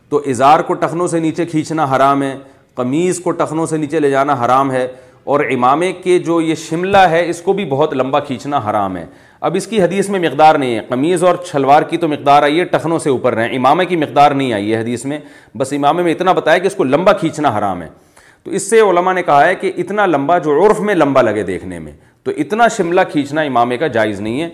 تو 0.10 0.22
اظہار 0.30 0.60
کو 0.68 0.74
ٹخنوں 0.84 1.08
سے 1.08 1.20
نیچے 1.20 1.46
کھینچنا 1.46 1.86
حرام 1.96 2.22
ہے 2.24 2.36
قمیض 2.76 3.20
کو 3.22 3.32
ٹخنوں 3.40 3.66
سے 3.66 3.78
نیچے 3.78 4.00
لے 4.00 4.10
جانا 4.10 4.34
حرام 4.46 4.72
ہے 4.72 4.88
اور 5.34 5.40
امامے 5.54 5.92
کے 6.04 6.18
جو 6.20 6.40
یہ 6.42 6.56
شملہ 6.70 6.98
ہے 7.12 7.28
اس 7.30 7.42
کو 7.42 7.54
بھی 7.54 7.66
بہت 7.70 7.94
لمبا 7.96 8.20
کھینچنا 8.20 8.60
حرام 8.70 8.98
ہے 8.98 9.06
اب 9.48 9.56
اس 9.56 9.68
کی 9.68 9.82
حدیث 9.82 10.10
میں 10.10 10.20
مقدار 10.20 10.56
نہیں 10.56 10.76
ہے 10.76 10.80
قمیض 10.90 11.24
اور 11.24 11.36
شلوار 11.52 11.82
کی 11.90 11.98
تو 11.98 12.08
مقدار 12.08 12.44
آئی 12.44 12.60
ہے 12.60 12.64
ٹخنوں 12.72 13.00
سے 13.00 13.10
اوپر 13.10 13.36
رہیں 13.36 13.56
امامے 13.56 13.86
کی 13.86 13.96
مقدار 13.98 14.32
نہیں 14.32 14.54
آئی 14.54 14.74
ہے 14.74 14.82
حدیث 14.82 15.06
میں 15.06 15.20
بس 15.58 15.74
امامے 15.78 16.04
میں 16.04 16.12
اتنا 16.12 16.34
بتایا 16.34 16.58
کہ 16.58 16.68
اس 16.68 16.76
کو 16.76 16.84
لمبا 16.84 17.14
کھینچنا 17.24 17.58
حرام 17.58 17.82
ہے 17.82 17.88
تو 18.44 18.52
اس 18.52 18.70
سے 18.70 18.80
علماء 18.82 19.14
نے 19.14 19.24
کہا 19.24 19.46
ہے 19.46 19.56
کہ 19.56 19.72
اتنا 19.80 20.06
لمبا 20.06 20.38
جو 20.46 20.66
عرف 20.66 20.80
میں 20.88 20.96
لمبا 20.96 21.22
لگے 21.22 21.44
دیکھنے 21.44 21.80
میں 21.80 21.92
تو 22.24 22.32
اتنا 22.40 22.68
شملہ 22.78 23.02
کھینچنا 23.12 23.42
امامے 23.42 23.78
کا 23.78 23.88
جائز 23.98 24.20
نہیں 24.22 24.42
ہے 24.42 24.50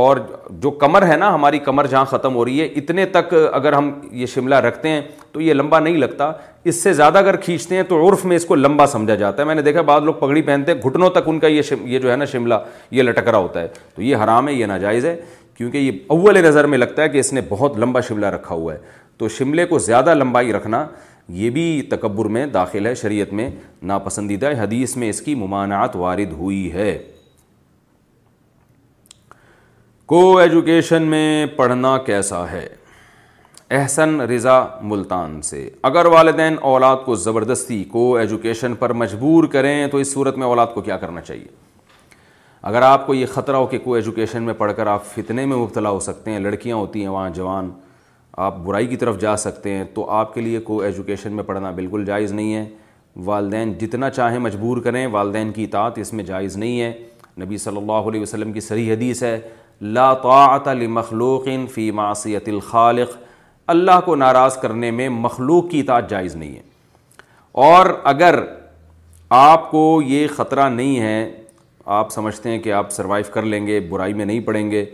اور 0.00 0.16
جو 0.62 0.70
کمر 0.80 1.06
ہے 1.08 1.16
نا 1.16 1.32
ہماری 1.34 1.58
کمر 1.58 1.86
جہاں 1.90 2.04
ختم 2.10 2.34
ہو 2.34 2.44
رہی 2.44 2.60
ہے 2.60 2.66
اتنے 2.76 3.04
تک 3.14 3.34
اگر 3.52 3.72
ہم 3.72 3.90
یہ 4.20 4.26
شملہ 4.34 4.54
رکھتے 4.66 4.88
ہیں 4.88 5.00
تو 5.32 5.40
یہ 5.40 5.54
لمبا 5.54 5.80
نہیں 5.80 5.96
لگتا 5.98 6.30
اس 6.70 6.82
سے 6.82 6.92
زیادہ 6.92 7.18
اگر 7.18 7.36
کھینچتے 7.44 7.76
ہیں 7.76 7.82
تو 7.88 8.08
عرف 8.08 8.24
میں 8.24 8.36
اس 8.36 8.44
کو 8.46 8.54
لمبا 8.54 8.86
سمجھا 8.92 9.14
جاتا 9.14 9.42
ہے 9.42 9.46
میں 9.46 9.54
نے 9.54 9.62
دیکھا 9.62 9.80
بعض 9.90 10.02
لوگ 10.02 10.14
پگڑی 10.20 10.42
پہنتے 10.42 10.72
ہیں 10.72 10.80
گھٹنوں 10.88 11.10
تک 11.14 11.28
ان 11.28 11.38
کا 11.40 11.46
یہ 11.46 11.62
شم 11.70 11.86
یہ 11.92 11.98
جو 11.98 12.10
ہے 12.10 12.16
نا 12.16 12.24
شملہ 12.32 12.54
یہ 12.90 13.02
لٹکرا 13.02 13.38
ہوتا 13.38 13.60
ہے 13.62 13.68
تو 13.94 14.02
یہ 14.02 14.16
حرام 14.24 14.48
ہے 14.48 14.52
یہ 14.54 14.66
ناجائز 14.66 15.06
ہے 15.06 15.16
کیونکہ 15.56 15.78
یہ 15.78 15.92
اول 16.08 16.42
نظر 16.46 16.66
میں 16.74 16.78
لگتا 16.78 17.02
ہے 17.02 17.08
کہ 17.08 17.18
اس 17.20 17.32
نے 17.32 17.40
بہت 17.48 17.78
لمبا 17.78 18.00
شملہ 18.08 18.26
رکھا 18.36 18.54
ہوا 18.54 18.74
ہے 18.74 18.78
تو 19.18 19.28
شملے 19.28 19.64
کو 19.72 19.78
زیادہ 19.86 20.14
لمبائی 20.14 20.52
رکھنا 20.52 20.86
یہ 21.40 21.50
بھی 21.56 21.64
تکبر 21.90 22.26
میں 22.36 22.46
داخل 22.54 22.86
ہے 22.86 22.94
شریعت 23.02 23.32
میں 23.40 23.50
ناپسندیدہ 23.90 24.50
حدیث 24.60 24.96
میں 24.96 25.08
اس 25.10 25.20
کی 25.22 25.34
ممانعت 25.42 25.96
وارد 25.96 26.32
ہوئی 26.38 26.70
ہے 26.72 26.96
کو 30.10 30.20
ایجوکیشن 30.38 31.02
میں 31.10 31.44
پڑھنا 31.56 31.96
کیسا 32.06 32.40
ہے 32.50 32.64
احسن 33.76 34.20
رضا 34.30 34.54
ملتان 34.92 35.40
سے 35.48 35.68
اگر 35.90 36.06
والدین 36.14 36.54
اولاد 36.70 36.96
کو 37.04 37.14
زبردستی 37.24 37.82
کو 37.92 38.02
ایجوکیشن 38.18 38.74
پر 38.78 38.92
مجبور 39.02 39.44
کریں 39.52 39.86
تو 39.90 39.98
اس 39.98 40.12
صورت 40.12 40.38
میں 40.38 40.46
اولاد 40.46 40.66
کو 40.74 40.80
کیا 40.88 40.96
کرنا 41.02 41.20
چاہیے 41.20 41.46
اگر 42.70 42.82
آپ 42.82 43.06
کو 43.06 43.14
یہ 43.14 43.26
خطرہ 43.34 43.56
ہو 43.56 43.66
کہ 43.74 43.78
کو 43.84 43.94
ایجوکیشن 43.94 44.42
میں 44.42 44.54
پڑھ 44.58 44.72
کر 44.76 44.86
آپ 44.94 45.04
فتنے 45.14 45.44
میں 45.44 45.56
مبتلا 45.56 45.90
ہو 45.90 46.00
سکتے 46.08 46.30
ہیں 46.30 46.40
لڑکیاں 46.48 46.76
ہوتی 46.76 47.00
ہیں 47.00 47.08
وہاں 47.10 47.30
جوان 47.34 47.70
آپ 48.48 48.58
برائی 48.64 48.86
کی 48.86 48.96
طرف 49.04 49.20
جا 49.20 49.36
سکتے 49.46 49.74
ہیں 49.74 49.84
تو 49.94 50.08
آپ 50.22 50.34
کے 50.34 50.40
لیے 50.40 50.60
کو 50.70 50.80
ایجوکیشن 50.82 51.32
میں 51.36 51.44
پڑھنا 51.52 51.70
بالکل 51.78 52.04
جائز 52.06 52.32
نہیں 52.32 52.54
ہے 52.54 52.66
والدین 53.30 53.72
جتنا 53.80 54.10
چاہیں 54.20 54.38
مجبور 54.50 54.82
کریں 54.88 55.06
والدین 55.12 55.52
کی 55.52 55.64
اطاعت 55.64 55.98
اس 55.98 56.12
میں 56.12 56.24
جائز 56.32 56.56
نہیں 56.56 56.80
ہے 56.80 56.92
نبی 57.40 57.56
صلی 57.58 57.76
اللہ 57.76 58.08
علیہ 58.12 58.20
وسلم 58.20 58.52
کی 58.52 58.60
صحیح 58.60 58.92
حدیث 58.92 59.22
ہے 59.22 59.38
لا 59.80 60.12
طاعت 60.22 60.68
لمخلوق 60.78 61.48
فی 61.74 61.90
معصیت 61.98 62.48
الخالق 62.48 63.16
اللہ 63.74 64.00
کو 64.04 64.14
ناراض 64.16 64.56
کرنے 64.60 64.90
میں 64.90 65.08
مخلوق 65.08 65.68
کی 65.70 65.80
اطاعت 65.80 66.10
جائز 66.10 66.34
نہیں 66.36 66.54
ہے 66.56 66.60
اور 67.66 67.86
اگر 68.12 68.38
آپ 69.38 69.70
کو 69.70 70.00
یہ 70.06 70.26
خطرہ 70.36 70.68
نہیں 70.70 70.98
ہے 71.00 71.30
آپ 72.00 72.10
سمجھتے 72.12 72.50
ہیں 72.50 72.58
کہ 72.62 72.72
آپ 72.72 72.90
سروائیو 72.92 73.32
کر 73.34 73.42
لیں 73.42 73.66
گے 73.66 73.80
برائی 73.90 74.14
میں 74.14 74.24
نہیں 74.24 74.40
پڑھیں 74.46 74.70
گے 74.70 74.84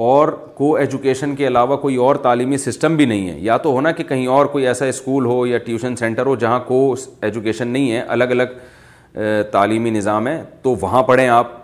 اور 0.00 0.28
کو 0.54 0.74
ایجوکیشن 0.76 1.34
کے 1.36 1.46
علاوہ 1.46 1.76
کوئی 1.76 1.96
اور 2.06 2.16
تعلیمی 2.28 2.56
سسٹم 2.58 2.96
بھی 2.96 3.04
نہیں 3.06 3.28
ہے 3.28 3.38
یا 3.40 3.56
تو 3.66 3.70
ہونا 3.72 3.90
کہ 3.92 4.04
کہیں 4.04 4.26
اور 4.34 4.46
کوئی 4.52 4.66
ایسا 4.68 4.86
اسکول 4.86 5.24
ہو 5.26 5.46
یا 5.46 5.58
ٹیوشن 5.64 5.96
سینٹر 5.96 6.26
ہو 6.26 6.34
جہاں 6.44 6.58
کو 6.66 6.84
ایجوکیشن 7.22 7.68
نہیں 7.68 7.90
ہے 7.92 8.00
الگ 8.18 8.34
الگ 8.40 9.14
تعلیمی 9.52 9.90
نظام 9.90 10.26
ہے 10.28 10.42
تو 10.62 10.74
وہاں 10.82 11.02
پڑھیں 11.02 11.28
آپ 11.28 11.56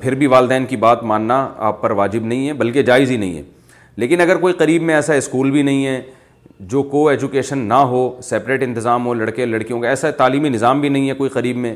پھر 0.00 0.14
بھی 0.18 0.26
والدین 0.26 0.66
کی 0.66 0.76
بات 0.76 1.02
ماننا 1.04 1.46
آپ 1.70 1.80
پر 1.82 1.90
واجب 2.00 2.24
نہیں 2.26 2.46
ہے 2.48 2.52
بلکہ 2.62 2.82
جائز 2.82 3.10
ہی 3.10 3.16
نہیں 3.16 3.36
ہے 3.36 3.42
لیکن 3.96 4.20
اگر 4.20 4.36
کوئی 4.40 4.54
قریب 4.58 4.82
میں 4.82 4.94
ایسا 4.94 5.14
اسکول 5.14 5.50
بھی 5.50 5.62
نہیں 5.62 5.84
ہے 5.86 6.00
جو 6.72 6.82
کو 6.92 7.06
ایجوکیشن 7.08 7.58
نہ 7.68 7.74
ہو 7.92 8.10
سیپریٹ 8.24 8.62
انتظام 8.62 9.06
ہو 9.06 9.14
لڑکے 9.14 9.46
لڑکیوں 9.46 9.80
کا 9.80 9.88
ایسا 9.88 10.10
تعلیمی 10.20 10.48
نظام 10.48 10.80
بھی 10.80 10.88
نہیں 10.88 11.08
ہے 11.08 11.14
کوئی 11.14 11.30
قریب 11.30 11.56
میں 11.56 11.74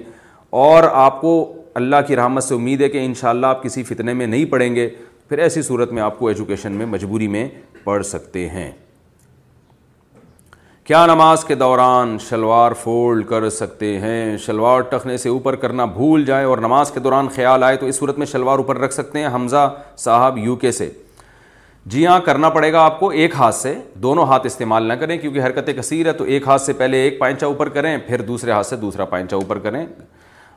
اور 0.62 0.85
آپ 0.93 1.20
کو 1.20 1.33
اللہ 1.81 1.97
کی 2.07 2.17
رحمت 2.17 2.43
سے 2.45 2.55
امید 2.55 2.81
ہے 2.83 2.89
کہ 2.89 3.05
ان 3.07 3.15
شاء 3.20 3.29
اللہ 3.31 3.47
آپ 3.47 3.62
کسی 3.62 3.83
فتنے 3.93 4.15
میں 4.15 4.27
نہیں 4.27 4.45
پڑھیں 4.53 4.75
گے 4.75 4.89
پھر 5.29 5.39
ایسی 5.39 5.62
صورت 5.62 5.93
میں 5.93 6.03
آپ 6.03 6.19
کو 6.19 6.29
ایجوکیشن 6.29 6.73
میں 6.73 6.87
مجبوری 6.87 7.27
میں 7.37 7.49
پڑھ 7.85 8.07
سکتے 8.07 8.49
ہیں 8.49 8.70
کیا 10.84 11.05
نماز 11.07 11.44
کے 11.44 11.55
دوران 11.55 12.17
شلوار 12.28 12.73
فولڈ 12.83 13.26
کر 13.28 13.49
سکتے 13.50 13.86
ہیں 14.00 14.36
شلوار 14.44 14.81
ٹکنے 14.91 15.17
سے 15.17 15.28
اوپر 15.28 15.57
کرنا 15.65 15.84
بھول 15.84 16.25
جائے 16.25 16.44
اور 16.44 16.59
نماز 16.59 16.91
کے 16.91 17.00
دوران 17.00 17.28
خیال 17.34 17.62
آئے 17.62 17.76
تو 17.76 17.86
اس 17.86 17.99
صورت 17.99 18.18
میں 18.18 18.26
شلوار 18.26 18.59
اوپر 18.59 18.78
رکھ 18.81 18.94
سکتے 18.94 19.18
ہیں 19.20 19.28
حمزہ 19.34 19.68
صاحب 20.05 20.39
یو 20.39 20.55
کے 20.62 20.73
سے 20.73 20.89
جی 21.92 22.07
ہاں 22.07 22.18
کرنا 22.25 22.49
پڑے 22.50 22.73
گا 22.73 22.81
آپ 22.84 22.99
کو 23.00 23.09
ایک 23.20 23.34
ہاتھ 23.39 23.55
سے 23.55 23.75
دونوں 24.02 24.25
ہاتھ 24.26 24.47
استعمال 24.47 24.84
نہ 24.89 24.92
کریں 25.00 25.17
کیونکہ 25.18 25.42
حرکت 25.47 25.70
کثیر 25.78 26.07
ہے 26.07 26.12
تو 26.12 26.25
ایک 26.25 26.47
ہاتھ 26.49 26.62
سے 26.62 26.73
پہلے 26.81 27.00
ایک 27.02 27.18
پائنچا 27.18 27.47
اوپر 27.47 27.68
کریں 27.76 27.97
پھر 28.07 28.20
دوسرے 28.33 28.52
ہاتھ 28.52 28.67
سے 28.67 28.76
دوسرا 28.76 29.05
پائنچا 29.15 29.36
اوپر 29.36 29.59
کریں 29.68 29.84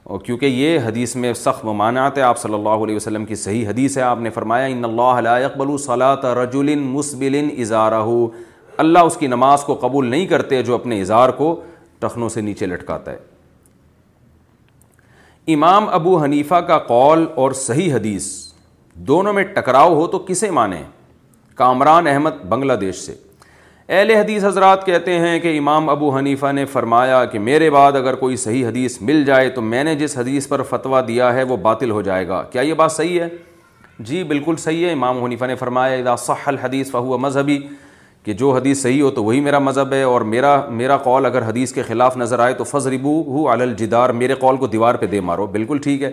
اور 0.04 0.20
کیونکہ 0.20 0.46
یہ 0.46 0.80
حدیث 0.86 1.16
میں 1.16 1.34
سخت 1.34 1.66
ممانعت 1.66 2.18
ہے 2.18 2.24
آپ 2.24 2.40
صلی 2.40 2.54
اللہ 2.54 2.84
علیہ 2.86 2.96
وسلم 2.96 3.26
کی 3.26 3.36
صحیح 3.44 3.68
حدیث 3.68 3.98
ہے 3.98 4.02
آپ 4.04 4.20
نے 4.22 4.30
فرمایا 4.30 4.66
ان 4.76 4.84
اللہ 4.86 6.26
رجل 6.42 6.76
مسبل 6.80 7.40
ازارہ 7.62 8.02
اللہ 8.82 9.00
اس 9.06 9.18
کی 9.18 9.28
نماز 9.28 9.64
کو 9.64 9.76
قبول 9.82 10.06
نہیں 10.10 10.26
کرتے 10.28 10.62
جو 10.64 10.76
اپنے 10.76 11.00
اظہار 11.02 11.30
کو 11.38 11.56
ٹخنوں 12.00 12.30
سے 12.30 12.42
نیچے 12.42 12.66
لٹکاتا 12.66 13.12
ہے 13.12 13.32
امام 15.54 15.88
ابو 15.94 16.18
حنیفہ 16.24 16.56
کا 16.68 16.78
قول 16.88 17.26
اور 17.42 17.52
صحیح 17.62 17.94
حدیث 17.94 18.26
دونوں 19.08 19.34
میں 19.34 19.44
ٹکراؤ 19.56 19.94
ہو 19.96 20.08
تو 20.08 20.20
کسے 20.28 20.50
مانیں 20.52 20.82
کامران 21.56 22.08
احمد 22.08 22.44
بنگلہ 22.50 22.74
دیش 22.82 22.96
سے 23.06 23.14
اہل 23.88 24.10
حدیث 24.10 24.44
حضرات 24.46 24.86
کہتے 24.86 25.18
ہیں 25.20 25.40
کہ 25.40 25.58
امام 25.58 25.90
ابو 25.90 26.16
حنیفہ 26.18 26.52
نے 26.52 26.66
فرمایا 26.66 27.24
کہ 27.32 27.40
میرے 27.48 27.70
بعد 27.70 27.96
اگر 27.96 28.16
کوئی 28.16 28.36
صحیح 28.44 28.66
حدیث 28.68 28.98
مل 29.10 29.24
جائے 29.26 29.50
تو 29.56 29.62
میں 29.62 29.84
نے 29.84 29.96
جس 29.96 30.18
حدیث 30.18 30.48
پر 30.48 30.62
فتویٰ 30.70 31.08
دیا 31.08 31.34
ہے 31.34 31.44
وہ 31.50 31.58
باطل 31.68 31.92
ہو 31.92 32.02
جائے 32.02 32.28
گا 32.28 32.42
کیا 32.52 32.62
یہ 32.62 32.74
بات 32.84 32.92
صحیح 32.92 33.20
ہے 33.22 33.28
جی 34.10 34.24
بالکل 34.24 34.56
صحیح 34.60 34.86
ہے 34.86 34.92
امام 34.92 35.24
حنیفہ 35.24 35.46
نے 35.46 35.56
فرمایا 35.56 36.16
صح 36.18 36.48
الحدیث 36.48 36.92
فہو 36.92 37.18
مذہبی 37.18 37.58
کہ 38.26 38.34
جو 38.34 38.52
حدیث 38.54 38.82
صحیح 38.82 39.02
ہو 39.02 39.10
تو 39.12 39.24
وہی 39.24 39.40
میرا 39.42 39.60
مذہب 39.60 39.94
ہے 39.94 40.02
اور 40.04 40.22
میرا 40.32 40.56
میرا 40.72 40.98
قول 41.04 41.26
اگر 41.26 41.48
حدیث 41.48 41.72
کے 41.74 41.82
خلاف 41.84 42.16
نظر 42.18 42.40
آئے 42.40 42.54
تو 42.58 42.64
فضربو 42.64 42.96
ربو 43.22 43.32
ہو 43.38 43.50
الجدار 43.52 44.10
میرے 44.20 44.34
قول 44.40 44.58
کو 44.58 44.68
دیوار 44.68 44.96
پہ 45.02 45.06
دے 45.12 45.20
مارو 45.30 45.48
بالکل 45.52 45.78
ٹھیک 45.84 46.04
ہے 46.04 46.12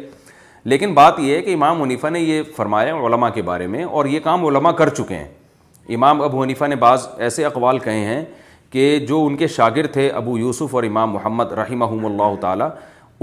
لیکن 0.71 0.95
بات 0.95 1.19
یہ 1.19 1.37
ہے 1.37 1.43
کہ 1.43 1.55
امام 1.55 1.81
ونیفہ 1.83 2.07
نے 2.13 2.21
یہ 2.21 2.43
فرمایا 2.57 2.95
علماء 3.07 3.29
کے 3.35 3.43
بارے 3.43 3.67
میں 3.75 3.85
اور 3.85 4.07
یہ 4.07 4.21
کام 4.25 4.47
علماء 4.47 4.73
کر 4.81 4.89
چکے 4.95 5.15
ہیں 5.17 5.29
امام 5.97 6.21
ابو 6.23 6.43
حنیفہ 6.43 6.65
نے 6.69 6.77
بعض 6.87 7.07
ایسے 7.27 7.45
اقوال 7.45 7.79
کہے 7.85 8.01
ہیں 8.07 8.25
کہ 8.71 8.99
جو 9.09 9.25
ان 9.27 9.37
کے 9.37 9.47
شاگرد 9.55 9.93
تھے 9.93 10.09
ابو 10.15 10.37
یوسف 10.39 10.75
اور 10.75 10.83
امام 10.85 11.13
محمد 11.13 11.53
رحمہ 11.59 11.85
اللہ 12.07 12.35
تعالیٰ 12.41 12.69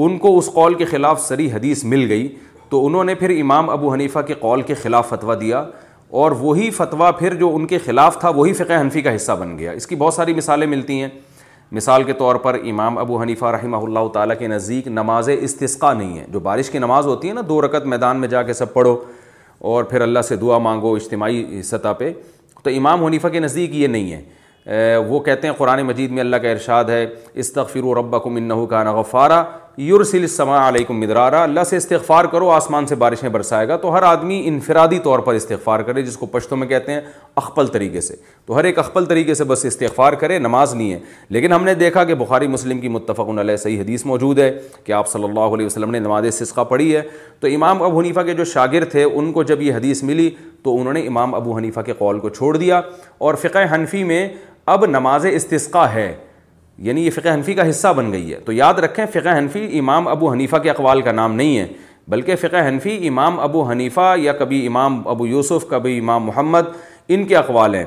ان 0.06 0.18
کو 0.26 0.38
اس 0.38 0.50
قول 0.54 0.74
کے 0.78 0.86
خلاف 0.86 1.22
سری 1.24 1.52
حدیث 1.52 1.84
مل 1.94 2.06
گئی 2.10 2.28
تو 2.70 2.86
انہوں 2.86 3.04
نے 3.04 3.16
پھر 3.16 3.30
امام 3.42 3.70
ابو 3.70 3.94
حنیفہ 3.94 4.20
کے 4.28 4.34
قول 4.40 4.62
کے 4.62 4.74
خلاف 4.84 5.08
فتویٰ 5.10 5.40
دیا 5.42 5.64
اور 6.10 6.32
وہی 6.40 6.70
فتویٰ 6.72 7.12
پھر 7.20 7.34
جو 7.38 7.50
ان 7.56 7.66
کے 7.68 7.78
خلاف 7.86 8.20
تھا 8.20 8.30
وہی 8.36 8.54
فقہ 8.54 8.80
حنفی 8.82 9.02
کا 9.02 9.16
حصہ 9.16 9.32
بن 9.40 9.58
گیا 9.58 9.72
اس 9.72 9.88
کی 9.88 9.96
بہت 9.96 10.14
ساری 10.14 10.34
مثالیں 10.34 10.68
ملتی 10.68 11.00
ہیں 11.02 11.08
مثال 11.72 12.04
کے 12.04 12.14
طور 12.18 12.36
پر 12.44 12.56
امام 12.70 12.98
ابو 12.98 13.22
حنیفہ 13.22 13.46
رحمہ 13.52 13.78
اللہ 13.78 14.08
تعالیٰ 14.14 14.36
کے 14.40 14.48
نزدیک 14.48 14.88
نماز 14.88 15.30
استثقاء 15.40 15.92
نہیں 15.94 16.18
ہے 16.20 16.26
جو 16.34 16.40
بارش 16.40 16.70
کی 16.72 16.80
نماز 16.80 17.06
ہوتی 17.08 17.30
ہے 17.30 17.34
نا 17.34 17.42
دو 17.50 17.62
رکعت 17.62 17.86
میدان 17.96 18.20
میں 18.20 18.28
جا 18.28 18.44
کے 18.44 18.54
سب 18.54 18.74
پڑھو 18.74 18.96
اور 19.74 19.84
پھر 19.84 20.02
اللہ 20.02 20.22
سے 20.28 20.36
دعا 20.36 20.58
مانگو 20.58 20.96
اجتماعی 20.96 21.62
سطح 21.66 21.94
پہ 21.98 22.12
تو 22.64 22.70
امام 22.78 23.04
حنیفہ 23.06 23.28
کے 23.28 23.40
نزدیک 23.40 23.76
یہ 23.76 23.88
نہیں 23.88 24.12
ہے 24.12 24.96
وہ 25.08 25.20
کہتے 25.24 25.48
ہیں 25.48 25.54
قرآن 25.58 25.82
مجید 25.88 26.12
میں 26.12 26.20
اللہ 26.20 26.36
کا 26.42 26.50
ارشاد 26.50 26.86
ہے 26.90 27.06
استغفروا 27.34 27.94
ربکم 28.00 28.36
انہو 28.36 28.66
کان 28.68 28.88
غفارا 28.96 29.42
یورسل 29.86 30.26
سما 30.28 30.58
علیہ 30.68 30.92
مدرارا 30.94 31.42
اللہ 31.44 31.64
سے 31.70 31.78
استغفار 31.78 32.26
کرو 32.26 32.50
آسمان 32.50 32.86
سے 32.88 32.96
بارشیں 33.04 33.28
برسائے 33.30 33.68
گا 33.68 33.76
تو 33.78 33.92
ہر 33.96 34.04
آدمی 34.04 34.42
انفرادی 34.48 35.00
طور 35.04 35.20
پر 35.26 35.34
استغفار 35.34 35.80
کرے 35.90 36.02
جس 36.04 36.16
کو 36.18 36.26
پشتوں 36.26 36.58
میں 36.58 36.68
کہتے 36.68 36.92
ہیں 36.94 37.02
اخپل 37.42 37.68
طریقے 37.74 38.02
سے 38.02 38.16
تو 38.46 38.58
ہر 38.58 38.64
ایک 38.64 38.80
اخپل 38.80 39.06
طریقے 39.06 39.34
سے 39.34 39.44
بس 39.52 39.66
استغفار 39.66 40.14
کرے 40.24 40.40
نماز 40.40 40.74
نہیں 40.76 40.92
ہے 40.94 41.00
لیکن 41.30 41.54
ہم 41.54 41.64
نے 41.64 41.74
دیکھا 41.76 42.04
کہ 42.04 42.16
بخاری 42.24 42.48
مسلم 42.48 42.80
کی 42.82 42.88
متفق 42.96 43.30
علیہ 43.40 43.56
صحیح 43.64 43.80
حدیث 43.82 44.06
موجود 44.06 44.40
ہے 44.40 44.52
کہ 44.84 44.92
آپ 44.92 45.10
صلی 45.12 45.24
اللہ 45.24 45.54
علیہ 45.56 45.66
وسلم 45.66 45.92
نے 45.92 46.00
نماز 46.00 46.34
سسقہ 46.40 46.62
پڑھی 46.70 46.96
ہے 46.96 47.02
تو 47.40 47.48
امام 47.56 47.84
ابو 47.84 48.00
حنیفہ 48.00 48.20
کے 48.26 48.34
جو 48.34 48.46
شاگرد 48.54 48.92
تھے 48.92 49.04
ان 49.04 49.32
کو 49.34 49.44
جب 49.54 49.62
یہ 49.62 49.74
حدیث 49.76 50.04
ملی 50.04 50.30
تو 50.64 50.80
انہوں 50.80 50.94
نے 50.94 51.08
امام 51.08 51.36
ابو 51.36 51.58
حنیفہ 51.58 51.80
کے 51.86 51.94
قول 51.98 52.20
کو 52.20 52.30
چھوڑ 52.30 52.56
دیا 52.58 52.82
اور 53.28 53.36
فقہ 53.42 53.74
حنفی 53.76 54.04
میں 54.14 54.28
اب 54.76 54.86
نماز 54.86 55.26
استثقہ 55.34 55.88
ہے 55.94 56.14
یعنی 56.86 57.06
یہ 57.06 57.10
فقہ 57.12 57.30
حنفی 57.34 57.54
کا 57.54 57.70
حصہ 57.70 57.88
بن 57.98 58.12
گئی 58.12 58.34
ہے 58.34 58.40
تو 58.46 58.52
یاد 58.54 58.80
رکھیں 58.84 59.06
فقہ 59.14 59.38
حنفی 59.38 59.68
امام 59.80 60.08
ابو 60.08 60.32
حنیفہ 60.32 60.56
کے 60.64 60.70
اقوال 60.70 61.02
کا 61.02 61.12
نام 61.12 61.36
نہیں 61.36 61.58
ہے 61.58 61.68
بلکہ 62.10 62.36
فقہ 62.42 62.68
حنفی 62.68 62.98
امام 63.08 63.40
ابو 63.40 63.64
حنیفہ 63.70 64.14
یا 64.22 64.34
کبھی 64.40 64.66
امام 64.68 65.02
ابو 65.10 65.28
یوسف 65.28 65.68
کبھی 65.70 65.98
امام 66.00 66.26
محمد 66.26 66.66
ان 67.16 67.26
کے 67.28 67.36
اقوال 67.38 67.76
ہیں 67.76 67.86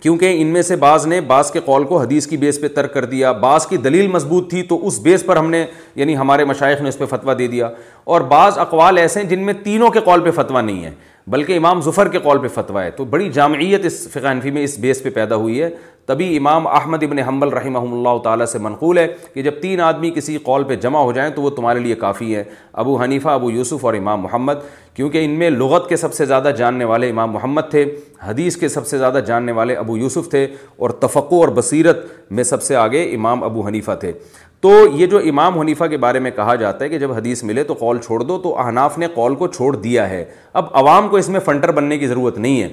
کیونکہ 0.00 0.40
ان 0.40 0.46
میں 0.52 0.62
سے 0.62 0.76
بعض 0.76 1.06
نے 1.06 1.20
بعض 1.26 1.50
کے 1.50 1.60
قول 1.64 1.84
کو 1.86 1.98
حدیث 2.00 2.26
کی 2.26 2.36
بیس 2.36 2.60
پہ 2.60 2.68
ترک 2.74 2.92
کر 2.94 3.04
دیا 3.10 3.30
بعض 3.44 3.66
کی 3.66 3.76
دلیل 3.86 4.08
مضبوط 4.10 4.50
تھی 4.50 4.62
تو 4.72 4.86
اس 4.86 4.98
بیس 5.02 5.24
پر 5.26 5.36
ہم 5.36 5.50
نے 5.50 5.64
یعنی 5.96 6.16
ہمارے 6.16 6.44
مشائق 6.44 6.80
نے 6.82 6.88
اس 6.88 6.98
پہ 6.98 7.04
فتویٰ 7.10 7.38
دے 7.38 7.46
دیا 7.52 7.68
اور 8.14 8.20
بعض 8.34 8.58
اقوال 8.58 8.98
ایسے 8.98 9.20
ہیں 9.20 9.28
جن 9.28 9.44
میں 9.46 9.54
تینوں 9.62 9.90
کے 9.90 10.00
قول 10.04 10.24
پہ 10.24 10.30
فتویٰ 10.42 10.62
نہیں 10.64 10.84
ہے 10.84 10.90
بلکہ 11.32 11.56
امام 11.56 11.80
ظفر 11.82 12.08
کے 12.08 12.18
قول 12.22 12.38
پہ 12.42 12.48
فتویٰ 12.60 12.82
ہے 12.82 12.90
تو 12.96 13.04
بڑی 13.04 13.30
جامعیت 13.32 13.84
اس 13.86 14.06
فقہ 14.12 14.30
حنفی 14.30 14.50
میں 14.50 14.64
اس 14.64 14.78
بیس 14.80 15.02
پہ 15.02 15.10
پیدا 15.14 15.36
ہوئی 15.36 15.62
ہے 15.62 15.70
تبھی 16.08 16.36
امام 16.36 16.66
احمد 16.66 17.02
ابن 17.02 17.18
حنبل 17.28 17.48
رحمہ 17.52 17.78
اللہ 17.78 18.18
تعالیٰ 18.24 18.44
سے 18.46 18.58
منقول 18.66 18.98
ہے 18.98 19.06
کہ 19.34 19.42
جب 19.42 19.60
تین 19.62 19.80
آدمی 19.88 20.10
کسی 20.14 20.36
قول 20.44 20.62
پہ 20.68 20.74
جمع 20.84 20.98
ہو 21.02 21.10
جائیں 21.12 21.28
تو 21.34 21.42
وہ 21.42 21.50
تمہارے 21.56 21.78
لیے 21.86 21.94
کافی 22.04 22.34
ہے 22.36 22.44
ابو 22.82 22.96
حنیفہ 23.02 23.28
ابو 23.28 23.50
یوسف 23.50 23.84
اور 23.86 23.94
امام 23.94 24.20
محمد 24.22 24.62
کیونکہ 24.96 25.24
ان 25.24 25.30
میں 25.38 25.50
لغت 25.50 25.88
کے 25.88 25.96
سب 26.04 26.14
سے 26.14 26.26
زیادہ 26.26 26.50
جاننے 26.58 26.84
والے 26.92 27.10
امام 27.10 27.32
محمد 27.32 27.70
تھے 27.70 27.84
حدیث 28.28 28.56
کے 28.56 28.68
سب 28.76 28.86
سے 28.86 28.98
زیادہ 28.98 29.20
جاننے 29.26 29.52
والے 29.60 29.74
ابو 29.82 29.96
یوسف 29.96 30.30
تھے 30.30 30.46
اور 30.78 30.90
تفقو 31.04 31.40
اور 31.40 31.48
بصیرت 31.60 32.04
میں 32.38 32.44
سب 32.54 32.62
سے 32.62 32.76
آگے 32.86 33.02
امام 33.14 33.44
ابو 33.44 33.66
حنیفہ 33.66 33.92
تھے 34.00 34.12
تو 34.60 34.72
یہ 35.00 35.06
جو 35.06 35.18
امام 35.32 35.58
حنیفہ 35.60 35.84
کے 35.90 35.96
بارے 36.06 36.18
میں 36.18 36.30
کہا 36.36 36.54
جاتا 36.62 36.84
ہے 36.84 36.88
کہ 36.90 36.98
جب 36.98 37.12
حدیث 37.16 37.42
ملے 37.50 37.64
تو 37.64 37.74
قول 37.80 37.98
چھوڑ 38.06 38.22
دو 38.22 38.38
تو 38.48 38.58
احناف 38.66 38.98
نے 38.98 39.06
قول 39.14 39.34
کو 39.42 39.46
چھوڑ 39.58 39.74
دیا 39.76 40.08
ہے 40.10 40.24
اب 40.62 40.76
عوام 40.84 41.08
کو 41.08 41.16
اس 41.16 41.28
میں 41.36 41.40
فنٹر 41.50 41.72
بننے 41.80 41.98
کی 41.98 42.06
ضرورت 42.06 42.38
نہیں 42.38 42.62
ہے 42.62 42.68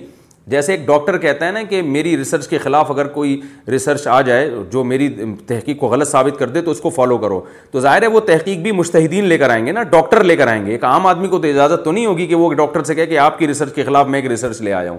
جیسے 0.52 0.72
ایک 0.74 0.86
ڈاکٹر 0.88 1.18
کہتا 1.18 1.46
ہے 1.48 1.52
نا 1.52 1.62
کہ 1.70 1.82
میری 1.82 2.16
ریسرچ 2.18 2.48
کے 2.48 2.58
خلاف 2.64 2.90
اگر 2.92 3.08
کوئی 3.14 3.40
ریسرچ 3.72 4.06
آ 4.08 4.20
جائے 4.26 4.50
جو 4.72 4.84
میری 4.84 5.08
تحقیق 5.48 5.80
کو 5.80 5.88
غلط 5.90 6.08
ثابت 6.08 6.38
کر 6.40 6.50
دے 6.50 6.62
تو 6.62 6.72
اس 6.72 6.80
کو 6.82 6.90
فالو 6.96 7.18
کرو 7.18 7.40
تو 7.72 7.80
ظاہر 7.80 8.02
ہے 8.02 8.08
وہ 8.08 8.20
تحقیق 8.28 8.58
بھی 8.64 8.72
مشتحدین 8.82 9.26
لے 9.28 9.38
کر 9.38 9.50
آئیں 9.50 9.66
گے 9.66 9.72
نا 9.72 9.84
ڈاکٹر 9.96 10.24
لے 10.24 10.36
کر 10.36 10.48
آئیں 10.48 10.66
گے 10.66 10.72
ایک 10.72 10.84
عام 10.92 11.08
آدمی 11.08 11.28
کو 11.28 11.40
تو 11.42 11.48
اجازت 11.48 11.84
تو 11.86 11.92
نہیں 11.92 12.06
ہوگی 12.06 12.28
کہ 12.28 12.36
وہ 12.36 12.54
ڈاکٹر 12.54 12.84
سے 12.92 12.96
کہے 12.96 13.06
کہ 13.08 13.18
آپ 13.20 13.40
کی 13.40 13.48
ریسرچ 13.48 13.74
کے 13.76 13.84
خلاف 13.84 14.08
میں 14.08 14.20
ایک 14.22 14.30
ریسرچ 14.32 14.62
لے 14.62 14.74
آیا 14.74 14.92
ہوں 14.92 14.98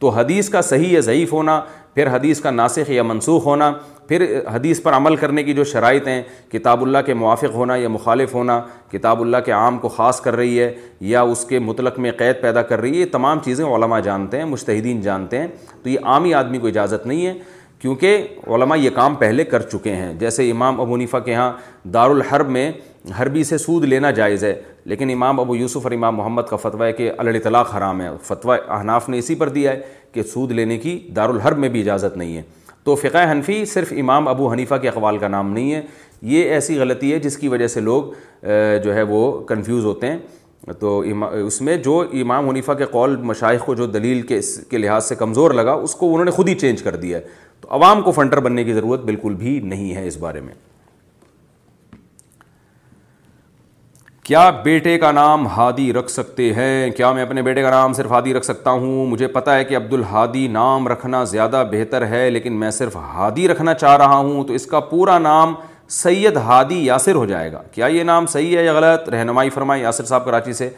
تو 0.00 0.08
حدیث 0.18 0.48
کا 0.48 0.60
صحیح 0.62 0.88
یا 0.94 1.00
ضعیف 1.00 1.32
ہونا 1.32 1.60
پھر 1.94 2.06
حدیث 2.12 2.40
کا 2.40 2.50
ناسخ 2.50 2.90
یا 2.90 3.02
منسوخ 3.02 3.46
ہونا 3.46 3.70
پھر 4.08 4.24
حدیث 4.54 4.80
پر 4.82 4.92
عمل 4.96 5.16
کرنے 5.16 5.42
کی 5.44 5.52
جو 5.54 5.64
شرائط 5.72 6.06
ہیں 6.08 6.22
کتاب 6.52 6.82
اللہ 6.82 6.98
کے 7.06 7.14
موافق 7.14 7.54
ہونا 7.54 7.76
یا 7.76 7.88
مخالف 7.88 8.34
ہونا 8.34 8.60
کتاب 8.90 9.20
اللہ 9.22 9.36
کے 9.44 9.52
عام 9.52 9.78
کو 9.78 9.88
خاص 9.96 10.20
کر 10.20 10.36
رہی 10.36 10.60
ہے 10.60 10.70
یا 11.12 11.22
اس 11.32 11.44
کے 11.48 11.58
مطلق 11.58 11.98
میں 12.04 12.10
قید 12.18 12.40
پیدا 12.42 12.62
کر 12.70 12.80
رہی 12.80 12.94
ہے 12.94 13.00
یہ 13.00 13.06
تمام 13.12 13.38
چیزیں 13.44 13.64
علماء 13.66 13.98
جانتے 14.10 14.38
ہیں 14.38 14.44
مشتحدین 14.54 15.00
جانتے 15.00 15.38
ہیں 15.38 15.46
تو 15.82 15.88
یہ 15.88 15.98
عامی 16.12 16.34
آدمی 16.34 16.58
کو 16.58 16.66
اجازت 16.66 17.06
نہیں 17.06 17.26
ہے 17.26 17.34
کیونکہ 17.80 18.24
علماء 18.54 18.76
یہ 18.76 18.90
کام 18.94 19.14
پہلے 19.14 19.44
کر 19.44 19.62
چکے 19.62 19.94
ہیں 19.94 20.12
جیسے 20.18 20.50
امام 20.50 20.80
ابو 20.80 20.92
منیفہ 20.94 21.16
کے 21.24 21.34
ہاں 21.34 21.50
دار 21.94 22.10
الحرب 22.10 22.48
میں 22.50 22.70
حربی 23.18 23.42
سے 23.44 23.58
سود 23.58 23.84
لینا 23.84 24.10
جائز 24.10 24.44
ہے 24.44 24.54
لیکن 24.92 25.10
امام 25.10 25.40
ابو 25.40 25.56
یوسف 25.56 25.86
اور 25.86 25.92
امام 25.92 26.16
محمد 26.16 26.42
کا 26.48 26.56
فتویٰ 26.56 26.90
کہ 26.96 27.10
الڑ 27.18 27.36
طلاق 27.44 27.74
حرام 27.76 28.00
ہے 28.00 28.08
فتویٰ 28.24 28.56
احناف 28.78 29.08
نے 29.08 29.18
اسی 29.18 29.34
پر 29.34 29.48
دیا 29.48 29.72
ہے 29.72 29.80
کہ 30.12 30.22
سود 30.32 30.52
لینے 30.52 30.76
کی 30.78 30.98
دار 31.16 31.28
الحرب 31.28 31.58
میں 31.58 31.68
بھی 31.68 31.80
اجازت 31.80 32.16
نہیں 32.16 32.36
ہے 32.36 32.42
تو 32.84 32.94
فقہ 32.96 33.30
حنفی 33.30 33.64
صرف 33.72 33.92
امام 34.00 34.28
ابو 34.28 34.50
حنیفہ 34.52 34.74
کے 34.82 34.88
اقوال 34.88 35.18
کا 35.18 35.28
نام 35.28 35.52
نہیں 35.52 35.72
ہے 35.74 35.80
یہ 36.34 36.50
ایسی 36.52 36.78
غلطی 36.78 37.12
ہے 37.12 37.18
جس 37.24 37.36
کی 37.38 37.48
وجہ 37.48 37.66
سے 37.68 37.80
لوگ 37.80 38.12
جو 38.84 38.94
ہے 38.94 39.02
وہ 39.08 39.30
کنفیوز 39.48 39.84
ہوتے 39.84 40.10
ہیں 40.10 40.18
تو 40.78 40.98
اس 41.46 41.60
میں 41.62 41.76
جو 41.84 41.98
امام 42.22 42.48
حنیفہ 42.48 42.72
کے 42.78 42.84
قول 42.92 43.16
مشائق 43.32 43.64
کو 43.66 43.74
جو 43.74 43.86
دلیل 43.86 44.22
کے 44.26 44.36
اس 44.38 44.56
کے 44.70 44.78
لحاظ 44.78 45.08
سے 45.08 45.14
کمزور 45.18 45.50
لگا 45.54 45.72
اس 45.72 45.94
کو 45.94 46.10
انہوں 46.12 46.24
نے 46.24 46.30
خود 46.30 46.48
ہی 46.48 46.54
چینج 46.58 46.82
کر 46.82 46.96
دیا 47.06 47.18
ہے 47.18 47.22
تو 47.60 47.68
عوام 47.74 48.02
کو 48.02 48.10
فنٹر 48.12 48.40
بننے 48.40 48.64
کی 48.64 48.72
ضرورت 48.74 49.04
بالکل 49.04 49.34
بھی 49.38 49.58
نہیں 49.64 49.94
ہے 49.94 50.06
اس 50.06 50.16
بارے 50.20 50.40
میں 50.40 50.52
کیا 54.28 54.48
بیٹے 54.64 54.96
کا 54.98 55.10
نام 55.12 55.46
ہادی 55.56 55.92
رکھ 55.92 56.10
سکتے 56.10 56.52
ہیں 56.54 56.90
کیا 56.96 57.10
میں 57.12 57.22
اپنے 57.22 57.42
بیٹے 57.42 57.62
کا 57.62 57.68
نام 57.70 57.92
صرف 57.94 58.10
ہادی 58.12 58.32
رکھ 58.34 58.44
سکتا 58.44 58.70
ہوں 58.70 59.06
مجھے 59.10 59.26
پتہ 59.36 59.50
ہے 59.50 59.62
کہ 59.64 59.76
عبد 59.76 59.92
الحادی 59.92 60.46
نام 60.52 60.88
رکھنا 60.88 61.22
زیادہ 61.30 61.62
بہتر 61.70 62.06
ہے 62.06 62.28
لیکن 62.30 62.58
میں 62.60 62.70
صرف 62.78 62.96
ہادی 63.14 63.46
رکھنا 63.48 63.74
چاہ 63.74 63.96
رہا 63.96 64.16
ہوں 64.16 64.44
تو 64.46 64.52
اس 64.54 64.66
کا 64.74 64.80
پورا 64.90 65.16
نام 65.18 65.54
سید 66.00 66.36
ہادی 66.46 66.84
یاسر 66.86 67.14
ہو 67.14 67.24
جائے 67.26 67.52
گا 67.52 67.62
کیا 67.74 67.86
یہ 67.94 68.02
نام 68.10 68.26
صحیح 68.32 68.56
ہے 68.58 68.64
یا 68.64 68.72
غلط 68.78 69.08
رہنمائی 69.14 69.50
فرمائے 69.50 69.82
یاسر 69.82 70.04
صاحب 70.04 70.24
کراچی 70.24 70.52
سے 70.60 70.68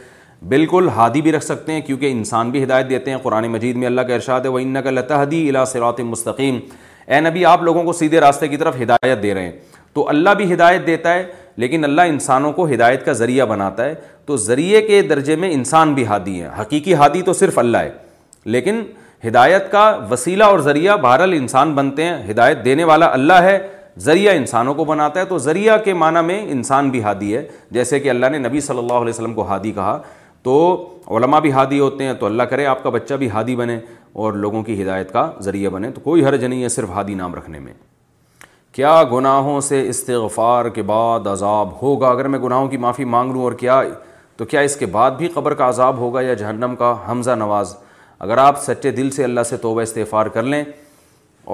بالکل 0.48 0.88
ہادی 0.96 1.22
بھی 1.22 1.32
رکھ 1.36 1.44
سکتے 1.44 1.72
ہیں 1.72 1.80
کیونکہ 1.86 2.12
انسان 2.12 2.50
بھی 2.50 2.62
ہدایت 2.64 2.88
دیتے 2.90 3.10
ہیں 3.10 3.18
قرآن 3.22 3.48
مجید 3.52 3.76
میں 3.76 3.86
اللہ 3.86 4.00
کا 4.08 4.14
ارشاد 4.14 4.40
ہے 4.44 4.50
وہ 4.50 4.58
ان 4.58 4.76
وینک 4.76 4.86
الا 4.96 5.24
الاسراۃ 5.26 5.98
مستقیم 6.12 6.58
اے 7.06 7.20
نبی 7.20 7.44
آپ 7.44 7.62
لوگوں 7.62 7.84
کو 7.84 7.92
سیدھے 8.02 8.20
راستے 8.20 8.48
کی 8.48 8.56
طرف 8.56 8.80
ہدایت 8.82 9.22
دے 9.22 9.34
رہے 9.34 9.42
ہیں 9.50 9.58
تو 9.94 10.08
اللہ 10.08 10.30
بھی 10.38 10.52
ہدایت 10.52 10.86
دیتا 10.86 11.12
ہے 11.14 11.24
لیکن 11.60 11.84
اللہ 11.84 12.02
انسانوں 12.10 12.52
کو 12.58 12.66
ہدایت 12.68 13.05
کا 13.06 13.12
ذریعہ 13.20 13.44
بناتا 13.47 13.84
ہے 13.84 13.94
تو 14.26 14.36
ذریعے 14.44 14.80
کے 14.82 15.00
درجے 15.08 15.34
میں 15.42 15.50
انسان 15.52 15.92
بھی 15.94 16.06
ہادی 16.06 16.40
ہے 16.42 16.48
حقیقی 16.60 16.94
ہادی 17.02 17.20
تو 17.22 17.32
صرف 17.40 17.58
اللہ 17.58 17.84
ہے 17.84 17.90
لیکن 18.55 18.80
ہدایت 19.26 19.70
کا 19.72 19.82
وسیلہ 20.10 20.44
اور 20.52 20.58
ذریعہ 20.68 20.97
بہرحال 21.02 21.32
انسان 21.39 21.74
بنتے 21.78 22.05
ہیں 22.05 22.30
ہدایت 22.30 22.64
دینے 22.64 22.84
والا 22.92 23.08
اللہ 23.18 23.42
ہے 23.48 23.58
ذریعہ 24.06 24.34
انسانوں 24.36 24.74
کو 24.74 24.84
بناتا 24.92 25.20
ہے 25.20 25.24
تو 25.32 25.39
ذریعہ 25.48 25.76
کے 25.84 25.94
معنی 26.05 26.20
میں 26.26 26.40
انسان 26.52 26.90
بھی 26.90 27.02
ہادی 27.02 27.36
ہے 27.36 27.47
جیسے 27.78 28.00
کہ 28.00 28.10
اللہ 28.10 28.32
نے 28.34 28.39
نبی 28.48 28.60
صلی 28.70 28.78
اللہ 28.78 29.02
علیہ 29.06 29.14
وسلم 29.14 29.34
کو 29.40 29.47
ہادی 29.48 29.72
کہا 29.80 29.98
تو 30.48 30.55
علماء 31.18 31.40
بھی 31.47 31.52
ہادی 31.58 31.80
ہوتے 31.80 32.05
ہیں 32.05 32.14
تو 32.20 32.26
اللہ 32.26 32.42
کرے 32.55 32.66
آپ 32.72 32.82
کا 32.82 32.90
بچہ 32.98 33.14
بھی 33.24 33.30
ہادی 33.36 33.56
بنے 33.62 33.78
اور 34.22 34.32
لوگوں 34.47 34.62
کی 34.70 34.82
ہدایت 34.82 35.12
کا 35.18 35.30
ذریعہ 35.50 35.70
بنے 35.76 35.90
تو 35.94 36.00
کوئی 36.10 36.24
حرج 36.26 36.44
نہیں 36.44 36.62
ہے 36.62 36.68
صرف 36.80 36.90
ہادی 37.00 37.14
نام 37.24 37.34
رکھنے 37.34 37.58
میں 37.68 37.72
کیا 38.81 39.02
گناہوں 39.12 39.60
سے 39.60 39.81
استغفار 39.89 40.68
کے 40.75 40.83
بعد 40.91 41.26
عذاب 41.31 41.70
ہوگا 41.81 42.09
اگر 42.10 42.28
میں 42.34 42.39
گناہوں 42.41 42.68
کی 42.68 42.76
معافی 42.84 43.05
مانگ 43.15 43.33
لوں 43.33 43.41
اور 43.42 43.52
کیا 43.62 43.81
تو 44.36 44.44
کیا 44.52 44.60
اس 44.68 44.76
کے 44.76 44.86
بعد 44.94 45.10
بھی 45.18 45.28
قبر 45.34 45.55
کا 45.55 45.68
عذاب 45.68 45.99
ہوگا 45.99 46.20
یا 46.23 46.34
جہنم 46.34 46.75
کا 46.78 46.94
حمزہ 47.10 47.31
نواز 47.39 47.75
اگر 48.26 48.39
آپ 48.44 48.62
سچے 48.62 48.91
دل 49.00 49.10
سے 49.17 49.25
اللہ 49.25 49.41
سے 49.49 49.57
توبہ 49.67 49.81
استغفار 49.83 50.26
کر 50.36 50.42
لیں 50.42 50.62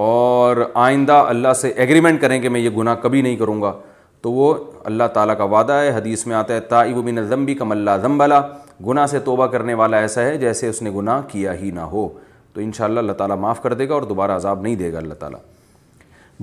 اور 0.05 0.57
آئندہ 0.85 1.13
اللہ 1.29 1.53
سے 1.61 1.69
ایگریمنٹ 1.87 2.21
کریں 2.21 2.39
کہ 2.41 2.49
میں 2.49 2.59
یہ 2.59 2.69
گناہ 2.77 2.95
کبھی 3.01 3.21
نہیں 3.21 3.35
کروں 3.37 3.61
گا 3.61 3.73
تو 4.21 4.31
وہ 4.31 4.53
اللہ 4.85 5.07
تعالیٰ 5.13 5.37
کا 5.37 5.43
وعدہ 5.57 5.73
ہے 5.81 5.89
حدیث 5.95 6.25
میں 6.27 6.35
آتا 6.35 6.53
ہے 6.53 6.59
تائب 6.75 6.97
من 7.09 7.17
الذنبی 7.17 7.55
کم 7.63 7.71
اللہ 7.71 7.97
زمبلہ 8.01 8.41
گناہ 8.87 9.05
سے 9.11 9.19
توبہ 9.27 9.47
کرنے 9.57 9.73
والا 9.83 9.97
ایسا 10.07 10.21
ہے 10.25 10.37
جیسے 10.47 10.69
اس 10.69 10.81
نے 10.81 10.91
گناہ 10.95 11.21
کیا 11.31 11.59
ہی 11.61 11.71
نہ 11.75 11.91
ہو 11.93 12.07
تو 12.53 12.61
انشاءاللہ 12.61 12.99
اللہ 12.99 13.19
تعالیٰ 13.23 13.37
معاف 13.47 13.61
کر 13.63 13.73
دے 13.81 13.89
گا 13.89 13.93
اور 13.93 14.01
دوبارہ 14.13 14.35
عذاب 14.35 14.61
نہیں 14.61 14.75
دے 14.83 14.93
گا 14.93 14.97
اللہ 14.97 15.13
تعالیٰ 15.19 15.39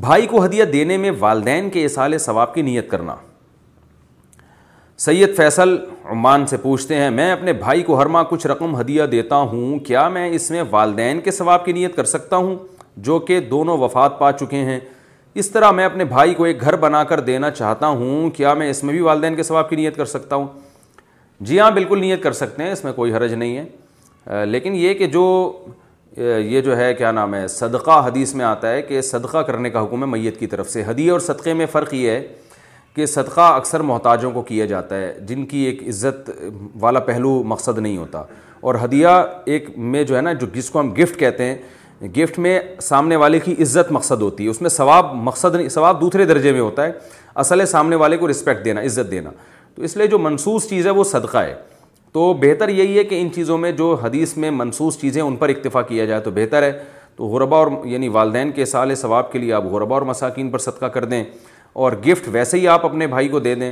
بھائی 0.01 0.27
کو 0.27 0.45
ہدیہ 0.45 0.65
دینے 0.73 0.97
میں 0.97 1.11
والدین 1.19 1.69
کے 1.71 1.85
اصال 1.85 2.17
ثواب 2.19 2.55
کی 2.55 2.63
نیت 2.63 2.89
کرنا 2.91 3.15
سید 4.99 5.37
فیصل 5.37 5.77
عمان 6.11 6.47
سے 6.47 6.57
پوچھتے 6.63 6.97
ہیں 6.97 7.11
میں 7.11 7.31
اپنے 7.33 7.53
بھائی 7.53 7.83
کو 7.83 8.01
ہر 8.01 8.07
ماہ 8.15 8.23
کچھ 8.31 8.47
رقم 8.47 8.79
ہدیہ 8.81 9.03
دیتا 9.13 9.37
ہوں 9.53 9.79
کیا 9.87 10.09
میں 10.09 10.29
اس 10.35 10.51
میں 10.51 10.63
والدین 10.71 11.21
کے 11.21 11.31
ثواب 11.31 11.65
کی 11.65 11.73
نیت 11.73 11.97
کر 11.97 12.05
سکتا 12.15 12.37
ہوں 12.37 12.57
جو 13.09 13.19
کہ 13.29 13.39
دونوں 13.51 13.77
وفات 13.79 14.19
پا 14.19 14.33
چکے 14.33 14.65
ہیں 14.67 14.79
اس 15.43 15.51
طرح 15.51 15.71
میں 15.79 15.85
اپنے 15.85 16.05
بھائی 16.05 16.35
کو 16.35 16.45
ایک 16.45 16.61
گھر 16.61 16.77
بنا 16.87 17.03
کر 17.05 17.21
دینا 17.29 17.51
چاہتا 17.51 17.87
ہوں 18.03 18.29
کیا 18.37 18.55
میں 18.55 18.69
اس 18.71 18.83
میں 18.85 18.95
بھی 18.95 19.01
والدین 19.03 19.37
کے 19.37 19.43
ثواب 19.43 19.71
کی 19.71 19.77
نیت 19.77 19.97
کر 19.97 20.05
سکتا 20.07 20.37
ہوں 20.37 20.47
جی 21.49 21.59
ہاں 21.61 21.71
بالکل 21.71 22.01
نیت 22.01 22.23
کر 22.23 22.33
سکتے 22.33 22.63
ہیں 22.63 22.73
اس 22.73 22.85
میں 22.85 22.93
کوئی 22.93 23.13
حرج 23.15 23.33
نہیں 23.35 23.57
ہے 23.57 24.45
لیکن 24.47 24.75
یہ 24.75 24.95
کہ 24.95 25.07
جو 25.19 25.25
یہ 26.17 26.61
جو 26.65 26.77
ہے 26.77 26.93
کیا 26.95 27.11
نام 27.13 27.35
ہے 27.35 27.47
صدقہ 27.49 28.01
حدیث 28.07 28.35
میں 28.35 28.45
آتا 28.45 28.71
ہے 28.73 28.83
کہ 28.83 29.01
صدقہ 29.03 29.39
کرنے 29.47 29.71
کا 29.71 29.83
حکم 29.85 30.03
ہے 30.03 30.09
میت 30.09 30.39
کی 30.41 30.47
طرف 30.47 30.69
سے 30.71 30.83
حدیث 30.87 31.11
اور 31.13 31.21
صدقے 31.21 31.55
میں 31.55 31.67
فرق 31.73 31.95
یہ 31.95 32.11
ہے 32.11 32.27
کہ 32.97 33.07
صدقہ 33.07 33.41
اکثر 33.55 33.81
محتاجوں 33.89 34.31
کو 34.33 34.43
کیا 34.51 34.65
جاتا 34.73 34.97
ہے 34.99 35.13
جن 35.29 35.45
کی 35.47 35.61
ایک 35.67 35.83
عزت 35.89 36.31
والا 36.81 37.01
پہلو 37.09 37.43
مقصد 37.55 37.79
نہیں 37.79 37.97
ہوتا 37.97 38.23
اور 38.63 38.75
ہدیہ 38.85 39.09
ایک 39.55 39.69
میں 39.77 40.05
جو 40.11 40.17
ہے 40.17 40.21
نا 40.21 40.33
جو 40.33 40.47
جس 40.55 40.71
کو 40.71 40.81
ہم 40.81 40.93
گفٹ 41.03 41.19
کہتے 41.21 41.45
ہیں 41.45 42.09
گفٹ 42.17 42.39
میں 42.47 42.59
سامنے 42.83 43.17
والے 43.17 43.41
کی 43.41 43.55
عزت 43.63 43.91
مقصد 43.93 44.23
ہوتی 44.23 44.45
ہے 44.45 44.51
اس 44.51 44.61
میں 44.63 44.71
ثواب 44.71 45.13
مقصد 45.23 45.55
نہیں 45.55 45.69
ثواب 45.79 46.01
دوسرے 46.01 46.25
درجے 46.27 46.53
میں 46.53 46.61
ہوتا 46.61 46.85
ہے 46.87 46.93
اصل 47.43 47.61
ہے 47.61 47.67
سامنے 47.67 47.97
والے 47.97 48.17
کو 48.17 48.31
رسپیکٹ 48.31 48.65
دینا 48.65 48.81
عزت 48.85 49.11
دینا 49.11 49.31
تو 49.75 49.83
اس 49.83 49.97
لیے 49.97 50.07
جو 50.07 50.19
منصوص 50.19 50.69
چیز 50.69 50.87
ہے 50.87 50.91
وہ 51.01 51.05
صدقہ 51.05 51.39
ہے 51.39 51.55
تو 52.15 52.33
بہتر 52.41 52.69
یہی 52.69 52.97
ہے 52.97 53.03
کہ 53.05 53.21
ان 53.21 53.29
چیزوں 53.35 53.57
میں 53.59 53.71
جو 53.79 53.95
حدیث 54.03 54.37
میں 54.43 54.51
منصوص 54.59 54.99
چیزیں 55.01 55.21
ان 55.23 55.37
پر 55.37 55.49
اکتفا 55.49 55.83
کیا 55.83 56.05
جائے 56.07 56.21
تو 56.23 56.31
بہتر 56.35 56.63
ہے 56.63 56.71
تو 57.17 57.27
غربا 57.29 57.57
اور 57.59 57.69
یعنی 57.89 58.09
والدین 58.19 58.53
کے 58.59 58.65
سال 58.65 58.95
ثواب 59.01 59.31
کے 59.33 59.39
لیے 59.39 59.53
آپ 59.53 59.65
غربا 59.71 59.95
اور 59.97 60.03
مساکین 60.09 60.51
پر 60.51 60.59
صدقہ 60.67 60.87
کر 60.97 61.05
دیں 61.15 61.23
اور 61.85 61.93
گفٹ 62.07 62.29
ویسے 62.33 62.61
ہی 62.61 62.69
آپ 62.69 62.85
اپنے 62.87 63.07
بھائی 63.17 63.29
کو 63.29 63.39
دے 63.49 63.55
دیں 63.55 63.71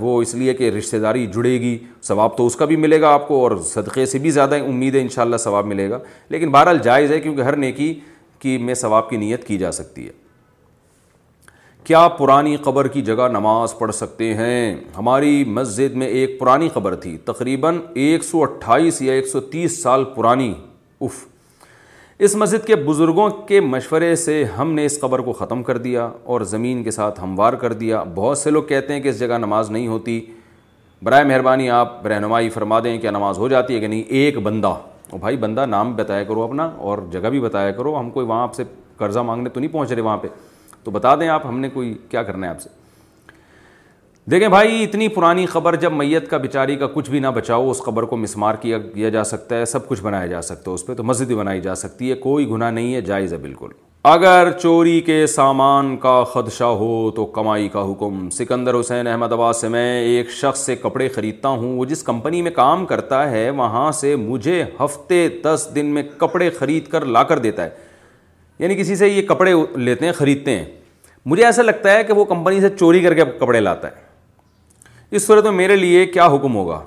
وہ 0.00 0.20
اس 0.22 0.34
لیے 0.34 0.54
کہ 0.54 0.70
رشتہ 0.78 0.96
داری 1.06 1.26
جڑے 1.34 1.58
گی 1.60 1.76
ثواب 2.08 2.36
تو 2.36 2.46
اس 2.46 2.56
کا 2.56 2.64
بھی 2.72 2.76
ملے 2.84 3.00
گا 3.00 3.12
آپ 3.14 3.26
کو 3.28 3.42
اور 3.44 3.56
صدقے 3.74 4.06
سے 4.14 4.18
بھی 4.26 4.30
زیادہ 4.38 4.58
امید 4.68 4.94
ہے 4.94 5.00
انشاءاللہ 5.00 5.36
ثواب 5.46 5.66
ملے 5.74 5.90
گا 5.90 5.98
لیکن 6.28 6.50
بہرحال 6.52 6.78
جائز 6.84 7.12
ہے 7.12 7.20
کیونکہ 7.20 7.40
ہر 7.42 7.56
نیکی 7.66 7.92
کی 8.42 8.56
میں 8.68 8.74
ثواب 8.84 9.10
کی 9.10 9.16
نیت 9.26 9.46
کی 9.46 9.58
جا 9.58 9.72
سکتی 9.80 10.06
ہے 10.06 10.22
کیا 11.84 12.06
پرانی 12.18 12.56
قبر 12.64 12.86
کی 12.88 13.00
جگہ 13.04 13.26
نماز 13.32 13.76
پڑھ 13.78 13.90
سکتے 13.94 14.32
ہیں 14.34 14.74
ہماری 14.96 15.42
مسجد 15.56 15.94
میں 16.02 16.06
ایک 16.06 16.38
پرانی 16.38 16.68
قبر 16.74 16.94
تھی 17.00 17.16
تقریباً 17.24 17.78
ایک 18.04 18.22
سو 18.24 18.40
اٹھائیس 18.42 19.00
یا 19.02 19.12
ایک 19.12 19.26
سو 19.28 19.40
تیس 19.54 19.82
سال 19.82 20.04
پرانی 20.14 20.52
اف 21.00 21.14
اس 22.26 22.34
مسجد 22.42 22.66
کے 22.66 22.76
بزرگوں 22.86 23.28
کے 23.48 23.60
مشورے 23.60 24.14
سے 24.16 24.42
ہم 24.58 24.72
نے 24.74 24.84
اس 24.86 24.98
قبر 25.00 25.18
کو 25.28 25.32
ختم 25.42 25.62
کر 25.62 25.78
دیا 25.88 26.08
اور 26.24 26.40
زمین 26.54 26.82
کے 26.84 26.90
ساتھ 26.98 27.20
ہموار 27.22 27.52
کر 27.64 27.72
دیا 27.84 28.02
بہت 28.14 28.38
سے 28.38 28.50
لوگ 28.50 28.62
کہتے 28.68 28.92
ہیں 28.94 29.00
کہ 29.00 29.08
اس 29.08 29.18
جگہ 29.18 29.38
نماز 29.38 29.70
نہیں 29.70 29.86
ہوتی 29.88 30.20
برائے 31.04 31.24
مہربانی 31.24 31.68
آپ 31.80 32.06
رہنمائی 32.06 32.48
فرما 32.56 32.80
دیں 32.84 32.96
کیا 33.00 33.10
نماز 33.10 33.38
ہو 33.38 33.48
جاتی 33.48 33.74
ہے 33.74 33.80
کہ 33.80 33.86
نہیں 33.86 34.02
ایک 34.22 34.38
بندہ 34.42 34.74
او 35.10 35.18
بھائی 35.20 35.36
بندہ 35.46 35.66
نام 35.68 35.94
بتایا 35.96 36.24
کرو 36.28 36.42
اپنا 36.42 36.70
اور 36.88 37.06
جگہ 37.12 37.28
بھی 37.30 37.40
بتایا 37.40 37.70
کرو 37.72 37.98
ہم 38.00 38.10
کوئی 38.10 38.26
وہاں 38.26 38.42
آپ 38.42 38.54
سے 38.54 38.64
قرضہ 38.96 39.20
مانگنے 39.32 39.50
تو 39.50 39.60
نہیں 39.60 39.72
پہنچ 39.72 39.92
رہے 39.92 40.02
وہاں 40.02 40.16
پہ 40.18 40.28
تو 40.84 40.90
بتا 40.90 41.14
دیں 41.20 41.28
آپ 41.34 41.46
ہم 41.46 41.58
نے 41.60 41.68
کوئی 41.74 41.94
کیا 42.10 42.22
کرنا 42.22 42.46
ہے 42.46 42.50
آپ 42.52 42.60
سے 42.60 42.68
دیکھیں 44.30 44.48
بھائی 44.48 44.82
اتنی 44.82 45.06
پرانی 45.14 45.44
خبر 45.46 45.74
جب 45.76 45.92
میت 45.92 46.28
کا 46.30 46.36
بیچاری 46.44 46.76
کا 46.76 46.86
کچھ 46.92 47.08
بھی 47.10 47.18
نہ 47.20 47.28
بچاؤ 47.34 47.70
اس 47.70 47.80
خبر 47.84 48.02
کو 48.10 48.16
مسمار 48.16 48.54
کیا 48.60 48.78
کیا 48.94 49.24
سکتا 49.24 49.56
ہے 49.58 49.64
سب 49.72 49.88
کچھ 49.88 50.02
بنایا 50.02 50.26
جا 50.26 50.40
سکتا 50.42 50.70
ہے 50.70 50.74
اس 50.74 50.86
پہ 50.86 50.94
تو 50.94 51.02
مسجد 51.04 51.26
بھی 51.26 51.34
بنائی 51.34 51.60
جا 51.60 51.74
سکتی 51.80 52.10
ہے 52.10 52.14
کوئی 52.22 52.48
گناہ 52.50 52.70
نہیں 52.70 52.94
ہے 52.94 53.00
جائز 53.10 53.32
ہے 53.32 53.38
بالکل 53.38 53.68
اگر 54.12 54.50
چوری 54.62 55.00
کے 55.00 55.26
سامان 55.34 55.96
کا 56.00 56.22
خدشہ 56.32 56.64
ہو 56.80 56.88
تو 57.16 57.24
کمائی 57.36 57.68
کا 57.72 57.82
حکم 57.90 58.28
سکندر 58.38 58.78
حسین 58.80 59.06
احمد 59.06 59.32
آباد 59.32 59.52
سے 59.60 59.68
میں 59.76 59.84
ایک 60.02 60.30
شخص 60.40 60.64
سے 60.66 60.76
کپڑے 60.82 61.08
خریدتا 61.14 61.48
ہوں 61.48 61.76
وہ 61.76 61.84
جس 61.92 62.02
کمپنی 62.02 62.42
میں 62.42 62.50
کام 62.56 62.84
کرتا 62.86 63.30
ہے 63.30 63.48
وہاں 63.60 63.90
سے 64.00 64.14
مجھے 64.26 64.62
ہفتے 64.80 65.26
دس 65.44 65.68
دن 65.74 65.86
میں 65.94 66.02
کپڑے 66.18 66.50
خرید 66.58 66.86
کر 66.96 67.04
لا 67.16 67.22
کر 67.30 67.38
دیتا 67.46 67.64
ہے 67.64 67.82
یعنی 68.58 68.74
کسی 68.76 68.96
سے 68.96 69.08
یہ 69.08 69.22
کپڑے 69.28 69.52
لیتے 69.76 70.06
ہیں 70.06 70.12
خریدتے 70.16 70.56
ہیں 70.58 70.64
مجھے 71.26 71.44
ایسا 71.44 71.62
لگتا 71.62 71.92
ہے 71.92 72.02
کہ 72.04 72.12
وہ 72.12 72.24
کمپنی 72.24 72.60
سے 72.60 72.68
چوری 72.78 73.00
کر 73.02 73.14
کے 73.14 73.24
کپڑے 73.40 73.60
لاتا 73.60 73.88
ہے 73.88 74.02
اس 75.16 75.26
صورت 75.26 75.44
میں 75.44 75.52
میرے 75.52 75.76
لیے 75.76 76.04
کیا 76.06 76.26
حکم 76.34 76.54
ہوگا 76.56 76.80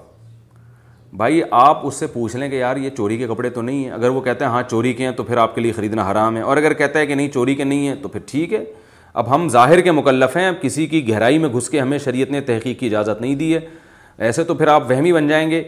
بھائی 1.17 1.41
آپ 1.57 1.85
اس 1.87 1.95
سے 1.95 2.07
پوچھ 2.13 2.35
لیں 2.35 2.49
کہ 2.49 2.55
یار 2.55 2.77
یہ 2.77 2.89
چوری 2.97 3.17
کے 3.17 3.27
کپڑے 3.27 3.49
تو 3.49 3.61
نہیں 3.61 3.83
ہیں 3.83 3.91
اگر 3.91 4.09
وہ 4.09 4.21
کہتے 4.21 4.45
ہیں 4.45 4.51
ہاں 4.51 4.61
چوری 4.69 4.91
کے 4.93 5.03
ہیں 5.05 5.11
تو 5.17 5.23
پھر 5.23 5.37
آپ 5.37 5.55
کے 5.55 5.61
لیے 5.61 5.71
خریدنا 5.73 6.09
حرام 6.11 6.35
ہے 6.37 6.41
اور 6.41 6.57
اگر 6.57 6.73
کہتا 6.81 6.99
ہے 6.99 7.05
کہ 7.07 7.15
نہیں 7.15 7.29
چوری 7.33 7.55
کے 7.55 7.63
نہیں 7.63 7.87
ہیں 7.87 7.95
تو 8.01 8.07
پھر 8.07 8.19
ٹھیک 8.31 8.53
ہے 8.53 8.63
اب 9.21 9.33
ہم 9.35 9.47
ظاہر 9.49 9.81
کے 9.81 9.91
مکلف 9.91 10.35
ہیں 10.37 10.51
کسی 10.61 10.85
کی 10.87 11.07
گہرائی 11.09 11.37
میں 11.37 11.49
گھس 11.53 11.69
کے 11.69 11.79
ہمیں 11.79 11.97
شریعت 11.99 12.31
نے 12.31 12.41
تحقیق 12.49 12.79
کی 12.79 12.87
اجازت 12.87 13.21
نہیں 13.21 13.35
دی 13.35 13.53
ہے 13.53 13.59
ایسے 14.27 14.43
تو 14.43 14.53
پھر 14.55 14.67
آپ 14.67 14.89
وہمی 14.91 15.13
بن 15.13 15.27
جائیں 15.27 15.49
گے 15.51 15.63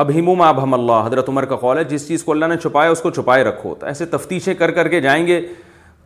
اب 0.00 0.10
ہمم 0.14 0.40
آب 0.42 0.62
ہم 0.62 0.74
اللہ 0.74 1.02
حضرت 1.06 1.28
عمر 1.28 1.44
کا 1.44 1.56
قول 1.62 1.78
ہے 1.78 1.82
جس 1.84 2.06
چیز 2.08 2.22
کو 2.24 2.32
اللہ 2.32 2.46
نے 2.48 2.56
چھپایا 2.62 2.90
اس 2.90 3.00
کو 3.00 3.10
چھپائے 3.10 3.42
رکھو 3.44 3.74
ایسے 3.86 4.04
تفتیشیں 4.14 4.52
کر 4.58 4.70
کر 4.78 4.88
کے 4.88 5.00
جائیں 5.00 5.26
گے 5.26 5.40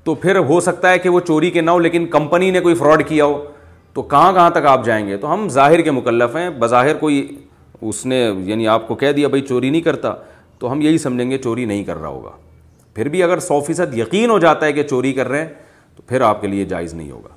تو 0.05 0.15
پھر 0.25 0.39
ہو 0.49 0.59
سکتا 0.61 0.91
ہے 0.91 0.99
کہ 0.99 1.09
وہ 1.09 1.21
چوری 1.27 1.51
کے 1.51 1.61
نہ 1.61 1.71
ہو 1.71 1.79
لیکن 1.79 2.07
کمپنی 2.11 2.51
نے 2.51 2.61
کوئی 2.61 2.75
فراڈ 2.75 3.07
کیا 3.09 3.25
ہو 3.25 3.45
تو 3.95 4.03
کہاں 4.11 4.33
کہاں 4.33 4.49
تک 4.55 4.67
آپ 4.71 4.85
جائیں 4.85 5.07
گے 5.07 5.17
تو 5.17 5.33
ہم 5.33 5.49
ظاہر 5.51 5.81
کے 5.83 5.91
مکلف 5.91 6.37
ہیں 6.37 6.49
بظاہر 6.59 6.97
کوئی 7.01 7.25
اس 7.81 8.05
نے 8.07 8.19
یعنی 8.45 8.67
آپ 8.69 8.87
کو 8.89 8.95
کہہ 9.05 9.13
دیا 9.17 9.29
بھائی 9.29 9.43
چوری 9.49 9.71
نہیں 9.71 9.81
کرتا 9.83 10.15
تو 10.59 10.73
ہم 10.73 10.81
یہی 10.81 10.99
سمجھیں 10.99 11.31
گے 11.31 11.39
چوری 11.39 11.65
نہیں 11.65 11.83
کر 11.85 11.99
رہا 12.01 12.09
ہوگا 12.09 12.31
پھر 12.95 13.09
بھی 13.15 13.23
اگر 13.23 13.39
سو 13.47 13.61
فیصد 13.67 13.97
یقین 13.99 14.31
ہو 14.31 14.39
جاتا 14.39 14.67
ہے 14.67 14.73
کہ 14.73 14.83
چوری 14.89 15.13
کر 15.13 15.29
رہے 15.29 15.41
ہیں 15.41 15.49
تو 15.97 16.03
پھر 16.07 16.21
آپ 16.21 16.41
کے 16.41 16.47
لیے 16.49 16.65
جائز 16.65 16.95
نہیں 16.95 17.11
ہوگا 17.11 17.35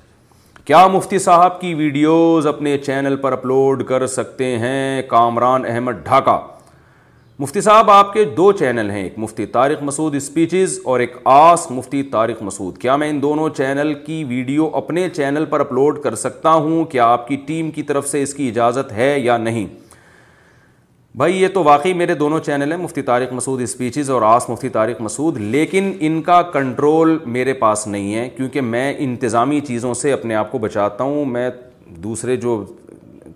کیا 0.70 0.86
مفتی 0.86 1.18
صاحب 1.18 1.60
کی 1.60 1.72
ویڈیوز 1.74 2.46
اپنے 2.46 2.76
چینل 2.78 3.14
پر 3.20 3.32
اپلوڈ 3.32 3.82
کر 3.86 4.06
سکتے 4.06 4.44
ہیں 4.58 5.00
کامران 5.08 5.64
احمد 5.68 5.92
ڈھاکہ 6.04 6.36
مفتی 7.42 7.60
صاحب 7.60 7.90
آپ 7.90 8.12
کے 8.12 8.24
دو 8.36 8.50
چینل 8.58 8.90
ہیں 8.90 9.02
ایک 9.02 9.18
مفتی 9.18 9.46
طارق 9.56 9.82
مسعود 9.82 10.14
اسپیچز 10.14 10.78
اور 10.92 11.00
ایک 11.00 11.16
آس 11.32 11.66
مفتی 11.70 12.02
طارق 12.12 12.42
مسعود 12.50 12.78
کیا 12.80 12.96
میں 13.02 13.08
ان 13.10 13.20
دونوں 13.22 13.48
چینل 13.56 13.92
کی 14.04 14.22
ویڈیو 14.28 14.68
اپنے 14.82 15.08
چینل 15.16 15.44
پر 15.54 15.60
اپلوڈ 15.60 16.00
کر 16.02 16.14
سکتا 16.24 16.52
ہوں 16.68 16.84
کیا 16.92 17.06
آپ 17.12 17.26
کی 17.28 17.36
ٹیم 17.46 17.70
کی 17.70 17.82
طرف 17.90 18.08
سے 18.08 18.22
اس 18.22 18.34
کی 18.34 18.48
اجازت 18.48 18.92
ہے 18.98 19.14
یا 19.18 19.36
نہیں 19.48 19.66
بھائی 21.18 21.40
یہ 21.42 21.48
تو 21.54 21.62
واقعی 21.64 21.92
میرے 21.92 22.14
دونوں 22.14 22.38
چینل 22.46 22.72
ہیں 22.72 22.78
مفتی 22.78 23.02
طارق 23.02 23.32
مسعود 23.32 23.60
اسپیچز 23.62 24.10
اور 24.10 24.22
آس 24.22 24.48
مفتی 24.48 24.68
طارق 24.74 25.00
مسعود 25.02 25.36
لیکن 25.40 25.90
ان 26.08 26.20
کا 26.22 26.40
کنٹرول 26.52 27.16
میرے 27.36 27.52
پاس 27.62 27.86
نہیں 27.86 28.14
ہے 28.14 28.28
کیونکہ 28.36 28.60
میں 28.60 28.92
انتظامی 28.98 29.58
چیزوں 29.66 29.94
سے 29.94 30.12
اپنے 30.12 30.34
آپ 30.34 30.52
کو 30.52 30.58
بچاتا 30.58 31.04
ہوں 31.04 31.24
میں 31.30 31.48
دوسرے 32.04 32.36
جو 32.44 32.64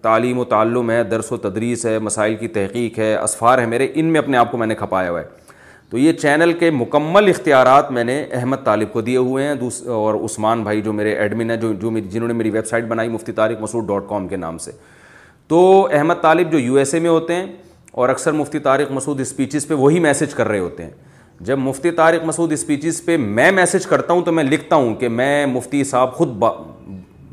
تعلیم 0.03 0.39
و 0.39 0.45
تعلم 0.45 0.91
ہے 0.91 1.03
درس 1.11 1.33
و 1.33 1.37
تدریس 1.49 1.85
ہے 1.87 1.99
مسائل 1.99 2.37
کی 2.41 2.49
تحقیق 2.59 2.99
ہے 2.99 3.15
اسفار 3.17 3.59
ہے 3.59 3.67
میرے 3.67 3.89
ان 3.95 4.13
میں 4.13 4.19
اپنے 4.21 4.37
آپ 4.39 4.51
کو 4.53 4.59
میں 4.59 4.67
نے 4.67 4.75
کھپایا 4.75 5.11
ہوا 5.11 5.21
ہے 5.21 5.27
تو 5.91 5.99
یہ 5.99 6.13
چینل 6.23 6.53
کے 6.59 6.71
مکمل 6.71 7.29
اختیارات 7.29 7.91
میں 7.93 8.05
نے 8.05 8.23
احمد 8.33 8.65
طالب 8.65 8.93
کو 8.93 9.01
دیے 9.09 9.17
ہوئے 9.17 9.47
ہیں 9.49 9.55
اور 9.95 10.25
عثمان 10.25 10.63
بھائی 10.65 10.83
جو 10.83 10.93
میرے 10.93 11.13
ایڈمن 11.17 11.51
ہیں 11.51 11.57
جو 11.57 11.73
جو 11.81 11.91
جنہوں 12.11 12.29
نے 12.29 12.35
میری 12.35 12.51
ویب 12.51 12.67
سائٹ 12.67 12.85
بنائی 12.89 13.09
مفتی 13.09 13.33
طارق 13.33 13.61
مسعود 13.63 13.87
ڈاٹ 13.89 14.09
کام 14.09 14.29
کے 14.29 14.37
نام 14.37 14.59
سے 14.59 14.71
تو 15.49 15.89
احمد 15.93 16.15
طالب 16.23 16.53
جو 16.53 16.59
یو 16.59 16.75
ایس 16.79 16.95
اے 16.95 17.01
میں 17.01 17.11
ہوتے 17.11 17.35
ہیں 17.35 17.45
اور 17.95 18.09
اکثر 18.09 18.33
مفتی 18.33 18.59
طارق 18.59 18.91
مسعود 18.93 19.21
اسپیچز 19.21 19.67
پہ 19.67 19.75
وہی 19.75 19.99
میسج 20.01 20.33
کر 20.35 20.49
رہے 20.49 20.59
ہوتے 20.59 20.83
ہیں 20.85 20.91
جب 21.47 21.59
مفتی 21.59 21.91
طارق 21.99 22.25
مسعود 22.27 22.53
اسپیچز 22.53 23.01
پہ 23.05 23.17
میں 23.17 23.51
میسج 23.53 23.87
کرتا 23.87 24.13
ہوں 24.13 24.23
تو 24.25 24.33
میں 24.33 24.45
لکھتا 24.45 24.77
ہوں 24.77 24.95
کہ 25.01 25.09
میں 25.09 25.45
مفتی 25.47 25.83
صاحب 25.91 26.13
خود 26.15 26.29
با... 26.39 26.51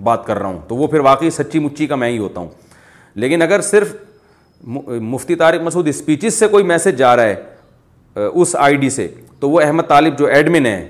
بات 0.03 0.25
کر 0.25 0.37
رہا 0.37 0.47
ہوں 0.47 0.59
تو 0.67 0.75
وہ 0.75 0.87
پھر 0.87 0.99
واقعی 1.07 1.29
سچی 1.29 1.59
مچی 1.59 1.87
کا 1.87 1.95
میں 1.95 2.09
ہی 2.09 2.17
ہوتا 2.17 2.41
ہوں 2.41 2.47
لیکن 3.23 3.41
اگر 3.41 3.61
صرف 3.61 3.95
مفتی 4.67 5.35
طارق 5.35 5.61
مسعود 5.63 5.87
اسپیچز 5.87 6.33
سے 6.39 6.47
کوئی 6.47 6.63
میسج 6.63 6.97
جا 6.97 7.15
رہا 7.15 7.23
ہے 7.33 8.21
اس 8.33 8.55
آئی 8.59 8.75
ڈی 8.75 8.89
سے 8.89 9.07
تو 9.39 9.49
وہ 9.49 9.61
احمد 9.61 9.83
طالب 9.87 10.17
جو 10.19 10.25
ایڈمن 10.35 10.65
ہیں 10.65 10.83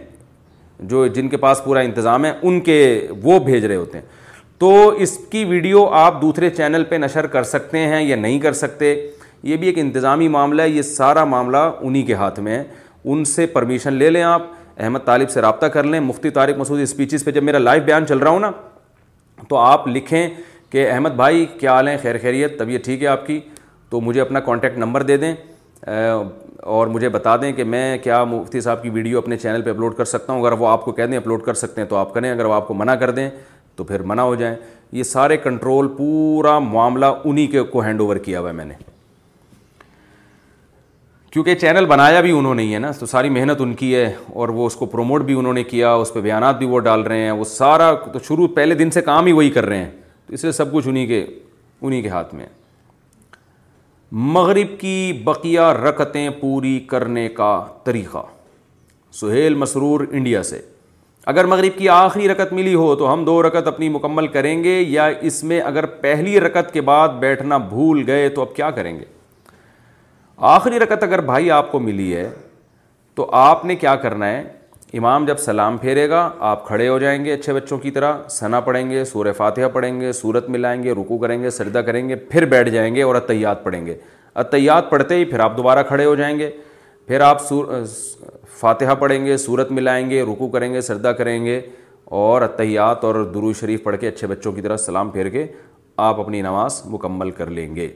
جو 0.94 1.06
جن 1.16 1.30
کے 1.30 1.38
پاس 1.38 1.64
پورا 1.66 1.80
انتظام 1.80 2.26
ہے 2.26 2.32
ان 2.42 2.60
کے 2.62 2.78
وہ 3.24 3.40
بھیج 3.48 3.66
رہے 3.66 3.76
ہوتے 3.76 3.98
ہیں 3.98 4.06
تو 4.60 4.88
اس 5.04 5.18
کی 5.30 5.44
ویڈیو 5.50 5.86
آپ 6.04 6.22
دوسرے 6.22 6.50
چینل 6.58 6.84
پہ 6.90 6.96
نشر 7.02 7.28
کر 7.36 7.44
سکتے 7.54 7.78
ہیں 7.92 8.04
یا 8.08 8.16
نہیں 8.16 8.40
کر 8.40 8.54
سکتے 8.54 8.96
یہ 9.44 9.58
بھی 9.58 9.68
ایک 9.68 9.78
انتظامی 9.80 10.28
معاملہ 10.28 10.62
ہے 10.62 10.70
یہ 10.70 10.82
سارا 10.82 11.24
معاملہ 11.26 11.58
انہی 11.82 12.02
کے 12.06 12.14
ہاتھ 12.16 12.40
میں 12.40 12.56
ہے 12.58 12.64
ان 13.12 13.24
سے 13.26 13.46
پرمیشن 13.54 13.94
لے 13.94 14.10
لیں 14.10 14.22
آپ 14.24 14.42
احمد 14.78 15.00
طالب 15.06 15.30
سے 15.30 15.42
رابطہ 15.42 15.66
کر 15.74 15.84
لیں 15.84 16.00
مفتی 16.00 16.30
طارق 16.30 16.58
مسعود 16.58 16.80
اسپیچز 16.82 17.24
پہ 17.26 17.32
جب 17.32 17.44
میرا 17.44 17.58
لائف 17.58 17.84
بیان 17.84 18.06
چل 18.08 18.18
رہا 18.18 18.30
ہوں 18.32 18.40
نا 18.40 18.52
تو 19.50 19.58
آپ 19.58 19.88
لکھیں 19.88 20.28
کہ 20.72 20.90
احمد 20.92 21.16
بھائی 21.16 21.46
کیا 21.60 21.74
حال 21.74 21.88
ہیں 21.88 21.98
خیر 22.02 22.18
خیریت 22.22 22.58
طبیعت 22.60 22.86
ٹھیک 22.86 23.02
ہے 23.04 23.08
آپ 23.08 23.26
کی 23.28 23.40
تو 23.90 24.02
مجھے 24.02 24.22
اپنا 24.22 24.40
کانٹیکٹ 24.40 24.78
نمبر 24.78 25.04
دے 25.04 25.18
دیں 25.18 25.34
اور 26.72 26.88
مجھے 26.88 27.10
بتا 27.10 27.36
دیں 27.42 27.52
کہ 27.54 27.64
میں 27.64 27.98
کیا 28.04 28.24
مفتی 28.24 28.62
صاحب 28.62 28.84
کی 28.84 28.90
ویڈیو 28.90 29.18
اپنے 29.18 29.38
چینل 29.38 29.62
پہ 29.62 29.70
اپلوڈ 29.70 29.96
کر 29.98 30.06
سکتا 30.06 30.34
ہوں 30.34 30.42
اگر 30.42 30.52
وہ 30.60 30.68
آپ 30.68 30.86
کو 30.86 30.92
کہہ 31.00 31.06
دیں 31.12 31.18
اپلوڈ 31.18 31.44
کر 31.44 31.54
سکتے 31.64 31.82
ہیں 31.82 31.88
تو 31.88 31.96
آپ 31.96 32.14
کریں 32.14 32.30
اگر 32.32 32.46
وہ 32.46 32.54
آپ 32.54 32.68
کو 32.68 32.74
منع 32.74 32.96
کر 33.00 33.12
دیں 33.20 33.30
تو 33.76 33.84
پھر 33.84 34.02
منع 34.12 34.22
ہو 34.22 34.36
جائیں 34.36 34.56
یہ 34.92 35.04
سارے 35.14 35.38
کنٹرول 35.44 35.88
پورا 35.98 36.58
معاملہ 36.70 37.06
انہی 37.26 37.48
کے 37.48 37.62
کو 37.76 37.82
ہینڈ 37.82 38.02
اوور 38.02 38.16
کیا 38.26 38.40
ہوا 38.40 38.50
ہے 38.50 38.54
میں 38.54 38.66
نے 38.66 38.74
کیونکہ 41.34 41.56
چینل 41.56 41.86
بنایا 41.88 42.22
بھی 42.22 42.32
انہوں 42.38 42.56
نے 42.56 42.64
ہی 42.64 42.74
ہے 42.74 42.80
نا 42.80 42.92
تو 43.00 43.06
ساری 43.06 43.30
محنت 43.30 43.62
ان 43.62 43.74
کی 43.82 43.94
ہے 43.96 44.12
اور 44.42 44.50
وہ 44.56 44.66
اس 44.68 44.76
کو 44.76 44.86
پروموٹ 44.96 45.22
بھی 45.26 45.34
انہوں 45.40 45.54
نے 45.54 45.64
کیا 45.64 45.94
اس 45.94 46.12
پہ 46.14 46.22
بیانات 46.22 46.58
بھی 46.58 46.66
وہ 46.68 46.80
ڈال 46.88 47.02
رہے 47.02 47.20
ہیں 47.26 47.32
وہ 47.32 47.44
سارا 47.52 47.92
تو 48.14 48.20
شروع 48.28 48.48
پہلے 48.56 48.76
دن 48.76 48.92
سے 48.92 49.02
کام 49.02 49.26
ہی 49.26 49.32
وہی 49.34 49.50
کر 49.58 49.66
رہے 49.66 49.78
ہیں 49.78 49.90
تو 50.28 50.34
اس 50.34 50.44
لیے 50.44 50.52
سب 50.54 50.74
کچھ 50.74 50.88
انہیں 50.88 51.06
کے 51.08 51.26
انہیں 51.82 52.02
کے 52.02 52.10
ہاتھ 52.10 52.34
میں 52.36 52.46
مغرب 54.36 54.80
کی 54.80 55.22
بقیہ 55.26 55.62
رکتیں 55.82 56.30
پوری 56.40 56.78
کرنے 56.90 57.28
کا 57.40 57.54
طریقہ 57.84 58.24
سہیل 59.22 59.56
مسرور 59.64 60.06
انڈیا 60.12 60.44
سے 60.52 60.62
اگر 61.34 61.46
مغرب 61.46 61.78
کی 61.78 61.90
آخری 61.90 62.28
رکت 62.28 62.54
ملی 62.54 62.74
ہو 62.74 62.96
تو 62.96 63.14
ہم 63.14 63.24
دو 63.26 63.42
رکت 63.48 63.68
اپنی 63.68 63.90
مکمل 63.96 64.28
کریں 64.38 64.64
گے 64.64 64.80
یا 64.82 65.06
اس 65.32 65.44
میں 65.44 65.62
اگر 65.66 65.86
پہلی 66.06 66.40
رکت 66.40 66.74
کے 66.74 66.82
بعد 66.92 67.20
بیٹھنا 67.26 67.58
بھول 67.72 68.04
گئے 68.08 68.30
تو 68.36 68.42
اب 68.42 68.56
کیا 68.56 68.72
کریں 68.80 68.96
گے 69.00 69.04
آخری 70.54 70.80
رکت 70.80 71.04
اگر 71.04 71.22
بھائی 71.22 71.50
آپ 71.52 71.72
کو 71.72 71.80
ملی 71.80 72.16
ہے 72.16 72.30
تو 73.16 73.30
آپ 73.36 73.66
نے 73.66 73.76
کیا 73.76 73.96
کرنا 74.06 74.28
ہے 74.32 74.42
امام 74.98 75.26
جب 75.26 75.38
سلام 75.40 75.78
پھیرے 75.78 76.10
گا 76.10 76.30
آپ 76.48 76.66
کھڑے 76.68 76.88
ہو 76.88 76.98
جائیں 77.00 77.24
گے 77.26 77.34
اچھے 77.34 77.54
بچوں 77.54 77.78
کی 77.80 77.92
طرح 77.92 78.18
ثنا 78.32 78.60
پڑھیں 78.62 78.90
گے 78.90 79.04
سورہ 79.06 79.32
فاتحہ 79.38 79.68
پڑھیں 79.74 80.00
گے 80.00 80.12
سورت 80.14 80.50
ملائیں 80.50 80.82
گے 80.84 80.92
رکو 81.00 81.18
کریں 81.18 81.42
گے 81.44 81.50
سردہ 81.50 81.80
کریں 81.88 82.08
گے 82.10 82.16
پھر 82.32 82.46
بیٹھ 82.56 82.70
جائیں 82.70 82.94
گے 82.96 83.04
اور 83.04 83.16
اتیات 83.16 83.64
پڑھیں 83.64 83.86
گے 83.86 83.96
اتیات 84.44 84.90
پڑھتے 84.90 85.16
ہی 85.16 85.26
پھر 85.26 85.40
آپ 85.40 85.58
دوبارہ 85.58 85.84
کھڑے 85.88 86.06
ہو 86.06 86.16
جائیں 86.16 86.38
گے 86.40 86.50
پھر 87.08 87.22
آپ 87.22 87.42
فاتحہ 88.60 88.94
پڑھیں 89.00 89.26
گے 89.26 89.38
سورت 89.38 89.72
ملائیں 89.72 90.10
گے 90.10 90.22
رکو 90.34 90.48
کریں 90.50 90.72
گے 90.74 90.82
سردہ 90.82 91.12
کریں 91.18 91.46
گے 91.46 91.60
اور 92.24 92.42
اتیات 92.42 93.04
اور 93.04 93.16
درو 93.34 93.54
شریف 93.60 93.84
پڑھ 93.84 93.98
کے 94.00 94.08
اچھے 94.08 94.28
بچوں 94.28 94.52
کی 94.52 94.62
طرح 94.62 94.78
سلام 94.78 95.10
پھیر 95.10 95.30
کے 95.30 95.46
آپ 96.08 96.20
اپنی 96.20 96.42
نماز 96.42 96.82
مکمل 96.90 97.32
کر 97.32 97.50
لیں 97.50 97.76
گے 97.76 97.90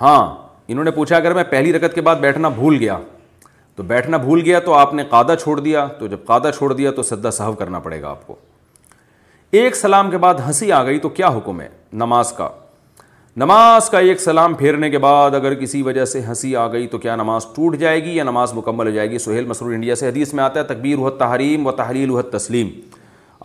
ہاں 0.00 0.26
انہوں 0.70 0.84
نے 0.84 0.90
پوچھا 0.90 1.16
اگر 1.16 1.34
میں 1.34 1.44
پہلی 1.50 1.72
رکت 1.72 1.94
کے 1.94 2.00
بعد 2.08 2.16
بیٹھنا 2.20 2.48
بھول 2.48 2.76
گیا 2.80 2.98
تو 3.76 3.82
بیٹھنا 3.86 4.16
بھول 4.16 4.40
گیا 4.44 4.58
تو 4.64 4.72
آپ 4.74 4.94
نے 4.94 5.04
قادہ 5.10 5.34
چھوڑ 5.42 5.58
دیا 5.60 5.86
تو 5.98 6.06
جب 6.06 6.24
قادہ 6.26 6.50
چھوڑ 6.56 6.72
دیا 6.72 6.90
تو 6.92 7.02
سدا 7.02 7.30
صاحب 7.30 7.58
کرنا 7.58 7.78
پڑے 7.80 8.00
گا 8.02 8.08
آپ 8.10 8.26
کو 8.26 8.36
ایک 9.60 9.76
سلام 9.76 10.10
کے 10.10 10.18
بعد 10.24 10.34
ہنسی 10.46 10.70
آ 10.72 10.82
گئی 10.84 10.98
تو 10.98 11.08
کیا 11.08 11.28
حکم 11.36 11.60
ہے 11.60 11.68
نماز 11.92 12.32
کا 12.36 12.48
نماز 13.36 13.88
کا 13.90 13.98
ایک 13.98 14.20
سلام 14.20 14.54
پھیرنے 14.54 14.88
کے 14.90 14.98
بعد 14.98 15.34
اگر 15.34 15.54
کسی 15.54 15.82
وجہ 15.82 16.04
سے 16.04 16.20
ہنسی 16.28 16.54
آ 16.56 16.66
گئی 16.72 16.86
تو 16.88 16.98
کیا 16.98 17.14
نماز 17.16 17.46
ٹوٹ 17.56 17.76
جائے 17.78 18.02
گی 18.04 18.14
یا 18.16 18.24
نماز 18.24 18.52
مکمل 18.54 18.86
ہو 18.86 18.92
جائے 18.92 19.10
گی 19.10 19.18
سہیل 19.18 19.44
مسرور 19.46 19.72
انڈیا 19.72 19.94
سے 19.96 20.08
حدیث 20.08 20.32
میں 20.34 20.44
آتا 20.44 20.60
ہے 20.60 20.64
تکبیر 20.72 20.98
الحد 20.98 21.18
تحریم 21.18 21.66
و 21.66 21.72
تحلیل 21.80 22.10
وحد 22.10 22.30
تسلیم 22.36 22.68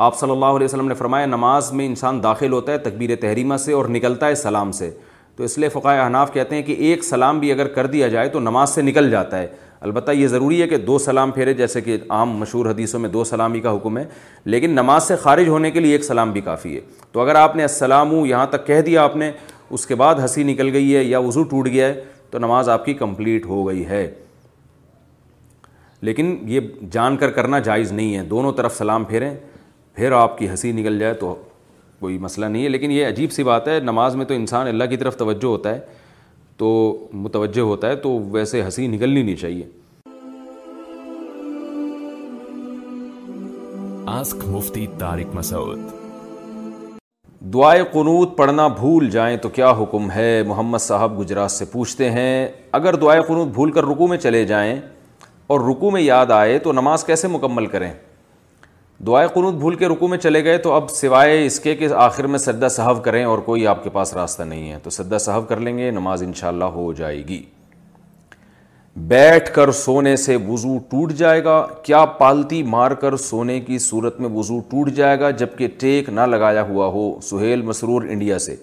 آپ 0.06 0.18
صلی 0.20 0.32
اللہ 0.32 0.46
علیہ 0.56 0.66
وسلم 0.66 0.88
نے 0.88 0.94
فرمایا 0.96 1.26
نماز 1.26 1.72
میں 1.80 1.86
انسان 1.86 2.22
داخل 2.24 2.52
ہوتا 2.54 2.72
ہے 2.72 2.78
تکبیر 2.90 3.16
تحریمہ 3.22 3.58
سے 3.66 3.74
اور 3.74 3.86
نکلتا 3.98 4.28
ہے 4.28 4.36
سلام 4.36 4.72
سے 4.82 4.90
تو 5.38 5.44
اس 5.44 5.58
لیے 5.58 5.70
فقائے 5.70 6.00
احناف 6.00 6.34
کہتے 6.34 6.56
ہیں 6.56 6.62
کہ 6.64 6.72
ایک 6.88 7.04
سلام 7.04 7.40
بھی 7.40 7.52
اگر 7.52 7.68
کر 7.76 7.86
دیا 7.92 8.08
جائے 8.08 8.30
تو 8.30 8.40
نماز 8.40 8.70
سے 8.76 8.82
نکل 8.82 9.10
جاتا 9.12 9.38
ہے 9.42 9.48
البتہ 9.82 10.12
یہ 10.12 10.28
ضروری 10.28 10.62
ہے 10.62 10.68
کہ 10.68 10.78
دو 10.78 10.98
سلام 11.06 11.32
پھیرے 11.32 11.54
جیسے 11.54 11.82
کہ 11.82 11.98
عام 12.18 12.32
مشہور 12.40 12.66
حدیثوں 12.70 13.00
میں 13.00 13.10
دو 13.10 13.24
سلامی 13.24 13.60
کا 13.62 13.76
حکم 13.76 13.98
ہے 13.98 14.04
لیکن 14.46 14.70
نماز 14.72 15.08
سے 15.08 15.16
خارج 15.22 15.48
ہونے 15.50 15.72
کے 15.72 15.80
لیے 15.80 15.92
ایک 15.92 16.04
سلام 16.04 16.32
بھی 16.32 16.42
کافی 16.42 16.76
ہے 16.76 16.82
تو 17.12 17.20
اگر 17.22 17.36
آپ 17.36 17.56
نے 17.56 17.64
السلام 17.64 18.14
یہاں 18.26 18.46
تک 18.50 18.66
کہہ 18.68 18.82
دیا 18.86 19.04
آپ 19.04 19.16
نے 19.16 19.32
اس 19.78 19.86
کے 19.88 19.96
بعد 19.96 20.16
ہنسی 20.22 20.44
نکل 20.44 20.70
گئی 20.74 20.96
ہے 20.96 21.04
یا 21.04 21.20
وضو 21.20 21.44
ٹوٹ 21.54 21.68
گیا 21.68 21.88
ہے 21.88 22.04
تو 22.32 22.40
نماز 22.40 22.70
آپ 22.70 22.86
کی 22.86 22.94
کمپلیٹ 22.94 23.46
ہو 23.46 23.68
گئی 23.68 23.86
ہے 23.88 24.08
لیکن 26.08 26.36
یہ 26.48 26.60
جان 26.92 27.18
کر 27.18 27.32
کرنا 27.32 27.60
جائز 27.68 27.92
نہیں 27.92 28.16
ہے 28.18 28.22
دونوں 28.34 28.52
طرف 28.54 28.78
سلام 28.78 29.04
پھیریں 29.12 29.34
پھر 29.96 30.12
آپ 30.22 30.38
کی 30.38 30.48
ہنسی 30.50 30.72
نکل 30.72 31.00
جائے 31.00 31.14
تو 31.14 31.36
کوئی 32.04 32.18
مسئلہ 32.24 32.46
نہیں 32.46 32.64
ہے 32.64 32.70
لیکن 32.70 32.92
یہ 32.92 33.08
عجیب 33.08 33.32
سی 33.32 33.44
بات 33.50 33.68
ہے 33.68 33.80
نماز 33.90 34.16
میں 34.22 34.26
تو 34.26 34.34
انسان 34.34 34.68
اللہ 34.68 34.84
کی 34.92 34.98
طرف 35.04 35.16
توجہ 35.18 35.46
ہوتا 35.46 35.70
ہے 35.76 35.80
تو 36.64 36.72
متوجہ 37.28 37.62
ہوتا 37.70 37.90
ہے 37.90 37.96
تو 38.06 38.12
ویسے 38.32 38.62
ہنسی 38.62 38.88
نکلنی 38.96 39.22
نہیں 39.30 39.36
چاہیے 39.44 39.66
تارک 45.00 45.34
مسعود 45.36 45.80
دعائے 47.54 47.84
قنوت 47.92 48.38
پڑھنا 48.38 48.68
بھول 48.84 49.10
جائیں 49.18 49.36
تو 49.44 49.50
کیا 49.58 49.72
حکم 49.82 50.12
ہے 50.12 50.30
محمد 50.48 50.82
صاحب 50.92 51.20
گجرات 51.20 51.52
سے 51.52 51.66
پوچھتے 51.72 52.10
ہیں 52.20 52.36
اگر 52.82 52.96
دعائے 53.04 53.22
قنوت 53.28 53.48
بھول 53.60 53.72
کر 53.78 53.86
رکو 53.94 54.08
میں 54.14 54.18
چلے 54.28 54.46
جائیں 54.54 54.74
اور 55.54 55.70
رکو 55.70 55.92
میں 55.92 56.02
یاد 56.02 56.32
آئے 56.42 56.60
تو 56.68 56.72
نماز 56.82 57.04
کیسے 57.06 57.28
مکمل 57.38 57.66
کریں 57.76 57.92
دعائے 59.08 59.28
قنوت 59.34 59.54
بھول 59.60 59.76
کے 59.76 59.88
رکو 59.90 60.08
میں 60.08 60.18
چلے 60.18 60.44
گئے 60.44 60.58
تو 60.66 60.72
اب 60.74 60.90
سوائے 60.90 61.46
اس 61.46 61.60
کے 61.60 61.76
کہ 61.76 61.88
آخر 62.04 62.28
میں 62.34 62.40
سدا 62.40 62.68
صحو 62.76 62.94
کریں 63.06 63.24
اور 63.24 63.38
کوئی 63.46 63.66
آپ 63.68 63.84
کے 63.84 63.90
پاس 63.94 64.14
راستہ 64.14 64.44
نہیں 64.44 64.72
ہے 64.72 64.78
تو 64.84 64.90
سدا 64.98 65.18
صحب 65.20 65.48
کر 65.50 65.60
لیں 65.60 65.78
گے 65.78 65.90
نماز 65.92 66.24
ان 66.24 66.34
شاء 66.42 66.48
اللہ 66.48 66.72
ہو 66.80 66.92
جائے 67.00 67.18
گی 67.28 67.42
بیٹھ 69.12 69.54
کر 69.54 69.72
سونے 69.82 70.16
سے 70.24 70.36
وزو 70.48 70.78
ٹوٹ 70.90 71.12
جائے 71.22 71.44
گا 71.44 71.60
کیا 71.84 72.04
پالتی 72.18 72.62
مار 72.76 72.92
کر 73.04 73.16
سونے 73.26 73.60
کی 73.68 73.78
صورت 73.88 74.20
میں 74.20 74.30
وضو 74.34 74.60
ٹوٹ 74.70 74.90
جائے 75.02 75.20
گا 75.20 75.32
جب 75.42 75.58
کہ 75.58 75.68
ٹیک 75.80 76.10
نہ 76.10 76.26
لگایا 76.32 76.62
ہوا 76.70 76.88
ہو 76.98 77.10
سہیل 77.30 77.62
مسرور 77.72 78.08
انڈیا 78.10 78.40
سے 78.48 78.56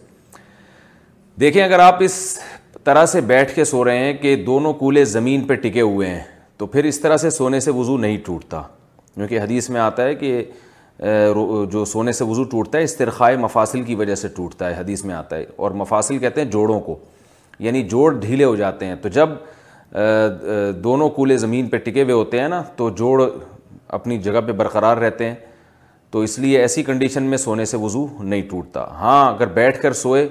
دیکھیں 1.41 1.63
اگر 1.65 1.79
آپ 1.79 2.03
اس 2.05 2.19
طرح 2.85 3.07
سے 3.07 3.21
بیٹھ 3.35 3.55
کے 3.55 3.65
سو 3.75 3.85
رہے 3.85 4.05
ہیں 4.05 4.13
کہ 4.23 4.37
دونوں 4.45 4.73
کولے 4.85 5.05
زمین 5.17 5.45
پہ 5.47 5.55
ٹکے 5.67 5.81
ہوئے 5.81 6.09
ہیں 6.11 6.23
تو 6.59 6.67
پھر 6.77 6.85
اس 6.85 7.01
طرح 7.01 7.17
سے 7.17 7.31
سونے 7.31 7.61
سے 7.61 7.71
وزو 7.75 7.97
نہیں 7.99 8.17
ٹوٹتا 8.25 8.63
کیونکہ 9.15 9.41
حدیث 9.41 9.69
میں 9.71 9.81
آتا 9.81 10.05
ہے 10.05 10.15
کہ 10.15 10.43
جو 11.73 11.85
سونے 11.93 12.13
سے 12.13 12.25
وضو 12.29 12.45
ٹوٹتا 12.51 12.79
ہے 12.79 12.83
استرخائے 12.85 13.37
مفاصل 13.37 13.83
کی 13.83 13.95
وجہ 13.95 14.15
سے 14.15 14.29
ٹوٹتا 14.37 14.69
ہے 14.71 14.75
حدیث 14.81 15.05
میں 15.05 15.15
آتا 15.15 15.37
ہے 15.37 15.45
اور 15.65 15.71
مفاصل 15.83 16.19
کہتے 16.19 16.41
ہیں 16.43 16.51
جوڑوں 16.51 16.79
کو 16.81 16.97
یعنی 17.67 17.83
جوڑ 17.89 18.13
ڈھیلے 18.21 18.45
ہو 18.45 18.55
جاتے 18.57 18.87
ہیں 18.87 18.95
تو 19.03 19.09
جب 19.19 19.31
دونوں 20.85 21.09
کولے 21.17 21.37
زمین 21.39 21.69
پہ 21.69 21.77
ٹکے 21.85 22.03
ہوئے 22.03 22.15
ہوتے 22.15 22.41
ہیں 22.41 22.49
نا 22.49 22.63
تو 22.77 22.89
جوڑ 22.99 23.29
اپنی 23.99 24.19
جگہ 24.29 24.41
پہ 24.47 24.53
برقرار 24.61 24.97
رہتے 24.97 25.29
ہیں 25.29 25.35
تو 26.11 26.21
اس 26.21 26.39
لیے 26.39 26.61
ایسی 26.61 26.83
کنڈیشن 26.83 27.23
میں 27.31 27.39
سونے 27.39 27.65
سے 27.73 27.77
وضو 27.81 28.07
نہیں 28.21 28.43
ٹوٹتا 28.51 28.85
ہاں 29.01 29.33
اگر 29.35 29.47
بیٹھ 29.55 29.81
کر 29.83 29.93
سوئے 30.03 30.27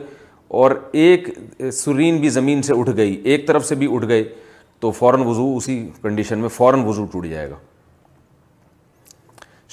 اور 0.59 0.71
ایک 1.01 1.27
سرین 1.73 2.17
بھی 2.21 2.29
زمین 2.29 2.61
سے 2.69 2.73
اٹھ 2.79 2.89
گئی 2.97 3.13
ایک 3.23 3.47
طرف 3.47 3.65
سے 3.65 3.75
بھی 3.83 3.87
اٹھ 3.95 4.05
گئے 4.07 4.23
تو 4.79 4.91
فوراً 4.91 5.21
وضو 5.27 5.55
اسی 5.57 5.79
کنڈیشن 6.01 6.39
میں 6.39 6.49
فوراً 6.49 6.83
وضو 6.87 7.05
ٹوٹ 7.11 7.25
جائے 7.27 7.49
گا 7.49 7.55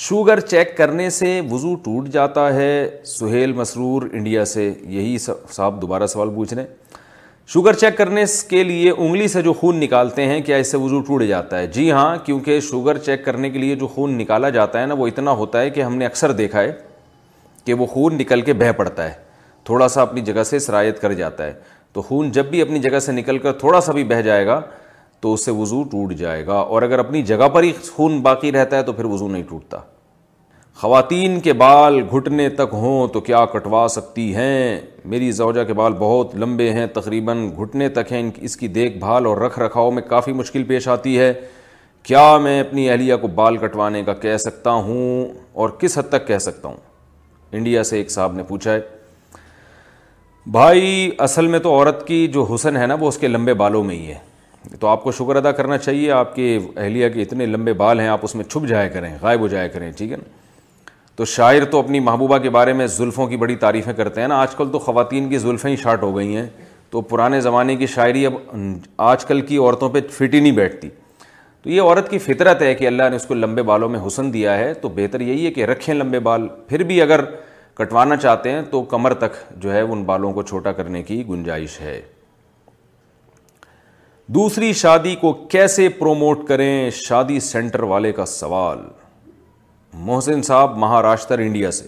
شوگر 0.04 0.40
چیک 0.40 0.76
کرنے 0.76 1.08
سے 1.10 1.40
وضو 1.50 1.74
ٹوٹ 1.84 2.08
جاتا 2.12 2.52
ہے 2.54 2.88
سہیل 3.06 3.52
مسرور 3.56 4.02
انڈیا 4.12 4.44
سے 4.44 4.64
یہی 4.80 5.16
صاحب 5.18 5.80
دوبارہ 5.82 6.06
سوال 6.12 6.30
پوچھ 6.34 6.52
رہے 6.52 6.62
ہیں 6.62 6.94
شوگر 7.52 7.72
چیک 7.80 7.96
کرنے 7.98 8.24
کے 8.48 8.62
لیے 8.64 8.90
انگلی 8.90 9.28
سے 9.28 9.42
جو 9.42 9.52
خون 9.60 9.80
نکالتے 9.80 10.26
ہیں 10.26 10.40
کیا 10.46 10.56
اس 10.56 10.70
سے 10.70 10.76
وضو 10.82 11.00
ٹوٹ 11.06 11.22
جاتا 11.28 11.58
ہے 11.58 11.66
جی 11.76 11.90
ہاں 11.90 12.16
کیونکہ 12.26 12.60
شوگر 12.68 12.98
چیک 13.06 13.24
کرنے 13.24 13.50
کے 13.50 13.58
لیے 13.58 13.74
جو 13.76 13.86
خون 13.94 14.18
نکالا 14.18 14.48
جاتا 14.58 14.80
ہے 14.80 14.86
نا 14.86 14.94
وہ 14.98 15.06
اتنا 15.08 15.30
ہوتا 15.40 15.60
ہے 15.60 15.70
کہ 15.70 15.82
ہم 15.82 15.96
نے 15.96 16.06
اکثر 16.06 16.32
دیکھا 16.42 16.60
ہے 16.62 16.72
کہ 17.66 17.74
وہ 17.74 17.86
خون 17.94 18.18
نکل 18.18 18.40
کے 18.40 18.52
بہہ 18.52 18.72
پڑتا 18.76 19.08
ہے 19.10 19.14
تھوڑا 19.66 19.88
سا 19.88 20.02
اپنی 20.02 20.20
جگہ 20.24 20.42
سے 20.50 20.58
سرایت 20.66 21.00
کر 21.02 21.12
جاتا 21.22 21.46
ہے 21.46 21.52
تو 21.92 22.02
خون 22.02 22.30
جب 22.32 22.46
بھی 22.50 22.62
اپنی 22.62 22.78
جگہ 22.78 22.98
سے 23.00 23.12
نکل 23.12 23.38
کر 23.38 23.52
تھوڑا 23.58 23.80
سا 23.80 23.92
بھی 23.92 24.04
بہہ 24.04 24.22
جائے 24.24 24.46
گا 24.46 24.60
تو 25.26 25.32
اس 25.34 25.44
سے 25.44 25.50
وضو 25.58 25.82
ٹوٹ 25.90 26.12
جائے 26.18 26.44
گا 26.46 26.54
اور 26.74 26.82
اگر 26.82 26.98
اپنی 26.98 27.20
جگہ 27.28 27.46
پر 27.52 27.62
ہی 27.62 27.70
خون 27.92 28.20
باقی 28.22 28.50
رہتا 28.52 28.76
ہے 28.76 28.82
تو 28.88 28.92
پھر 28.98 29.04
وضو 29.12 29.28
نہیں 29.28 29.42
ٹوٹتا 29.48 29.78
خواتین 30.82 31.38
کے 31.46 31.52
بال 31.62 31.98
گھٹنے 32.16 32.48
تک 32.58 32.70
ہوں 32.80 33.06
تو 33.12 33.20
کیا 33.28 33.44
کٹوا 33.52 33.84
سکتی 33.90 34.26
ہیں 34.34 34.78
میری 35.14 35.30
زوجہ 35.38 35.64
کے 35.66 35.72
بال 35.80 35.92
بہت 35.98 36.34
لمبے 36.42 36.68
ہیں 36.72 36.86
تقریباً 36.98 37.44
گھٹنے 37.62 37.88
تک 37.98 38.12
ہیں 38.12 38.22
اس 38.48 38.56
کی 38.56 38.68
دیکھ 38.78 38.98
بھال 38.98 39.26
اور 39.26 39.36
رکھ 39.46 39.58
رکھاؤ 39.58 39.90
میں 39.98 40.02
کافی 40.08 40.32
مشکل 40.42 40.64
پیش 40.68 40.86
آتی 40.96 41.18
ہے 41.18 41.32
کیا 42.10 42.26
میں 42.42 42.58
اپنی 42.60 42.88
اہلیہ 42.90 43.16
کو 43.20 43.28
بال 43.40 43.56
کٹوانے 43.66 44.02
کا 44.04 44.14
کہہ 44.26 44.36
سکتا 44.44 44.72
ہوں 44.90 45.24
اور 45.62 45.70
کس 45.78 45.98
حد 45.98 46.08
تک 46.10 46.26
کہہ 46.28 46.38
سکتا 46.46 46.68
ہوں 46.68 46.76
انڈیا 47.56 47.82
سے 47.90 47.96
ایک 47.96 48.10
صاحب 48.10 48.34
نے 48.36 48.42
پوچھا 48.52 48.72
ہے 48.72 48.80
بھائی 50.58 51.10
اصل 51.28 51.46
میں 51.54 51.58
تو 51.68 51.74
عورت 51.78 52.06
کی 52.06 52.26
جو 52.38 52.44
حسن 52.54 52.76
ہے 52.76 52.86
نا 52.86 52.96
وہ 53.00 53.08
اس 53.08 53.18
کے 53.18 53.28
لمبے 53.34 53.54
بالوں 53.64 53.84
میں 53.84 53.96
ہی 53.96 54.06
ہے 54.12 54.18
تو 54.80 54.86
آپ 54.86 55.02
کو 55.04 55.12
شکر 55.12 55.36
ادا 55.36 55.50
کرنا 55.52 55.76
چاہیے 55.78 56.10
آپ 56.12 56.34
کے 56.34 56.58
اہلیہ 56.76 57.08
کے 57.14 57.22
اتنے 57.22 57.46
لمبے 57.46 57.72
بال 57.82 58.00
ہیں 58.00 58.08
آپ 58.08 58.20
اس 58.24 58.34
میں 58.36 58.44
چھپ 58.44 58.66
جایا 58.68 58.88
کریں 58.88 59.10
غائب 59.20 59.40
ہو 59.40 59.48
جایا 59.48 59.68
کریں 59.68 59.90
ٹھیک 59.98 60.10
ہے 60.12 60.16
نا 60.16 60.34
تو 61.16 61.24
شاعر 61.24 61.64
تو 61.70 61.78
اپنی 61.78 62.00
محبوبہ 62.00 62.38
کے 62.38 62.50
بارے 62.50 62.72
میں 62.78 62.86
زلفوں 62.96 63.26
کی 63.26 63.36
بڑی 63.36 63.54
تعریفیں 63.56 63.92
کرتے 63.96 64.20
ہیں 64.20 64.28
نا 64.28 64.40
آج 64.40 64.54
کل 64.54 64.68
تو 64.72 64.78
خواتین 64.78 65.28
کی 65.28 65.38
زلفیں 65.38 65.70
ہی 65.70 65.76
شارٹ 65.82 66.02
ہو 66.02 66.16
گئی 66.16 66.36
ہیں 66.36 66.46
تو 66.90 67.00
پرانے 67.12 67.40
زمانے 67.40 67.76
کی 67.76 67.86
شاعری 67.94 68.24
اب 68.26 68.32
آج 69.10 69.24
کل 69.26 69.40
کی 69.46 69.56
عورتوں 69.58 69.88
پہ 69.90 70.00
فٹ 70.18 70.34
ہی 70.34 70.40
نہیں 70.40 70.52
بیٹھتی 70.56 70.88
تو 71.62 71.70
یہ 71.70 71.80
عورت 71.82 72.10
کی 72.10 72.18
فطرت 72.24 72.62
ہے 72.62 72.74
کہ 72.74 72.86
اللہ 72.86 73.08
نے 73.10 73.16
اس 73.16 73.24
کو 73.26 73.34
لمبے 73.34 73.62
بالوں 73.70 73.88
میں 73.88 74.00
حسن 74.06 74.32
دیا 74.32 74.56
ہے 74.58 74.72
تو 74.80 74.88
بہتر 74.96 75.20
یہی 75.20 75.46
ہے 75.46 75.50
کہ 75.52 75.64
رکھیں 75.66 75.94
لمبے 75.94 76.18
بال 76.28 76.46
پھر 76.68 76.82
بھی 76.92 77.00
اگر 77.02 77.24
کٹوانا 77.76 78.16
چاہتے 78.16 78.50
ہیں 78.50 78.60
تو 78.70 78.82
کمر 78.92 79.14
تک 79.24 79.32
جو 79.62 79.72
ہے 79.74 79.80
ان 79.80 80.04
بالوں 80.04 80.32
کو 80.32 80.42
چھوٹا 80.42 80.72
کرنے 80.72 81.02
کی 81.02 81.22
گنجائش 81.28 81.80
ہے 81.80 82.00
دوسری 84.34 84.72
شادی 84.74 85.14
کو 85.20 85.32
کیسے 85.50 85.88
پروموٹ 85.98 86.38
کریں 86.46 86.90
شادی 86.94 87.38
سینٹر 87.40 87.82
والے 87.90 88.10
کا 88.12 88.24
سوال 88.26 88.78
محسن 90.06 90.40
صاحب 90.42 90.76
مہاراشٹر 90.78 91.38
انڈیا 91.38 91.70
سے 91.72 91.86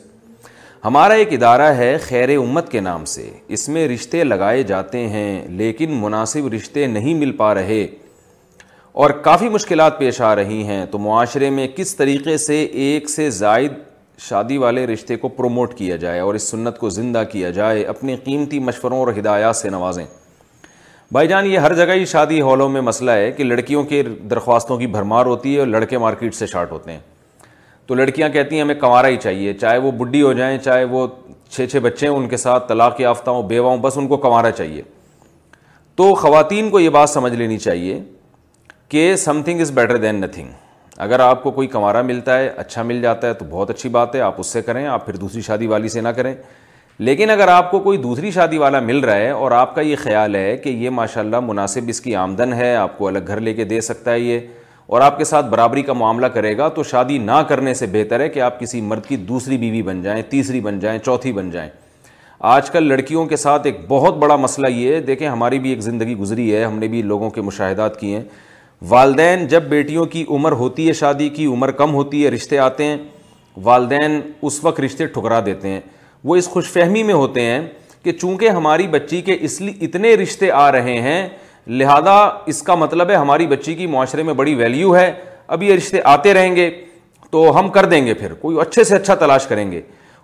ہمارا 0.84 1.15
ایک 1.23 1.33
ادارہ 1.33 1.70
ہے 1.76 1.97
خیر 2.05 2.36
امت 2.36 2.70
کے 2.73 2.81
نام 2.81 3.05
سے 3.15 3.28
اس 3.57 3.68
میں 3.68 3.86
رشتے 3.89 4.23
لگائے 4.25 4.62
جاتے 4.68 4.99
ہیں 5.08 5.42
لیکن 5.58 5.94
مناسب 6.00 6.47
رشتے 6.55 6.86
نہیں 6.86 7.15
مل 7.20 7.33
پا 7.36 7.52
رہے 7.55 7.83
اور 9.02 9.10
کافی 9.25 9.49
مشکلات 9.58 9.99
پیش 9.99 10.20
آ 10.31 10.34
رہی 10.36 10.62
ہیں 10.67 10.84
تو 10.91 10.99
معاشرے 11.08 11.50
میں 11.58 11.67
کس 11.76 11.94
طریقے 11.97 12.36
سے 12.47 12.62
ایک 12.86 13.10
سے 13.10 13.28
زائد 13.42 13.73
شادی 14.28 14.58
والے 14.58 14.86
رشتے 14.92 15.17
کو 15.25 15.28
پروموٹ 15.41 15.75
کیا 15.78 15.97
جائے 16.07 16.20
اور 16.20 16.34
اس 16.34 16.49
سنت 16.50 16.78
کو 16.78 16.89
زندہ 17.00 17.23
کیا 17.33 17.50
جائے 17.60 17.84
اپنے 17.97 18.17
قیمتی 18.25 18.58
مشوروں 18.70 18.99
اور 18.99 19.12
ہدایات 19.18 19.57
سے 19.57 19.70
نوازیں 19.70 20.05
بھائی 21.12 21.28
جان 21.28 21.46
یہ 21.46 21.58
ہر 21.58 21.72
جگہ 21.74 21.92
ہی 21.96 22.04
شادی 22.06 22.40
ہالوں 22.42 22.68
میں 22.68 22.80
مسئلہ 22.80 23.10
ہے 23.10 23.30
کہ 23.32 23.44
لڑکیوں 23.44 23.82
کے 23.90 24.02
درخواستوں 24.30 24.76
کی 24.78 24.86
بھرمار 24.96 25.26
ہوتی 25.26 25.54
ہے 25.54 25.58
اور 25.60 25.66
لڑکے 25.66 25.98
مارکیٹ 25.98 26.34
سے 26.34 26.46
شارٹ 26.46 26.72
ہوتے 26.72 26.92
ہیں 26.92 26.98
تو 27.86 27.94
لڑکیاں 27.94 28.28
کہتی 28.28 28.56
ہیں 28.56 28.62
ہمیں 28.62 28.74
کمارا 28.80 29.08
ہی 29.08 29.16
چاہیے 29.22 29.52
چاہے 29.60 29.78
وہ 29.84 29.90
بڈی 29.98 30.20
ہو 30.22 30.32
جائیں 30.32 30.58
چاہے 30.64 30.84
وہ 30.90 31.06
چھ 31.54 31.66
چھ 31.72 31.76
بچے 31.82 32.08
ان 32.08 32.28
کے 32.28 32.36
ساتھ 32.36 32.68
طلاق 32.68 33.00
یافتہ 33.00 33.30
ہوں 33.30 33.42
بیوہ 33.48 33.70
ہوں 33.70 33.78
بس 33.82 33.96
ان 33.98 34.08
کو 34.08 34.16
کنوارا 34.26 34.50
چاہیے 34.50 34.82
تو 35.96 36.14
خواتین 36.14 36.70
کو 36.70 36.80
یہ 36.80 36.88
بات 36.98 37.10
سمجھ 37.10 37.32
لینی 37.34 37.58
چاہیے 37.58 37.98
کہ 38.88 39.14
something 39.44 39.60
is 39.60 39.72
better 39.74 39.96
than 40.02 40.20
nothing 40.20 40.50
اگر 41.06 41.20
آپ 41.20 41.42
کو 41.42 41.50
کوئی 41.50 41.68
کمارا 41.68 42.02
ملتا 42.02 42.38
ہے 42.38 42.48
اچھا 42.56 42.82
مل 42.82 43.02
جاتا 43.02 43.28
ہے 43.28 43.34
تو 43.40 43.44
بہت 43.50 43.70
اچھی 43.70 43.88
بات 43.98 44.14
ہے 44.14 44.20
آپ 44.20 44.40
اس 44.40 44.46
سے 44.52 44.62
کریں 44.62 44.86
آپ 44.86 45.04
پھر 45.06 45.16
دوسری 45.16 45.40
شادی 45.42 45.66
والی 45.66 45.88
سے 45.88 46.00
نہ 46.00 46.08
کریں 46.18 46.34
لیکن 47.06 47.30
اگر 47.30 47.48
آپ 47.48 47.70
کو 47.70 47.78
کوئی 47.80 47.98
دوسری 47.98 48.30
شادی 48.30 48.58
والا 48.58 48.78
مل 48.80 48.98
رہا 49.04 49.16
ہے 49.16 49.28
اور 49.30 49.50
آپ 49.52 49.74
کا 49.74 49.80
یہ 49.80 49.96
خیال 49.98 50.34
ہے 50.34 50.56
کہ 50.62 50.68
یہ 50.68 50.90
ماشاء 50.90 51.20
اللہ 51.20 51.40
مناسب 51.46 51.84
اس 51.88 52.00
کی 52.00 52.14
آمدن 52.16 52.52
ہے 52.52 52.74
آپ 52.76 52.96
کو 52.98 53.06
الگ 53.08 53.26
گھر 53.26 53.40
لے 53.40 53.52
کے 53.54 53.64
دے 53.64 53.80
سکتا 53.80 54.12
ہے 54.12 54.20
یہ 54.20 54.38
اور 54.88 55.00
آپ 55.00 55.18
کے 55.18 55.24
ساتھ 55.24 55.46
برابری 55.50 55.82
کا 55.82 55.92
معاملہ 55.92 56.26
کرے 56.34 56.56
گا 56.58 56.68
تو 56.78 56.82
شادی 56.90 57.18
نہ 57.18 57.36
کرنے 57.48 57.74
سے 57.74 57.86
بہتر 57.92 58.20
ہے 58.20 58.28
کہ 58.28 58.40
آپ 58.40 58.58
کسی 58.60 58.80
مرد 58.80 59.04
کی 59.06 59.16
دوسری 59.16 59.56
بیوی 59.58 59.82
بن 59.82 60.00
جائیں 60.02 60.22
تیسری 60.30 60.60
بن 60.60 60.78
جائیں 60.80 60.98
چوتھی 61.04 61.32
بن 61.32 61.50
جائیں 61.50 61.68
آج 62.54 62.70
کل 62.70 62.88
لڑکیوں 62.88 63.24
کے 63.26 63.36
ساتھ 63.36 63.66
ایک 63.66 63.78
بہت 63.88 64.16
بڑا 64.18 64.36
مسئلہ 64.36 64.66
یہ 64.74 64.94
ہے 64.94 65.00
دیکھیں 65.06 65.26
ہماری 65.28 65.58
بھی 65.58 65.70
ایک 65.70 65.80
زندگی 65.82 66.14
گزری 66.16 66.54
ہے 66.54 66.64
ہم 66.64 66.78
نے 66.78 66.88
بھی 66.88 67.02
لوگوں 67.02 67.28
کے 67.30 67.40
مشاہدات 67.42 68.00
کیے 68.00 68.16
ہیں 68.16 68.24
والدین 68.88 69.46
جب 69.48 69.62
بیٹیوں 69.68 70.04
کی 70.16 70.24
عمر 70.30 70.52
ہوتی 70.64 70.88
ہے 70.88 70.92
شادی 70.92 71.28
کی 71.36 71.46
عمر 71.46 71.70
کم 71.82 71.94
ہوتی 71.94 72.24
ہے 72.24 72.30
رشتے 72.30 72.58
آتے 72.58 72.84
ہیں 72.86 72.96
والدین 73.64 74.20
اس 74.42 74.58
وقت 74.64 74.80
رشتے 74.80 75.06
ٹھکرا 75.14 75.40
دیتے 75.46 75.68
ہیں 75.68 75.80
وہ 76.24 76.36
اس 76.36 76.48
خوش 76.50 76.68
فہمی 76.70 77.02
میں 77.02 77.14
ہوتے 77.14 77.40
ہیں 77.44 77.60
کہ 78.02 78.12
چونکہ 78.12 78.48
ہماری 78.48 78.86
بچی 78.88 79.20
کے 79.22 79.36
اس 79.40 79.60
لیے 79.60 79.84
اتنے 79.84 80.14
رشتے 80.16 80.50
آ 80.50 80.70
رہے 80.72 80.98
ہیں 81.02 81.28
لہذا 81.66 82.14
اس 82.48 82.62
کا 82.62 82.74
مطلب 82.74 83.10
ہے 83.10 83.14
ہماری 83.16 83.47
بچی 83.47 83.74
کی 83.74 83.86
معاشرے 83.86 84.22
میں 84.22 84.34
بڑی 84.34 84.55
ویلیو 84.55 84.94
ہے 84.97 85.12
اب 85.47 85.62
یہ 85.62 85.74
رشتے 85.74 86.00
آتے 86.12 86.34
رہیں 86.34 86.55
گے 86.56 86.70
تو 87.30 87.44
ہم 87.58 87.68
کر 87.70 87.84
دیں 87.86 88.05
گے 88.06 88.14
پھر 88.14 88.32
کوئی 88.40 88.56
اچھے 88.60 88.84
سے 88.84 88.97
اچھا 88.97 89.14
تلاش 89.22 89.47
کریں 89.47 89.70
گے 89.72 89.80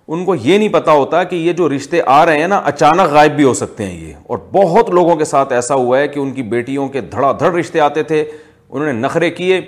ان 0.08 0.24
کو 0.24 0.34
یہ 0.34 0.58
نہیں 0.58 0.68
پتہ 0.68 0.90
ہوتا 0.90 1.22
کہ 1.24 1.36
یہ 1.36 1.52
جو 1.58 1.68
رشتے 1.74 2.00
آ 2.06 2.24
رہے 2.26 2.38
ہیں 2.40 2.48
نا 2.48 2.56
اچانک 2.66 3.10
غائب 3.12 3.32
بھی 3.36 3.44
ہو 3.44 3.52
سکتے 3.54 3.84
ہیں 3.86 3.98
یہ 4.06 4.14
اور 4.26 4.38
بہت 4.52 4.90
لوگوں 4.94 5.14
کے 5.16 5.24
ساتھ 5.24 5.52
ایسا 5.52 5.74
ہوا 5.74 5.98
ہے 5.98 6.08
کہ 6.08 6.18
ان 6.20 6.30
کی 6.32 6.42
بیٹیوں 6.52 6.88
کے 6.96 7.00
دھڑا 7.10 7.32
دھڑ 7.40 7.52
رشتے 7.54 7.80
آتے 7.80 8.02
تھے 8.02 8.22
انہوں 8.68 8.86
نے 8.92 8.98
نخرے 9.00 9.30
کیے 9.30 9.60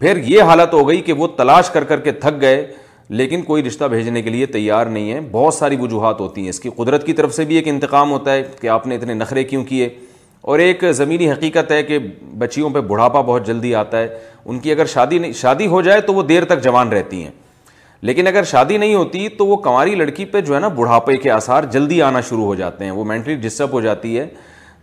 پھر 0.00 0.16
یہ 0.26 0.42
حالت 0.50 0.72
ہو 0.74 0.86
گئی 0.88 1.00
کہ 1.00 1.12
وہ 1.12 1.26
تلاش 1.36 1.70
کر 1.70 1.84
کر 1.84 2.00
کے 2.00 2.12
تھک 2.12 2.40
گئے 2.40 2.64
لیکن 3.18 3.42
کوئی 3.44 3.62
رشتہ 3.62 3.84
بھیجنے 3.92 4.20
کے 4.22 4.30
لیے 4.30 4.44
تیار 4.52 4.86
نہیں 4.92 5.12
ہے 5.12 5.18
بہت 5.30 5.54
ساری 5.54 5.76
وجوہات 5.80 6.20
ہوتی 6.20 6.42
ہیں 6.42 6.48
اس 6.50 6.60
کی 6.60 6.70
قدرت 6.76 7.04
کی 7.06 7.12
طرف 7.12 7.34
سے 7.34 7.44
بھی 7.44 7.56
ایک 7.56 7.66
انتقام 7.68 8.10
ہوتا 8.10 8.32
ہے 8.32 8.42
کہ 8.60 8.68
آپ 8.74 8.86
نے 8.86 8.96
اتنے 8.96 9.14
نخرے 9.14 9.42
کیوں 9.50 9.64
کیے 9.64 9.88
اور 10.52 10.58
ایک 10.58 10.84
زمینی 10.94 11.30
حقیقت 11.30 11.72
ہے 11.72 11.82
کہ 11.90 11.98
بچیوں 12.38 12.70
پہ 12.74 12.80
بڑھاپا 12.92 13.20
بہت 13.20 13.46
جلدی 13.46 13.74
آتا 13.82 13.98
ہے 14.02 14.08
ان 14.44 14.58
کی 14.58 14.72
اگر 14.72 14.86
شادی 14.94 15.18
نہیں 15.18 15.32
شادی 15.42 15.66
ہو 15.74 15.80
جائے 15.88 16.00
تو 16.06 16.14
وہ 16.14 16.22
دیر 16.32 16.44
تک 16.54 16.62
جوان 16.64 16.88
رہتی 16.92 17.22
ہیں 17.24 17.30
لیکن 18.08 18.26
اگر 18.26 18.44
شادی 18.52 18.76
نہیں 18.78 18.94
ہوتی 18.94 19.28
تو 19.38 19.46
وہ 19.46 19.56
کنواری 19.66 19.94
لڑکی 19.94 20.24
پہ 20.32 20.40
جو 20.48 20.54
ہے 20.54 20.60
نا 20.60 20.68
بڑھاپے 20.78 21.16
کے 21.22 21.30
آثار 21.30 21.64
جلدی 21.72 22.00
آنا 22.02 22.20
شروع 22.28 22.44
ہو 22.44 22.54
جاتے 22.54 22.84
ہیں 22.84 22.92
وہ 22.92 23.04
مینٹلی 23.12 23.34
ڈسٹرب 23.48 23.72
ہو 23.72 23.80
جاتی 23.80 24.18
ہے 24.18 24.26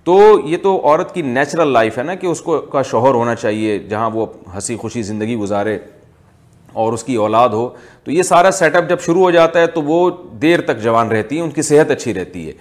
تو 0.03 0.19
یہ 0.49 0.57
تو 0.63 0.79
عورت 0.83 1.13
کی 1.13 1.21
نیچرل 1.21 1.71
لائف 1.73 1.97
ہے 1.97 2.03
نا 2.03 2.15
کہ 2.21 2.27
اس 2.27 2.41
کو 2.41 2.59
کا 2.75 2.81
شوہر 2.91 3.13
ہونا 3.13 3.35
چاہیے 3.35 3.77
جہاں 3.89 4.09
وہ 4.13 4.25
ہنسی 4.55 4.75
خوشی 4.81 5.01
زندگی 5.11 5.35
گزارے 5.37 5.77
اور 6.81 6.93
اس 6.93 7.03
کی 7.03 7.15
اولاد 7.25 7.49
ہو 7.53 7.69
تو 8.09 8.13
یہ 8.13 8.23
سارا 8.23 8.49
سیٹ 8.57 8.75
اپ 8.75 8.87
جب 8.89 8.99
شروع 9.05 9.21
ہو 9.21 9.29
جاتا 9.31 9.59
ہے 9.59 9.67
تو 9.73 9.81
وہ 9.83 9.97
دیر 10.41 10.61
تک 10.65 10.79
جوان 10.83 11.07
رہتی 11.11 11.35
ہیں 11.35 11.43
ان 11.43 11.49
کی 11.55 11.61
صحت 11.61 11.91
اچھی 11.91 12.13
رہتی 12.13 12.45
ہے 12.47 12.51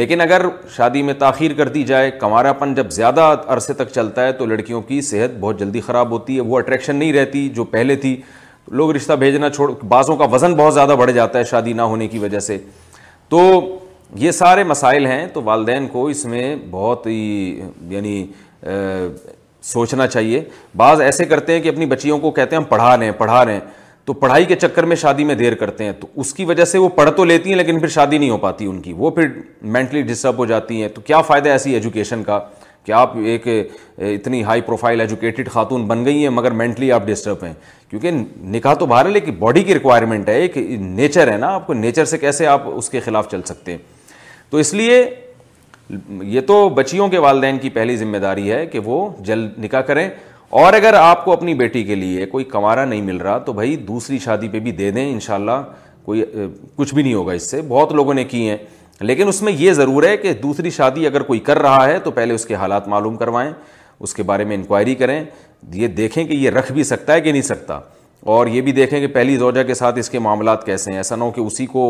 لیکن 0.00 0.20
اگر 0.20 0.42
شادی 0.76 1.02
میں 1.08 1.14
تاخیر 1.18 1.52
کر 1.56 1.68
دی 1.74 1.82
جائے 1.90 2.10
کمارا 2.20 2.52
پن 2.62 2.74
جب 2.74 2.90
زیادہ 2.92 3.22
عرصے 3.54 3.72
تک 3.82 3.92
چلتا 3.94 4.24
ہے 4.26 4.32
تو 4.40 4.46
لڑکیوں 4.46 4.80
کی 4.88 5.00
صحت 5.10 5.36
بہت 5.40 5.60
جلدی 5.60 5.80
خراب 5.86 6.10
ہوتی 6.12 6.36
ہے 6.36 6.40
وہ 6.48 6.58
اٹریکشن 6.58 6.96
نہیں 6.96 7.12
رہتی 7.12 7.48
جو 7.58 7.64
پہلے 7.76 7.96
تھی 8.06 8.14
لوگ 8.80 8.90
رشتہ 8.96 9.12
بھیجنا 9.22 9.50
چھوڑ 9.50 9.70
بعضوں 9.88 10.16
کا 10.16 10.24
وزن 10.32 10.54
بہت 10.62 10.74
زیادہ 10.74 10.96
بڑھ 10.98 11.12
جاتا 11.20 11.38
ہے 11.38 11.44
شادی 11.50 11.72
نہ 11.72 11.82
ہونے 11.94 12.08
کی 12.08 12.18
وجہ 12.26 12.38
سے 12.50 12.58
تو 13.28 13.42
یہ 14.24 14.30
سارے 14.40 14.64
مسائل 14.74 15.06
ہیں 15.06 15.26
تو 15.34 15.42
والدین 15.52 15.86
کو 15.92 16.06
اس 16.08 16.24
میں 16.34 16.54
بہت 16.70 17.06
ہی 17.06 17.60
یعنی 17.90 18.24
سوچنا 19.74 20.06
چاہیے 20.06 20.44
بعض 20.84 21.00
ایسے 21.00 21.24
کرتے 21.34 21.52
ہیں 21.52 21.60
کہ 21.60 21.68
اپنی 21.68 21.86
بچیوں 21.94 22.18
کو 22.18 22.30
کہتے 22.30 22.56
ہیں 22.56 22.62
ہم 22.62 22.68
پڑھا 22.68 22.96
رہے 22.96 23.04
ہیں 23.04 23.12
پڑھا 23.18 23.44
رہے 23.44 23.52
ہیں 23.52 23.60
تو 24.08 24.12
پڑھائی 24.20 24.44
کے 24.48 24.54
چکر 24.56 24.82
میں 24.88 24.96
شادی 24.96 25.24
میں 25.30 25.34
دیر 25.34 25.54
کرتے 25.62 25.84
ہیں 25.84 25.92
تو 26.00 26.06
اس 26.22 26.32
کی 26.34 26.44
وجہ 26.50 26.64
سے 26.64 26.78
وہ 26.78 26.88
پڑھ 26.94 27.10
تو 27.16 27.24
لیتی 27.24 27.50
ہیں 27.50 27.56
لیکن 27.56 27.78
پھر 27.80 27.88
شادی 27.96 28.18
نہیں 28.18 28.30
ہو 28.30 28.36
پاتی 28.44 28.66
ان 28.66 28.80
کی 28.82 28.92
وہ 28.96 29.10
پھر 29.18 29.26
مینٹلی 29.74 30.02
ڈسٹرب 30.02 30.38
ہو 30.38 30.44
جاتی 30.52 30.80
ہیں 30.82 30.88
تو 30.94 31.00
کیا 31.06 31.20
فائدہ 31.22 31.46
ہے 31.48 31.52
ایسی 31.52 31.72
ایجوکیشن 31.74 32.22
کا 32.24 32.38
کہ 32.86 32.92
آپ 33.00 33.16
ایک 33.32 33.46
اتنی 33.48 34.42
ہائی 34.44 34.60
پروفائل 34.66 35.00
ایجوکیٹڈ 35.00 35.48
خاتون 35.52 35.84
بن 35.86 36.04
گئی 36.04 36.22
ہیں 36.22 36.30
مگر 36.36 36.50
مینٹلی 36.60 36.90
آپ 36.92 37.06
ڈسٹرب 37.06 37.44
ہیں 37.44 37.52
کیونکہ 37.90 38.10
نکاح 38.56 38.74
تو 38.80 38.86
باہر 38.94 39.06
ہے 39.06 39.10
لیکن 39.10 39.34
باڈی 39.38 39.62
کی 39.64 39.74
ریکوائرمنٹ 39.74 40.28
ہے 40.28 40.34
ایک 40.42 40.56
نیچر 40.80 41.32
ہے 41.32 41.36
نا 41.38 41.52
آپ 41.54 41.66
کو 41.66 41.72
نیچر 41.74 42.04
سے 42.14 42.18
کیسے 42.18 42.46
آپ 42.54 42.62
اس 42.74 42.90
کے 42.90 43.00
خلاف 43.00 43.30
چل 43.30 43.42
سکتے 43.46 43.72
ہیں 43.72 43.78
تو 44.50 44.56
اس 44.58 44.72
لیے 44.74 45.04
یہ 46.22 46.40
تو 46.46 46.68
بچیوں 46.78 47.08
کے 47.08 47.18
والدین 47.28 47.58
کی 47.58 47.70
پہلی 47.76 47.96
ذمہ 47.96 48.16
داری 48.26 48.50
ہے 48.52 48.64
کہ 48.72 48.78
وہ 48.84 49.08
جلد 49.26 49.58
نکاح 49.64 49.80
کریں 49.90 50.08
اور 50.50 50.72
اگر 50.72 50.94
آپ 50.98 51.24
کو 51.24 51.32
اپنی 51.32 51.54
بیٹی 51.54 51.82
کے 51.84 51.94
لیے 51.94 52.26
کوئی 52.26 52.44
کمارا 52.52 52.84
نہیں 52.84 53.02
مل 53.02 53.16
رہا 53.20 53.36
تو 53.46 53.52
بھائی 53.52 53.74
دوسری 53.88 54.18
شادی 54.24 54.48
پہ 54.48 54.58
بھی 54.60 54.72
دے 54.72 54.90
دیں 54.90 55.10
ان 55.10 55.18
شاء 55.20 55.34
اللہ 55.34 55.62
کوئی 56.04 56.22
کچھ 56.76 56.94
بھی 56.94 57.02
نہیں 57.02 57.14
ہوگا 57.14 57.32
اس 57.32 57.50
سے 57.50 57.60
بہت 57.68 57.92
لوگوں 57.94 58.14
نے 58.14 58.24
کی 58.24 58.48
ہیں 58.48 58.56
لیکن 59.00 59.28
اس 59.28 59.40
میں 59.42 59.52
یہ 59.58 59.72
ضرور 59.72 60.02
ہے 60.02 60.16
کہ 60.16 60.32
دوسری 60.42 60.70
شادی 60.76 61.06
اگر 61.06 61.22
کوئی 61.22 61.38
کر 61.48 61.58
رہا 61.62 61.84
ہے 61.86 61.98
تو 62.04 62.10
پہلے 62.10 62.34
اس 62.34 62.46
کے 62.46 62.54
حالات 62.54 62.88
معلوم 62.88 63.16
کروائیں 63.16 63.50
اس 64.00 64.14
کے 64.14 64.22
بارے 64.22 64.44
میں 64.44 64.56
انکوائری 64.56 64.94
کریں 64.94 65.22
یہ 65.72 65.86
دیکھیں 65.86 66.24
کہ 66.24 66.32
یہ 66.32 66.50
رکھ 66.50 66.72
بھی 66.72 66.84
سکتا 66.84 67.12
ہے 67.12 67.20
کہ 67.20 67.32
نہیں 67.32 67.42
سکتا 67.42 67.78
اور 68.34 68.46
یہ 68.46 68.60
بھی 68.62 68.72
دیکھیں 68.72 68.98
کہ 69.00 69.06
پہلی 69.06 69.36
زوجہ 69.36 69.62
کے 69.66 69.74
ساتھ 69.74 69.98
اس 69.98 70.10
کے 70.10 70.18
معاملات 70.18 70.64
کیسے 70.66 70.90
ہیں 70.90 70.98
ایسا 70.98 71.16
نہ 71.16 71.24
ہو 71.24 71.30
کہ 71.30 71.40
اسی 71.40 71.66
کو 71.66 71.84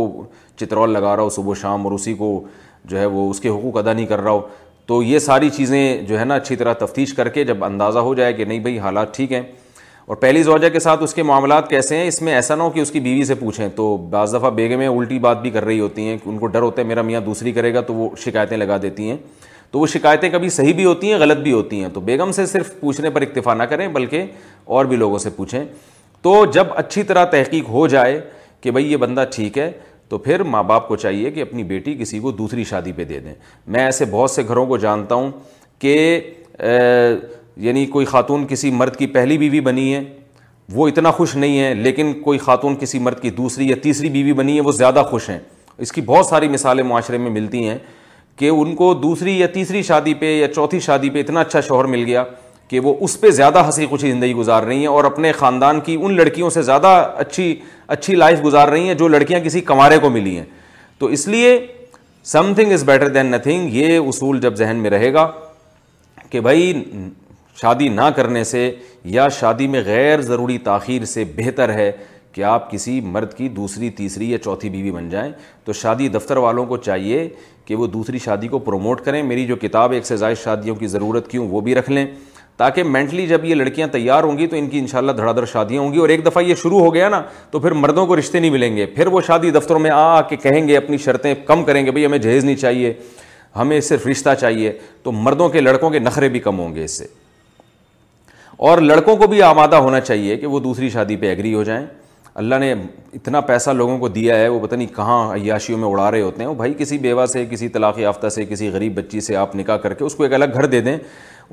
چترول 0.61 0.91
لگا 0.93 1.15
رہا 1.17 1.23
ہو 1.23 1.31
صبح 1.31 1.51
و 1.51 1.55
شام 1.63 1.87
اور 1.87 1.93
اسی 1.95 2.15
کو 2.15 2.41
جو 2.89 2.99
ہے 3.01 3.05
وہ 3.07 3.31
اس 3.31 3.41
کے 3.41 3.49
حقوق 3.49 3.77
ادا 3.79 3.93
نہیں 3.93 4.07
کر 4.07 4.21
رہا 4.21 4.31
ہو 4.31 4.41
تو 4.89 5.03
یہ 5.03 5.19
ساری 5.19 5.49
چیزیں 5.55 6.03
جو 6.09 6.19
ہے 6.19 6.25
نا 6.25 6.35
اچھی 6.35 6.57
طرح 6.57 6.73
تفتیش 6.79 7.13
کر 7.15 7.29
کے 7.29 7.43
جب 7.45 7.65
اندازہ 7.65 7.99
ہو 8.07 8.13
جائے 8.15 8.33
کہ 8.33 8.45
نہیں 8.45 8.59
بھائی 8.67 8.79
حالات 8.79 9.15
ٹھیک 9.17 9.33
ہیں 9.33 9.41
اور 10.07 10.17
پہلی 10.17 10.43
زوجہ 10.43 10.69
کے 10.73 10.79
ساتھ 10.81 11.03
اس 11.03 11.15
کے 11.15 11.23
معاملات 11.31 11.69
کیسے 11.71 11.97
ہیں 11.97 12.07
اس 12.09 12.21
میں 12.23 12.33
ایسا 12.35 12.55
نہ 12.57 12.63
ہو 12.63 12.71
کہ 12.77 12.81
اس 12.81 12.91
کی 12.91 13.01
بیوی 13.07 13.25
سے 13.31 13.35
پوچھیں 13.41 13.69
تو 13.77 13.97
بعض 14.11 14.35
دفعہ 14.35 14.51
بیگمیں 14.61 14.87
الٹی 14.87 15.19
بات 15.27 15.41
بھی 15.43 15.51
کر 15.57 15.65
رہی 15.65 15.81
ہوتی 15.81 16.07
ہیں 16.09 16.17
ان 16.25 16.39
کو 16.39 16.47
ڈر 16.55 16.63
ہوتا 16.63 16.83
ہے 16.83 16.87
میرا 16.87 17.03
میاں 17.09 17.21
دوسری 17.27 17.53
کرے 17.53 17.75
گا 17.75 17.81
تو 17.87 17.95
وہ 17.95 18.09
شکایتیں 18.25 18.57
لگا 18.57 18.77
دیتی 18.83 19.11
ہیں 19.11 19.17
تو 19.71 19.79
وہ 19.81 19.87
شکایتیں 19.95 20.29
کبھی 20.33 20.49
صحیح 20.51 20.75
بھی 20.75 20.85
ہوتی 20.85 21.13
ہیں 21.13 21.19
غلط 21.21 21.43
بھی 21.43 21.53
ہوتی 21.53 21.81
ہیں 21.83 21.89
تو 21.95 22.01
بیگم 22.09 22.33
سے 22.33 22.47
صرف 22.55 22.71
پوچھنے 22.81 23.11
پر 23.17 23.23
اکتفا 23.23 23.55
نہ 23.55 23.63
کریں 23.71 23.87
بلکہ 23.99 24.25
اور 24.77 24.85
بھی 24.93 24.97
لوگوں 24.97 25.19
سے 25.19 25.31
پوچھیں 25.37 25.63
تو 26.23 26.45
جب 26.53 26.67
اچھی 26.77 27.03
طرح 27.13 27.25
تحقیق 27.33 27.69
ہو 27.71 27.87
جائے 27.97 28.21
کہ 28.61 28.71
بھائی 28.71 28.91
یہ 28.93 28.97
بندہ 28.97 29.25
ٹھیک 29.35 29.59
ہے 29.59 29.71
تو 30.09 30.19
پھر 30.19 30.43
ماں 30.53 30.63
باپ 30.65 30.87
کو 30.89 30.97
چاہیے 30.97 31.31
کہ 31.31 31.41
اپنی 31.43 31.63
بیٹی 31.73 31.95
کسی 32.01 32.19
کو 32.19 32.31
دوسری 32.33 32.65
شادی 32.65 32.93
پہ 32.97 33.05
دے 33.05 33.19
دیں 33.21 33.35
میں 33.75 33.81
ایسے 33.85 34.05
بہت 34.11 34.31
سے 34.31 34.43
گھروں 34.49 34.65
کو 34.67 34.77
جانتا 34.85 35.15
ہوں 35.15 35.31
کہ 35.79 35.97
یعنی 37.65 37.85
کوئی 37.97 38.07
خاتون 38.07 38.47
کسی 38.49 38.71
مرد 38.71 38.97
کی 38.97 39.07
پہلی 39.19 39.39
بیوی 39.39 39.61
بنی 39.61 39.95
ہے 39.95 40.01
وہ 40.75 40.89
اتنا 40.89 41.11
خوش 41.11 41.35
نہیں 41.37 41.59
ہے 41.61 41.73
لیکن 41.75 42.13
کوئی 42.23 42.39
خاتون 42.39 42.75
کسی 42.81 42.99
مرد 42.99 43.21
کی 43.21 43.31
دوسری 43.37 43.69
یا 43.69 43.77
تیسری 43.83 44.09
بیوی 44.17 44.33
بنی 44.41 44.57
ہے 44.57 44.61
وہ 44.63 44.73
زیادہ 44.73 45.03
خوش 45.11 45.29
ہیں 45.31 45.39
اس 45.87 45.93
کی 45.93 46.01
بہت 46.07 46.27
ساری 46.27 46.49
مثالیں 46.49 46.85
معاشرے 46.85 47.19
میں 47.19 47.31
ملتی 47.31 47.67
ہیں 47.69 47.79
کہ 48.37 48.49
ان 48.49 48.75
کو 48.77 48.93
دوسری 48.95 49.39
یا 49.39 49.47
تیسری 49.55 49.83
شادی 49.83 50.15
پہ 50.15 50.35
یا 50.37 50.53
چوتھی 50.55 50.81
شادی 50.81 51.11
پہ 51.11 51.21
اتنا 51.21 51.41
اچھا 51.41 51.61
شوہر 51.61 51.85
مل 51.95 52.05
گیا 52.07 52.25
کہ 52.69 52.81
وہ 52.81 52.95
اس 53.05 53.19
پہ 53.21 53.31
زیادہ 53.31 53.59
ہنسی 53.67 53.87
خوشی 53.91 54.11
زندگی 54.13 54.33
گزار 54.35 54.63
رہی 54.63 54.79
ہیں 54.79 54.87
اور 54.87 55.05
اپنے 55.05 55.33
خاندان 55.33 55.81
کی 55.85 55.97
ان 56.01 56.17
لڑکیوں 56.17 56.51
سے 56.51 56.63
زیادہ 56.63 56.87
اچھی 57.19 57.55
اچھی 57.97 58.15
لائف 58.15 58.45
گزار 58.45 58.69
رہی 58.69 58.87
ہیں 58.87 58.95
جو 59.03 59.09
لڑکیاں 59.09 59.41
کسی 59.45 59.61
کمارے 59.71 59.99
کو 59.99 60.11
ملی 60.11 60.37
ہیں 60.37 60.45
تو 60.99 61.07
اس 61.17 61.27
لیے 61.29 61.57
something 62.57 62.73
is 62.73 62.85
better 62.85 63.09
than 63.13 63.31
nothing 63.31 63.75
یہ 63.75 63.97
اصول 64.09 64.41
جب 64.41 64.55
ذہن 64.57 64.77
میں 64.83 64.91
رہے 64.91 65.13
گا 65.13 65.31
کہ 66.31 66.41
بھائی 66.41 66.73
شادی 67.61 67.89
نہ 67.89 68.01
کرنے 68.17 68.45
سے 68.45 68.71
یا 69.17 69.29
شادی 69.41 69.67
میں 69.69 69.83
غیر 69.85 70.21
ضروری 70.23 70.59
تاخیر 70.65 71.05
سے 71.15 71.25
بہتر 71.37 71.73
ہے 71.75 71.91
کہ 72.33 72.43
آپ 72.45 72.71
کسی 72.71 73.01
مرد 73.01 73.33
کی 73.37 73.49
دوسری 73.49 73.89
تیسری 73.91 74.31
یا 74.31 74.39
چوتھی 74.39 74.69
بیوی 74.71 74.91
بن 74.91 75.09
جائیں 75.11 75.31
تو 75.65 75.73
شادی 75.73 76.09
دفتر 76.09 76.37
والوں 76.47 76.67
کو 76.67 76.77
چاہیے 76.77 77.29
کہ 77.67 77.75
وہ 77.77 77.87
دوسری 77.93 78.19
شادی 78.25 78.49
کو 78.49 78.59
پروموٹ 78.69 79.01
کریں 79.05 79.23
میری 79.23 79.47
جو 79.47 79.57
کتاب 79.63 79.93
ایک 79.93 80.07
سے 80.07 80.17
زائد 80.17 80.37
شادیوں 80.43 80.75
کی 80.77 80.87
ضرورت 80.87 81.31
کیوں 81.31 81.49
وہ 81.49 81.61
بھی 81.61 81.75
رکھ 81.75 81.91
لیں 81.91 82.07
تاکہ 82.59 82.83
مینٹلی 82.85 83.27
جب 83.27 83.45
یہ 83.45 83.55
لڑکیاں 83.55 83.87
تیار 83.89 84.23
ہوں 84.25 84.39
گی 84.39 84.47
تو 84.53 84.57
ان 84.57 84.69
کی 84.69 84.79
انشاءاللہ 84.79 85.13
دھڑا 85.17 85.33
دھڑ 85.33 85.45
شادیاں 85.53 85.81
ہوں 85.83 85.93
گی 85.93 85.99
اور 85.99 86.09
ایک 86.09 86.25
دفعہ 86.27 86.43
یہ 86.45 86.55
شروع 86.63 86.81
ہو 86.81 86.93
گیا 86.95 87.09
نا 87.09 87.21
تو 87.51 87.59
پھر 87.61 87.73
مردوں 87.83 88.07
کو 88.07 88.17
رشتے 88.19 88.41
نہیں 88.41 88.51
ملیں 88.51 88.77
گے 88.77 88.87
پھر 88.95 89.07
وہ 89.17 89.21
شادی 89.27 89.51
دفتروں 89.57 89.79
میں 89.81 89.91
آ 89.95 90.01
آ 90.17 90.21
کے 90.29 90.37
کہیں 90.43 90.67
گے 90.69 90.77
اپنی 90.77 90.97
شرطیں 91.05 91.35
کم 91.47 91.63
کریں 91.65 91.85
گے 91.87 91.91
بھائی 91.91 92.07
ہمیں 92.07 92.19
جہیز 92.19 92.45
نہیں 92.45 92.57
چاہیے 92.57 92.93
ہمیں 93.57 93.79
صرف 93.81 94.07
رشتہ 94.07 94.35
چاہیے 94.41 94.73
تو 95.03 95.13
مردوں 95.13 95.49
کے 95.49 95.61
لڑکوں 95.61 95.91
کے 95.91 95.99
نخرے 95.99 96.29
بھی 96.29 96.41
کم 96.41 96.59
ہوں 96.59 96.75
گے 96.75 96.85
اس 96.85 96.99
سے 96.99 97.07
اور 98.71 98.79
لڑکوں 98.79 99.17
کو 99.17 99.27
بھی 99.27 99.43
آمادہ 99.43 99.77
ہونا 99.87 100.01
چاہیے 100.01 100.37
کہ 100.37 100.47
وہ 100.47 100.61
دوسری 100.61 100.91
شادی 100.91 101.17
پہ 101.17 101.29
ایگری 101.29 101.55
ہو 101.55 101.63
جائیں 101.65 101.85
اللہ 102.41 102.55
نے 102.61 102.73
اتنا 103.15 103.41
پیسہ 103.47 103.71
لوگوں 103.77 103.99
کو 103.99 104.09
دیا 104.09 104.37
ہے 104.39 104.49
وہ 104.49 104.59
پتہ 104.67 104.75
نہیں 104.75 104.95
کہاں 104.97 105.35
عیاشیوں 105.35 105.79
میں 105.79 105.89
اڑا 105.89 106.11
رہے 106.11 106.21
ہوتے 106.21 106.43
ہیں 106.43 106.49
وہ 106.49 106.55
بھائی 106.55 106.75
کسی 106.79 106.99
بیوہ 107.07 107.25
سے 107.33 107.45
کسی 107.51 107.69
طلاق 107.77 107.99
یافتہ 107.99 108.29
سے 108.35 108.45
کسی 108.49 108.69
غریب 108.73 108.97
بچی 108.99 109.21
سے 109.29 109.37
آپ 109.37 109.57
نکاح 109.57 109.77
کر 109.87 109.95
کے 109.95 110.05
اس 110.05 110.15
کو 110.15 110.23
ایک 110.23 110.33
الگ 110.35 110.55
گھر 110.57 110.67
دے 110.75 110.81
دیں 110.89 110.97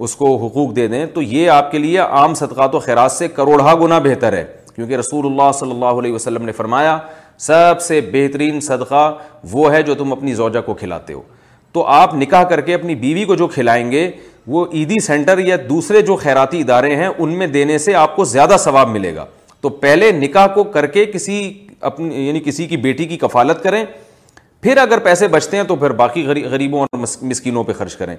اس 0.04 0.16
کو 0.16 0.36
حقوق 0.46 0.76
دے 0.76 0.88
دیں 0.88 1.06
تو 1.14 1.22
یہ 1.22 1.50
آپ 1.50 1.72
کے 1.72 1.78
لیے 1.78 1.98
عام 2.00 2.34
صدقات 2.36 2.76
و 2.76 2.80
خیرات 2.80 3.12
سے 3.12 3.28
کروڑہ 3.36 3.76
گنا 3.84 4.00
بہتر 4.08 4.34
ہے 4.34 4.44
کیونکہ 4.76 4.96
رسول 4.98 5.26
اللہ 5.26 5.52
صلی 5.60 5.72
اللہ 5.72 6.00
علیہ 6.00 6.14
وسلم 6.14 6.46
نے 6.46 6.52
فرمایا 6.52 6.98
سب 7.46 7.82
سے 7.82 8.00
بہترین 8.12 8.60
صدقہ 8.62 9.12
وہ 9.52 9.72
ہے 9.74 9.82
جو 9.84 9.94
تم 9.96 10.12
اپنی 10.12 10.34
زوجہ 10.34 10.62
کو 10.66 10.74
کھلاتے 10.74 11.14
ہو 11.14 11.22
تو 11.74 11.86
آپ 11.94 12.14
نکاح 12.16 12.44
کر 12.50 12.62
کے 12.70 12.74
اپنی 12.74 12.96
بیوی 12.96 13.24
کو 13.26 13.36
جو 13.36 13.48
کھلائیں 13.54 13.92
گے 13.92 14.10
وہ 14.48 14.66
عیدی 14.74 15.00
سینٹر 15.06 15.38
یا 15.46 15.56
دوسرے 15.70 16.02
جو 16.10 16.16
خیراتی 16.16 16.60
ادارے 16.62 16.96
ہیں 16.96 17.08
ان 17.18 17.38
میں 17.38 17.48
دینے 17.58 17.78
سے 17.86 17.96
آپ 18.02 18.16
کو 18.16 18.24
زیادہ 18.36 18.56
ثواب 18.64 18.90
ملے 18.90 19.14
گا 19.16 19.26
تو 19.62 19.70
پہلے 19.86 20.12
نکاح 20.20 20.48
کو 20.56 20.64
کر 20.74 20.86
کے 20.98 21.06
کسی 21.14 21.42
اپنی 21.90 22.28
یعنی 22.28 22.40
کسی 22.46 22.66
کی 22.68 22.78
بیٹی 22.78 23.06
کی 23.06 23.18
کفالت 23.18 23.64
کریں 23.64 23.84
پھر 24.64 24.78
اگر 24.78 25.00
پیسے 25.04 25.28
بچتے 25.28 25.58
ہیں 25.58 25.64
تو 25.68 25.76
پھر 25.76 25.90
باقی 26.02 26.26
غریبوں 26.26 26.80
اور 26.82 26.98
مسکینوں 27.22 27.64
پہ 27.64 27.74
خرچ 27.78 27.96
کریں 27.96 28.16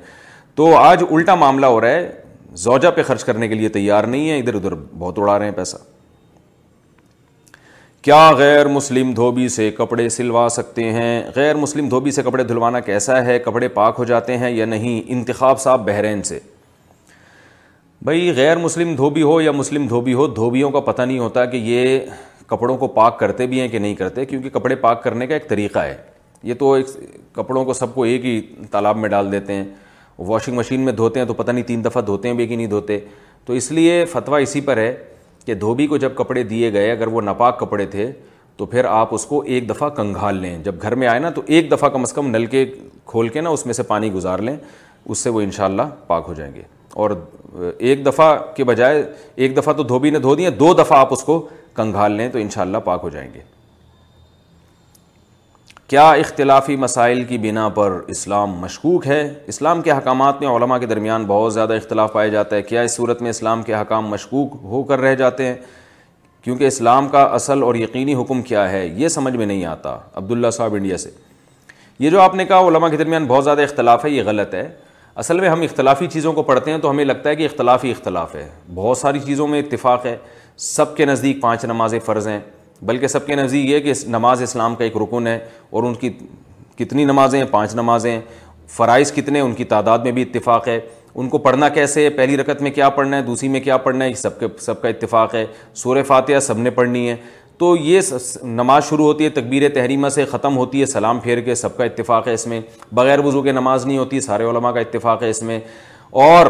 تو 0.57 0.67
آج 0.77 1.03
الٹا 1.11 1.35
معاملہ 1.35 1.67
ہو 1.67 1.81
رہا 1.81 1.89
ہے 1.95 2.07
زوجہ 2.59 2.91
پہ 2.97 3.03
خرچ 3.07 3.25
کرنے 3.25 3.49
کے 3.49 3.55
لیے 3.55 3.69
تیار 3.69 4.05
نہیں 4.13 4.31
ہے 4.31 4.39
ادھر 4.39 4.55
ادھر 4.55 4.75
بہت 4.99 5.19
اڑا 5.19 5.39
رہے 5.39 5.45
ہیں 5.47 5.53
پیسہ 5.57 5.77
کیا 8.03 8.21
غیر 8.39 8.69
مسلم 8.69 9.13
دھوبی 9.15 9.49
سے 9.55 9.71
کپڑے 9.79 10.09
سلوا 10.09 10.47
سکتے 10.51 10.83
ہیں 10.93 11.23
غیر 11.37 11.57
مسلم 11.65 11.89
دھوبی 11.89 12.11
سے 12.19 12.23
کپڑے 12.23 12.45
دھلوانا 12.45 12.81
کیسا 12.89 13.25
ہے 13.27 13.39
کپڑے 13.47 13.69
پاک 13.77 13.95
ہو 13.99 14.05
جاتے 14.13 14.37
ہیں 14.39 14.51
یا 14.51 14.67
نہیں 14.67 15.01
انتخاب 15.17 15.61
صاحب 15.61 15.85
بحرین 15.87 16.23
سے 16.31 16.39
بھائی 18.05 18.33
غیر 18.37 18.57
مسلم 18.59 18.95
دھوبی 18.97 19.23
ہو 19.23 19.41
یا 19.41 19.53
مسلم 19.53 19.87
دھوبی 19.89 20.15
ہو 20.15 20.27
دھوبیوں 20.41 20.71
کا 20.71 20.81
پتہ 20.91 21.03
نہیں 21.03 21.19
ہوتا 21.19 21.45
کہ 21.53 21.57
یہ 21.71 21.99
کپڑوں 22.51 22.77
کو 22.79 22.89
پاک 22.99 23.19
کرتے 23.19 23.47
بھی 23.47 23.61
ہیں 23.61 23.69
کہ 23.69 23.79
نہیں 23.79 23.95
کرتے 23.95 24.25
کیونکہ 24.27 24.51
کپڑے 24.59 24.75
پاک 24.89 25.03
کرنے 25.03 25.27
کا 25.27 25.35
ایک 25.35 25.49
طریقہ 25.49 25.79
ہے 25.79 25.97
یہ 26.43 26.55
تو 26.59 26.73
ایک 26.73 26.87
کپڑوں 27.35 27.65
کو 27.65 27.73
سب 27.75 27.95
کو 27.95 28.03
ایک 28.05 28.25
ہی 28.25 28.41
تالاب 28.71 28.97
میں 28.99 29.09
ڈال 29.09 29.33
دیتے 29.33 29.53
ہیں 29.55 29.65
واشنگ 30.19 30.55
مشین 30.59 30.81
میں 30.85 30.93
دھوتے 30.93 31.21
ہیں 31.21 31.27
تو 31.27 31.35
پتہ 31.35 31.51
نہیں 31.53 31.65
تین 31.65 31.85
دفعہ 31.85 32.03
دھوتے 32.07 32.29
ہیں 32.29 32.35
بھی 32.37 32.47
کہ 32.47 32.57
نہیں 32.57 32.67
دھوتے 32.67 32.99
تو 33.45 33.53
اس 33.53 33.71
لیے 33.73 34.05
فتویٰ 34.13 34.41
اسی 34.43 34.61
پر 34.61 34.77
ہے 34.77 34.95
کہ 35.47 35.55
دھوبی 35.55 35.87
کو 35.87 35.97
جب 35.97 36.15
کپڑے 36.17 36.43
دیے 36.43 36.73
گئے 36.73 36.91
اگر 36.93 37.07
وہ 37.07 37.21
ناپاک 37.23 37.59
کپڑے 37.61 37.87
تھے 37.87 38.11
تو 38.57 38.67
پھر 38.67 38.85
آپ 38.89 39.09
اس 39.15 39.25
کو 39.27 39.41
ایک 39.47 39.69
دفعہ 39.71 39.89
کنگھال 39.97 40.37
لیں 40.41 40.57
جب 40.65 40.75
گھر 40.83 40.95
میں 40.95 41.09
آئے 41.09 41.19
نا 41.21 41.31
تو 41.35 41.43
ایک 41.47 41.71
دفعہ 41.73 41.89
کم 41.89 42.03
از 42.03 42.13
کم 42.13 42.31
نل 42.37 42.47
کے 42.51 42.65
کھول 43.07 43.29
کے 43.29 43.41
نا 43.41 43.51
اس 43.51 43.65
میں 43.67 43.75
سے 43.75 43.83
پانی 43.93 44.11
گزار 44.13 44.39
لیں 44.39 44.57
اس 45.05 45.19
سے 45.19 45.31
وہ 45.31 45.41
ان 45.41 45.51
شاء 45.57 45.65
اللہ 45.65 45.83
پاک 46.07 46.25
ہو 46.29 46.35
جائیں 46.35 46.55
گے 46.55 46.63
اور 46.95 47.11
ایک 47.79 48.07
دفعہ 48.07 48.35
کے 48.57 48.65
بجائے 48.65 49.03
ایک 49.35 49.57
دفعہ 49.57 49.73
تو 49.77 49.83
دھوبی 49.83 50.11
نے 50.11 50.19
دھو 50.19 50.35
دیے 50.35 50.51
دو 50.51 50.73
دفعہ 50.83 50.99
آپ 50.99 51.13
اس 51.13 51.23
کو 51.25 51.47
کنگھال 51.75 52.13
لیں 52.13 52.29
تو 52.33 52.39
ان 52.39 52.49
شاء 52.55 52.63
اللہ 52.63 52.79
پاک 52.85 53.01
ہو 53.03 53.09
جائیں 53.09 53.29
گے 53.35 53.41
کیا 55.89 56.09
اختلافی 56.13 56.75
مسائل 56.77 57.23
کی 57.25 57.37
بنا 57.39 57.69
پر 57.75 57.93
اسلام 58.09 58.53
مشکوک 58.61 59.07
ہے 59.07 59.21
اسلام 59.49 59.83
کے 59.83 59.91
حکامات 59.93 60.41
میں 60.41 60.49
علماء 60.49 60.79
کے 60.79 60.87
درمیان 60.87 61.25
بہت 61.27 61.53
زیادہ 61.55 61.73
اختلاف 61.77 62.13
پایا 62.13 62.29
جاتا 62.29 62.57
ہے 62.57 62.63
کیا 62.63 62.81
اس 62.83 62.95
صورت 62.97 63.21
میں 63.23 63.31
اسلام 63.31 63.63
کے 63.63 63.75
حکام 63.75 64.09
مشکوک 64.11 64.55
ہو 64.71 64.83
کر 64.85 65.01
رہ 65.01 65.15
جاتے 65.21 65.45
ہیں 65.47 65.55
کیونکہ 66.45 66.67
اسلام 66.67 67.09
کا 67.09 67.23
اصل 67.39 67.63
اور 67.63 67.75
یقینی 67.75 68.15
حکم 68.23 68.43
کیا 68.49 68.69
ہے 68.71 68.87
یہ 68.87 69.09
سمجھ 69.19 69.35
میں 69.37 69.47
نہیں 69.47 69.65
آتا 69.65 69.97
عبداللہ 70.15 70.51
صاحب 70.57 70.75
انڈیا 70.75 70.97
سے 70.99 71.11
یہ 71.99 72.11
جو 72.11 72.21
آپ 72.21 72.35
نے 72.35 72.45
کہا 72.47 72.67
علماء 72.69 72.89
کے 72.89 72.97
درمیان 72.97 73.27
بہت 73.27 73.45
زیادہ 73.45 73.61
اختلاف 73.63 74.05
ہے 74.05 74.11
یہ 74.11 74.23
غلط 74.27 74.55
ہے 74.55 74.69
اصل 75.25 75.41
میں 75.41 75.49
ہم 75.49 75.61
اختلافی 75.63 76.07
چیزوں 76.13 76.33
کو 76.33 76.43
پڑھتے 76.53 76.71
ہیں 76.71 76.79
تو 76.79 76.91
ہمیں 76.91 77.05
لگتا 77.05 77.31
ہے 77.31 77.37
کہ 77.37 77.47
اختلافی 77.53 77.91
اختلاف 77.91 78.35
ہے 78.35 78.49
بہت 78.75 78.99
ساری 78.99 79.21
چیزوں 79.27 79.47
میں 79.49 79.61
اتفاق 79.63 80.07
ہے 80.07 80.17
سب 80.75 80.97
کے 80.97 81.05
نزدیک 81.07 81.41
پانچ 81.41 81.65
نمازیں 81.65 81.99
فرض 82.07 82.29
ہیں 82.29 82.41
بلکہ 82.83 83.07
سب 83.07 83.27
کے 83.27 83.35
نزدیک 83.35 83.67
یہ 83.71 83.81
کہ 83.81 83.93
نماز 84.09 84.43
اسلام 84.43 84.75
کا 84.75 84.85
ایک 84.85 84.97
رکن 85.03 85.27
ہے 85.27 85.39
اور 85.71 85.83
ان 85.83 85.95
کی 86.01 86.11
کتنی 86.79 87.05
نمازیں 87.05 87.39
ہیں 87.39 87.47
پانچ 87.51 87.75
نمازیں 87.75 88.11
ہیں 88.11 88.21
فرائض 88.77 89.13
کتنے 89.15 89.41
ان 89.41 89.53
کی 89.55 89.65
تعداد 89.65 89.99
میں 90.05 90.13
بھی 90.13 90.23
اتفاق 90.23 90.69
ہے 90.69 90.79
ان 91.19 91.29
کو 91.29 91.39
پڑھنا 91.39 91.69
کیسے 91.69 92.05
ہے 92.05 92.11
پہلی 92.17 92.37
رکعت 92.37 92.61
میں 92.63 92.71
کیا 92.71 92.89
پڑھنا 92.97 93.17
ہے 93.17 93.23
دوسری 93.23 93.49
میں 93.49 93.61
کیا 93.61 93.77
پڑھنا 93.87 94.05
ہے 94.05 94.15
سب 94.15 94.39
کے 94.41 94.47
سب 94.61 94.81
کا 94.83 94.89
اتفاق 94.89 95.35
ہے 95.35 95.45
سور 95.83 96.03
فاتحہ 96.07 96.41
سب 96.47 96.59
نے 96.59 96.71
پڑھنی 96.71 97.09
ہے 97.09 97.17
تو 97.59 97.75
یہ 97.81 98.01
نماز 98.45 98.89
شروع 98.89 99.05
ہوتی 99.05 99.25
ہے 99.25 99.29
تکبیر 99.41 99.69
تحریمہ 99.75 100.09
سے 100.15 100.25
ختم 100.31 100.57
ہوتی 100.57 100.81
ہے 100.81 100.87
سلام 100.87 101.21
پھیر 101.21 101.41
کے 101.41 101.55
سب 101.55 101.77
کا 101.77 101.85
اتفاق 101.85 102.27
ہے 102.29 102.33
اس 102.35 102.47
میں 102.47 102.61
بغیر 102.95 103.19
وضو 103.25 103.43
کے 103.43 103.53
نماز 103.53 103.87
نہیں 103.87 103.99
ہوتی 103.99 104.21
سارے 104.21 104.45
علماء 104.51 104.71
کا 104.73 104.81
اتفاق 104.81 105.23
ہے 105.23 105.31
اس 105.31 105.43
میں 105.43 105.59
اور 106.23 106.47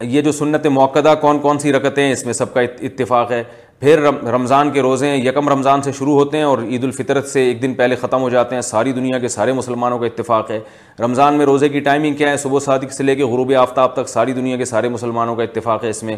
یہ 0.00 0.20
جو 0.22 0.32
سنت 0.32 0.66
موقعہ 0.70 1.14
کون 1.20 1.38
کون 1.42 1.58
سی 1.58 1.72
رکتیں 1.72 2.02
ہیں 2.04 2.12
اس 2.12 2.24
میں 2.24 2.32
سب 2.32 2.52
کا 2.54 2.60
اتفاق 2.60 3.30
ہے 3.32 3.42
پھر 3.80 4.00
رمضان 4.32 4.70
کے 4.72 4.82
روزے 4.82 5.08
یکم 5.16 5.48
رمضان 5.48 5.82
سے 5.82 5.92
شروع 5.98 6.14
ہوتے 6.14 6.36
ہیں 6.36 6.44
اور 6.44 6.58
عید 6.70 6.84
الفطرت 6.84 7.26
سے 7.28 7.42
ایک 7.48 7.60
دن 7.62 7.74
پہلے 7.74 7.96
ختم 7.96 8.22
ہو 8.22 8.28
جاتے 8.30 8.54
ہیں 8.54 8.62
ساری 8.62 8.92
دنیا 8.92 9.18
کے 9.18 9.28
سارے 9.28 9.52
مسلمانوں 9.52 9.98
کا 9.98 10.06
اتفاق 10.06 10.50
ہے 10.50 10.58
رمضان 11.00 11.34
میں 11.38 11.46
روزے 11.46 11.68
کی 11.68 11.80
ٹائمنگ 11.88 12.14
کیا 12.16 12.30
ہے 12.30 12.36
صبح 12.36 12.60
صادق 12.60 12.92
سے 12.92 13.02
لے 13.04 13.14
کے 13.16 13.24
غروب 13.24 13.52
آفتاب 13.58 13.94
تک 13.96 14.08
ساری 14.08 14.32
دنیا 14.32 14.56
کے 14.56 14.64
سارے 14.64 14.88
مسلمانوں 14.88 15.36
کا 15.36 15.42
اتفاق 15.42 15.84
ہے 15.84 15.90
اس 15.90 16.02
میں 16.02 16.16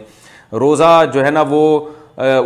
روزہ 0.61 1.03
جو 1.15 1.25
ہے 1.25 1.31
نا 1.31 1.43
وہ 1.49 1.61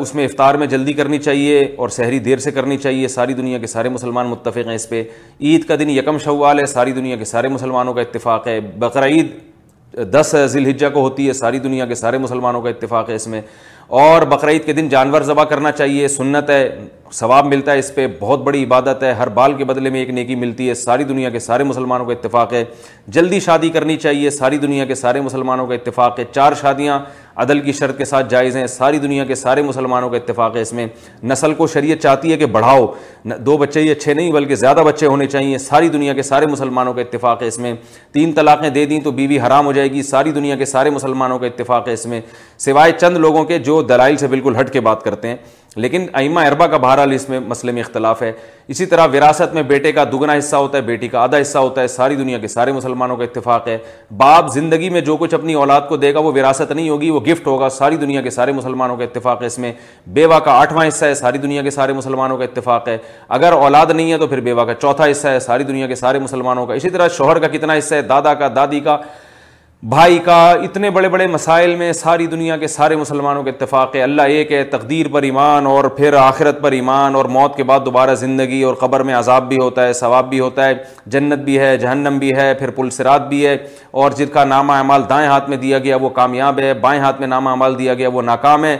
اس 0.00 0.14
میں 0.14 0.24
افطار 0.24 0.54
میں 0.54 0.66
جلدی 0.66 0.92
کرنی 0.92 1.18
چاہیے 1.18 1.62
اور 1.76 1.88
سحری 1.98 2.18
دیر 2.28 2.38
سے 2.38 2.50
کرنی 2.52 2.76
چاہیے 2.78 3.08
ساری 3.08 3.34
دنیا 3.34 3.58
کے 3.58 3.66
سارے 3.66 3.88
مسلمان 3.88 4.26
متفق 4.30 4.66
ہیں 4.68 4.74
اس 4.74 4.88
پہ 4.88 5.02
عید 5.40 5.64
کا 5.68 5.76
دن 5.80 5.90
یکم 5.90 6.18
شوال 6.24 6.60
ہے 6.60 6.66
ساری 6.76 6.92
دنیا 6.92 7.16
کے 7.16 7.24
سارے 7.24 7.48
مسلمانوں 7.48 7.94
کا 7.94 8.00
اتفاق 8.00 8.46
ہے 8.48 8.60
بقرعید 8.78 9.32
دس 10.12 10.34
ذی 10.50 10.58
الحجہ 10.58 10.86
کو 10.94 11.00
ہوتی 11.00 11.26
ہے 11.28 11.32
ساری 11.32 11.58
دنیا 11.66 11.84
کے 11.86 11.94
سارے 11.94 12.18
مسلمانوں 12.18 12.60
کا 12.62 12.68
اتفاق 12.68 13.08
ہے 13.10 13.14
اس 13.14 13.26
میں 13.28 13.40
اور 14.00 14.22
بقرعید 14.32 14.64
کے 14.66 14.72
دن 14.72 14.88
جانور 14.88 15.22
ذبح 15.22 15.44
کرنا 15.48 15.72
چاہیے 15.72 16.08
سنت 16.08 16.50
ہے 16.50 16.62
ثواب 17.14 17.46
ملتا 17.46 17.72
ہے 17.72 17.78
اس 17.78 17.94
پہ 17.94 18.06
بہت 18.20 18.40
بڑی 18.44 18.62
عبادت 18.64 19.02
ہے 19.02 19.12
ہر 19.18 19.28
بال 19.34 19.52
کے 19.58 19.64
بدلے 19.64 19.90
میں 19.96 20.00
ایک 20.00 20.08
نیکی 20.16 20.34
ملتی 20.34 20.68
ہے 20.68 20.74
ساری 20.74 21.04
دنیا 21.04 21.28
کے 21.30 21.38
سارے 21.38 21.64
مسلمانوں 21.64 22.06
کا 22.06 22.12
اتفاق 22.12 22.52
ہے 22.52 22.64
جلدی 23.16 23.40
شادی 23.40 23.68
کرنی 23.76 23.96
چاہیے 24.04 24.30
ساری 24.30 24.58
دنیا 24.64 24.84
کے 24.84 24.94
سارے 24.94 25.20
مسلمانوں 25.20 25.66
کا 25.66 25.74
اتفاق 25.74 26.18
ہے 26.18 26.24
چار 26.32 26.52
شادیاں 26.60 26.98
عدل 27.42 27.60
کی 27.60 27.72
شرط 27.78 27.98
کے 27.98 28.04
ساتھ 28.04 28.26
جائز 28.30 28.56
ہیں 28.56 28.66
ساری 28.74 28.98
دنیا 29.06 29.24
کے 29.24 29.34
سارے 29.34 29.62
مسلمانوں 29.62 30.08
کا 30.10 30.16
اتفاق 30.16 30.56
ہے 30.56 30.60
اس 30.62 30.72
میں 30.72 30.86
نسل 31.22 31.54
کو 31.54 31.66
شریعت 31.72 32.02
چاہتی 32.02 32.32
ہے 32.32 32.36
کہ 32.38 32.46
بڑھاؤ 32.56 32.86
دو 33.46 33.56
بچے 33.58 33.80
ہی 33.80 33.90
اچھے 33.90 34.14
نہیں 34.14 34.32
بلکہ 34.32 34.54
زیادہ 34.56 34.82
بچے 34.86 35.06
ہونے 35.06 35.26
چاہیے 35.26 35.58
ساری 35.58 35.88
دنیا 35.96 36.12
کے 36.14 36.22
سارے 36.30 36.46
مسلمانوں 36.46 36.92
کا 36.94 37.00
اتفاق 37.00 37.42
ہے 37.42 37.46
اس 37.48 37.58
میں 37.58 37.74
تین 38.12 38.32
طلاقیں 38.32 38.68
دے 38.78 38.84
دیں 38.86 39.00
تو 39.04 39.10
بیوی 39.10 39.38
بی 39.38 39.46
حرام 39.46 39.66
ہو 39.66 39.72
جائے 39.78 39.90
گی 39.92 40.02
ساری 40.10 40.32
دنیا 40.32 40.56
کے 40.56 40.64
سارے 40.74 40.90
مسلمانوں 40.98 41.38
کا 41.38 41.46
اتفاق 41.46 41.88
ہے 41.88 41.92
اس 41.92 42.06
میں 42.12 42.20
سوائے 42.68 42.92
چند 43.00 43.16
لوگوں 43.26 43.44
کے 43.44 43.58
جو 43.70 43.80
دلائل 43.92 44.16
سے 44.16 44.26
بالکل 44.36 44.60
ہٹ 44.60 44.72
کے 44.72 44.80
بات 44.90 45.02
کرتے 45.04 45.28
ہیں 45.28 45.36
لیکن 45.84 46.04
ایمہ 46.18 46.40
اربا 46.46 46.66
کا 46.72 46.76
بھارت 46.84 47.03
بہرحال 47.04 47.12
اس 47.14 47.28
میں 47.28 47.38
مسئلے 47.46 47.72
میں 47.72 47.82
اختلاف 47.82 48.22
ہے 48.22 48.30
اسی 48.74 48.86
طرح 48.86 49.06
وراثت 49.12 49.54
میں 49.54 49.62
بیٹے 49.70 49.90
کا 49.92 50.04
دگنا 50.12 50.32
حصہ 50.38 50.56
ہوتا 50.56 50.78
ہے 50.78 50.82
بیٹی 50.82 51.08
کا 51.08 51.20
آدھا 51.20 51.40
حصہ 51.40 51.58
ہوتا 51.58 51.80
ہے 51.80 51.86
ساری 51.88 52.16
دنیا 52.16 52.38
کے 52.38 52.48
سارے 52.48 52.72
مسلمانوں 52.72 53.16
کا 53.16 53.24
اتفاق 53.24 53.68
ہے 53.68 53.76
باپ 54.16 54.52
زندگی 54.54 54.90
میں 54.90 55.00
جو 55.08 55.16
کچھ 55.20 55.34
اپنی 55.34 55.54
اولاد 55.62 55.80
کو 55.88 55.96
دے 56.04 56.12
گا 56.14 56.20
وہ 56.28 56.32
وراثت 56.38 56.72
نہیں 56.72 56.88
ہوگی 56.88 57.10
وہ 57.10 57.20
گفٹ 57.26 57.46
ہوگا 57.46 57.68
ساری 57.78 57.96
دنیا 58.04 58.20
کے 58.22 58.30
سارے 58.38 58.52
مسلمانوں 58.52 58.96
کا 58.96 59.04
اتفاق 59.04 59.40
ہے 59.42 59.46
اس 59.46 59.58
میں 59.64 59.72
بیوہ 60.18 60.38
کا 60.44 60.52
آٹھواں 60.60 60.86
حصہ 60.88 61.04
ہے 61.04 61.14
ساری 61.22 61.38
دنیا 61.38 61.62
کے 61.62 61.70
سارے 61.78 61.92
مسلمانوں 62.00 62.36
کا 62.38 62.44
اتفاق 62.44 62.88
ہے 62.88 62.96
اگر 63.38 63.52
اولاد 63.66 63.90
نہیں 63.94 64.12
ہے 64.12 64.18
تو 64.18 64.26
پھر 64.26 64.40
بیوہ 64.48 64.64
کا 64.64 64.74
چوتھا 64.80 65.10
حصہ 65.10 65.28
ہے 65.28 65.40
ساری 65.50 65.64
دنیا 65.72 65.86
کے 65.86 65.94
سارے 66.02 66.18
مسلمانوں 66.18 66.66
کا 66.66 66.74
اسی 66.74 66.90
طرح 66.90 67.08
شوہر 67.16 67.38
کا 67.46 67.48
کتنا 67.58 67.78
حصہ 67.78 67.94
ہے 67.94 68.02
دادا 68.14 68.34
کا 68.44 68.48
دادی 68.56 68.80
کا 68.88 68.96
بھائی 69.90 70.18
کا 70.24 70.34
اتنے 70.64 70.90
بڑے 70.90 71.08
بڑے 71.08 71.26
مسائل 71.26 71.74
میں 71.76 71.90
ساری 71.92 72.26
دنیا 72.26 72.56
کے 72.56 72.66
سارے 72.74 72.96
مسلمانوں 72.96 73.42
کے 73.44 73.50
اتفاق 73.50 73.96
ہے 73.96 74.02
اللہ 74.02 74.30
ایک 74.36 74.52
ہے 74.52 74.62
تقدیر 74.74 75.08
پر 75.12 75.22
ایمان 75.22 75.66
اور 75.66 75.84
پھر 75.96 76.12
آخرت 76.20 76.60
پر 76.62 76.72
ایمان 76.72 77.14
اور 77.14 77.24
موت 77.34 77.56
کے 77.56 77.64
بعد 77.70 77.80
دوبارہ 77.86 78.14
زندگی 78.20 78.62
اور 78.68 78.74
قبر 78.84 79.02
میں 79.08 79.14
عذاب 79.14 79.48
بھی 79.48 79.58
ہوتا 79.58 79.86
ہے 79.86 79.92
ثواب 80.00 80.30
بھی 80.30 80.40
ہوتا 80.40 80.68
ہے 80.68 80.72
جنت 81.16 81.44
بھی 81.50 81.58
ہے 81.60 81.76
جہنم 81.78 82.18
بھی 82.18 82.34
ہے 82.36 82.52
پھر 82.58 82.70
پلسرات 82.78 83.28
بھی 83.28 83.44
ہے 83.46 83.56
اور 84.04 84.12
جت 84.18 84.32
کا 84.34 84.44
نامہ 84.44 84.72
اعمال 84.72 85.02
دائیں 85.08 85.28
ہاتھ 85.28 85.48
میں 85.50 85.56
دیا 85.66 85.78
گیا 85.86 85.96
وہ 86.02 86.08
کامیاب 86.20 86.58
ہے 86.68 86.72
بائیں 86.86 87.00
ہاتھ 87.00 87.20
میں 87.20 87.28
نامہ 87.28 87.50
اعمال 87.50 87.78
دیا 87.78 87.94
گیا 87.94 88.08
وہ 88.12 88.22
ناکام 88.32 88.64
ہے 88.64 88.76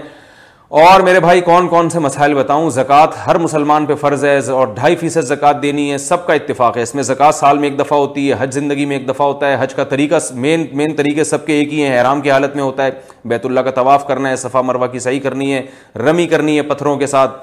اور 0.82 1.00
میرے 1.00 1.18
بھائی 1.20 1.40
کون 1.46 1.66
کون 1.68 1.88
سے 1.90 1.98
مسائل 2.00 2.32
بتاؤں 2.34 2.68
زکوٰۃ 2.76 3.10
ہر 3.26 3.36
مسلمان 3.38 3.84
پہ 3.86 3.94
فرض 3.96 4.24
ہے 4.24 4.36
اور 4.52 4.66
ڈھائی 4.74 4.96
فیصد 5.02 5.26
زکوٰۃ 5.26 5.60
دینی 5.62 5.90
ہے 5.90 5.98
سب 6.06 6.26
کا 6.26 6.32
اتفاق 6.34 6.76
ہے 6.76 6.82
اس 6.82 6.94
میں 6.94 7.02
زکوٰۃ 7.10 7.34
سال 7.34 7.58
میں 7.58 7.68
ایک 7.68 7.78
دفعہ 7.78 7.98
ہوتی 7.98 8.28
ہے 8.30 8.34
حج 8.38 8.54
زندگی 8.54 8.84
میں 8.92 8.96
ایک 8.96 9.08
دفعہ 9.08 9.26
ہوتا 9.26 9.48
ہے 9.50 9.56
حج 9.60 9.74
کا 9.74 9.84
طریقہ 9.92 10.18
مین 10.46 10.66
مین 10.76 10.94
طریقے 10.96 11.24
سب 11.24 11.44
کے 11.46 11.58
ایک 11.58 11.72
ہی 11.72 11.82
ہیں 11.86 11.96
احرام 11.98 12.20
کی 12.20 12.30
حالت 12.30 12.56
میں 12.56 12.62
ہوتا 12.62 12.84
ہے 12.86 12.90
بیت 13.34 13.46
اللہ 13.46 13.60
کا 13.60 13.70
طواف 13.76 14.06
کرنا 14.06 14.30
ہے 14.30 14.36
صفا 14.44 14.60
مروہ 14.70 14.86
کی 14.92 14.98
صحیح 15.06 15.20
کرنی 15.28 15.52
ہے 15.52 15.64
رمی 16.08 16.26
کرنی 16.34 16.56
ہے 16.56 16.62
پتھروں 16.72 16.96
کے 16.98 17.06
ساتھ 17.14 17.42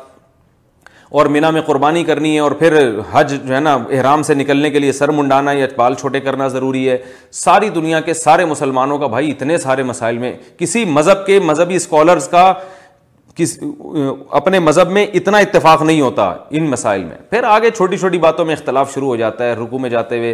اور 1.19 1.25
مینا 1.35 1.49
میں 1.51 1.61
قربانی 1.67 2.03
کرنی 2.09 2.33
ہے 2.33 2.39
اور 2.39 2.51
پھر 2.59 2.77
حج 3.11 3.33
جو 3.47 3.55
ہے 3.55 3.59
نا 3.59 3.73
احرام 3.91 4.21
سے 4.23 4.33
نکلنے 4.33 4.69
کے 4.71 4.79
لیے 4.79 4.91
سر 4.99 5.09
منڈانا 5.15 5.51
یا 5.53 5.65
بال 5.77 5.93
چھوٹے 6.01 6.19
کرنا 6.27 6.47
ضروری 6.57 6.87
ہے 6.89 6.97
ساری 7.45 7.69
دنیا 7.79 7.99
کے 8.01 8.13
سارے 8.25 8.45
مسلمانوں 8.51 8.97
کا 8.99 9.07
بھائی 9.15 9.31
اتنے 9.31 9.57
سارے 9.67 9.83
مسائل 9.93 10.17
میں 10.17 10.31
کسی 10.57 10.85
مذہب 10.99 11.25
کے 11.25 11.39
مذہبی 11.49 11.75
اسکالرس 11.75 12.27
کا 12.35 12.51
کس 13.41 13.57
اپنے 14.39 14.59
مذہب 14.59 14.89
میں 14.91 15.05
اتنا 15.19 15.37
اتفاق 15.45 15.81
نہیں 15.81 16.01
ہوتا 16.01 16.25
ان 16.57 16.69
مسائل 16.69 17.03
میں 17.03 17.15
پھر 17.29 17.43
آگے 17.49 17.69
چھوٹی 17.77 17.97
چھوٹی 17.97 18.17
باتوں 18.25 18.45
میں 18.45 18.53
اختلاف 18.55 18.93
شروع 18.93 19.07
ہو 19.07 19.15
جاتا 19.15 19.43
ہے 19.45 19.53
رکو 19.61 19.79
میں 19.79 19.89
جاتے 19.89 20.17
ہوئے 20.17 20.33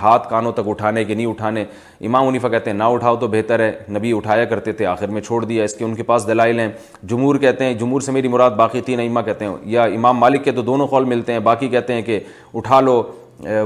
ہاتھ 0.00 0.28
کانوں 0.30 0.52
تک 0.52 0.68
اٹھانے 0.72 1.04
کے 1.04 1.14
نہیں 1.14 1.26
اٹھانے 1.26 1.64
امام 2.08 2.28
عنیفہ 2.28 2.46
کہتے 2.54 2.70
ہیں 2.70 2.76
نہ 2.78 2.84
اٹھاؤ 2.96 3.16
تو 3.20 3.28
بہتر 3.28 3.60
ہے 3.60 3.70
نبی 3.96 4.12
اٹھایا 4.16 4.44
کرتے 4.52 4.72
تھے 4.80 4.86
آخر 4.86 5.08
میں 5.16 5.20
چھوڑ 5.20 5.44
دیا 5.44 5.64
اس 5.64 5.74
کے 5.74 5.84
ان 5.84 5.94
کے 5.94 6.02
پاس 6.10 6.26
دلائل 6.26 6.60
ہیں 6.60 6.68
جمہور 7.12 7.36
کہتے 7.46 7.64
ہیں 7.64 7.74
جمہور 7.80 8.00
سے 8.08 8.12
میری 8.12 8.28
مراد 8.34 8.50
باقی 8.62 8.80
تین 8.90 9.00
امہ 9.06 9.20
کہتے 9.30 9.44
ہیں 9.44 9.54
یا 9.76 9.84
امام 9.98 10.18
مالک 10.18 10.44
کے 10.44 10.52
تو 10.52 10.62
دونوں 10.70 10.86
قول 10.94 11.04
ملتے 11.14 11.32
ہیں 11.32 11.40
باقی 11.50 11.68
کہتے 11.74 11.94
ہیں 11.94 12.02
کہ 12.10 12.20
اٹھا 12.54 12.80
لو 12.80 13.02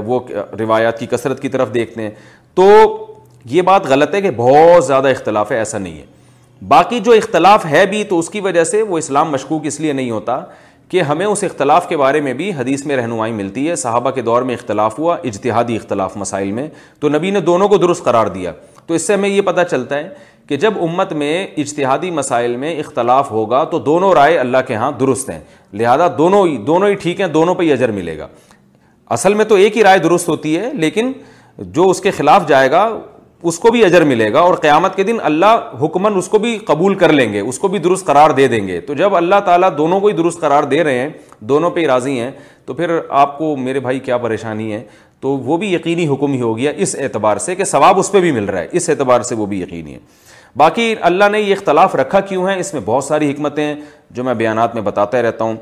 وہ 0.05 0.19
روایات 0.59 0.99
کی 0.99 1.05
کثرت 1.15 1.41
کی 1.41 1.49
طرف 1.57 1.73
دیکھتے 1.73 2.01
ہیں 2.01 2.09
تو 2.55 2.65
یہ 3.57 3.61
بات 3.71 3.85
غلط 3.87 4.13
ہے 4.15 4.21
کہ 4.21 4.29
بہت 4.35 4.85
زیادہ 4.85 5.07
اختلاف 5.15 5.51
ہے 5.51 5.57
ایسا 5.57 5.77
نہیں 5.77 5.97
ہے 5.97 6.05
باقی 6.67 6.99
جو 7.03 7.11
اختلاف 7.11 7.65
ہے 7.65 7.85
بھی 7.89 8.03
تو 8.09 8.19
اس 8.19 8.29
کی 8.29 8.39
وجہ 8.41 8.63
سے 8.63 8.81
وہ 8.81 8.97
اسلام 8.97 9.31
مشکوک 9.31 9.65
اس 9.65 9.79
لیے 9.79 9.93
نہیں 9.93 10.11
ہوتا 10.11 10.39
کہ 10.89 11.01
ہمیں 11.01 11.25
اس 11.25 11.43
اختلاف 11.43 11.87
کے 11.89 11.97
بارے 11.97 12.19
میں 12.21 12.33
بھی 12.33 12.51
حدیث 12.57 12.85
میں 12.85 12.95
رہنمائی 12.95 13.31
ملتی 13.33 13.67
ہے 13.69 13.75
صحابہ 13.75 14.11
کے 14.11 14.21
دور 14.21 14.41
میں 14.41 14.55
اختلاف 14.55 14.97
ہوا 14.99 15.15
اجتہادی 15.23 15.75
اختلاف 15.75 16.15
مسائل 16.17 16.51
میں 16.51 16.67
تو 16.99 17.09
نبی 17.09 17.31
نے 17.31 17.39
دونوں 17.49 17.67
کو 17.69 17.77
درست 17.77 18.03
قرار 18.03 18.27
دیا 18.35 18.51
تو 18.87 18.93
اس 18.93 19.07
سے 19.07 19.13
ہمیں 19.13 19.29
یہ 19.29 19.41
پتہ 19.45 19.61
چلتا 19.71 19.97
ہے 19.97 20.07
کہ 20.49 20.57
جب 20.57 20.73
امت 20.83 21.11
میں 21.13 21.45
اجتہادی 21.57 22.11
مسائل 22.19 22.55
میں 22.57 22.77
اختلاف 22.79 23.29
ہوگا 23.31 23.63
تو 23.71 23.79
دونوں 23.89 24.13
رائے 24.15 24.37
اللہ 24.39 24.57
کے 24.67 24.75
ہاں 24.75 24.91
درست 24.99 25.29
ہیں 25.29 25.39
لہذا 25.79 26.07
دونوں 26.17 26.45
ہی 26.47 26.57
دونوں 26.67 26.89
ہی 26.89 26.95
ٹھیک 27.01 27.21
ہیں 27.21 27.27
دونوں 27.27 27.55
پہ 27.55 27.63
ہی 27.63 27.71
اجر 27.71 27.91
ملے 27.91 28.17
گا 28.17 28.27
اصل 29.15 29.33
میں 29.33 29.45
تو 29.45 29.55
ایک 29.55 29.77
ہی 29.77 29.83
رائے 29.83 29.99
درست 29.99 30.29
ہوتی 30.29 30.57
ہے 30.57 30.71
لیکن 30.77 31.11
جو 31.57 31.89
اس 31.89 32.01
کے 32.01 32.11
خلاف 32.11 32.47
جائے 32.47 32.71
گا 32.71 32.87
اس 33.45 33.57
کو 33.59 33.71
بھی 33.71 33.83
اجر 33.85 34.03
ملے 34.03 34.31
گا 34.33 34.39
اور 34.39 34.53
قیامت 34.61 34.95
کے 34.95 35.03
دن 35.03 35.17
اللہ 35.23 35.69
حکمن 35.81 36.15
اس 36.17 36.27
کو 36.29 36.37
بھی 36.39 36.57
قبول 36.65 36.95
کر 36.97 37.11
لیں 37.13 37.31
گے 37.33 37.39
اس 37.39 37.59
کو 37.59 37.67
بھی 37.67 37.79
درست 37.79 38.05
قرار 38.05 38.29
دے 38.37 38.47
دیں 38.47 38.67
گے 38.67 38.79
تو 38.87 38.93
جب 39.01 39.15
اللہ 39.15 39.39
تعالیٰ 39.45 39.69
دونوں 39.77 39.99
کو 39.99 40.07
ہی 40.07 40.13
درست 40.21 40.39
قرار 40.41 40.63
دے 40.71 40.83
رہے 40.83 40.99
ہیں 40.99 41.09
دونوں 41.49 41.69
پہ 41.71 41.79
ہی 41.79 41.87
راضی 41.87 42.19
ہیں 42.19 42.31
تو 42.65 42.73
پھر 42.73 42.97
آپ 43.19 43.37
کو 43.37 43.55
میرے 43.57 43.79
بھائی 43.79 43.99
کیا 44.07 44.17
پریشانی 44.17 44.71
ہے 44.73 44.83
تو 45.21 45.29
وہ 45.45 45.57
بھی 45.57 45.73
یقینی 45.73 46.07
حکم 46.07 46.33
ہی 46.33 46.41
ہو 46.41 46.57
گیا 46.57 46.71
اس 46.85 46.95
اعتبار 46.99 47.37
سے 47.45 47.55
کہ 47.55 47.63
ثواب 47.65 47.99
اس 47.99 48.11
پہ 48.11 48.19
بھی 48.21 48.31
مل 48.31 48.45
رہا 48.45 48.59
ہے 48.61 48.67
اس 48.81 48.89
اعتبار 48.89 49.21
سے 49.29 49.35
وہ 49.35 49.45
بھی 49.53 49.61
یقینی 49.61 49.93
ہے 49.93 49.99
باقی 50.57 50.93
اللہ 51.11 51.29
نے 51.31 51.39
یہ 51.41 51.53
اختلاف 51.53 51.95
رکھا 51.95 52.19
کیوں 52.29 52.47
ہے 52.47 52.59
اس 52.59 52.73
میں 52.73 52.81
بہت 52.85 53.03
ساری 53.03 53.31
حکمتیں 53.31 53.73
جو 54.15 54.23
میں 54.23 54.33
بیانات 54.33 54.73
میں 54.75 54.81
بتاتا 54.81 55.21
رہتا 55.21 55.43
ہوں 55.43 55.55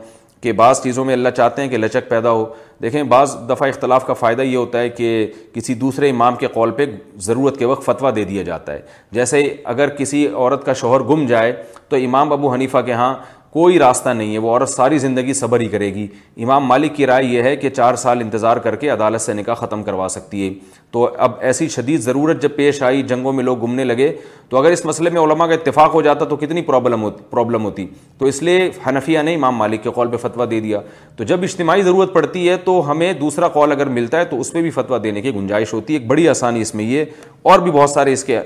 کہ 0.45 0.51
بعض 0.53 0.81
چیزوں 0.81 1.03
میں 1.05 1.13
اللہ 1.13 1.29
چاہتے 1.37 1.61
ہیں 1.61 1.69
کہ 1.69 1.77
لچک 1.77 2.09
پیدا 2.09 2.31
ہو 2.31 2.43
دیکھیں 2.81 3.01
بعض 3.13 3.33
دفعہ 3.49 3.67
اختلاف 3.69 4.05
کا 4.07 4.13
فائدہ 4.13 4.41
یہ 4.41 4.55
ہوتا 4.57 4.79
ہے 4.79 4.89
کہ 4.97 5.07
کسی 5.53 5.73
دوسرے 5.83 6.09
امام 6.09 6.35
کے 6.39 6.47
قول 6.57 6.71
پہ 6.79 6.85
ضرورت 7.27 7.57
کے 7.59 7.65
وقت 7.65 7.83
فتویٰ 7.85 8.13
دے 8.15 8.23
دیا 8.31 8.43
جاتا 8.49 8.73
ہے 8.73 8.81
جیسے 9.17 9.41
اگر 9.73 9.89
کسی 9.97 10.25
عورت 10.27 10.65
کا 10.65 10.73
شوہر 10.81 11.01
گم 11.09 11.25
جائے 11.27 11.51
تو 11.89 11.95
امام 12.05 12.33
ابو 12.33 12.53
حنیفہ 12.53 12.81
کے 12.85 12.93
ہاں 13.01 13.13
کوئی 13.55 13.77
راستہ 13.79 14.09
نہیں 14.09 14.31
ہے 14.33 14.37
وہ 14.43 14.49
عورت 14.49 14.69
ساری 14.69 14.97
زندگی 14.99 15.33
صبر 15.33 15.59
ہی 15.59 15.67
کرے 15.73 15.87
گی 15.93 16.05
امام 16.43 16.65
مالک 16.67 16.95
کی 16.95 17.05
رائے 17.07 17.25
یہ 17.25 17.43
ہے 17.43 17.55
کہ 17.57 17.69
چار 17.69 17.95
سال 18.01 18.21
انتظار 18.21 18.57
کر 18.65 18.75
کے 18.75 18.89
عدالت 18.89 19.21
سے 19.21 19.33
نکاح 19.33 19.55
ختم 19.55 19.83
کروا 19.83 20.07
سکتی 20.15 20.47
ہے 20.47 20.53
تو 20.91 21.07
اب 21.27 21.39
ایسی 21.49 21.67
شدید 21.77 22.01
ضرورت 22.07 22.41
جب 22.41 22.55
پیش 22.55 22.81
آئی 22.89 23.01
جنگوں 23.11 23.33
میں 23.33 23.43
لوگ 23.43 23.59
گھومنے 23.59 23.83
لگے 23.85 24.11
تو 24.49 24.57
اگر 24.61 24.71
اس 24.71 24.83
مسئلے 24.85 25.09
میں 25.09 25.21
علماء 25.21 25.47
کا 25.47 25.53
اتفاق 25.53 25.93
ہو 25.93 26.01
جاتا 26.07 26.25
تو 26.25 26.35
کتنی 26.43 26.61
پرابلم 26.71 27.07
پرابلم 27.29 27.63
ہوتی 27.65 27.85
تو 28.17 28.25
اس 28.31 28.41
لیے 28.43 28.69
حنفیہ 28.87 29.21
نے 29.29 29.35
امام 29.35 29.55
مالک 29.57 29.83
کے 29.83 29.89
قول 29.99 30.09
پہ 30.11 30.17
فتویٰ 30.27 30.49
دے 30.51 30.59
دیا 30.67 30.81
تو 31.15 31.23
جب 31.31 31.43
اجتماعی 31.43 31.81
ضرورت 31.89 32.13
پڑتی 32.13 32.47
ہے 32.49 32.57
تو 32.67 32.79
ہمیں 32.91 33.11
دوسرا 33.23 33.47
قول 33.57 33.71
اگر 33.71 33.89
ملتا 34.01 34.19
ہے 34.19 34.25
تو 34.35 34.39
اس 34.39 34.51
پہ 34.53 34.61
بھی 34.61 34.71
فتویٰ 34.83 35.01
دینے 35.03 35.21
کی 35.21 35.33
گنجائش 35.35 35.73
ہوتی 35.73 35.93
ہے 35.93 35.99
ایک 35.99 36.07
بڑی 36.07 36.27
آسانی 36.29 36.61
اس 36.61 36.75
میں 36.75 36.85
یہ 36.85 37.05
اور 37.53 37.59
بھی 37.67 37.71
بہت 37.71 37.89
سارے 37.89 38.13
اس 38.13 38.23
کے 38.23 38.39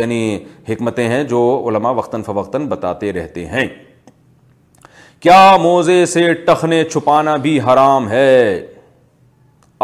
یعنی 0.00 0.22
حکمتیں 0.68 1.06
ہیں 1.08 1.22
جو 1.34 1.40
علماء 1.68 1.92
وقتاً 2.02 2.22
فوقتاً 2.32 2.66
بتاتے 2.76 3.12
رہتے 3.20 3.46
ہیں 3.56 3.66
کیا 5.22 5.56
موزے 5.62 6.04
سے 6.12 6.32
ٹخنے 6.46 6.82
چھپانا 6.84 7.34
بھی 7.42 7.58
حرام 7.66 8.08
ہے 8.08 8.28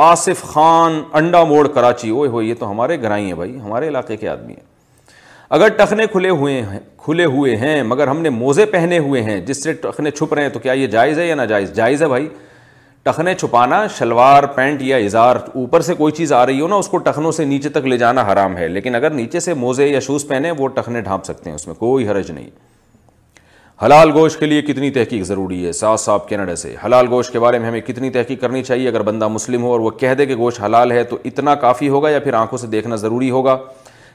آصف 0.07 0.41
خان 0.53 0.93
انڈا 1.19 1.43
موڑ 1.51 1.67
کراچی 1.75 2.09
اوئے 2.11 2.31
ہوئے 2.31 2.47
یہ 2.47 2.55
تو 2.59 2.71
ہمارے 2.71 3.01
گھرائی 3.03 3.25
ہیں 3.27 3.35
بھائی 3.35 3.59
ہمارے 3.65 3.89
علاقے 3.89 4.17
کے 4.17 4.29
آدمی 4.29 4.53
ہیں 4.53 4.67
اگر 5.59 5.69
ٹخنے 5.77 6.07
کھلے 6.13 6.31
ہوئے 6.41 6.61
ہیں 6.71 6.79
کھلے 7.05 7.25
ہوئے 7.35 7.55
ہیں 7.57 7.83
مگر 7.83 8.09
ہم 8.09 8.21
نے 8.23 8.31
موزے 8.31 8.67
پہنے 8.73 8.99
ہوئے 8.99 9.23
ہیں 9.23 9.41
جس 9.47 9.63
سے 9.65 9.73
ٹخنے 9.83 10.11
چھپ 10.11 10.35
رہے 10.35 10.43
ہیں 10.43 10.49
تو 10.55 10.59
کیا 10.61 10.73
یہ 10.81 10.87
جائز 10.97 11.19
ہے 11.19 11.27
یا 11.27 11.35
ناجائز 11.35 11.73
جائز 11.75 12.03
ہے 12.03 12.09
بھائی 12.09 12.29
ٹخنے 13.03 13.35
چھپانا 13.35 13.87
شلوار 13.99 14.45
پینٹ 14.55 14.83
یا 14.83 14.97
ازار 15.07 15.37
اوپر 15.55 15.81
سے 15.91 15.95
کوئی 15.99 16.13
چیز 16.13 16.33
آ 16.33 16.45
رہی 16.47 16.61
ہو 16.61 16.69
نا 16.69 16.77
اس 16.77 16.89
کو 16.89 16.99
ٹخنوں 17.11 17.33
سے 17.33 17.45
نیچے 17.45 17.69
تک 17.79 17.87
لے 17.87 17.99
جانا 17.99 18.25
حرام 18.33 18.57
ہے 18.57 18.67
لیکن 18.69 18.95
اگر 18.95 19.11
نیچے 19.11 19.41
سے 19.41 19.55
موزے 19.65 19.87
یا 19.89 20.01
شوز 20.11 20.27
پہنے 20.29 20.51
وہ 20.59 20.69
ٹخنے 20.77 21.01
ڈھانپ 21.01 21.25
سکتے 21.25 21.51
ہیں 21.51 21.55
اس 21.55 21.67
میں 21.67 21.75
کوئی 21.79 22.09
حرج 22.09 22.31
نہیں 22.31 22.51
حلال 23.83 24.11
گوشت 24.13 24.39
کے 24.39 24.47
لیے 24.47 24.63
کتنی 24.63 24.89
تحقیق 24.91 25.23
ضروری 25.25 25.65
ہے 25.67 25.73
ساس 25.81 26.01
صاحب 26.05 26.27
کینیڈا 26.29 26.55
سے 26.57 26.75
حلال 26.85 27.07
گوشت 27.11 27.33
کے 27.33 27.41
بارے 27.41 27.59
میں 27.59 27.67
ہمیں 27.69 27.81
کتنی 27.87 28.09
تحقیق 28.11 28.41
کرنی 28.41 28.63
چاہیے 28.63 28.89
اگر 28.89 29.03
بندہ 29.09 29.27
مسلم 29.29 29.63
ہو 29.63 29.71
اور 29.73 29.81
وہ 29.81 29.91
کہہ 30.01 30.15
دے 30.19 30.25
کہ 30.27 30.35
گوشت 30.37 30.61
حلال 30.63 30.93
ہے 30.93 31.03
تو 31.11 31.19
اتنا 31.25 31.55
کافی 31.65 31.89
ہوگا 31.89 32.11
یا 32.11 32.19
پھر 32.21 32.35
آنکھوں 32.35 32.59
سے 32.59 32.67
دیکھنا 32.67 32.97
ضروری 33.05 33.31
ہوگا 33.31 33.57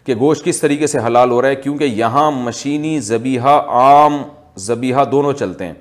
کہ 0.05 0.15
گوشت 0.19 0.45
کس 0.45 0.59
طریقے 0.61 0.87
سے 0.87 0.99
حلال 1.05 1.31
ہو 1.31 1.41
رہا 1.41 1.47
ہے 1.49 1.55
کیونکہ 1.55 1.83
یہاں 1.83 2.29
مشینی 2.39 2.99
زبیحہ 3.09 3.55
عام 3.79 4.21
زبیحہ 4.65 5.03
دونوں 5.11 5.31
چلتے 5.39 5.65
ہیں 5.65 5.73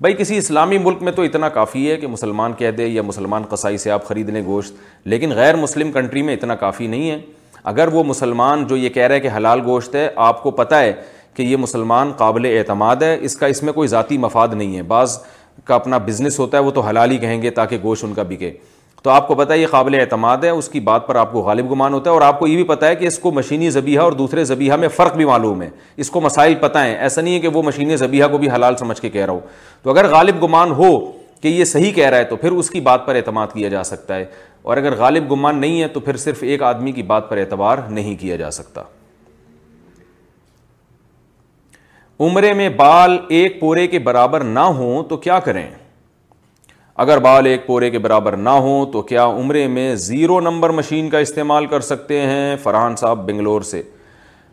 بھائی 0.00 0.14
کسی 0.18 0.36
اسلامی 0.36 0.78
ملک 0.84 1.02
میں 1.02 1.12
تو 1.12 1.22
اتنا 1.22 1.48
کافی 1.48 1.90
ہے 1.90 1.96
کہ 1.96 2.06
مسلمان 2.06 2.52
کہہ 2.58 2.70
دے 2.78 2.86
یا 2.86 3.02
مسلمان 3.02 3.42
قصائی 3.50 3.76
سے 3.84 3.90
آپ 3.90 4.04
خرید 4.08 4.28
لیں 4.30 4.44
گوشت 4.46 4.74
لیکن 5.08 5.32
غیر 5.36 5.56
مسلم 5.56 5.92
کنٹری 5.92 6.22
میں 6.22 6.34
اتنا 6.34 6.54
کافی 6.64 6.86
نہیں 6.86 7.10
ہے 7.10 7.18
اگر 7.72 7.88
وہ 7.92 8.04
مسلمان 8.04 8.66
جو 8.66 8.76
یہ 8.76 8.88
کہہ 8.88 9.06
رہا 9.06 9.14
ہے 9.14 9.20
کہ 9.20 9.28
حلال 9.36 9.60
گوشت 9.64 9.94
ہے 9.94 10.08
آپ 10.30 10.42
کو 10.42 10.50
پتہ 10.58 10.74
ہے 10.74 10.92
کہ 11.36 11.42
یہ 11.42 11.56
مسلمان 11.56 12.12
قابل 12.16 12.44
اعتماد 12.58 13.02
ہے 13.02 13.16
اس 13.28 13.34
کا 13.36 13.46
اس 13.46 13.62
میں 13.62 13.72
کوئی 13.72 13.88
ذاتی 13.88 14.16
مفاد 14.18 14.48
نہیں 14.54 14.76
ہے 14.76 14.82
بعض 14.92 15.18
کا 15.64 15.74
اپنا 15.74 15.98
بزنس 16.06 16.38
ہوتا 16.38 16.58
ہے 16.58 16.62
وہ 16.62 16.70
تو 16.70 16.80
حلال 16.86 17.10
ہی 17.10 17.16
کہیں 17.18 17.40
گے 17.42 17.50
تاکہ 17.58 17.78
گوشت 17.82 18.04
ان 18.04 18.14
کا 18.14 18.22
بکے 18.28 18.50
تو 19.02 19.10
آپ 19.10 19.26
کو 19.28 19.34
پتہ 19.34 19.52
ہے 19.52 19.58
یہ 19.58 19.66
قابل 19.70 19.98
اعتماد 20.00 20.44
ہے 20.44 20.50
اس 20.50 20.68
کی 20.68 20.80
بات 20.88 21.06
پر 21.06 21.16
آپ 21.16 21.32
کو 21.32 21.40
غالب 21.48 21.70
گمان 21.72 21.92
ہوتا 21.94 22.10
ہے 22.10 22.14
اور 22.14 22.22
آپ 22.22 22.38
کو 22.38 22.46
یہ 22.46 22.54
بھی 22.56 22.64
پتہ 22.68 22.84
ہے 22.86 22.96
کہ 22.96 23.06
اس 23.06 23.18
کو 23.18 23.30
مشینی 23.32 23.68
زبیحہ 23.70 24.02
اور 24.02 24.12
دوسرے 24.22 24.44
زبیحہ 24.44 24.76
میں 24.84 24.88
فرق 24.96 25.16
بھی 25.16 25.24
معلوم 25.24 25.62
ہے 25.62 25.68
اس 26.04 26.10
کو 26.10 26.20
مسائل 26.20 26.54
پتہ 26.60 26.78
ہیں 26.86 26.94
ایسا 26.96 27.20
نہیں 27.20 27.34
ہے 27.34 27.40
کہ 27.40 27.48
وہ 27.56 27.62
مشینی 27.66 27.96
زبیحہ 27.96 28.28
کو 28.30 28.38
بھی 28.38 28.50
حلال 28.54 28.76
سمجھ 28.80 29.00
کے 29.00 29.08
کہہ 29.10 29.24
رہا 29.24 29.32
ہو 29.32 29.40
تو 29.82 29.90
اگر 29.90 30.08
غالب 30.12 30.42
گمان 30.44 30.70
ہو 30.80 30.98
کہ 31.40 31.48
یہ 31.48 31.64
صحیح 31.72 31.92
کہہ 31.92 32.08
رہا 32.08 32.18
ہے 32.18 32.24
تو 32.24 32.36
پھر 32.36 32.52
اس 32.52 32.70
کی 32.70 32.80
بات 32.80 33.06
پر 33.06 33.14
اعتماد 33.14 33.46
کیا 33.54 33.68
جا 33.68 33.84
سکتا 33.84 34.16
ہے 34.16 34.24
اور 34.62 34.76
اگر 34.76 34.96
غالب 34.98 35.30
گمان 35.32 35.60
نہیں 35.60 35.80
ہے 35.82 35.88
تو 35.88 36.00
پھر 36.00 36.16
صرف 36.26 36.42
ایک 36.42 36.62
آدمی 36.72 36.92
کی 36.92 37.02
بات 37.12 37.30
پر 37.30 37.36
اعتبار 37.38 37.78
نہیں 37.88 38.16
کیا 38.20 38.36
جا 38.36 38.50
سکتا 38.60 38.82
عمرے 42.24 42.52
میں 42.54 42.68
بال 42.76 43.16
ایک 43.38 43.58
پورے 43.60 43.86
کے 43.86 43.98
برابر 44.04 44.40
نہ 44.52 44.60
ہوں 44.76 45.02
تو 45.08 45.16
کیا 45.24 45.38
کریں 45.44 45.66
اگر 47.04 47.18
بال 47.26 47.46
ایک 47.46 47.66
پورے 47.66 47.90
کے 47.90 47.98
برابر 48.06 48.36
نہ 48.44 48.50
ہوں 48.66 48.86
تو 48.92 49.02
کیا 49.10 49.24
عمرے 49.40 49.66
میں 49.68 49.94
زیرو 50.04 50.38
نمبر 50.40 50.70
مشین 50.78 51.10
کا 51.10 51.18
استعمال 51.26 51.66
کر 51.72 51.80
سکتے 51.88 52.20
ہیں 52.20 52.56
فرحان 52.62 52.96
صاحب 53.00 53.26
بنگلور 53.26 53.62
سے 53.72 53.82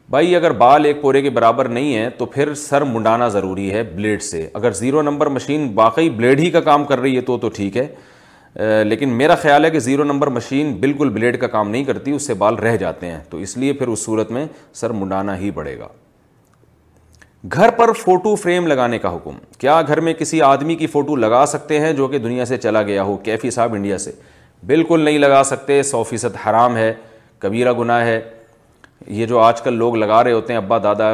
بھائی 0.09 0.35
اگر 0.35 0.51
بال 0.63 0.85
ایک 0.85 1.01
پورے 1.01 1.21
کے 1.21 1.29
برابر 1.39 1.67
نہیں 1.77 1.95
ہے 1.95 2.09
تو 2.17 2.25
پھر 2.35 2.53
سر 2.63 2.83
منڈانا 2.91 3.27
ضروری 3.37 3.71
ہے 3.73 3.83
بلیڈ 3.95 4.21
سے 4.23 4.47
اگر 4.53 4.71
زیرو 4.79 5.01
نمبر 5.01 5.27
مشین 5.39 5.71
واقعی 5.75 6.09
بلیڈ 6.17 6.39
ہی 6.39 6.49
کا 6.51 6.61
کام 6.61 6.85
کر 6.85 6.99
رہی 6.99 7.15
ہے 7.15 7.21
تو 7.31 7.37
تو 7.45 7.49
ٹھیک 7.55 7.77
ہے 7.77 8.83
لیکن 8.83 9.15
میرا 9.17 9.35
خیال 9.43 9.65
ہے 9.65 9.69
کہ 9.71 9.79
زیرو 9.89 10.03
نمبر 10.03 10.27
مشین 10.39 10.73
بالکل 10.79 11.09
بلیڈ 11.19 11.39
کا 11.41 11.47
کام 11.55 11.69
نہیں 11.69 11.83
کرتی 11.83 12.11
اس 12.15 12.27
سے 12.27 12.33
بال 12.43 12.55
رہ 12.67 12.77
جاتے 12.85 13.11
ہیں 13.11 13.19
تو 13.29 13.37
اس 13.47 13.57
لیے 13.57 13.73
پھر 13.73 13.87
اس 13.87 14.05
صورت 14.05 14.31
میں 14.31 14.45
سر 14.81 14.89
منڈانا 15.01 15.37
ہی 15.39 15.51
پڑے 15.59 15.77
گا 15.79 15.87
گھر 17.51 17.69
پر 17.77 17.91
فوٹو 17.99 18.33
فریم 18.41 18.67
لگانے 18.67 18.97
کا 18.99 19.13
حکم 19.15 19.37
کیا 19.59 19.81
گھر 19.87 19.99
میں 20.01 20.11
کسی 20.19 20.41
آدمی 20.41 20.75
کی 20.75 20.87
فوٹو 20.87 21.15
لگا 21.15 21.45
سکتے 21.47 21.79
ہیں 21.79 21.91
جو 21.93 22.07
کہ 22.07 22.17
دنیا 22.19 22.45
سے 22.45 22.57
چلا 22.57 22.81
گیا 22.83 23.03
ہو 23.03 23.15
کیفی 23.23 23.49
صاحب 23.51 23.73
انڈیا 23.73 23.97
سے 23.97 24.11
بالکل 24.67 24.99
نہیں 25.05 25.17
لگا 25.19 25.41
سکتے 25.45 25.81
سو 25.83 26.01
فیصد 26.09 26.35
حرام 26.45 26.75
ہے 26.77 26.93
کبیرہ 27.39 27.73
گناہ 27.79 28.05
ہے 28.07 28.19
یہ 29.07 29.25
جو 29.25 29.39
آج 29.39 29.61
کل 29.61 29.73
لوگ 29.77 29.95
لگا 29.95 30.23
رہے 30.23 30.31
ہوتے 30.33 30.53
ہیں 30.53 30.57
ابا 30.59 30.77
دادا 30.83 31.13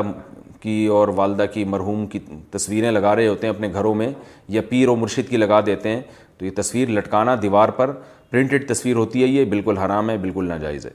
کی 0.61 0.85
اور 0.97 1.07
والدہ 1.15 1.45
کی 1.53 1.63
مرحوم 1.73 2.05
کی 2.07 2.19
تصویریں 2.51 2.91
لگا 2.91 3.15
رہے 3.15 3.27
ہوتے 3.27 3.47
ہیں 3.47 3.53
اپنے 3.53 3.69
گھروں 3.73 3.93
میں 3.95 4.11
یا 4.57 4.61
پیر 4.69 4.89
و 4.89 4.95
مرشد 4.95 5.29
کی 5.29 5.37
لگا 5.37 5.59
دیتے 5.65 5.89
ہیں 5.95 6.01
تو 6.37 6.45
یہ 6.45 6.51
تصویر 6.61 6.89
لٹکانا 6.89 7.35
دیوار 7.41 7.69
پر 7.79 7.91
پرنٹڈ 8.31 8.69
تصویر 8.73 8.95
ہوتی 8.95 9.21
ہے 9.23 9.27
یہ 9.27 9.45
بالکل 9.49 9.77
حرام 9.77 10.09
ہے 10.09 10.17
بالکل 10.21 10.47
ناجائز 10.47 10.85
ہے 10.85 10.91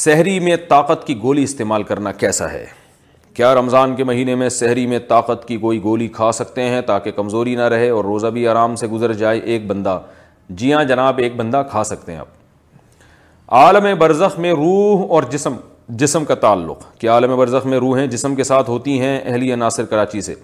سحری 0.00 0.38
میں 0.40 0.56
طاقت 0.68 1.06
کی 1.06 1.14
گولی 1.22 1.42
استعمال 1.44 1.82
کرنا 1.88 2.10
کیسا 2.20 2.50
ہے 2.52 2.64
کیا 3.34 3.52
رمضان 3.54 3.94
کے 3.96 4.04
مہینے 4.04 4.34
میں 4.42 4.48
سحری 4.58 4.86
میں 4.86 4.98
طاقت 5.08 5.46
کی 5.48 5.56
کوئی 5.64 5.82
گولی 5.82 6.06
کھا 6.12 6.30
سکتے 6.32 6.62
ہیں 6.68 6.80
تاکہ 6.86 7.10
کمزوری 7.16 7.54
نہ 7.56 7.62
رہے 7.72 7.88
اور 7.96 8.04
روزہ 8.04 8.26
بھی 8.36 8.46
آرام 8.48 8.76
سے 8.82 8.86
گزر 8.92 9.12
جائے 9.22 9.38
ایک 9.40 9.66
بندہ 9.70 9.98
جی 10.60 10.72
ہاں 10.72 10.82
جناب 10.90 11.18
ایک 11.22 11.36
بندہ 11.40 11.62
کھا 11.70 11.82
سکتے 11.84 12.12
ہیں 12.12 12.18
آپ 12.18 13.50
عالم 13.58 13.86
برزخ 13.98 14.38
میں 14.40 14.52
روح 14.52 15.04
اور 15.14 15.22
جسم 15.32 15.56
جسم 16.02 16.24
کا 16.24 16.34
تعلق 16.46 16.90
کیا 17.00 17.12
عالم 17.14 17.36
برزخ 17.38 17.66
میں 17.66 17.78
روحیں 17.78 18.06
جسم 18.06 18.34
کے 18.36 18.44
ساتھ 18.44 18.70
ہوتی 18.70 18.98
ہیں 19.00 19.18
اہلی 19.24 19.52
عناصر 19.54 19.84
کراچی 19.92 20.20
سے 20.30 20.34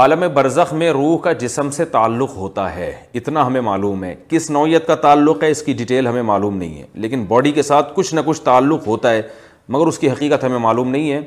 عالم 0.00 0.22
برزخ 0.34 0.72
میں 0.80 0.88
روح 0.92 1.16
کا 1.22 1.32
جسم 1.40 1.70
سے 1.70 1.84
تعلق 1.94 2.30
ہوتا 2.36 2.74
ہے 2.74 2.90
اتنا 3.20 3.46
ہمیں 3.46 3.60
معلوم 3.60 4.04
ہے 4.04 4.14
کس 4.28 4.48
نوعیت 4.50 4.86
کا 4.86 4.94
تعلق 5.02 5.42
ہے 5.42 5.50
اس 5.50 5.62
کی 5.62 5.72
ڈیٹیل 5.80 6.06
ہمیں 6.06 6.22
معلوم 6.28 6.56
نہیں 6.56 6.80
ہے 6.80 6.84
لیکن 7.04 7.24
باڈی 7.28 7.52
کے 7.52 7.62
ساتھ 7.62 7.92
کچھ 7.94 8.14
نہ 8.14 8.20
کچھ 8.26 8.40
تعلق 8.42 8.86
ہوتا 8.86 9.10
ہے 9.12 9.20
مگر 9.76 9.86
اس 9.86 9.98
کی 9.98 10.10
حقیقت 10.10 10.44
ہمیں 10.44 10.58
معلوم 10.58 10.88
نہیں 10.90 11.10
ہے 11.12 11.20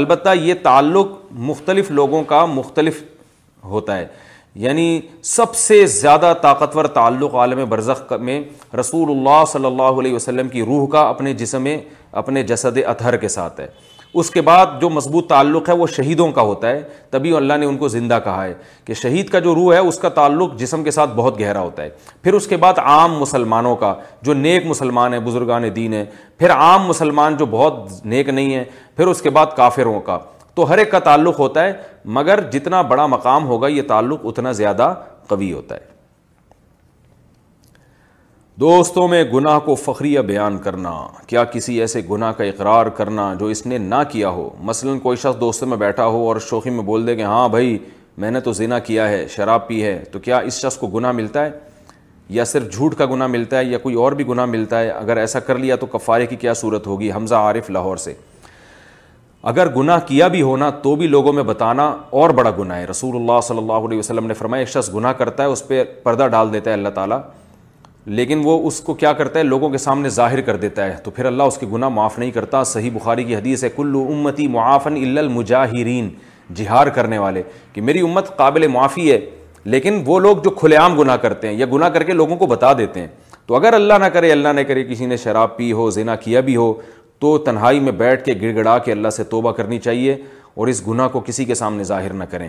البتہ 0.00 0.34
یہ 0.40 0.54
تعلق 0.62 1.12
مختلف 1.50 1.90
لوگوں 2.00 2.22
کا 2.34 2.44
مختلف 2.54 3.02
ہوتا 3.74 3.98
ہے 3.98 4.06
یعنی 4.64 4.88
سب 5.34 5.54
سے 5.56 5.84
زیادہ 6.00 6.32
طاقتور 6.42 6.84
تعلق 6.98 7.34
عالم 7.44 7.64
برزخ 7.68 8.12
میں 8.20 8.40
رسول 8.80 9.10
اللہ 9.16 9.44
صلی 9.52 9.66
اللہ 9.66 10.00
علیہ 10.02 10.14
وسلم 10.14 10.48
کی 10.56 10.62
روح 10.72 10.86
کا 10.92 11.08
اپنے 11.08 11.32
جسم 11.44 11.66
اپنے 12.24 12.42
جسد 12.52 12.78
اطہر 12.86 13.16
کے 13.24 13.28
ساتھ 13.38 13.60
ہے 13.60 13.66
اس 14.20 14.30
کے 14.30 14.40
بعد 14.46 14.66
جو 14.80 14.88
مضبوط 14.90 15.26
تعلق 15.28 15.68
ہے 15.68 15.74
وہ 15.76 15.86
شہیدوں 15.96 16.30
کا 16.32 16.42
ہوتا 16.48 16.68
ہے 16.70 16.82
تبھی 17.10 17.34
اللہ 17.36 17.52
نے 17.60 17.66
ان 17.66 17.76
کو 17.78 17.88
زندہ 17.88 18.18
کہا 18.24 18.44
ہے 18.44 18.52
کہ 18.84 18.94
شہید 19.02 19.28
کا 19.30 19.38
جو 19.46 19.54
روح 19.54 19.72
ہے 19.74 19.78
اس 19.88 19.98
کا 19.98 20.08
تعلق 20.18 20.56
جسم 20.58 20.82
کے 20.84 20.90
ساتھ 20.90 21.10
بہت 21.16 21.38
گہرا 21.40 21.60
ہوتا 21.60 21.82
ہے 21.82 21.88
پھر 22.22 22.34
اس 22.34 22.46
کے 22.46 22.56
بعد 22.64 22.78
عام 22.82 23.18
مسلمانوں 23.20 23.74
کا 23.84 23.94
جو 24.28 24.34
نیک 24.34 24.66
مسلمان 24.66 25.14
ہے 25.14 25.20
بزرگان 25.28 25.66
دین 25.76 25.94
ہے 25.94 26.04
پھر 26.38 26.50
عام 26.50 26.86
مسلمان 26.86 27.36
جو 27.36 27.46
بہت 27.50 28.04
نیک 28.14 28.28
نہیں 28.28 28.54
ہیں 28.54 28.64
پھر 28.96 29.06
اس 29.06 29.22
کے 29.22 29.30
بعد 29.38 29.56
کافروں 29.56 29.98
کا 30.10 30.18
تو 30.54 30.68
ہر 30.70 30.78
ایک 30.78 30.90
کا 30.90 30.98
تعلق 31.08 31.38
ہوتا 31.40 31.64
ہے 31.64 31.72
مگر 32.16 32.40
جتنا 32.50 32.82
بڑا 32.92 33.06
مقام 33.16 33.46
ہوگا 33.48 33.68
یہ 33.68 33.82
تعلق 33.88 34.26
اتنا 34.28 34.52
زیادہ 34.62 34.94
قوی 35.28 35.52
ہوتا 35.52 35.74
ہے 35.74 35.90
دوستوں 38.60 39.06
میں 39.08 39.22
گناہ 39.34 39.58
کو 39.64 39.74
فخریہ 39.82 40.20
بیان 40.26 40.56
کرنا 40.62 40.90
کیا 41.26 41.42
کسی 41.52 41.78
ایسے 41.80 42.00
گناہ 42.10 42.32
کا 42.38 42.44
اقرار 42.44 42.86
کرنا 42.96 43.32
جو 43.40 43.46
اس 43.54 43.64
نے 43.66 43.78
نہ 43.78 44.02
کیا 44.10 44.28
ہو 44.30 44.48
مثلا 44.64 44.96
کوئی 45.02 45.16
شخص 45.18 45.40
دوستوں 45.40 45.68
میں 45.68 45.76
بیٹھا 45.76 46.06
ہو 46.06 46.26
اور 46.28 46.40
شوخی 46.48 46.70
میں 46.70 46.82
بول 46.90 47.06
دے 47.06 47.14
کہ 47.16 47.22
ہاں 47.22 47.48
بھائی 47.48 47.76
میں 48.18 48.30
نے 48.30 48.40
تو 48.40 48.52
زنا 48.52 48.78
کیا 48.90 49.08
ہے 49.08 49.26
شراب 49.34 49.66
پی 49.68 49.82
ہے 49.84 49.96
تو 50.12 50.18
کیا 50.22 50.38
اس 50.48 50.60
شخص 50.62 50.76
کو 50.78 50.86
گناہ 50.96 51.12
ملتا 51.12 51.44
ہے 51.44 51.50
یا 52.38 52.44
صرف 52.52 52.70
جھوٹ 52.72 52.94
کا 52.98 53.06
گناہ 53.14 53.26
ملتا 53.28 53.58
ہے 53.58 53.64
یا 53.64 53.78
کوئی 53.78 53.94
اور 54.02 54.12
بھی 54.20 54.26
گناہ 54.28 54.44
ملتا 54.46 54.80
ہے 54.80 54.90
اگر 54.90 55.16
ایسا 55.16 55.40
کر 55.46 55.58
لیا 55.58 55.76
تو 55.76 55.86
کفارے 55.98 56.26
کی 56.26 56.36
کیا 56.44 56.54
صورت 56.54 56.86
ہوگی 56.86 57.10
حمزہ 57.12 57.34
عارف 57.34 57.70
لاہور 57.70 57.96
سے 58.04 58.14
اگر 59.52 59.74
گناہ 59.76 59.98
کیا 60.08 60.28
بھی 60.36 60.42
ہونا 60.42 60.70
تو 60.82 60.94
بھی 60.96 61.06
لوگوں 61.06 61.32
میں 61.32 61.42
بتانا 61.42 61.94
اور 62.20 62.30
بڑا 62.40 62.50
گناہ 62.58 62.78
ہے 62.78 62.84
رسول 62.90 63.16
اللہ 63.16 63.40
صلی 63.48 63.58
اللہ 63.58 63.86
علیہ 63.88 63.98
وسلم 63.98 64.26
نے 64.26 64.34
فرمایا 64.34 64.60
ایک 64.60 64.68
شخص 64.68 64.94
گناہ 64.94 65.12
کرتا 65.18 65.42
ہے 65.42 65.48
اس 65.48 65.66
پہ 65.68 65.84
پردہ 66.02 66.26
ڈال 66.32 66.52
دیتا 66.52 66.70
ہے 66.70 66.74
اللہ 66.74 66.88
تعالیٰ 66.94 67.18
لیکن 68.06 68.40
وہ 68.44 68.58
اس 68.66 68.80
کو 68.84 68.94
کیا 68.94 69.12
کرتا 69.12 69.38
ہے 69.38 69.44
لوگوں 69.44 69.68
کے 69.70 69.78
سامنے 69.78 70.08
ظاہر 70.10 70.40
کر 70.46 70.56
دیتا 70.58 70.84
ہے 70.86 70.94
تو 71.02 71.10
پھر 71.10 71.24
اللہ 71.26 71.42
اس 71.42 71.58
کے 71.58 71.66
گناہ 71.72 71.88
معاف 71.88 72.18
نہیں 72.18 72.30
کرتا 72.30 72.62
صحیح 72.70 72.90
بخاری 72.94 73.24
کی 73.24 73.36
حدیث 73.36 73.62
ہے 73.64 73.68
کلو 73.76 74.04
امتی 74.12 74.46
معافن 74.54 74.96
الا 75.02 75.20
المجاہرین 75.20 76.08
جہار 76.54 76.86
کرنے 76.96 77.18
والے 77.18 77.42
کہ 77.72 77.80
میری 77.82 78.00
امت 78.06 78.36
قابل 78.36 78.66
معافی 78.70 79.10
ہے 79.10 79.18
لیکن 79.64 80.02
وہ 80.06 80.18
لوگ 80.20 80.36
جو 80.44 80.50
کھلے 80.50 80.76
عام 80.76 80.98
گناہ 81.00 81.16
کرتے 81.22 81.48
ہیں 81.48 81.54
یا 81.58 81.66
گناہ 81.72 81.88
کر 81.94 82.02
کے 82.04 82.12
لوگوں 82.12 82.36
کو 82.36 82.46
بتا 82.46 82.72
دیتے 82.78 83.00
ہیں 83.00 83.08
تو 83.46 83.54
اگر 83.56 83.72
اللہ 83.74 83.94
نہ 84.00 84.04
کرے 84.12 84.32
اللہ 84.32 84.48
نہ 84.56 84.60
کرے 84.68 84.84
کسی 84.84 85.06
نے 85.06 85.16
شراب 85.16 85.56
پی 85.56 85.70
ہو 85.72 85.88
زنا 85.90 86.16
کیا 86.24 86.40
بھی 86.48 86.56
ہو 86.56 86.72
تو 87.20 87.36
تنہائی 87.44 87.80
میں 87.80 87.92
بیٹھ 88.02 88.24
کے 88.24 88.32
گڑ 88.40 88.54
گڑا 88.56 88.76
کے 88.84 88.92
اللہ 88.92 89.10
سے 89.16 89.24
توبہ 89.34 89.52
کرنی 89.52 89.78
چاہیے 89.78 90.16
اور 90.54 90.66
اس 90.68 90.86
گناہ 90.88 91.08
کو 91.08 91.20
کسی 91.26 91.44
کے 91.44 91.54
سامنے 91.54 91.84
ظاہر 91.84 92.12
نہ 92.12 92.24
کریں 92.30 92.48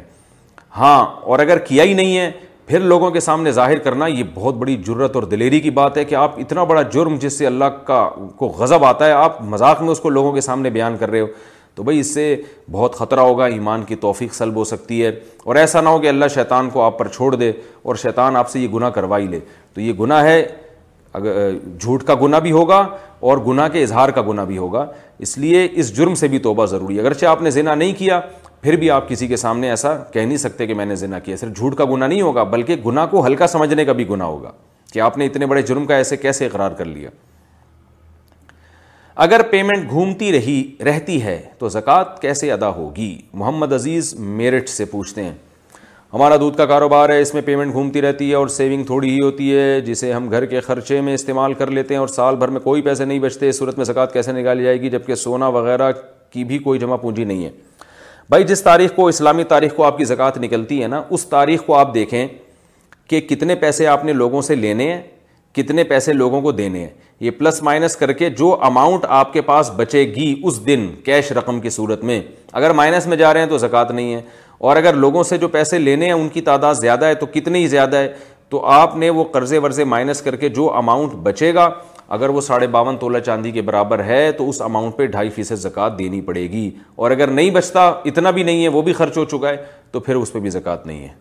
ہاں 0.78 0.98
اور 1.06 1.40
اگر 1.40 1.58
کیا 1.68 1.84
ہی 1.84 1.94
نہیں 1.94 2.18
ہے 2.18 2.32
پھر 2.68 2.80
لوگوں 2.80 3.10
کے 3.12 3.20
سامنے 3.20 3.52
ظاہر 3.52 3.78
کرنا 3.84 4.06
یہ 4.08 4.24
بہت 4.34 4.56
بڑی 4.56 4.76
جرت 4.86 5.16
اور 5.16 5.24
دلیری 5.32 5.60
کی 5.62 5.70
بات 5.80 5.98
ہے 5.98 6.04
کہ 6.06 6.16
آپ 6.16 6.40
اتنا 6.40 6.64
بڑا 6.64 6.82
جرم 6.94 7.16
جس 7.22 7.38
سے 7.38 7.46
اللہ 7.48 7.78
کا 7.86 8.08
کو 8.38 8.48
غضب 8.60 8.86
آتا 8.86 9.06
ہے 9.06 9.12
آپ 9.12 9.42
مذاق 9.52 9.82
میں 9.82 9.90
اس 9.92 10.00
کو 10.00 10.10
لوگوں 10.10 10.32
کے 10.34 10.42
سامنے 10.42 10.70
بیان 10.78 10.98
کر 11.00 11.10
رہے 11.10 11.20
ہو 11.20 11.28
تو 11.76 11.84
بھائی 11.84 12.00
اس 12.00 12.14
سے 12.14 12.24
بہت 12.72 12.96
خطرہ 12.96 13.20
ہوگا 13.20 13.46
ایمان 13.54 13.84
کی 13.84 13.96
توفیق 14.06 14.34
سلب 14.34 14.56
ہو 14.56 14.64
سکتی 14.72 15.04
ہے 15.04 15.12
اور 15.46 15.56
ایسا 15.56 15.82
نہ 15.82 15.90
ہو 15.90 16.00
کہ 16.00 16.10
اللہ 16.10 16.26
شیطان 16.34 16.70
کو 16.74 16.82
آپ 16.84 16.98
پر 17.00 17.08
چھوڑ 17.08 17.34
دے 17.36 17.52
اور 17.82 17.96
شیطان 18.02 18.36
آپ 18.38 18.50
سے 18.50 18.60
یہ 18.60 18.68
گناہ 18.74 18.90
کروائی 18.98 19.28
لے 19.28 19.40
تو 19.74 19.82
یہ 19.82 19.94
گناہ 20.00 20.24
ہے 20.26 20.46
جھوٹ 21.20 22.04
کا 22.04 22.16
گناہ 22.22 22.40
بھی 22.40 22.52
ہوگا 22.52 22.86
اور 23.32 23.38
گناہ 23.48 23.68
کے 23.74 23.84
اظہار 23.84 24.10
کا 24.12 24.22
گناہ 24.28 24.46
بھی 24.46 24.58
ہوگا 24.58 24.86
اس 25.26 25.38
لیے 25.38 25.68
اس 25.72 25.96
جرم 25.98 26.16
سے 26.16 26.28
بھی 26.28 26.40
توبہ 26.40 26.66
ضروری 26.66 26.96
ہے 26.96 27.00
اگرچہ 27.02 27.26
آپ 27.26 27.42
نے 27.42 27.50
زنا 27.52 27.76
نہیں 27.76 27.94
کیا 27.98 28.20
پھر 28.62 28.76
بھی 28.80 28.90
آپ 28.92 29.08
کسی 29.10 29.28
کے 29.28 29.36
سامنے 29.38 29.70
ایسا 29.70 29.96
کہہ 30.14 30.22
نہیں 30.22 30.38
سکتے 30.38 30.68
کہ 30.68 30.74
میں 30.74 30.86
نے 30.86 30.96
زنا 30.96 31.20
کیا 31.20 31.38
صرف 31.38 31.54
جھوٹ 31.56 31.76
کا 31.78 31.86
گناہ 31.92 32.08
نہیں 32.08 32.22
ہوگا 32.22 32.44
بلکہ 32.54 32.76
گناہ 32.86 33.06
کو 33.12 33.26
ہلکا 33.26 33.48
سمجھنے 33.48 33.86
کا 33.86 33.94
بھی 33.94 34.08
گناہ 34.10 34.28
ہوگا 34.28 34.52
کہ 34.94 35.00
آپ 35.02 35.18
نے 35.18 35.26
اتنے 35.26 35.46
بڑے 35.46 35.62
جرم 35.62 35.86
کا 35.86 35.96
ایسے 35.96 36.18
کیسے 36.18 36.46
اقرار 36.46 36.72
کر 36.78 36.86
لیا 36.86 37.10
اگر 39.26 39.42
پیمنٹ 39.50 39.90
گھومتی 39.90 40.32
رہی 40.32 40.64
رہتی 40.86 41.22
ہے 41.24 41.42
تو 41.58 41.70
زکوٰۃ 41.70 42.20
کیسے 42.22 42.52
ادا 42.52 42.70
ہوگی 42.76 43.18
محمد 43.34 43.74
عزیز 43.74 44.14
میرٹھ 44.20 44.70
سے 44.70 44.86
پوچھتے 44.92 45.24
ہیں 45.24 45.34
ہمارا 46.14 46.36
دودھ 46.40 46.58
کا 46.58 46.66
کاروبار 46.66 47.10
ہے 47.10 47.20
اس 47.22 47.34
میں 47.34 47.42
پیمنٹ 47.46 47.74
گھومتی 47.74 48.02
رہتی 48.02 48.30
ہے 48.30 48.34
اور 48.36 48.48
سیونگ 48.56 48.84
تھوڑی 48.86 49.10
ہی 49.10 49.20
ہوتی 49.22 49.56
ہے 49.56 49.80
جسے 49.86 50.12
ہم 50.14 50.30
گھر 50.32 50.46
کے 50.46 50.60
خرچے 50.62 51.00
میں 51.02 51.14
استعمال 51.14 51.54
کر 51.62 51.70
لیتے 51.72 51.94
ہیں 51.94 52.00
اور 52.00 52.08
سال 52.08 52.36
بھر 52.40 52.48
میں 52.48 52.60
کوئی 52.62 52.82
پیسے 52.82 53.06
نہیں 53.06 53.20
بچتے 53.20 53.48
اس 53.50 53.58
صورت 53.60 53.78
میں 53.78 53.86
زکوٰۃ 53.86 54.12
کیسے 54.14 54.32
نکالی 54.32 54.64
جائے 54.64 54.82
گی 54.82 54.90
جبکہ 54.90 55.16
سونا 55.22 55.48
وغیرہ 55.56 55.92
کی 56.32 56.44
بھی 56.52 56.58
کوئی 56.68 56.80
جمع 56.80 56.96
پونجی 57.02 57.24
نہیں 57.26 57.44
ہے 57.46 57.50
بھائی 58.30 58.44
جس 58.48 58.62
تاریخ 58.64 58.94
کو 58.96 59.08
اسلامی 59.08 59.44
تاریخ 59.56 59.74
کو 59.76 59.84
آپ 59.86 59.98
کی 59.98 60.04
زکوٰۃ 60.14 60.38
نکلتی 60.42 60.82
ہے 60.84 60.88
نا 60.88 61.02
اس 61.10 61.26
تاریخ 61.30 61.64
کو 61.66 61.76
آپ 61.78 61.94
دیکھیں 61.94 62.28
کہ 63.10 63.22
کتنے 63.30 63.56
پیسے 63.66 63.88
آپ 63.88 64.06
نے 64.06 64.14
لوگوں 64.14 64.42
سے 64.52 64.56
لینے 64.56 64.92
ہیں 64.94 65.02
کتنے 65.62 65.84
پیسے 65.84 66.14
لوگوں 66.14 66.42
کو 66.42 66.52
دینے 66.62 66.80
ہیں 66.80 66.90
یہ 67.24 67.32
پلس 67.40 67.62
مائنس 67.64 67.96
کر 67.96 68.12
کے 68.22 68.30
جو 68.38 68.56
اماؤنٹ 68.66 69.06
آپ 69.20 69.34
کے 69.34 69.42
پاس 69.50 69.70
بچے 69.78 70.04
گی 70.16 70.34
اس 70.44 70.66
دن 70.68 70.88
کیش 71.06 71.32
رقم 71.32 71.60
کی 71.62 71.70
صورت 71.70 72.04
میں 72.04 72.22
اگر 72.62 72.72
مائنس 72.80 73.08
میں 73.08 73.18
جا 73.18 73.34
رہے 73.34 73.40
ہیں 73.42 73.48
تو 73.50 73.58
زکوٰۃ 73.58 73.92
نہیں 73.92 74.14
ہے 74.14 74.22
اور 74.60 74.78
اگر 74.78 74.94
لوگوں 74.94 75.24
سے 75.24 75.38
جو 75.38 75.48
پیسے 75.48 75.80
لینے 75.80 76.06
ہیں 76.06 76.14
ان 76.14 76.28
کی 76.34 76.42
تعداد 76.42 76.76
زیادہ 76.76 77.06
ہے 77.06 77.16
تو 77.16 77.26
کتنی 77.34 77.66
زیادہ 77.68 77.98
ہے 77.98 78.14
تو 78.50 78.64
آپ 78.72 78.96
نے 78.98 79.10
وہ 79.10 79.24
قرضے 79.34 79.58
ورضے 79.60 79.84
مائنس 79.84 80.22
کر 80.22 80.36
کے 80.36 80.50
جو 80.58 80.72
اماؤنٹ 80.78 81.14
بچے 81.24 81.54
گا 81.54 81.70
اگر 82.18 82.30
وہ 82.30 82.42
ساڑھے 82.42 82.68
باون 82.68 82.98
تولہ 83.00 83.20
چاندی 83.26 83.52
کے 83.52 83.62
برابر 83.62 84.04
ہے 84.04 84.32
تو 84.38 84.50
اس 84.50 84.62
اماؤنٹ 84.62 84.96
پہ 84.98 85.06
ڈھائی 85.16 85.30
فیصد 85.36 85.60
زکوٰۃ 85.62 85.98
دینی 86.00 86.22
پڑے 86.22 86.42
گی 86.52 86.70
اور 86.96 87.12
اگر 87.12 87.28
نہیں 87.32 87.50
بچتا 87.52 87.88
اتنا 88.06 88.32
بھی 88.32 88.44
نہیں 88.44 88.64
ہے 88.64 88.68
وہ 88.78 88.82
بھی 88.82 88.94
خرچ 88.94 89.18
ہو 89.18 89.26
چکا 89.32 89.50
ہے 89.50 89.58
تو 89.92 90.00
پھر 90.00 90.16
اس 90.16 90.34
پہ 90.34 90.40
بھی 90.40 90.50
زکوٰۃ 90.50 90.86
نہیں 90.86 91.04
ہے 91.08 91.12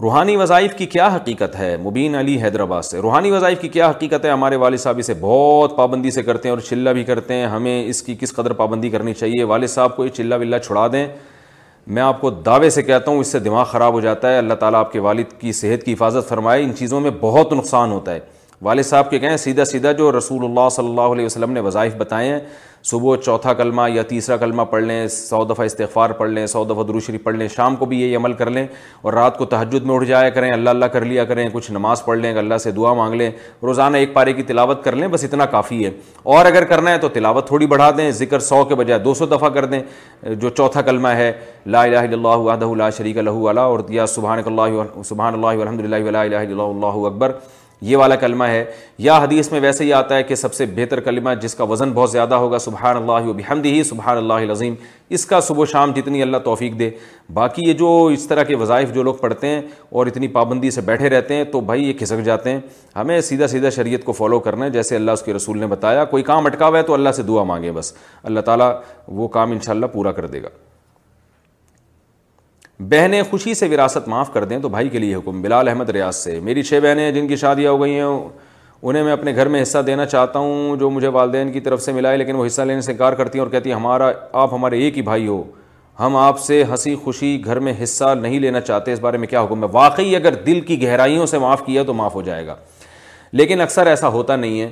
روحانی 0.00 0.34
وظائف 0.36 0.74
کی 0.78 0.86
کیا 0.86 1.06
حقیقت 1.14 1.54
ہے 1.58 1.76
مبین 1.84 2.14
علی 2.14 2.36
حیدرآباد 2.42 2.82
سے 2.82 2.98
روحانی 3.02 3.30
وظائف 3.30 3.60
کی 3.60 3.68
کیا 3.76 3.88
حقیقت 3.90 4.24
ہے 4.24 4.30
ہمارے 4.30 4.56
والد 4.64 4.78
صاحب 4.78 4.98
اسے 4.98 5.14
بہت 5.20 5.76
پابندی 5.76 6.10
سے 6.16 6.22
کرتے 6.22 6.48
ہیں 6.48 6.54
اور 6.56 6.60
چلہ 6.68 6.90
بھی 6.98 7.02
کرتے 7.04 7.34
ہیں 7.34 7.46
ہمیں 7.54 7.84
اس 7.86 8.02
کی 8.02 8.14
کس 8.20 8.32
قدر 8.34 8.52
پابندی 8.60 8.90
کرنی 8.90 9.14
چاہیے 9.14 9.44
والد 9.52 9.68
صاحب 9.68 9.96
کو 9.96 10.04
یہ 10.04 10.10
چلہ 10.18 10.34
ولہ 10.40 10.58
چھڑا 10.66 10.86
دیں 10.92 11.06
میں 11.96 12.02
آپ 12.02 12.20
کو 12.20 12.30
دعوے 12.30 12.70
سے 12.70 12.82
کہتا 12.82 13.10
ہوں 13.10 13.20
اس 13.20 13.32
سے 13.32 13.38
دماغ 13.48 13.64
خراب 13.70 13.92
ہو 13.92 14.00
جاتا 14.00 14.30
ہے 14.32 14.38
اللہ 14.38 14.54
تعالیٰ 14.60 14.80
آپ 14.80 14.92
کے 14.92 14.98
والد 15.08 15.32
کی 15.40 15.52
صحت 15.62 15.84
کی 15.84 15.92
حفاظت 15.92 16.28
فرمائے 16.28 16.62
ان 16.64 16.74
چیزوں 16.78 17.00
میں 17.00 17.10
بہت 17.20 17.52
نقصان 17.52 17.90
ہوتا 17.92 18.14
ہے 18.14 18.20
والد 18.62 18.84
صاحب 18.86 19.10
کے 19.10 19.18
کہیں 19.18 19.36
سیدھا 19.46 19.64
سیدھا 19.64 19.92
جو 20.02 20.16
رسول 20.18 20.44
اللہ 20.44 20.68
صلی 20.76 20.88
اللہ 20.88 21.12
علیہ 21.16 21.24
وسلم 21.26 21.52
نے 21.52 21.60
وظائف 21.70 21.94
بتائے 21.98 22.28
ہیں 22.28 22.38
صبح 22.84 23.16
چوتھا 23.24 23.52
کلمہ 23.54 23.82
یا 23.94 24.02
تیسرا 24.08 24.36
کلمہ 24.36 24.62
پڑھ 24.70 24.82
لیں 24.82 25.06
سو 25.10 25.44
دفعہ 25.44 25.64
استغفار 25.66 26.10
پڑھ 26.18 26.30
لیں 26.30 26.44
سو 26.46 26.64
دفعہ 26.64 26.84
دروشری 26.86 27.18
پڑھ 27.18 27.36
لیں 27.36 27.46
شام 27.56 27.76
کو 27.76 27.84
بھی 27.86 28.00
یہی 28.00 28.16
عمل 28.16 28.32
کر 28.32 28.50
لیں 28.50 28.66
اور 29.02 29.12
رات 29.12 29.38
کو 29.38 29.44
تہجد 29.54 29.86
میں 29.86 29.94
اٹھ 29.94 30.04
جایا 30.08 30.28
کریں 30.30 30.50
اللہ 30.52 30.70
اللہ 30.70 30.86
کر 30.92 31.04
لیا 31.04 31.24
کریں 31.24 31.46
کچھ 31.52 31.70
نماز 31.72 32.04
پڑھ 32.04 32.18
لیں 32.18 32.34
اللہ 32.38 32.58
سے 32.62 32.70
دعا 32.70 32.92
مانگ 32.94 33.14
لیں 33.14 33.30
روزانہ 33.62 33.96
ایک 33.96 34.14
پارے 34.14 34.32
کی 34.32 34.42
تلاوت 34.42 34.84
کر 34.84 34.96
لیں 34.96 35.08
بس 35.08 35.24
اتنا 35.24 35.46
کافی 35.56 35.84
ہے 35.84 35.90
اور 36.36 36.46
اگر 36.46 36.64
کرنا 36.74 36.90
ہے 36.92 36.98
تو 36.98 37.08
تلاوت 37.18 37.46
تھوڑی 37.46 37.66
بڑھا 37.66 37.90
دیں 37.98 38.10
ذکر 38.20 38.38
سو 38.52 38.64
کے 38.68 38.74
بجائے 38.74 39.00
دو 39.00 39.14
سو 39.14 39.26
دفعہ 39.26 39.48
کر 39.54 39.64
دیں 39.74 39.80
جو 40.40 40.48
چوتھا 40.48 40.82
کلمہ 40.82 41.08
ہے 41.08 41.32
لا 41.66 41.82
الہ 41.82 41.96
الا 41.96 42.14
اللہ 42.16 42.36
وحدہ 42.44 42.74
لا 42.76 42.90
شریک 42.96 43.16
لہ 43.16 43.48
علیہ 43.50 43.60
اور 43.62 43.80
یا 43.88 44.06
سبحان 44.14 44.40
اللہ 44.46 45.00
سبحان 45.04 45.34
اللہ 45.34 45.62
الحمد 45.62 45.80
للہ 45.84 46.18
اللہ 46.26 46.58
اللہ 46.62 47.06
اکبر 47.08 47.32
یہ 47.86 47.96
والا 47.96 48.14
کلمہ 48.16 48.44
ہے 48.44 48.64
یا 48.98 49.16
حدیث 49.22 49.50
میں 49.52 49.60
ویسے 49.60 49.84
ہی 49.84 49.92
آتا 49.92 50.16
ہے 50.16 50.22
کہ 50.22 50.34
سب 50.34 50.54
سے 50.54 50.66
بہتر 50.74 51.00
کلمہ 51.00 51.30
جس 51.42 51.54
کا 51.54 51.64
وزن 51.70 51.90
بہت 51.94 52.10
زیادہ 52.10 52.34
ہوگا 52.34 52.58
سبحان 52.58 52.96
اللہ 52.96 53.28
و 53.30 53.56
ہی 53.64 53.82
سبحان 53.88 54.16
اللہ 54.16 54.32
العظیم 54.48 54.74
اس 55.18 55.26
کا 55.26 55.40
صبح 55.40 55.62
و 55.62 55.64
شام 55.72 55.92
جتنی 55.96 56.22
اللہ 56.22 56.36
توفیق 56.44 56.78
دے 56.78 56.90
باقی 57.34 57.68
یہ 57.68 57.72
جو 57.82 58.04
اس 58.12 58.26
طرح 58.28 58.42
کے 58.44 58.54
وظائف 58.62 58.92
جو 58.94 59.02
لوگ 59.02 59.14
پڑھتے 59.20 59.46
ہیں 59.48 59.60
اور 59.92 60.06
اتنی 60.06 60.28
پابندی 60.38 60.70
سے 60.70 60.80
بیٹھے 60.90 61.08
رہتے 61.10 61.34
ہیں 61.34 61.44
تو 61.52 61.60
بھائی 61.70 61.86
یہ 61.88 61.92
کھسک 61.98 62.24
جاتے 62.24 62.50
ہیں 62.50 62.60
ہمیں 62.96 63.20
سیدھا 63.28 63.46
سیدھا 63.48 63.70
شریعت 63.76 64.04
کو 64.04 64.12
فالو 64.12 64.40
کرنا 64.48 64.64
ہے 64.64 64.70
جیسے 64.70 64.96
اللہ 64.96 65.10
اس 65.10 65.22
کے 65.22 65.34
رسول 65.34 65.58
نے 65.58 65.66
بتایا 65.76 66.04
کوئی 66.14 66.22
کام 66.32 66.46
اٹکا 66.46 66.68
ہوا 66.68 66.78
ہے 66.78 66.82
تو 66.90 66.94
اللہ 66.94 67.12
سے 67.16 67.22
دعا 67.28 67.42
مانگے 67.54 67.72
بس 67.72 67.92
اللہ 68.22 68.40
تعالیٰ 68.50 68.72
وہ 69.16 69.28
کام 69.38 69.50
ان 69.52 69.58
شاء 69.64 69.72
اللہ 69.72 69.86
پورا 69.92 70.12
کر 70.12 70.26
دے 70.26 70.42
گا 70.42 70.48
بہنیں 72.88 73.22
خوشی 73.30 73.52
سے 73.54 73.68
وراثت 73.68 74.08
معاف 74.08 74.32
کر 74.32 74.44
دیں 74.48 74.58
تو 74.62 74.68
بھائی 74.68 74.88
کے 74.88 74.98
لیے 74.98 75.14
حکم 75.14 75.40
بلال 75.42 75.68
احمد 75.68 75.88
ریاض 75.90 76.16
سے 76.16 76.38
میری 76.44 76.62
چھ 76.62 76.78
بہنیں 76.82 77.02
ہیں 77.02 77.10
جن 77.12 77.26
کی 77.28 77.36
شادیاں 77.36 77.70
ہو 77.72 77.80
گئی 77.82 77.94
ہیں 77.94 78.02
انہیں 78.82 79.02
میں 79.04 79.12
اپنے 79.12 79.34
گھر 79.34 79.48
میں 79.48 79.62
حصہ 79.62 79.78
دینا 79.86 80.04
چاہتا 80.06 80.38
ہوں 80.38 80.76
جو 80.80 80.90
مجھے 80.90 81.08
والدین 81.16 81.50
کی 81.52 81.60
طرف 81.60 81.82
سے 81.82 81.92
ملا 81.92 82.10
ہے 82.12 82.16
لیکن 82.16 82.36
وہ 82.36 82.46
حصہ 82.46 82.62
لینے 82.62 82.80
سے 82.80 82.92
انکار 82.92 83.12
کرتی 83.12 83.38
ہیں 83.38 83.44
اور 83.44 83.50
کہتی 83.52 83.70
ہیں 83.70 83.76
ہمارا 83.76 84.10
آپ 84.42 84.54
ہمارے 84.54 84.78
ایک 84.82 84.96
ہی 84.96 85.02
بھائی 85.02 85.26
ہو 85.26 85.42
ہم 86.00 86.16
آپ 86.16 86.38
سے 86.40 86.62
ہنسی 86.70 86.94
خوشی 87.04 87.36
گھر 87.44 87.58
میں 87.60 87.72
حصہ 87.82 88.14
نہیں 88.20 88.38
لینا 88.40 88.60
چاہتے 88.60 88.92
اس 88.92 89.00
بارے 89.00 89.18
میں 89.18 89.28
کیا 89.28 89.42
حکم 89.44 89.62
ہے 89.64 89.68
واقعی 89.72 90.14
اگر 90.16 90.34
دل 90.46 90.60
کی 90.66 90.82
گہرائیوں 90.82 91.26
سے 91.26 91.38
معاف 91.38 91.64
کیا 91.66 91.82
تو 91.86 91.94
معاف 91.94 92.14
ہو 92.14 92.22
جائے 92.22 92.46
گا 92.46 92.56
لیکن 93.32 93.60
اکثر 93.60 93.86
ایسا 93.86 94.08
ہوتا 94.18 94.36
نہیں 94.36 94.60
ہے 94.60 94.70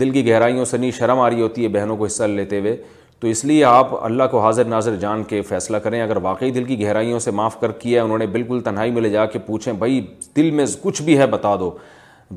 دل 0.00 0.10
کی 0.10 0.26
گہرائیوں 0.28 0.64
سے 0.64 0.76
نہیں 0.76 0.90
شرم 0.98 1.20
آ 1.20 1.28
رہی 1.30 1.40
ہوتی 1.42 1.62
ہے 1.64 1.68
بہنوں 1.68 1.96
کو 1.96 2.04
حصہ 2.06 2.24
لیتے 2.28 2.60
ہوئے 2.60 2.76
تو 3.20 3.28
اس 3.28 3.44
لیے 3.44 3.64
آپ 3.64 3.88
اللہ 4.04 4.22
کو 4.30 4.40
حاضر 4.40 4.64
ناظر 4.68 4.96
جان 5.00 5.22
کے 5.24 5.42
فیصلہ 5.48 5.76
کریں 5.82 6.00
اگر 6.02 6.16
واقعی 6.22 6.50
دل 6.52 6.64
کی 6.64 6.80
گہرائیوں 6.82 7.18
سے 7.26 7.30
معاف 7.40 7.60
کر 7.60 7.72
کیا 7.82 8.00
ہے 8.00 8.04
انہوں 8.04 8.18
نے 8.18 8.26
بالکل 8.26 8.60
تنہائی 8.64 8.90
میں 8.92 9.02
لے 9.02 9.10
جا 9.10 9.26
کے 9.34 9.38
پوچھیں 9.46 9.72
بھائی 9.78 10.00
دل 10.36 10.50
میں 10.50 10.64
کچھ 10.82 11.02
بھی 11.02 11.18
ہے 11.18 11.26
بتا 11.36 11.54
دو 11.60 11.70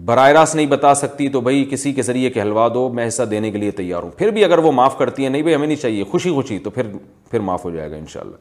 براہ 0.05 0.29
راست 0.31 0.55
نہیں 0.55 0.65
بتا 0.67 0.93
سکتی 0.95 1.27
تو 1.29 1.41
بھائی 1.41 1.63
کسی 1.69 1.91
کے 1.93 2.01
ذریعے 2.01 2.29
کہلوا 2.29 2.67
دو 2.73 2.87
میں 2.93 3.07
حصہ 3.07 3.23
دینے 3.31 3.51
کے 3.51 3.57
لیے 3.57 3.71
تیار 3.79 4.03
ہوں 4.03 4.11
پھر 4.17 4.31
بھی 4.31 4.43
اگر 4.43 4.57
وہ 4.63 4.71
معاف 4.71 4.97
کرتی 4.97 5.23
ہے 5.25 5.29
نہیں 5.29 5.41
بھائی 5.41 5.55
ہمیں 5.55 5.67
نہیں 5.67 5.77
چاہیے 5.81 6.03
خوشی 6.11 6.31
خوشی 6.33 6.57
تو 6.59 6.69
پھر 6.69 6.87
پھر 7.31 7.39
معاف 7.49 7.65
ہو 7.65 7.69
جائے 7.71 7.91
گا 7.91 7.95
انشاءاللہ 7.95 8.35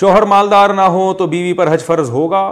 شوہر 0.00 0.22
مالدار 0.32 0.70
نہ 0.74 0.80
ہو 0.98 1.12
تو 1.18 1.26
بیوی 1.34 1.52
پر 1.58 1.72
حج 1.74 1.80
فرض 1.84 2.10
ہوگا 2.10 2.42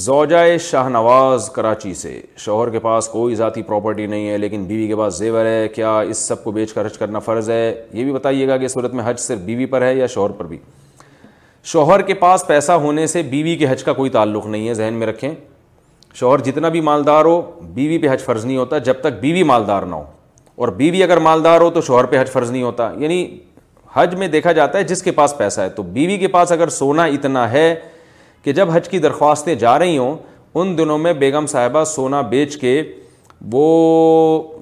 زوجائے 0.00 0.56
شاہ 0.58 0.88
نواز 0.88 1.48
کراچی 1.54 1.92
سے 1.94 2.20
شوہر 2.38 2.68
کے 2.72 2.78
پاس 2.80 3.08
کوئی 3.12 3.34
ذاتی 3.34 3.62
پراپرٹی 3.62 4.06
نہیں 4.06 4.28
ہے 4.28 4.36
لیکن 4.38 4.62
بیوی 4.66 4.86
کے 4.88 4.96
پاس 4.96 5.16
زیور 5.18 5.44
ہے 5.44 5.66
کیا 5.74 5.90
اس 6.00 6.18
سب 6.28 6.42
کو 6.44 6.50
بیچ 6.50 6.72
کر 6.72 6.86
حج 6.86 6.96
کرنا 6.98 7.18
فرض 7.24 7.50
ہے 7.50 7.74
یہ 7.92 8.04
بھی 8.04 8.12
بتائیے 8.12 8.46
گا 8.48 8.56
کہ 8.56 8.64
اس 8.64 8.72
صورت 8.74 8.94
میں 8.94 9.04
حج 9.06 9.18
صرف 9.20 9.38
بیوی 9.44 9.66
پر 9.72 9.82
ہے 9.82 9.92
یا 9.98 10.06
شوہر 10.14 10.30
پر 10.38 10.44
بھی 10.48 10.58
شوہر 11.72 12.02
کے 12.02 12.14
پاس 12.24 12.46
پیسہ 12.46 12.72
ہونے 12.86 13.06
سے 13.06 13.22
بیوی 13.32 13.56
کے 13.56 13.68
حج 13.70 13.84
کا 13.84 13.92
کوئی 13.92 14.10
تعلق 14.10 14.46
نہیں 14.46 14.68
ہے 14.68 14.74
ذہن 14.74 14.94
میں 14.98 15.06
رکھیں 15.06 15.30
شوہر 16.14 16.40
جتنا 16.46 16.68
بھی 16.68 16.80
مالدار 16.88 17.24
ہو 17.24 17.40
بیوی 17.74 17.98
پہ 17.98 18.12
حج 18.12 18.22
فرض 18.24 18.44
نہیں 18.46 18.56
ہوتا 18.56 18.78
جب 18.88 19.00
تک 19.00 19.20
بیوی 19.20 19.42
مالدار 19.42 19.82
نہ 19.90 19.94
ہو 19.94 20.04
اور 20.64 20.68
بیوی 20.82 21.02
اگر 21.02 21.16
مالدار 21.28 21.60
ہو 21.60 21.70
تو 21.70 21.80
شوہر 21.80 22.04
پہ 22.06 22.20
حج 22.20 22.30
فرض 22.32 22.50
نہیں 22.50 22.62
ہوتا 22.62 22.90
یعنی 22.98 23.26
حج 23.94 24.14
میں 24.18 24.28
دیکھا 24.28 24.52
جاتا 24.52 24.78
ہے 24.78 24.84
جس 24.84 25.02
کے 25.02 25.10
پاس 25.20 25.36
پیسہ 25.38 25.60
ہے 25.60 25.68
تو 25.76 25.82
بیوی 25.92 26.18
کے 26.18 26.28
پاس 26.38 26.52
اگر 26.52 26.68
سونا 26.80 27.04
اتنا 27.04 27.50
ہے 27.52 27.74
کہ 28.44 28.52
جب 28.52 28.70
حج 28.74 28.88
کی 28.88 28.98
درخواستیں 28.98 29.54
جا 29.54 29.78
رہی 29.78 29.96
ہوں 29.98 30.16
ان 30.60 30.76
دنوں 30.78 30.98
میں 30.98 31.12
بیگم 31.18 31.46
صاحبہ 31.48 31.84
سونا 31.84 32.20
بیچ 32.30 32.56
کے 32.60 32.80
وہ 33.52 33.66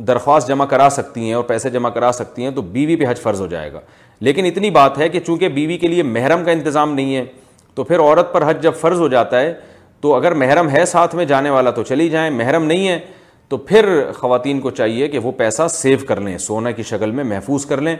درخواست 0.07 0.49
جمع 0.49 0.65
کرا 0.67 0.89
سکتی 0.93 1.21
ہیں 1.27 1.33
اور 1.35 1.45
پیسے 1.45 1.71
جمع 1.71 1.89
کرا 1.91 2.11
سکتی 2.15 2.43
ہیں 2.45 2.51
تو 2.55 2.63
بیوی 2.77 2.97
پہ 2.97 3.05
حج 3.11 3.19
فرض 3.23 3.41
ہو 3.41 3.47
جائے 3.47 3.73
گا 3.73 3.81
لیکن 4.29 4.45
اتنی 4.45 4.71
بات 4.71 4.99
ہے 4.99 5.09
کہ 5.09 5.21
چونکہ 5.27 5.49
بیوی 5.59 5.77
کے 5.79 5.89
لیے 5.89 6.03
محرم 6.03 6.45
کا 6.45 6.53
انتظام 6.53 6.95
نہیں 6.95 7.15
ہے 7.17 7.25
تو 7.75 7.85
پھر 7.85 7.99
عورت 8.01 8.33
پر 8.33 8.49
حج 8.49 8.63
جب 8.63 8.75
فرض 8.81 9.01
ہو 9.01 9.09
جاتا 9.09 9.41
ہے 9.41 9.53
تو 10.01 10.15
اگر 10.15 10.35
محرم 10.43 10.69
ہے 10.71 10.85
ساتھ 10.87 11.15
میں 11.15 11.25
جانے 11.33 11.51
والا 11.51 11.71
تو 11.79 11.83
چلی 11.93 12.09
جائیں 12.11 12.31
محرم 12.37 12.65
نہیں 12.67 12.89
ہے 12.89 12.99
تو 13.49 13.57
پھر 13.69 13.89
خواتین 14.17 14.61
کو 14.61 14.71
چاہیے 14.71 15.09
کہ 15.09 15.19
وہ 15.19 15.33
پیسہ 15.37 15.63
سیو 15.71 15.99
کر 16.09 16.21
لیں 16.21 16.37
سونا 16.39 16.71
کی 16.71 16.83
شکل 16.91 17.11
میں 17.11 17.25
محفوظ 17.25 17.67
کر 17.67 17.81
لیں 17.81 17.97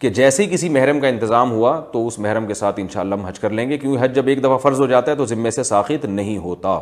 کہ 0.00 0.08
جیسے 0.10 0.42
ہی 0.42 0.48
کسی 0.52 0.68
محرم 0.68 1.00
کا 1.00 1.08
انتظام 1.08 1.50
ہوا 1.52 1.78
تو 1.92 2.06
اس 2.06 2.18
محرم 2.18 2.46
کے 2.46 2.54
ساتھ 2.54 2.80
انشاءاللہ 2.80 3.14
ہم 3.14 3.24
حج 3.26 3.38
کر 3.40 3.50
لیں 3.50 3.68
گے 3.70 3.78
کیونکہ 3.78 4.02
حج 4.04 4.14
جب 4.14 4.26
ایک 4.28 4.40
دفعہ 4.44 4.56
فرض 4.62 4.80
ہو 4.80 4.86
جاتا 4.86 5.10
ہے 5.10 5.16
تو 5.16 5.26
ذمے 5.26 5.50
سے 5.50 5.62
ساخت 5.62 6.04
نہیں 6.04 6.38
ہوتا 6.44 6.78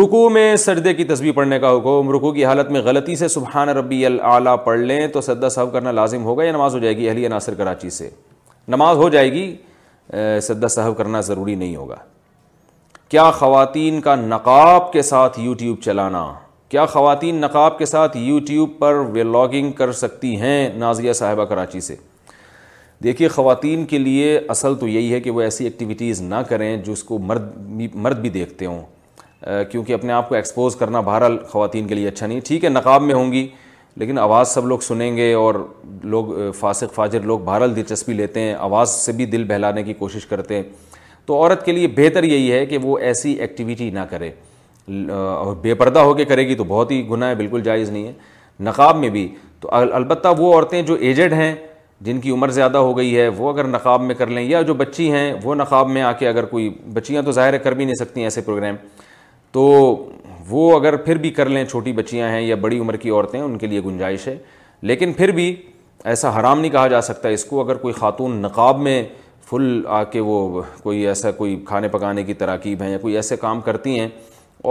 رکو 0.00 0.28
میں 0.30 0.54
سجدے 0.56 0.92
کی 0.94 1.04
تسبیح 1.04 1.32
پڑھنے 1.32 1.58
کا 1.60 1.70
حکم 1.76 2.08
رکو 2.14 2.32
کی 2.34 2.44
حالت 2.44 2.70
میں 2.72 2.80
غلطی 2.84 3.16
سے 3.16 3.26
سبحان 3.28 3.68
ربی 3.68 4.04
العلیٰ 4.06 4.56
پڑھ 4.64 4.78
لیں 4.78 5.06
تو 5.08 5.20
سدا 5.20 5.48
صاحب 5.48 5.72
کرنا 5.72 5.90
لازم 5.92 6.24
ہوگا 6.24 6.44
یا 6.44 6.52
نماز 6.52 6.74
ہو 6.74 6.78
جائے 6.78 6.96
گی 6.96 7.08
اہلی 7.08 7.26
عناصر 7.26 7.54
کراچی 7.54 7.90
سے 7.98 8.08
نماز 8.68 8.96
ہو 8.96 9.08
جائے 9.08 9.30
گی 9.32 9.54
سدا 10.42 10.68
صاحب 10.74 10.96
کرنا 10.98 11.20
ضروری 11.28 11.54
نہیں 11.54 11.76
ہوگا 11.76 11.96
کیا 13.08 13.30
خواتین 13.30 14.00
کا 14.00 14.14
نقاب 14.16 14.92
کے 14.92 15.02
ساتھ 15.02 15.38
یوٹیوب 15.40 15.76
چلانا 15.82 16.24
کیا 16.68 16.84
خواتین 16.90 17.36
نقاب 17.40 17.78
کے 17.78 17.86
ساتھ 17.86 18.16
یوٹیوب 18.16 18.70
پر 18.78 18.94
ولاگنگ 19.14 19.72
کر 19.78 19.92
سکتی 19.92 20.34
ہیں 20.40 20.68
نازیہ 20.76 21.12
صاحبہ 21.12 21.44
کراچی 21.46 21.80
سے 21.80 21.94
دیکھیے 23.04 23.28
خواتین 23.28 23.84
کے 23.86 23.98
لیے 23.98 24.38
اصل 24.50 24.74
تو 24.80 24.88
یہی 24.88 25.12
ہے 25.12 25.20
کہ 25.20 25.30
وہ 25.30 25.40
ایسی 25.42 25.64
ایکٹیویٹیز 25.64 26.20
نہ 26.22 26.34
کریں 26.48 26.76
جس 26.86 27.02
کو 27.04 27.18
مرد 27.26 27.50
بھی 27.76 27.88
مرد 28.06 28.18
بھی 28.20 28.30
دیکھتے 28.38 28.66
ہوں 28.66 28.80
کیونکہ 29.70 29.92
اپنے 29.92 30.12
آپ 30.12 30.28
کو 30.28 30.34
ایکسپوز 30.34 30.76
کرنا 30.76 31.00
بہرحال 31.08 31.36
خواتین 31.50 31.86
کے 31.88 31.94
لیے 31.94 32.08
اچھا 32.08 32.26
نہیں 32.26 32.40
ٹھیک 32.46 32.64
ہے 32.64 32.68
نقاب 32.68 33.02
میں 33.02 33.14
ہوں 33.14 33.32
گی 33.32 33.46
لیکن 34.00 34.18
آواز 34.18 34.48
سب 34.54 34.66
لوگ 34.66 34.78
سنیں 34.86 35.16
گے 35.16 35.32
اور 35.34 35.54
لوگ 36.14 36.34
فاسق 36.58 36.94
فاجر 36.94 37.20
لوگ 37.32 37.38
بہرحال 37.44 37.76
دلچسپی 37.76 38.12
لیتے 38.12 38.40
ہیں 38.40 38.54
آواز 38.54 38.90
سے 39.04 39.12
بھی 39.20 39.26
دل 39.36 39.44
بہلانے 39.48 39.82
کی 39.82 39.92
کوشش 40.02 40.26
کرتے 40.26 40.56
ہیں 40.56 40.62
تو 41.26 41.34
عورت 41.42 41.64
کے 41.66 41.72
لیے 41.72 41.88
بہتر 41.96 42.24
یہی 42.24 42.50
ہے 42.52 42.64
کہ 42.66 42.78
وہ 42.82 42.98
ایسی 43.10 43.32
ایکٹیویٹی 43.42 43.90
نہ 43.90 44.00
کرے 44.10 44.30
بے 44.88 45.74
پردہ 45.78 45.98
ہو 45.98 46.12
کے 46.14 46.24
کرے 46.24 46.46
گی 46.48 46.54
تو 46.54 46.64
بہت 46.68 46.90
ہی 46.90 47.08
گناہ 47.10 47.28
ہے 47.28 47.34
بالکل 47.34 47.60
جائز 47.64 47.90
نہیں 47.90 48.06
ہے 48.06 48.12
نقاب 48.64 48.96
میں 48.98 49.08
بھی 49.10 49.26
تو 49.60 49.68
البتہ 49.74 50.28
وہ 50.38 50.52
عورتیں 50.54 50.80
جو 50.90 50.94
ایجڈ 51.00 51.32
ہیں 51.32 51.54
جن 52.06 52.20
کی 52.20 52.30
عمر 52.30 52.48
زیادہ 52.60 52.78
ہو 52.78 52.96
گئی 52.96 53.16
ہے 53.16 53.26
وہ 53.36 53.52
اگر 53.52 53.64
نقاب 53.66 54.02
میں 54.02 54.14
کر 54.14 54.26
لیں 54.30 54.42
یا 54.48 54.60
جو 54.62 54.74
بچی 54.74 55.10
ہیں 55.12 55.32
وہ 55.42 55.54
نقاب 55.54 55.88
میں 55.90 56.02
آ 56.02 56.12
کے 56.18 56.28
اگر 56.28 56.44
کوئی 56.46 56.68
بچیاں 56.94 57.22
تو 57.24 57.32
ظاہر 57.32 57.52
ہے 57.52 57.58
کر 57.58 57.74
بھی 57.74 57.84
نہیں 57.84 57.96
سکتی 58.04 58.22
ایسے 58.24 58.40
پروگرام 58.44 58.76
تو 59.52 59.62
وہ 60.48 60.78
اگر 60.78 60.96
پھر 61.04 61.18
بھی 61.18 61.30
کر 61.38 61.48
لیں 61.48 61.64
چھوٹی 61.64 61.92
بچیاں 61.92 62.28
ہیں 62.30 62.40
یا 62.40 62.56
بڑی 62.60 62.78
عمر 62.78 62.96
کی 62.96 63.10
عورتیں 63.10 63.40
ان 63.40 63.56
کے 63.58 63.66
لیے 63.66 63.80
گنجائش 63.84 64.26
ہے 64.28 64.36
لیکن 64.90 65.12
پھر 65.16 65.30
بھی 65.34 65.54
ایسا 66.12 66.38
حرام 66.38 66.60
نہیں 66.60 66.70
کہا 66.72 66.86
جا 66.88 67.00
سکتا 67.02 67.28
اس 67.28 67.44
کو 67.44 67.60
اگر 67.62 67.76
کوئی 67.86 67.94
خاتون 67.94 68.36
نقاب 68.42 68.80
میں 68.80 69.02
فل 69.50 69.80
آ 69.88 70.02
کے 70.12 70.20
وہ 70.26 70.62
کوئی 70.82 71.06
ایسا 71.06 71.30
کوئی 71.32 71.56
کھانے 71.66 71.88
پکانے 71.88 72.22
کی 72.24 72.34
تراکیب 72.34 72.82
ہیں 72.82 72.90
یا 72.90 72.98
کوئی 73.02 73.16
ایسے 73.16 73.36
کام 73.40 73.60
کرتی 73.68 73.98
ہیں 73.98 74.08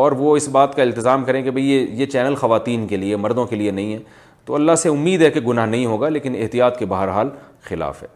اور 0.03 0.11
وہ 0.19 0.35
اس 0.37 0.47
بات 0.51 0.73
کا 0.75 0.81
التظام 0.83 1.23
کریں 1.25 1.41
کہ 1.43 1.51
بھئی 1.57 1.65
یہ 1.97 2.05
چینل 2.11 2.33
خواتین 2.35 2.85
کے 2.87 2.97
لیے 2.97 3.15
مردوں 3.25 3.45
کے 3.47 3.55
لیے 3.55 3.71
نہیں 3.71 3.93
ہے 3.93 3.97
تو 4.45 4.55
اللہ 4.55 4.75
سے 4.81 4.89
امید 4.89 5.21
ہے 5.21 5.29
کہ 5.31 5.39
گناہ 5.47 5.65
نہیں 5.65 5.85
ہوگا 5.85 6.07
لیکن 6.09 6.33
احتیاط 6.41 6.77
کے 6.79 6.85
بہرحال 6.93 7.29
خلاف 7.67 8.01
ہے 8.03 8.07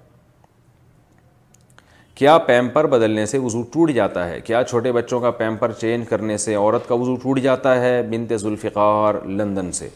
کیا 2.15 2.37
پیمپر 2.47 2.87
بدلنے 2.95 3.25
سے 3.25 3.37
وضو 3.43 3.61
ٹوٹ 3.73 3.91
جاتا 3.95 4.27
ہے 4.29 4.41
کیا 4.45 4.63
چھوٹے 4.63 4.91
بچوں 4.91 5.19
کا 5.21 5.31
پیمپر 5.41 5.71
چینج 5.81 6.07
کرنے 6.09 6.37
سے 6.45 6.55
عورت 6.55 6.87
کا 6.87 6.95
وضو 7.01 7.15
ٹوٹ 7.21 7.39
جاتا 7.43 7.79
ہے 7.81 8.01
بنت 8.09 8.33
ذوالفقار 8.41 9.21
لندن 9.39 9.71
سے 9.79 9.87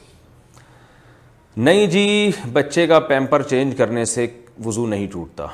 نہیں 1.70 1.86
جی 1.88 2.30
بچے 2.54 2.86
کا 2.88 3.00
پیمپر 3.12 3.42
چینج 3.54 3.76
کرنے 3.78 4.06
سے 4.16 4.28
وضو 4.66 4.86
نہیں 4.96 5.08
ٹوٹتا 5.14 5.48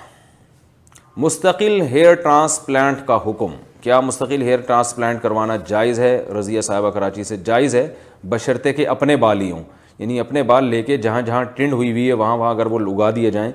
مستقل 1.25 1.79
ہیئر 1.91 2.13
ٹرانسپلانٹ 2.23 3.05
کا 3.07 3.17
حکم 3.25 3.55
کیا 3.83 3.99
مستقل 4.01 4.41
ہیئر 4.41 4.59
ٹرانسپلانٹ 4.67 5.21
کروانا 5.21 5.55
جائز 5.67 5.99
ہے 5.99 6.15
رضیہ 6.39 6.61
صاحبہ 6.61 6.89
کراچی 6.91 7.23
سے 7.23 7.37
جائز 7.45 7.75
ہے 7.75 7.87
بشرطے 8.29 8.71
اپنے 8.85 9.15
بال 9.17 9.41
ہی 9.41 9.51
ہوں 9.51 9.63
یعنی 9.99 10.19
اپنے 10.19 10.43
بال 10.49 10.65
لے 10.69 10.81
کے 10.83 10.97
جہاں 10.97 11.21
جہاں 11.21 11.43
ٹنڈ 11.55 11.73
ہوئی 11.73 11.91
ہوئی 11.91 12.07
ہے 12.07 12.13
وہاں 12.21 12.35
وہاں 12.37 12.49
اگر 12.53 12.65
وہ 12.71 12.79
لگا 12.79 13.09
دیے 13.15 13.31
جائیں 13.31 13.51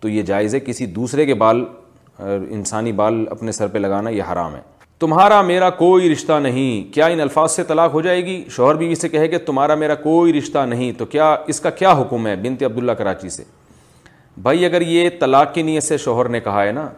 تو 0.00 0.08
یہ 0.08 0.22
جائز 0.26 0.54
ہے 0.54 0.60
کسی 0.60 0.86
دوسرے 0.96 1.26
کے 1.26 1.34
بال 1.44 1.64
انسانی 2.28 2.92
بال 2.92 3.24
اپنے 3.30 3.52
سر 3.52 3.66
پہ 3.72 3.78
لگانا 3.78 4.10
یہ 4.10 4.22
حرام 4.32 4.54
ہے 4.54 4.60
تمہارا 5.00 5.40
میرا 5.42 5.68
کوئی 5.80 6.10
رشتہ 6.12 6.32
نہیں 6.42 6.92
کیا 6.94 7.06
ان 7.12 7.20
الفاظ 7.20 7.52
سے 7.52 7.62
طلاق 7.68 7.92
ہو 7.92 8.00
جائے 8.02 8.24
گی 8.24 8.42
شوہر 8.56 8.74
بیوی 8.76 8.94
سے 8.94 9.08
کہے 9.08 9.28
کہ 9.28 9.38
تمہارا 9.46 9.74
میرا 9.82 9.94
کوئی 10.02 10.32
رشتہ 10.38 10.64
نہیں 10.68 10.92
تو 10.98 11.06
کیا 11.14 11.34
اس 11.48 11.60
کا 11.60 11.70
کیا 11.80 11.92
حکم 12.00 12.26
ہے 12.26 12.34
بنت 12.42 12.62
عبداللہ 12.64 12.92
کراچی 12.98 13.28
سے 13.36 13.44
بھائی 14.42 14.64
اگر 14.64 14.80
یہ 14.86 15.08
طلاق 15.20 15.54
کی 15.54 15.62
نیت 15.62 15.82
سے 15.82 15.96
شوہر 15.98 16.28
نے 16.28 16.40
کہا 16.40 16.64
ہے 16.64 16.72
نا 16.72 16.88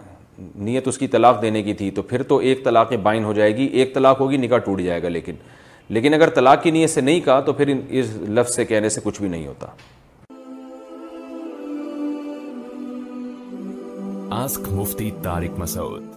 نیت 0.68 0.88
اس 0.88 0.98
کی 0.98 1.06
طلاق 1.08 1.40
دینے 1.42 1.62
کی 1.62 1.74
تھی 1.74 1.90
تو 1.98 2.02
پھر 2.12 2.22
تو 2.32 2.36
ایک 2.48 2.64
طلاق 2.64 2.92
بائن 3.02 3.24
ہو 3.24 3.32
جائے 3.32 3.56
گی 3.56 3.66
ایک 3.80 3.94
طلاق 3.94 4.20
ہوگی 4.20 4.36
نکاح 4.36 4.58
ٹوٹ 4.64 4.80
جائے 4.80 5.02
گا 5.02 5.08
لیکن 5.08 5.36
لیکن 5.96 6.14
اگر 6.14 6.30
طلاق 6.34 6.62
کی 6.62 6.70
نیت 6.70 6.90
سے 6.90 7.00
نہیں 7.00 7.20
کہا 7.24 7.40
تو 7.48 7.52
پھر 7.52 7.72
اس 7.88 8.16
لفظ 8.28 8.54
سے 8.54 8.64
کہنے 8.64 8.88
سے 8.96 9.00
کچھ 9.04 9.20
بھی 9.20 9.28
نہیں 9.28 9.46
ہوتا 9.46 9.74
آسک 14.42 14.68
مفتی 14.72 15.10
تارک 15.22 15.58
مسعود 15.58 16.11